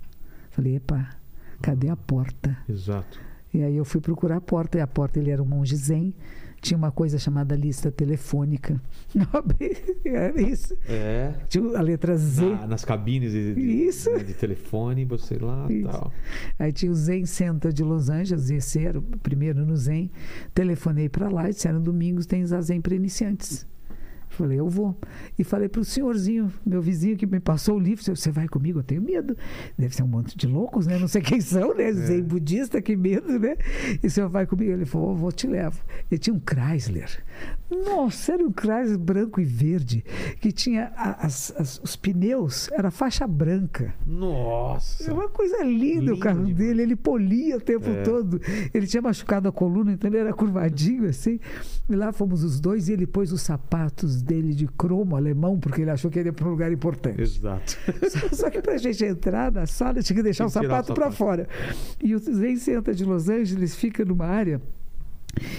Falei: 0.52 0.76
epa, 0.76 1.10
cadê 1.62 1.90
a 1.90 1.96
porta? 1.96 2.58
Exato. 2.68 3.20
E 3.54 3.62
aí 3.64 3.76
eu 3.78 3.86
fui 3.86 4.02
procurar 4.02 4.38
a 4.38 4.42
porta, 4.42 4.78
e 4.78 4.82
a 4.82 4.88
porta 4.88 5.20
ele 5.20 5.30
era 5.30 5.42
um 5.42 5.46
monge 5.46 5.76
zen. 5.76 6.14
Tinha 6.62 6.78
uma 6.78 6.92
coisa 6.92 7.20
chamada 7.20 7.56
lista 7.58 7.92
telefônica. 7.92 8.82
Era 10.06 10.42
isso. 10.42 10.76
É. 10.88 11.34
Tinha 11.50 11.78
a 11.78 11.82
letra 11.82 12.16
Z. 12.16 12.42
Na- 12.46 12.68
nas 12.68 12.86
cabines 12.86 13.34
de, 13.34 13.54
de, 13.54 13.62
Isso. 13.62 14.10
né, 14.10 14.24
de 14.24 14.34
telefone, 14.34 15.04
você 15.04 15.38
lá 15.38 15.68
e 15.70 15.84
tal. 15.84 16.12
Aí 16.58 16.72
tinha 16.72 16.90
o 16.90 16.96
Zen 16.96 17.26
Center 17.26 17.74
de 17.74 17.84
Los 17.84 18.10
Angeles, 18.10 18.50
esse 18.50 18.80
era 18.80 18.98
o 18.98 19.02
primeiro 19.02 19.66
no 19.66 19.76
Zen. 19.76 20.10
Telefonei 20.54 21.10
para 21.10 21.28
lá 21.30 21.50
e 21.50 21.54
disseram: 21.54 21.82
domingos 21.82 22.26
tem 22.26 22.46
Zazen 22.46 22.80
para 22.80 22.96
iniciantes. 22.96 23.68
Falei, 24.34 24.60
eu 24.60 24.68
vou. 24.68 24.98
E 25.38 25.44
falei 25.44 25.70
para 25.70 25.82
o 25.82 25.86
senhorzinho, 25.86 26.52
meu 26.66 26.82
vizinho 26.82 27.16
que 27.16 27.26
me 27.26 27.40
passou 27.40 27.78
o 27.78 27.80
livro, 27.80 28.04
você 28.04 28.32
vai 28.32 28.48
comigo? 28.48 28.80
Eu 28.80 28.84
tenho 28.84 29.02
medo. 29.02 29.38
Deve 29.78 29.96
ser 29.96 30.02
um 30.02 30.08
monte 30.08 30.36
de 30.36 30.48
loucos, 30.48 30.88
né? 30.88 30.98
Não 30.98 31.08
sei 31.08 31.22
quem 31.22 31.40
são, 31.40 31.76
né? 31.76 31.94
Zen 31.94 32.24
budista, 32.24 32.82
que 32.82 32.96
medo, 32.96 33.38
né? 33.38 33.56
E 34.02 34.08
o 34.08 34.10
senhor 34.10 34.30
vai 34.30 34.48
comigo? 34.48 34.72
Ele 34.72 34.86
falou, 34.86 35.16
vou, 35.16 35.32
te 35.32 35.46
levo. 35.46 35.84
Ele 36.10 36.18
tinha 36.18 36.34
um 36.34 36.40
Chrysler. 36.40 37.24
Nossa, 37.86 38.34
era 38.34 38.44
um 38.44 38.52
Chrysler 38.52 38.98
branco 38.98 39.40
e 39.42 39.46
verde, 39.46 40.04
que 40.40 40.52
tinha 40.52 40.92
as- 40.96 41.54
as- 41.58 41.80
os 41.84 41.96
pneus, 41.96 42.70
era 42.72 42.92
faixa 42.92 43.26
branca. 43.28 43.94
É 44.08 44.10
Nossa! 44.10 45.12
uma 45.14 45.30
coisa 45.30 45.64
linda 45.64 46.12
o 46.12 46.14
Lindo 46.14 46.20
carro 46.20 46.40
demais. 46.46 46.56
dele, 46.58 46.82
ele 46.84 46.96
polia 46.96 47.58
o 47.58 47.62
tempo 47.62 47.90
É. 47.90 48.04
todo. 48.04 48.40
Ele 48.74 48.86
tinha 48.88 49.02
machucado 49.02 49.48
a 49.50 49.52
coluna, 49.52 49.92
então 49.94 50.10
ele 50.10 50.18
era 50.18 50.34
curvadinho 50.34 51.08
assim. 51.08 51.40
E 51.90 51.96
lá 51.96 52.12
fomos 52.12 52.44
os 52.44 52.60
dois 52.60 52.88
e 52.90 52.94
ele 52.94 53.06
pôs 53.08 53.32
os 53.32 53.42
sapatos 53.42 54.22
dele 54.22 54.54
de 54.54 54.68
cromo 54.68 55.16
alemão, 55.16 55.60
porque 55.60 55.82
ele 55.82 55.92
achou 55.92 56.10
que 56.10 56.20
ele 56.20 56.30
ia 56.30 56.34
para 56.34 56.48
um 56.48 56.52
lugar 56.52 56.72
importante. 56.72 57.22
Exato. 57.22 57.78
Só, 58.10 58.36
só 58.36 58.50
que 58.50 58.62
para 58.62 58.74
a 58.74 58.78
gente 58.78 59.04
entrar 59.04 59.52
na 59.52 59.66
sala 59.66 60.02
tinha 60.02 60.16
que 60.16 60.24
deixar 60.24 60.46
Tem 60.46 60.50
o 60.50 60.54
que 60.54 60.60
tirar 60.60 60.74
o 60.74 60.78
sapato 60.78 60.94
para 60.94 61.12
sapato. 61.12 61.18
fora. 61.18 61.48
E 62.02 62.16
o 62.16 62.20
Zen 62.20 62.56
Center 62.58 62.94
de 62.94 63.06
Los 63.06 63.30
Angeles 63.30 63.76
fica 63.76 64.04
numa 64.06 64.26
área 64.26 64.62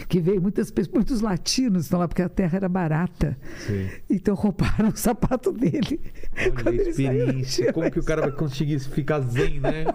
que 0.08 0.20
veio 0.20 0.40
muitas 0.40 0.70
pessoas, 0.70 0.94
muitos 0.94 1.20
latinos 1.20 1.84
estão 1.84 1.98
lá 1.98 2.08
porque 2.08 2.22
a 2.22 2.28
terra 2.28 2.56
era 2.56 2.68
barata. 2.68 3.36
Sim. 3.66 3.88
Então 4.08 4.34
roubaram 4.34 4.88
o 4.88 4.96
sapato 4.96 5.52
dele. 5.52 6.00
Olha 6.36 6.48
a 6.48 6.52
Quando 6.52 6.80
ele 6.80 7.44
saiu, 7.44 7.72
Como 7.72 7.90
que 7.90 7.98
o 7.98 8.04
cara 8.04 8.22
vai 8.22 8.32
conseguir 8.32 8.78
ficar 8.80 9.20
zen, 9.20 9.60
né? 9.60 9.84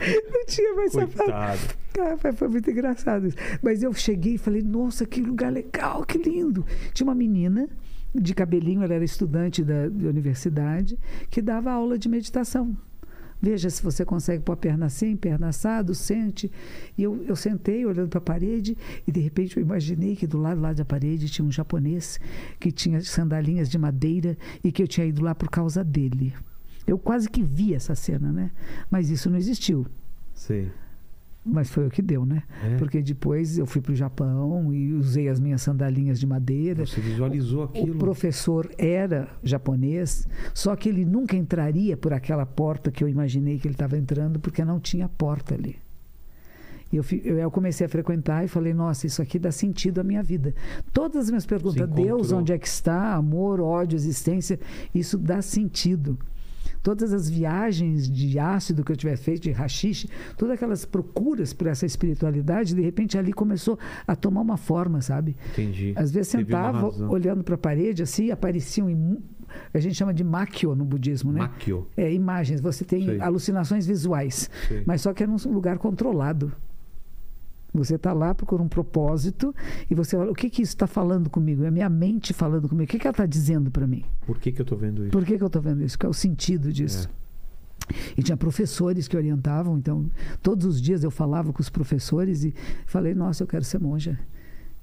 Não 0.00 0.46
tinha 0.46 0.74
mais 0.74 0.92
sapato. 0.92 1.16
Coitado. 1.16 1.60
Ah, 1.98 2.16
foi, 2.16 2.32
foi 2.32 2.48
muito 2.48 2.70
engraçado 2.70 3.26
isso. 3.26 3.36
Mas 3.62 3.82
eu 3.82 3.92
cheguei 3.92 4.34
e 4.34 4.38
falei, 4.38 4.62
nossa, 4.62 5.04
que 5.04 5.20
lugar 5.20 5.52
legal, 5.52 6.04
que 6.04 6.16
lindo. 6.16 6.64
Tinha 6.94 7.06
uma 7.06 7.14
menina 7.14 7.68
de 8.14 8.34
cabelinho, 8.34 8.82
ela 8.82 8.94
era 8.94 9.04
estudante 9.04 9.62
da, 9.62 9.88
da 9.88 10.08
universidade, 10.08 10.98
que 11.28 11.42
dava 11.42 11.70
aula 11.70 11.98
de 11.98 12.08
meditação. 12.08 12.76
Veja 13.40 13.70
se 13.70 13.82
você 13.82 14.04
consegue 14.04 14.42
pôr 14.42 14.52
a 14.52 14.56
perna 14.56 14.86
assim, 14.86 15.16
perna 15.16 15.48
assado, 15.48 15.94
sente. 15.94 16.50
E 16.96 17.02
eu, 17.02 17.22
eu 17.24 17.34
sentei 17.34 17.86
olhando 17.86 18.08
para 18.08 18.18
a 18.18 18.22
parede 18.22 18.76
e 19.06 19.12
de 19.12 19.20
repente 19.20 19.56
eu 19.56 19.62
imaginei 19.62 20.14
que 20.14 20.26
do 20.26 20.38
lado 20.38 20.60
lá 20.60 20.72
da 20.72 20.84
parede 20.84 21.28
tinha 21.30 21.46
um 21.46 21.50
japonês 21.50 22.20
que 22.58 22.70
tinha 22.70 23.00
sandalinhas 23.00 23.70
de 23.70 23.78
madeira 23.78 24.36
e 24.62 24.70
que 24.70 24.82
eu 24.82 24.88
tinha 24.88 25.06
ido 25.06 25.22
lá 25.22 25.34
por 25.34 25.48
causa 25.48 25.82
dele. 25.82 26.34
Eu 26.86 26.98
quase 26.98 27.30
que 27.30 27.42
vi 27.42 27.74
essa 27.74 27.94
cena, 27.94 28.32
né? 28.32 28.50
Mas 28.90 29.10
isso 29.10 29.30
não 29.30 29.38
existiu. 29.38 29.86
Sei. 30.34 30.70
Mas 31.44 31.70
foi 31.70 31.86
o 31.86 31.90
que 31.90 32.02
deu, 32.02 32.26
né? 32.26 32.42
É. 32.62 32.76
Porque 32.76 33.00
depois 33.00 33.56
eu 33.56 33.64
fui 33.64 33.80
para 33.80 33.92
o 33.92 33.94
Japão 33.94 34.72
e 34.74 34.92
usei 34.92 35.28
as 35.28 35.40
minhas 35.40 35.62
sandalinhas 35.62 36.20
de 36.20 36.26
madeira. 36.26 36.84
Você 36.84 37.00
visualizou 37.00 37.64
aquilo. 37.64 37.94
O 37.94 37.98
professor 37.98 38.70
era 38.76 39.28
japonês, 39.42 40.28
só 40.52 40.76
que 40.76 40.88
ele 40.88 41.04
nunca 41.04 41.36
entraria 41.36 41.96
por 41.96 42.12
aquela 42.12 42.44
porta 42.44 42.90
que 42.90 43.02
eu 43.02 43.08
imaginei 43.08 43.58
que 43.58 43.66
ele 43.66 43.74
estava 43.74 43.96
entrando, 43.96 44.38
porque 44.38 44.64
não 44.64 44.78
tinha 44.78 45.08
porta 45.08 45.54
ali. 45.54 45.76
E 46.92 46.96
eu, 46.96 47.04
eu, 47.24 47.50
comecei 47.50 47.86
a 47.86 47.88
frequentar 47.88 48.44
e 48.44 48.48
falei, 48.48 48.74
nossa, 48.74 49.06
isso 49.06 49.22
aqui 49.22 49.38
dá 49.38 49.52
sentido 49.52 50.00
à 50.00 50.04
minha 50.04 50.22
vida. 50.22 50.52
Todas 50.92 51.24
as 51.24 51.30
minhas 51.30 51.46
perguntas. 51.46 51.88
Deus, 51.88 52.32
onde 52.32 52.52
é 52.52 52.58
que 52.58 52.66
está? 52.66 53.14
Amor, 53.14 53.60
ódio, 53.60 53.96
existência, 53.96 54.58
isso 54.92 55.16
dá 55.16 55.40
sentido. 55.40 56.18
Todas 56.82 57.12
as 57.12 57.28
viagens 57.28 58.10
de 58.10 58.38
ácido 58.38 58.84
que 58.84 58.92
eu 58.92 58.96
tiver 58.96 59.16
feito, 59.16 59.42
de 59.42 59.50
rachixe, 59.52 60.08
todas 60.36 60.54
aquelas 60.54 60.84
procuras 60.84 61.52
por 61.52 61.66
essa 61.66 61.86
espiritualidade, 61.86 62.74
de 62.74 62.80
repente 62.80 63.18
ali 63.18 63.32
começou 63.32 63.78
a 64.06 64.16
tomar 64.16 64.40
uma 64.40 64.56
forma, 64.56 65.00
sabe? 65.00 65.36
Entendi. 65.52 65.92
Às 65.96 66.10
vezes 66.10 66.28
sentava 66.28 66.88
olhando 67.08 67.44
para 67.44 67.54
a 67.54 67.58
parede 67.58 68.02
assim, 68.02 68.30
apareciam 68.30 68.88
a 69.72 69.78
gente 69.78 69.94
chama 69.94 70.14
de 70.14 70.22
makyo 70.22 70.74
no 70.74 70.84
budismo, 70.84 71.32
né? 71.32 71.40
Makyo. 71.40 71.86
É, 71.96 72.12
imagens, 72.12 72.60
você 72.60 72.84
tem 72.84 73.04
Sei. 73.04 73.20
alucinações 73.20 73.86
visuais, 73.86 74.48
Sei. 74.68 74.82
mas 74.86 75.02
só 75.02 75.12
que 75.12 75.24
é 75.24 75.26
num 75.26 75.36
lugar 75.46 75.78
controlado. 75.78 76.52
Você 77.72 77.94
está 77.94 78.12
lá 78.12 78.34
por 78.34 78.60
um 78.60 78.68
propósito 78.68 79.54
e 79.88 79.94
você 79.94 80.16
olha, 80.16 80.30
o 80.30 80.34
que 80.34 80.50
que 80.50 80.62
isso 80.62 80.72
está 80.72 80.86
falando 80.86 81.30
comigo? 81.30 81.64
É 81.64 81.68
a 81.68 81.70
minha 81.70 81.88
mente 81.88 82.32
falando 82.32 82.68
comigo. 82.68 82.84
O 82.84 82.86
que, 82.88 82.98
que 82.98 83.06
ela 83.06 83.12
está 83.12 83.26
dizendo 83.26 83.70
para 83.70 83.86
mim? 83.86 84.04
Por 84.26 84.38
que, 84.38 84.50
que 84.50 84.60
eu 84.60 84.64
tô 84.64 84.76
vendo 84.76 85.02
isso? 85.02 85.12
Por 85.12 85.24
que, 85.24 85.36
que 85.36 85.42
eu 85.42 85.46
estou 85.46 85.62
vendo 85.62 85.82
isso? 85.82 85.98
Qual 85.98 86.08
é 86.08 86.10
o 86.10 86.14
sentido 86.14 86.72
disso? 86.72 87.08
E 88.16 88.22
tinha 88.22 88.36
professores 88.36 89.08
que 89.08 89.16
orientavam, 89.16 89.76
então 89.76 90.08
todos 90.42 90.64
os 90.64 90.80
dias 90.80 91.02
eu 91.02 91.10
falava 91.10 91.52
com 91.52 91.60
os 91.60 91.68
professores 91.68 92.44
e 92.44 92.54
falei, 92.86 93.14
nossa, 93.14 93.42
eu 93.42 93.46
quero 93.48 93.64
ser 93.64 93.80
monja. 93.80 94.18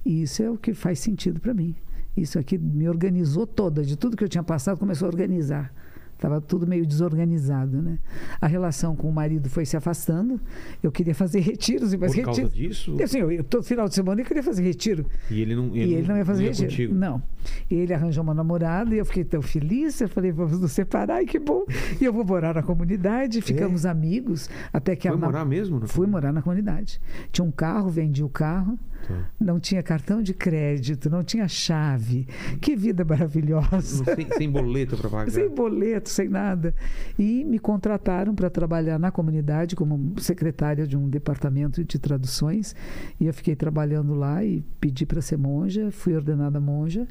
E 0.04 0.22
isso 0.22 0.42
é 0.42 0.50
o 0.50 0.56
que 0.56 0.74
faz 0.74 0.98
sentido 0.98 1.40
para 1.40 1.54
mim. 1.54 1.74
Isso 2.16 2.38
aqui 2.38 2.58
me 2.58 2.88
organizou 2.88 3.46
toda, 3.46 3.82
de 3.82 3.96
tudo 3.96 4.16
que 4.16 4.24
eu 4.24 4.28
tinha 4.28 4.42
passado, 4.42 4.78
começou 4.78 5.06
a 5.06 5.10
organizar 5.10 5.72
Estava 6.18 6.40
tudo 6.40 6.66
meio 6.66 6.84
desorganizado, 6.84 7.80
né? 7.80 7.96
A 8.40 8.48
relação 8.48 8.96
com 8.96 9.08
o 9.08 9.12
marido 9.12 9.48
foi 9.48 9.64
se 9.64 9.76
afastando. 9.76 10.40
Eu 10.82 10.90
queria 10.90 11.14
fazer 11.14 11.38
retiros 11.38 11.92
e 11.92 11.96
mais 11.96 12.12
Por 12.12 12.24
causa 12.24 12.42
retiros. 12.42 12.76
disso? 12.76 12.96
Assim, 13.00 13.18
eu, 13.20 13.30
eu, 13.30 13.44
todo 13.44 13.62
final 13.62 13.88
de 13.88 13.94
semana 13.94 14.20
eu 14.20 14.24
queria 14.24 14.42
fazer 14.42 14.64
retiro. 14.64 15.06
E 15.30 15.40
ele 15.40 15.54
não, 15.54 15.76
E 15.76 15.78
ele 15.94 16.08
não 16.08 16.16
ia 16.16 16.24
fazer 16.24 16.42
retiro. 16.46 16.68
contigo. 16.68 16.92
Não. 16.94 17.22
E 17.70 17.74
ele 17.76 17.94
arranjou 17.94 18.24
uma 18.24 18.34
namorada 18.34 18.92
e 18.92 18.98
eu 18.98 19.04
fiquei 19.06 19.22
tão 19.22 19.40
feliz. 19.40 20.00
Eu 20.00 20.08
falei, 20.08 20.32
vamos 20.32 20.60
nos 20.60 20.72
separar, 20.72 21.22
e 21.22 21.26
que 21.26 21.38
bom. 21.38 21.64
E 22.00 22.04
eu 22.04 22.12
vou 22.12 22.24
morar 22.24 22.52
na 22.52 22.64
comunidade, 22.64 23.40
ficamos 23.40 23.86
amigos. 23.86 24.50
Até 24.72 24.96
que 24.96 25.06
É? 25.06 25.12
Foi 25.12 25.18
a 25.18 25.24
morar 25.24 25.44
mesmo? 25.44 25.86
Fui 25.86 26.06
morar 26.08 26.32
na 26.32 26.42
comunidade. 26.42 27.00
Tinha 27.30 27.44
um 27.44 27.52
carro, 27.52 27.88
vendi 27.90 28.24
o 28.24 28.28
carro. 28.28 28.76
Tá. 29.08 29.30
Não 29.40 29.58
tinha 29.58 29.82
cartão 29.82 30.22
de 30.22 30.34
crédito, 30.34 31.08
não 31.08 31.24
tinha 31.24 31.48
chave. 31.48 32.28
Que 32.60 32.76
vida 32.76 33.06
maravilhosa. 33.06 34.04
Sem, 34.14 34.28
sem 34.36 34.50
boleto 34.50 34.98
para 34.98 35.08
pagar. 35.08 35.30
Sem 35.30 35.48
boleto, 35.48 36.10
sem 36.10 36.28
nada. 36.28 36.74
E 37.18 37.42
me 37.42 37.58
contrataram 37.58 38.34
para 38.34 38.50
trabalhar 38.50 38.98
na 38.98 39.10
comunidade 39.10 39.74
como 39.74 40.14
secretária 40.20 40.86
de 40.86 40.94
um 40.94 41.08
departamento 41.08 41.82
de 41.82 41.98
traduções. 41.98 42.76
E 43.18 43.26
eu 43.26 43.32
fiquei 43.32 43.56
trabalhando 43.56 44.12
lá 44.12 44.44
e 44.44 44.62
pedi 44.78 45.06
para 45.06 45.22
ser 45.22 45.38
monja, 45.38 45.90
fui 45.90 46.14
ordenada 46.14 46.60
monja. 46.60 47.08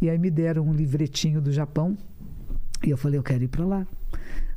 E 0.00 0.08
aí 0.08 0.18
me 0.18 0.30
deram 0.30 0.66
um 0.66 0.72
livretinho 0.72 1.42
do 1.42 1.52
Japão. 1.52 1.94
E 2.82 2.88
eu 2.88 2.96
falei, 2.96 3.18
eu 3.18 3.22
quero 3.22 3.44
ir 3.44 3.48
para 3.48 3.66
lá. 3.66 3.86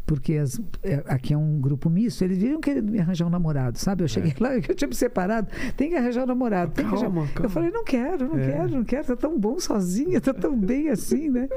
Porque 0.08 0.36
as- 0.36 0.60
é, 0.82 1.04
aqui 1.06 1.34
é 1.34 1.38
um 1.38 1.60
grupo 1.60 1.90
misto, 1.90 2.24
eles 2.24 2.38
viram 2.38 2.62
querendo 2.62 2.90
me 2.90 2.98
arranjar 3.00 3.28
um 3.28 3.30
namorado, 3.30 3.78
sabe? 3.78 4.04
Eu 4.04 4.08
cheguei 4.08 4.34
lá, 4.40 4.56
eu 4.58 4.74
tinha 4.74 4.88
me 4.88 4.96
separado, 4.96 5.50
tem 5.76 5.90
que 5.90 5.96
arranjar 5.96 6.24
um 6.24 6.28
namorado. 6.28 6.72
Calma, 6.72 6.90
arranjar- 6.92 7.12
calma. 7.12 7.30
Eu 7.44 7.50
falei, 7.50 7.70
não 7.72 7.84
quero, 7.84 8.28
não 8.30 8.40
É. 8.40 8.46
quero, 8.52 8.70
não 8.70 8.84
quero, 8.86 9.06
tá 9.06 9.16
tão 9.18 9.38
bom 9.38 9.60
sozinha, 9.60 10.20
tá 10.22 10.34
tão 10.34 10.58
bem 10.58 10.88
assim, 10.90 11.30
né? 11.30 11.50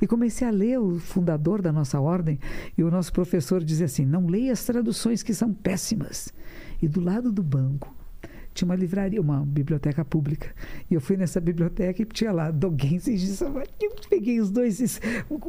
E 0.00 0.06
comecei 0.06 0.46
a 0.46 0.50
ler 0.50 0.78
o 0.80 0.98
fundador 0.98 1.62
da 1.62 1.70
nossa 1.72 2.00
ordem, 2.00 2.40
e 2.76 2.82
o 2.82 2.90
nosso 2.90 3.12
professor 3.12 3.62
dizia 3.62 3.86
assim: 3.86 4.04
não 4.04 4.26
leia 4.26 4.52
as 4.52 4.64
traduções 4.64 5.22
que 5.22 5.32
são 5.32 5.52
péssimas. 5.52 6.32
E 6.82 6.88
do 6.88 7.00
lado 7.00 7.30
do 7.30 7.42
banco 7.42 7.94
tinha 8.54 8.66
uma 8.66 8.74
livraria, 8.74 9.20
uma 9.20 9.44
biblioteca 9.44 10.04
pública. 10.04 10.48
E 10.90 10.94
eu 10.94 11.00
fui 11.00 11.16
nessa 11.16 11.40
biblioteca 11.40 12.02
e 12.02 12.04
tinha 12.04 12.32
lá 12.32 12.50
Dogen 12.50 12.98
Senji 12.98 13.32
Eu 13.80 13.94
peguei 14.08 14.40
os 14.40 14.50
dois, 14.50 15.00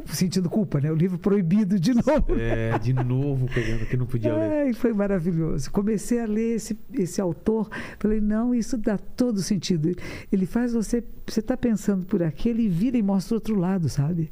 sentindo 0.06 0.48
culpa, 0.48 0.80
né? 0.80 0.90
O 0.90 0.94
livro 0.94 1.18
proibido 1.18 1.78
de 1.78 1.94
novo. 1.94 2.34
É, 2.38 2.78
de 2.78 2.92
novo 2.92 3.46
pegando 3.52 3.86
que 3.86 3.96
não 3.96 4.06
podia 4.06 4.34
ler. 4.34 4.66
Ai, 4.66 4.72
foi 4.72 4.92
maravilhoso. 4.92 5.70
Comecei 5.70 6.20
a 6.20 6.26
ler 6.26 6.56
esse, 6.56 6.78
esse 6.92 7.20
autor. 7.20 7.68
Falei, 7.98 8.20
não, 8.20 8.54
isso 8.54 8.76
dá 8.76 8.96
todo 8.96 9.40
sentido. 9.40 9.94
Ele 10.32 10.46
faz 10.46 10.72
você. 10.72 11.04
Você 11.26 11.40
está 11.40 11.56
pensando 11.56 12.04
por 12.06 12.22
aqui, 12.22 12.48
ele 12.48 12.68
vira 12.68 12.96
e 12.96 13.02
mostra 13.02 13.36
outro 13.36 13.58
lado, 13.58 13.88
sabe? 13.88 14.30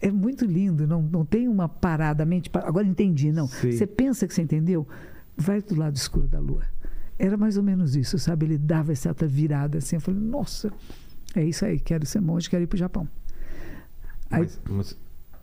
É 0.00 0.10
muito 0.10 0.44
lindo. 0.44 0.86
Não, 0.86 1.02
não 1.02 1.24
tem 1.24 1.48
uma 1.48 1.68
parada, 1.68 2.24
mente. 2.24 2.50
Agora 2.54 2.86
entendi, 2.86 3.32
não. 3.32 3.46
Sim. 3.46 3.72
Você 3.72 3.86
pensa 3.86 4.26
que 4.26 4.34
você 4.34 4.42
entendeu? 4.42 4.86
Vai 5.36 5.60
do 5.60 5.74
lado 5.74 5.96
escuro 5.96 6.26
da 6.26 6.38
lua. 6.38 6.62
Era 7.18 7.36
mais 7.36 7.56
ou 7.56 7.62
menos 7.62 7.96
isso, 7.96 8.18
sabe? 8.18 8.46
Ele 8.46 8.58
dava 8.58 8.92
essa 8.92 9.08
outra 9.08 9.26
virada 9.26 9.78
assim. 9.78 9.96
Eu 9.96 10.00
falei, 10.00 10.20
nossa, 10.20 10.70
é 11.34 11.44
isso 11.44 11.64
aí. 11.64 11.80
Quero 11.80 12.04
ser 12.06 12.20
monge, 12.20 12.48
quero 12.50 12.62
ir 12.62 12.66
para 12.66 12.76
o 12.76 12.78
Japão. 12.78 13.08
Aí, 14.30 14.40
Mas, 14.42 14.60
mas, 14.68 14.98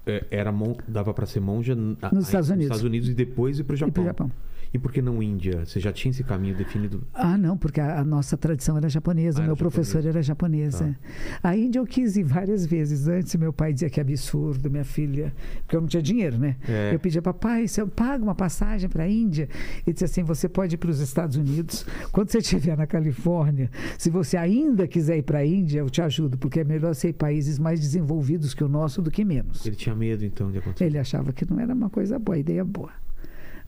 é, 0.05 0.25
era 0.29 0.51
dava 0.87 1.13
para 1.13 1.25
ser 1.25 1.39
monja 1.39 1.73
na- 1.75 1.97
aí, 2.11 2.19
Estados 2.25 2.49
Unidos. 2.49 2.65
Estados 2.65 2.83
Unidos 2.83 3.09
e 3.09 3.13
depois 3.13 3.57
ir 3.59 3.63
para 3.63 3.73
o 3.73 3.77
Japão. 3.77 4.31
E 4.73 4.79
por 4.79 4.91
que 4.91 5.01
não 5.01 5.21
Índia? 5.21 5.65
Você 5.65 5.79
já 5.79 5.93
tinha 5.93 6.09
esse 6.09 6.23
caminho 6.23 6.55
definido? 6.55 7.03
Ah, 7.13 7.37
não, 7.37 7.55
porque 7.55 7.79
a, 7.79 7.99
a 7.99 8.03
nossa 8.03 8.35
tradição 8.35 8.75
era 8.75 8.89
japonesa, 8.89 9.39
Ah, 9.39 9.43
o 9.43 9.45
meu 9.45 9.55
professor 9.55 10.01
japonesa. 10.01 10.09
era 10.17 10.23
japonês. 10.23 10.79
Tá. 10.79 10.87
é. 10.87 10.95
A 11.43 11.55
Índia 11.55 11.77
eu 11.79 11.85
quis 11.85 12.17
ir 12.17 12.23
várias 12.23 12.65
vezes. 12.65 13.07
Antes 13.07 13.35
meu 13.35 13.53
pai 13.53 13.71
dizia 13.71 13.89
que 13.89 13.99
é 13.99 14.03
absurdo, 14.03 14.71
minha 14.71 14.83
filha, 14.83 15.31
porque 15.61 15.75
eu 15.75 15.81
não 15.81 15.87
tinha 15.87 16.01
dinheiro, 16.01 16.37
né? 16.39 16.55
É. 16.67 16.93
Eu 16.93 16.99
pedia, 16.99 17.21
papai, 17.21 17.67
você 17.67 17.85
paga 17.85 18.23
uma 18.23 18.33
passagem 18.33 18.89
para 18.89 19.03
a 19.03 19.07
Índia? 19.09 19.47
Ele 19.85 19.93
disse 19.93 20.05
assim: 20.05 20.23
você 20.23 20.49
pode 20.49 20.73
ir 20.73 20.77
para 20.77 20.89
os 20.89 20.99
Estados 20.99 21.37
Unidos. 21.37 21.85
Quando 22.11 22.29
você 22.31 22.39
estiver 22.39 22.75
na 22.75 22.87
Califórnia, 22.87 23.69
se 23.97 24.09
você 24.09 24.37
ainda 24.37 24.87
quiser 24.87 25.17
ir 25.17 25.23
para 25.23 25.39
a 25.39 25.45
Índia, 25.45 25.79
eu 25.81 25.89
te 25.89 26.01
ajudo, 26.01 26.35
porque 26.37 26.61
é 26.61 26.63
melhor 26.63 26.95
ser 26.95 27.13
países 27.13 27.59
mais 27.59 27.79
desenvolvidos 27.79 28.53
que 28.55 28.63
o 28.63 28.67
nosso 28.67 29.01
do 29.03 29.11
que 29.11 29.23
menos. 29.23 29.63
Ele 29.65 29.75
tinha 29.75 29.93
medo 29.93 30.25
então 30.25 30.51
de 30.51 30.57
acontecer. 30.57 30.85
Ele 30.85 30.97
achava 30.97 31.31
que 31.31 31.45
não 31.49 31.59
era 31.59 31.73
uma 31.75 31.89
coisa 31.91 32.17
boa, 32.17 32.37
ideia 32.39 32.65
boa. 32.65 32.89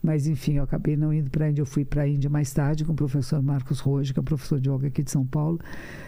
Mas, 0.01 0.27
enfim, 0.27 0.53
eu 0.53 0.63
acabei 0.63 0.95
não 0.95 1.11
indo 1.13 1.29
para 1.29 1.45
a 1.45 1.49
Índia. 1.49 1.61
Eu 1.61 1.65
fui 1.65 1.83
para 1.83 2.03
a 2.03 2.07
Índia 2.07 2.29
mais 2.29 2.53
tarde 2.53 2.85
com 2.85 2.93
o 2.93 2.95
professor 2.95 3.41
Marcos 3.41 3.79
Rojo, 3.79 4.13
que 4.13 4.19
é 4.19 4.21
um 4.21 4.25
professor 4.25 4.59
de 4.59 4.69
yoga 4.69 4.87
aqui 4.87 5.01
de 5.03 5.09
São 5.11 5.25
Paulo. 5.25 5.59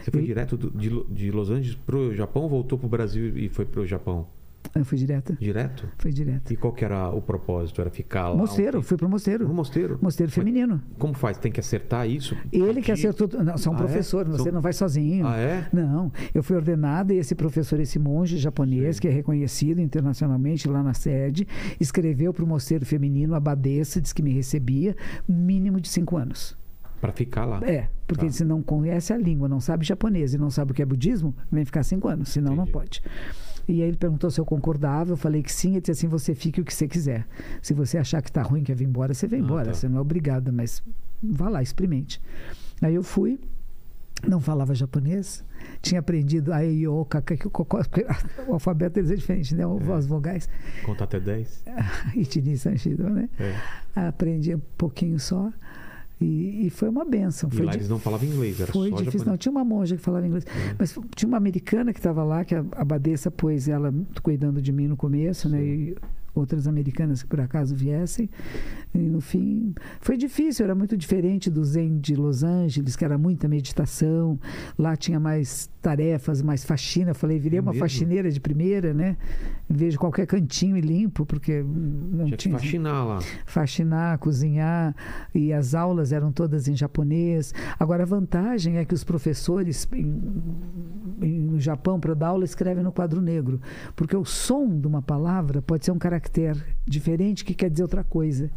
Você 0.02 0.10
foi 0.10 0.22
E- 0.22 0.26
direto 0.26 0.56
do- 0.56 0.70
de, 0.70 0.88
de 1.12 1.30
Los 1.30 1.50
Angeles 1.50 1.74
pro 1.86 2.14
Japão, 2.14 2.48
voltou 2.48 2.78
pro 2.78 2.88
Brasil 2.88 3.36
e 3.36 3.48
foi 3.48 3.64
pro 3.64 3.84
Japão? 3.86 4.26
Eu 4.74 4.84
fui 4.84 4.96
direto. 4.98 5.36
Direto? 5.40 5.88
Fui 5.98 6.12
direto. 6.12 6.52
E 6.52 6.56
qual 6.56 6.72
que 6.72 6.84
era 6.84 7.10
o 7.10 7.20
propósito? 7.22 7.80
Era 7.80 7.90
ficar 7.90 8.28
lá? 8.28 8.36
Mosteiro, 8.36 8.78
um 8.78 8.82
fui 8.82 8.96
para 8.96 9.04
o 9.04 9.08
tempo? 9.08 9.12
mosteiro. 9.12 9.48
No 9.48 9.54
mosteiro? 9.54 9.98
Mosteiro 10.00 10.30
feminino. 10.32 10.80
Como 10.98 11.14
faz? 11.14 11.38
Tem 11.38 11.50
que 11.50 11.60
acertar 11.60 12.08
isso? 12.08 12.36
Ele 12.52 12.74
que 12.82 12.92
Aqui? 12.92 13.06
acertou. 13.06 13.28
Não, 13.42 13.56
são 13.58 13.72
Ah, 13.72 13.76
é? 13.76 13.78
professores, 13.78 14.30
você 14.30 14.44
São- 14.44 14.52
não 14.52 14.60
vai 14.60 14.72
sozinho. 14.72 15.26
Ah, 15.26 15.36
é? 15.36 15.66
Não, 15.72 16.12
eu 16.34 16.42
fui 16.42 16.56
ordenada 16.56 17.12
e 17.14 17.18
esse 17.18 17.34
professor, 17.34 17.80
esse 17.80 17.98
monge 17.98 18.36
japonês, 18.38 18.96
Sim. 18.96 19.02
que 19.02 19.08
é 19.08 19.10
reconhecido 19.10 19.80
internacionalmente 19.80 20.68
lá 20.68 20.82
na 20.82 20.94
sede, 20.94 21.46
escreveu 21.80 22.32
para 22.32 22.44
o 22.44 22.46
mosteiro 22.46 22.84
feminino, 22.86 23.34
a 23.34 23.38
abadesa, 23.38 24.00
disse 24.00 24.14
que 24.14 24.22
me 24.22 24.32
recebia, 24.32 24.94
mínimo 25.28 25.80
de 25.80 25.88
cinco 25.88 26.16
anos. 26.16 26.56
Pra 27.00 27.12
ficar 27.12 27.44
lá. 27.44 27.60
É, 27.62 27.88
porque 28.08 28.26
Tá. 28.26 28.32
se 28.32 28.44
não 28.44 28.60
conhece 28.60 29.12
a 29.12 29.16
língua, 29.16 29.48
não 29.48 29.60
sabe 29.60 29.84
japonês 29.86 30.34
e 30.34 30.38
não 30.38 30.50
sabe 30.50 30.72
o 30.72 30.74
que 30.74 30.82
é 30.82 30.84
budismo, 30.84 31.32
vem 31.50 31.64
ficar 31.64 31.84
cinco 31.84 32.08
anos, 32.08 32.28
senão 32.30 32.56
não 32.56 32.64
Entendi. 32.64 32.72
pode. 32.72 33.02
E 33.68 33.82
aí 33.82 33.88
ele 33.88 33.96
perguntou 33.98 34.30
se 34.30 34.40
eu 34.40 34.46
concordava, 34.46 35.12
eu 35.12 35.16
falei 35.16 35.42
que 35.42 35.52
sim, 35.52 35.72
ele 35.72 35.80
disse 35.82 35.90
assim, 35.92 36.08
você 36.08 36.34
fique 36.34 36.60
o 36.60 36.64
que 36.64 36.72
você 36.72 36.88
quiser. 36.88 37.26
Se 37.60 37.74
você 37.74 37.98
achar 37.98 38.22
que 38.22 38.32
tá 38.32 38.40
ruim, 38.42 38.64
quer 38.64 38.74
vir 38.74 38.86
embora, 38.88 39.12
você 39.12 39.26
vem 39.28 39.40
Ah, 39.40 39.44
embora, 39.44 39.66
tá. 39.66 39.74
você 39.74 39.88
não 39.88 39.98
é 39.98 40.00
obrigada, 40.00 40.50
mas 40.50 40.82
vá 41.22 41.48
lá, 41.50 41.62
experimente. 41.62 42.18
Aí 42.80 42.94
eu 42.94 43.02
fui, 43.02 43.38
não 44.26 44.40
falava 44.40 44.74
japonês, 44.74 45.44
tinha 45.82 46.00
aprendido 46.00 46.52
a 46.52 46.64
e 46.64 46.88
o 46.88 47.06
alfabeto 48.48 48.94
deles 48.94 49.10
é 49.10 49.14
diferente, 49.16 49.54
né? 49.54 49.64
É. 49.64 49.92
As 49.92 50.06
vogais, 50.06 50.48
Conta 50.86 51.04
até 51.04 51.20
10. 51.20 51.64
itini, 52.16 52.56
sanshido, 52.56 53.08
né? 53.10 53.28
É. 53.38 53.54
Aprendi 54.08 54.54
um 54.54 54.60
pouquinho 54.78 55.18
só. 55.18 55.52
E, 56.20 56.66
e 56.66 56.70
foi 56.70 56.88
uma 56.88 57.04
benção. 57.04 57.48
E 57.52 57.56
Foi 57.56 57.64
lá 57.66 57.72
di- 57.72 57.78
eles 57.78 57.88
não 57.88 57.98
falavam 57.98 58.26
inglês, 58.28 58.60
era 58.60 58.72
foi 58.72 58.90
difícil. 59.04 59.26
Não, 59.26 59.36
tinha 59.36 59.52
uma 59.52 59.64
monja 59.64 59.96
que 59.96 60.02
falava 60.02 60.26
inglês. 60.26 60.44
Mas 60.78 60.90
f- 60.90 61.00
tinha 61.14 61.28
uma 61.28 61.36
americana 61.36 61.92
que 61.92 61.98
estava 62.00 62.24
lá, 62.24 62.44
que 62.44 62.54
a 62.54 62.64
abadesa 62.76 63.30
pôs 63.30 63.68
ela 63.68 63.94
cuidando 64.22 64.60
de 64.60 64.72
mim 64.72 64.88
no 64.88 64.96
começo, 64.96 65.48
né? 65.48 65.62
E 65.64 65.96
outras 66.40 66.66
americanas 66.66 67.22
que 67.22 67.28
por 67.28 67.40
acaso 67.40 67.74
viessem. 67.74 68.28
E 68.94 68.98
no 68.98 69.20
fim, 69.20 69.74
foi 70.00 70.16
difícil, 70.16 70.64
era 70.64 70.74
muito 70.74 70.96
diferente 70.96 71.50
do 71.50 71.62
Zen 71.64 71.98
de 71.98 72.14
Los 72.16 72.42
Angeles, 72.42 72.96
que 72.96 73.04
era 73.04 73.18
muita 73.18 73.46
meditação. 73.48 74.38
Lá 74.78 74.96
tinha 74.96 75.20
mais 75.20 75.70
tarefas, 75.82 76.40
mais 76.42 76.64
faxina. 76.64 77.10
Eu 77.10 77.14
falei, 77.14 77.38
virei 77.38 77.58
É 77.58 77.62
uma 77.62 77.72
mesmo? 77.72 77.84
faxineira 77.84 78.30
de 78.30 78.40
primeira, 78.40 78.92
né? 78.94 79.16
De 79.68 79.96
qualquer 79.98 80.26
cantinho 80.26 80.76
e 80.76 80.80
limpo, 80.80 81.24
porque 81.26 81.62
não 81.62 82.24
Tinha 82.26 82.36
tinha 82.36 82.58
faxinar 82.58 83.06
lá. 83.06 83.18
faxinar, 83.46 84.18
cozinhar, 84.18 84.94
e 85.34 85.52
as 85.52 85.74
aulas 85.74 86.12
eram 86.12 86.32
todas 86.32 86.66
em 86.68 86.74
japonês. 86.76 87.52
Agora, 87.78 88.02
a 88.02 88.06
vantagem 88.06 88.78
é 88.78 88.84
que 88.84 88.94
os 88.94 89.04
professores 89.04 89.86
em- 89.92 90.22
em- 91.22 91.40
no 91.40 91.60
Japão, 91.60 92.00
para 92.00 92.14
dar 92.14 92.28
aula, 92.28 92.44
escrevem 92.44 92.82
no 92.82 92.92
quadro 92.92 93.20
negro, 93.20 93.60
porque 93.94 94.16
o 94.16 94.24
som 94.24 94.78
de 94.78 94.86
uma 94.86 95.02
palavra 95.02 95.60
pode 95.62 95.84
ser 95.84 95.90
um 95.92 95.98
caractere 95.98 96.27
diferente 96.86 97.44
que 97.44 97.54
quer 97.54 97.70
dizer 97.70 97.82
outra 97.82 98.02
coisa. 98.04 98.50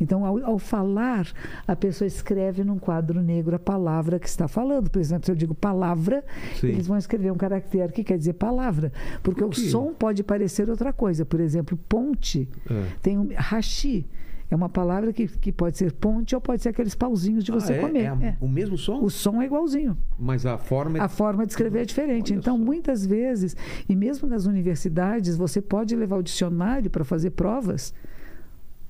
Então, 0.00 0.24
ao, 0.24 0.44
ao 0.44 0.58
falar, 0.58 1.30
a 1.66 1.74
pessoa 1.76 2.06
escreve 2.06 2.62
num 2.64 2.78
quadro 2.78 3.20
negro 3.22 3.56
a 3.56 3.58
palavra 3.58 4.18
que 4.18 4.28
está 4.28 4.46
falando. 4.48 4.90
Por 4.90 4.98
exemplo, 5.00 5.26
se 5.26 5.32
eu 5.32 5.36
digo 5.36 5.54
palavra, 5.54 6.24
Sim. 6.60 6.68
eles 6.68 6.86
vão 6.86 6.96
escrever 6.98 7.30
um 7.32 7.36
caractere 7.36 7.92
que 7.92 8.04
quer 8.04 8.18
dizer 8.18 8.34
palavra, 8.34 8.92
porque 9.22 9.42
o 9.44 9.52
som 9.52 9.92
pode 9.94 10.22
parecer 10.22 10.68
outra 10.68 10.92
coisa. 10.92 11.24
Por 11.24 11.40
exemplo, 11.40 11.76
ponte 11.88 12.48
É. 12.70 12.84
tem 13.02 13.18
um 13.18 13.28
hashi. 13.34 14.06
É 14.50 14.56
uma 14.56 14.68
palavra 14.68 15.12
que, 15.12 15.28
que 15.28 15.52
pode 15.52 15.76
ser 15.76 15.92
ponte 15.92 16.34
ou 16.34 16.40
pode 16.40 16.62
ser 16.62 16.70
aqueles 16.70 16.94
pauzinhos 16.94 17.44
de 17.44 17.52
você 17.52 17.74
Ah, 17.74 17.76
é? 17.76 17.80
comer. 17.80 18.02
É 18.02 18.06
a- 18.08 18.18
É. 18.22 18.36
O 18.40 18.48
mesmo 18.48 18.78
som? 18.78 19.02
O 19.02 19.10
som 19.10 19.42
é 19.42 19.44
igualzinho. 19.44 19.96
Mas 20.18 20.46
a 20.46 20.56
forma 20.56 20.98
é... 20.98 21.00
A 21.02 21.08
forma 21.08 21.44
de 21.44 21.52
escrever 21.52 21.82
é 21.82 21.84
diferente. 21.84 22.32
Olha 22.32 22.38
então, 22.38 22.56
só. 22.56 22.62
muitas 22.64 23.04
vezes, 23.04 23.54
e 23.88 23.94
mesmo 23.94 24.26
nas 24.28 24.46
universidades, 24.46 25.36
você 25.36 25.60
pode 25.60 25.94
levar 25.94 26.16
o 26.16 26.22
dicionário 26.22 26.90
para 26.90 27.04
fazer 27.04 27.30
provas. 27.30 27.92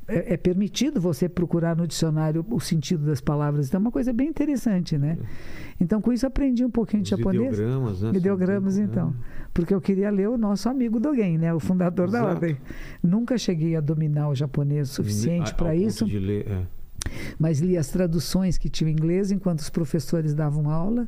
É, 0.08 0.32
é 0.32 0.36
permitido 0.38 1.00
você 1.00 1.28
procurar 1.28 1.76
no 1.76 1.86
dicionário 1.86 2.44
o 2.50 2.58
sentido 2.58 3.04
das 3.04 3.20
palavras. 3.20 3.68
Então, 3.68 3.78
é 3.78 3.82
uma 3.82 3.92
coisa 3.92 4.10
bem 4.12 4.28
interessante, 4.28 4.96
né? 4.96 5.18
Então, 5.78 6.00
com 6.00 6.12
isso, 6.12 6.26
aprendi 6.26 6.64
um 6.64 6.70
pouquinho 6.70 7.02
de 7.02 7.12
Os 7.12 7.18
japonês. 7.18 7.52
ideogramas, 7.58 8.02
né? 8.02 8.10
Ideogramas, 8.14 8.78
então. 8.78 9.14
Porque 9.52 9.74
eu 9.74 9.80
queria 9.80 10.10
ler 10.10 10.28
o 10.28 10.38
nosso 10.38 10.68
amigo 10.68 10.98
Dogen, 10.98 11.36
né? 11.36 11.52
O 11.52 11.60
fundador 11.60 12.10
da 12.10 12.18
Exato. 12.20 12.34
ordem. 12.34 12.56
Nunca 13.02 13.36
cheguei 13.36 13.76
a 13.76 13.80
dominar 13.80 14.30
o 14.30 14.34
japonês 14.34 14.90
o 14.90 14.94
suficiente 14.94 15.54
para 15.54 15.74
isso. 15.76 16.06
de 16.06 16.18
ler, 16.18 16.48
é. 16.48 16.66
mas 17.38 17.60
li 17.60 17.76
as 17.76 17.88
traduções 17.88 18.56
que 18.56 18.68
tinham 18.68 18.88
em 18.88 18.92
inglês 18.92 19.30
enquanto 19.30 19.60
os 19.60 19.70
professores 19.70 20.34
davam 20.34 20.70
aula. 20.70 21.06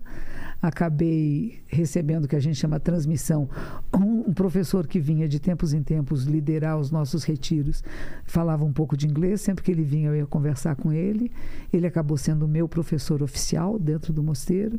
Acabei 0.63 1.61
recebendo 1.67 2.25
o 2.25 2.29
que 2.29 2.37
a 2.37 2.41
gente 2.41 2.57
chama 2.57 2.79
transmissão. 2.79 3.49
Um, 3.95 4.29
um, 4.29 4.33
professor 4.35 4.87
que 4.87 5.01
vinha 5.01 5.29
de 5.29 5.41
tempos 5.41 5.73
em 5.73 5.83
tempos 5.83 6.25
liderar 6.25 6.79
os 6.79 6.91
nossos 6.91 7.25
retiros 7.25 7.83
falava 8.25 8.65
um 8.65 8.73
pouco 8.73 8.97
de 8.97 9.07
inglês. 9.07 9.41
Sempre 9.41 9.65
que 9.65 9.71
ele 9.71 9.83
vinha, 9.83 10.09
eu 10.09 10.17
ia 10.17 10.27
conversar 10.27 10.77
com 10.77 10.93
ele. 10.93 11.31
Ele 11.73 11.87
acabou 11.87 12.17
sendo 12.17 12.45
o 12.45 12.49
meu 12.49 12.69
professor 12.69 13.23
oficial 13.23 13.79
dentro 13.79 14.13
do 14.13 14.23
mosteiro. 14.23 14.79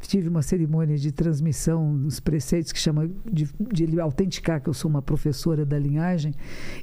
Tive 0.00 0.28
uma 0.28 0.42
cerimônia 0.42 0.96
de 0.96 1.12
transmissão 1.12 1.96
dos 1.96 2.20
preceitos 2.20 2.72
que 2.72 2.78
chama 2.78 3.08
de, 3.30 3.48
de 3.72 3.84
ele 3.84 4.00
autenticar 4.00 4.60
que 4.60 4.68
eu 4.68 4.74
sou 4.74 4.90
uma 4.90 5.00
professora 5.00 5.64
da 5.64 5.78
linhagem. 5.78 6.34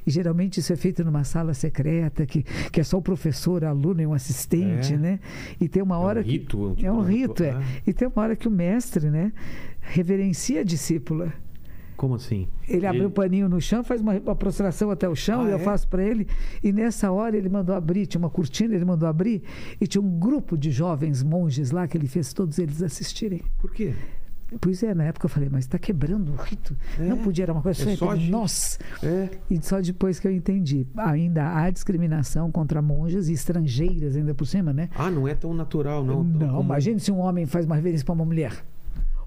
E 0.06 0.10
geralmente 0.10 0.58
isso 0.58 0.72
é 0.72 0.76
feito 0.76 1.04
numa 1.04 1.22
sala 1.22 1.54
secreta, 1.54 2.26
que, 2.26 2.42
que 2.72 2.80
é 2.80 2.84
só 2.84 2.98
o 2.98 3.02
professor, 3.02 3.64
aluno 3.64 4.00
e 4.00 4.06
um 4.06 4.12
assistente, 4.12 4.94
É. 4.94 4.98
né? 4.98 5.20
E 5.60 5.68
tem 5.68 5.82
uma 5.82 5.98
hora 5.98 6.20
é 6.20 6.22
um 6.22 6.26
rito, 6.26 6.58
que. 6.70 6.76
tipo 6.76 6.86
é 6.86 6.92
um 6.92 7.04
de 7.04 7.12
rito, 7.12 7.42
é. 7.44 7.46
ritual, 7.48 7.64
E 7.86 7.92
tem 7.92 8.08
uma 8.08 8.23
hora 8.24 8.36
que 8.36 8.48
o 8.48 8.50
mestre, 8.50 9.10
né, 9.10 9.32
reverencia 9.80 10.60
a 10.60 10.64
discípula. 10.64 11.32
Como 11.96 12.16
assim? 12.16 12.48
Ele 12.68 12.86
abre 12.86 13.04
o 13.04 13.10
paninho 13.10 13.48
no 13.48 13.60
chão, 13.60 13.84
faz 13.84 14.00
uma, 14.00 14.14
uma 14.18 14.34
prostração 14.34 14.90
até 14.90 15.08
o 15.08 15.14
chão 15.14 15.42
Ah, 15.42 15.48
e 15.48 15.52
eu 15.52 15.58
é? 15.58 15.60
faço 15.60 15.86
para 15.86 16.02
ele. 16.02 16.26
E 16.62 16.72
nessa 16.72 17.12
hora 17.12 17.36
ele 17.36 17.48
mandou 17.48 17.74
abrir, 17.74 18.06
tinha 18.06 18.18
uma 18.18 18.30
cortina, 18.30 18.74
ele 18.74 18.84
mandou 18.84 19.08
abrir 19.08 19.42
e 19.80 19.86
tinha 19.86 20.02
um 20.02 20.18
grupo 20.18 20.58
de 20.58 20.72
jovens 20.72 21.22
monges 21.22 21.70
lá 21.70 21.86
que 21.86 21.96
ele 21.96 22.08
fez 22.08 22.32
todos 22.32 22.58
eles 22.58 22.82
assistirem. 22.82 23.42
Por 23.58 23.70
quê? 23.70 23.94
Pois 24.60 24.82
é, 24.82 24.94
na 24.94 25.04
época 25.04 25.26
eu 25.26 25.30
falei, 25.30 25.48
mas 25.50 25.64
está 25.64 25.78
quebrando 25.78 26.32
o 26.32 26.36
rito. 26.36 26.76
É, 26.98 27.02
Não 27.04 27.18
podia, 27.18 27.44
era 27.44 27.52
uma 27.52 27.62
coisa 27.62 27.82
é 27.82 27.84
feita 27.84 27.98
só 28.04 28.14
de 28.14 28.30
nós. 28.30 28.78
É. 29.02 29.28
E 29.50 29.58
só 29.62 29.80
depois 29.80 30.18
que 30.20 30.26
eu 30.26 30.32
entendi. 30.32 30.86
Ainda 30.96 31.56
há 31.56 31.70
discriminação 31.70 32.50
contra 32.50 32.80
monjas 32.82 33.28
e 33.28 33.32
estrangeiras, 33.32 34.16
ainda 34.16 34.34
por 34.34 34.46
cima, 34.46 34.72
né? 34.72 34.88
Ah, 34.94 35.10
não 35.10 35.26
é 35.28 35.34
tão 35.34 35.52
natural, 35.54 36.04
não. 36.04 36.22
Não, 36.24 36.48
comum. 36.48 36.60
imagine 36.62 37.00
se 37.00 37.10
um 37.12 37.18
homem 37.18 37.46
faz 37.46 37.66
uma 37.66 37.74
reverência 37.76 38.04
para 38.04 38.14
uma 38.14 38.24
mulher. 38.24 38.52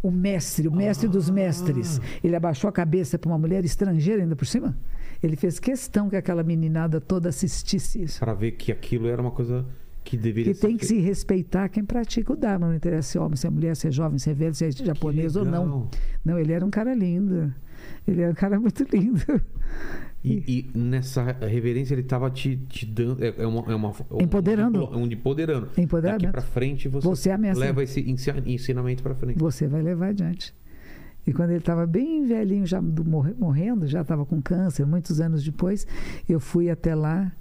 O 0.02 0.12
mestre, 0.12 0.68
o 0.68 0.72
mestre 0.72 1.08
dos 1.08 1.30
Ah. 1.30 1.34
mestres, 1.34 2.00
ele 2.24 2.36
abaixou 2.36 2.68
a 2.70 2.72
cabeça 2.72 3.18
para 3.18 3.30
uma 3.30 3.38
mulher 3.38 3.66
estrangeira 3.66 4.22
ainda 4.22 4.36
por 4.36 4.46
cima. 4.46 4.78
Ele 5.24 5.36
fez 5.36 5.60
questão 5.60 6.08
que 6.10 6.16
aquela 6.16 6.44
meninada 6.44 7.02
toda 7.02 7.30
assistisse 7.30 8.04
isso. 8.04 8.20
Para 8.20 8.34
ver 8.36 8.52
que 8.52 8.72
aquilo 8.72 9.08
era 9.08 9.20
uma 9.20 9.32
coisa 9.32 9.66
que 10.10 10.18
deveria 10.18 10.54
Que 10.54 10.60
tem 10.60 10.78
que 10.78 10.86
se 10.86 11.00
respeitar 11.00 11.68
quem 11.70 11.84
pratica 11.84 12.32
o 12.34 12.36
Dharma. 12.36 12.68
Não 12.68 12.76
interessa 12.76 13.10
se 13.12 13.18
é 13.18 13.22
homem, 13.22 13.36
se 13.36 13.46
é 13.46 13.50
mulher, 13.50 13.76
se 13.76 13.88
é 13.88 13.92
jovem, 13.92 14.18
se 14.18 14.30
é 14.30 14.34
velho, 14.34 14.54
se 14.56 14.66
é 14.66 14.72
japonês 14.72 15.36
ou 15.36 15.44
não. 15.46 15.90
Não, 16.24 16.40
ele 16.40 16.54
era 16.54 16.66
um 16.66 16.70
cara 16.70 16.94
lindo. 16.94 17.54
Ele 18.08 18.22
era 18.22 18.32
um 18.32 18.36
cara 18.36 18.60
muito 18.60 18.84
lindo. 18.92 19.22
E, 20.24 20.68
e 20.74 20.78
nessa 20.78 21.24
reverência 21.46 21.94
ele 21.94 22.02
estava 22.02 22.30
te, 22.32 22.56
te 22.68 22.86
dando. 22.86 23.24
É, 23.24 23.34
é 23.38 23.46
uma, 23.48 23.72
é 23.72 23.76
uma, 23.76 23.90
um- 24.12 24.22
Empoderando. 24.22 24.86
Um, 24.86 25.04
um 25.04 25.06
empoderando. 25.06 25.70
Empoderamento. 25.78 26.22
Daqui 26.24 26.32
para 26.32 26.42
frente 26.42 26.88
você, 26.88 27.08
Você 27.08 27.30
é 27.30 27.38
leva 27.54 27.84
esse 27.84 28.02
ensi- 28.10 28.32
ensinamento 28.46 29.04
para 29.04 29.14
frente. 29.14 29.38
Você 29.40 29.68
vai 29.68 29.82
levar 29.82 30.08
adiante. 30.08 30.54
E 31.26 31.34
quando 31.34 31.50
ele 31.52 31.60
estava 31.60 31.86
bem 31.86 32.26
velhinho, 32.26 32.66
já 32.66 32.80
do- 32.80 33.04
morre- 33.06 33.34
morrendo, 33.38 33.86
já 33.86 34.02
estava 34.02 34.26
com 34.26 34.42
câncer, 34.42 34.86
muitos 34.86 35.20
anos 35.22 35.44
depois, 35.44 35.86
eu 36.28 36.40
fui 36.40 36.70
até 36.70 36.96
lá 36.96 37.32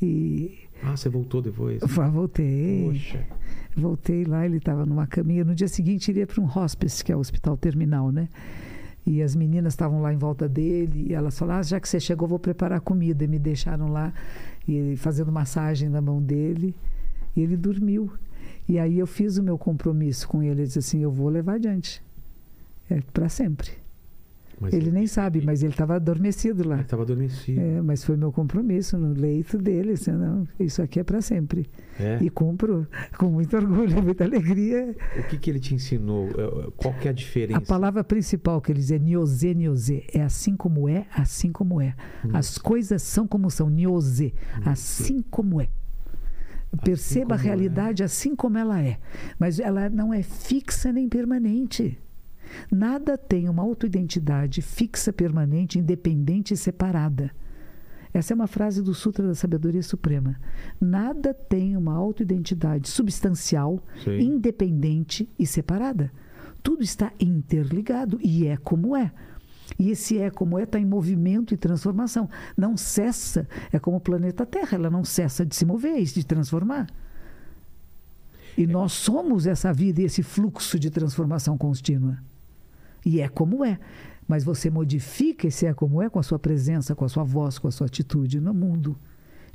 e 0.00 0.58
Ah, 0.82 0.96
você 0.96 1.08
voltou 1.08 1.40
depois. 1.40 1.82
Fa- 1.86 2.08
voltei. 2.08 2.84
Poxa. 2.84 3.26
Voltei 3.76 4.24
lá, 4.24 4.44
ele 4.44 4.58
estava 4.58 4.84
numa 4.84 5.06
caminha. 5.06 5.44
No 5.44 5.54
dia 5.54 5.68
seguinte, 5.68 6.10
ele 6.10 6.20
ia 6.20 6.26
para 6.26 6.40
um 6.40 6.48
hospice, 6.58 7.02
que 7.04 7.10
é 7.10 7.16
o 7.16 7.18
hospital 7.18 7.56
terminal, 7.56 8.12
né? 8.12 8.28
E 9.06 9.22
as 9.22 9.34
meninas 9.34 9.72
estavam 9.74 10.00
lá 10.00 10.12
em 10.12 10.16
volta 10.16 10.48
dele. 10.48 11.06
E 11.08 11.14
elas 11.14 11.38
falaram: 11.38 11.60
ah, 11.60 11.62
já 11.62 11.80
que 11.80 11.88
você 11.88 11.98
chegou, 12.00 12.28
vou 12.28 12.38
preparar 12.38 12.80
comida. 12.80 13.24
E 13.24 13.28
me 13.28 13.38
deixaram 13.38 13.88
lá, 13.88 14.12
e 14.68 14.96
fazendo 14.96 15.32
massagem 15.32 15.88
na 15.88 16.00
mão 16.00 16.22
dele. 16.22 16.74
E 17.36 17.40
ele 17.40 17.56
dormiu. 17.56 18.12
E 18.68 18.78
aí 18.78 18.98
eu 18.98 19.06
fiz 19.06 19.36
o 19.36 19.42
meu 19.42 19.58
compromisso 19.58 20.28
com 20.28 20.42
ele. 20.42 20.60
Ele 20.60 20.66
disse 20.66 20.78
assim: 20.78 21.00
eu 21.00 21.10
vou 21.10 21.28
levar 21.28 21.54
adiante. 21.54 22.02
É 22.90 23.00
para 23.12 23.28
sempre. 23.28 23.70
Mas 24.64 24.74
ele 24.74 24.90
nem 24.90 25.06
sabe, 25.06 25.42
mas 25.44 25.62
ele 25.62 25.72
estava 25.72 25.96
adormecido 25.96 26.66
lá. 26.68 26.76
Ele 26.76 26.82
estava 26.82 27.02
adormecido. 27.02 27.60
É, 27.60 27.82
mas 27.82 28.04
foi 28.04 28.16
meu 28.16 28.32
compromisso 28.32 28.96
no 28.96 29.12
leito 29.12 29.58
dele. 29.58 29.92
Assim, 29.92 30.12
não, 30.12 30.46
isso 30.58 30.82
aqui 30.82 31.00
é 31.00 31.04
para 31.04 31.20
sempre. 31.20 31.68
É. 31.98 32.18
E 32.20 32.30
cumpro 32.30 32.86
com 33.18 33.26
muito 33.26 33.56
orgulho, 33.56 34.00
muita 34.02 34.24
alegria. 34.24 34.94
O 35.18 35.22
que, 35.24 35.38
que 35.38 35.50
ele 35.50 35.60
te 35.60 35.74
ensinou? 35.74 36.28
É, 36.28 36.70
Qual 36.76 36.94
que 36.94 37.08
é 37.08 37.10
a 37.10 37.14
diferença? 37.14 37.58
A 37.58 37.60
palavra 37.60 38.02
principal 38.02 38.60
que 38.60 38.72
ele 38.72 38.80
diz 38.80 38.90
é 38.90 38.98
niozê, 38.98 39.54
niozê. 39.54 40.04
É 40.12 40.22
assim 40.22 40.56
como 40.56 40.88
é, 40.88 41.06
assim 41.14 41.52
como 41.52 41.80
é. 41.80 41.94
As 42.32 42.58
coisas 42.58 43.02
são 43.02 43.26
como 43.26 43.50
são, 43.50 43.68
niozê. 43.68 44.32
Assim 44.64 45.22
como 45.30 45.60
é. 45.60 45.68
Perceba 46.82 47.34
a 47.34 47.38
como 47.38 47.46
é. 47.46 47.50
realidade 47.50 48.02
assim 48.02 48.34
como 48.34 48.58
ela 48.58 48.80
é. 48.80 48.98
Mas 49.38 49.60
ela 49.60 49.88
não 49.88 50.12
é 50.12 50.22
fixa 50.22 50.92
nem 50.92 51.08
permanente. 51.08 51.98
Nada 52.70 53.16
tem 53.16 53.48
uma 53.48 53.62
autoidentidade 53.62 54.62
fixa, 54.62 55.12
permanente, 55.12 55.78
independente 55.78 56.54
e 56.54 56.56
separada. 56.56 57.30
Essa 58.12 58.32
é 58.32 58.36
uma 58.36 58.46
frase 58.46 58.80
do 58.80 58.94
Sutra 58.94 59.26
da 59.26 59.34
Sabedoria 59.34 59.82
Suprema. 59.82 60.36
Nada 60.80 61.34
tem 61.34 61.76
uma 61.76 61.94
autoidentidade 61.94 62.88
substancial, 62.88 63.82
Sim. 64.04 64.18
independente 64.20 65.28
e 65.36 65.44
separada. 65.44 66.12
Tudo 66.62 66.84
está 66.84 67.12
interligado 67.18 68.18
e 68.22 68.46
é 68.46 68.56
como 68.56 68.96
é. 68.96 69.10
E 69.78 69.90
esse 69.90 70.18
é 70.18 70.30
como 70.30 70.58
é 70.58 70.62
está 70.62 70.78
em 70.78 70.84
movimento 70.84 71.52
e 71.52 71.56
transformação. 71.56 72.28
Não 72.56 72.76
cessa. 72.76 73.48
É 73.72 73.80
como 73.80 73.96
o 73.96 74.00
planeta 74.00 74.46
Terra, 74.46 74.76
ela 74.76 74.90
não 74.90 75.04
cessa 75.04 75.44
de 75.44 75.56
se 75.56 75.64
mover 75.64 75.98
e 75.98 76.04
de 76.04 76.24
transformar. 76.24 76.86
E 78.56 78.66
nós 78.66 78.92
somos 78.92 79.46
essa 79.46 79.72
vida 79.72 80.00
e 80.00 80.04
esse 80.04 80.22
fluxo 80.22 80.78
de 80.78 80.88
transformação 80.90 81.58
contínua. 81.58 82.18
E 83.04 83.20
é 83.20 83.28
como 83.28 83.64
é. 83.64 83.78
Mas 84.26 84.42
você 84.42 84.70
modifica 84.70 85.46
esse 85.46 85.66
é 85.66 85.74
como 85.74 86.00
é 86.00 86.08
com 86.08 86.18
a 86.18 86.22
sua 86.22 86.38
presença, 86.38 86.94
com 86.94 87.04
a 87.04 87.08
sua 87.08 87.24
voz, 87.24 87.58
com 87.58 87.68
a 87.68 87.70
sua 87.70 87.86
atitude 87.86 88.40
no 88.40 88.54
mundo. 88.54 88.96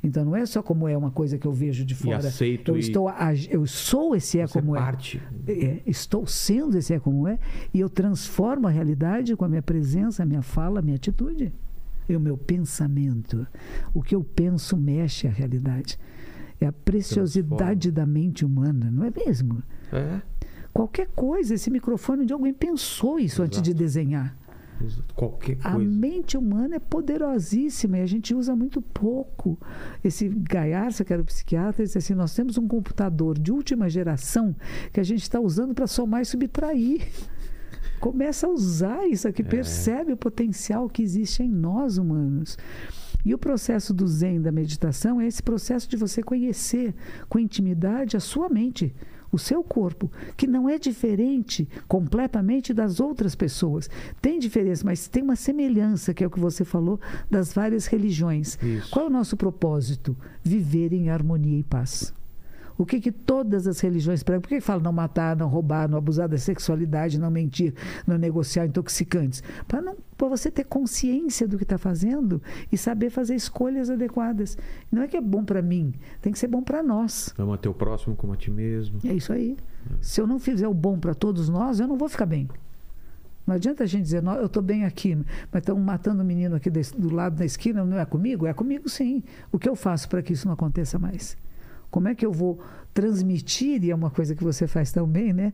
Então 0.02 0.24
não 0.24 0.34
é 0.34 0.46
só 0.46 0.62
como 0.62 0.88
é 0.88 0.96
uma 0.96 1.10
coisa 1.10 1.36
que 1.36 1.46
eu 1.46 1.52
vejo 1.52 1.84
de 1.84 1.94
fora. 1.94 2.18
aceito 2.18 2.70
eu, 2.72 2.76
e- 2.76 2.80
estou, 2.80 3.10
eu 3.50 3.66
sou 3.66 4.14
esse 4.16 4.38
é 4.38 4.46
Você 4.46 4.58
como 4.60 4.74
é. 4.74 4.78
parte. 4.78 5.20
É, 5.46 5.82
estou 5.86 6.26
sendo 6.26 6.78
esse 6.78 6.94
é 6.94 6.98
como 6.98 7.28
é 7.28 7.38
e 7.74 7.80
eu 7.80 7.88
transformo 7.88 8.66
a 8.66 8.70
realidade 8.70 9.36
com 9.36 9.44
a 9.44 9.48
minha 9.48 9.62
presença, 9.62 10.22
a 10.22 10.26
minha 10.26 10.40
fala, 10.42 10.78
a 10.78 10.82
minha 10.82 10.96
atitude. 10.96 11.52
E 12.08 12.16
o 12.16 12.20
meu 12.20 12.36
pensamento. 12.36 13.46
O 13.92 14.02
que 14.02 14.14
eu 14.14 14.24
penso 14.24 14.76
mexe 14.76 15.26
a 15.26 15.30
realidade. 15.30 15.98
É 16.60 16.66
a 16.66 16.72
preciosidade 16.72 17.90
da 17.90 18.04
mente 18.04 18.44
humana, 18.44 18.90
não 18.90 19.04
é 19.04 19.10
mesmo? 19.10 19.62
É. 19.92 20.20
Qualquer 20.72 21.08
coisa, 21.14 21.54
esse 21.54 21.70
microfone 21.70 22.24
de 22.24 22.32
alguém 22.32 22.52
pensou 22.54 23.18
isso 23.18 23.42
antes 23.42 23.60
de 23.60 23.70
Exato. 23.70 23.82
desenhar. 23.82 24.36
Exato. 24.82 25.14
Qualquer 25.14 25.58
A 25.62 25.72
coisa. 25.72 25.90
mente 25.90 26.38
humana 26.38 26.76
é 26.76 26.78
poderosíssima 26.78 27.98
e 27.98 28.02
a 28.02 28.06
gente 28.06 28.34
usa 28.34 28.56
muito 28.56 28.80
pouco. 28.80 29.58
Esse 30.02 30.28
Gaiarsa, 30.28 31.04
que 31.04 31.12
era 31.12 31.20
o 31.20 31.24
psiquiatra, 31.24 31.84
disse 31.84 31.98
assim: 31.98 32.14
nós 32.14 32.34
temos 32.34 32.56
um 32.56 32.66
computador 32.66 33.38
de 33.38 33.52
última 33.52 33.90
geração 33.90 34.56
que 34.92 35.00
a 35.00 35.02
gente 35.02 35.22
está 35.22 35.38
usando 35.38 35.74
para 35.74 35.86
somar 35.86 36.22
e 36.22 36.24
subtrair. 36.24 37.06
Começa 38.00 38.46
a 38.46 38.50
usar 38.50 39.06
isso 39.06 39.28
aqui, 39.28 39.42
percebe 39.42 40.12
o 40.12 40.16
potencial 40.16 40.88
que 40.88 41.02
existe 41.02 41.42
em 41.42 41.50
nós 41.50 41.98
humanos. 41.98 42.56
E 43.22 43.34
o 43.34 43.38
processo 43.38 43.92
do 43.92 44.06
Zen, 44.06 44.40
da 44.40 44.50
meditação, 44.50 45.20
é 45.20 45.26
esse 45.26 45.42
processo 45.42 45.86
de 45.86 45.98
você 45.98 46.22
conhecer 46.22 46.94
com 47.28 47.38
intimidade 47.38 48.16
a 48.16 48.20
sua 48.20 48.48
mente, 48.48 48.94
o 49.32 49.38
seu 49.38 49.62
corpo, 49.62 50.10
que 50.36 50.46
não 50.46 50.68
é 50.68 50.78
diferente 50.78 51.68
completamente 51.86 52.74
das 52.74 53.00
outras 53.00 53.34
pessoas. 53.34 53.88
Tem 54.20 54.38
diferença, 54.38 54.84
mas 54.84 55.08
tem 55.08 55.22
uma 55.22 55.36
semelhança, 55.36 56.12
que 56.12 56.24
é 56.24 56.26
o 56.26 56.30
que 56.30 56.40
você 56.40 56.64
falou, 56.64 57.00
das 57.30 57.52
várias 57.52 57.86
religiões. 57.86 58.58
Isso. 58.62 58.90
Qual 58.90 59.06
é 59.06 59.08
o 59.08 59.12
nosso 59.12 59.36
propósito? 59.36 60.16
Viver 60.42 60.92
em 60.92 61.10
harmonia 61.10 61.58
e 61.58 61.62
paz. 61.62 62.12
O 62.80 62.86
que, 62.86 62.98
que 62.98 63.12
todas 63.12 63.66
as 63.66 63.78
religiões 63.78 64.22
pregam? 64.22 64.40
Por 64.40 64.48
que 64.48 64.58
falam 64.58 64.82
não 64.82 64.90
matar, 64.90 65.36
não 65.36 65.48
roubar, 65.48 65.86
não 65.86 65.98
abusar 65.98 66.26
da 66.26 66.38
sexualidade, 66.38 67.20
não 67.20 67.30
mentir, 67.30 67.74
não 68.06 68.16
negociar 68.16 68.64
intoxicantes? 68.64 69.42
Para 69.68 70.28
você 70.28 70.50
ter 70.50 70.64
consciência 70.64 71.46
do 71.46 71.58
que 71.58 71.62
está 71.62 71.76
fazendo 71.76 72.40
e 72.72 72.78
saber 72.78 73.10
fazer 73.10 73.34
escolhas 73.34 73.90
adequadas. 73.90 74.56
Não 74.90 75.02
é 75.02 75.08
que 75.08 75.14
é 75.14 75.20
bom 75.20 75.44
para 75.44 75.60
mim, 75.60 75.92
tem 76.22 76.32
que 76.32 76.38
ser 76.38 76.46
bom 76.46 76.62
para 76.62 76.82
nós. 76.82 77.34
Ama 77.36 77.58
teu 77.58 77.74
próximo 77.74 78.16
como 78.16 78.32
a 78.32 78.36
ti 78.36 78.50
mesmo. 78.50 78.98
É 79.04 79.12
isso 79.12 79.30
aí. 79.30 79.58
Se 80.00 80.18
eu 80.18 80.26
não 80.26 80.38
fizer 80.38 80.66
o 80.66 80.72
bom 80.72 80.98
para 80.98 81.12
todos 81.14 81.50
nós, 81.50 81.80
eu 81.80 81.86
não 81.86 81.98
vou 81.98 82.08
ficar 82.08 82.24
bem. 82.24 82.48
Não 83.46 83.56
adianta 83.56 83.84
a 83.84 83.86
gente 83.86 84.04
dizer, 84.04 84.22
"Nó, 84.22 84.36
eu 84.36 84.46
estou 84.46 84.62
bem 84.62 84.86
aqui, 84.86 85.14
mas 85.52 85.60
estão 85.60 85.78
matando 85.78 86.22
o 86.22 86.24
menino 86.24 86.56
aqui 86.56 86.70
do 86.70 87.14
lado 87.14 87.36
da 87.36 87.44
esquina, 87.44 87.84
não 87.84 87.98
é 87.98 88.06
comigo? 88.06 88.46
É 88.46 88.54
comigo 88.54 88.88
sim. 88.88 89.22
O 89.52 89.58
que 89.58 89.68
eu 89.68 89.76
faço 89.76 90.08
para 90.08 90.22
que 90.22 90.32
isso 90.32 90.46
não 90.46 90.54
aconteça 90.54 90.98
mais? 90.98 91.36
Como 91.90 92.08
é 92.08 92.14
que 92.14 92.24
eu 92.24 92.32
vou 92.32 92.60
transmitir, 92.92 93.84
e 93.84 93.90
é 93.90 93.94
uma 93.94 94.10
coisa 94.10 94.34
que 94.34 94.42
você 94.42 94.66
faz 94.66 94.92
tão 94.92 95.06
bem, 95.06 95.32
né? 95.32 95.52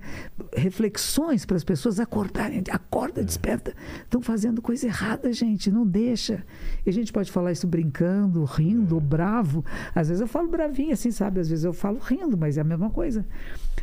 Reflexões 0.54 1.44
para 1.44 1.56
as 1.56 1.64
pessoas 1.64 2.00
acordarem. 2.00 2.62
Acorda, 2.70 3.22
desperta. 3.22 3.74
Estão 4.02 4.20
fazendo 4.22 4.62
coisa 4.62 4.86
errada, 4.86 5.32
gente. 5.32 5.70
Não 5.70 5.86
deixa. 5.86 6.44
E 6.84 6.90
a 6.90 6.92
gente 6.92 7.12
pode 7.12 7.30
falar 7.30 7.52
isso 7.52 7.66
brincando, 7.66 8.44
rindo, 8.44 8.98
bravo. 9.00 9.64
Às 9.94 10.08
vezes 10.08 10.20
eu 10.20 10.28
falo 10.28 10.48
bravinho, 10.48 10.92
assim, 10.92 11.10
sabe? 11.10 11.40
Às 11.40 11.48
vezes 11.48 11.64
eu 11.64 11.72
falo 11.72 11.98
rindo, 11.98 12.36
mas 12.36 12.56
é 12.56 12.60
a 12.60 12.64
mesma 12.64 12.90
coisa. 12.90 13.24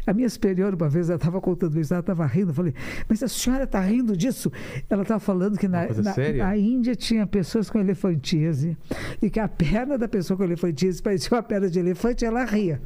A 0.05 0.13
minha 0.13 0.29
superior, 0.29 0.73
uma 0.73 0.89
vez, 0.89 1.09
ela 1.09 1.17
estava 1.17 1.39
contando 1.39 1.79
isso, 1.79 1.93
ela 1.93 2.01
estava 2.01 2.25
rindo. 2.25 2.49
Eu 2.49 2.55
falei, 2.55 2.73
mas 3.07 3.21
a 3.23 3.27
senhora 3.27 3.63
está 3.63 3.79
rindo 3.79 4.17
disso? 4.17 4.51
Ela 4.89 5.03
estava 5.03 5.19
falando 5.19 5.57
que 5.57 5.67
na, 5.67 5.87
na, 5.87 6.37
na 6.37 6.57
Índia 6.57 6.95
tinha 6.95 7.25
pessoas 7.25 7.69
com 7.69 7.79
elefantise 7.79 8.77
e 9.21 9.29
que 9.29 9.39
a 9.39 9.47
perna 9.47 9.97
da 9.97 10.07
pessoa 10.07 10.35
com 10.35 10.43
elefantise 10.43 11.01
parecia 11.01 11.29
uma 11.31 11.43
perna 11.43 11.69
de 11.69 11.79
elefante 11.79 12.25
e 12.25 12.27
ela 12.27 12.43
ria. 12.43 12.81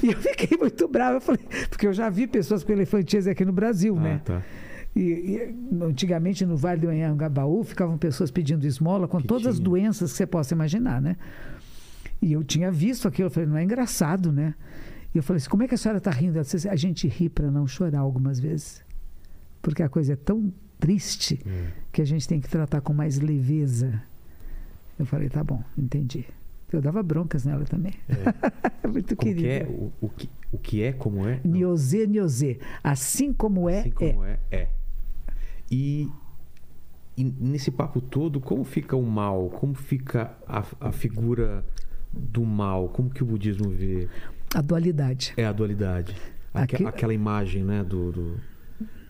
E 0.04 0.08
eu 0.12 0.16
fiquei 0.18 0.56
muito 0.58 0.88
brava. 0.88 1.16
Eu 1.16 1.20
falei, 1.20 1.40
porque 1.68 1.86
eu 1.86 1.92
já 1.92 2.08
vi 2.08 2.26
pessoas 2.26 2.64
com 2.64 2.72
elefantise 2.72 3.28
aqui 3.28 3.44
no 3.44 3.52
Brasil, 3.52 3.96
Ah, 3.98 4.00
né? 4.00 4.22
tá. 4.24 4.42
E, 4.96 5.00
e, 5.02 5.54
antigamente 5.84 6.44
no 6.44 6.56
Vale 6.56 6.80
do 6.80 6.88
Anhangabaú 6.88 7.62
ficavam 7.62 7.96
pessoas 7.96 8.30
pedindo 8.30 8.66
esmola 8.66 9.06
com 9.06 9.20
Que 9.20 9.26
todas 9.28 9.46
as 9.46 9.54
tinha. 9.56 9.64
doenças 9.64 10.10
que 10.10 10.16
você 10.16 10.26
possa 10.26 10.52
imaginar, 10.54 11.00
né? 11.00 11.16
E 12.20 12.32
eu 12.32 12.42
tinha 12.42 12.70
visto 12.72 13.06
aquilo, 13.06 13.26
eu 13.28 13.30
falei, 13.30 13.48
não 13.48 13.56
é 13.56 13.62
engraçado, 13.62 14.32
né? 14.32 14.54
E 15.14 15.18
eu 15.18 15.22
falei 15.22 15.38
assim, 15.38 15.48
como 15.48 15.62
é 15.62 15.68
que 15.68 15.74
a 15.74 15.78
senhora 15.78 15.98
está 15.98 16.10
rindo? 16.10 16.34
Ela 16.36 16.42
disse, 16.44 16.56
assim, 16.56 16.68
a 16.68 16.76
gente 16.76 17.06
ri 17.08 17.28
para 17.28 17.50
não 17.50 17.66
chorar 17.66 18.00
algumas 18.00 18.40
vezes. 18.40 18.82
Porque 19.62 19.82
a 19.82 19.88
coisa 19.88 20.14
é 20.14 20.16
tão 20.16 20.52
triste 20.78 21.38
É. 21.46 21.66
que 21.92 22.02
a 22.02 22.04
gente 22.04 22.26
tem 22.26 22.40
que 22.40 22.48
tratar 22.48 22.80
com 22.80 22.92
mais 22.92 23.18
leveza. 23.20 24.02
Eu 24.98 25.06
falei, 25.06 25.28
tá 25.28 25.42
bom, 25.44 25.62
entendi. 25.78 26.26
Eu 26.72 26.80
dava 26.80 27.02
broncas 27.02 27.44
nela 27.44 27.64
também. 27.64 27.94
Muito 28.86 29.16
Como 29.16 29.28
que 29.34 29.34
querida. 29.42 29.48
é? 29.48 29.66
O, 29.68 29.92
o 30.00 30.08
que, 30.08 30.30
o 30.52 30.58
que 30.58 30.82
é 30.82 30.92
como 30.92 31.26
é? 31.26 31.40
Não. 31.44 31.52
Niosê, 31.52 32.06
niosê. 32.06 32.58
Assim 32.82 33.32
como 33.32 33.68
é, 33.68 33.80
Assim 33.80 33.88
é. 33.88 33.92
como 34.12 34.24
é, 34.24 34.38
é. 34.50 34.68
E, 35.70 36.08
e 37.16 37.24
nesse 37.24 37.70
papo 37.70 38.00
todo, 38.00 38.40
como 38.40 38.64
fica 38.64 38.96
o 38.96 39.02
mal? 39.04 39.48
Como 39.50 39.74
fica 39.74 40.36
a, 40.46 40.64
a 40.80 40.92
figura 40.92 41.64
do 42.12 42.44
mal? 42.44 42.88
Como 42.88 43.10
que 43.10 43.22
o 43.22 43.26
budismo 43.26 43.68
vê? 43.70 44.08
A 44.54 44.60
dualidade. 44.60 45.32
É 45.36 45.44
a 45.46 45.52
dualidade. 45.52 46.14
Aqui- 46.52 46.84
Aquela 46.84 47.14
imagem, 47.14 47.62
né, 47.64 47.84
do, 47.84 48.10
do, 48.10 48.36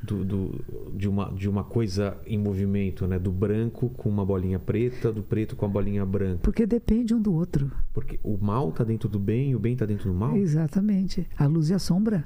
do- 0.03 0.25
do- 0.25 0.65
de, 0.97 1.09
uma, 1.09 1.31
de 1.33 1.49
uma 1.49 1.63
coisa 1.65 2.17
em 2.27 2.39
movimento, 2.39 3.07
né? 3.07 3.19
Do 3.19 3.31
branco 3.31 3.91
com 3.91 4.09
uma 4.09 4.25
bolinha 4.25 4.59
preta, 4.59 5.13
do 5.13 5.23
preto 5.23 5.55
com 5.57 5.67
a 5.67 5.69
bolinha 5.69 6.05
branca. 6.07 6.41
Porque 6.43 6.65
depende 6.67 7.15
um 7.15 7.21
do 7.21 7.33
outro. 7.33 7.71
Porque 7.93 8.19
o 8.23 8.39
mal 8.39 8.73
tá 8.73 8.83
dentro 8.85 9.09
do 9.09 9.19
bem 9.19 9.51
e 9.51 9.55
o 9.57 9.59
bem 9.59 9.77
tá 9.77 9.85
dentro 9.85 10.11
do 10.11 10.17
mal? 10.19 10.37
Exatamente. 10.37 11.27
A 11.37 11.47
luz 11.47 11.71
e 11.71 11.75
a 11.75 11.79
sombra. 11.79 12.25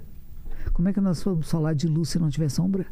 Como 0.72 0.88
é 0.88 0.92
que 0.92 1.00
nós 1.00 1.22
vamos 1.22 1.50
falar 1.50 1.74
de 1.74 1.86
luz 1.88 2.08
se 2.10 2.18
não 2.18 2.30
tiver 2.30 2.48
sombra? 2.48 2.86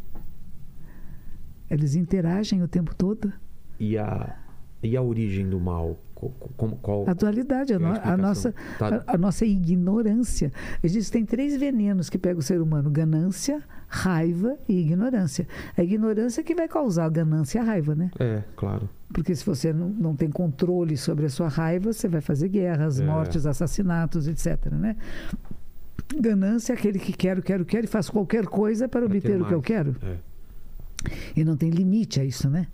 Eles 1.70 1.94
interagem 1.94 2.62
o 2.62 2.68
tempo 2.68 2.94
todo. 2.94 3.32
E 3.80 3.96
a, 3.96 4.36
e 4.82 4.96
a 4.96 5.02
origem 5.02 5.48
do 5.48 5.60
mal? 5.60 5.98
Co- 6.14 6.28
co- 6.38 6.50
Como, 6.56 6.76
qual, 6.76 7.04
A 7.08 7.14
dualidade, 7.14 7.74
a, 7.74 7.78
uma 7.78 7.94
no- 7.94 8.00
a 8.02 8.16
nossa. 8.16 8.54
Tá. 8.78 9.02
a, 9.06 9.14
a 9.14 9.18
nossa 9.18 9.44
ignorância. 9.44 10.52
Existem 10.82 11.24
três 11.24 11.56
venenos 11.56 12.08
que 12.08 12.16
pegam 12.18 12.38
o 12.38 12.42
ser 12.42 12.60
humano: 12.60 12.90
ganância, 12.90 13.60
raiva 13.88 14.56
e 14.68 14.78
ignorância. 14.80 15.46
A 15.76 15.82
ignorância 15.82 16.40
é 16.40 16.44
que 16.44 16.54
vai 16.54 16.68
causar 16.68 17.06
a 17.06 17.08
ganância 17.08 17.58
e 17.58 17.60
a 17.60 17.64
raiva, 17.64 17.94
né? 17.96 18.10
É, 18.20 18.42
claro. 18.56 18.88
Porque 19.12 19.34
se 19.34 19.44
você 19.44 19.72
não, 19.72 19.88
não 19.88 20.16
tem 20.16 20.30
controle 20.30 20.96
sobre 20.96 21.26
a 21.26 21.28
sua 21.28 21.48
raiva, 21.48 21.92
você 21.92 22.08
vai 22.08 22.20
fazer 22.20 22.48
guerras, 22.48 23.00
É. 23.00 23.04
mortes, 23.04 23.44
assassinatos, 23.44 24.26
etc. 24.28 24.66
Né? 24.72 24.96
Ganância 26.18 26.72
é 26.72 26.76
aquele 26.76 26.98
que 26.98 27.12
quero, 27.12 27.42
quero, 27.42 27.64
quero 27.64 27.84
e 27.84 27.88
faz 27.88 28.08
qualquer 28.08 28.46
coisa 28.46 28.88
para 28.88 29.04
obter 29.04 29.40
o 29.40 29.46
que 29.46 29.54
eu 29.54 29.60
quero. 29.62 29.96
É. 30.02 30.16
E 31.36 31.44
não 31.44 31.56
tem 31.56 31.68
limite 31.70 32.20
a 32.20 32.24
isso, 32.24 32.48
né? 32.48 32.66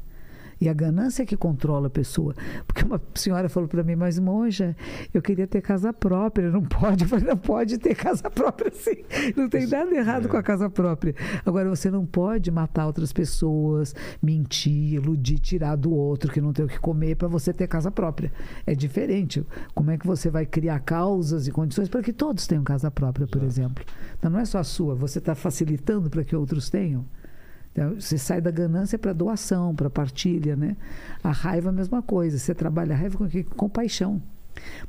E 0.61 0.69
a 0.69 0.73
ganância 0.73 1.23
é 1.23 1.27
que 1.27 1.37
controla 1.37 1.87
a 1.87 1.91
pessoa. 1.91 2.35
Porque 2.67 2.85
uma 2.85 3.01
senhora 3.15 3.49
falou 3.49 3.69
para 3.69 3.85
mim, 3.85 3.95
mas 3.95 4.19
monja, 4.19 4.77
eu 5.15 5.23
queria 5.23 5.47
ter 5.47 5.61
casa 5.61 5.93
própria, 5.93 6.51
não 6.51 6.63
pode. 6.63 7.05
Eu 7.05 7.09
falei, 7.09 7.27
não 7.27 7.37
pode 7.37 7.79
ter 7.79 7.95
casa 7.95 8.29
própria 8.29 8.73
sim. 8.73 9.05
Não 9.37 9.49
tem 9.49 9.67
nada 9.67 9.95
errado 9.95 10.27
é. 10.27 10.29
com 10.29 10.37
a 10.37 10.43
casa 10.43 10.69
própria. 10.69 11.15
Agora, 11.47 11.69
você 11.69 11.91
não 11.91 12.05
pode 12.05 12.51
matar 12.51 12.87
outras 12.87 13.13
pessoas, 13.13 13.95
mentir, 14.23 14.95
iludir, 14.95 15.39
tirar 15.39 15.77
do 15.77 15.93
outro 15.93 16.33
que 16.33 16.41
não 16.41 16.53
tem 16.53 16.65
o 16.65 16.69
que 16.69 16.79
comer 16.79 17.17
para 17.17 17.29
você 17.29 17.53
ter 17.53 17.69
casa 17.69 17.91
própria. 17.91 18.33
É 18.67 18.75
diferente. 18.75 19.45
Como 19.75 19.91
é 19.91 19.99
que 19.99 20.07
você 20.07 20.31
vai 20.31 20.45
criar 20.45 20.81
causas 20.81 21.47
e 21.47 21.53
condições 21.53 21.89
para 21.89 22.03
que 22.03 22.13
todos 22.13 22.47
tenham 22.47 22.65
casa 22.65 22.91
própria, 22.91 23.27
por 23.27 23.43
exemplo? 23.43 23.85
Então, 24.19 24.31
não 24.31 24.41
é 24.41 24.45
só 24.45 24.59
a 24.59 24.65
sua, 24.65 24.95
você 24.95 25.19
está 25.19 25.35
facilitando 25.35 26.11
para 26.11 26.25
que 26.25 26.35
outros 26.35 26.69
tenham. 26.69 27.05
Então, 27.79 27.95
Você 27.95 28.19
sai 28.19 28.41
da 28.41 28.51
ganância 28.51 28.99
para 28.99 29.13
doação, 29.13 29.73
para 29.73 29.89
partilha, 29.89 30.57
né? 30.57 30.77
A 31.23 31.31
raiva 31.31 31.69
é 31.69 31.71
a 31.71 31.73
mesma 31.73 32.03
coisa. 32.03 32.37
Você 32.37 32.53
trabalha 32.53 32.93
a 32.93 32.99
raiva 32.99 33.17
com 33.17 33.29
que? 33.29 33.45
compaixão. 33.45 34.21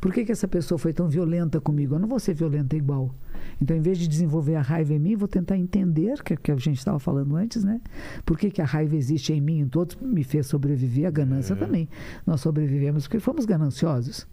Por 0.02 0.12
que, 0.12 0.26
que 0.26 0.32
essa 0.32 0.48
pessoa 0.48 0.80
foi 0.80 0.92
tão 0.92 1.08
violenta 1.08 1.62
comigo? 1.62 1.94
Eu 1.94 2.00
não 2.00 2.08
vou 2.08 2.20
ser 2.20 2.34
violenta 2.34 2.76
igual. 2.76 3.14
Então, 3.62 3.78
em 3.78 3.82
vez 3.82 4.00
de 4.00 4.08
desenvolver 4.08 4.56
a 4.56 4.62
raiva 4.62 4.96
em 4.96 5.00
mim, 5.00 5.16
vou 5.16 5.28
tentar 5.28 5.56
entender, 5.56 6.24
que, 6.24 6.34
é 6.34 6.36
o 6.36 6.40
que 6.40 6.52
a 6.52 6.56
gente 6.56 6.80
estava 6.80 6.98
falando 6.98 7.36
antes, 7.36 7.64
né? 7.64 7.80
Por 8.26 8.40
que, 8.40 8.50
que 8.50 8.64
a 8.64 8.66
raiva 8.66 8.96
existe 8.96 9.32
em 9.32 9.40
mim? 9.40 9.60
Em 9.60 9.68
todos 9.68 9.96
me 10.02 10.24
fez 10.24 10.48
sobreviver, 10.48 11.06
a 11.06 11.12
ganância 11.12 11.56
também. 11.56 11.88
Nós 12.26 12.42
sobrevivemos 12.42 13.04
porque 13.04 13.20
fomos 13.20 13.46
gananciosos. 13.46 14.26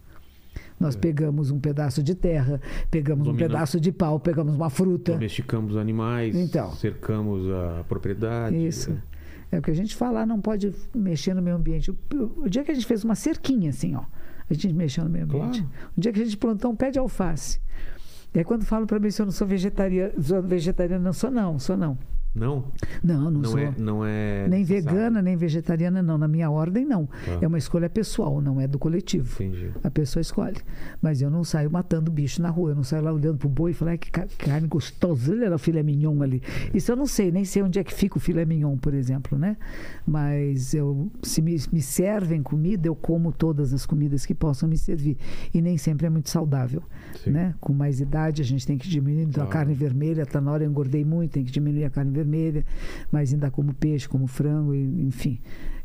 Nós 0.79 0.95
pegamos 0.95 1.51
um 1.51 1.59
pedaço 1.59 2.03
de 2.03 2.15
terra, 2.15 2.61
pegamos 2.91 3.27
um 3.27 3.35
pedaço 3.35 3.81
de 3.81 3.91
pau, 3.91 4.21
pegamos 4.21 4.55
uma 4.55 4.69
fruta. 4.69 5.13
Domesticamos 5.13 5.73
os 5.73 5.77
animais, 5.81 6.35
Então. 6.37 6.73
cercamos 6.73 7.49
a 7.51 7.85
propriedade. 7.89 8.57
Isso. 8.57 8.97
É 9.51 9.59
o 9.59 9.63
que 9.63 9.71
a 9.71 9.75
gente 9.75 9.95
fala, 9.95 10.27
não 10.27 10.41
pode 10.41 10.75
mexer 10.95 11.33
no 11.33 11.41
meio 11.41 11.57
ambiente. 11.57 11.91
O, 11.91 11.97
o 12.45 12.49
dia 12.49 12.63
que 12.65 12.71
a 12.71 12.75
gente 12.75 12.87
fez 12.87 13.05
uma 13.05 13.15
cerquinha 13.15 13.71
assim, 13.71 13.95
ó, 13.95 14.03
a 14.51 14.53
gente 14.55 14.73
mexeu 14.75 15.05
no 15.05 15.11
meio 15.11 15.25
ambiente. 15.25 15.61
Claro. 15.63 15.91
O 15.97 16.01
dia 16.01 16.13
que 16.13 16.21
a 16.21 16.25
gente 16.25 16.37
plantou 16.37 16.71
um 16.73 16.77
pé 16.77 16.91
de 16.91 16.99
alface. 16.99 17.59
E 18.35 18.39
aí 18.41 18.45
quando 18.45 18.65
falam 18.65 18.87
para 18.87 18.99
mim 18.99 19.11
se 19.11 19.23
eu 19.23 19.27
não 19.27 19.33
sou 19.33 19.47
vegetariana, 19.47 20.13
sou 20.21 20.43
vegetariana, 20.43 21.03
não 21.03 21.13
sou 21.13 21.31
não, 21.31 21.59
sou 21.59 21.77
não. 21.77 21.97
Não, 22.37 22.65
Não, 23.03 23.31
não, 23.31 23.31
não, 23.31 23.45
sou. 23.51 23.59
é, 23.59 23.73
não 23.79 24.05
é. 24.05 24.47
nem 24.49 24.63
vegana, 24.63 25.23
nem 25.23 25.37
vegetariana, 25.37 26.03
não. 26.03 26.19
Na 26.19 26.29
minha 26.29 26.51
ordem, 26.51 26.85
não. 26.85 27.07
Tá. 27.07 27.39
É 27.41 27.47
uma 27.47 27.57
escolha 27.59 27.89
pessoal, 27.89 28.41
não 28.43 28.61
é 28.61 28.67
do 28.69 28.79
coletivo. 28.79 29.43
Entendi. 29.43 29.71
A 29.83 29.91
pessoa 29.91 30.21
escolhe. 30.21 30.59
Mas 31.01 31.23
eu 31.23 31.31
não 31.31 31.43
saio 31.43 31.71
matando 31.71 32.11
bicho 32.11 32.43
na 32.43 32.51
rua. 32.51 32.71
Eu 32.71 32.75
não 32.77 32.85
saio 32.85 33.03
lá 33.03 33.13
olhando 33.13 33.39
pro 33.39 33.49
boi 33.49 33.71
e 33.71 33.75
falar 33.75 33.93
"Ai, 33.93 33.99
que 33.99 34.11
ca- 34.11 34.27
carne 34.39 34.69
gostosa. 34.69 35.33
Olha 35.33 35.49
lá 35.49 35.57
o 35.57 35.59
filé 35.59 35.83
mignon 35.83 36.23
ali. 36.23 36.43
Isso 36.75 36.93
eu 36.93 36.97
não 36.97 37.07
sei. 37.07 37.31
Nem 37.33 37.45
sei 37.45 37.63
onde 37.63 37.79
é 37.79 37.85
que 37.85 37.95
fica 37.95 38.19
o 38.19 38.21
filé 38.21 38.45
mignon, 38.45 38.77
por 38.77 38.93
exemplo, 38.93 39.39
né? 39.39 39.57
Mas 40.07 40.75
eu, 40.75 41.11
se 41.23 41.41
me, 41.41 41.57
me 41.73 41.81
servem 41.81 42.43
comida, 42.43 42.87
eu 42.87 42.95
como 42.95 43.33
todas 43.33 43.73
as 43.73 43.87
comidas 43.87 44.27
que 44.27 44.35
possam 44.35 44.69
me 44.69 44.77
servir. 44.77 45.17
E 45.55 45.63
nem 45.63 45.79
sempre 45.79 46.07
é 46.07 46.11
muito 46.11 46.29
saudável. 46.29 46.83
Sim. 47.23 47.31
Né? 47.31 47.55
Com 47.61 47.73
mais 47.73 48.01
idade, 48.01 48.43
a 48.43 48.45
gente 48.45 48.67
tem 48.67 48.77
que 48.77 48.89
diminuir. 48.89 49.23
Então, 49.25 49.43
a 49.43 49.47
Claro. 49.47 49.67
carne 49.67 49.75
vermelha, 49.75 50.27
tá 50.27 50.41
na 50.41 50.53
hora 50.53 50.65
eu 50.65 50.71
engordei 50.71 51.05
muito, 51.05 51.33
tem 51.33 51.45
que 51.45 51.51
diminuir 51.51 51.85
a 51.85 51.91
carne 51.91 52.11
vermelha. 52.11 52.26
Mas 53.11 53.33
ainda 53.33 53.51
como 53.51 53.73
peixe, 53.75 54.09
como 54.09 54.27
frango, 54.27 54.75
enfim. 54.75 55.39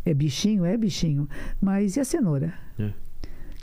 É 0.06 0.14
bichinho? 0.14 0.66
É 0.66 0.76
bichinho. 0.76 1.28
Mas 1.62 1.96
e 1.96 2.00
a 2.00 2.04
cenoura? 2.06 2.54
É. 2.80 2.92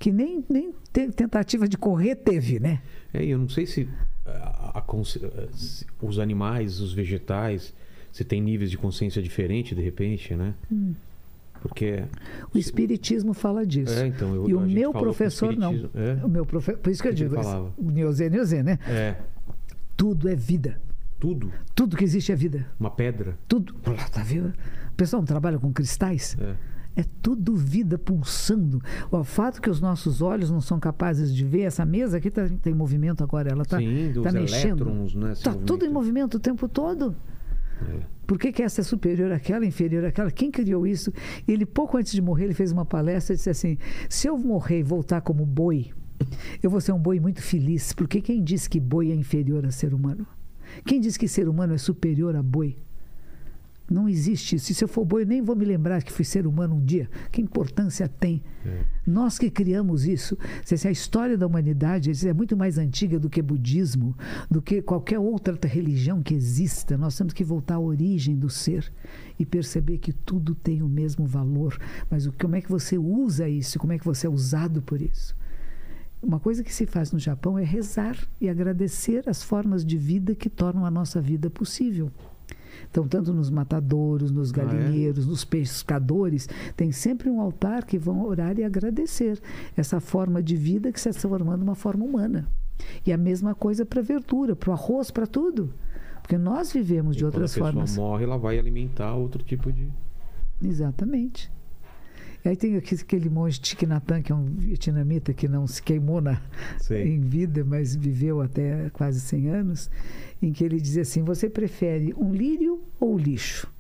que 0.01 0.13
nem, 0.13 0.45
nem 0.49 0.73
te- 0.93 1.11
tentativa 1.11 1.67
de 1.69 1.77
correr 1.77 2.15
teve, 2.15 2.61
né? 2.61 2.81
É, 3.13 3.25
eu 3.25 3.37
não 3.39 3.49
sei 3.49 3.67
se, 3.67 3.89
a- 4.25 4.73
a 4.79 4.81
consci- 4.81 5.21
se 5.53 5.85
os 6.01 6.19
animais, 6.21 6.81
os 6.81 6.93
vegetais, 6.93 7.75
se 8.13 8.23
tem 8.25 8.41
níveis 8.41 8.71
de 8.71 8.79
consciência 8.79 9.21
diferente 9.21 9.75
de 9.75 9.83
repente, 9.83 10.35
né? 10.37 10.55
Hum. 10.71 10.95
Porque. 11.61 12.05
O 12.55 12.59
espiritismo 12.59 13.35
fala 13.35 13.67
disso. 13.67 13.93
É, 13.93 14.07
então. 14.07 14.33
Eu, 14.33 14.49
e 14.49 14.55
o 14.55 14.61
meu 14.61 14.93
professor 14.93 15.57
não. 15.57 15.75
É, 15.93 16.25
O 16.25 16.29
meu 16.29 16.47
profe... 16.47 16.75
Por 16.77 16.91
isso 16.91 17.03
que 17.03 17.09
eu 17.09 17.13
que 17.13 17.19
digo, 17.19 17.35
ele 17.35 17.43
falava? 17.43 17.73
o 17.77 17.91
Neozê, 17.91 18.31
Neozê, 18.31 18.63
né? 18.63 18.79
é. 18.87 19.17
Tudo 19.97 20.29
é 20.29 20.37
vida. 20.37 20.81
Tudo. 21.19 21.53
Tudo 21.75 21.97
que 21.97 22.05
existe 22.05 22.31
é 22.31 22.37
vida. 22.37 22.67
Uma 22.79 22.91
pedra. 22.91 23.37
Tudo. 23.49 23.75
Tá 24.13 24.23
vendo? 24.23 24.53
O 24.93 24.95
pessoal 24.97 25.21
não 25.21 25.27
trabalha 25.27 25.59
com 25.59 25.73
cristais? 25.73 26.37
É. 26.41 26.55
É 26.97 27.05
tudo 27.23 27.55
vida 27.55 27.97
pulsando. 27.97 28.83
O 29.09 29.23
fato 29.23 29.63
que 29.63 29.71
os 29.71 29.81
nossos 29.81 30.21
olhos 30.21 30.51
não 30.51 30.61
são 30.61 30.81
capazes 30.81 31.33
de 31.33 31.45
ver, 31.45 31.63
essa 31.63 31.87
mesa 31.87 32.17
aqui 32.17 32.29
tá, 32.29 32.49
tem 32.61 32.75
movimento 32.75 33.23
agora, 33.23 33.51
ela 33.53 33.63
está 33.63 33.77
tá 33.77 34.33
mexendo. 34.33 34.83
elétrons, 34.83 35.15
né? 35.15 35.35
se 35.35 35.41
Está 35.41 35.55
tudo 35.55 35.85
em 35.85 35.89
movimento 35.89 36.39
o 36.39 36.41
tempo 36.41 36.69
todo. 36.69 37.15
É. 37.83 38.01
Por 38.27 38.37
que, 38.37 38.51
que 38.51 38.63
essa 38.65 38.81
é 38.81 38.85
superior 38.85 39.31
àquela, 39.31 39.65
inferior 39.65 40.05
àquela? 40.05 40.31
Quem 40.31 40.51
criou 40.51 40.87
isso? 40.87 41.13
Ele, 41.47 41.65
pouco 41.65 41.97
antes 41.97 42.13
de 42.13 42.21
morrer, 42.21 42.47
ele 42.47 42.55
fez 42.55 42.73
uma 42.73 42.85
palestra 42.85 43.33
e 43.33 43.37
disse 43.37 43.51
assim: 43.51 43.79
se 44.09 44.27
eu 44.27 44.37
morrer 44.37 44.81
e 44.81 44.83
voltar 44.83 45.21
como 45.21 45.47
boi, 45.47 45.93
eu 46.61 46.69
vou 46.69 46.81
ser 46.81 46.91
um 46.91 46.99
boi 46.99 47.21
muito 47.21 47.41
feliz, 47.41 47.93
porque 47.93 48.21
quem 48.21 48.43
diz 48.43 48.67
que 48.67 48.81
boi 48.81 49.13
é 49.13 49.15
inferior 49.15 49.65
a 49.65 49.71
ser 49.71 49.95
humano? 49.95 50.27
Quem 50.85 51.01
diz 51.01 51.17
que 51.17 51.29
ser 51.29 51.49
humano 51.49 51.75
é 51.75 51.79
superior 51.79 52.35
a 52.37 52.43
boi? 52.43 52.77
Não 53.91 54.07
existe 54.07 54.57
isso. 54.57 54.71
E 54.71 54.75
se 54.75 54.85
eu 54.85 54.89
for 54.89 55.05
boi, 55.05 55.23
eu 55.23 55.27
nem 55.27 55.41
vou 55.41 55.57
me 55.57 55.65
lembrar 55.65 56.03
que 56.03 56.13
fui 56.13 56.25
ser 56.25 56.47
humano 56.47 56.75
um 56.75 56.85
dia. 56.85 57.09
Que 57.33 57.41
importância 57.41 58.07
tem? 58.07 58.43
Nós 59.07 59.39
que 59.39 59.51
criamos 59.51 60.07
isso. 60.07 60.37
Se 60.63 60.87
a 60.87 60.91
história 60.91 61.39
da 61.39 61.47
humanidade 61.47 62.11
é 62.29 62.35
muito 62.35 62.55
mais 62.55 62.77
antiga 62.77 63.19
do 63.19 63.31
que 63.31 63.41
budismo, 63.41 64.15
do 64.51 64.61
que 64.61 64.83
qualquer 64.83 65.19
outra 65.19 65.57
religião 65.67 66.23
que 66.23 66.35
exista, 66.35 66.99
nós 66.99 67.17
temos 67.17 67.33
que 67.33 67.43
voltar 67.43 67.77
à 67.77 67.81
origem 67.81 68.37
do 68.37 68.51
ser 68.51 68.93
e 69.39 69.47
perceber 69.47 69.97
que 69.99 70.13
tudo 70.13 70.55
tem 70.55 70.83
o 70.83 70.89
mesmo 70.89 71.25
valor. 71.25 71.79
Mas 72.11 72.27
o, 72.27 72.33
como 72.33 72.57
é 72.57 72.61
que 72.61 72.71
você 72.71 72.99
usa 72.99 73.49
isso? 73.49 73.79
Como 73.79 73.95
é 73.95 73.99
que 73.99 74.05
você 74.05 74.27
é 74.27 74.31
usado 74.31 74.83
por 74.83 75.01
isso? 75.01 75.35
Uma 76.23 76.41
coisa 76.41 76.65
que 76.65 76.75
se 76.75 76.85
faz 76.87 77.13
no 77.13 77.19
Japão 77.19 77.59
é 77.59 77.65
rezar 77.65 78.17
e 78.41 78.49
agradecer 78.49 79.29
as 79.29 79.43
formas 79.43 79.85
de 79.85 79.97
vida 79.97 80.35
que 80.35 80.49
tornam 80.51 80.85
a 80.85 80.91
nossa 80.91 81.21
vida 81.21 81.49
possível. 81.49 82.11
Então, 82.91 83.07
tanto 83.07 83.33
nos 83.33 83.51
matadouros, 83.51 84.31
nos 84.31 84.53
Ah, 84.53 84.63
é? 84.63 84.65
galinheiros, 84.65 85.27
nos 85.27 85.45
pescadores, 85.45 86.49
tem 86.77 86.91
sempre 86.93 87.29
um 87.29 87.41
altar 87.41 87.85
que 87.85 87.99
vão 87.99 88.23
orar 88.25 88.59
e 88.59 88.65
agradecer 88.65 89.41
essa 89.77 90.01
forma 90.01 90.43
de 90.43 90.57
vida 90.57 90.91
que 90.93 91.01
se 91.01 91.09
está 91.09 91.29
formando 91.29 91.63
uma 91.63 91.75
forma 91.75 92.05
humana. 92.05 92.49
E 93.07 93.13
a 93.13 93.17
mesma 93.19 93.55
coisa 93.55 93.85
para 93.85 94.01
a 94.01 94.05
verdura, 94.05 94.55
para 94.57 94.71
o 94.71 94.73
arroz, 94.73 95.11
para 95.11 95.27
tudo. 95.27 95.73
Porque 96.23 96.39
nós 96.39 96.73
vivemos 96.73 97.17
de 97.17 97.23
E 97.23 97.27
outras 97.27 97.53
quando 97.55 97.63
a 97.63 97.67
pessoa 97.67 97.87
formas. 97.87 97.97
morre, 97.97 98.25
ela 98.25 98.39
vai 98.39 98.59
alimentar 98.59 99.15
outro 99.15 99.43
tipo 99.43 99.73
de. 99.73 99.89
Exatamente. 100.63 101.51
Aí 102.49 102.57
tem 102.57 102.79
aquele, 102.79 103.29
monge 103.29 103.61
Thich 103.61 103.77
que 103.77 104.33
é 104.33 104.35
um 104.35 104.47
vietnamita 104.47 105.35
que 105.35 105.47
não 105.47 105.67
se 105.67 105.83
queimou 105.83 106.19
na, 106.23 106.41
em 106.91 107.21
vida, 107.21 107.63
mas 107.63 107.95
viveu 107.95 108.41
até 108.41 108.89
quase 108.89 109.21
100 109.21 109.49
anos, 109.51 109.91
em 110.41 110.51
que 110.51 110.65
ele 110.65 110.81
dizia 110.81 111.03
assim: 111.03 111.23
você 111.23 111.51
prefere 111.51 112.15
um 112.17 112.33
lírio 112.33 112.81
ou 112.99 113.19
lixo? 113.19 113.71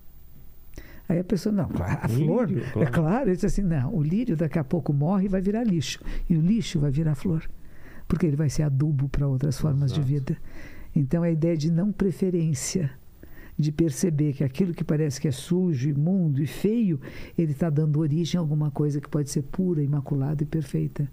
Aí 1.08 1.18
a 1.18 1.24
pessoa, 1.24 1.50
não, 1.50 1.70
a 1.80 2.06
flor, 2.08 2.46
lírio, 2.46 2.66
é 2.66 2.70
claro. 2.70 2.92
claro. 2.92 3.28
Ele 3.30 3.36
disse 3.36 3.46
assim: 3.46 3.62
não, 3.62 3.94
o 3.94 4.02
lírio 4.02 4.36
daqui 4.36 4.58
a 4.58 4.64
pouco 4.64 4.92
morre 4.92 5.24
e 5.24 5.28
vai 5.28 5.40
virar 5.40 5.64
lixo, 5.64 6.04
e 6.28 6.36
o 6.36 6.40
lixo 6.40 6.78
vai 6.78 6.90
virar 6.90 7.14
flor, 7.14 7.48
porque 8.06 8.26
ele 8.26 8.36
vai 8.36 8.50
ser 8.50 8.64
adubo 8.64 9.08
para 9.08 9.26
outras 9.26 9.58
formas 9.58 9.90
de 9.90 10.00
Exato. 10.00 10.12
vida. 10.12 10.36
Então 10.94 11.22
a 11.22 11.30
ideia 11.30 11.56
de 11.56 11.72
não 11.72 11.90
preferência, 11.90 12.90
de 13.58 13.72
perceber 13.72 14.34
que 14.34 14.44
aquilo 14.44 14.72
que 14.72 14.84
parece 14.84 15.20
que 15.20 15.26
é 15.26 15.32
sujo, 15.32 15.88
imundo 15.88 16.40
e 16.42 16.46
feio, 16.46 17.00
ele 17.36 17.52
está 17.52 17.68
dando 17.68 17.98
origem 17.98 18.38
a 18.38 18.40
alguma 18.40 18.70
coisa 18.70 19.00
que 19.00 19.08
pode 19.08 19.30
ser 19.30 19.42
pura, 19.42 19.82
imaculada 19.82 20.42
e 20.42 20.46
perfeita. 20.46 21.10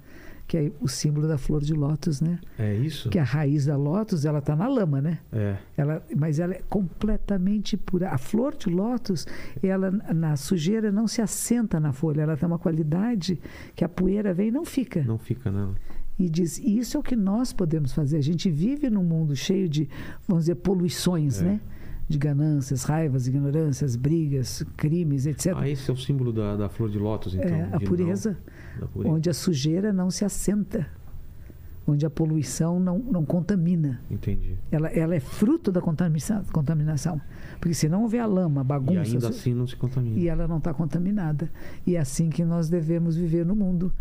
Que 0.47 0.57
é 0.57 0.71
o 0.79 0.87
símbolo 0.87 1.27
da 1.27 1.39
flor 1.39 1.59
de 1.63 1.73
lótus, 1.73 2.21
né? 2.21 2.37
É 2.59 2.75
isso? 2.75 3.09
Que 3.09 3.17
a 3.17 3.23
raiz 3.23 3.65
da 3.65 3.75
lótus, 3.75 4.25
ela 4.25 4.37
está 4.37 4.55
na 4.55 4.67
lama, 4.67 5.01
né? 5.01 5.17
É. 5.33 5.57
Ela, 5.75 6.05
mas 6.15 6.37
ela 6.37 6.53
é 6.53 6.61
completamente 6.69 7.75
pura. 7.75 8.11
A 8.11 8.17
flor 8.19 8.55
de 8.55 8.69
lótus, 8.69 9.25
ela 9.63 9.89
na 10.13 10.35
sujeira 10.35 10.91
não 10.91 11.07
se 11.07 11.19
assenta 11.19 11.79
na 11.79 11.91
folha, 11.93 12.21
ela 12.21 12.37
tem 12.37 12.45
uma 12.47 12.59
qualidade 12.59 13.39
que 13.75 13.83
a 13.83 13.89
poeira 13.89 14.35
vem 14.35 14.49
e 14.49 14.51
não 14.51 14.65
fica. 14.65 15.03
Não 15.03 15.17
fica, 15.17 15.49
não. 15.51 15.73
E 16.17 16.29
diz, 16.29 16.59
isso 16.59 16.95
é 16.95 16.99
o 16.99 17.03
que 17.03 17.15
nós 17.15 17.51
podemos 17.51 17.91
fazer. 17.91 18.17
A 18.17 18.21
gente 18.21 18.49
vive 18.51 18.87
num 18.89 19.03
mundo 19.03 19.35
cheio 19.35 19.67
de, 19.67 19.89
vamos 20.27 20.43
dizer, 20.43 20.55
poluições, 20.55 21.41
É. 21.41 21.45
né? 21.45 21.59
De 22.07 22.17
ganâncias, 22.19 22.83
raivas, 22.83 23.27
ignorâncias, 23.27 23.95
brigas, 23.95 24.63
crimes, 24.77 25.25
etc. 25.25 25.53
Ah, 25.55 25.67
esse 25.67 25.89
é 25.89 25.93
o 25.93 25.97
símbolo 25.97 26.31
da, 26.31 26.55
da 26.55 26.69
flor 26.69 26.89
de 26.89 26.99
lótus, 26.99 27.33
então. 27.33 27.47
é, 27.49 27.69
a 27.73 27.79
pureza, 27.79 28.37
não- 28.79 28.87
pureza. 28.89 29.13
onde 29.15 29.29
a 29.29 29.33
sujeira 29.33 29.91
não 29.91 30.11
se 30.11 30.23
assenta, 30.23 30.85
onde 31.87 32.05
a 32.05 32.09
poluição 32.09 32.79
não, 32.79 32.99
não 32.99 33.25
contamina. 33.25 34.01
Entendi. 34.09 34.55
Ela, 34.71 34.87
ela 34.89 35.15
é 35.15 35.19
fruto 35.19 35.71
da 35.71 35.81
contaminação, 35.81 36.43
contaminação. 36.53 37.19
Porque 37.59 37.73
se 37.73 37.89
não 37.89 38.03
houver 38.03 38.19
a 38.19 38.25
lama, 38.27 38.61
a 38.61 38.63
E 38.63 38.67
bagunça, 38.67 39.01
ainda 39.01 39.29
assim 39.29 39.53
não 39.55 39.65
se 39.65 39.75
contamina. 39.75 40.15
e 40.19 40.27
ela 40.27 40.47
não 40.47 40.57
está 40.57 40.73
contaminada. 40.75 41.49
E 41.87 41.95
é 41.95 41.99
assim 41.99 42.29
que 42.29 42.45
nós 42.45 42.69
devemos 42.69 43.15
viver 43.15 43.45
no 43.45 43.55
mundo. 43.55 43.91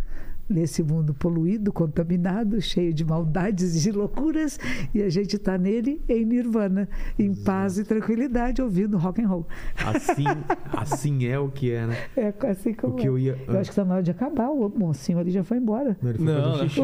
Nesse 0.49 0.83
mundo 0.83 1.15
poluído, 1.15 1.73
contaminado, 1.73 2.61
cheio 2.61 2.93
de 2.93 3.05
maldades 3.05 3.77
e 3.77 3.81
de 3.81 3.93
loucuras, 3.93 4.59
e 4.95 5.03
a 5.03 5.09
gente 5.09 5.37
está 5.37 5.57
nele 5.57 6.03
em 6.09 6.25
nirvana, 6.25 6.89
em 7.19 7.35
paz 7.35 7.79
e 7.79 7.85
tranquilidade, 7.85 8.61
ouvindo 8.61 8.99
rock 8.99 9.23
and 9.23 9.29
roll. 9.29 9.47
Assim, 9.77 10.25
assim 10.73 11.27
é 11.27 11.39
o 11.39 11.49
que 11.49 11.73
é, 11.73 11.87
né? 11.87 11.97
É 12.17 12.33
assim 12.51 12.75
como 12.75 12.93
O 12.95 12.97
que 12.97 13.07
é. 13.07 13.09
eu 13.09 13.19
ia- 13.19 13.39
Eu 13.49 13.55
acho 13.59 13.71
que 13.71 13.73
está 13.73 13.85
na 13.85 13.95
hora 13.95 14.03
de 14.03 14.11
acabar. 14.11 14.51
O 14.51 14.69
mocinho 14.69 15.19
ali 15.19 15.31
já 15.31 15.43
foi 15.43 15.57
embora. 15.59 15.97
Não, 16.03 16.11
ele 16.11 16.19
foi 16.19 16.27
Não, 16.27 16.53
fazer 16.53 16.69
xixi. 16.69 16.81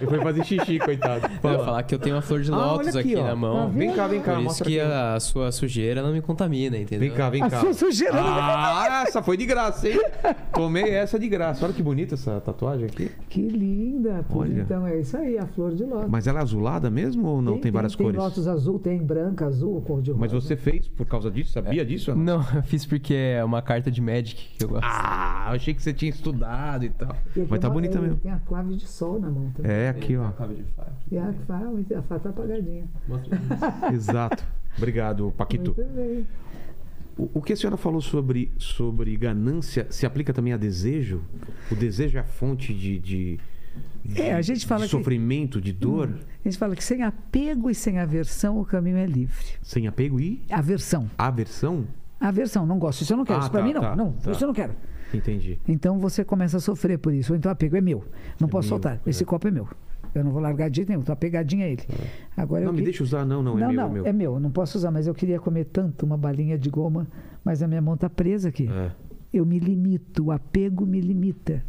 Ele 0.00 0.06
foi 0.06 0.20
fazer 0.20 0.44
xixi, 0.44 0.78
coitado. 0.78 1.26
Eu 1.26 1.30
ia 1.32 1.38
Fala. 1.40 1.64
falar 1.64 1.82
que 1.84 1.94
eu 1.94 1.98
tenho 1.98 2.16
uma 2.16 2.22
flor 2.22 2.40
de 2.42 2.52
Ah, 2.52 2.56
lótus 2.56 2.88
olha 2.88 3.00
aqui, 3.00 3.12
aqui, 3.14 3.22
ó. 3.22 3.26
na 3.26 3.36
mão. 3.36 3.56
Tá 3.70 3.78
Vem 3.78 3.92
cá, 3.94 4.06
vem 4.08 4.20
cá, 4.20 4.32
Por 4.32 4.38
isso 4.38 4.44
mostra 4.48 4.66
que 4.66 4.80
aqui. 4.80 4.92
a 4.92 5.20
sua 5.20 5.52
sujeira 5.52 6.02
não 6.02 6.12
me 6.12 6.20
contamina, 6.20 6.76
entendeu? 6.76 7.08
Vem 7.08 7.16
cá, 7.16 7.30
vem 7.30 7.42
A 7.42 7.50
cá. 7.50 7.60
sua 7.60 7.72
sujeira 7.72 8.14
não 8.14 8.22
me 8.22 8.28
Ah, 8.40 9.04
essa 9.06 9.22
foi 9.22 9.36
de 9.36 9.46
graça, 9.46 9.88
hein? 9.88 10.00
Tomei 10.52 10.90
essa 10.90 11.18
de 11.18 11.28
graça. 11.28 11.64
Olha 11.64 11.72
que 11.74 11.82
bonita 11.82 12.14
essa 12.14 12.40
tatuagem 12.40 12.79
aqui. 12.86 13.10
Que 13.28 13.40
linda! 13.48 14.24
Olha. 14.30 14.62
Então 14.62 14.86
é 14.86 15.00
isso 15.00 15.16
aí, 15.16 15.38
a 15.38 15.46
flor 15.46 15.74
de 15.74 15.84
lótus. 15.84 16.10
Mas 16.10 16.26
ela 16.26 16.38
é 16.40 16.42
azulada 16.42 16.90
mesmo 16.90 17.26
ou 17.28 17.42
não? 17.42 17.58
Tem, 17.58 17.70
várias 17.70 17.94
tem 17.94 18.06
cores? 18.06 18.18
lótus 18.20 18.46
azul, 18.48 18.78
tem 18.78 19.02
branca, 19.02 19.46
azul, 19.46 19.80
cor 19.82 20.02
de 20.02 20.10
rosa. 20.10 20.20
Mas 20.20 20.32
você 20.32 20.56
fez 20.56 20.88
por 20.88 21.06
causa 21.06 21.30
disso? 21.30 21.52
Sabia 21.52 21.84
disso? 21.84 22.10
ou 22.10 22.16
não? 22.16 22.38
Não, 22.38 22.46
eu 22.56 22.62
fiz 22.62 22.84
porque 22.86 23.14
é 23.14 23.44
uma 23.44 23.62
carta 23.62 23.90
de 23.90 24.00
Magic 24.00 24.56
que 24.58 24.64
eu 24.64 24.68
gosto. 24.68 24.84
Ah, 24.84 25.50
achei 25.50 25.72
que 25.74 25.82
você 25.82 25.92
tinha 25.92 26.10
estudado 26.10 26.84
e 26.84 26.90
tal. 26.90 27.14
Ele 27.36 27.46
Mas 27.48 27.58
tá 27.58 27.58
tem 27.58 27.68
uma- 27.68 27.74
bonita 27.74 27.98
ele 27.98 28.06
mesmo. 28.06 28.16
Tem 28.20 28.30
a 28.32 28.38
clave 28.40 28.74
de 28.76 28.86
sol 28.86 29.18
na 29.20 29.30
mão 29.30 29.50
também. 29.54 29.70
É, 29.70 29.88
aqui, 29.88 30.16
ó. 30.16 30.30
Clave 30.30 30.54
de 30.54 30.62
faca. 30.64 30.92
E 31.10 31.18
a 31.18 31.34
clave, 31.46 31.86
a 31.94 32.02
faca 32.02 32.20
tá 32.20 32.28
apagadinha. 32.30 32.84
Exato. 33.92 34.44
Obrigado, 34.76 35.32
Paquito. 35.36 35.74
Muito 35.76 35.92
bem. 35.94 36.26
O, 37.20 37.30
o 37.34 37.42
que 37.42 37.52
a 37.52 37.56
senhora 37.56 37.76
falou 37.76 38.00
sobre, 38.00 38.50
sobre 38.58 39.14
ganância 39.16 39.86
se 39.90 40.06
aplica 40.06 40.32
também 40.32 40.52
a 40.52 40.56
desejo? 40.56 41.20
O 41.70 41.74
desejo 41.74 42.16
é 42.16 42.20
a 42.20 42.24
fonte 42.24 42.72
de, 42.72 42.98
de, 42.98 43.38
de- 44.04 44.22
É, 44.22 44.32
a 44.34 44.40
gente 44.40 44.64
fala 44.66 44.82
de 44.86 44.90
que- 44.90 44.96
sofrimento, 44.96 45.60
de 45.60 45.72
dor, 45.72 46.08
A 46.44 46.48
gente 46.48 46.56
fala 46.56 46.74
que 46.74 46.82
sem 46.82 47.02
apego 47.02 47.68
e 47.68 47.74
sem 47.74 47.98
aversão 47.98 48.58
o 48.58 48.64
caminho 48.64 48.96
é 48.96 49.04
livre. 49.06 49.34
sem 49.62 49.86
apego 49.86 50.18
e 50.18 50.40
Aversão. 50.50 51.10
aversão? 51.18 51.86
Aversão, 52.18 52.64
não 52.66 52.78
gosto. 52.78 53.02
Isso 53.02 53.12
eu 53.12 53.16
não 53.18 53.24
quero. 53.24 53.38
Ah, 53.38 53.42
isso 53.42 53.50
tá, 53.50 53.62
mim 53.62 53.72
não. 53.74 53.80
tá, 53.80 53.96
não, 53.96 54.12
tá. 54.12 54.30
isso 54.30 54.42
eu 54.44 54.48
não 54.48 54.54
quero. 54.54 54.74
Entendi. 55.12 55.58
Então 55.66 55.98
você 55.98 56.24
começa 56.24 56.56
a 56.58 56.60
sofrer 56.60 56.98
por 56.98 57.12
isso. 57.12 57.32
Ou 57.32 57.36
então 57.38 57.50
apego 57.50 57.76
é 57.76 57.80
meu. 57.80 58.04
Não 58.38 58.46
É 58.48 58.50
posso 58.50 58.66
meu, 58.68 58.76
soltar. 58.76 59.00
é. 59.04 59.10
Esse 59.10 59.24
copo 59.24 59.46
é 59.48 59.50
meu. 59.50 59.66
Eu 60.14 60.24
não 60.24 60.30
vou 60.30 60.40
largar 60.40 60.68
de 60.70 60.76
jeito 60.76 60.88
nenhum. 60.88 61.02
Tô 61.02 61.12
apegadinha 61.12 61.66
a 61.66 61.68
ele. 61.68 61.82
Agora 62.36 62.62
Não, 62.62 62.68
eu 62.70 62.72
me 62.72 62.78
que- 62.78 62.84
deixa 62.84 63.02
usar, 63.02 63.24
não, 63.24 63.42
não, 63.42 63.56
é 63.58 63.60
não, 63.60 63.68
meu, 63.68 63.76
não, 63.76 63.86
é 63.86 63.92
meu. 63.92 64.06
é 64.06 64.12
meu. 64.12 64.40
Não 64.40 64.50
posso 64.50 64.76
usar, 64.78 64.90
mas 64.90 65.06
eu 65.06 65.14
queria 65.14 65.38
comer 65.38 65.64
tanto 65.66 66.04
uma 66.04 66.16
balinha 66.16 66.58
de 66.58 66.68
goma, 66.70 67.06
mas 67.44 67.62
a 67.62 67.68
minha 67.68 67.80
mão 67.80 67.96
tá 67.96 68.08
presa 68.10 68.48
aqui. 68.48 68.68
É. 68.68 68.90
Eu 69.32 69.46
me 69.46 69.58
limito, 69.58 70.24
o 70.26 70.32
apego 70.32 70.84
me 70.84 71.00
limita. 71.00 71.62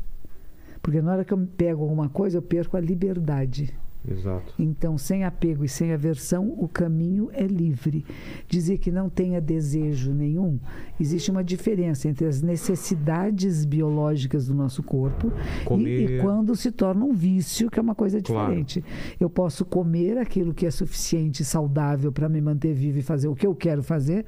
Porque 0.82 1.00
na 1.02 1.12
hora 1.12 1.24
que 1.24 1.32
eu 1.32 1.38
pego 1.56 1.84
alguma 1.84 2.10
coisa, 2.10 2.38
eu 2.40 2.42
perco 2.42 2.76
a 2.76 2.80
liberdade. 2.80 3.72
Exato. 4.08 4.54
Então, 4.58 4.98
sem 4.98 5.24
apego 5.24 5.64
e 5.64 5.70
sem 5.70 5.94
aversão, 5.94 6.56
o 6.58 6.68
caminho 6.68 7.30
é 7.34 7.46
livre. 7.46 8.04
Dizer 8.48 8.80
que 8.80 8.92
não 8.92 9.10
tenha 9.10 9.40
desejo 9.40 10.12
nenhum, 10.12 10.60
existe 11.00 11.30
uma 11.30 11.44
diferença 11.44 12.08
entre 12.08 12.26
as 12.26 12.42
necessidades 12.42 13.64
biológicas 13.64 14.48
do 14.48 14.56
nosso 14.56 14.82
corpo 14.82 15.32
e, 15.62 15.66
Comer. 15.66 16.12
e 16.18 16.22
quando 16.22 16.56
se 16.56 16.72
torna 16.72 17.06
um 17.06 17.14
vício, 17.14 17.70
que 17.70 17.78
é 17.78 17.82
uma 17.82 17.96
coisa 17.96 18.20
Claro. 18.22 18.48
diferente. 18.48 18.84
Eu 19.20 19.30
posso 19.30 19.64
comer 19.64 20.18
aquilo 20.18 20.54
que 20.54 20.66
é 20.66 20.72
suficiente 20.72 21.42
e 21.44 21.46
saudável 21.46 22.12
para 22.12 22.28
me 22.28 22.42
manter 22.42 22.74
vivo 22.74 22.98
e 22.98 23.02
fazer 23.04 23.28
o 23.28 23.36
que 23.36 23.46
eu 23.46 23.54
quero 23.56 23.84
fazer, 23.84 24.26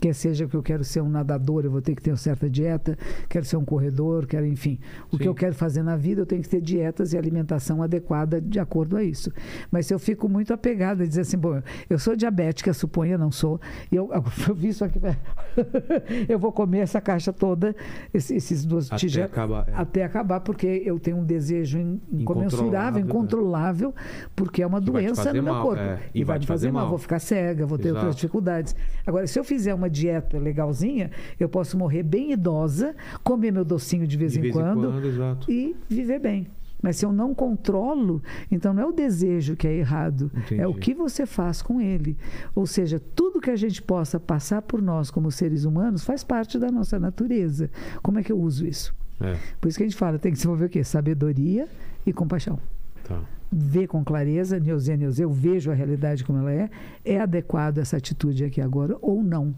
quer 0.00 0.14
seja 0.14 0.46
que 0.46 0.54
eu 0.54 0.62
quero 0.62 0.84
ser 0.84 1.00
um 1.00 1.08
nadador, 1.08 1.64
eu 1.64 1.70
vou 1.70 1.82
ter 1.82 1.94
que 1.94 2.02
ter 2.02 2.10
uma 2.10 2.16
certa 2.16 2.48
dieta, 2.48 2.96
quero 3.28 3.44
ser 3.44 3.56
um 3.56 3.64
corredor, 3.64 4.26
quero, 4.26 4.46
enfim, 4.46 4.78
o 5.10 5.16
Sim. 5.16 5.22
que 5.22 5.28
eu 5.28 5.34
quero 5.34 5.54
fazer 5.54 5.82
na 5.82 5.96
vida, 5.96 6.20
eu 6.22 6.26
tenho 6.26 6.42
que 6.42 6.48
ter 6.48 6.60
dietas 6.60 7.12
e 7.12 7.18
alimentação 7.18 7.82
adequada 7.82 8.40
de 8.40 8.58
acordo 8.58 8.96
a 8.96 9.04
isso. 9.04 9.32
Mas 9.70 9.86
se 9.86 9.94
eu 9.94 9.98
fico 9.98 10.28
muito 10.28 10.52
apegada 10.52 11.04
a 11.04 11.06
dizer 11.06 11.22
assim, 11.22 11.38
bom, 11.38 11.60
eu 11.88 11.98
sou 11.98 12.16
diabética, 12.16 12.72
suponha, 12.72 13.16
não 13.18 13.30
sou, 13.30 13.60
e 13.90 13.96
eu, 13.96 14.10
eu 14.48 14.54
vi 14.54 14.68
isso 14.68 14.84
aqui, 14.84 14.98
eu 16.28 16.38
vou 16.38 16.52
comer 16.52 16.80
essa 16.80 17.00
caixa 17.00 17.32
toda, 17.32 17.74
esses, 18.12 18.64
duas 18.64 18.86
Até 18.86 18.96
tigelas, 18.96 19.30
acabar, 19.30 19.68
é. 19.68 19.72
até 19.74 20.04
acabar, 20.04 20.40
porque 20.40 20.82
eu 20.84 20.98
tenho 20.98 21.18
um 21.18 21.24
desejo 21.24 21.78
Incontrolável, 21.78 22.20
incomensurável, 22.20 23.00
é. 23.00 23.04
incontrolável, 23.04 23.94
porque 24.34 24.62
é 24.62 24.66
uma 24.66 24.80
Que 24.80 24.90
vai 24.90 25.02
te 25.02 25.06
doença 25.06 25.32
no 25.32 25.42
meu 25.42 25.52
mal, 25.54 25.62
corpo. 25.62 25.82
é, 25.82 26.00
E, 26.14 26.24
vai 26.24 26.38
me 26.38 26.46
fazer 26.46 26.70
mal, 26.72 26.88
vou 26.88 26.98
ficar 26.98 27.18
cega, 27.18 27.66
vou 27.66 27.78
ter 27.78 27.88
Exato. 27.88 27.98
outras 27.98 28.16
dificuldades. 28.16 28.74
Agora, 29.06 29.26
se 29.26 29.38
eu 29.38 29.44
fizer 29.44 29.74
uma 29.74 29.88
dieta 29.92 30.38
legalzinha, 30.38 31.10
eu 31.38 31.48
posso 31.48 31.78
morrer 31.78 32.02
bem 32.02 32.32
idosa, 32.32 32.96
comer 33.22 33.52
meu 33.52 33.64
docinho 33.64 34.06
de 34.06 34.16
vez, 34.16 34.32
De 34.32 34.38
em, 34.38 34.42
vez 34.42 34.54
em 34.56 34.58
quando, 34.58 34.90
quando, 34.90 35.06
exato. 35.06 35.52
e 35.52 35.76
viver 35.88 36.18
bem. 36.18 36.48
Mas 36.82 36.96
se 36.96 37.06
eu 37.06 37.12
não 37.12 37.32
controlo, 37.32 38.20
então 38.50 38.74
não 38.74 38.82
é 38.82 38.86
o 38.86 38.90
desejo 38.90 39.54
que 39.54 39.68
é 39.68 39.72
errado, 39.72 40.32
é 40.50 40.66
o 40.66 40.70
Entendi. 40.70 40.80
que 40.80 40.94
você 40.94 41.24
faz 41.24 41.62
com 41.62 41.80
ele. 41.80 42.16
Ou 42.56 42.66
seja, 42.66 43.00
tudo 43.14 43.40
que 43.40 43.50
a 43.50 43.56
gente 43.56 43.80
possa 43.80 44.18
passar 44.18 44.62
por 44.62 44.82
nós 44.82 45.08
como 45.08 45.30
seres 45.30 45.64
humanos 45.64 46.02
faz 46.02 46.24
parte 46.24 46.58
da 46.58 46.72
nossa 46.72 46.98
natureza. 46.98 47.70
Como 48.02 48.18
é 48.18 48.24
que 48.24 48.32
eu 48.32 48.40
uso 48.40 48.66
isso? 48.66 48.92
É, 49.20 49.36
Por 49.60 49.68
isso 49.68 49.78
que 49.78 49.84
a 49.84 49.86
gente 49.86 49.96
fala, 49.96 50.18
tem 50.18 50.32
que 50.32 50.36
desenvolver 50.38 50.64
o 50.64 50.68
quê? 50.68 50.82
Sabedoria 50.82 51.68
e 52.04 52.12
compaixão 52.12 52.58
tá. 53.04 53.20
ver 53.50 53.86
com 53.86 54.04
clareza, 54.04 54.58
Neuzê, 54.58 54.96
Neuzê, 54.96 55.24
eu 55.24 55.30
vejo 55.30 55.70
a 55.70 55.74
realidade 55.74 56.24
como 56.24 56.38
ela 56.38 56.52
é, 56.52 56.70
é 57.04 57.20
adequado 57.20 57.78
essa 57.78 57.96
atitude 57.96 58.44
aqui 58.44 58.60
agora 58.60 58.96
ou 59.00 59.22
não? 59.22 59.54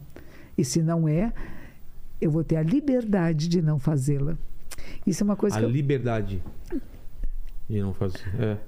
E 0.56 0.64
se 0.64 0.82
não 0.82 1.08
é, 1.08 1.32
eu 2.20 2.30
vou 2.30 2.44
ter 2.44 2.56
a 2.56 2.62
liberdade 2.62 3.48
de 3.48 3.60
não 3.60 3.78
fazê-la. 3.78 4.36
Isso 5.06 5.22
é 5.22 5.24
uma 5.24 5.36
coisa 5.36 5.56
A 5.56 5.58
que 5.60 5.64
eu, 5.64 5.70
liberdade 5.70 6.42
de 7.68 7.80
não 7.80 7.92
fazer. 7.92 8.22
É. 8.38 8.58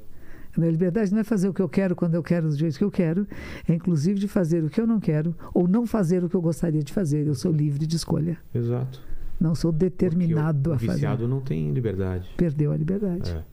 A 0.57 0.71
liberdade 0.71 1.13
não 1.13 1.21
é 1.21 1.25
fazer 1.25 1.49
o 1.49 1.55
que 1.55 1.61
eu 1.61 1.69
quero 1.69 1.95
quando 1.95 2.15
eu 2.15 2.23
quero 2.23 2.49
do 2.49 2.57
jeito 2.57 2.79
que 2.79 2.85
eu 2.85 2.91
quero, 2.91 3.27
é 3.69 3.75
inclusive 3.75 4.19
de 4.19 4.27
fazer 4.27 4.65
o 4.65 4.71
que 4.71 4.81
eu 4.81 4.87
não 4.87 4.99
quero 4.99 5.35
ou 5.53 5.69
não 5.69 5.87
fazer 5.87 6.25
o 6.25 6.31
que 6.31 6.35
eu 6.35 6.41
gostaria 6.41 6.83
de 6.83 6.93
fazer. 6.93 7.27
Eu 7.27 7.35
sou 7.35 7.53
livre 7.53 7.87
de 7.87 7.97
escolha. 7.97 8.39
Exato. 8.55 9.01
Não 9.39 9.55
sou 9.55 9.71
determinado 9.71 10.71
o 10.71 10.73
a 10.73 10.79
fazer. 10.79 10.93
viciado 10.93 11.29
não 11.29 11.41
tem 11.41 11.71
liberdade. 11.73 12.31
Perdeu 12.39 12.73
a 12.73 12.77
liberdade. 12.77 13.33
É. 13.33 13.45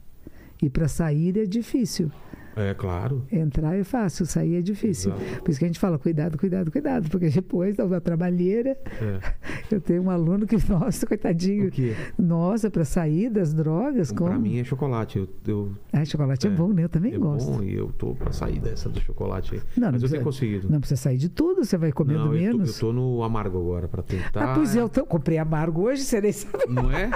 E 0.61 0.69
para 0.69 0.87
sair 0.87 1.37
é 1.37 1.45
difícil. 1.45 2.09
É 2.55 2.73
claro. 2.73 3.23
Entrar 3.31 3.75
é 3.75 3.83
fácil, 3.83 4.25
sair 4.25 4.55
é 4.57 4.61
difícil. 4.61 5.11
Exato. 5.13 5.41
Por 5.41 5.49
isso 5.51 5.59
que 5.59 5.65
a 5.65 5.67
gente 5.67 5.79
fala, 5.79 5.97
cuidado, 5.97 6.37
cuidado, 6.37 6.71
cuidado. 6.71 7.09
Porque 7.09 7.29
depois 7.29 7.75
da 7.75 7.99
trabalheira, 7.99 8.77
É. 9.01 9.19
eu 9.71 9.81
tenho 9.81 10.03
um 10.03 10.09
aluno 10.09 10.45
que, 10.45 10.55
nossa, 10.69 11.05
coitadinho. 11.07 11.71
Nossa, 12.17 12.69
para 12.69 12.85
sair 12.85 13.29
das 13.29 13.53
drogas, 13.53 14.11
como? 14.11 14.29
Pra 14.29 14.39
mim 14.39 14.59
é 14.59 14.63
chocolate. 14.63 15.17
Eu, 15.19 15.27
eu, 15.47 15.71
Ah, 15.91 16.05
chocolate 16.05 16.47
é, 16.47 16.49
É, 16.49 16.53
bom, 16.53 16.69
né? 16.73 16.83
Eu 16.83 16.89
também 16.89 17.13
é 17.13 17.17
gosto. 17.17 17.51
bom 17.51 17.63
e 17.63 17.73
eu 17.73 17.91
tô 17.97 18.13
pra 18.15 18.31
sair 18.31 18.59
dessa 18.59 18.87
do 18.89 18.99
chocolate 19.01 19.55
aí. 19.55 19.61
Não, 19.77 19.85
não 19.87 19.91
Mas 19.93 20.03
eu 20.03 20.09
precisa- 20.09 20.11
tenho 20.13 20.23
conseguido. 20.23 20.69
Não 20.69 20.79
precisa 20.79 21.01
sair 21.01 21.17
de 21.17 21.29
tudo, 21.29 21.63
você 21.65 21.77
vai 21.77 21.91
comendo 21.91 22.25
Não, 22.25 22.35
eu 22.35 22.51
tô, 22.51 22.57
menos. 22.57 22.75
eu 22.81 22.87
tô 22.87 22.93
no 22.93 23.23
amargo 23.23 23.57
agora 23.57 23.87
pra 23.87 24.01
tentar. 24.03 24.51
Ah, 24.51 24.55
pois 24.55 24.75
eu 24.75 24.87
tô, 24.87 25.05
comprei 25.05 25.37
amargo 25.37 25.81
hoje, 25.83 26.03
você 26.03 26.21
nem 26.21 26.31
sabe. 26.31 26.65
Não 26.69 26.91
é? 26.91 27.09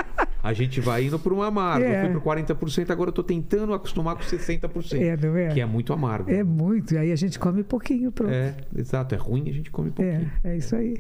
A 0.44 0.54
gente 0.54 0.80
vai 0.80 1.06
indo 1.06 1.20
para 1.20 1.34
um 1.34 1.42
amargo. 1.42 1.84
É. 1.86 1.98
Eu 1.98 2.12
fui 2.12 2.12
pro 2.12 2.22
40%, 2.22 2.90
agora 2.92 3.10
eu 3.10 3.14
tô 3.14 3.24
tentando 3.24 3.74
acostumar 3.74 4.16
com 4.16 4.22
60%. 4.24 5.00
É, 5.02 5.18
não 5.30 5.38
é? 5.38 5.48
Que 5.54 5.62
é 5.62 5.66
muito 5.66 5.94
amargo. 5.94 6.30
É 6.32 6.44
muito, 6.44 6.94
e 6.94 6.98
aí 6.98 7.12
a 7.12 7.16
gente 7.16 7.38
come 7.40 7.64
pouquinho, 7.64 8.12
pronto. 8.12 8.32
É, 8.34 8.56
exato. 8.76 9.14
É 9.16 9.18
ruim, 9.18 9.50
a 9.50 9.54
gente 9.54 9.70
come 9.72 9.92
pouquinho. 9.92 10.30
É, 10.44 10.52
é 10.54 10.58
isso 10.58 10.76
aí. 10.76 10.98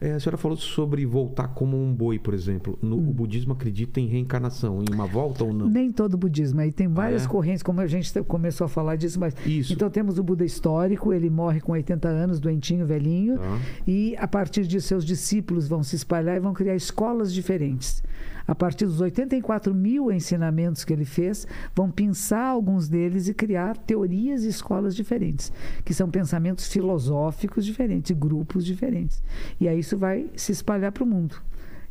É, 0.00 0.12
a 0.12 0.20
senhora 0.20 0.36
falou 0.36 0.56
sobre 0.56 1.04
voltar 1.04 1.48
como 1.48 1.76
um 1.76 1.92
boi, 1.92 2.20
por 2.20 2.32
exemplo. 2.32 2.78
No, 2.80 2.94
Hum. 2.98 3.08
O 3.08 3.12
budismo 3.12 3.52
acredita 3.52 3.98
em 3.98 4.06
reencarnação, 4.06 4.80
em 4.80 4.94
uma 4.94 5.06
volta 5.06 5.42
ou 5.42 5.52
não? 5.52 5.68
Nem 5.68 5.90
todo 5.90 6.16
budismo. 6.16 6.60
Aí 6.60 6.70
tem 6.70 6.86
várias 6.86 7.24
é? 7.24 7.28
correntes, 7.28 7.64
como 7.64 7.80
a 7.80 7.86
gente 7.88 8.12
te- 8.12 8.22
começou 8.22 8.64
a 8.64 8.68
falar 8.68 8.94
disso, 8.94 9.18
mas. 9.18 9.34
Isso. 9.44 9.72
Então 9.72 9.90
temos 9.90 10.16
o 10.16 10.22
Buda 10.22 10.44
histórico, 10.44 11.12
ele 11.12 11.28
morre 11.28 11.60
com 11.60 11.72
80 11.72 12.06
anos, 12.06 12.38
doentinho, 12.38 12.86
velhinho, 12.86 13.38
Tá. 13.38 13.58
e 13.88 14.14
a 14.18 14.28
partir 14.28 14.68
de 14.68 14.80
seus 14.80 15.04
discípulos 15.04 15.66
vão 15.66 15.82
se 15.82 15.96
espalhar 15.96 16.36
e 16.36 16.40
vão 16.40 16.54
criar 16.54 16.76
escolas 16.76 17.34
diferentes. 17.34 18.00
A 18.48 18.54
partir 18.54 18.86
dos 18.86 18.98
84 18.98 19.74
mil 19.74 20.10
ensinamentos 20.10 20.82
que 20.82 20.90
ele 20.90 21.04
fez, 21.04 21.46
vão 21.76 21.90
pensar 21.90 22.46
alguns 22.46 22.88
deles 22.88 23.28
e 23.28 23.34
criar 23.34 23.76
teorias 23.76 24.42
e 24.42 24.48
escolas 24.48 24.96
diferentes, 24.96 25.52
que 25.84 25.92
são 25.92 26.10
pensamentos 26.10 26.66
filosóficos 26.66 27.66
diferentes, 27.66 28.16
grupos 28.16 28.64
diferentes. 28.64 29.22
E 29.60 29.68
aí 29.68 29.78
isso 29.78 29.98
vai 29.98 30.30
se 30.34 30.50
espalhar 30.50 30.92
para 30.92 31.04
o 31.04 31.06
mundo. 31.06 31.36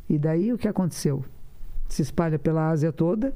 E 0.10 0.18
daí 0.18 0.52
o 0.52 0.58
que 0.58 0.68
aconteceu? 0.68 1.24
Se 1.88 2.02
espalha 2.02 2.40
pela 2.40 2.70
Ásia 2.70 2.92
toda, 2.92 3.36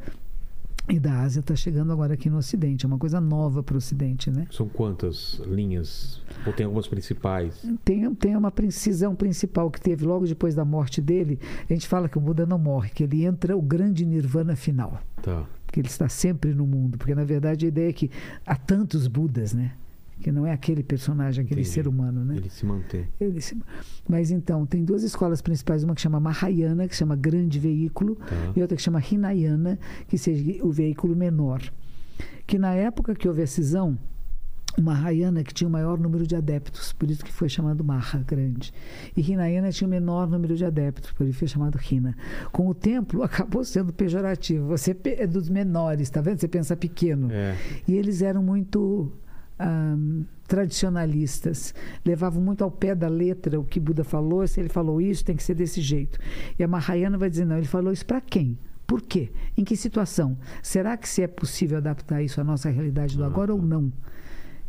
e 0.92 1.00
da 1.00 1.22
Ásia 1.22 1.40
está 1.40 1.56
chegando 1.56 1.92
agora 1.94 2.14
aqui 2.14 2.30
no 2.30 2.38
Ocidente. 2.38 2.86
É 2.86 2.88
uma 2.88 2.98
coisa 2.98 3.22
nova 3.22 3.64
para 3.64 3.76
o 3.76 3.78
Ocidente, 3.78 4.30
né? 4.30 4.46
São 4.52 4.68
quantas 4.68 5.42
linhas? 5.46 6.22
Ou 6.46 6.52
tem 6.52 6.66
algumas 6.66 6.88
principais? 6.88 7.66
Tem, 7.84 8.14
tem 8.16 8.36
uma 8.36 8.52
precisão 8.52 9.16
principal 9.16 9.72
que 9.72 9.80
teve 9.80 10.06
logo 10.06 10.26
depois 10.26 10.54
da 10.54 10.66
morte 10.66 11.02
dele. 11.02 11.40
A 11.70 11.74
gente 11.74 11.88
fala 11.88 12.10
que 12.10 12.18
o 12.18 12.22
Buda 12.22 12.46
não 12.46 12.60
morre, 12.60 12.90
que 12.90 13.04
ele 13.04 13.24
entra 13.24 13.56
o 13.56 13.62
grande 13.62 14.06
nirvana 14.06 14.56
final. 14.56 15.00
Tá. 15.22 15.46
Que 15.72 15.80
ele 15.80 15.88
está 15.88 16.10
sempre 16.10 16.54
no 16.54 16.68
mundo. 16.68 16.98
Porque, 16.98 17.16
na 17.16 17.24
verdade, 17.24 17.66
a 17.66 17.70
ideia 17.70 17.90
é 17.90 17.94
que 17.94 18.12
há 18.46 18.56
tantos 18.56 19.08
Budas, 19.08 19.54
né? 19.54 19.72
Que 20.22 20.32
não 20.32 20.46
é 20.46 20.52
aquele 20.54 20.84
personagem, 20.84 21.44
aquele 21.44 21.62
Entendi. 21.62 21.74
ser 21.74 21.88
humano, 21.88 22.24
né? 22.24 22.38
Ele 22.38 22.50
se 22.50 22.66
mantém. 22.66 23.08
Ele 23.20 23.42
se- 23.42 23.58
Mas 24.08 24.30
então, 24.32 24.66
tem 24.66 24.84
duas 24.86 25.04
escolas 25.04 25.42
principais, 25.42 25.84
uma 25.84 25.96
que 25.96 26.02
chama 26.02 26.20
Mahayana, 26.20 26.88
que 26.88 26.96
chama 26.96 27.16
grande 27.16 27.60
veículo, 27.60 28.16
Tá. 28.16 28.54
e 28.56 28.62
outra 28.62 28.78
que 28.78 28.82
chama 28.84 29.02
Hinayana, 29.02 29.80
que 30.08 30.18
seja 30.18 30.64
o 30.64 30.72
veículo 30.72 31.16
menor. 31.16 31.62
Que 32.46 32.60
na 32.60 32.74
época 32.74 33.16
que 33.16 33.28
houve 33.28 33.42
a 33.42 33.48
cisão, 33.48 33.98
Mahayana 34.80 35.44
que 35.44 35.54
tinha 35.54 35.68
o 35.68 35.72
maior 35.72 36.00
número 36.00 36.26
de 36.26 36.34
adeptos, 36.34 36.94
por 36.94 37.10
isso 37.12 37.26
que 37.26 37.32
foi 37.32 37.50
chamado 37.50 37.84
Maha, 37.84 38.20
grande. 38.26 38.72
E 39.18 39.22
Hinayana 39.22 39.70
tinha 39.70 39.86
o 39.86 39.92
menor 39.92 40.30
número 40.30 40.56
de 40.56 40.64
adeptos, 40.64 41.12
por 41.12 41.28
isso 41.28 41.40
foi 41.40 41.48
chamado 41.50 41.78
Hina. 41.92 42.16
Com 42.54 42.68
o 42.70 42.74
tempo, 42.74 43.22
acabou 43.24 43.66
sendo 43.66 43.92
pejorativo. 43.92 44.68
Você 44.68 44.96
é 45.06 45.28
dos 45.28 45.50
menores, 45.50 46.10
tá 46.10 46.22
vendo? 46.22 46.40
Você 46.40 46.48
pensa 46.48 46.78
pequeno. 46.78 47.28
É. 47.32 47.58
E 47.86 47.94
eles 47.96 48.22
eram 48.22 48.42
muito 48.42 49.12
ahm, 49.62 50.24
tradicionalistas, 50.48 51.74
levavam 52.06 52.42
muito 52.42 52.64
ao 52.64 52.72
pé 52.72 52.94
da 52.94 53.08
letra 53.08 53.60
o 53.60 53.64
que 53.64 53.80
Buda 53.80 54.04
falou. 54.04 54.46
Se 54.48 54.60
ele 54.60 54.70
falou 54.70 55.00
isso, 55.00 55.24
tem 55.24 55.36
que 55.36 55.44
ser 55.44 55.56
desse 55.56 55.82
jeito. 55.82 56.20
E 56.58 56.64
a 56.64 56.68
Mahayana 56.68 57.18
vai 57.18 57.30
dizer: 57.30 57.46
não, 57.46 57.58
ele 57.58 57.68
falou 57.68 57.94
isso 57.94 58.06
para 58.06 58.20
quem? 58.22 58.58
Por 58.86 59.02
quê? 59.02 59.32
Em 59.58 59.64
que 59.64 59.78
situação? 59.78 60.38
Será 60.62 60.98
que 60.98 61.08
se 61.08 61.22
é 61.22 61.28
possível 61.28 61.78
adaptar 61.78 62.22
isso 62.22 62.42
à 62.42 62.44
nossa 62.44 62.70
realidade 62.70 63.16
do 63.16 63.24
agora 63.24 63.54
ou 63.54 63.62
não? 63.62 63.92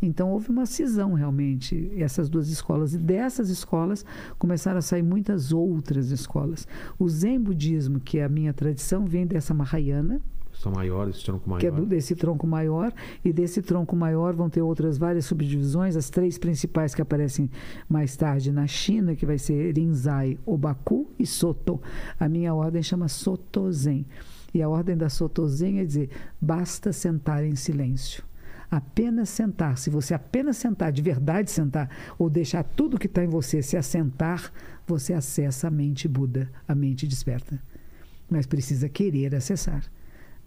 Então 0.00 0.30
houve 0.30 0.50
uma 0.50 0.66
cisão 0.66 1.14
realmente, 1.14 1.92
essas 1.96 2.28
duas 2.28 2.48
escolas. 2.48 2.94
E 2.94 2.98
dessas 2.98 3.48
escolas 3.48 4.04
começaram 4.38 4.78
a 4.78 4.82
sair 4.82 5.02
muitas 5.02 5.52
outras 5.52 6.10
escolas. 6.10 6.66
O 6.98 7.08
Zen 7.08 7.40
budismo, 7.40 7.98
que 8.00 8.18
é 8.18 8.24
a 8.24 8.28
minha 8.28 8.52
tradição, 8.52 9.06
vem 9.06 9.26
dessa 9.26 9.54
Mahayana, 9.54 10.20
São 10.62 10.70
maiores, 10.70 11.16
esse 11.16 11.24
tronco 11.24 11.48
maior. 11.50 11.60
que 11.60 11.66
é 11.66 11.70
do- 11.72 11.84
desse 11.84 12.14
tronco 12.14 12.46
maior, 12.46 12.92
e 13.24 13.32
desse 13.32 13.60
tronco 13.60 13.96
maior 13.96 14.32
vão 14.34 14.48
ter 14.48 14.62
outras 14.62 14.96
várias 14.96 15.24
subdivisões, 15.26 15.96
as 15.96 16.08
três 16.08 16.38
principais 16.38 16.94
que 16.94 17.02
aparecem 17.02 17.50
mais 17.88 18.16
tarde 18.16 18.52
na 18.52 18.66
China, 18.68 19.16
que 19.16 19.26
vai 19.26 19.38
ser 19.38 19.76
Rinzai, 19.76 20.38
Obaku 20.46 21.10
e 21.18 21.26
Soto. 21.26 21.80
A 22.18 22.28
minha 22.28 22.54
ordem 22.54 22.80
chama 22.82 23.08
Sotozen. 23.08 24.06
E 24.54 24.62
a 24.62 24.68
ordem 24.68 24.96
da 24.96 25.08
Sotozen 25.08 25.80
é 25.80 25.84
dizer, 25.84 26.10
basta 26.40 26.92
sentar 26.92 27.42
em 27.44 27.56
silêncio. 27.56 28.22
Apenas 28.70 29.30
sentar. 29.30 29.76
Se 29.78 29.90
você 29.90 30.14
apenas 30.14 30.56
sentar, 30.58 30.92
de 30.92 31.02
verdade 31.02 31.50
sentar, 31.50 31.90
ou 32.18 32.30
deixar 32.30 32.62
tudo 32.62 32.98
que 32.98 33.06
está 33.06 33.24
em 33.24 33.28
você 33.28 33.62
se 33.62 33.76
assentar, 33.76 34.52
você 34.86 35.12
acessa 35.12 35.68
a 35.68 35.70
mente 35.70 36.06
Buda, 36.06 36.48
a 36.68 36.74
mente 36.74 37.06
desperta. 37.06 37.60
Mas 38.30 38.46
precisa 38.46 38.88
querer 38.88 39.34
acessar. 39.34 39.82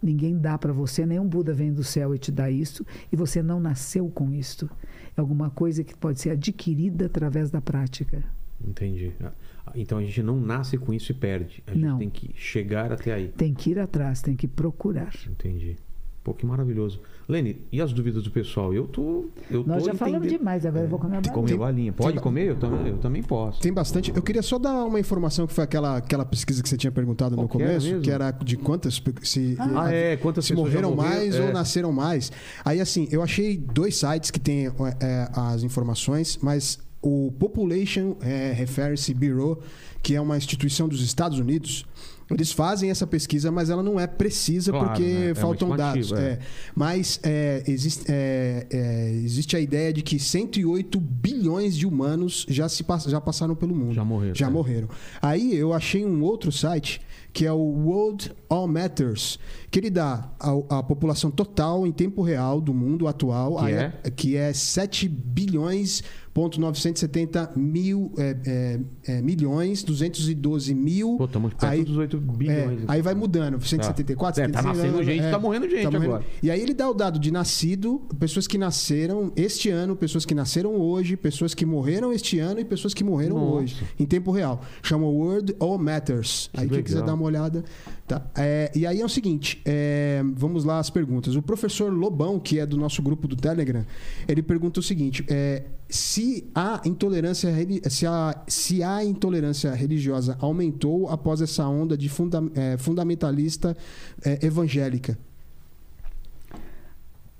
Ninguém 0.02 0.38
dá 0.38 0.56
para 0.58 0.72
você, 0.72 1.06
nenhum 1.06 1.26
Buda 1.26 1.52
vem 1.54 1.72
do 1.72 1.82
céu 1.82 2.14
e 2.14 2.18
te 2.18 2.30
dá 2.30 2.50
isso, 2.50 2.84
e 3.10 3.16
você 3.16 3.42
não 3.42 3.58
nasceu 3.58 4.08
com 4.10 4.32
isto. 4.32 4.68
É 5.16 5.20
alguma 5.20 5.48
coisa 5.50 5.82
que 5.82 5.96
pode 5.96 6.20
ser 6.20 6.30
adquirida 6.30 7.06
através 7.06 7.50
da 7.50 7.60
prática. 7.60 8.22
Entendi. 8.62 9.12
Ah, 9.22 9.32
Então 9.74 9.98
a 9.98 10.02
gente 10.02 10.22
não 10.22 10.38
nasce 10.40 10.76
com 10.78 10.92
isso 10.92 11.12
e 11.12 11.14
perde. 11.14 11.62
A 11.66 11.72
gente 11.72 11.82
Não. 11.84 11.98
tem 11.98 12.08
que 12.10 12.30
chegar 12.34 12.92
até 12.92 13.12
aí. 13.12 13.28
Tem 13.28 13.52
que 13.54 13.70
ir 13.70 13.78
atrás, 13.78 14.22
tem 14.22 14.36
que 14.36 14.46
procurar. 14.46 15.12
Entendi. 15.28 15.76
Pô, 16.22 16.32
que 16.34 16.44
maravilhoso. 16.46 17.00
Lene, 17.28 17.66
e 17.72 17.80
as 17.80 17.92
dúvidas 17.92 18.22
do 18.22 18.30
pessoal? 18.30 18.72
Eu 18.72 18.86
tô. 18.86 19.26
Eu 19.50 19.64
Nós 19.66 19.82
tô 19.82 19.88
já 19.90 19.94
falamos 19.96 20.20
entendendo. 20.26 20.38
demais, 20.38 20.64
agora 20.64 20.84
eu 20.84 20.88
vou 20.88 20.98
comer 20.98 21.16
a 21.16 21.22
Comer 21.22 21.32
balinha. 21.56 21.58
balinha. 21.58 21.92
Pode 21.92 22.20
comer? 22.20 22.50
Eu 22.50 22.56
também, 22.56 22.86
eu 22.88 22.98
também 22.98 23.22
posso. 23.22 23.60
Tem 23.60 23.72
bastante. 23.72 24.12
Eu 24.14 24.22
queria 24.22 24.42
só 24.42 24.58
dar 24.60 24.84
uma 24.84 25.00
informação 25.00 25.44
que 25.44 25.52
foi 25.52 25.64
aquela, 25.64 25.96
aquela 25.96 26.24
pesquisa 26.24 26.62
que 26.62 26.68
você 26.68 26.76
tinha 26.76 26.92
perguntado 26.92 27.34
no 27.34 27.48
Qual 27.48 27.48
que 27.48 27.56
era 27.64 27.66
começo, 27.72 27.86
mesmo? 27.88 28.02
que 28.02 28.10
era 28.12 28.30
de 28.30 28.56
quantas 28.56 29.00
pe- 29.00 29.12
se, 29.26 29.56
Ah, 29.58 29.92
é, 29.92 30.16
quantas 30.16 30.44
se 30.44 30.54
morreram 30.54 30.94
morreram, 30.94 31.14
mais 31.16 31.34
é. 31.34 31.42
ou 31.44 31.52
nasceram 31.52 31.90
mais. 31.92 32.30
Aí 32.64 32.80
assim, 32.80 33.08
eu 33.10 33.20
achei 33.22 33.56
dois 33.56 33.96
sites 33.96 34.30
que 34.30 34.38
têm 34.38 34.66
é, 35.00 35.28
as 35.34 35.64
informações, 35.64 36.38
mas 36.40 36.78
o 37.06 37.32
Population 37.32 38.16
é, 38.20 38.52
Reference 38.52 39.12
Bureau, 39.14 39.60
que 40.02 40.14
é 40.14 40.20
uma 40.20 40.36
instituição 40.36 40.88
dos 40.88 41.00
Estados 41.00 41.38
Unidos, 41.38 41.86
eles 42.28 42.50
fazem 42.50 42.90
essa 42.90 43.06
pesquisa, 43.06 43.52
mas 43.52 43.70
ela 43.70 43.82
não 43.82 44.00
é 44.00 44.06
precisa 44.06 44.72
Claro, 44.72 44.88
porque 44.88 45.04
né? 45.04 45.30
É 45.30 45.34
faltam 45.34 45.76
dados. 45.76 46.10
é. 46.10 46.16
é. 46.16 46.38
Mas 46.74 47.20
é, 47.22 47.62
existe, 47.68 48.04
é, 48.08 49.12
existe 49.24 49.56
a 49.56 49.60
ideia 49.60 49.92
de 49.92 50.02
que 50.02 50.18
108 50.18 50.98
bilhões 50.98 51.76
de 51.76 51.86
humanos 51.86 52.44
já, 52.48 52.68
se, 52.68 52.84
já 53.06 53.20
passaram 53.20 53.54
pelo 53.54 53.74
mundo. 53.74 53.94
Já 53.94 54.04
morreram, 54.04 54.34
Já 54.34 54.50
morreram. 54.50 54.88
Aí 55.22 55.54
eu 55.54 55.72
achei 55.72 56.04
um 56.04 56.22
outro 56.22 56.50
site 56.50 57.00
que 57.32 57.44
é 57.44 57.52
o 57.52 57.58
World 57.58 58.32
All 58.48 58.66
Matters, 58.66 59.38
que 59.76 59.80
ele 59.80 59.90
dá 59.90 60.30
a, 60.40 60.78
a 60.78 60.82
população 60.82 61.30
total 61.30 61.86
em 61.86 61.92
tempo 61.92 62.22
real 62.22 62.62
do 62.62 62.72
mundo 62.72 63.06
atual, 63.06 63.56
Que 63.58 63.64
aí 63.66 63.74
é? 63.74 63.92
que 64.10 64.34
é 64.34 64.50
7 64.50 65.06
bilhões 65.06 66.02
ponto 66.36 66.60
970 66.60 67.52
mil 67.56 68.12
é, 68.18 68.36
é, 68.44 68.80
é, 69.06 69.22
milhões 69.22 69.82
212 69.82 70.74
mil 70.74 71.16
Pô, 71.16 71.24
estamos 71.24 71.54
perto 71.54 71.64
aí, 71.64 71.82
dos 71.82 71.96
8 71.96 72.14
é, 72.14 72.20
bilhões. 72.20 72.80
aí 72.88 73.00
vai 73.00 73.14
mudando 73.14 73.58
174 73.58 74.42
É, 74.42 74.48
tá 74.48 74.60
175, 74.60 74.66
nascendo 74.68 75.02
gente, 75.02 75.30
tá 75.30 75.38
morrendo 75.38 75.66
gente 75.66 75.96
agora. 75.96 76.22
e 76.42 76.50
aí 76.50 76.60
ele 76.60 76.74
dá 76.74 76.90
o 76.90 76.92
dado 76.92 77.18
de 77.18 77.30
nascido, 77.30 78.02
pessoas 78.18 78.46
que 78.46 78.58
nasceram 78.58 79.32
este 79.34 79.70
ano, 79.70 79.96
pessoas 79.96 80.26
que 80.26 80.34
nasceram 80.34 80.74
hoje, 80.74 81.16
pessoas 81.16 81.54
que 81.54 81.64
morreram 81.64 82.12
este 82.12 82.38
ano 82.38 82.60
e 82.60 82.66
pessoas 82.66 82.92
que 82.92 83.02
morreram 83.02 83.38
Nossa. 83.38 83.52
hoje, 83.54 83.76
em 83.98 84.04
tempo 84.04 84.30
real. 84.30 84.60
Chama 84.82 85.06
World 85.06 85.56
All 85.58 85.78
Matters. 85.78 86.50
Que 86.52 86.60
aí 86.60 86.68
quem 86.68 86.82
quiser 86.82 87.02
dar 87.02 87.14
uma 87.14 87.24
olhada. 87.24 87.64
Tá? 88.06 88.24
É, 88.36 88.70
e 88.74 88.86
aí 88.86 89.00
é 89.00 89.04
o 89.04 89.08
seguinte, 89.08 89.62
é, 89.68 90.22
vamos 90.32 90.64
lá 90.64 90.78
as 90.78 90.88
perguntas. 90.88 91.34
O 91.34 91.42
professor 91.42 91.92
Lobão, 91.92 92.38
que 92.38 92.60
é 92.60 92.64
do 92.64 92.76
nosso 92.76 93.02
grupo 93.02 93.26
do 93.26 93.34
Telegram, 93.34 93.84
ele 94.28 94.40
pergunta 94.40 94.78
o 94.78 94.82
seguinte: 94.82 95.24
é, 95.28 95.64
se 95.88 96.48
a 96.54 96.80
intolerância 96.84 97.52
se 97.90 98.06
a, 98.06 98.44
se 98.46 98.82
a 98.84 99.04
intolerância 99.04 99.74
religiosa 99.74 100.36
aumentou 100.40 101.08
após 101.08 101.40
essa 101.40 101.66
onda 101.66 101.98
de 101.98 102.08
funda, 102.08 102.42
eh, 102.54 102.76
fundamentalista 102.76 103.76
eh, 104.24 104.46
evangélica. 104.46 105.18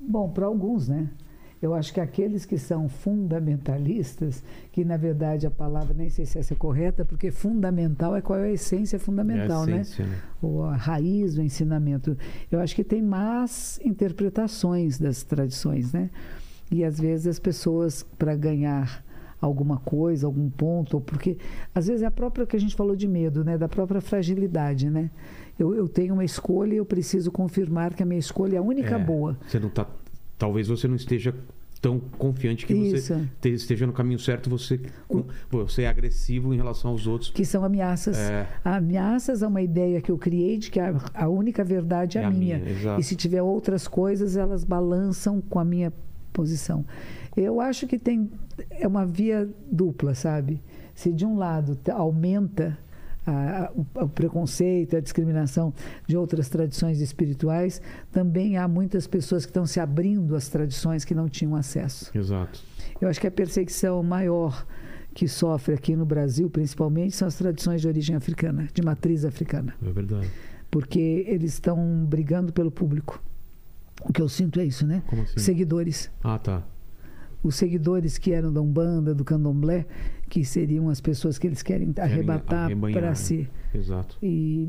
Bom, 0.00 0.28
para 0.28 0.46
alguns, 0.46 0.88
né? 0.88 1.08
Eu 1.60 1.74
acho 1.74 1.92
que 1.92 2.00
aqueles 2.00 2.44
que 2.44 2.58
são 2.58 2.88
fundamentalistas, 2.88 4.42
que 4.72 4.84
na 4.84 4.96
verdade 4.96 5.46
a 5.46 5.50
palavra 5.50 5.94
nem 5.94 6.10
sei 6.10 6.26
se 6.26 6.38
essa 6.38 6.54
é 6.54 6.56
correta, 6.56 7.04
porque 7.04 7.30
fundamental 7.30 8.14
é 8.14 8.20
qual 8.20 8.38
é 8.38 8.44
a 8.48 8.52
essência 8.52 8.98
fundamental, 8.98 9.62
É 9.62 9.62
a 9.62 9.66
né? 9.76 9.80
essência, 9.80 10.06
né? 10.06 10.18
Ou 10.42 10.64
a 10.64 10.76
raiz 10.76 11.34
do 11.34 11.42
ensinamento. 11.42 12.16
Eu 12.50 12.60
acho 12.60 12.74
que 12.74 12.84
tem 12.84 13.02
más 13.02 13.80
interpretações 13.82 14.98
das 14.98 15.22
tradições, 15.22 15.92
né? 15.92 16.10
E 16.70 16.84
às 16.84 16.98
vezes 16.98 17.26
as 17.26 17.38
pessoas, 17.38 18.02
para 18.18 18.34
ganhar 18.36 19.04
alguma 19.40 19.76
coisa, 19.78 20.26
algum 20.26 20.50
ponto, 20.50 20.94
ou 20.94 21.00
porque 21.00 21.36
às 21.74 21.86
vezes 21.86 22.02
é 22.02 22.06
a 22.06 22.10
própria 22.10 22.46
que 22.46 22.56
a 22.56 22.60
gente 22.60 22.74
falou 22.74 22.96
de 22.96 23.06
medo, 23.06 23.44
né? 23.44 23.56
Da 23.56 23.68
própria 23.68 24.00
fragilidade, 24.00 24.90
né? 24.90 25.10
Eu, 25.58 25.74
eu 25.74 25.88
tenho 25.88 26.12
uma 26.14 26.24
escolha 26.24 26.74
e 26.74 26.76
eu 26.76 26.84
preciso 26.84 27.30
confirmar 27.30 27.94
que 27.94 28.02
a 28.02 28.06
minha 28.06 28.18
escolha 28.18 28.56
é 28.56 28.58
a 28.58 28.62
única 28.62 28.96
É, 28.96 28.98
boa. 28.98 29.38
Você 29.48 29.58
não 29.58 29.70
tá, 29.70 29.86
talvez 30.38 30.68
você 30.68 30.86
não 30.88 30.96
esteja 30.96 31.34
tão 31.80 32.00
confiante 32.00 32.64
que 32.66 32.72
Isso. 32.74 33.14
você 33.14 33.28
te- 33.40 33.50
esteja 33.52 33.86
no 33.86 33.92
caminho 33.92 34.18
certo. 34.18 34.48
Você, 34.50 34.80
pô, 35.50 35.64
você 35.64 35.82
é 35.82 35.88
agressivo 35.88 36.52
em 36.52 36.56
relação 36.56 36.90
aos 36.90 37.06
outros. 37.06 37.30
que 37.30 37.44
são 37.44 37.62
ameaças. 37.64 38.16
É. 38.18 38.48
Ameaças 38.64 39.42
a 39.42 39.48
uma 39.48 39.60
ideia 39.62 40.00
que 40.00 40.10
eu 40.10 40.16
criei 40.18 40.56
de 40.58 40.70
que 40.70 40.80
a, 40.80 40.94
a 41.14 41.28
única 41.28 41.62
verdade 41.62 42.16
é, 42.18 42.22
É 42.22 42.24
a 42.24 42.30
minha. 42.30 42.58
minha, 42.58 42.98
e 42.98 43.02
se 43.02 43.14
tiver 43.14 43.42
outras 43.42 43.86
coisas, 43.86 44.36
elas 44.36 44.64
balançam 44.64 45.40
com 45.40 45.58
a 45.58 45.64
minha 45.64 45.92
posição. 46.32 46.84
Eu 47.36 47.60
acho 47.60 47.86
que 47.86 47.98
tem 47.98 48.30
é 48.70 48.88
uma 48.88 49.04
via 49.04 49.48
dupla, 49.70 50.14
sabe? 50.14 50.62
Se 50.94 51.12
de 51.12 51.26
um 51.26 51.36
lado 51.36 51.78
aumenta 51.92 52.78
a- 53.26 53.64
a- 53.66 54.02
o, 54.04 54.08
preconceito, 54.08 54.96
a 54.96 55.00
discriminação 55.00 55.72
de 56.06 56.16
outras 56.16 56.48
tradições 56.48 57.00
espirituais, 57.00 57.80
também 58.12 58.56
há 58.56 58.68
muitas 58.68 59.06
pessoas 59.06 59.44
que 59.44 59.50
estão 59.50 59.66
se 59.66 59.80
abrindo 59.80 60.34
às 60.36 60.48
tradições 60.48 61.04
que 61.04 61.14
não 61.14 61.28
tinham 61.28 61.56
acesso. 61.56 62.10
Exato. 62.16 62.60
Eu 63.00 63.08
acho 63.08 63.20
que 63.20 63.26
a 63.26 63.30
perseguição 63.30 64.02
maior 64.02 64.66
que 65.12 65.26
sofre 65.26 65.74
aqui 65.74 65.96
no 65.96 66.04
Brasil, 66.06 66.48
principalmente, 66.50 67.16
são 67.16 67.26
as 67.26 67.34
tradições 67.36 67.80
de 67.80 67.88
origem 67.88 68.14
africana, 68.14 68.68
de 68.72 68.82
matriz 68.82 69.24
africana, 69.24 69.74
É 69.82 69.90
verdade. 69.90 70.30
porque 70.70 71.24
eles 71.26 71.54
estão 71.54 72.04
brigando 72.06 72.52
pelo 72.52 72.70
público. 72.70 73.22
O 74.02 74.12
que 74.12 74.20
eu 74.20 74.28
sinto 74.28 74.60
é 74.60 74.64
isso, 74.64 74.86
né? 74.86 75.02
Como 75.06 75.22
assim? 75.22 75.38
Seguidores. 75.38 76.10
Ah, 76.22 76.38
tá. 76.38 76.62
Os 77.42 77.54
seguidores 77.54 78.18
que 78.18 78.32
eram 78.32 78.52
da 78.52 78.60
Umbanda, 78.60 79.14
do 79.14 79.24
Candomblé, 79.24 79.86
que 80.28 80.44
seriam 80.44 80.88
as 80.88 81.00
pessoas 81.00 81.38
que 81.38 81.46
eles 81.46 81.62
querem 81.62 81.92
arrebatar 81.98 82.64
arrebanhar, 82.64 83.00
para 83.00 83.08
né? 83.10 83.14
si. 83.14 83.48
Exato. 83.74 84.18
E, 84.22 84.68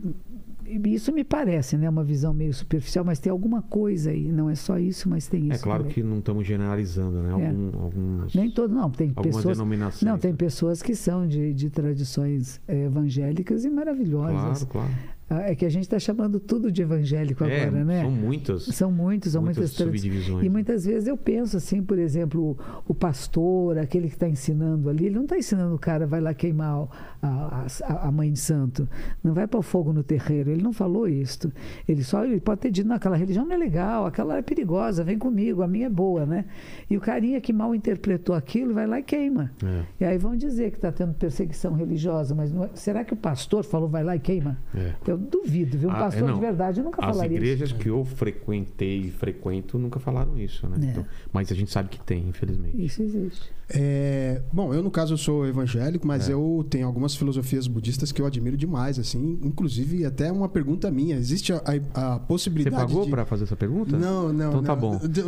e 0.65 0.93
isso 0.93 1.11
me 1.11 1.23
parece, 1.23 1.77
né? 1.77 1.89
Uma 1.89 2.03
visão 2.03 2.33
meio 2.33 2.53
superficial, 2.53 3.03
mas 3.03 3.19
tem 3.19 3.31
alguma 3.31 3.61
coisa 3.61 4.11
aí. 4.11 4.31
Não 4.31 4.49
é 4.49 4.55
só 4.55 4.77
isso, 4.77 5.09
mas 5.09 5.27
tem 5.27 5.47
isso. 5.47 5.59
É 5.59 5.63
claro 5.63 5.83
também. 5.83 5.95
que 5.95 6.03
não 6.03 6.19
estamos 6.19 6.45
generalizando, 6.45 7.21
né? 7.21 7.29
É. 7.29 7.47
Algum, 7.47 7.79
alguns, 7.79 8.35
Nem 8.35 8.51
todo, 8.51 8.73
não. 8.73 8.91
Tem 8.91 9.11
pessoas. 9.11 9.57
Não, 10.01 10.17
tem 10.17 10.35
pessoas 10.35 10.81
que 10.81 10.93
são 10.95 11.27
de, 11.27 11.53
de 11.53 11.69
tradições 11.69 12.61
eh, 12.67 12.85
evangélicas 12.85 13.65
e 13.65 13.69
maravilhosas. 13.69 14.63
Claro, 14.65 14.87
claro. 14.87 15.16
Ah, 15.29 15.51
É 15.51 15.55
que 15.55 15.65
a 15.65 15.69
gente 15.69 15.83
está 15.83 15.99
chamando 15.99 16.39
tudo 16.39 16.71
de 16.71 16.81
evangélico 16.81 17.43
É, 17.43 17.63
agora, 17.65 17.83
né? 17.83 18.01
São 18.01 18.11
muitas. 18.11 18.63
São 18.63 18.91
muitos, 18.91 19.31
são 19.33 19.41
muitas 19.41 19.71
subdivisões. 19.71 20.45
E 20.45 20.49
muitas 20.49 20.85
vezes 20.85 21.07
eu 21.07 21.17
penso 21.17 21.57
assim, 21.57 21.81
por 21.83 21.97
exemplo, 21.99 22.51
o, 22.85 22.91
o 22.91 22.95
pastor, 22.95 23.77
aquele 23.77 24.07
que 24.07 24.13
está 24.15 24.27
ensinando 24.27 24.89
ali, 24.89 25.07
ele 25.07 25.15
não 25.15 25.23
está 25.23 25.37
ensinando 25.37 25.75
o 25.75 25.79
cara, 25.79 26.05
vai 26.07 26.21
lá 26.21 26.33
queimar 26.33 26.87
a, 27.21 27.65
a, 27.87 28.07
a 28.07 28.11
mãe 28.11 28.31
de 28.31 28.39
santo, 28.39 28.87
não 29.23 29.33
vai 29.33 29.47
para 29.47 29.59
o 29.59 29.61
fogo 29.61 29.91
no 29.91 30.01
terreiro. 30.03 30.49
Ele 30.51 30.61
não 30.61 30.71
falou 30.71 31.07
isto. 31.07 31.51
Ele 31.87 32.03
só 32.03 32.23
ele 32.23 32.39
pode 32.39 32.61
ter 32.61 32.71
dito, 32.71 32.87
não, 32.87 32.95
aquela 32.95 33.17
religião 33.17 33.45
não 33.45 33.53
é 33.53 33.57
legal, 33.57 34.05
aquela 34.05 34.37
é 34.37 34.41
perigosa, 34.41 35.03
vem 35.03 35.17
comigo, 35.17 35.61
a 35.61 35.67
minha 35.67 35.87
é 35.87 35.89
boa, 35.89 36.25
né? 36.25 36.45
E 36.89 36.95
o 36.95 37.01
carinha 37.01 37.41
que 37.41 37.51
mal 37.51 37.73
interpretou 37.75 38.33
aquilo 38.35 38.73
vai 38.73 38.87
lá 38.87 38.99
e 38.99 39.03
queima. 39.03 39.51
É, 39.63 39.83
E 39.99 40.05
aí 40.05 40.17
vão 40.17 40.35
dizer 40.37 40.71
que 40.71 40.77
está 40.77 40.91
tendo 40.91 41.13
perseguição 41.13 41.73
religiosa, 41.73 42.33
mas 42.33 42.53
é- 42.53 42.69
será 42.75 43.03
que 43.03 43.13
o 43.13 43.17
pastor 43.17 43.63
falou 43.63 43.89
vai 43.89 44.03
lá 44.03 44.15
e 44.15 44.19
queima? 44.19 44.57
é. 44.73 44.93
Eu 45.05 45.16
duvido, 45.17 45.77
viu? 45.77 45.89
Um 45.89 45.91
Ah, 45.93 45.95
pastor 45.99 46.23
é, 46.23 46.27
não. 46.27 46.33
de 46.35 46.39
verdade 46.41 46.81
nunca 46.81 47.05
As 47.05 47.15
falaria 47.15 47.37
igrejas 47.37 47.69
isso. 47.69 47.79
que 47.79 47.89
eu 47.89 48.03
frequentei 48.05 49.01
e 49.01 49.11
frequento 49.11 49.77
nunca 49.79 49.99
falaram 49.99 50.37
isso, 50.39 50.67
né? 50.67 50.77
É. 50.81 50.91
Então, 50.91 51.05
mas 51.33 51.51
a 51.51 51.55
gente 51.55 51.71
sabe 51.71 51.89
que 51.89 51.99
tem, 51.99 52.27
infelizmente. 52.27 52.83
Isso 52.83 53.01
existe. 53.03 53.57
É, 53.69 54.41
bom, 54.53 54.73
eu 54.73 54.81
no 54.81 54.89
caso 54.89 55.13
eu 55.13 55.17
sou 55.17 55.45
evangélico, 55.45 56.07
mas 56.07 56.29
É. 56.29 56.33
eu 56.33 56.65
tenho 56.69 56.87
algumas 56.87 57.15
filosofias 57.17 57.67
budistas 57.67 58.13
que 58.13 58.21
eu 58.21 58.25
admiro 58.25 58.55
demais, 58.55 58.97
assim. 58.97 59.37
Inclusive, 59.43 60.05
até 60.05 60.31
uma 60.31 60.47
pergunta 60.47 60.89
minha: 60.89 61.17
existe 61.17 61.51
a, 61.51 61.57
a- 61.57 62.13
a 62.13 62.17
Você 62.17 62.25
possibilidade 62.27 62.75
pagou 62.77 63.03
de... 63.03 63.11
pra 63.11 63.25
fazer 63.25 63.43
essa 63.43 63.57
pergunta? 63.57 63.97
Não, 63.97 64.31
não. 64.31 64.47
Então 64.49 64.63
tá 64.63 64.73
não. 64.73 64.81
bom. 64.81 64.99
Eu- 65.03 65.27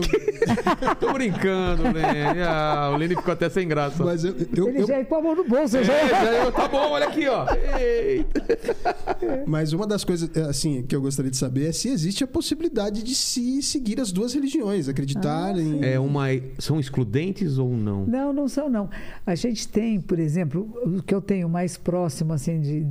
Tô 1.00 1.12
brincando, 1.14 1.84
Lene. 1.84 2.42
Ah, 2.48 2.92
o 2.94 2.98
Lene 2.98 3.14
ficou 3.16 3.34
até 3.34 3.50
sem 3.50 3.68
graça. 3.68 4.04
Mas 4.06 4.24
eu, 4.24 4.34
eu- 4.56 4.70
Ele 4.70 4.82
eu- 4.84 4.88
já 4.88 5.00
ia 5.00 5.06
pôr 5.06 5.16
a 5.18 5.22
mão 5.22 5.36
no 5.36 5.44
bolso, 5.44 5.76
É, 5.78 5.84
já 5.84 5.94
ia- 6.02 6.08
já 6.10 6.34
eu- 6.46 6.52
tá 6.54 6.68
bom, 6.70 6.92
olha 6.92 7.08
aqui, 7.08 7.28
ó. 7.28 7.46
Eita. 7.78 8.42
Mas 9.46 9.74
uma 9.74 9.79
das 9.86 10.04
coisas 10.04 10.30
é, 10.36 10.42
assim 10.42 10.84
que 10.84 10.96
eu 10.96 11.02
gostaria 11.02 11.32
de 11.32 11.38
saber 11.38 11.70
é 11.70 11.72
se 11.72 11.90
existe 11.90 12.24
a 12.24 12.28
possibilidade 12.28 13.04
de 13.04 13.16
se 13.16 13.62
seguir 13.62 14.00
as 14.00 14.12
duas 14.12 14.34
religiões, 14.34 14.88
acreditar 14.88 15.56
Ah, 15.56 15.62
em. 15.62 15.84
É 15.84 16.00
uma. 16.00 16.26
São 16.58 16.80
excludentes 16.80 17.58
ou 17.58 17.70
não? 17.76 18.06
Não, 18.06 18.34
não 18.34 18.48
são, 18.48 18.70
não. 18.70 18.90
A 19.26 19.36
gente 19.36 19.68
tem, 19.68 20.00
por 20.00 20.20
exemplo, 20.20 20.72
o 20.86 21.02
que 21.04 21.14
eu 21.14 21.22
tenho 21.22 21.48
mais 21.50 21.78
próximo, 21.78 22.34
assim, 22.34 22.60
de, 22.62 22.84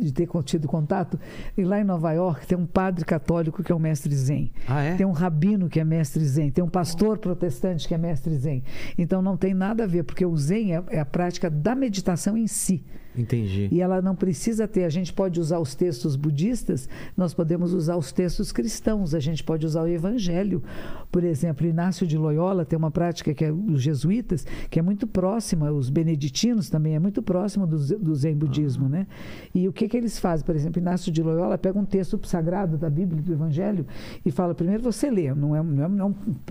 de 0.00 0.12
ter 0.12 0.28
tido 0.44 0.66
contato, 0.66 1.18
e 1.56 1.62
lá 1.62 1.80
em 1.80 1.84
Nova 1.84 2.12
York 2.12 2.46
tem 2.46 2.56
um 2.58 2.66
padre 2.66 3.04
católico 3.04 3.62
que 3.62 3.70
é 3.70 3.74
o 3.74 3.78
mestre 3.78 4.14
Zen. 4.14 4.50
Ah, 4.66 4.82
é? 4.82 4.94
Tem 4.96 5.06
um 5.06 5.12
rabino 5.12 5.68
que 5.68 5.78
é 5.78 5.84
mestre 5.84 6.24
Zen, 6.24 6.50
tem 6.50 6.62
um 6.64 6.68
pastor 6.68 7.18
protestante 7.18 7.86
que 7.86 7.94
é 7.94 7.98
mestre 7.98 8.34
Zen. 8.36 8.62
Então 8.96 9.22
não 9.22 9.36
tem 9.36 9.54
nada 9.54 9.84
a 9.84 9.86
ver, 9.86 10.02
porque 10.04 10.24
o 10.24 10.36
Zen 10.36 10.74
é, 10.74 10.82
é 10.90 11.00
a 11.00 11.06
prática 11.06 11.48
da 11.50 11.74
meditação 11.74 12.36
em 12.36 12.46
si. 12.46 12.84
Entendi. 13.16 13.68
E 13.70 13.80
ela 13.80 14.00
não 14.00 14.14
precisa 14.14 14.66
ter, 14.66 14.84
a 14.84 14.88
gente 14.88 15.12
pode 15.12 15.38
usar 15.38 15.58
os 15.58 15.74
textos 15.74 16.16
budistas, 16.16 16.88
nós 17.16 17.34
podemos 17.34 17.72
usar 17.72 17.96
os 17.96 18.10
textos 18.10 18.52
cristãos, 18.52 19.14
a 19.14 19.20
gente 19.20 19.44
pode 19.44 19.66
usar 19.66 19.82
o 19.82 19.88
evangelho. 19.88 20.62
Por 21.10 21.22
exemplo, 21.22 21.66
Inácio 21.66 22.06
de 22.06 22.16
Loyola 22.16 22.64
tem 22.64 22.78
uma 22.78 22.90
prática 22.90 23.34
que 23.34 23.44
é 23.44 23.52
os 23.52 23.82
jesuítas, 23.82 24.46
que 24.70 24.78
é 24.78 24.82
muito 24.82 25.06
próxima, 25.06 25.70
os 25.70 25.90
beneditinos 25.90 26.70
também 26.70 26.94
é 26.94 26.98
muito 26.98 27.22
próximo 27.22 27.66
do, 27.66 27.76
do 27.98 28.14
zen 28.14 28.34
budismo, 28.34 28.88
né? 28.88 29.06
E 29.54 29.68
o 29.68 29.72
que 29.72 29.88
que 29.88 29.96
eles 29.96 30.18
fazem? 30.18 30.46
Por 30.46 30.56
exemplo, 30.56 30.80
Inácio 30.80 31.12
de 31.12 31.22
Loyola 31.22 31.58
pega 31.58 31.78
um 31.78 31.84
texto 31.84 32.18
sagrado 32.26 32.78
da 32.78 32.88
Bíblia, 32.88 33.20
do 33.20 33.32
evangelho, 33.32 33.86
e 34.24 34.30
fala, 34.30 34.54
primeiro 34.54 34.82
você 34.82 35.10
lê, 35.10 35.34
não 35.34 35.54
é, 35.54 35.62
não 35.62 35.84
é, 35.84 35.88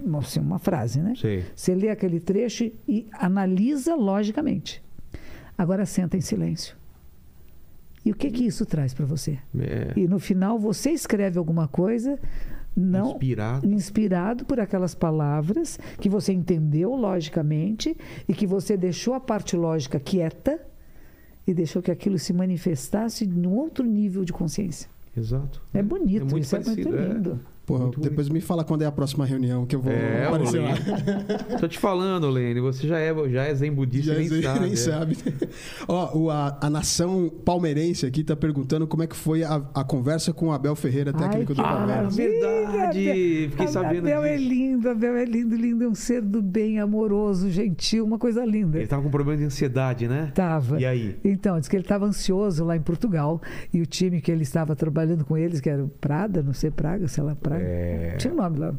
não 0.03 0.19
é 0.19 0.21
assim, 0.21 0.39
uma 0.39 0.59
frase, 0.59 1.01
né? 1.01 1.13
Sei. 1.15 1.43
Você 1.55 1.73
lê 1.73 1.89
aquele 1.89 2.19
trecho 2.19 2.71
e 2.87 3.07
analisa 3.13 3.95
logicamente. 3.95 4.83
Agora 5.57 5.85
senta 5.85 6.17
em 6.17 6.21
silêncio. 6.21 6.75
E 8.03 8.11
o 8.11 8.15
que 8.15 8.31
que 8.31 8.45
isso 8.45 8.65
traz 8.65 8.93
para 8.93 9.05
você? 9.05 9.37
É, 9.59 9.93
E 9.95 10.07
no 10.07 10.19
final 10.19 10.57
você 10.57 10.89
escreve 10.91 11.37
alguma 11.37 11.67
coisa 11.67 12.19
não 12.75 13.11
Inspirado. 13.11 13.67
inspirado 13.67 14.45
por 14.45 14.59
aquelas 14.59 14.95
palavras 14.95 15.77
que 15.99 16.09
você 16.09 16.31
entendeu 16.31 16.95
logicamente 16.95 17.95
e 18.27 18.33
que 18.33 18.47
você 18.47 18.77
deixou 18.77 19.13
a 19.13 19.19
parte 19.19 19.55
lógica 19.57 19.99
quieta 19.99 20.59
e 21.45 21.53
deixou 21.53 21.81
que 21.81 21.91
aquilo 21.91 22.17
se 22.17 22.31
manifestasse 22.33 23.25
num 23.27 23.53
outro 23.55 23.85
nível 23.85 24.23
de 24.23 24.31
consciência. 24.31 24.89
Exato. 25.15 25.61
É 25.73 25.83
bonito, 25.83 26.25
muito 26.27 26.39
isso 26.39 26.55
é 26.55 26.59
muito 26.59 26.89
parecido, 26.89 27.33
é. 27.33 27.39
Porra, 27.71 27.83
Muito 27.85 27.99
depois 28.01 28.27
me 28.29 28.41
fala 28.41 28.63
quando 28.63 28.81
é 28.81 28.85
a 28.85 28.91
próxima 28.91 29.25
reunião 29.25 29.65
que 29.65 29.75
eu 29.75 29.81
vou 29.81 29.91
É, 29.91 30.25
aparecer 30.25 30.59
lá. 30.61 30.69
Lene. 30.73 31.59
Tô 31.59 31.67
te 31.67 31.79
falando, 31.79 32.29
Lene, 32.29 32.59
você 32.59 32.87
já 32.87 32.99
é, 32.99 33.13
já 33.29 33.43
é 33.43 33.53
zen 33.55 33.71
budista 33.71 34.13
Já 34.13 34.19
e 34.19 34.19
nem 34.19 34.29
sei, 34.29 34.41
sabe. 34.43 34.59
nem 34.61 34.71
é. 34.73 34.75
sabe. 34.75 35.17
Ó, 35.87 36.17
o- 36.17 36.29
a, 36.29 36.57
a 36.61 36.69
nação 36.69 37.31
palmeirense 37.45 38.05
aqui 38.05 38.23
tá 38.23 38.35
perguntando 38.35 38.87
como 38.87 39.03
é 39.03 39.07
que 39.07 39.15
foi 39.15 39.43
a, 39.43 39.61
a 39.73 39.83
conversa 39.83 40.33
com 40.33 40.47
o 40.47 40.51
Abel 40.51 40.75
Ferreira, 40.75 41.13
técnico 41.13 41.53
Ai, 41.53 41.55
do 41.55 41.63
Palmeiras. 41.63 42.15
verdade. 42.15 42.77
maravilha. 42.77 43.49
Fiquei 43.51 43.67
sabendo 43.67 44.07
Abel 44.07 44.23
é 44.23 44.37
disso. 44.37 44.49
lindo, 44.49 44.89
Abel 44.89 45.15
é 45.15 45.25
lindo, 45.25 45.55
lindo, 45.55 45.83
é 45.83 45.87
um 45.87 45.95
ser 45.95 46.21
do 46.21 46.41
bem, 46.41 46.79
amoroso, 46.79 47.49
gentil, 47.49 48.05
uma 48.05 48.17
coisa 48.19 48.43
linda. 48.45 48.77
Ele 48.77 48.87
tava 48.87 49.01
com 49.03 49.09
problema 49.09 49.37
de 49.39 49.45
ansiedade, 49.45 50.07
né? 50.07 50.31
Tava. 50.33 50.79
E 50.79 50.85
aí? 50.85 51.15
Então, 51.23 51.59
diz 51.59 51.67
que 51.67 51.75
ele 51.75 51.83
estava 51.83 52.05
ansioso 52.05 52.63
lá 52.63 52.75
em 52.75 52.81
Portugal 52.81 53.41
e 53.73 53.81
o 53.81 53.85
time 53.85 54.21
que 54.21 54.31
ele 54.31 54.43
estava 54.43 54.75
trabalhando 54.75 55.25
com 55.25 55.37
eles, 55.37 55.59
que 55.61 55.69
era 55.69 55.83
o 55.83 55.87
Prada, 55.87 56.41
não 56.41 56.53
sei, 56.53 56.71
Praga, 56.71 57.07
sei 57.07 57.23
lá, 57.23 57.35
Praga. 57.35 57.60
É, 57.61 58.15
Tinha 58.17 58.33
um 58.33 58.37
nome 58.37 58.59
lá. 58.59 58.73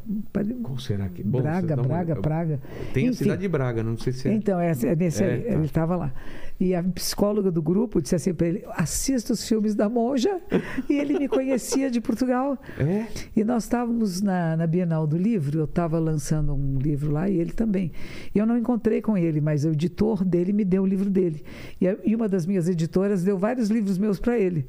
Qual 0.62 0.78
será 0.78 1.08
que. 1.08 1.22
Bom, 1.22 1.40
Braga, 1.42 1.74
uma- 1.74 1.82
Braga, 1.84 2.16
Praga. 2.16 2.60
Tem 2.92 3.06
a 3.06 3.10
Enfim. 3.10 3.18
cidade 3.24 3.42
de 3.42 3.48
Braga, 3.48 3.82
não 3.82 3.96
sei 3.96 4.12
se 4.12 4.28
é. 4.28 4.32
Então, 4.32 4.58
é, 4.60 4.72
é 4.72 4.96
nesse 4.96 5.22
É, 5.22 5.32
aí, 5.32 5.40
tá. 5.42 5.52
ele 5.54 5.64
estava 5.64 5.96
lá. 5.96 6.12
E 6.60 6.74
a 6.74 6.82
psicóloga 6.82 7.50
do 7.50 7.60
grupo 7.60 8.00
disse 8.00 8.14
assim 8.14 8.32
para 8.34 8.46
ele: 8.46 8.64
assista 8.76 9.32
os 9.32 9.46
filmes 9.48 9.74
da 9.74 9.88
Monja. 9.88 10.40
e 10.88 10.94
ele 10.94 11.18
me 11.18 11.28
conhecia 11.28 11.90
de 11.90 12.00
Portugal. 12.00 12.58
É? 12.78 13.06
E 13.34 13.42
nós 13.44 13.64
estávamos 13.64 14.20
na, 14.20 14.56
na 14.56 14.66
Bienal 14.66 15.06
do 15.06 15.16
Livro, 15.16 15.58
eu 15.58 15.64
estava 15.64 15.98
lançando 15.98 16.54
um 16.54 16.78
livro 16.78 17.10
lá 17.10 17.28
e 17.28 17.36
ele 17.38 17.52
também. 17.52 17.90
E 18.34 18.38
eu 18.38 18.46
não 18.46 18.56
encontrei 18.56 19.00
com 19.02 19.16
ele, 19.16 19.40
mas 19.40 19.64
o 19.64 19.70
editor 19.70 20.24
dele 20.24 20.52
me 20.52 20.64
deu 20.64 20.82
o 20.82 20.86
livro 20.86 21.10
dele. 21.10 21.42
E, 21.80 21.88
a- 21.88 21.96
e 22.04 22.14
uma 22.14 22.28
das 22.28 22.46
minhas 22.46 22.68
editoras 22.68 23.22
deu 23.24 23.36
vários 23.38 23.68
livros 23.68 23.98
meus 23.98 24.18
para 24.20 24.38
ele. 24.38 24.66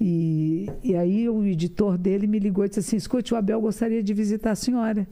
E, 0.00 0.66
e 0.82 0.96
aí 0.96 1.28
o 1.28 1.44
editor 1.44 1.98
dele 1.98 2.26
me 2.26 2.38
ligou 2.38 2.64
e 2.64 2.68
disse 2.68 2.80
assim: 2.80 2.96
escute, 2.96 3.34
o 3.34 3.36
Abel 3.36 3.60
gostaria 3.60 4.02
de 4.02 4.14
visitar 4.14 4.52
a 4.52 4.54
senhora. 4.54 5.06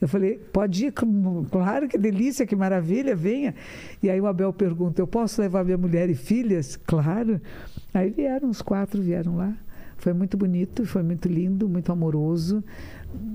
Eu 0.00 0.08
falei, 0.08 0.38
pode 0.38 0.86
ir, 0.86 0.92
Cl- 0.98 1.44
claro, 1.50 1.86
que 1.86 1.98
delícia, 1.98 2.46
que 2.46 2.56
maravilha, 2.56 3.14
venha. 3.14 3.54
E 4.02 4.08
aí 4.08 4.18
o 4.18 4.26
Abel 4.26 4.50
pergunta, 4.52 5.02
eu 5.02 5.06
posso 5.06 5.42
levar 5.42 5.62
minha 5.62 5.76
mulher 5.76 6.08
e 6.08 6.14
filhas? 6.14 6.76
Claro. 6.76 7.38
Aí 7.92 8.08
vieram, 8.08 8.48
os 8.48 8.62
quatro 8.62 9.02
vieram 9.02 9.36
lá. 9.36 9.54
Foi 10.00 10.14
muito 10.14 10.34
bonito, 10.34 10.86
foi 10.86 11.02
muito 11.02 11.28
lindo, 11.28 11.68
muito 11.68 11.92
amoroso. 11.92 12.64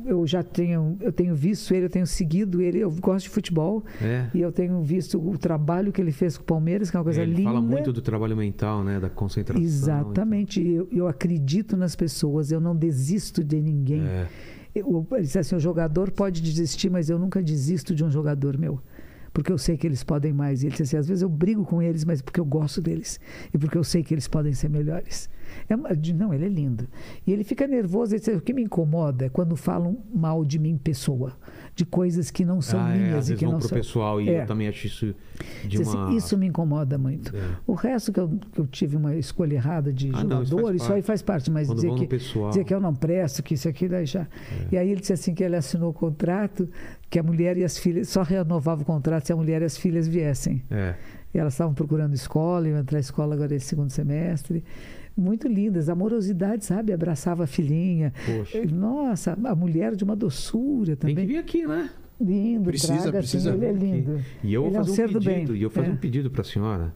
Eu 0.04 0.26
já 0.26 0.42
tenho, 0.42 0.98
eu 1.00 1.12
tenho 1.12 1.36
visto 1.36 1.72
ele, 1.76 1.86
eu 1.86 1.90
tenho 1.90 2.08
seguido 2.08 2.60
ele, 2.60 2.80
eu 2.80 2.90
gosto 2.90 3.26
de 3.26 3.30
futebol. 3.30 3.84
É. 4.02 4.28
E 4.34 4.42
eu 4.42 4.52
tenho 4.52 4.82
visto 4.82 5.20
o 5.20 5.38
trabalho 5.38 5.92
que 5.92 6.02
ele 6.02 6.12
fez 6.12 6.38
com 6.38 6.44
o 6.44 6.46
Palmeiras, 6.46 6.90
que 6.90 6.98
é 6.98 7.00
uma 7.00 7.04
coisa 7.04 7.22
ele 7.22 7.36
linda. 7.36 7.50
fala 7.50 7.62
muito 7.62 7.94
do 7.94 8.02
trabalho 8.02 8.36
mental, 8.36 8.84
né? 8.84 9.00
Da 9.00 9.12
concentração. 9.12 9.64
Exatamente. 9.64 10.60
Eu, 10.60 10.88
eu 10.92 11.08
acredito 11.08 11.78
nas 11.78 11.96
pessoas, 11.96 12.52
eu 12.52 12.60
não 12.60 12.76
desisto 12.76 13.44
de 13.44 13.62
ninguém. 13.62 14.02
É. 14.02 14.28
Eu, 14.74 15.06
ele 15.12 15.22
disse 15.22 15.38
assim: 15.38 15.56
o 15.56 15.60
jogador 15.60 16.10
pode 16.10 16.42
desistir, 16.42 16.90
mas 16.90 17.12
eu 17.12 17.20
nunca 17.20 17.44
desisto 17.44 17.94
de 17.94 18.04
um 18.04 18.10
jogador 18.10 18.58
meu. 18.58 18.82
Porque 19.32 19.52
eu 19.52 19.58
sei 19.58 19.78
que 19.78 19.86
eles 19.86 20.04
podem 20.04 20.34
mais. 20.34 20.64
E 20.64 20.68
ele 20.68 20.72
disse 20.72 20.84
assim: 20.84 20.98
às 20.98 21.08
vezes 21.08 21.22
eu 21.22 21.30
brigo 21.30 21.64
com 21.64 21.80
eles, 21.80 22.04
mas 22.04 22.24
porque 22.24 22.40
eu 22.40 22.46
gosto 22.46 22.82
deles. 22.82 23.20
E 23.54 23.58
porque 23.58 23.78
eu 23.78 23.84
sei 23.84 24.02
que 24.02 24.16
eles 24.16 24.28
podem 24.28 24.54
ser 24.54 24.70
melhores. 24.70 25.30
É 25.69 25.76
não, 26.14 26.34
ele 26.34 26.45
é 26.45 26.49
lindo. 26.49 26.88
E 27.26 27.32
ele 27.32 27.44
fica 27.44 27.68
nervoso. 27.68 28.14
Ele 28.14 28.19
diz, 28.19 28.36
o 28.36 28.41
que 28.41 28.53
me 28.53 28.64
incomoda 28.64 29.26
é 29.26 29.30
quando 29.30 29.56
falam 29.56 29.98
mal 30.14 30.44
de 30.45 30.60
mim, 30.60 30.77
pessoa. 30.77 31.34
De 31.76 31.86
coisas 31.86 32.32
que 32.32 32.45
não 32.45 32.61
são 32.61 32.80
ah, 32.80 32.95
é, 32.95 32.98
minhas 32.98 33.18
às 33.18 33.30
e 33.30 33.36
que 33.36 33.45
não 33.45 33.60
são. 33.60 33.69
pessoal 33.77 34.22
e 34.22 34.30
É. 34.30 34.44
eu 34.44 34.45
também 34.45 34.68
acho 34.68 34.88
isso 34.88 35.14
de 35.64 35.77
Diz 35.77 35.88
uma... 35.88 36.07
assim, 36.07 36.15
isso 36.18 36.38
me 36.38 36.48
incomoda 36.48 36.98
muito. 36.98 37.36
É. 37.36 37.41
O 37.68 37.73
resto 37.73 38.14
que 38.14 38.19
eu, 38.19 38.30
que 38.53 38.60
eu 38.61 38.68
tive 38.68 38.95
uma 38.95 39.15
escolha 39.15 39.56
errada 39.56 39.91
de 39.91 40.10
Ah, 40.14 40.23
não, 40.23 40.41
isso 40.41 40.52
jogador, 40.52 40.76
isso, 40.76 40.94
aí 40.94 41.02
faz 41.02 41.22
parte, 41.22 41.52
mas 41.52 41.68
Quando 41.68 41.76
dizer 41.76 41.94
que, 41.95 42.07
pessoal. 42.07 42.45
É. 42.45 42.49
dizer 42.49 42.64
que 42.64 42.73
eu 42.73 42.80
não 42.80 42.95
presto, 42.95 43.44
que 43.44 43.56
isso 43.56 43.68
aqui 43.68 43.90
daí 43.90 44.06
já. 44.06 44.26
E 44.72 44.77
aí 44.77 44.90
ele 44.90 45.02
disse 45.02 45.14
assim 45.14 45.34
que 45.34 45.44
ele 45.44 45.56
assinou 45.56 45.90
o 45.90 45.94
contrato, 45.94 46.69
que 47.10 47.19
a 47.19 47.23
mulher 47.23 47.57
e 47.57 47.64
as 47.64 47.77
filhas 47.77 48.07
só 48.07 48.23
renovava 48.23 48.82
o 48.82 48.86
contrato 48.86 49.26
se 49.26 49.34
a 49.34 49.36
mulher 49.36 49.61
e 49.61 49.65
as 49.65 49.77
filhas 49.77 50.07
viessem. 50.07 50.64
É. 50.72 50.95
E 51.34 51.38
elas 51.38 51.53
estavam 51.53 51.73
procurando 51.73 52.14
escola, 52.14 52.69
iam 52.69 52.80
entrar 52.80 52.95
na 52.95 53.02
escola 53.02 53.36
agora 53.36 53.53
esse 53.53 53.65
segundo 53.65 53.90
semestre. 53.90 54.64
Muito 55.18 55.48
lindas, 55.48 55.88
amorosidade, 55.88 56.66
sabe? 56.66 56.92
Abraçava 56.92 57.46
a 57.46 57.48
filhinha. 57.48 58.12
Poxa. 58.26 58.66
Nossa, 58.66 59.38
a 59.44 59.56
mulher 59.56 59.96
de 59.96 60.04
uma 60.04 60.16
doçura 60.16 60.96
Tem 60.96 61.10
que 61.10 61.16
também. 61.16 61.26
vir 61.28 61.38
aqui, 61.38 61.66
né? 61.66 61.90
Lindo, 62.20 62.66
Precisa, 62.70 63.02
traga, 63.04 63.18
precisa. 63.20 63.50
assim, 63.52 63.58
ele 63.60 63.66
é 63.66 63.74
lindo. 63.74 64.20
E 64.44 64.54
eu 64.54 64.64
vou 64.64 64.70
é 64.76 64.82
um 64.82 64.84
fazer 64.86 65.06
um 65.10 65.14
pedido. 65.20 65.56
E 65.56 65.62
eu 65.64 65.70
vou 65.70 65.76
fazer 65.76 65.88
É. 65.90 65.92
um 65.94 65.98
pedido 65.98 66.30
para 66.32 66.42
a 66.42 66.44
senhora. 66.46 66.94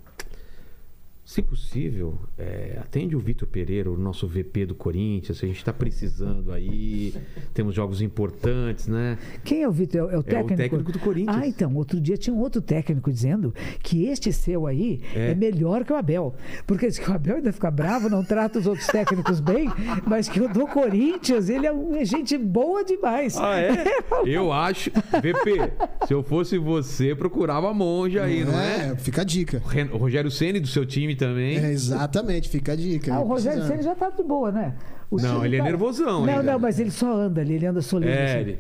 Se 1.30 1.44
possível, 1.44 2.18
é, 2.40 2.80
atende 2.82 3.16
o 3.16 3.20
Vitor 3.20 3.48
Pereira, 3.48 3.92
o 3.92 3.96
nosso 3.96 4.28
VP 4.28 4.66
do 4.66 4.74
Corinthians. 4.74 5.38
A 5.44 5.46
gente 5.46 5.58
está 5.58 5.72
precisando 5.72 6.52
aí. 6.52 7.14
Temos 7.54 7.76
jogos 7.76 8.02
importantes, 8.02 8.88
né? 8.88 9.16
Quem 9.44 9.62
é 9.62 9.68
o 9.70 9.72
Vitor? 9.72 10.00
É 10.00 10.04
o- 10.06 10.10
É 10.10 10.18
o 10.18 10.24
técnico? 10.24 10.56
técnico 10.58 10.92
do 10.92 10.98
Corinthians. 10.98 11.38
Ah, 11.38 11.46
então. 11.46 11.76
Outro 11.76 12.02
dia 12.02 12.18
tinha 12.18 12.36
um 12.36 12.40
outro 12.40 12.64
técnico 12.64 13.12
dizendo 13.12 13.54
que 13.84 14.06
este 14.06 14.34
seu 14.34 14.66
aí 14.66 15.02
É. 15.14 15.30
é, 15.30 15.36
melhor 15.36 15.86
que 15.86 15.94
o 15.94 15.96
Abel. 15.98 16.34
Porque 16.66 16.88
diz 16.88 16.98
que 16.98 17.08
o 17.08 17.14
Abel 17.14 17.36
ainda 17.36 17.54
fica 17.54 17.70
bravo, 17.70 18.10
não 18.10 18.24
trata 18.24 18.58
os 18.58 18.66
outros 18.66 18.88
técnicos 18.88 19.40
bem, 19.40 19.70
mas 20.08 20.28
que 20.28 20.42
o 20.42 20.52
do 20.52 20.66
Corinthians, 20.66 21.48
ele 21.48 21.68
é 21.68 21.72
um- 21.72 21.96
é 21.96 22.04
gente 22.06 22.36
boa 22.40 22.84
demais. 22.84 23.38
Ah, 23.38 23.56
é? 23.60 23.70
Eu 24.26 24.52
acho. 24.52 24.90
VP, 24.90 26.08
se 26.08 26.12
eu 26.16 26.24
fosse 26.24 26.58
você, 26.58 27.14
procurava 27.14 27.70
a 27.70 27.74
monja 27.74 28.24
aí, 28.24 28.44
não 28.44 28.60
é? 28.60 28.96
Fica 28.96 29.22
a 29.22 29.24
dica. 29.24 29.62
O 29.94 29.98
Rogério 29.98 30.32
Ceni 30.32 30.60
do 30.60 30.68
seu 30.68 30.88
time 30.88 31.19
também. 31.20 31.58
É, 31.58 31.72
exatamente, 31.72 32.50
fica 32.50 32.72
a 32.72 32.76
dica. 32.76 33.14
Ah, 33.14 33.20
o 33.20 33.28
Rogério 33.28 33.64
Ceni 33.68 33.84
já 33.84 33.94
tá 33.94 34.10
de 34.10 34.24
boa, 34.24 34.52
né? 34.52 34.74
O 35.12 35.18
Não, 35.18 35.46
ele 35.46 35.56
é 35.56 35.60
tá- 35.60 35.66
nervosão 35.66 36.26
Não, 36.26 36.40
ainda. 36.40 36.52
não, 36.54 36.60
mas 36.60 36.80
ele 36.80 36.92
só 36.92 37.12
anda 37.14 37.42
ali, 37.42 37.56
ele 37.56 37.66
anda 37.66 37.82
solene. 37.82 38.12
É, 38.12 38.26
assim. 38.26 38.40
ele... 38.42 38.60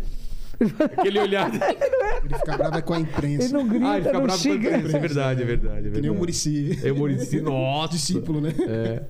Aquele 0.97 1.19
olhar. 1.19 1.49
Ele 2.23 2.35
fica 2.35 2.57
bravo 2.57 2.77
é 2.77 2.81
com 2.81 2.93
a 2.93 2.99
imprensa. 2.99 3.43
Ele 3.45 3.53
não 3.53 3.67
grita, 3.67 3.85
Ah, 3.87 3.95
ele 3.95 4.05
fica 4.05 4.17
não 4.17 4.23
bravo 4.23 4.43
com 4.43 4.49
a 4.49 4.55
imprensa, 4.55 4.97
É 4.97 4.99
verdade, 4.99 5.41
é 5.41 5.45
verdade. 5.45 5.87
É 5.87 5.91
Que 5.91 6.01
nem 6.01 6.09
o 6.09 6.13
verdade. 6.13 6.17
Murici. 6.19 6.79
É 6.83 6.91
o 6.91 6.95
Murici, 6.95 7.39
nossa. 7.41 7.93
Discípulo, 7.93 8.41
né? 8.41 8.53
É. 8.67 9.03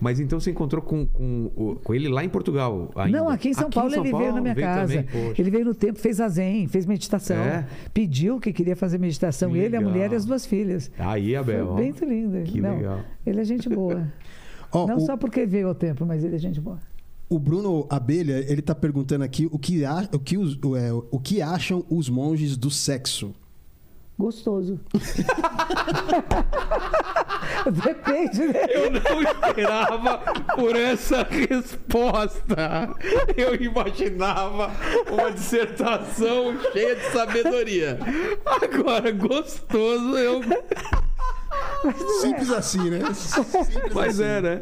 Mas 0.00 0.20
então 0.20 0.38
você 0.38 0.50
encontrou 0.50 0.80
com, 0.80 1.04
com, 1.06 1.78
com 1.82 1.94
ele 1.94 2.08
lá 2.08 2.22
em 2.24 2.28
Portugal? 2.28 2.90
Ainda. 2.94 3.18
Não, 3.18 3.28
aqui 3.28 3.48
em 3.48 3.54
São 3.54 3.68
Paulo 3.70 3.92
ele 3.94 4.12
veio 4.12 4.32
na 4.32 4.40
minha 4.40 4.54
casa. 4.54 5.02
também, 5.02 5.32
ele 5.36 5.50
veio 5.50 5.64
no 5.64 5.74
tempo, 5.74 5.98
fez 5.98 6.20
a 6.20 6.28
zen, 6.28 6.66
fez 6.68 6.86
meditação. 6.86 7.36
É? 7.36 7.66
Pediu 7.92 8.38
que 8.38 8.52
queria 8.52 8.76
fazer 8.76 8.98
meditação. 8.98 9.50
Que 9.52 9.58
Ele, 9.58 9.76
a 9.76 9.80
mulher 9.80 10.12
e 10.12 10.14
as 10.14 10.24
duas 10.24 10.46
filhas. 10.46 10.90
Aí, 10.98 11.34
Abel. 11.34 11.74
Foi 11.74 11.92
bem 11.92 12.08
lindo. 12.08 12.42
Que 12.44 12.60
Não, 12.60 12.76
legal. 12.76 13.00
Ele 13.26 13.40
é 13.40 13.44
gente 13.44 13.68
boa. 13.68 14.06
Ó, 14.70 14.86
Não 14.86 14.98
o, 14.98 15.00
só 15.00 15.16
porque 15.16 15.46
veio 15.46 15.68
ao 15.68 15.74
tempo, 15.74 16.04
mas 16.06 16.22
ele 16.22 16.36
é 16.36 16.38
gente 16.38 16.60
boa. 16.60 16.78
O 17.28 17.38
Bruno 17.38 17.86
Abelha, 17.90 18.44
ele 18.50 18.62
tá 18.62 18.74
perguntando 18.74 19.24
aqui 19.24 19.48
o 19.50 19.58
que, 19.58 19.84
a- 19.84 20.08
o, 20.12 20.18
que 20.18 20.36
os- 20.38 20.58
o, 20.64 20.76
é, 20.76 20.92
o 20.92 21.18
que 21.20 21.40
acham 21.42 21.84
os 21.90 22.08
monges 22.08 22.56
do 22.56 22.70
sexo. 22.70 23.34
Gostoso. 24.18 24.80
Depende, 27.70 28.46
né? 28.48 28.66
Eu 28.70 28.90
não 28.90 29.22
esperava 29.22 30.18
por 30.56 30.74
essa 30.74 31.22
resposta. 31.22 32.94
Eu 33.36 33.54
imaginava 33.56 34.70
uma 35.10 35.30
dissertação 35.30 36.58
cheia 36.72 36.96
de 36.96 37.04
sabedoria. 37.12 37.98
Agora, 38.44 39.12
gostoso, 39.12 40.16
eu. 40.16 40.40
Simples 42.20 42.50
assim, 42.50 42.90
né? 42.90 43.00
Simples 43.14 43.92
Mas 43.94 44.20
assim. 44.20 44.24
é, 44.30 44.40
né? 44.40 44.60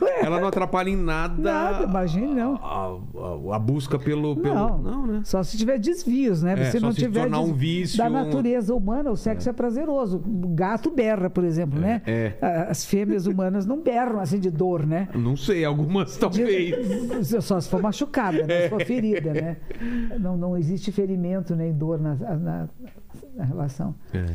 Não 0.00 0.08
é. 0.08 0.24
Ela 0.24 0.40
não 0.40 0.48
atrapalha 0.48 0.88
em 0.90 0.96
nada. 0.96 1.34
Nada, 1.40 1.84
imagine, 1.84 2.34
não. 2.34 2.56
A, 2.56 3.52
a- 3.52 3.56
a 3.56 3.58
busca 3.58 3.98
pelo. 3.98 4.36
pelo... 4.36 4.54
Não, 4.54 4.78
não, 4.78 5.06
né? 5.06 5.20
Só 5.24 5.42
se 5.42 5.56
tiver 5.56 5.78
desvios, 5.78 6.42
né? 6.42 6.54
É, 6.58 6.70
se 6.70 6.80
não 6.80 6.92
se 6.92 6.98
tiver 7.00 7.22
tornar 7.22 7.40
um 7.40 7.52
vício, 7.52 7.98
Da 7.98 8.08
natureza 8.08 8.74
humana, 8.74 9.10
o 9.10 9.16
sexo 9.16 9.48
é, 9.48 9.52
prazeroso. 9.52 10.18
O 10.26 10.48
gato 10.48 10.90
berra, 10.90 11.28
por 11.30 11.44
exemplo, 11.44 11.78
né? 11.78 12.02
é. 12.06 12.34
As 12.68 12.84
fêmeas 12.84 13.26
humanas 13.26 13.66
não 13.66 13.80
berram 13.80 14.20
assim 14.20 14.38
de 14.38 14.50
dor, 14.50 14.86
né? 14.86 15.08
Não 15.14 15.36
sei, 15.36 15.64
algumas 15.64 16.16
talvez. 16.16 17.28
De- 17.28 17.40
Só 17.42 17.60
se 17.60 17.68
for 17.68 17.80
machucada, 17.82 18.46
né? 18.46 18.62
se 18.62 18.68
for 18.70 18.84
ferida, 18.84 19.32
né? 19.32 19.56
Não, 20.18 20.36
não 20.36 20.56
existe 20.56 20.90
ferimento 20.90 21.54
nem 21.54 21.72
dor 21.72 22.00
na, 22.00 22.14
na- 22.14 22.68
na 23.34 23.44
relação. 23.44 23.94
É. 24.12 24.26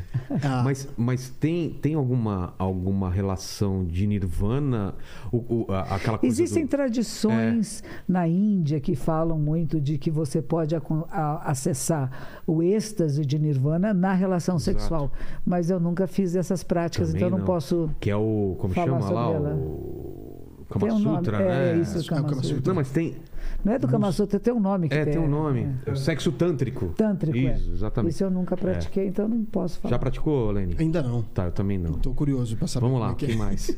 Ah. 0.43 0.61
Mas, 0.64 0.88
mas 0.97 1.30
tem, 1.30 1.69
tem 1.81 1.93
alguma, 1.95 2.53
alguma 2.57 3.10
relação 3.10 3.85
de 3.85 4.06
nirvana? 4.07 4.93
O, 5.31 5.38
o- 5.38 5.72
a- 5.72 5.95
aquela 5.95 6.18
coisa 6.18 6.34
Existem 6.34 6.65
do... 6.65 6.69
tradições 6.69 7.84
na 8.07 8.27
Índia 8.27 8.80
que 8.80 8.95
falam 8.95 9.38
muito 9.39 9.80
de 9.80 9.97
que 9.97 10.10
você 10.11 10.41
pode 10.41 10.76
acon- 10.76 11.06
a- 11.11 11.49
acessar 11.51 12.41
o 12.45 12.61
êxtase 12.64 13.26
de 13.26 13.38
nirvana 13.39 13.93
na 13.93 14.14
relação 14.14 14.60
sexual. 14.60 15.11
Mas 15.45 15.69
eu 15.69 15.80
nunca 15.80 16.07
fiz 16.07 16.35
essas 16.35 16.64
práticas, 16.64 17.07
Também 17.10 17.19
então 17.22 17.27
eu 17.27 17.31
não, 17.31 17.38
não. 17.39 17.45
posso. 17.45 17.89
Que 17.99 18.10
é 18.10 18.15
o. 18.15 18.56
Como 18.60 18.73
falar 18.73 18.99
chama 19.01 19.10
lá? 19.11 19.31
ela. 19.31 19.56
O. 19.56 20.65
Kama 20.69 20.85
Tem 20.85 20.95
um 20.95 20.99
nome. 20.99 21.18
Sutra, 21.18 21.38
É, 21.41 21.73
né? 21.76 21.81
isso, 21.81 21.97
É 21.97 22.01
o 22.01 22.06
Kama 22.06 22.22
Kama 22.30 22.34
Sutra. 22.35 22.56
Sutra. 22.56 22.69
Não, 22.69 22.76
mas 22.76 22.89
tem. 22.91 23.15
Não 23.64 23.73
é 23.73 23.80
do 23.80 23.88
Kama 23.88 24.11
Sutra, 24.11 24.40
tem 24.40 24.53
um 24.53 24.60
nome 24.60 24.88
que 24.90 24.95
É, 24.95 25.06
tem 25.06 25.19
um 25.19 25.26
é- 25.26 25.27
nome. 25.27 25.76
É 25.86 25.91
o 25.91 25.95
sexo 25.95 26.31
tântrico. 26.31 26.94
Tântrico, 26.95 27.38
é. 27.38 27.56
Isso, 27.56 27.72
exatamente. 27.72 28.11
Isso 28.14 28.23
eu 28.23 28.31
nunca 28.31 28.56
pratiquei, 28.56 29.07
então 29.07 29.26
eu 29.26 29.30
não 29.30 29.44
posso 29.45 29.80
falar. 29.80 29.91
Já 29.91 29.99
praticou, 29.99 30.52
Lene? 30.52 30.76
Ainda 30.80 31.02
não. 31.03 31.22
Tá, 31.22 31.45
eu 31.45 31.52
também 31.52 31.77
não. 31.77 31.94
Tô 31.94 32.14
curioso 32.14 32.56
pra 32.56 32.68
saber 32.68 32.86
Vamos 32.86 33.02
lá, 33.02 33.11
é 33.11 33.15
que 33.15 33.26
é. 33.26 33.27
quem 33.30 33.38
mais? 33.38 33.69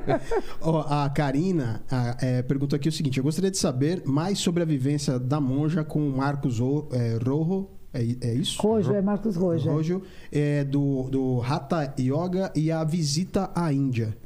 Ó, 0.60 0.80
a 0.88 1.08
Karina 1.10 1.82
a, 1.90 2.16
é, 2.20 2.42
perguntou 2.42 2.76
aqui 2.76 2.88
o 2.88 2.92
seguinte: 2.92 3.18
eu 3.18 3.24
gostaria 3.24 3.50
de 3.50 3.58
saber 3.58 4.02
mais 4.04 4.38
sobre 4.38 4.62
a 4.62 4.66
vivência 4.66 5.18
da 5.18 5.40
monja 5.40 5.84
com 5.84 6.06
o 6.08 6.16
Marcos 6.16 6.60
o, 6.60 6.88
é, 6.92 7.18
Rojo. 7.24 7.68
É, 7.92 8.02
é 8.20 8.34
isso? 8.34 8.60
Rojo, 8.62 8.92
é 8.94 9.02
Marcos 9.02 9.34
Rojo. 9.36 9.68
é. 9.68 9.72
Rojo, 9.72 10.02
é, 10.30 10.64
do, 10.64 11.08
do 11.10 11.42
Hatha 11.42 11.92
Yoga 11.98 12.52
e 12.54 12.70
a 12.70 12.84
visita 12.84 13.50
à 13.54 13.72
Índia. 13.72 14.16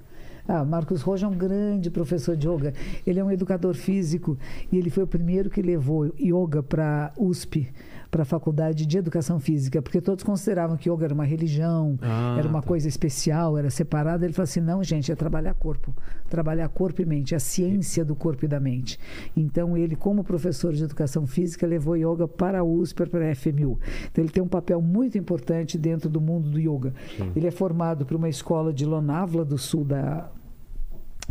Ah, 0.46 0.64
Marcos 0.64 1.00
Rojo 1.00 1.24
é 1.24 1.28
um 1.28 1.36
grande 1.36 1.90
professor 1.90 2.36
de 2.36 2.46
yoga. 2.46 2.74
Ele 3.06 3.18
é 3.18 3.24
um 3.24 3.30
educador 3.30 3.74
físico 3.74 4.36
e 4.70 4.76
ele 4.76 4.90
foi 4.90 5.04
o 5.04 5.06
primeiro 5.06 5.48
que 5.48 5.62
levou 5.62 6.12
yoga 6.20 6.62
para 6.62 7.12
USP 7.16 7.72
para 8.14 8.22
a 8.22 8.24
faculdade 8.24 8.86
de 8.86 8.96
educação 8.96 9.40
física, 9.40 9.82
porque 9.82 10.00
todos 10.00 10.22
consideravam 10.22 10.76
que 10.76 10.88
yoga 10.88 11.04
era 11.06 11.12
uma 11.12 11.24
religião, 11.24 11.98
Ah, 12.00 12.36
era 12.38 12.46
uma 12.46 12.62
tá. 12.62 12.68
coisa 12.68 12.86
especial, 12.86 13.58
era 13.58 13.68
separada. 13.70 14.24
Ele 14.24 14.32
falou 14.32 14.44
assim: 14.44 14.60
não, 14.60 14.84
gente, 14.84 15.10
é 15.10 15.16
trabalhar 15.16 15.52
corpo, 15.54 15.92
trabalhar 16.30 16.68
corpo 16.68 17.02
e 17.02 17.04
mente, 17.04 17.34
a 17.34 17.40
ciência 17.40 18.04
do 18.04 18.14
corpo 18.14 18.44
e 18.44 18.48
da 18.48 18.60
mente. 18.60 19.00
Então, 19.36 19.76
ele, 19.76 19.96
como 19.96 20.22
professor 20.22 20.72
de 20.72 20.84
educação 20.84 21.26
física, 21.26 21.66
levou 21.66 21.96
yoga 21.96 22.28
para 22.28 22.60
a 22.60 22.62
USP, 22.62 23.04
para 23.06 23.32
a 23.32 23.34
FMU. 23.34 23.80
Então, 24.12 24.22
ele 24.22 24.30
tem 24.30 24.40
um 24.44 24.46
papel 24.48 24.80
muito 24.80 25.18
importante 25.18 25.76
dentro 25.76 26.08
do 26.08 26.20
mundo 26.20 26.48
do 26.48 26.60
yoga. 26.60 26.94
Ele 27.34 27.48
é 27.48 27.50
formado 27.50 28.06
por 28.06 28.14
uma 28.16 28.28
escola 28.28 28.72
de 28.72 28.86
Lonavla, 28.86 29.44
do 29.44 29.58
sul 29.58 29.84
da, 29.84 30.30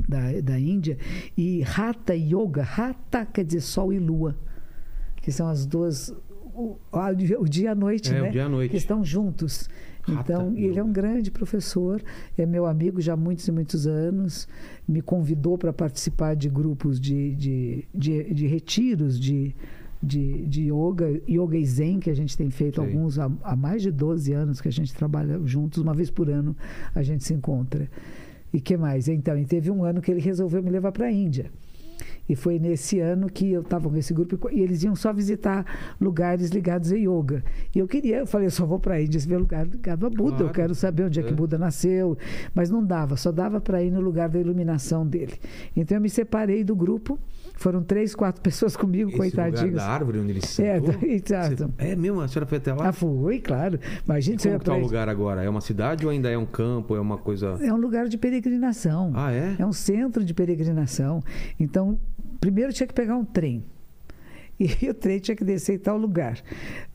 da, 0.06 0.42
da 0.42 0.60
Índia, 0.60 0.98
e 1.38 1.64
Hatha 1.64 2.14
Yoga, 2.14 2.64
Hatha 2.64 3.26
quer 3.26 3.46
dizer 3.46 3.62
sol 3.62 3.94
e 3.94 4.00
lua, 4.00 4.36
que 5.22 5.32
são 5.32 5.48
as 5.48 5.66
duas, 5.66 6.14
o, 6.56 6.78
o 7.40 7.48
dia 7.48 7.72
a 7.72 7.76
noite, 7.76 8.14
É, 8.14 8.20
o 8.20 8.24
né? 8.24 8.30
dia 8.30 8.42
e 8.42 8.46
a 8.46 8.50
noite. 8.50 8.72
Que 8.72 8.78
estão 8.78 9.04
juntos. 9.04 9.70
Hatha 10.04 10.22
Então, 10.22 10.54
ele 10.58 10.78
é 10.78 10.84
um 10.84 10.92
grande 10.92 11.32
professor, 11.32 12.02
é 12.38 12.46
meu 12.46 12.66
amigo 12.66 13.00
já 13.00 13.14
há 13.14 13.18
muitos 13.18 13.48
e 13.48 13.52
muitos 13.52 13.88
anos, 13.88 14.48
me 14.88 15.02
convidou 15.02 15.58
para 15.58 15.72
participar 15.72 16.36
de 16.36 16.50
grupos 16.50 17.00
de, 17.00 17.34
de, 17.36 17.86
de, 17.94 18.34
de 18.34 18.48
retiros 18.48 19.18
de, 19.18 19.56
de, 20.02 20.46
de 20.46 20.64
yoga, 20.64 21.22
yoga 21.30 21.58
e 21.58 21.66
zen, 21.66 22.00
que 22.00 22.10
a 22.10 22.14
gente 22.14 22.36
tem 22.36 22.50
feito 22.50 22.82
Sei. 22.82 22.86
alguns 22.86 23.18
há, 23.18 23.32
há 23.44 23.56
mais 23.56 23.82
de 23.82 23.92
12 23.92 24.34
anos 24.34 24.60
que 24.60 24.68
a 24.68 24.72
gente 24.72 24.94
trabalha 24.94 25.40
juntos, 25.46 25.82
uma 25.82 25.94
vez 25.94 26.12
por 26.12 26.30
ano 26.30 26.56
a 26.94 27.02
gente 27.02 27.24
se 27.24 27.34
encontra. 27.34 27.90
E 28.54 28.60
que 28.60 28.76
mais? 28.76 29.08
Então, 29.08 29.38
e 29.38 29.46
teve 29.46 29.72
um 29.72 29.84
ano 29.84 30.02
que 30.02 30.12
ele 30.12 30.22
resolveu 30.22 30.62
me 30.62 30.70
levar 30.70 30.92
para 30.92 31.08
a 31.08 31.12
Índia. 31.12 31.50
E 32.28 32.36
foi 32.36 32.58
nesse 32.58 33.00
ano 33.00 33.28
que 33.30 33.52
eu 33.52 33.62
estava 33.62 33.90
com 33.90 33.96
esse 33.98 34.14
grupo 34.14 34.50
e 34.50 34.62
eles 34.62 34.82
iam 34.84 34.96
só 34.96 35.12
visitar 35.12 35.66
lugares 36.00 36.50
ligados 36.52 36.92
a 36.92 36.96
yoga. 36.96 37.44
E 37.76 37.80
eu 37.80 37.88
queria, 37.88 38.20
eu 38.20 38.28
falei, 38.28 38.48
eu 38.48 38.52
só 38.52 38.66
vou 38.66 38.80
para 38.80 38.96
a 38.96 39.02
Índia 39.02 39.20
ver 39.20 39.38
lugar 39.38 39.68
ligado 39.68 40.06
a 40.06 40.10
Buda, 40.10 40.30
Claro. 40.38 40.46
eu 40.46 40.50
quero 40.52 40.76
saber 40.76 41.04
onde 41.04 41.20
é, 41.20 41.24
que 41.24 41.30
É. 41.30 41.34
Buda 41.34 41.58
nasceu. 41.58 42.18
Mas 42.56 42.70
não 42.70 42.84
dava, 42.86 43.18
só 43.18 43.32
dava 43.32 43.60
para 43.60 43.84
ir 43.84 43.92
no 43.92 44.00
lugar 44.00 44.30
da 44.30 44.40
iluminação 44.40 45.06
dele. 45.06 45.34
Então 45.76 45.98
eu 45.98 46.02
me 46.02 46.10
separei 46.10 46.64
do 46.64 46.76
grupo, 46.76 47.20
foram 47.54 47.82
três, 47.84 48.14
quatro 48.16 48.42
pessoas 48.42 48.76
comigo, 48.76 49.10
Esse 49.10 49.18
lugar 49.18 49.32
coitadinhos. 49.52 49.76
da 49.76 49.88
árvore 49.88 50.20
onde 50.20 50.32
ele 50.34 50.46
se 50.46 50.64
É, 50.64 50.80
sentou? 50.80 50.96
exato. 51.10 51.56
Você- 51.56 51.70
É 51.78 51.96
mesmo? 51.96 52.22
A 52.22 52.28
senhora 52.28 52.46
foi 52.48 52.58
até 52.58 52.74
lá? 52.74 52.90
Ah, 52.90 52.94
foi, 52.94 53.40
claro. 53.40 53.80
Imagina 54.06 54.36
E 54.36 54.40
você 54.40 54.50
como 54.50 54.56
ia 54.56 54.60
tá 54.66 54.74
o 54.76 54.80
lugar 54.80 55.08
agora? 55.10 55.44
É 55.44 55.50
uma 55.50 55.62
cidade 55.62 56.06
ou 56.06 56.12
ainda 56.12 56.30
é 56.30 56.38
um 56.38 56.46
campo? 56.46 56.96
É 56.96 57.00
uma 57.00 57.18
coisa... 57.18 57.58
É 57.62 57.72
um 57.74 57.78
lugar 57.78 58.08
de 58.08 58.18
peregrinação. 58.18 59.12
Ah, 59.16 59.32
é? 59.32 59.56
É 59.60 59.66
um 59.66 59.74
centro 59.74 60.24
de 60.26 60.34
peregrinação. 60.34 61.22
Então, 61.60 62.00
primeiro 62.42 62.74
tinha 62.74 62.88
que 62.88 62.94
pegar 62.94 63.16
um 63.16 63.24
trem. 63.26 63.64
E 64.64 64.90
o 64.90 64.94
trem 64.94 65.20
tinha 65.20 65.36
que 65.36 65.44
descer 65.44 65.76
em 65.76 65.80
tal 65.80 65.98
lugar. 65.98 66.40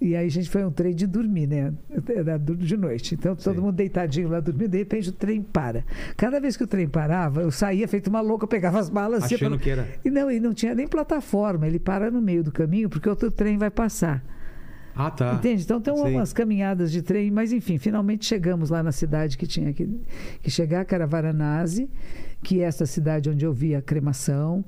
E 0.01 0.17
aí 0.17 0.27
a 0.27 0.31
gente 0.31 0.49
foi 0.49 0.65
um 0.65 0.71
trem 0.71 0.95
de 0.95 1.07
dormir, 1.07 1.47
né? 1.47 1.73
Era 2.09 2.39
de 2.39 2.77
noite. 2.77 3.15
Então 3.15 3.37
todo 3.37 3.57
Sim. 3.57 3.61
mundo 3.61 3.75
deitadinho 3.75 4.29
lá 4.29 4.41
dormindo, 4.41 4.71
de 4.71 4.79
repente 4.79 5.11
o 5.11 5.13
trem 5.13 5.43
para. 5.43 5.85
Cada 6.17 6.41
vez 6.41 6.57
que 6.57 6.65
o 6.65 6.67
trem 6.67 6.89
parava, 6.89 7.43
eu 7.43 7.51
saía 7.51 7.87
feito 7.87 8.09
uma 8.09 8.21
louca, 8.21 8.47
pegava 8.47 8.79
as 8.79 8.89
malas. 8.89 9.31
ia 9.31 9.37
Achando 9.37 9.59
que 9.59 9.71
era... 9.71 9.87
E 10.05 10.11
não, 10.11 10.31
e 10.31 10.41
não 10.41 10.55
tinha 10.55 10.75
nem 10.75 10.89
plataforma. 10.89 11.67
Ele 11.67 11.79
para 11.79 12.11
no 12.11 12.23
meio 12.23 12.43
do 12.43 12.51
caminho 12.51 12.89
porque 12.89 13.09
outro 13.09 13.31
trem 13.31 13.59
vai 13.59 13.71
passar. 13.71 14.25
Ah, 14.99 15.13
tá. 15.13 15.35
Entende? 15.35 15.63
Então 15.63 15.81
tem 15.81 15.95
umas 15.95 16.33
caminhadas 16.33 16.91
de 16.91 17.03
trem, 17.03 17.31
mas 17.31 17.53
enfim, 17.53 17.79
finalmente 17.79 18.27
chegamos 18.27 18.69
lá 18.69 18.83
na 18.83 18.91
cidade 18.91 19.39
que 19.39 19.47
tinha 19.47 19.73
que, 19.73 19.89
que 20.43 20.51
chegar, 20.51 20.85
que 20.85 20.93
era 20.93 21.07
Varanasi, 21.07 21.89
que 22.43 22.61
essa 22.61 22.87
cidade 22.87 23.29
onde 23.29 23.45
eu 23.45 23.53
vi 23.53 23.75
a 23.75 23.83
cremação, 23.83 24.65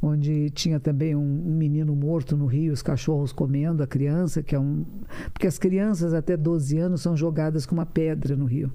onde 0.00 0.50
tinha 0.50 0.78
também 0.78 1.14
um, 1.16 1.20
um 1.48 1.54
menino 1.56 1.94
morto 1.94 2.36
no 2.36 2.46
rio, 2.46 2.72
os 2.72 2.82
cachorros 2.82 3.32
comendo 3.32 3.82
a 3.82 3.86
criança, 3.86 4.42
que 4.42 4.54
é 4.54 4.58
um. 4.60 4.84
Porque 5.32 5.46
as 5.46 5.58
crianças 5.58 6.12
até 6.14 6.36
12 6.36 6.76
anos 6.78 7.00
são 7.00 7.16
jogadas 7.16 7.64
com 7.66 7.74
uma 7.74 7.86
pedra 7.86 8.36
no 8.36 8.44
rio. 8.44 8.70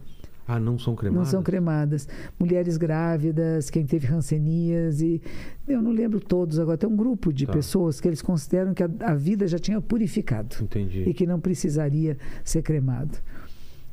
Ah, 0.52 0.60
não 0.60 0.80
são 0.80 0.96
cremadas? 0.96 1.26
Não 1.28 1.32
são 1.32 1.44
cremadas. 1.44 2.08
Mulheres 2.40 2.76
grávidas, 2.76 3.70
quem 3.70 3.86
teve 3.86 4.08
rancenias 4.08 5.00
e 5.00 5.22
eu 5.68 5.80
não 5.80 5.92
lembro 5.92 6.20
todos 6.20 6.58
agora. 6.58 6.76
Tem 6.76 6.90
um 6.90 6.96
grupo 6.96 7.32
de 7.32 7.46
Tá. 7.46 7.54
pessoas 7.54 8.02
que 8.02 8.08
eles 8.08 8.20
consideram 8.20 8.74
que 8.74 8.82
a, 8.82 8.90
a 9.02 9.14
vida 9.14 9.46
já 9.48 9.60
tinha 9.60 9.80
purificado 9.80 10.56
Entendi. 10.60 11.04
e 11.08 11.14
que 11.14 11.28
não 11.28 11.40
precisaria 11.40 12.18
ser 12.44 12.64
cremado. 12.64 13.16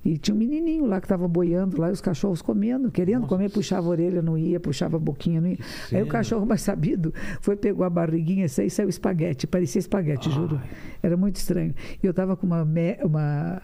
E 0.07 0.17
tinha 0.18 0.35
um 0.35 0.39
menininho 0.39 0.86
lá 0.86 1.01
que 1.01 1.07
estava 1.07 1.26
boiando 1.26 1.81
lá, 1.81 1.89
e 1.89 1.93
os 1.93 2.01
cachorros 2.01 2.41
comendo, 2.41 2.91
querendo 2.93 3.23
Nossa. 3.23 3.28
comer, 3.35 3.51
puxava 3.51 3.86
a 3.89 3.91
orelha, 3.91 4.23
não 4.23 4.39
ia, 4.39 4.60
puxava 4.60 4.97
a 4.97 5.01
boquinha, 5.01 5.41
não 5.41 5.49
ia. 5.49 5.59
Aí 5.93 6.01
o 6.02 6.07
cachorro 6.07 6.47
mais 6.47 6.60
sabido 6.62 7.12
foi, 7.41 7.57
pegou 7.57 7.85
a 7.85 7.91
barriguinha 7.91 8.44
e 8.47 8.49
saiu 8.70 8.89
espaguete, 8.89 9.47
parecia 9.49 9.81
espaguete, 9.81 10.31
juro. 10.31 10.60
Ai. 10.62 10.68
Era 11.02 11.17
muito 11.17 11.36
estranho. 11.36 11.75
E 12.01 12.07
eu 12.07 12.10
estava 12.12 12.36
com 12.36 12.47
uma, 12.47 12.65
me- 12.65 12.99
uma, 13.02 13.60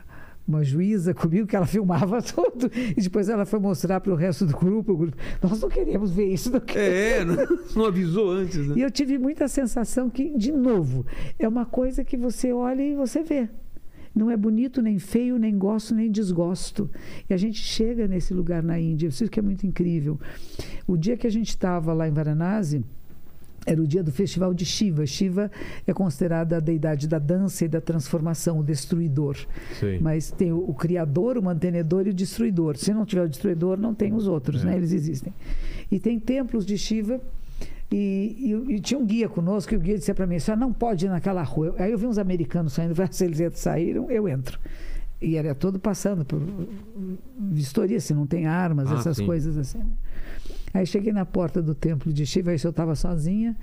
uma 0.49 0.65
juíza 0.65 1.15
comigo 1.15 1.47
que 1.47 1.55
ela 1.55 1.65
filmava 1.67 2.21
tudo. 2.23 2.69
E 2.75 3.01
depois 3.01 3.29
ela 3.29 3.47
foi 3.47 3.61
mostrar 3.61 4.01
para 4.01 4.13
o 4.13 4.17
resto 4.17 4.45
do 4.45 4.57
grupo, 4.57 4.93
o 4.95 4.97
grupo. 4.97 5.17
Nós 5.41 5.61
não 5.61 5.69
queremos 5.69 6.11
ver 6.11 6.27
isso, 6.27 6.51
não 6.51 6.59
queremos. 6.61 7.39
É, 7.39 7.47
não, 7.47 7.59
não 7.77 7.85
avisou 7.87 8.33
antes, 8.33 8.67
né? 8.67 8.75
E 8.77 8.83
eu 8.83 8.91
tive 8.91 9.17
muita 9.17 9.47
sensação 9.47 10.11
que, 10.11 10.37
de 10.37 10.51
novo, 10.51 11.07
é 11.39 11.47
uma 11.47 11.65
coisa 11.65 12.03
que 12.03 12.17
você 12.17 12.53
olha 12.53 12.83
e 12.83 12.97
você 12.97 13.23
vê. 13.23 13.49
Não 14.15 14.31
é 14.31 14.37
bonito, 14.37 14.83
nem 14.83 14.99
feio, 14.99 15.39
nem 15.39 15.57
gosto, 15.57 15.95
nem 15.95 16.11
desgosto. 16.11 16.91
E 17.29 17.33
a 17.33 17.37
gente 17.37 17.59
chega 17.61 18.07
nesse 18.07 18.35
lugar 18.35 18.63
na 18.63 18.79
Índia, 18.79 19.09
isso 19.09 19.29
que 19.29 19.39
é 19.39 19.43
muito 19.43 19.67
incrível. 19.67 20.19
O 20.87 20.97
dia 20.97 21.17
que 21.17 21.27
a 21.27 21.31
gente 21.31 21.49
estava 21.49 21.93
lá 21.93 22.07
em 22.07 22.13
Varanasi, 22.13 22.85
era 23.65 23.81
o 23.81 23.87
dia 23.87 24.03
do 24.03 24.11
festival 24.11 24.53
de 24.53 24.65
Shiva. 24.65 25.07
Shiva 25.07 25.51
é 25.87 25.93
considerada 25.93 26.57
a 26.57 26.61
deidade 26.61 27.07
da 27.07 27.19
dança 27.19 27.65
e 27.65 27.69
da 27.69 27.81
transformação, 27.81 28.59
o 28.59 28.65
destruidor. 28.65 29.37
Sei. 29.79 30.01
Mas 30.01 30.33
tem 30.33 30.53
o, 30.53 30.59
o 30.59 30.75
criador, 30.75 31.39
o 31.39 31.43
mantenedor 31.43 32.07
e 32.07 32.11
o 32.11 32.15
destruidor. 32.15 32.77
Se 32.77 32.93
não 32.93 33.07
tiver 33.07 33.23
o 33.23 33.29
destruidor, 33.29 33.79
não 33.79 33.95
tem 33.95 34.13
os 34.15 34.27
outros, 34.27 34.63
É. 34.63 34.67
né? 34.67 34.77
Eles 34.77 34.93
existem. 34.93 35.33
E 35.91 36.01
tem 36.01 36.19
templos 36.19 36.67
de 36.67 36.77
Shiva. 36.77 37.21
E, 37.93 37.97
e- 38.69 38.75
e 38.75 38.81
tinha 38.81 38.99
um 38.99 39.05
guia 39.05 39.29
conosco, 39.29 39.75
e 39.75 39.77
o 39.77 39.81
guia 39.81 39.99
disse 39.99 40.13
para 40.15 40.27
mim: 40.27 40.39
"Você 40.39 40.55
não 40.57 40.73
pode 40.73 41.07
ir 41.07 41.09
naquela 41.09 41.43
rua. 41.43 41.75
Aí 41.79 41.93
eu 41.93 41.99
vi 41.99 42.07
uns 42.07 42.19
americanos 42.19 42.73
saindo, 42.73 42.95
"Ah, 43.03 43.09
se 43.11 43.25
eles 43.25 43.41
saíram, 43.59 44.11
eu 44.11 44.29
entro. 44.29 44.59
E 45.21 45.37
era 45.37 45.55
todo 45.55 45.79
passando 45.79 46.25
por 46.25 46.41
vistoria, 47.39 48.01
se 48.01 48.13
não 48.15 48.27
tem 48.27 48.47
armas, 48.47 48.91
Ah, 48.91 48.95
essas 48.97 49.17
sim. 49.19 49.27
coisas 49.27 49.57
assim. 49.57 49.79
né? 49.79 49.87
Aí 50.75 50.87
cheguei 50.87 51.13
na 51.13 51.25
porta 51.27 51.61
do 51.63 51.75
templo 51.75 52.13
de 52.13 52.25
Shiva, 52.27 52.51
aí 52.51 52.57
eu 52.63 52.71
estava 52.71 52.95
sozinha, 52.95 53.57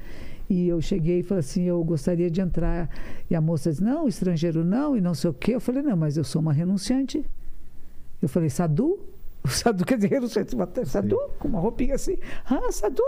e 0.49 0.67
eu 0.67 0.79
cheguei 0.81 1.19
e 1.19 1.23
falei 1.23 1.39
assim, 1.39 1.63
eu 1.63 1.83
gostaria 1.83 2.29
de 2.29 2.39
entrar. 2.39 2.89
E 3.29 3.35
a 3.35 3.41
moça 3.41 3.71
disse, 3.71 3.83
não, 3.83 4.07
estrangeiro 4.07 4.63
não, 4.63 4.95
e 4.95 5.01
não 5.01 5.13
sei 5.13 5.29
o 5.31 5.33
quê. 5.33 5.55
Eu 5.55 5.59
falei, 5.59 5.81
não, 5.81 5.97
mas 5.97 6.17
eu 6.17 6.23
sou 6.23 6.41
uma 6.41 6.53
renunciante. 6.53 7.25
Eu 8.21 8.29
falei, 8.29 8.49
Sadu? 8.49 8.99
O 9.43 9.47
Sadu 9.47 9.85
quer 9.85 9.95
dizer 9.95 10.09
renunciante. 10.09 10.53
Sadu? 10.85 11.17
Com 11.39 11.47
uma 11.47 11.59
roupinha 11.59 11.95
assim. 11.95 12.17
Ah, 12.45 12.71
Sadu, 12.71 13.01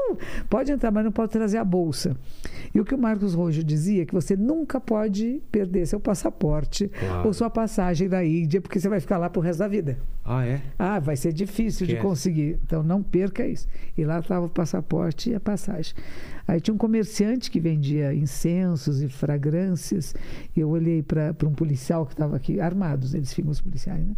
pode 0.50 0.72
entrar, 0.72 0.90
mas 0.90 1.04
não 1.04 1.12
pode 1.12 1.32
trazer 1.32 1.58
a 1.58 1.64
bolsa. 1.66 2.16
E 2.74 2.80
o 2.80 2.86
que 2.86 2.96
o 2.96 2.98
Marcos 2.98 3.34
Rojo 3.34 3.64
dizia, 3.64 4.04
é 4.04 4.06
que 4.06 4.14
você 4.14 4.36
nunca 4.38 4.80
pode 4.80 5.42
perder 5.52 5.86
seu 5.86 6.00
passaporte 6.00 6.88
Claro. 6.88 7.28
ou 7.28 7.34
sua 7.34 7.50
passagem 7.50 8.08
da 8.08 8.24
Índia, 8.26 8.62
porque 8.62 8.80
você 8.80 8.88
vai 8.88 9.00
ficar 9.02 9.18
lá 9.18 9.30
pro 9.30 9.42
resto 9.42 9.60
da 9.60 9.68
vida. 9.68 9.98
Ah, 10.24 10.46
é? 10.46 10.62
Ah, 10.80 11.00
vai 11.00 11.18
ser 11.18 11.34
difícil 11.34 11.86
de 11.86 11.94
Esquece. 11.94 12.08
conseguir. 12.08 12.60
Então 12.66 12.82
não 12.82 13.04
perca 13.04 13.46
isso. 13.46 13.68
E 13.98 14.06
lá 14.06 14.20
estava 14.20 14.46
o 14.46 14.50
passaporte 14.50 15.32
e 15.32 15.36
a 15.36 15.40
passagem. 15.40 15.94
Aí 16.48 16.62
tinha 16.62 16.74
um 16.74 16.78
comerciante 16.78 17.52
que 17.52 17.60
vendia 17.60 18.14
incensos 18.14 19.02
e 19.02 19.10
fragrâncias. 19.10 20.16
E 20.56 20.60
eu 20.62 20.70
olhei 20.70 21.04
para 21.04 21.36
um 21.46 21.54
policial 21.54 22.06
que 22.06 22.14
estava 22.14 22.36
aqui, 22.38 22.60
armados, 22.62 23.14
eles 23.14 23.34
ficam 23.34 23.52
os 23.52 23.60
policiais, 23.60 24.00
né? 24.06 24.16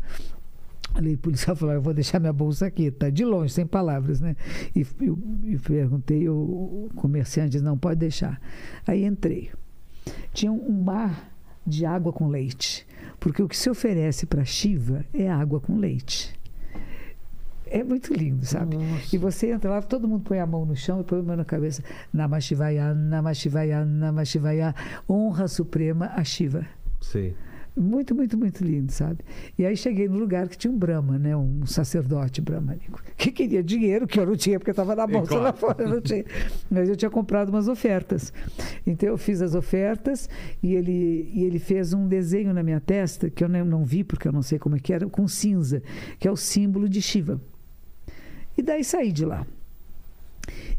Olhei 0.95 1.13
pro 1.17 1.23
policial 1.23 1.55
falei, 1.55 1.77
eu 1.77 1.81
vou 1.81 1.93
deixar 1.93 2.19
minha 2.19 2.33
bolsa 2.33 2.67
aqui, 2.67 2.91
tá 2.91 3.09
de 3.09 3.25
longe, 3.25 3.53
sem 3.53 3.65
palavras, 3.65 4.21
né? 4.21 4.35
E, 4.75 4.85
eu, 5.01 5.17
e 5.43 5.57
perguntei, 5.57 6.29
o, 6.29 6.35
o 6.35 6.89
comerciante 6.95 7.51
disse, 7.51 7.63
não, 7.63 7.77
pode 7.77 7.99
deixar. 7.99 8.39
Aí 8.85 9.03
entrei. 9.03 9.51
Tinha 10.33 10.51
um 10.51 10.83
mar 10.83 11.31
de 11.65 11.85
água 11.85 12.13
com 12.13 12.27
leite. 12.27 12.85
Porque 13.19 13.41
o 13.41 13.47
que 13.47 13.57
se 13.57 13.69
oferece 13.69 14.25
para 14.25 14.45
Shiva 14.45 15.05
é 15.13 15.29
água 15.29 15.59
com 15.59 15.77
leite. 15.77 16.37
É 17.65 17.83
muito 17.83 18.13
lindo, 18.13 18.45
sabe? 18.45 18.77
Nossa. 18.77 19.15
E 19.15 19.17
você 19.17 19.51
entra 19.51 19.71
lá, 19.71 19.81
todo 19.81 20.07
mundo 20.07 20.23
põe 20.23 20.39
a 20.39 20.45
mão 20.45 20.65
no 20.65 20.75
chão 20.75 21.01
e 21.01 21.03
põe 21.03 21.19
a 21.19 21.23
mão 21.23 21.35
na 21.35 21.45
cabeça. 21.45 21.81
Namashivaya, 22.13 22.93
Namashivaya, 22.93 23.83
Namashivaya. 23.83 24.75
Honra 25.09 25.47
suprema 25.47 26.11
a 26.15 26.23
Shiva. 26.23 26.67
Sei. 27.01 27.35
Muito, 27.75 28.13
muito, 28.13 28.37
muito 28.37 28.63
lindo, 28.63 28.91
sabe? 28.91 29.19
E 29.57 29.65
aí 29.65 29.75
cheguei 29.75 30.07
no 30.07 30.17
lugar 30.17 30.47
que 30.47 30.55
tinha 30.55 30.71
um 30.71 30.77
Brahma, 30.77 31.17
né? 31.17 31.35
Um 31.35 31.65
sacerdote 31.65 32.39
brahmânico, 32.39 33.01
que 33.17 33.31
queria 33.31 33.63
dinheiro, 33.63 34.05
que 34.05 34.19
eu 34.19 34.27
não 34.27 34.35
tinha, 34.35 34.59
porque 34.59 34.69
estava 34.69 34.95
na 34.95 35.07
bolsa 35.07 35.29
claro. 35.29 35.43
lá 35.43 35.53
fora, 35.53 35.83
eu 35.83 35.89
não 35.89 36.01
tinha. 36.01 36.23
Mas 36.69 36.87
eu 36.87 36.95
tinha 36.95 37.09
comprado 37.09 37.49
umas 37.49 37.67
ofertas. 37.67 38.31
Então 38.85 39.09
eu 39.09 39.17
fiz 39.17 39.41
as 39.41 39.55
ofertas 39.55 40.29
e 40.61 40.75
ele, 40.75 41.31
e 41.33 41.43
ele 41.43 41.57
fez 41.57 41.93
um 41.93 42.07
desenho 42.07 42.53
na 42.53 42.61
minha 42.61 42.79
testa, 42.79 43.29
que 43.29 43.43
eu 43.43 43.49
não, 43.49 43.65
não 43.65 43.83
vi, 43.83 44.03
porque 44.03 44.27
eu 44.27 44.31
não 44.31 44.43
sei 44.43 44.59
como 44.59 44.75
é 44.75 44.79
que 44.79 44.93
era, 44.93 45.07
com 45.09 45.27
cinza, 45.27 45.81
que 46.19 46.27
é 46.27 46.31
o 46.31 46.37
símbolo 46.37 46.87
de 46.87 47.01
Shiva. 47.01 47.41
E 48.55 48.61
daí 48.61 48.83
saí 48.83 49.11
de 49.11 49.25
lá. 49.25 49.47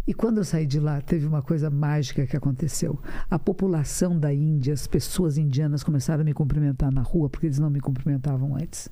E 0.07 0.13
quando 0.13 0.39
eu 0.39 0.45
saí 0.45 0.67
de 0.67 0.79
lá, 0.79 1.01
teve 1.01 1.27
uma 1.27 1.41
coisa 1.41 1.71
mágica 1.71 2.27
que 2.27 2.37
aconteceu. 2.37 2.99
A 3.31 3.39
população 3.39 4.19
da 4.19 4.33
Índia, 4.35 4.75
as 4.75 4.87
pessoas 4.87 5.39
indianas 5.39 5.83
começaram 5.83 6.21
a 6.21 6.25
me 6.25 6.35
cumprimentar 6.35 6.93
na 6.93 7.01
rua, 7.03 7.31
porque 7.31 7.47
eles 7.47 7.59
não 7.59 7.71
me 7.71 7.81
cumprimentavam 7.81 8.55
antes. 8.55 8.89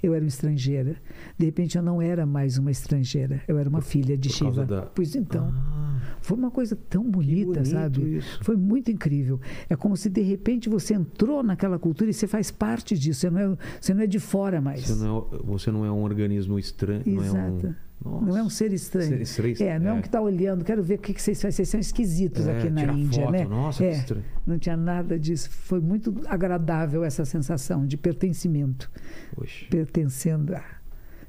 Eu 0.00 0.14
era 0.14 0.24
uma 0.24 0.28
estrangeira. 0.28 0.96
De 1.38 1.44
repente, 1.46 1.76
eu 1.78 1.82
não 1.82 2.02
era 2.02 2.26
mais 2.26 2.58
uma 2.58 2.72
estrangeira. 2.72 3.40
Eu 3.46 3.56
era 3.56 3.68
uma 3.68 3.80
filha 3.80 4.16
de 4.16 4.28
por 4.30 4.34
Shiva. 4.34 4.64
da- 4.66 4.82
Pois 4.82 5.14
então. 5.14 5.52
Ah, 5.54 6.00
Foi 6.20 6.36
uma 6.36 6.50
coisa 6.50 6.74
tão 6.88 7.08
bonita, 7.08 7.64
sabe? 7.64 8.16
isso. 8.18 8.38
Foi 8.42 8.56
muito 8.56 8.90
incrível. 8.90 9.40
É 9.68 9.76
como 9.76 9.96
se 9.96 10.10
de 10.10 10.20
repente 10.20 10.68
você 10.68 10.94
entrou 10.94 11.42
naquela 11.44 11.78
cultura 11.78 12.10
e 12.10 12.12
você 12.14 12.26
faz 12.26 12.50
parte 12.50 12.98
disso. 12.98 13.20
Você 13.20 13.30
não 13.30 13.38
é, 13.40 13.56
você 13.80 13.94
não 13.94 14.02
é 14.02 14.06
de 14.08 14.18
fora 14.18 14.60
mais. 14.60 14.80
você, 14.82 15.04
não 15.04 15.28
é, 15.32 15.36
você 15.44 15.70
não 15.70 15.84
é 15.84 15.90
um 15.92 16.02
organismo 16.02 16.58
estranho. 16.58 17.02
Não 17.06 17.22
é 17.22 17.26
Exato. 17.26 17.74
Um, 18.04 18.20
Não 18.22 18.36
é 18.36 18.42
um 18.42 18.48
ser 18.50 18.72
estranho. 18.72 19.08
Ser 19.26 19.46
estranho, 19.46 19.56
É, 19.60 19.78
não 19.78 19.90
é 19.90 19.92
um 19.94 19.98
é. 19.98 20.00
que 20.02 20.08
está 20.08 20.20
olhando, 20.20 20.64
quero 20.64 20.82
ver 20.82 20.94
o 20.94 20.98
que, 20.98 21.12
que 21.14 21.22
vocês 21.22 21.40
fazem. 21.40 21.52
Vocês 21.56 21.68
são 21.68 21.80
esquisitos 21.80 22.46
É, 22.46 22.56
aqui 22.58 22.70
na 22.70 22.84
Índia, 22.84 23.22
foto, 23.22 23.32
né? 23.32 23.44
nossa, 23.44 23.84
é, 23.84 23.90
que 23.90 23.96
estranho. 23.96 24.24
não 24.46 24.58
tinha 24.58 24.76
nada 24.76 25.18
disso. 25.18 25.48
Foi 25.50 25.80
muito 25.80 26.14
agradável 26.26 27.04
essa 27.04 27.24
sensação 27.24 27.86
de 27.86 27.96
pertencimento, 27.96 28.90
Poxa. 29.34 29.66
pertencendo 29.70 30.54
a. 30.54 30.62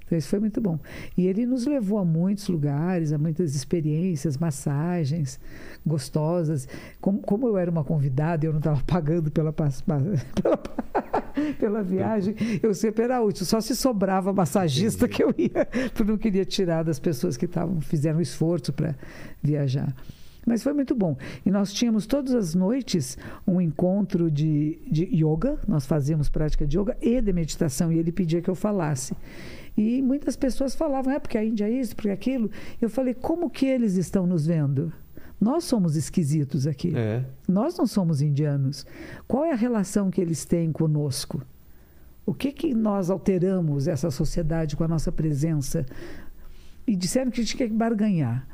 Então, 0.05 0.17
isso 0.17 0.27
foi 0.27 0.39
muito 0.39 0.59
bom. 0.59 0.77
E 1.17 1.25
ele 1.27 1.45
nos 1.45 1.65
levou 1.65 1.97
a 1.97 2.05
muitos 2.05 2.47
lugares, 2.49 3.11
a 3.13 3.17
muitas 3.17 3.55
experiências, 3.55 4.37
massagens 4.37 5.39
gostosas. 5.85 6.67
Como, 7.01 7.19
como 7.21 7.47
eu 7.47 7.57
era 7.57 7.71
uma 7.71 7.83
convidada, 7.83 8.45
eu 8.45 8.51
não 8.51 8.59
estava 8.59 8.83
pagando 8.85 9.31
pela, 9.31 9.51
pela, 9.53 9.71
pela 11.59 11.83
viagem, 11.83 12.35
eu 12.61 12.73
sempre 12.73 13.03
era 13.03 13.21
útil. 13.21 13.45
Só 13.45 13.59
se 13.61 13.75
sobrava 13.75 14.33
massagista 14.33 15.07
que 15.07 15.23
eu 15.23 15.33
ia, 15.37 15.67
porque 15.93 16.11
não 16.11 16.17
queria 16.17 16.45
tirar 16.45 16.83
das 16.83 16.99
pessoas 16.99 17.37
que 17.37 17.45
estavam 17.45 17.81
fizeram 17.81 18.21
esforço 18.21 18.71
para 18.73 18.95
viajar. 19.41 19.93
Mas 20.45 20.61
foi 20.61 20.73
muito 20.73 20.93
bom. 20.93 21.17
E 21.45 21.51
nós 21.51 21.71
tínhamos 21.71 22.05
todas 22.05 22.33
as 22.33 22.53
noites 22.53 23.17
um 23.47 23.61
encontro 23.61 24.29
de, 24.29 24.79
de 24.91 25.05
yoga, 25.05 25.57
nós 25.67 25.85
fazíamos 25.85 26.29
prática 26.29 26.67
de 26.67 26.77
yoga 26.77 26.97
e 27.01 27.21
de 27.21 27.31
meditação, 27.31 27.91
e 27.91 27.97
ele 27.97 28.11
pedia 28.11 28.41
que 28.41 28.49
eu 28.49 28.55
falasse. 28.55 29.15
E 29.77 30.01
muitas 30.01 30.35
pessoas 30.35 30.75
falavam, 30.75 31.13
é 31.13 31.19
porque 31.19 31.37
a 31.37 31.43
Índia 31.43 31.65
é 31.65 31.71
isso, 31.71 31.95
porque 31.95 32.09
aquilo. 32.09 32.51
Eu 32.81 32.89
falei, 32.89 33.13
como 33.13 33.49
que 33.49 33.65
eles 33.65 33.95
estão 33.95 34.27
nos 34.27 34.45
vendo? 34.45 34.91
Nós 35.43 35.65
somos 35.65 35.95
esquisitos 35.97 36.65
aqui. 36.65 36.93
É. 36.95 37.23
Nós 37.47 37.77
não 37.77 37.85
somos 37.85 38.21
indianos. 38.21 38.85
Qual 39.27 39.43
é 39.43 39.51
a 39.51 39.55
relação 39.55 40.09
que 40.09 40.21
eles 40.21 40.45
têm 40.45 40.71
conosco? 40.71 41.41
O 42.25 42.33
que, 42.33 42.51
que 42.53 42.73
nós 42.73 43.09
alteramos 43.09 43.87
essa 43.87 44.09
sociedade 44.09 44.77
com 44.77 44.85
a 44.85 44.87
nossa 44.87 45.11
presença? 45.11 45.85
E 46.87 46.95
disseram 46.95 47.29
que 47.29 47.41
a 47.41 47.43
gente 47.43 47.57
quer 47.57 47.67
barganhar. 47.69 48.47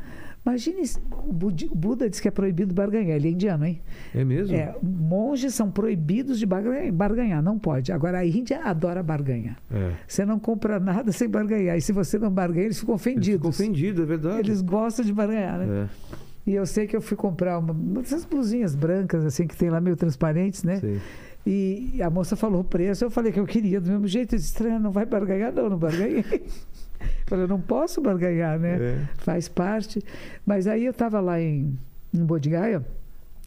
Imagine, 0.43 0.81
o 1.27 1.33
Buda 1.75 2.09
diz 2.09 2.19
que 2.19 2.27
é 2.27 2.31
proibido 2.31 2.73
barganhar. 2.73 3.17
Ele 3.17 3.27
é 3.27 3.31
indiano, 3.31 3.65
hein? 3.65 3.81
É 4.15 4.23
mesmo? 4.23 4.55
É, 4.55 4.73
monges 4.81 5.53
são 5.53 5.69
proibidos 5.69 6.39
de 6.39 6.45
barganhar, 6.45 6.91
barganhar, 6.91 7.43
não 7.43 7.59
pode. 7.59 7.91
Agora, 7.91 8.19
a 8.19 8.25
Índia 8.25 8.61
adora 8.63 9.03
barganha. 9.03 9.57
É. 9.69 9.91
Você 10.07 10.25
não 10.25 10.39
compra 10.39 10.79
nada 10.79 11.11
sem 11.11 11.29
barganhar. 11.29 11.77
E 11.77 11.81
se 11.81 11.91
você 11.91 12.17
não 12.17 12.31
barganha, 12.31 12.65
eles 12.65 12.79
ficam 12.79 12.95
Eles 12.95 13.01
ofendidos. 13.01 13.55
ficam 13.57 13.67
ofendidos, 13.67 14.01
é 14.01 14.05
verdade. 14.05 14.39
Eles 14.39 14.61
gostam 14.61 15.05
de 15.05 15.13
barganhar, 15.13 15.59
né? 15.59 15.83
É, 15.83 16.28
E 16.49 16.55
eu 16.55 16.65
sei 16.65 16.87
que 16.87 16.95
eu 16.95 17.01
fui 17.01 17.15
comprar 17.15 17.59
uma, 17.59 17.71
dessas 18.01 18.25
blusinhas 18.25 18.73
brancas, 18.73 19.23
assim, 19.23 19.45
que 19.45 19.55
tem 19.55 19.69
lá 19.69 19.79
meio 19.79 19.95
transparentes, 19.95 20.63
né? 20.63 20.79
sei. 20.79 20.99
E 21.45 22.01
a 22.01 22.09
moça 22.09 22.35
falou 22.35 22.61
o 22.61 22.63
preço, 22.63 23.05
eu 23.05 23.11
falei 23.11 23.31
que 23.31 23.39
eu 23.39 23.45
queria 23.45 23.79
do 23.79 23.87
mesmo 23.87 24.07
jeito. 24.07 24.33
Eu 24.33 24.39
disse, 24.39 24.49
estranho, 24.49 24.79
não 24.79 24.89
vai 24.89 25.05
barganhar? 25.05 25.53
Não, 25.53 25.69
não 25.69 25.77
barganhei. 25.77 26.23
falei, 27.27 27.45
eu 27.45 27.47
não 27.47 27.61
posso 27.61 28.01
barganhar, 28.01 28.57
né? 28.57 28.77
É. 28.81 29.07
Faz 29.17 29.47
parte. 29.47 30.01
Mas 30.43 30.65
aí 30.65 30.85
eu 30.85 30.89
estava 30.89 31.19
lá 31.19 31.39
em, 31.39 31.77
em 32.11 32.25
Bodhgaya. 32.25 32.83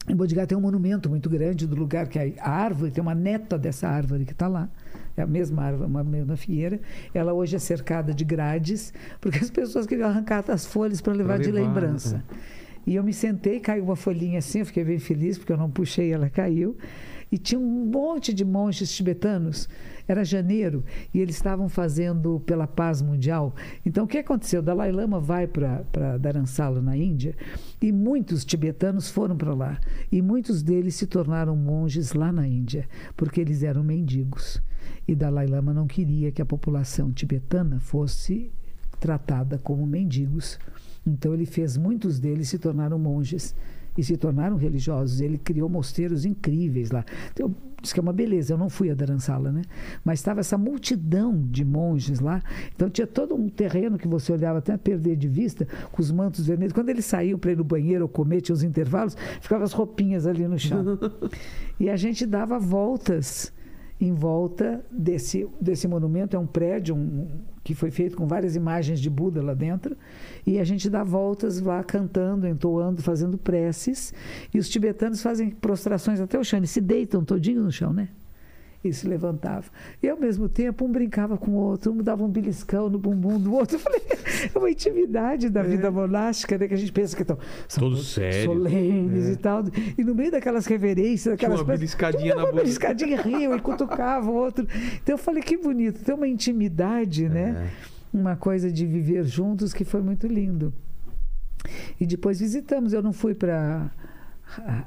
Em 0.08 0.14
Bodhgaya 0.14 0.46
tem 0.46 0.56
um 0.56 0.60
monumento 0.60 1.10
muito 1.10 1.28
grande 1.28 1.66
do 1.66 1.74
lugar 1.74 2.06
que 2.06 2.20
é 2.20 2.34
a 2.38 2.50
árvore, 2.50 2.92
tem 2.92 3.02
uma 3.02 3.16
neta 3.16 3.58
dessa 3.58 3.88
árvore 3.88 4.24
que 4.24 4.32
está 4.32 4.46
lá. 4.46 4.68
É 5.16 5.22
a 5.22 5.26
mesma 5.26 5.64
árvore, 5.64 5.90
uma 5.90 6.04
mesma 6.04 6.36
figueira. 6.36 6.80
Ela 7.12 7.32
hoje 7.32 7.56
é 7.56 7.58
cercada 7.58 8.14
de 8.14 8.24
grades, 8.24 8.94
porque 9.20 9.38
as 9.38 9.50
pessoas 9.50 9.86
queriam 9.86 10.08
arrancar 10.08 10.44
as 10.48 10.64
folhas 10.64 11.00
para 11.00 11.12
levar, 11.12 11.40
de 11.40 11.50
levar, 11.50 11.66
lembrança. 11.66 12.24
E 12.86 12.94
eu 12.94 13.04
me 13.04 13.12
sentei, 13.12 13.60
caiu 13.60 13.84
uma 13.84 13.96
folhinha 13.96 14.38
assim, 14.38 14.60
eu 14.60 14.66
fiquei 14.66 14.84
bem 14.84 14.98
feliz, 14.98 15.38
porque 15.38 15.52
eu 15.52 15.56
não 15.56 15.70
puxei, 15.70 16.12
ela 16.12 16.28
caiu. 16.28 16.76
E 17.30 17.38
tinha 17.38 17.58
um 17.58 17.86
monte 17.86 18.34
de 18.34 18.44
monges 18.44 18.94
tibetanos. 18.94 19.66
Era 20.06 20.22
janeiro 20.22 20.84
e 21.14 21.20
eles 21.20 21.36
estavam 21.36 21.68
fazendo 21.68 22.40
pela 22.40 22.66
paz 22.66 23.00
mundial. 23.00 23.54
Então, 23.86 24.04
o 24.04 24.06
que 24.06 24.18
aconteceu? 24.18 24.60
O 24.60 24.62
Dalai 24.62 24.92
Lama 24.92 25.18
vai 25.18 25.46
para 25.46 26.18
Dharamsala, 26.18 26.82
na 26.82 26.94
Índia, 26.94 27.34
e 27.80 27.90
muitos 27.90 28.44
tibetanos 28.44 29.10
foram 29.10 29.36
para 29.36 29.54
lá. 29.54 29.80
E 30.10 30.20
muitos 30.20 30.62
deles 30.62 30.96
se 30.96 31.06
tornaram 31.06 31.56
monges 31.56 32.12
lá 32.12 32.30
na 32.30 32.46
Índia, 32.46 32.86
porque 33.16 33.40
eles 33.40 33.62
eram 33.62 33.82
mendigos. 33.82 34.60
E 35.08 35.14
Dalai 35.14 35.46
Lama 35.46 35.72
não 35.72 35.86
queria 35.86 36.30
que 36.30 36.42
a 36.42 36.46
população 36.46 37.12
tibetana 37.12 37.80
fosse 37.80 38.52
tratada 39.00 39.56
como 39.56 39.86
mendigos. 39.86 40.58
Então 41.06 41.34
ele 41.34 41.46
fez 41.46 41.76
muitos 41.76 42.18
deles 42.18 42.48
se 42.48 42.58
tornaram 42.58 42.98
monges 42.98 43.54
e 43.96 44.02
se 44.02 44.16
tornaram 44.16 44.56
religiosos. 44.56 45.20
Ele 45.20 45.38
criou 45.38 45.68
mosteiros 45.68 46.24
incríveis 46.24 46.90
lá. 46.90 47.04
Então, 47.32 47.54
diz 47.80 47.92
que 47.92 48.00
é 48.00 48.02
uma 48.02 48.12
beleza. 48.12 48.54
Eu 48.54 48.58
não 48.58 48.70
fui 48.70 48.90
a 48.90 48.94
Dharamsala, 48.94 49.52
né? 49.52 49.62
Mas 50.04 50.20
estava 50.20 50.40
essa 50.40 50.56
multidão 50.56 51.42
de 51.50 51.64
monges 51.64 52.20
lá. 52.20 52.42
Então 52.74 52.88
tinha 52.88 53.06
todo 53.06 53.34
um 53.34 53.48
terreno 53.48 53.98
que 53.98 54.08
você 54.08 54.32
olhava 54.32 54.58
até 54.58 54.76
perder 54.76 55.16
de 55.16 55.28
vista, 55.28 55.66
com 55.90 56.00
os 56.00 56.10
mantos 56.10 56.46
vermelhos. 56.46 56.72
Quando 56.72 56.88
eles 56.88 57.04
saíam 57.04 57.38
para 57.38 57.52
ir 57.52 57.56
no 57.56 57.64
banheiro 57.64 58.04
ou 58.04 58.08
comer, 58.08 58.40
tinha 58.40 58.54
os 58.54 58.62
intervalos, 58.62 59.16
ficavam 59.40 59.64
as 59.64 59.72
roupinhas 59.72 60.26
ali 60.26 60.46
no 60.46 60.58
chão. 60.58 60.98
e 61.78 61.90
a 61.90 61.96
gente 61.96 62.24
dava 62.24 62.58
voltas 62.58 63.52
em 64.00 64.12
volta 64.12 64.84
desse, 64.90 65.46
desse 65.60 65.86
monumento. 65.86 66.34
É 66.34 66.38
um 66.38 66.46
prédio 66.46 66.96
um, 66.96 67.28
que 67.62 67.74
foi 67.74 67.90
feito 67.90 68.16
com 68.16 68.26
várias 68.26 68.56
imagens 68.56 69.00
de 69.00 69.08
Buda 69.08 69.42
lá 69.42 69.54
dentro. 69.54 69.96
E 70.46 70.58
a 70.58 70.64
gente 70.64 70.90
dá 70.90 71.04
voltas 71.04 71.60
lá 71.60 71.82
cantando, 71.84 72.46
entoando, 72.48 73.00
fazendo 73.02 73.38
preces. 73.38 74.12
E 74.52 74.58
os 74.58 74.68
tibetanos 74.68 75.22
fazem 75.22 75.50
prostrações 75.50 76.20
até 76.20 76.38
o 76.38 76.44
chão. 76.44 76.58
Eles 76.58 76.70
se 76.70 76.80
deitam 76.80 77.24
todinho 77.24 77.62
no 77.62 77.70
chão, 77.70 77.92
né? 77.92 78.08
E 78.84 78.92
se 78.92 79.06
levantavam. 79.06 79.70
E 80.02 80.08
ao 80.08 80.18
mesmo 80.18 80.48
tempo, 80.48 80.84
um 80.84 80.90
brincava 80.90 81.38
com 81.38 81.52
o 81.52 81.54
outro, 81.54 81.92
um 81.92 81.98
dava 81.98 82.24
um 82.24 82.28
beliscão 82.28 82.90
no 82.90 82.98
bumbum 82.98 83.38
do 83.38 83.54
outro. 83.54 83.76
Eu 83.78 83.80
falei, 83.80 84.02
é 84.52 84.58
uma 84.58 84.68
intimidade 84.68 85.48
da 85.48 85.62
vida 85.62 85.88
monástica, 85.88 86.58
né? 86.58 86.66
Que 86.66 86.74
a 86.74 86.76
gente 86.76 86.90
pensa 86.90 87.14
que 87.14 87.22
estão 87.22 87.38
são 87.68 87.84
Todos 87.84 88.08
sérios. 88.12 88.44
solenes 88.44 89.28
e 89.28 89.36
tal. 89.36 89.62
E 89.96 90.02
no 90.02 90.16
meio 90.16 90.32
daquelas 90.32 90.66
reverências, 90.66 91.22
Tinha 91.22 91.34
aquelas 91.34 91.60
uma 91.60 91.66
coisas, 91.66 91.78
beliscadinha 91.78 92.34
na 92.34 92.40
dava 92.42 92.52
uma 92.52 92.60
beliscadinha 92.60 93.22
riam 93.22 93.54
e 93.56 93.60
cutucava 93.60 94.28
o 94.28 94.34
outro. 94.34 94.66
Então 95.00 95.14
eu 95.14 95.18
falei, 95.18 95.44
que 95.44 95.56
bonito, 95.56 96.02
tem 96.02 96.12
uma 96.12 96.26
intimidade, 96.26 97.28
né? 97.28 97.70
Uma 98.12 98.36
coisa 98.36 98.70
de 98.70 98.86
viver 98.86 99.24
juntos 99.24 99.72
que 99.72 99.84
foi 99.84 100.02
muito 100.02 100.26
lindo. 100.26 100.72
E 102.00 102.06
depois 102.06 102.40
visitamos, 102.40 102.92
eu 102.92 103.02
não 103.02 103.12
fui 103.12 103.34
para. 103.34 103.90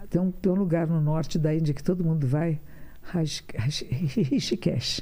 Tem 0.09 0.21
um, 0.21 0.31
tem 0.31 0.51
um 0.51 0.55
lugar 0.55 0.87
no 0.87 1.01
norte 1.01 1.39
da 1.39 1.55
Índia 1.55 1.73
que 1.73 1.83
todo 1.83 2.03
mundo 2.03 2.27
vai, 2.27 2.59
Rishikesh. 3.01 5.01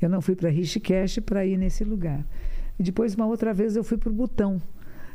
Eu 0.00 0.08
não 0.08 0.20
fui 0.20 0.36
para 0.36 0.48
Rishikesh 0.48 1.20
para 1.20 1.44
ir 1.44 1.56
nesse 1.56 1.82
lugar. 1.82 2.24
E 2.78 2.82
depois, 2.82 3.14
uma 3.14 3.26
outra 3.26 3.52
vez, 3.52 3.74
eu 3.74 3.82
fui 3.82 3.96
para 3.96 4.10
o 4.10 4.12
Butão, 4.12 4.60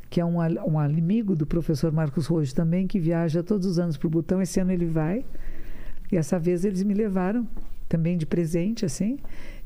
que 0.10 0.20
é 0.20 0.26
um, 0.26 0.38
um 0.68 0.80
amigo 0.80 1.36
do 1.36 1.46
professor 1.46 1.92
Marcos 1.92 2.26
Rojo 2.26 2.54
também, 2.54 2.88
que 2.88 3.00
viaja 3.00 3.44
todos 3.44 3.68
os 3.68 3.80
anos 3.80 3.96
para 3.96 4.08
o 4.08 4.10
Butão. 4.10 4.42
Esse 4.42 4.60
ano 4.60 4.72
ele 4.72 4.88
vai. 4.88 5.24
E 6.12 6.18
essa 6.18 6.38
vez 6.38 6.66
eles 6.66 6.84
me 6.84 6.94
levaram 6.94 7.48
também 7.88 8.18
de 8.18 8.26
presente, 8.26 8.86
assim. 8.86 9.20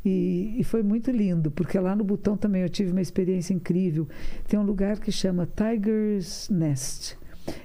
E, 0.06 0.54
e 0.60 0.64
foi 0.64 0.84
muito 0.84 1.10
lindo, 1.10 1.50
porque 1.50 1.80
lá 1.80 1.96
no 1.96 2.04
Butão 2.04 2.38
também 2.38 2.62
eu 2.62 2.70
tive 2.70 2.92
uma 2.92 3.02
experiência 3.02 3.54
incrível. 3.56 4.08
Tem 4.48 4.60
um 4.60 4.64
lugar 4.64 5.00
que 5.00 5.12
chama 5.12 5.48
Tiger's 5.48 6.48
Nest. 6.50 7.18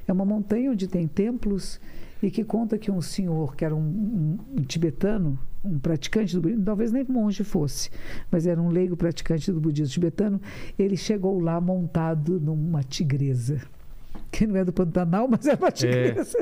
É 0.08 0.12
uma 0.12 0.24
montanha 0.24 0.70
onde 0.70 0.86
tem 0.88 1.06
templos 1.06 1.78
e 2.22 2.30
que 2.30 2.42
conta 2.42 2.78
que 2.78 2.90
um 2.90 3.00
senhor, 3.02 3.54
que 3.54 3.64
era 3.64 3.74
um, 3.74 3.80
um- 3.80 4.38
um 4.58 4.62
tibetano, 4.62 5.38
um 5.62 5.78
praticante 5.78 6.34
do 6.34 6.40
budismo, 6.40 6.64
talvez 6.64 6.90
nem 6.92 7.04
monge 7.04 7.44
fosse, 7.44 7.90
mas 8.30 8.46
era 8.46 8.60
um 8.60 8.68
leigo 8.70 8.96
praticante 8.96 9.52
do 9.52 9.60
budismo 9.60 9.92
tibetano, 9.92 10.40
ele 10.78 10.96
chegou 10.96 11.38
lá 11.40 11.60
montado 11.60 12.40
numa 12.40 12.82
tigresa. 12.82 13.60
Que 14.32 14.46
não 14.46 14.56
é 14.56 14.64
do 14.64 14.72
Pantanal, 14.72 15.28
mas 15.28 15.46
é 15.46 15.54
uma 15.54 15.70
tigresa. 15.70 16.38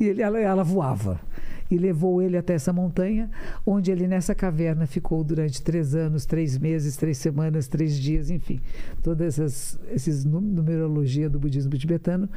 E 0.00 0.04
ele, 0.06 0.22
ela, 0.22 0.40
ela 0.40 0.64
voava. 0.64 1.20
E 1.70 1.76
levou 1.76 2.22
ele 2.22 2.36
até 2.36 2.54
essa 2.54 2.72
montanha, 2.72 3.30
onde 3.66 3.90
ele, 3.90 4.06
nessa 4.06 4.34
caverna, 4.34 4.86
ficou 4.86 5.24
durante 5.24 5.62
três 5.62 5.94
anos, 5.94 6.24
três 6.24 6.56
meses, 6.58 6.96
três 6.96 7.18
semanas, 7.18 7.66
três 7.66 7.96
dias, 7.98 8.30
enfim. 8.30 8.60
Todas 9.02 9.38
essas 9.38 9.78
esses 9.90 10.24
nu- 10.24 10.40
numerologia 10.40 11.28
do 11.28 11.38
budismo 11.38 11.76
tibetano. 11.76 12.28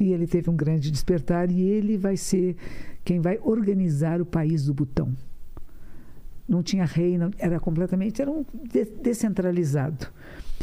E 0.00 0.12
ele 0.12 0.26
teve 0.26 0.48
um 0.48 0.56
grande 0.56 0.90
despertar 0.90 1.50
e 1.50 1.60
ele 1.60 1.96
vai 1.96 2.16
ser 2.16 2.56
quem 3.04 3.20
vai 3.20 3.38
organizar 3.42 4.20
o 4.20 4.26
país 4.26 4.64
do 4.64 4.72
Butão. 4.74 5.12
Não 6.48 6.62
tinha 6.62 6.84
rei, 6.84 7.16
não, 7.16 7.30
era 7.38 7.60
completamente 7.60 8.20
era 8.20 8.30
um 8.30 8.44
de- 8.72 8.84
descentralizado. 9.02 10.08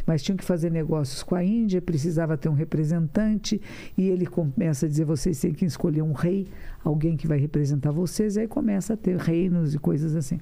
Mas 0.10 0.24
tinham 0.24 0.36
que 0.36 0.44
fazer 0.44 0.72
negócios 0.72 1.22
com 1.22 1.36
a 1.36 1.44
Índia, 1.44 1.80
precisava 1.80 2.36
ter 2.36 2.50
um 2.50 2.54
representante, 2.54 3.62
e 3.96 4.10
ele 4.10 4.26
começa 4.26 4.88
a 4.88 4.90
dizer: 4.90 5.06
vocês 5.06 5.40
têm 5.40 5.54
que 5.54 5.64
escolher 5.64 6.02
um 6.02 6.14
rei, 6.14 6.48
alguém 6.84 7.16
que 7.16 7.28
vai 7.28 7.38
representar 7.38 7.92
vocês, 7.92 8.36
e 8.36 8.40
aí 8.40 8.48
começa 8.48 8.96
a 8.96 8.98
ter 8.98 9.18
reinos 9.18 9.76
e 9.76 9.78
coisas 9.78 10.16
assim. 10.16 10.40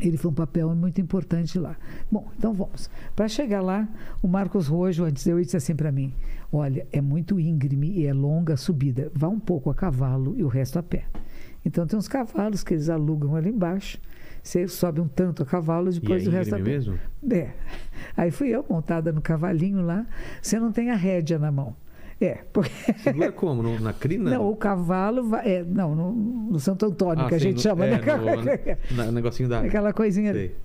Ele 0.00 0.16
foi 0.16 0.32
um 0.32 0.34
papel 0.34 0.74
muito 0.74 1.00
importante 1.00 1.56
lá. 1.56 1.76
Bom, 2.10 2.26
então 2.36 2.52
vamos. 2.52 2.90
Para 3.14 3.28
chegar 3.28 3.60
lá, 3.60 3.88
o 4.20 4.26
Marcos 4.26 4.66
Rojo, 4.66 5.04
antes 5.04 5.24
eu 5.24 5.40
disse 5.40 5.56
assim 5.56 5.76
para 5.76 5.92
mim: 5.92 6.12
Olha, 6.52 6.84
é 6.90 7.00
muito 7.00 7.38
íngreme 7.38 7.92
e 7.92 8.06
é 8.06 8.12
longa 8.12 8.54
a 8.54 8.56
subida. 8.56 9.08
Vá 9.14 9.28
um 9.28 9.38
pouco 9.38 9.70
a 9.70 9.74
cavalo 9.74 10.34
e 10.36 10.42
o 10.42 10.48
resto 10.48 10.80
a 10.80 10.82
pé. 10.82 11.04
Então 11.64 11.86
tem 11.86 11.96
uns 11.96 12.08
cavalos 12.08 12.64
que 12.64 12.74
eles 12.74 12.88
alugam 12.88 13.36
ali 13.36 13.50
embaixo. 13.50 14.00
Você 14.42 14.66
sobe 14.68 15.00
um 15.00 15.08
tanto 15.08 15.42
a 15.42 15.46
cavalo, 15.46 15.90
depois 15.90 16.22
e 16.24 16.26
é 16.26 16.28
o 16.28 16.32
resto 16.32 16.54
a 16.54 16.58
pé. 16.58 16.64
mesmo? 16.64 16.98
É. 17.30 17.50
Aí 18.16 18.30
fui 18.30 18.48
eu 18.48 18.64
montada 18.68 19.12
no 19.12 19.20
cavalinho 19.20 19.82
lá. 19.84 20.06
Você 20.40 20.58
não 20.58 20.72
tem 20.72 20.90
a 20.90 20.94
rédea 20.96 21.38
na 21.38 21.50
mão. 21.52 21.74
É, 22.20 22.38
porque... 22.52 22.70
Segura 23.02 23.30
como? 23.30 23.62
No, 23.62 23.78
na 23.78 23.92
crina? 23.92 24.30
Não, 24.30 24.50
o 24.50 24.56
cavalo 24.56 25.28
vai. 25.28 25.48
É, 25.48 25.62
não, 25.64 25.94
no, 25.94 26.12
no 26.52 26.58
Santo 26.58 26.86
Antônio, 26.86 27.24
Ah, 27.24 27.28
que 27.28 27.34
a 27.36 27.38
sim, 27.38 27.44
gente 27.46 27.56
no- 27.56 27.62
chama, 27.62 27.86
é, 27.86 27.90
né? 27.90 28.00
no- 28.90 28.96
na- 28.96 29.12
negocinho 29.12 29.48
da. 29.48 29.60
Aquela 29.60 29.92
coisinha 29.92 30.30
ali. 30.30 30.48
Sei. 30.48 30.56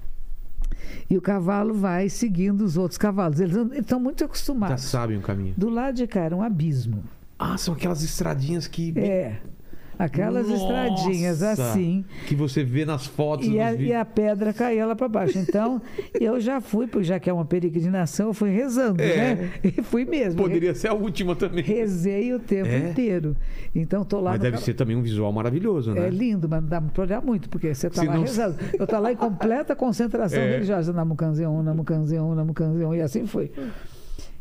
E 1.10 1.18
o 1.18 1.22
cavalo 1.22 1.74
vai 1.74 2.10
seguindo 2.10 2.61
os 2.61 2.76
outros 2.77 2.98
cavalos. 2.98 3.40
Eles 3.40 3.56
estão 3.74 4.00
muito 4.00 4.19
Já 4.22 4.26
acostumados. 4.26 4.84
sabem 4.84 5.18
o 5.18 5.22
caminho. 5.22 5.53
Do 5.58 5.69
lado 5.69 5.95
de 5.95 6.08
cá 6.08 6.22
era 6.22 6.35
um 6.35 6.42
abismo. 6.42 7.03
Ah, 7.38 7.58
são 7.58 7.74
aquelas 7.74 8.02
estradinhas 8.02 8.66
que. 8.68 8.93
É. 8.98 9.38
Aquelas 10.03 10.48
Nossa! 10.49 10.61
estradinhas 10.61 11.41
assim. 11.41 12.03
Que 12.27 12.35
você 12.35 12.64
vê 12.64 12.83
nas 12.85 13.06
fotos. 13.06 13.48
E 13.48 13.59
a, 13.59 13.73
e 13.73 13.93
a 13.93 14.03
pedra 14.03 14.51
caía 14.51 14.85
lá 14.85 14.95
para 14.95 15.07
baixo. 15.07 15.38
Então, 15.40 15.82
eu 16.19 16.40
já 16.41 16.59
fui, 16.59 16.88
porque 16.88 17.06
já 17.06 17.19
que 17.19 17.30
é 17.30 17.33
uma 17.33 17.45
peregrinação, 17.45 18.27
eu 18.27 18.33
fui 18.33 18.49
rezando, 18.49 19.01
É. 19.01 19.35
né? 19.35 19.51
E 19.64 19.82
fui 19.82 20.03
mesmo. 20.03 20.41
Poderia 20.41 20.75
ser 20.75 20.90
a 20.90 20.93
última 20.93 21.35
também. 21.35 21.64
Rezei 21.64 22.33
o 22.33 22.40
tempo 22.40 22.67
É? 22.69 22.90
inteiro. 22.90 23.35
Então, 23.73 24.03
tô 24.03 24.19
lá 24.19 24.32
Mas 24.32 24.41
deve 24.41 24.57
ca- 24.57 24.64
ser 24.64 24.73
também 24.73 24.95
um 24.95 25.01
visual 25.01 25.32
maravilhoso, 25.32 25.93
né? 25.93 26.07
É 26.07 26.09
lindo, 26.09 26.49
mas 26.49 26.61
não 26.61 26.67
dá 26.69 26.82
para 26.82 27.03
olhar 27.03 27.22
muito, 27.22 27.48
porque 27.49 27.73
você 27.73 27.88
está 27.88 28.03
lá 28.03 28.14
não- 28.15 28.22
rezando. 28.22 28.56
Eu 28.77 28.83
estou 28.83 28.99
lá 28.99 29.11
em 29.11 29.15
completa 29.15 29.75
concentração 29.75 30.40
É. 30.43 30.51
religiosa. 30.51 30.91
Namucanzeon, 30.91 31.64
Namucanzeon, 31.64 32.35
Namucanzeon, 32.35 32.93
e 32.95 33.01
assim 33.01 33.25
foi. 33.25 33.51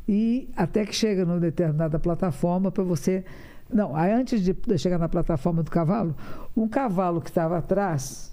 E 0.09 0.49
até 0.57 0.85
que 0.85 0.95
chega 0.95 1.25
numa 1.25 1.39
determinada 1.39 1.99
plataforma 1.99 2.71
para 2.73 2.83
você. 2.83 3.25
Não, 3.73 3.95
aí 3.97 4.13
antes 4.13 4.43
de 4.43 4.55
chegar 4.79 4.99
na 4.99 5.09
plataforma 5.09 5.63
do 5.63 5.71
cavalo, 5.71 6.15
um 6.57 6.69
cavalo 6.69 7.21
que 7.21 7.29
estava 7.31 7.59
atrás 7.59 8.33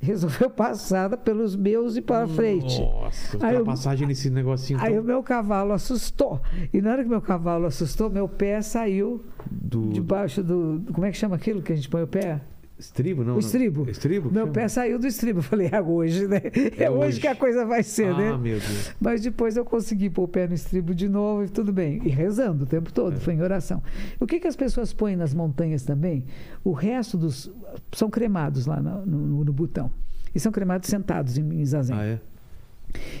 resolveu 0.00 0.48
passar 0.50 1.16
pelos 1.18 1.56
meus 1.56 1.96
e 1.96 2.00
para 2.00 2.26
frente. 2.26 2.80
Nossa, 2.80 3.36
Aí 3.44 3.54
eu- 3.54 3.58
ultrapassagem 3.60 4.06
nesse 4.06 4.30
negocinho 4.30 4.78
Aí 4.80 4.92
tão 4.94 5.02
o 5.02 5.04
meu 5.04 5.22
cavalo 5.22 5.72
assustou. 5.72 6.40
E 6.72 6.80
na 6.80 6.92
hora 6.92 7.02
que 7.02 7.08
meu 7.08 7.20
cavalo 7.20 7.66
assustou, 7.66 8.08
meu 8.08 8.28
pé 8.28 8.62
saiu 8.62 9.24
do 9.50 9.90
debaixo 9.90 10.42
do. 10.42 10.82
Como 10.92 11.04
é 11.06 11.10
que 11.10 11.16
chama 11.16 11.36
aquilo 11.36 11.60
que 11.62 11.72
a 11.72 11.76
gente 11.76 11.88
põe 11.88 12.02
o 12.02 12.06
pé? 12.06 12.40
Estribo, 12.78 13.24
não? 13.24 13.36
O 13.36 13.38
estribo. 13.38 13.88
Estribo? 13.90 14.30
Meu 14.30 14.42
Chama? 14.42 14.52
pé 14.52 14.68
saiu 14.68 14.98
do 14.98 15.06
estribo. 15.06 15.38
Eu 15.40 15.42
falei, 15.42 15.68
é 15.72 15.80
hoje, 15.80 16.26
né? 16.28 16.40
É, 16.78 16.84
É 16.84 16.90
hoje, 16.90 16.98
hoje. 17.08 17.20
que 17.20 17.26
a 17.26 17.34
coisa 17.34 17.64
vai 17.64 17.82
ser, 17.82 18.08
ah, 18.14 18.16
né? 18.18 18.30
meu 18.36 18.58
Deus. 18.58 18.92
Mas 19.00 19.20
depois 19.20 19.56
eu 19.56 19.64
consegui 19.64 20.08
pôr 20.10 20.22
o 20.24 20.28
pé 20.28 20.46
no 20.46 20.54
estribo 20.54 20.94
de 20.94 21.08
novo 21.08 21.44
e 21.44 21.48
tudo 21.48 21.72
bem. 21.72 22.00
E 22.04 22.08
rezando 22.08 22.64
o 22.64 22.66
tempo 22.66 22.92
todo, 22.92 23.16
É. 23.16 23.20
foi 23.20 23.34
em 23.34 23.42
oração. 23.42 23.82
O 24.20 24.26
que, 24.26 24.38
que 24.40 24.46
as 24.46 24.56
pessoas 24.56 24.92
põem 24.92 25.16
nas 25.16 25.34
montanhas 25.34 25.82
também? 25.82 26.24
O 26.64 26.72
resto 26.72 27.16
dos. 27.18 27.50
São 27.92 28.08
cremados 28.10 28.66
lá 28.66 28.80
no, 28.80 29.04
no, 29.06 29.44
no 29.44 29.52
Butão. 29.52 29.90
E 30.34 30.38
são 30.40 30.52
cremados 30.52 30.88
sentados 30.88 31.36
em, 31.38 31.60
em 31.60 31.64
zazen. 31.64 31.96
Ah, 31.96 32.04
é? 32.04 32.20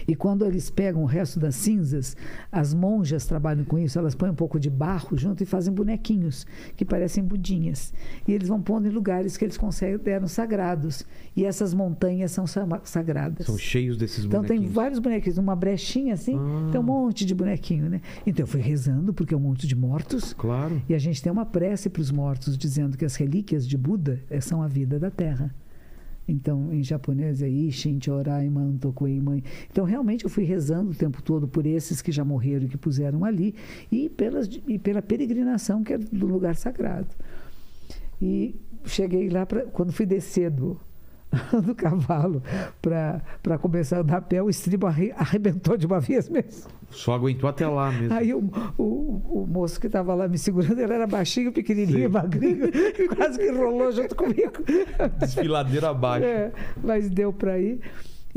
E 0.06 0.14
quando 0.16 0.44
eles 0.44 0.70
pegam 0.70 1.02
o 1.02 1.06
resto 1.06 1.38
das 1.38 1.54
cinzas, 1.54 2.16
as 2.50 2.72
monjas 2.74 3.26
trabalham 3.26 3.64
com 3.64 3.78
isso, 3.78 3.98
elas 3.98 4.14
põem 4.14 4.30
um 4.30 4.34
pouco 4.34 4.58
de 4.58 4.70
barro 4.70 5.16
junto 5.16 5.42
e 5.42 5.46
fazem 5.46 5.72
bonequinhos, 5.72 6.46
que 6.76 6.84
parecem 6.84 7.22
budinhas. 7.22 7.92
E 8.26 8.32
eles 8.32 8.48
vão 8.48 8.60
pondo 8.60 8.86
em 8.88 8.90
lugares 8.90 9.36
que 9.36 9.44
eles 9.44 9.56
consideram 9.56 10.26
sagrados. 10.26 11.04
E 11.36 11.44
essas 11.44 11.72
montanhas 11.74 12.30
são 12.32 12.44
sagradas. 12.84 13.46
São 13.46 13.58
cheios 13.58 13.96
desses 13.96 14.24
Então 14.24 14.40
tem 14.42 14.56
bonequinhos. 14.56 14.74
vários 14.74 14.98
bonequinhos, 14.98 15.36
numa 15.36 15.54
brechinha 15.54 16.14
assim, 16.14 16.34
Ah. 16.36 16.68
tem 16.72 16.80
um 16.80 16.84
monte 16.84 17.24
de 17.24 17.34
bonequinho, 17.34 17.88
né? 17.88 18.00
Então 18.26 18.42
eu 18.44 18.46
fui 18.46 18.60
rezando, 18.60 19.12
porque 19.12 19.34
é 19.34 19.36
um 19.36 19.40
monte 19.40 19.66
de 19.66 19.76
mortos. 19.76 20.32
Claro. 20.32 20.80
E 20.88 20.94
a 20.94 20.98
gente 20.98 21.22
tem 21.22 21.30
uma 21.30 21.46
prece 21.46 21.88
para 21.88 22.00
os 22.00 22.10
mortos, 22.10 22.56
dizendo 22.56 22.96
que 22.96 23.04
as 23.04 23.14
relíquias 23.16 23.66
de 23.66 23.76
Buda 23.76 24.20
eh, 24.30 24.40
são 24.40 24.62
a 24.62 24.66
vida 24.68 24.98
da 24.98 25.10
Terra. 25.10 25.54
Então, 26.28 26.72
em 26.72 26.82
japonês 26.82 27.40
é 27.40 27.48
Ishin 27.48 27.98
Chorai 28.00 28.50
Mantokui 28.50 29.18
Mãe. 29.18 29.42
Então, 29.70 29.86
realmente, 29.86 30.24
eu 30.24 30.30
fui 30.30 30.44
rezando 30.44 30.90
o 30.90 30.94
tempo 30.94 31.22
todo 31.22 31.48
por 31.48 31.66
esses 31.66 32.02
que 32.02 32.12
já 32.12 32.22
morreram 32.22 32.66
e 32.66 32.68
que 32.68 32.76
puseram 32.76 33.24
ali, 33.24 33.54
e, 33.90 34.10
pelas, 34.10 34.48
e 34.66 34.78
pela 34.78 35.00
peregrinação 35.00 35.82
que 35.82 35.94
é 35.94 35.98
do 35.98 36.26
lugar 36.26 36.54
sagrado. 36.54 37.08
E 38.20 38.54
cheguei 38.84 39.30
lá, 39.30 39.46
pra, 39.46 39.62
quando 39.62 39.90
fui 39.90 40.04
descer 40.04 40.50
do, 40.50 40.78
do 41.64 41.74
cavalo 41.74 42.42
para 42.80 43.58
começar 43.58 43.98
a 43.98 44.00
andar 44.00 44.16
a 44.16 44.20
pé, 44.22 44.42
o 44.42 44.48
estribo 44.48 44.86
arre- 44.86 45.12
arrebentou 45.16 45.76
de 45.76 45.86
uma 45.86 46.00
vez 46.00 46.28
mesmo. 46.28 46.70
Só 46.90 47.12
aguentou 47.14 47.50
até 47.50 47.66
lá 47.68 47.92
mesmo. 47.92 48.14
Aí 48.14 48.32
o, 48.32 48.38
o, 48.78 49.42
o 49.42 49.46
moço 49.46 49.78
que 49.78 49.86
estava 49.88 50.14
lá 50.14 50.26
me 50.26 50.38
segurando, 50.38 50.78
ele 50.80 50.92
era 50.92 51.06
baixinho, 51.06 51.52
pequenininho, 51.52 52.08
Sim. 52.08 52.12
magrinho, 52.14 52.66
quase 53.14 53.38
que 53.38 53.50
rolou 53.50 53.92
junto 53.92 54.16
comigo. 54.16 54.52
Desfiladeira 55.20 55.90
abaixo. 55.90 56.24
É, 56.24 56.50
mas 56.82 57.10
deu 57.10 57.32
para 57.32 57.58
ir. 57.58 57.80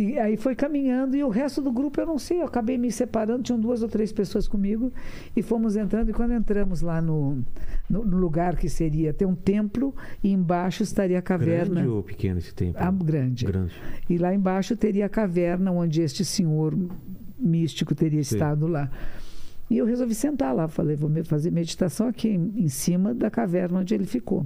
E 0.01 0.19
aí 0.19 0.35
foi 0.35 0.55
caminhando 0.55 1.15
e 1.15 1.23
o 1.23 1.30
resto 1.30 1.61
do 1.61 1.71
grupo 1.71 1.99
eu 2.01 2.05
não 2.05 2.17
sei, 2.17 2.41
eu 2.41 2.45
acabei 2.45 2.77
me 2.77 2.91
separando, 2.91 3.43
tinham 3.43 3.59
duas 3.59 3.83
ou 3.83 3.89
três 3.89 4.11
pessoas 4.11 4.47
comigo 4.47 4.91
e 5.35 5.41
fomos 5.41 5.75
entrando. 5.75 6.09
E 6.09 6.13
quando 6.13 6.33
entramos 6.33 6.81
lá 6.81 7.01
no, 7.01 7.43
no, 7.89 8.03
no 8.03 8.17
lugar 8.17 8.55
que 8.55 8.67
seria 8.67 9.13
ter 9.13 9.25
um 9.25 9.35
templo 9.35 9.93
e 10.23 10.31
embaixo 10.31 10.81
estaria 10.83 11.19
a 11.19 11.21
caverna. 11.21 11.75
Grande 11.75 11.89
ou 11.89 12.03
pequeno 12.03 12.39
esse 12.39 12.53
tempo? 12.53 12.77
Ah, 12.80 12.91
grande. 12.91 13.45
Grande. 13.45 13.73
E 14.09 14.17
lá 14.17 14.33
embaixo 14.33 14.75
teria 14.75 15.05
a 15.05 15.09
caverna 15.09 15.71
onde 15.71 16.01
este 16.01 16.25
senhor 16.25 16.75
místico 17.38 17.93
teria 17.93 18.23
Sim. 18.23 18.35
estado 18.35 18.67
lá. 18.67 18.89
E 19.69 19.77
eu 19.77 19.85
resolvi 19.85 20.13
sentar 20.13 20.53
lá. 20.53 20.67
Falei, 20.67 20.95
vou 20.95 21.09
fazer 21.23 21.49
meditação 21.51 22.07
aqui 22.07 22.27
em, 22.27 22.53
em 22.57 22.67
cima 22.67 23.13
da 23.13 23.30
caverna 23.30 23.80
onde 23.80 23.93
ele 23.93 24.05
ficou. 24.05 24.45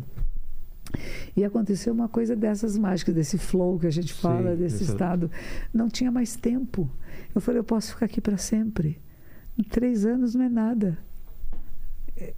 E 1.36 1.44
aconteceu 1.44 1.94
uma 1.94 2.08
coisa 2.08 2.36
dessas 2.36 2.78
mágicas, 2.78 3.14
desse 3.16 3.38
flow 3.38 3.80
que 3.80 3.88
a 3.88 3.92
gente 3.92 4.14
fala, 4.14 4.52
Sim, 4.52 4.58
desse 4.58 4.84
estado. 4.84 5.30
Não 5.74 5.90
tinha 5.90 6.12
mais 6.12 6.36
tempo. 6.36 6.90
Eu 7.34 7.42
falei, 7.42 7.60
eu 7.60 7.64
posso 7.64 7.92
ficar 7.94 8.06
aqui 8.06 8.22
para 8.22 8.38
sempre. 8.38 9.00
Em 9.58 9.64
três 9.64 10.06
anos 10.06 10.36
não 10.36 10.44
é 10.46 10.50
nada. 10.50 10.98
É, 12.18 12.34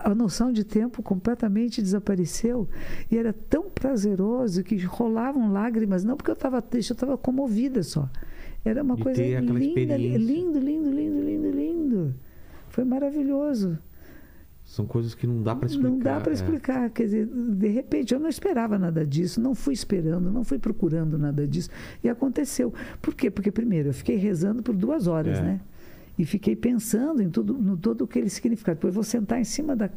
A 0.00 0.14
noção 0.14 0.52
de 0.52 0.64
tempo 0.64 1.02
completamente 1.02 1.82
desapareceu. 1.82 2.68
E 3.10 3.16
era 3.16 3.32
tão 3.32 3.68
prazeroso 3.70 4.62
que 4.62 4.76
rolavam 4.78 5.52
lágrimas, 5.52 6.04
não 6.04 6.16
porque 6.16 6.30
eu 6.30 6.34
estava 6.34 6.60
triste, 6.62 6.90
eu 6.90 6.94
estava 6.94 7.16
comovida 7.18 7.82
só. 7.82 8.08
Era 8.64 8.82
uma 8.82 8.98
E 8.98 9.02
coisa 9.02 9.22
linda, 9.22 9.52
lindo, 10.18 10.58
lindo, 10.58 10.90
lindo, 10.90 11.20
lindo, 11.20 11.50
lindo. 11.50 12.14
Foi 12.70 12.84
maravilhoso. 12.84 13.78
São 14.68 14.84
coisas 14.84 15.14
que 15.14 15.26
não 15.26 15.42
dá 15.42 15.56
pra 15.56 15.66
explicar. 15.66 15.90
Não 15.90 15.98
dá 15.98 16.20
para 16.20 16.30
é. 16.30 16.34
explicar. 16.34 16.90
Quer 16.90 17.04
dizer, 17.04 17.26
de 17.26 17.68
repente, 17.68 18.12
eu 18.12 18.20
não 18.20 18.28
esperava 18.28 18.78
nada 18.78 19.04
disso, 19.04 19.40
não 19.40 19.54
fui 19.54 19.72
esperando, 19.72 20.30
não 20.30 20.44
fui 20.44 20.58
procurando 20.58 21.18
nada 21.18 21.46
disso. 21.48 21.70
E 22.04 22.08
aconteceu. 22.08 22.72
Por 23.00 23.14
quê? 23.14 23.30
Porque, 23.30 23.50
primeiro, 23.50 23.88
eu 23.88 23.94
fiquei 23.94 24.16
rezando 24.16 24.62
por 24.62 24.76
duas 24.76 25.06
horas, 25.06 25.38
É. 25.38 25.42
né? 25.42 25.60
E 26.18 26.24
fiquei 26.24 26.56
pensando 26.56 27.22
em 27.22 27.30
tudo, 27.30 27.54
no 27.54 27.76
todo 27.76 28.02
o 28.02 28.06
que 28.08 28.18
ele 28.18 28.28
significa. 28.28 28.74
Depois 28.74 28.92
vou 28.92 29.04
sentar 29.04 29.40
em 29.40 29.44
cima 29.44 29.76
da, 29.76 29.88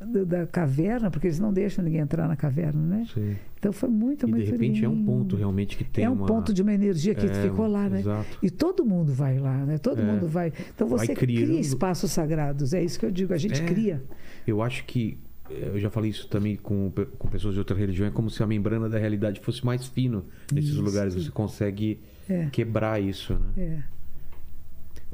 da, 0.00 0.24
da 0.24 0.46
caverna, 0.46 1.10
porque 1.10 1.26
eles 1.26 1.38
não 1.38 1.52
deixam 1.52 1.84
ninguém 1.84 2.00
entrar 2.00 2.26
na 2.26 2.34
caverna, 2.34 2.80
né? 2.80 3.06
Sim. 3.12 3.36
Então 3.58 3.72
foi 3.72 3.88
muito, 3.90 4.26
E 4.26 4.30
muito 4.30 4.44
de 4.46 4.50
repente 4.50 4.82
é 4.84 4.88
um 4.88 4.94
lindo. 4.94 5.04
ponto 5.04 5.36
realmente 5.36 5.76
que 5.76 5.84
tem 5.84 6.04
É 6.04 6.08
um 6.10 6.14
uma... 6.14 6.26
ponto 6.26 6.54
de 6.54 6.62
uma 6.62 6.72
energia 6.72 7.14
que 7.14 7.26
É, 7.26 7.42
ficou 7.42 7.66
lá, 7.66 7.88
né? 7.90 8.00
exato. 8.00 8.38
E 8.42 8.48
todo 8.50 8.86
mundo 8.86 9.12
vai 9.12 9.38
lá, 9.38 9.66
né? 9.66 9.76
Todo 9.76 10.00
É. 10.00 10.04
mundo 10.04 10.26
vai. 10.26 10.50
Então 10.74 10.88
Vai 10.88 11.06
você 11.06 11.14
criando- 11.14 11.46
cria 11.48 11.60
espaços 11.60 12.10
sagrados. 12.10 12.72
É 12.72 12.82
isso 12.82 12.98
que 12.98 13.04
eu 13.04 13.10
digo. 13.10 13.34
A 13.34 13.38
gente 13.38 13.60
É. 13.60 13.64
cria. 13.66 14.02
Eu 14.46 14.62
acho 14.62 14.84
que 14.86 15.18
eh, 15.50 15.72
eu 15.74 15.78
já 15.78 15.90
falei 15.90 16.10
isso 16.10 16.26
também 16.28 16.56
com, 16.56 16.90
com 17.18 17.28
pessoas 17.28 17.52
de 17.54 17.60
outra 17.60 17.76
religião, 17.76 18.08
é 18.08 18.10
como 18.10 18.28
se 18.30 18.42
a 18.42 18.46
membrana 18.46 18.88
da 18.88 18.98
realidade 18.98 19.40
fosse 19.40 19.64
mais 19.64 19.86
fino 19.86 20.24
nesses 20.50 20.70
Isso. 20.70 20.82
lugares. 20.82 21.14
Você 21.14 21.30
consegue 21.30 22.00
É. 22.28 22.46
quebrar 22.50 23.00
isso, 23.00 23.34
né? 23.34 23.40
É. 23.56 23.95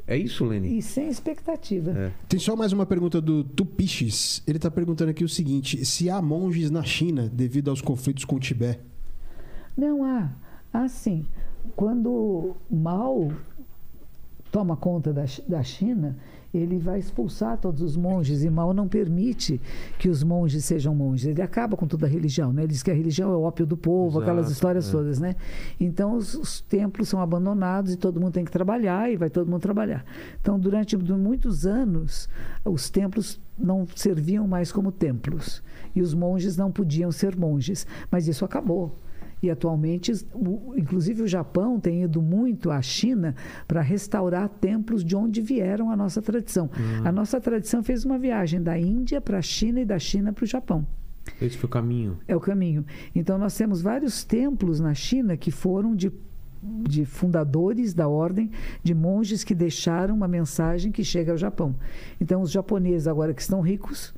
É 0.05 0.17
isso, 0.17 0.43
Leni? 0.43 0.77
E 0.77 0.81
sem 0.81 1.07
expectativa. 1.07 1.91
É. 1.91 2.11
Tem 2.27 2.39
só 2.39 2.55
mais 2.55 2.73
uma 2.73 2.85
pergunta 2.85 3.21
do 3.21 3.43
Tupiches. 3.43 4.43
Ele 4.45 4.57
está 4.57 4.69
perguntando 4.69 5.11
aqui 5.11 5.23
o 5.23 5.29
seguinte: 5.29 5.85
se 5.85 6.09
há 6.09 6.21
monges 6.21 6.69
na 6.69 6.83
China 6.83 7.29
devido 7.33 7.69
aos 7.69 7.81
conflitos 7.81 8.25
com 8.25 8.35
o 8.35 8.39
Tibete? 8.39 8.81
Não 9.77 10.03
há. 10.03 10.29
Assim, 10.73 11.25
quando 11.75 12.55
Mao 12.69 13.31
toma 14.53 14.77
conta 14.77 15.11
da, 15.11 15.25
da 15.47 15.63
China, 15.63 16.15
ele 16.53 16.77
vai 16.77 16.99
expulsar 16.99 17.57
todos 17.57 17.81
os 17.81 17.97
monges 17.97 18.43
e 18.43 18.49
Mao 18.51 18.71
não 18.71 18.87
permite 18.87 19.59
que 19.97 20.07
os 20.07 20.23
monges 20.23 20.63
sejam 20.63 20.93
monges. 20.93 21.25
Ele 21.25 21.41
acaba 21.41 21.75
com 21.75 21.87
toda 21.87 22.05
a 22.05 22.09
religião, 22.09 22.53
né? 22.53 22.61
Ele 22.61 22.71
diz 22.71 22.83
que 22.83 22.91
a 22.91 22.93
religião 22.93 23.33
é 23.33 23.35
o 23.35 23.41
ópio 23.41 23.65
do 23.65 23.75
povo, 23.75 24.19
Exato, 24.19 24.21
aquelas 24.21 24.51
histórias 24.51 24.87
é. 24.87 24.91
todas, 24.91 25.19
né? 25.19 25.35
Então 25.79 26.15
os, 26.15 26.35
os 26.35 26.61
templos 26.61 27.09
são 27.09 27.19
abandonados 27.19 27.93
e 27.93 27.97
todo 27.97 28.21
mundo 28.21 28.33
tem 28.33 28.45
que 28.45 28.51
trabalhar 28.51 29.11
e 29.11 29.17
vai 29.17 29.31
todo 29.31 29.49
mundo 29.49 29.61
trabalhar. 29.61 30.05
Então 30.39 30.59
durante 30.59 30.95
muitos 30.95 31.65
anos 31.65 32.29
os 32.63 32.91
templos 32.91 33.41
não 33.57 33.87
serviam 33.95 34.47
mais 34.47 34.71
como 34.71 34.91
templos 34.91 35.63
e 35.95 36.01
os 36.01 36.13
monges 36.13 36.55
não 36.55 36.71
podiam 36.71 37.11
ser 37.11 37.35
monges, 37.35 37.87
mas 38.11 38.27
isso 38.27 38.45
acabou. 38.45 38.95
E 39.43 39.51
atualmente, 39.51 40.11
o- 40.33 40.73
inclusive 40.77 41.21
o 41.21 41.27
Japão 41.27 41.77
tem 41.77 42.03
ido 42.03 42.21
muito 42.21 42.71
à 42.71 42.81
China 42.81 43.35
para 43.67 43.81
restaurar 43.81 44.47
templos 44.47 45.03
de 45.03 45.17
onde 45.17 45.41
vieram 45.41 45.91
a 45.91 45.97
nossa 45.97 46.21
tradição. 46.21 46.69
A 47.03 47.11
nossa 47.11 47.41
tradição 47.41 47.83
fez 47.83 48.05
uma 48.05 48.17
viagem 48.17 48.63
da 48.63 48.79
Índia 48.79 49.19
para 49.19 49.39
a 49.39 49.41
China 49.41 49.81
e 49.81 49.85
da 49.85 49.99
China 49.99 50.31
para 50.31 50.45
o 50.45 50.47
Japão. 50.47 50.87
Esse 51.41 51.57
foi 51.57 51.67
o 51.67 51.71
caminho. 51.71 52.17
É 52.25 52.33
o 52.35 52.39
caminho. 52.39 52.85
Então, 53.13 53.37
nós 53.37 53.55
temos 53.57 53.81
vários 53.81 54.23
templos 54.23 54.79
na 54.79 54.93
China 54.93 55.35
que 55.35 55.51
foram 55.51 55.93
de, 55.93 56.09
de 56.87 57.03
fundadores 57.03 57.93
da 57.93 58.07
ordem, 58.07 58.49
de 58.81 58.93
monges 58.95 59.43
que 59.43 59.53
deixaram 59.53 60.15
uma 60.15 60.27
mensagem 60.27 60.89
que 60.89 61.03
chega 61.03 61.33
ao 61.33 61.37
Japão. 61.37 61.75
Então, 62.19 62.41
os 62.41 62.49
japoneses, 62.49 63.07
agora 63.07 63.33
que 63.33 63.41
estão 63.41 63.59
ricos, 63.59 64.13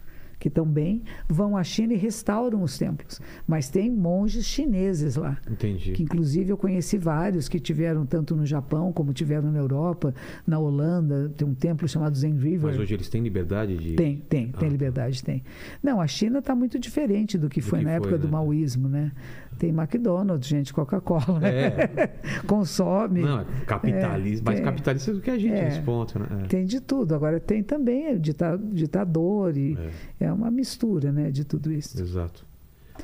que 0.45 0.49
estão 0.49 0.64
bem, 0.64 1.01
vão 1.27 1.57
à 1.57 1.64
China 1.64 1.93
e 1.93 1.98
restauram 1.98 2.61
os 2.61 2.77
templos. 2.77 3.19
Mas 3.48 3.67
tem 3.67 3.90
monges 3.90 4.45
chineses 4.45 5.15
lá. 5.15 5.40
Entendi. 5.49 5.91
Que 5.93 6.03
inclusive 6.03 6.51
eu 6.51 6.57
conheci 6.57 6.99
vários 6.99 7.49
que 7.49 7.59
tiveram 7.59 8.06
tanto 8.06 8.35
no 8.35 8.45
Japão 8.45 8.93
como 8.93 9.11
tiveram 9.11 9.51
na 9.51 9.57
Europa, 9.57 10.14
na 10.45 10.59
Holanda, 10.59 11.32
tem 11.35 11.48
um 11.48 11.56
templo 11.56 11.88
chamado 11.88 12.15
Zen 12.15 12.38
River. 12.38 12.69
Mas 12.69 12.77
hoje 12.80 12.93
eles 12.93 13.09
têm 13.09 13.24
liberdade 13.24 13.75
de. 13.75 13.93
Tem, 13.95 14.17
tem, 14.30 14.51
tem 14.51 14.69
Ah. 14.69 14.72
liberdade, 14.72 15.24
tem. 15.24 15.43
Não, 15.82 15.99
a 15.99 16.06
China 16.06 16.38
está 16.38 16.53
muito 16.53 16.77
diferente 16.77 17.40
do 17.40 17.49
que 17.49 17.59
Do 17.59 17.65
foi 17.65 17.80
que 17.80 17.85
na 17.85 17.91
foi, 17.91 17.98
época 17.98 18.17
do 18.19 18.27
né? 18.27 18.32
maoísmo, 18.33 18.88
né? 18.88 19.11
Tem 19.58 19.69
McDonald's, 19.69 20.48
gente, 20.48 20.74
Coca-Cola, 20.74 21.40
né? 21.40 21.72
Consome. 22.45 23.22
Não, 23.22 23.40
é 23.42 23.45
capitalismo. 23.66 24.43
É, 24.43 24.51
mais 24.51 24.58
tem. 24.59 24.66
capitalista 24.66 25.14
do 25.14 25.22
que 25.22 25.30
a 25.32 25.38
gente 25.38 25.53
É. 25.56 25.66
nesse 25.66 25.82
ponto, 25.82 26.19
né? 26.19 26.27
É. 26.43 26.48
Tem 26.48 26.66
de 26.66 26.80
tudo. 26.82 27.16
Agora 27.16 27.40
tem 27.40 27.64
também 27.64 28.19
dita- 28.19 28.59
ditador 28.61 29.56
e 29.58 29.77
é. 30.19 30.32
uma 30.32 30.51
mistura, 30.51 31.11
né, 31.11 31.32
de 31.32 31.43
tudo 31.45 31.72
isso. 31.72 32.00
Exato. 32.01 32.45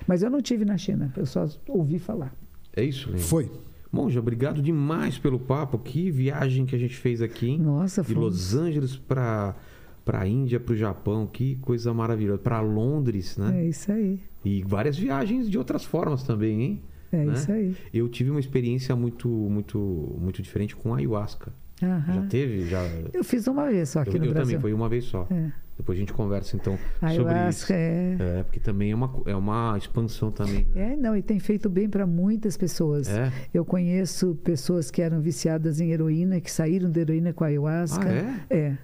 Mas 0.07 0.23
eu 0.23 0.30
não 0.30 0.41
tive 0.41 0.65
na 0.65 0.77
China, 0.77 1.11
eu 1.17 1.25
só 1.25 1.47
ouvi 1.67 1.99
falar. 1.99 2.33
É 2.75 2.83
isso, 2.83 3.09
Lênin? 3.09 3.21
Foi. 3.23 3.51
Monja, 3.91 4.19
obrigado 4.21 4.61
demais 4.61 5.17
pelo 5.17 5.38
papo. 5.38 5.77
Que 5.77 6.09
viagem 6.09 6.65
que 6.65 6.73
a 6.75 6.80
gente 6.80 6.95
fez 6.95 7.21
aqui, 7.21 7.49
hein? 7.49 7.59
Nossa, 7.59 8.01
De 8.01 8.13
foi. 8.13 8.23
Los 8.23 8.55
Angeles 8.55 8.95
para 8.95 9.55
para 10.03 10.25
Índia, 10.27 10.59
para 10.59 10.73
o 10.73 10.75
Japão, 10.75 11.27
que 11.27 11.57
coisa 11.57 11.93
maravilhosa. 11.93 12.39
Para 12.39 12.59
Londres, 12.59 13.38
né? 13.38 13.61
É 13.61 13.67
isso 13.67 13.91
aí. 13.91 14.19
E 14.43 14.63
várias 14.63 14.97
viagens 14.97 15.49
de 15.49 15.57
outras 15.57 15.83
formas 15.83 16.23
também, 16.23 16.61
hein? 16.61 16.81
É 17.11 17.25
Né? 17.25 17.33
isso 17.33 17.51
aí. 17.51 17.75
Eu 17.93 18.07
tive 18.09 18.31
uma 18.31 18.39
experiência 18.39 18.95
muito, 18.95 19.27
muito, 19.27 19.77
muito 20.19 20.41
diferente 20.41 20.75
com 20.75 20.93
ayahuasca. 20.95 21.51
Aham. 21.83 22.13
Já 22.15 22.21
teve? 22.27 22.67
Já. 22.69 22.79
Eu 23.13 23.23
fiz 23.23 23.47
uma 23.47 23.67
vez 23.67 23.89
só 23.89 23.99
aqui 24.01 24.15
eu 24.15 24.19
no 24.19 24.25
eu 24.27 24.33
Brasil. 24.33 24.51
também, 24.57 24.61
foi 24.61 24.73
uma 24.73 24.87
vez 24.87 25.05
só. 25.05 25.27
É. 25.31 25.51
Depois 25.77 25.97
a 25.97 25.99
gente 25.99 26.13
conversa 26.13 26.55
então 26.55 26.77
sobre 26.99 27.15
isso. 27.15 27.21
Ayahuasca 27.25 27.73
é... 27.73 28.17
É, 28.19 28.43
porque 28.43 28.59
também 28.59 28.91
é 28.91 28.95
uma, 28.95 29.11
é 29.25 29.35
uma 29.35 29.75
expansão 29.77 30.31
também. 30.31 30.67
né? 30.75 30.93
É, 30.93 30.95
não, 30.95 31.17
e 31.17 31.23
tem 31.23 31.39
feito 31.39 31.69
bem 31.71 31.89
para 31.89 32.05
muitas 32.05 32.55
pessoas. 32.55 33.09
É? 33.09 33.31
Eu 33.51 33.65
conheço 33.65 34.35
pessoas 34.43 34.91
que 34.91 35.01
eram 35.01 35.19
viciadas 35.21 35.81
em 35.81 35.89
heroína, 35.91 36.39
que 36.39 36.51
saíram 36.51 36.89
da 36.91 37.01
heroína 37.01 37.33
com 37.33 37.43
a 37.43 37.47
ayahuasca. 37.47 38.07
Ah, 38.07 38.13
é? 38.13 38.55
É. 38.57 38.77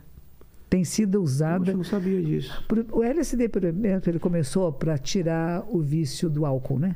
Tem 0.69 0.83
sido 0.83 1.21
usada. 1.21 1.71
eu 1.71 1.77
não 1.77 1.83
sabia 1.83 2.21
disso. 2.21 2.63
Por- 2.67 2.85
O 2.91 3.03
LSD, 3.03 3.47
por 3.49 3.63
exemplo, 3.63 4.09
ele 4.11 4.19
começou 4.19 4.71
para 4.71 4.97
tirar 4.97 5.65
o 5.69 5.79
vício 5.81 6.29
do 6.29 6.45
álcool, 6.45 6.79
né? 6.79 6.95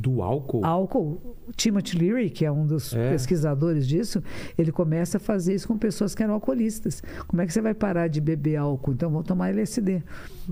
Do 0.00 0.22
álcool? 0.22 0.64
Álcool, 0.64 1.36
o 1.48 1.52
Timothy 1.56 1.98
Leary, 1.98 2.30
que 2.30 2.44
é 2.44 2.52
um 2.52 2.64
dos 2.64 2.94
É. 2.94 3.10
pesquisadores 3.10 3.84
disso, 3.88 4.22
ele 4.56 4.70
começa 4.70 5.16
a 5.16 5.20
fazer 5.20 5.56
isso 5.56 5.66
com 5.66 5.76
pessoas 5.76 6.14
que 6.14 6.22
eram 6.22 6.34
alcoolistas. 6.34 7.02
Como 7.26 7.42
é 7.42 7.46
que 7.46 7.52
você 7.52 7.60
vai 7.60 7.74
parar 7.74 8.06
de 8.06 8.20
beber 8.20 8.54
álcool? 8.54 8.92
Então 8.92 9.10
vão 9.10 9.24
tomar 9.24 9.48
LSD. 9.48 10.00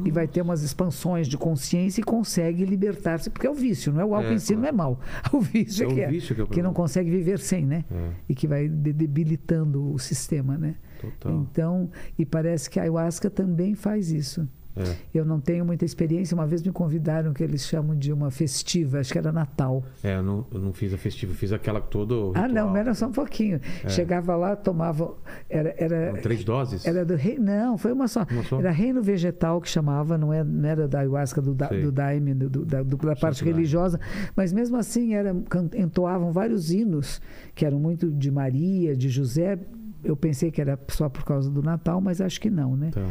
E 0.05 0.11
vai 0.11 0.27
ter 0.27 0.43
umas 0.43 0.65
expansões 0.65 1.29
de 1.29 1.39
consciência 1.39 2.01
e 2.01 2.05
consegue 2.05 2.65
libertar-se, 2.65 3.31
porque 3.31 3.47
é 3.47 3.51
o 3.51 3.55
vício, 3.55 3.93
não 3.93 4.01
é 4.01 4.05
o 4.05 4.17
álcool 4.17 4.31
É, 4.33 4.35
em 4.35 4.39
si, 4.41 4.49
claro. 4.55 4.63
não 4.63 4.69
é 4.69 4.73
mal. 4.73 5.01
O 5.33 5.41
vício 5.41 5.85
É 5.85 5.87
é 5.87 5.93
o 5.93 5.95
que 5.95 6.01
é. 6.01 6.09
vício 6.09 6.35
que 6.35 6.41
é 6.41 6.45
o 6.45 6.47
que 6.49 6.63
não 6.63 6.73
consegue 6.73 7.09
viver 7.09 7.39
sem, 7.39 7.65
né? 7.65 7.85
É, 7.89 8.09
E 8.29 8.35
que 8.35 8.49
vai 8.49 8.69
de- 8.69 8.93
debilitando 8.93 9.93
o 9.93 9.97
sistema, 10.01 10.59
né? 10.59 10.75
Total. 11.01 11.33
Então, 11.33 11.91
e 12.19 12.25
parece 12.27 12.69
que 12.71 12.79
a 12.79 12.83
ayahuasca 12.83 13.31
também 13.31 13.75
faz 13.75 14.11
isso. 14.11 14.49
É. 14.79 14.95
Eu 15.15 15.25
não 15.25 15.41
tenho 15.41 15.65
muita 15.65 15.87
experiência. 15.87 16.35
Uma 16.35 16.47
vez 16.47 16.63
me 16.63 16.71
convidaram 16.71 17.33
que 17.33 17.43
eles 17.43 17.67
chamam 17.67 17.97
de 17.97 18.13
uma 18.13 18.31
festiva, 18.31 18.99
acho 19.01 19.11
que 19.11 19.17
era 19.17 19.33
Natal. 19.33 19.83
É, 20.05 20.17
eu 20.17 20.23
não, 20.23 20.47
eu 20.53 20.61
não 20.61 20.71
fiz 20.71 20.93
a 20.93 20.99
festiva, 20.99 21.33
fiz 21.33 21.51
aquela 21.51 21.81
todo. 21.81 22.33
Ah, 22.35 22.47
não, 22.47 22.69
mas 22.69 22.81
era 22.81 22.93
só 22.95 23.07
um 23.07 23.11
pouquinho. 23.13 23.59
Chegava 23.89 24.37
lá, 24.37 24.55
tomava. 24.55 25.15
Era, 25.49 25.75
era, 25.79 26.21
Três 26.21 26.45
doses? 26.45 26.85
era 26.87 27.07
do 27.07 27.15
rei. 27.17 27.39
Não, 27.39 27.79
foi 27.79 27.91
uma 27.91 28.07
só. 28.07 28.27
Uma 28.31 28.43
só? 28.43 28.59
Era 28.59 28.71
reino 28.71 29.01
vegetal 29.03 29.63
que 29.63 29.69
chamava, 29.71 30.19
não, 30.19 30.31
é, 30.31 30.45
não 30.45 30.69
era 30.69 30.87
da 30.87 30.99
ayahuasca, 31.01 31.41
do, 31.41 31.55
da, 31.55 31.69
Sei. 31.69 31.81
do 31.81 31.91
daime, 31.91 32.35
do, 32.35 32.51
do- 32.51 32.65
da, 32.67 32.83
do- 32.83 32.99
da 32.99 33.17
parte 33.17 33.43
religiosa. 33.43 33.99
Mas 34.37 34.53
mesmo 34.53 34.77
assim, 34.77 35.15
era, 35.15 35.35
entoavam 35.75 36.33
vários 36.33 36.71
hinos, 36.71 37.19
que 37.55 37.65
eram 37.65 37.81
muito 37.81 38.11
de 38.13 38.31
Maria, 38.31 38.95
de 38.95 39.09
José. 39.09 39.59
Eu 40.07 40.17
pensei 40.17 40.51
que 40.51 40.61
era 40.61 40.79
só 40.89 41.09
por 41.09 41.25
causa 41.25 41.51
do 41.51 41.63
Natal, 41.63 42.01
mas 42.01 42.21
acho 42.21 42.41
que 42.41 42.49
não, 42.51 42.77
né? 42.77 42.91
Tá. 42.93 43.07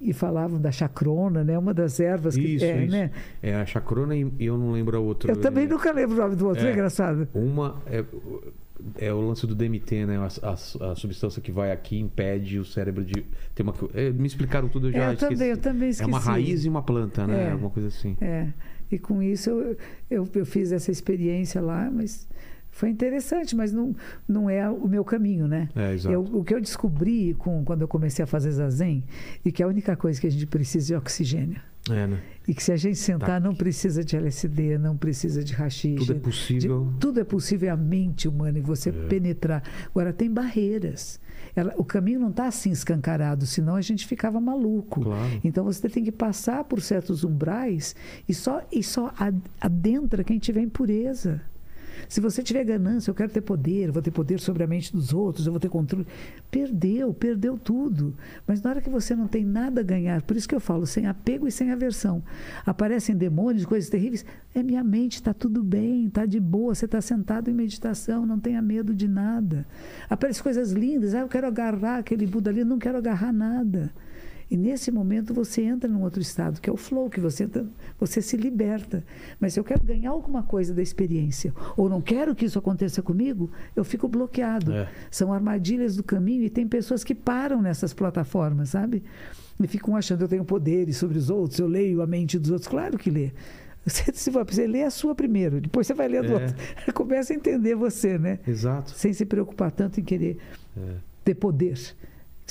E 0.00 0.12
falavam 0.12 0.60
da 0.60 0.72
chacrona, 0.72 1.44
né? 1.44 1.56
Uma 1.58 1.72
das 1.72 2.00
ervas 2.00 2.34
que 2.36 2.40
Isso, 2.56 2.64
é, 2.64 2.82
isso. 2.84 2.92
né? 2.92 3.10
É 3.42 3.54
a 3.54 3.64
chacrona 3.66 4.16
e 4.16 4.26
eu 4.40 4.58
não 4.58 4.72
lembro 4.72 4.96
a 4.96 5.00
outra. 5.00 5.30
Eu 5.30 5.36
também 5.36 5.64
É, 5.64 5.68
nunca 5.68 5.92
lembro 5.92 6.16
o 6.16 6.20
nome 6.20 6.34
do 6.36 6.46
outro, 6.48 6.64
É. 6.66 6.70
é 6.70 6.72
engraçado. 6.72 7.28
Uma 7.32 7.80
é, 7.86 8.04
é 8.98 9.12
o 9.12 9.20
lance 9.20 9.46
do 9.46 9.54
DMT, 9.54 10.06
né? 10.06 10.16
A, 10.18 10.48
a- 10.48 10.90
a 10.92 10.96
substância 10.96 11.40
que 11.40 11.52
vai 11.52 11.70
aqui 11.70 12.00
impede 12.00 12.58
o 12.58 12.64
cérebro 12.64 13.04
de. 13.04 13.24
Tem 13.54 13.64
uma, 13.64 13.74
é, 13.94 14.10
me 14.10 14.26
explicaram 14.26 14.68
tudo, 14.68 14.88
eu 14.88 14.92
já 14.92 14.98
É, 15.04 15.06
eu 15.08 15.12
esqueci. 15.12 15.32
também, 15.34 15.48
eu 15.50 15.56
também 15.56 15.86
É 15.86 15.90
esqueci. 15.90 16.10
uma 16.10 16.18
raiz 16.18 16.64
e 16.64 16.68
uma 16.68 16.82
planta, 16.82 17.24
né? 17.26 17.44
É. 17.48 17.50
Alguma 17.52 17.70
coisa 17.70 17.86
assim. 17.88 18.16
É, 18.20 18.48
e 18.90 18.98
com 18.98 19.22
isso 19.22 19.50
eu, 19.50 19.76
eu, 20.10 20.28
eu 20.34 20.44
fiz 20.46 20.72
essa 20.72 20.90
experiência 20.90 21.60
lá, 21.60 21.88
mas 21.92 22.26
foi 22.82 22.90
interessante, 22.90 23.54
mas 23.54 23.72
não, 23.72 23.94
não 24.26 24.50
é 24.50 24.68
o 24.68 24.88
meu 24.88 25.04
caminho, 25.04 25.46
né? 25.46 25.68
É, 25.76 25.92
exato. 25.94 26.12
Eu- 26.12 26.22
o 26.40 26.42
que 26.42 26.52
eu 26.52 26.60
descobri 26.60 27.32
com, 27.34 27.64
quando 27.64 27.82
eu 27.82 27.86
comecei 27.86 28.24
a 28.24 28.26
fazer 28.26 28.50
zazen, 28.50 29.04
e 29.44 29.52
que 29.52 29.62
a 29.62 29.68
única 29.68 29.94
coisa 29.94 30.20
que 30.20 30.26
a 30.26 30.30
gente 30.30 30.46
precisa 30.48 30.94
é 30.94 30.98
oxigênio. 30.98 31.60
É, 31.88 32.06
né? 32.08 32.18
E 32.48 32.52
que 32.54 32.62
se 32.62 32.72
a 32.72 32.76
gente 32.76 32.96
sentar, 32.98 33.40
não 33.40 33.54
precisa 33.54 34.02
de 34.04 34.16
LSD, 34.16 34.78
não 34.78 34.96
precisa 34.96 35.44
de 35.44 35.52
rachixe. 35.52 35.94
Tudo 36.04 36.12
é 36.12 36.18
possível. 36.20 36.86
de- 36.92 36.98
tudo 36.98 37.20
é 37.20 37.24
possível, 37.24 37.68
é 37.68 37.72
a 37.72 37.76
mente 37.76 38.26
humana, 38.26 38.58
e 38.58 38.60
você 38.60 38.90
penetrar. 38.90 39.62
Agora, 39.86 40.12
tem 40.12 40.28
barreiras. 40.28 41.20
Ela- 41.54 41.74
o 41.76 41.84
caminho 41.84 42.18
não 42.18 42.30
está 42.30 42.46
assim 42.46 42.70
escancarado, 42.72 43.46
senão 43.46 43.76
a 43.76 43.80
gente 43.80 44.06
ficava 44.08 44.40
maluco. 44.40 45.02
Claro. 45.02 45.40
Então 45.44 45.62
você 45.64 45.88
tem 45.88 46.02
que 46.02 46.10
passar 46.12 46.64
por 46.64 46.80
certos 46.80 47.22
umbrais 47.24 47.94
e 48.28 48.34
só, 48.34 48.60
e 48.72 48.82
só 48.82 49.12
ad- 49.18 49.40
adentra 49.60 50.24
quem 50.24 50.38
tiver 50.40 50.62
impureza. 50.62 51.40
Se 52.08 52.20
você 52.20 52.42
tiver 52.42 52.64
ganância, 52.64 53.10
eu 53.10 53.14
quero 53.14 53.30
ter 53.30 53.40
poder, 53.40 53.90
vou 53.90 54.02
ter 54.02 54.10
poder 54.10 54.40
sobre 54.40 54.62
a 54.62 54.66
mente 54.66 54.92
dos 54.92 55.12
outros, 55.12 55.46
eu 55.46 55.52
vou 55.52 55.60
ter 55.60 55.68
controle. 55.68 56.06
Perdeu, 56.50 57.12
perdeu 57.14 57.58
tudo. 57.58 58.14
Mas 58.46 58.60
na 58.62 58.70
hora 58.70 58.80
que 58.80 58.90
você 58.90 59.14
não 59.14 59.26
tem 59.26 59.44
nada 59.44 59.80
a 59.80 59.84
ganhar, 59.84 60.22
por 60.22 60.36
isso 60.36 60.48
que 60.48 60.54
eu 60.54 60.60
falo, 60.60 60.86
sem 60.86 61.06
apego 61.06 61.46
e 61.46 61.52
sem 61.52 61.70
aversão. 61.70 62.22
Aparecem 62.64 63.16
demônios, 63.16 63.64
coisas 63.64 63.88
terríveis. 63.88 64.24
É 64.54 64.62
minha 64.62 64.84
mente, 64.84 65.14
está 65.14 65.32
tudo 65.32 65.62
bem, 65.62 66.06
está 66.06 66.26
de 66.26 66.38
boa, 66.38 66.74
você 66.74 66.84
está 66.84 67.00
sentado 67.00 67.50
em 67.50 67.54
meditação, 67.54 68.26
não 68.26 68.38
tenha 68.38 68.60
medo 68.60 68.94
de 68.94 69.08
nada. 69.08 69.66
Aparecem 70.08 70.42
coisas 70.42 70.72
lindas, 70.72 71.14
ah, 71.14 71.20
eu 71.20 71.28
quero 71.28 71.46
agarrar 71.46 71.98
aquele 71.98 72.26
Buda 72.26 72.50
ali, 72.50 72.60
eu 72.60 72.66
não 72.66 72.78
quero 72.78 72.98
agarrar 72.98 73.32
nada. 73.32 73.92
E 74.52 74.56
nesse 74.58 74.90
momento 74.92 75.32
você 75.32 75.62
entra 75.62 75.88
num 75.88 76.02
outro 76.02 76.20
estado, 76.20 76.60
que 76.60 76.68
é 76.68 76.72
o 76.72 76.76
flow, 76.76 77.08
que 77.08 77.18
você, 77.18 77.44
entra- 77.44 77.64
você 77.98 78.20
se 78.20 78.36
liberta. 78.36 79.02
Mas 79.40 79.54
se 79.54 79.60
eu 79.60 79.64
quero 79.64 79.82
ganhar 79.82 80.10
alguma 80.10 80.42
coisa 80.42 80.74
da 80.74 80.82
experiência, 80.82 81.54
ou 81.74 81.88
não 81.88 82.02
quero 82.02 82.34
que 82.34 82.44
isso 82.44 82.58
aconteça 82.58 83.00
comigo, 83.00 83.50
eu 83.74 83.82
fico 83.82 84.06
bloqueado. 84.06 84.70
É. 84.74 84.88
São 85.10 85.32
armadilhas 85.32 85.96
do 85.96 86.02
caminho 86.04 86.44
e 86.44 86.50
tem 86.50 86.68
pessoas 86.68 87.02
que 87.02 87.14
param 87.14 87.62
nessas 87.62 87.94
plataformas, 87.94 88.68
sabe? 88.68 89.02
E 89.58 89.66
ficam 89.66 89.96
achando 89.96 90.20
eu 90.20 90.28
tenho 90.28 90.44
poderes 90.44 90.98
sobre 90.98 91.16
os 91.16 91.30
outros, 91.30 91.58
eu 91.58 91.66
leio 91.66 92.02
a 92.02 92.06
mente 92.06 92.38
dos 92.38 92.50
outros. 92.50 92.68
Claro 92.68 92.98
que 92.98 93.10
lê. 93.10 93.30
Você, 93.86 94.12
se 94.12 94.30
for- 94.30 94.44
você 94.44 94.66
lê 94.66 94.82
a 94.84 94.90
sua 94.90 95.14
primeiro, 95.14 95.60
depois 95.62 95.86
você 95.86 95.94
vai 95.94 96.06
ler 96.08 96.18
a 96.18 96.22
do 96.22 96.28
É. 96.28 96.34
outro. 96.34 96.56
Começa 96.94 97.32
a 97.32 97.36
entender 97.36 97.74
você, 97.74 98.16
né? 98.18 98.38
Exato. 98.46 98.90
Sem 98.92 99.12
se 99.14 99.24
preocupar 99.24 99.72
tanto 99.72 99.98
em 99.98 100.04
querer 100.04 100.36
É. 100.76 100.80
ter 101.24 101.34
poder. 101.34 101.74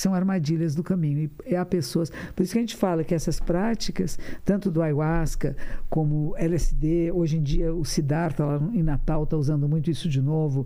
São 0.02 0.14
armadilhas 0.14 0.76
do 0.76 0.84
caminho. 0.84 1.30
E 1.46 1.56
há 1.56 1.66
pessoas. 1.66 2.12
Por 2.36 2.44
isso 2.44 2.54
que 2.54 2.60
a 2.60 2.62
gente 2.62 2.76
fala 2.76 3.04
que 3.04 3.14
essas 3.14 3.40
práticas, 3.40 4.18
tanto 4.44 4.72
do 4.72 4.82
ayahuasca 4.82 5.56
como 5.90 6.36
LSD, 6.38 7.12
hoje 7.12 7.38
em 7.38 7.44
dia 7.44 7.74
o 7.74 7.86
Siddhartha 7.86 8.44
lá 8.44 8.58
em 8.74 8.84
Natal 8.84 9.24
está 9.24 9.38
usando 9.38 9.68
muito 9.70 9.90
isso 9.90 10.10
de 10.10 10.22
novo, 10.22 10.66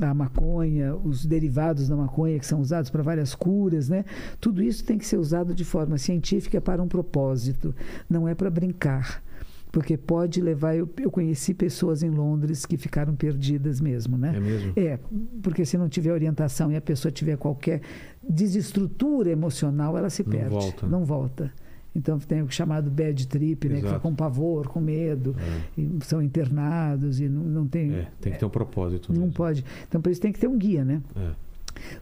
a 0.00 0.14
maconha, 0.14 0.94
os 0.94 1.24
derivados 1.24 1.88
da 1.88 1.96
maconha 1.96 2.38
que 2.38 2.46
são 2.46 2.60
usados 2.60 2.90
para 2.90 3.02
várias 3.02 3.34
curas, 3.34 3.88
né? 3.88 4.04
Tudo 4.40 4.62
isso 4.62 4.84
tem 4.84 4.98
que 4.98 5.06
ser 5.06 5.16
usado 5.16 5.54
de 5.54 5.64
forma 5.64 5.98
científica 5.98 6.60
para 6.60 6.82
um 6.82 6.88
propósito, 6.88 7.74
não 8.08 8.26
é 8.26 8.34
para 8.34 8.50
brincar 8.50 9.22
porque 9.72 9.96
pode 9.96 10.40
levar. 10.42 10.76
Eu, 10.76 10.88
eu, 11.00 11.10
conheci 11.10 11.54
pessoas 11.54 12.02
em 12.02 12.10
Londres 12.10 12.66
que 12.66 12.76
ficaram 12.76 13.16
perdidas 13.16 13.80
mesmo, 13.80 14.18
né? 14.18 14.34
É 14.36 14.40
mesmo? 14.40 14.72
É, 14.76 14.98
porque 15.42 15.64
se 15.64 15.78
não 15.78 15.88
tiver 15.88 16.12
orientação 16.12 16.70
e 16.70 16.76
a 16.76 16.80
pessoa 16.80 17.10
tiver 17.10 17.38
qualquer 17.38 17.80
desestrutura 18.22 19.30
emocional, 19.30 19.96
ela 19.96 20.10
se 20.10 20.22
Não 20.22 20.30
perde. 20.30 20.50
volta. 20.50 20.86
Não 20.86 21.04
volta. 21.06 21.52
Então 21.94 22.18
tem 22.18 22.42
o 22.42 22.50
chamado 22.50 22.90
bad 22.90 23.26
trip, 23.26 23.68
né? 23.68 23.74
Que 23.76 23.80
Exato. 23.80 23.94
fica 23.94 24.00
com 24.00 24.14
pavor, 24.14 24.66
com 24.68 24.80
medo, 24.80 25.34
e 25.76 25.90
são 26.02 26.22
internados 26.22 27.20
e 27.20 27.28
não, 27.28 27.42
não 27.42 27.66
tem. 27.66 27.92
É, 27.94 28.08
tem 28.20 28.32
que 28.32 28.38
ter 28.38 28.44
um 28.44 28.50
propósito. 28.50 29.12
Não 29.12 29.22
mesmo. 29.22 29.34
pode. 29.34 29.64
Então 29.88 30.00
por 30.00 30.10
isso 30.10 30.20
tem 30.20 30.32
que 30.32 30.38
ter 30.38 30.48
um 30.48 30.56
guia, 30.56 30.84
né? 30.84 31.02
É, 31.16 31.30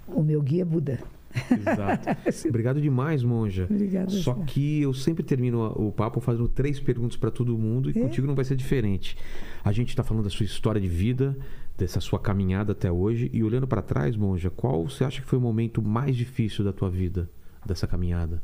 O 0.09 0.23
meu 0.23 0.43
guia 0.43 0.63
é 0.63 0.65
Buda. 0.65 0.99
Exato. 1.35 2.09
Obrigado 2.49 2.81
demais, 2.81 3.23
Monja. 3.23 3.67
Obrigada. 3.71 4.11
Só 4.11 4.35
que 4.35 4.83
eu 4.83 4.93
sempre 4.93 5.23
termino 5.23 5.67
o 5.77 5.93
papo 5.93 6.21
fazendo 6.21 6.49
três 6.49 6.81
perguntas 6.81 7.17
para 7.17 7.31
todo 7.31 7.57
mundo 7.57 7.91
e 7.91 7.99
É? 7.99 8.03
contigo 8.03 8.27
não 8.27 8.35
vai 8.35 8.45
ser 8.45 8.57
diferente. 8.57 9.17
A 9.65 9.73
gente 9.73 9.91
está 9.91 10.03
falando 10.03 10.25
da 10.25 10.31
sua 10.31 10.45
história 10.45 10.81
de 10.81 10.89
vida, 10.89 11.37
dessa 11.79 12.01
sua 12.01 12.19
caminhada 12.19 12.73
até 12.73 12.91
hoje 12.91 13.31
e 13.33 13.43
olhando 13.45 13.67
para 13.67 13.81
trás, 13.83 14.17
Monja, 14.17 14.51
qual 14.51 14.89
você 14.89 15.05
acha 15.05 15.21
que 15.23 15.27
foi 15.29 15.39
o 15.39 15.43
momento 15.43 15.81
mais 15.81 16.17
difícil 16.17 16.65
da 16.65 16.73
tua 16.73 16.91
vida, 16.91 17.29
dessa 17.65 17.87
caminhada? 17.87 18.43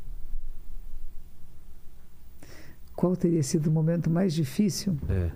Qual 2.95 3.15
teria 3.15 3.43
sido 3.43 3.67
o 3.67 3.71
momento 3.71 4.09
mais 4.09 4.33
difícil? 4.33 4.97
É, 5.07 5.29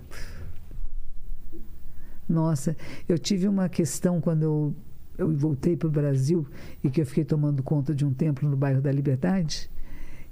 Nossa, 2.28 2.76
eu 3.08 3.18
tive 3.18 3.46
uma 3.46 3.68
questão 3.68 4.20
quando 4.20 4.42
eu, 4.42 4.74
eu 5.22 5.36
voltei 5.36 5.76
para 5.76 5.88
o 5.88 5.90
Brasil 5.90 6.46
e 6.82 6.90
que 6.90 7.00
eu 7.00 7.06
fiquei 7.06 7.24
tomando 7.24 7.62
conta 7.62 7.94
de 7.94 8.04
um 8.04 8.12
templo 8.12 8.48
no 8.48 8.56
bairro 8.56 8.80
da 8.80 8.92
Liberdade 8.92 9.70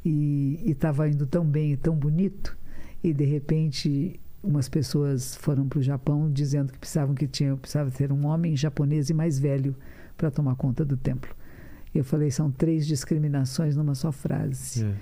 e 0.05 0.60
estava 0.67 1.09
indo 1.09 1.27
tão 1.27 1.44
bem 1.44 1.73
e 1.73 1.77
tão 1.77 1.94
bonito 1.94 2.57
e 3.02 3.12
de 3.12 3.25
repente 3.25 4.20
umas 4.43 4.69
pessoas 4.69 5.35
foram 5.36 5.69
para 5.69 5.78
o 5.78 5.83
Japão 5.83 6.31
dizendo 6.31 6.73
que 6.73 6.78
precisavam 6.78 7.15
que 7.15 7.27
tinha 7.27 7.57
precisava 7.57 7.91
ter 7.91 8.10
um 8.10 8.27
homem 8.27 8.57
japonês 8.57 9.10
e 9.10 9.15
mais 9.15 9.39
velho 9.39 9.75
para 10.17 10.31
tomar 10.31 10.55
conta 10.57 10.85
do 10.85 10.97
templo. 10.97 11.35
Eu 11.94 12.05
falei 12.05 12.31
são 12.31 12.51
três 12.51 12.86
discriminações 12.86 13.77
numa 13.77 13.94
só 13.94 14.12
frase 14.12 14.85
é. 14.85 14.94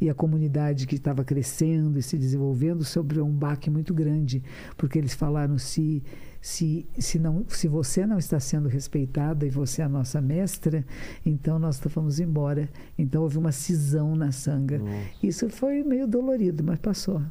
E 0.00 0.10
a 0.10 0.14
comunidade 0.14 0.86
que 0.86 0.96
estava 0.96 1.24
crescendo 1.24 1.98
e 1.98 2.02
se 2.02 2.18
desenvolvendo 2.18 2.84
sobre 2.84 3.20
um 3.20 3.30
baque 3.30 3.70
muito 3.70 3.94
grande, 3.94 4.42
porque 4.76 4.98
eles 4.98 5.14
falaram 5.14 5.58
se 5.58 6.02
se 6.40 6.86
se 6.98 7.18
não 7.18 7.44
se 7.48 7.66
você 7.66 8.06
não 8.06 8.18
está 8.18 8.38
sendo 8.38 8.68
respeitada 8.68 9.46
e 9.46 9.50
você 9.50 9.82
é 9.82 9.84
a 9.84 9.88
nossa 9.88 10.20
mestra, 10.20 10.84
então 11.24 11.58
nós 11.58 11.80
vamos 11.94 12.20
embora. 12.20 12.68
Então 12.98 13.22
houve 13.22 13.38
uma 13.38 13.52
cisão 13.52 14.14
na 14.14 14.30
sanga. 14.32 14.78
Nossa. 14.78 15.10
Isso 15.22 15.48
foi 15.48 15.82
meio 15.82 16.06
dolorido, 16.06 16.62
mas 16.62 16.78
passou. 16.78 17.22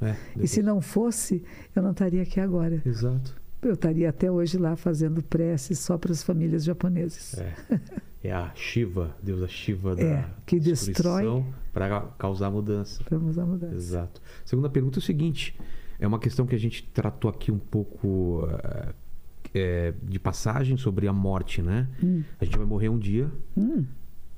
É, 0.00 0.16
E 0.36 0.48
se 0.48 0.62
não 0.62 0.80
fosse, 0.80 1.44
eu 1.74 1.82
não 1.82 1.92
estaria 1.92 2.22
aqui 2.22 2.40
agora. 2.40 2.82
Exato. 2.84 3.40
Eu 3.62 3.74
estaria 3.74 4.08
até 4.08 4.30
hoje 4.30 4.58
lá 4.58 4.74
fazendo 4.74 5.22
preces 5.22 5.78
só 5.78 5.96
para 5.96 6.10
as 6.10 6.22
famílias 6.22 6.64
japonesas. 6.64 7.34
É. 7.38 7.54
É 8.24 8.32
a 8.32 8.52
Shiva, 8.54 9.16
deusa 9.22 9.48
Shiva 9.48 9.96
da 9.96 10.02
É, 10.02 10.30
que 10.46 10.60
destrói- 10.60 11.44
para 11.72 12.02
causar 12.18 12.50
mudança. 12.50 13.02
Vamos 13.10 13.36
à 13.38 13.44
mudança. 13.44 13.74
Exato. 13.74 14.20
Segunda 14.44 14.68
pergunta 14.70 14.98
é 14.98 15.00
o 15.00 15.02
seguinte: 15.02 15.58
é 15.98 16.06
uma 16.06 16.18
questão 16.18 16.46
que 16.46 16.54
a 16.54 16.58
gente 16.58 16.84
tratou 16.94 17.28
aqui 17.30 17.50
um 17.50 17.58
pouco 17.58 18.46
eh, 19.54 19.92
de 20.02 20.18
passagem 20.20 20.76
sobre 20.76 21.08
a 21.08 21.12
morte, 21.12 21.60
né? 21.62 21.88
A 22.40 22.44
gente 22.44 22.56
vai 22.56 22.66
morrer 22.66 22.88
um 22.88 22.98
dia 22.98 23.30
Hum, 23.56 23.84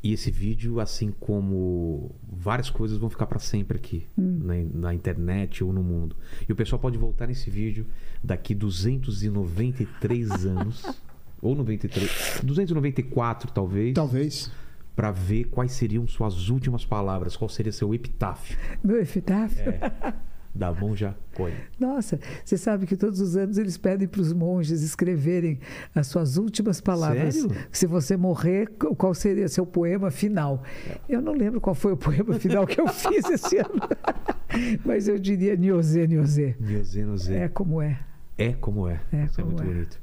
e 0.03 0.13
esse 0.13 0.31
vídeo, 0.31 0.81
assim 0.81 1.13
como 1.21 2.11
várias 2.31 2.69
coisas, 2.71 2.97
vão 2.99 3.09
ficar 3.11 3.27
para 3.27 3.39
sempre 3.39 3.77
aqui 3.79 4.07
na, 4.17 4.55
na 4.75 4.95
internet 4.95 5.63
ou 5.65 5.73
no 5.73 5.83
mundo. 5.83 6.17
E 6.49 6.53
o 6.53 6.57
pessoal 6.57 6.79
pode 6.81 6.97
voltar 6.99 7.27
nesse 7.27 7.49
vídeo 7.51 7.87
daqui 8.23 8.55
293 8.55 10.47
anos. 10.47 10.83
Ou 11.45 11.55
93, 11.55 12.41
294 12.43 13.53
talvez, 13.53 13.95
Talvez. 13.95 14.51
para 14.97 15.11
ver 15.11 15.45
quais 15.45 15.73
seriam 15.73 16.07
suas 16.09 16.49
últimas 16.49 16.85
palavras, 16.87 17.37
qual 17.37 17.49
seria 17.49 17.71
seu 17.71 17.95
epitáfio 17.95 18.57
meu 18.83 19.01
epitáfio. 19.01 19.71
É. 19.71 20.15
da 20.55 20.73
Monja 20.73 21.15
Cohen. 21.35 21.55
Nossa, 21.79 22.19
você 22.45 22.57
sabe 22.57 22.87
que 22.87 22.97
todos 22.97 23.21
os 23.21 23.37
anos 23.37 23.59
eles 23.59 23.77
pedem 23.77 24.07
para 24.09 24.21
os 24.21 24.33
monges 24.33 24.83
escreverem 24.83 25.59
as 25.95 26.07
suas 26.07 26.37
últimas 26.37 26.81
palavras. 26.81 27.35
Sério? 27.35 27.57
Se 27.73 27.87
você 27.87 28.17
morrer, 28.17 28.69
qual 28.97 29.13
seria 29.15 29.49
seu 29.49 29.67
poema 29.67 30.11
final? 30.13 30.63
Eu 31.09 31.21
não 31.21 31.33
lembro 31.35 31.61
qual 31.61 31.75
foi 31.75 31.93
o 31.93 31.97
poema 31.97 32.35
final 32.41 32.67
que 32.67 32.81
eu 32.81 32.87
fiz 32.89 33.29
esse 33.29 33.59
ano. 33.59 33.81
Mas 34.85 35.09
eu 35.09 35.19
diria 35.19 35.57
Niozê, 35.57 36.07
Niozê. 36.07 36.55
Niozenozé. 36.61 37.45
É 37.45 37.49
como 37.49 37.83
é. 37.83 37.99
É 38.39 38.53
como 38.53 38.89
é. 38.89 39.01
É 39.13 39.25
Isso 39.25 39.41
é 39.41 39.45
como 39.45 39.57
muito 39.57 39.69
é. 39.69 39.75
bonito. 39.75 40.01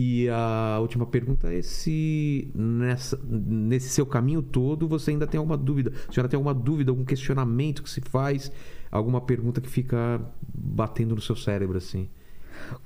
E 0.00 0.28
a 0.28 0.78
última 0.80 1.04
pergunta 1.04 1.52
é 1.52 1.60
se 1.60 2.52
nessa, 2.54 3.18
nesse 3.28 3.88
seu 3.88 4.06
caminho 4.06 4.40
todo 4.40 4.86
você 4.86 5.10
ainda 5.10 5.26
tem 5.26 5.38
alguma 5.38 5.56
dúvida. 5.56 5.92
A 6.08 6.12
senhora 6.12 6.28
tem 6.28 6.36
alguma 6.36 6.54
dúvida, 6.54 6.92
algum 6.92 7.04
questionamento 7.04 7.82
que 7.82 7.90
se 7.90 8.00
faz, 8.00 8.52
alguma 8.92 9.20
pergunta 9.20 9.60
que 9.60 9.68
fica 9.68 10.24
batendo 10.54 11.16
no 11.16 11.20
seu 11.20 11.34
cérebro 11.34 11.78
assim? 11.78 12.08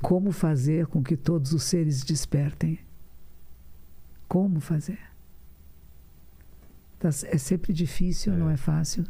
Como 0.01 0.33
fazer 0.33 0.87
com 0.87 1.03
que 1.03 1.15
todos 1.15 1.53
os 1.53 1.65
seres 1.65 2.03
despertem? 2.03 2.79
Como 4.27 4.59
fazer? 4.59 5.12
Tá- 7.03 7.09
É 7.27 7.37
sempre 7.37 7.73
difícil, 7.73 8.33
não 8.33 8.49
é 8.49 8.57
fácil. 8.57 9.03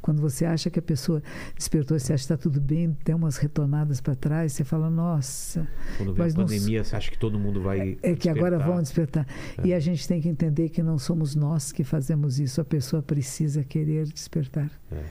Quando 0.00 0.20
você 0.22 0.44
acha 0.44 0.70
que 0.70 0.78
a 0.78 0.82
pessoa 0.82 1.20
despertou, 1.56 1.98
você 1.98 2.12
acha 2.12 2.20
que 2.20 2.32
está 2.32 2.36
tudo 2.36 2.60
bem, 2.60 2.96
tem 3.02 3.12
umas 3.12 3.38
retonadas 3.38 4.00
para 4.00 4.14
trás, 4.14 4.52
você 4.52 4.62
fala, 4.62 4.88
nossa, 4.88 5.66
Quando 5.96 6.12
vem 6.14 6.24
Mas 6.26 6.34
a 6.34 6.38
não 6.38 6.46
pandemia, 6.46 6.84
você 6.84 6.94
acha 6.94 7.10
que 7.10 7.18
todo 7.18 7.40
mundo 7.40 7.60
vai. 7.60 7.98
é 8.02 8.14
que 8.14 8.28
agora 8.28 8.56
vão 8.58 8.80
despertar. 8.80 9.26
E 9.64 9.74
a 9.74 9.80
gente 9.80 10.06
tem 10.06 10.20
que 10.20 10.28
entender 10.28 10.68
que 10.68 10.80
não 10.80 10.96
somos 10.96 11.34
nós 11.34 11.72
que 11.72 11.82
fazemos 11.82 12.38
isso, 12.38 12.60
a 12.60 12.64
pessoa 12.64 13.02
precisa 13.02 13.64
querer 13.64 14.06
despertar. 14.06 14.70
É. 14.92 15.02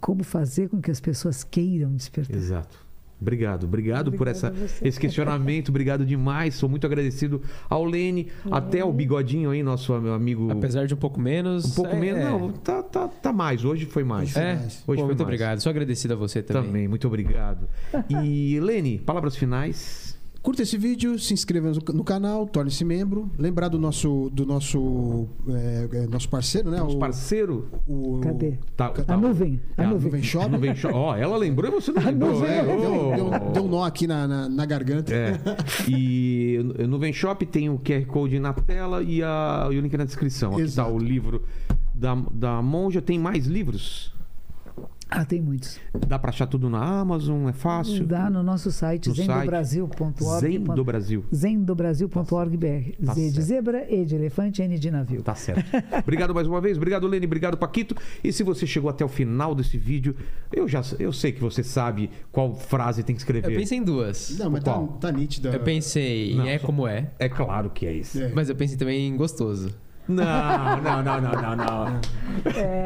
Como 0.00 0.24
fazer 0.24 0.68
com 0.68 0.80
que 0.80 0.90
as 0.90 1.00
pessoas 1.00 1.44
queiram 1.44 1.94
despertar? 1.94 2.36
Exato. 2.36 2.85
Obrigado, 3.20 3.64
obrigado 3.64 4.12
por 4.12 4.28
essa, 4.28 4.52
esse 4.82 5.00
questionamento, 5.00 5.70
obrigado 5.70 6.04
demais. 6.04 6.54
Sou 6.54 6.68
muito 6.68 6.86
agradecido 6.86 7.40
ao 7.68 7.84
Lene, 7.84 8.28
até 8.50 8.84
o 8.84 8.92
bigodinho 8.92 9.50
aí, 9.50 9.62
nosso 9.62 9.98
meu 9.98 10.12
amigo. 10.12 10.50
Apesar 10.50 10.86
de 10.86 10.94
um 10.94 10.98
pouco 10.98 11.18
menos. 11.18 11.64
Um 11.72 11.74
pouco 11.74 11.96
é- 11.96 11.98
menos. 12.00 12.20
é. 12.20 12.24
Não, 12.30 12.52
tá, 12.52 12.82
tá, 12.82 13.08
tá 13.08 13.32
mais. 13.32 13.64
Hoje 13.64 13.86
foi 13.86 14.04
mais. 14.04 14.36
É. 14.36 14.56
Hoje 14.56 14.82
Pô, 14.84 14.94
foi 14.94 14.96
muito 14.96 15.06
mais. 15.06 15.20
obrigado. 15.20 15.60
Sou 15.60 15.70
agradecido 15.70 16.14
a 16.14 16.16
você 16.16 16.42
também. 16.42 16.64
Também, 16.64 16.88
muito 16.88 17.06
obrigado. 17.06 17.68
E 18.10 18.60
Lene, 18.60 18.98
palavras 18.98 19.36
finais. 19.36 20.15
Curta 20.46 20.62
esse 20.62 20.78
vídeo, 20.78 21.18
se 21.18 21.34
inscreva 21.34 21.72
no, 21.92 22.04
canal, 22.04 22.46
torne-se 22.46 22.84
membro. 22.84 23.28
Lembrar 23.36 23.66
do 23.66 23.80
nosso, 23.80 24.30
do 24.32 24.46
nosso, 24.46 25.26
é, 25.48 25.88
é, 25.92 26.06
nosso 26.06 26.28
parceiro, 26.28 26.70
né? 26.70 26.78
Nosso 26.78 26.94
o, 26.96 27.00
parceiro. 27.00 27.68
o- 27.84 28.20
Tá, 28.76 28.90
Cadê? 28.90 29.02
A 29.02 29.04
tá- 29.04 29.16
nuvem, 29.16 29.60
a 29.76 29.82
É, 29.82 29.84
a 29.86 29.88
nuvem. 29.88 30.04
Nuvem 30.04 30.22
Shop. 30.22 30.48
Nuvem 30.48 30.76
Shop. 30.76 30.94
Ó, 30.94 31.16
ela 31.16 31.36
lembrou 31.36 31.68
e 31.68 31.74
você 31.74 31.90
não 31.90 32.00
A 32.00 32.10
lembrou. 32.10 32.30
nuvem, 32.34 32.60
a 32.60 32.62
nuvem. 32.62 32.86
Ô. 33.22 33.30
Deu, 33.30 33.50
deu 33.54 33.64
um 33.64 33.68
nó 33.68 33.82
aqui 33.84 34.06
na, 34.06 34.28
na, 34.28 34.48
na 34.48 34.64
garganta. 34.66 35.12
É. 35.12 35.32
E 35.90 36.60
no 36.78 36.86
Nuvem 36.90 37.12
Shop 37.12 37.44
tem 37.44 37.68
o 37.68 37.80
QR 37.80 38.06
Code 38.06 38.38
na 38.38 38.52
tela 38.52 39.02
e, 39.02 39.24
a, 39.24 39.68
e 39.72 39.76
o 39.76 39.80
link 39.80 39.96
na 39.96 40.04
descrição. 40.04 40.52
Aqui 40.52 40.60
está 40.62 40.82
Exato. 40.82 40.94
o 40.94 40.98
livro 41.00 41.42
da, 41.92 42.14
da 42.32 42.62
Monja. 42.62 43.02
Tem 43.02 43.18
mais 43.18 43.46
livros? 43.46 44.14
Ah, 45.08 45.24
tem 45.24 45.40
muitos. 45.40 45.78
Dá 46.08 46.18
pra 46.18 46.30
achar 46.30 46.46
tudo 46.48 46.68
na 46.68 46.82
Amazon? 46.82 47.48
É 47.48 47.52
fácil? 47.52 48.04
Dá 48.04 48.28
no 48.28 48.42
nosso 48.42 48.72
site, 48.72 49.08
No 49.08 49.14
zendobrasil.org. 49.14 50.40
Zen 50.40 50.64
do 50.64 50.84
Brasil. 50.84 51.24
zendobrasil.org.br. 51.32 53.04
Tá 53.06 53.14
Z 53.14 53.30
de 53.30 53.42
zebra, 53.42 53.86
E 53.92 54.04
de 54.04 54.14
elefante, 54.16 54.62
N 54.62 54.78
de 54.78 54.90
navio. 54.90 55.22
Tá 55.22 55.34
certo. 55.34 55.64
Obrigado 56.02 56.34
mais 56.34 56.46
uma 56.46 56.60
vez. 56.60 56.76
Obrigado, 56.76 57.06
Lene. 57.06 57.26
Obrigado, 57.26 57.56
Paquito. 57.56 57.94
E 58.22 58.32
se 58.32 58.42
você 58.42 58.66
chegou 58.66 58.90
até 58.90 59.04
o 59.04 59.08
final 59.08 59.54
desse 59.54 59.78
vídeo, 59.78 60.16
eu 60.52 60.66
já 60.66 60.82
eu 60.98 61.12
sei 61.12 61.32
que 61.32 61.40
você 61.40 61.62
sabe 61.62 62.10
qual 62.32 62.54
frase 62.54 63.02
tem 63.02 63.14
que 63.14 63.20
escrever. 63.22 63.52
Eu 63.52 63.58
pensei 63.58 63.78
em 63.78 63.82
duas. 63.84 64.36
Não, 64.38 64.50
mas 64.50 64.64
tá, 64.64 64.78
tá 65.00 65.12
nítida. 65.12 65.50
Eu 65.50 65.60
pensei 65.60 66.34
Não, 66.34 66.44
em 66.46 66.48
é 66.50 66.58
só- 66.58 66.66
como 66.66 66.86
é, 66.86 67.10
É 67.18 67.28
claro 67.28 67.70
que 67.70 67.86
é 67.86 67.92
isso. 67.92 68.20
É. 68.20 68.32
mas 68.34 68.48
eu 68.48 68.56
pensei 68.56 68.76
também 68.76 69.06
em 69.08 69.16
gostoso. 69.16 69.72
Não, 70.08 70.24
não, 70.82 71.02
não, 71.02 71.20
não, 71.20 71.32
não, 71.42 71.56
não. 71.56 72.00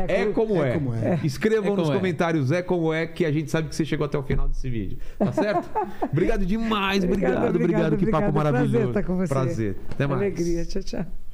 É 0.08 0.26
como 0.32 0.62
É 0.64 0.70
é. 0.70 0.72
como 0.74 0.94
é. 0.94 1.20
Escrevam 1.22 1.72
É 1.72 1.76
nos 1.76 1.80
como 1.84 1.92
é. 1.92 1.96
comentários 1.96 2.50
é 2.52 2.62
como 2.62 2.92
é 2.94 3.06
que 3.06 3.24
a 3.24 3.32
gente 3.32 3.50
sabe 3.50 3.68
que 3.68 3.76
você 3.76 3.84
chegou 3.84 4.06
até 4.06 4.16
o 4.18 4.22
final 4.22 4.48
desse 4.48 4.68
vídeo. 4.70 4.98
Tá 5.18 5.32
certo? 5.32 5.68
Obrigado 6.10 6.46
demais. 6.46 7.04
Obrigado, 7.04 7.32
Obrigada, 7.32 7.48
obrigado. 7.48 7.92
obrigada, 7.92 7.96
Que 7.96 8.06
papo 8.10 8.28
obrigada. 8.28 8.52
maravilhoso. 8.52 8.70
Prazer 8.72 8.88
estar 8.88 9.02
com 9.02 9.16
você. 9.16 9.34
Prazer. 9.34 9.76
Até 9.90 10.06
mais. 10.06 10.20
Alegria. 10.22 10.64
Tchau, 10.64 10.82
tchau. 10.82 11.29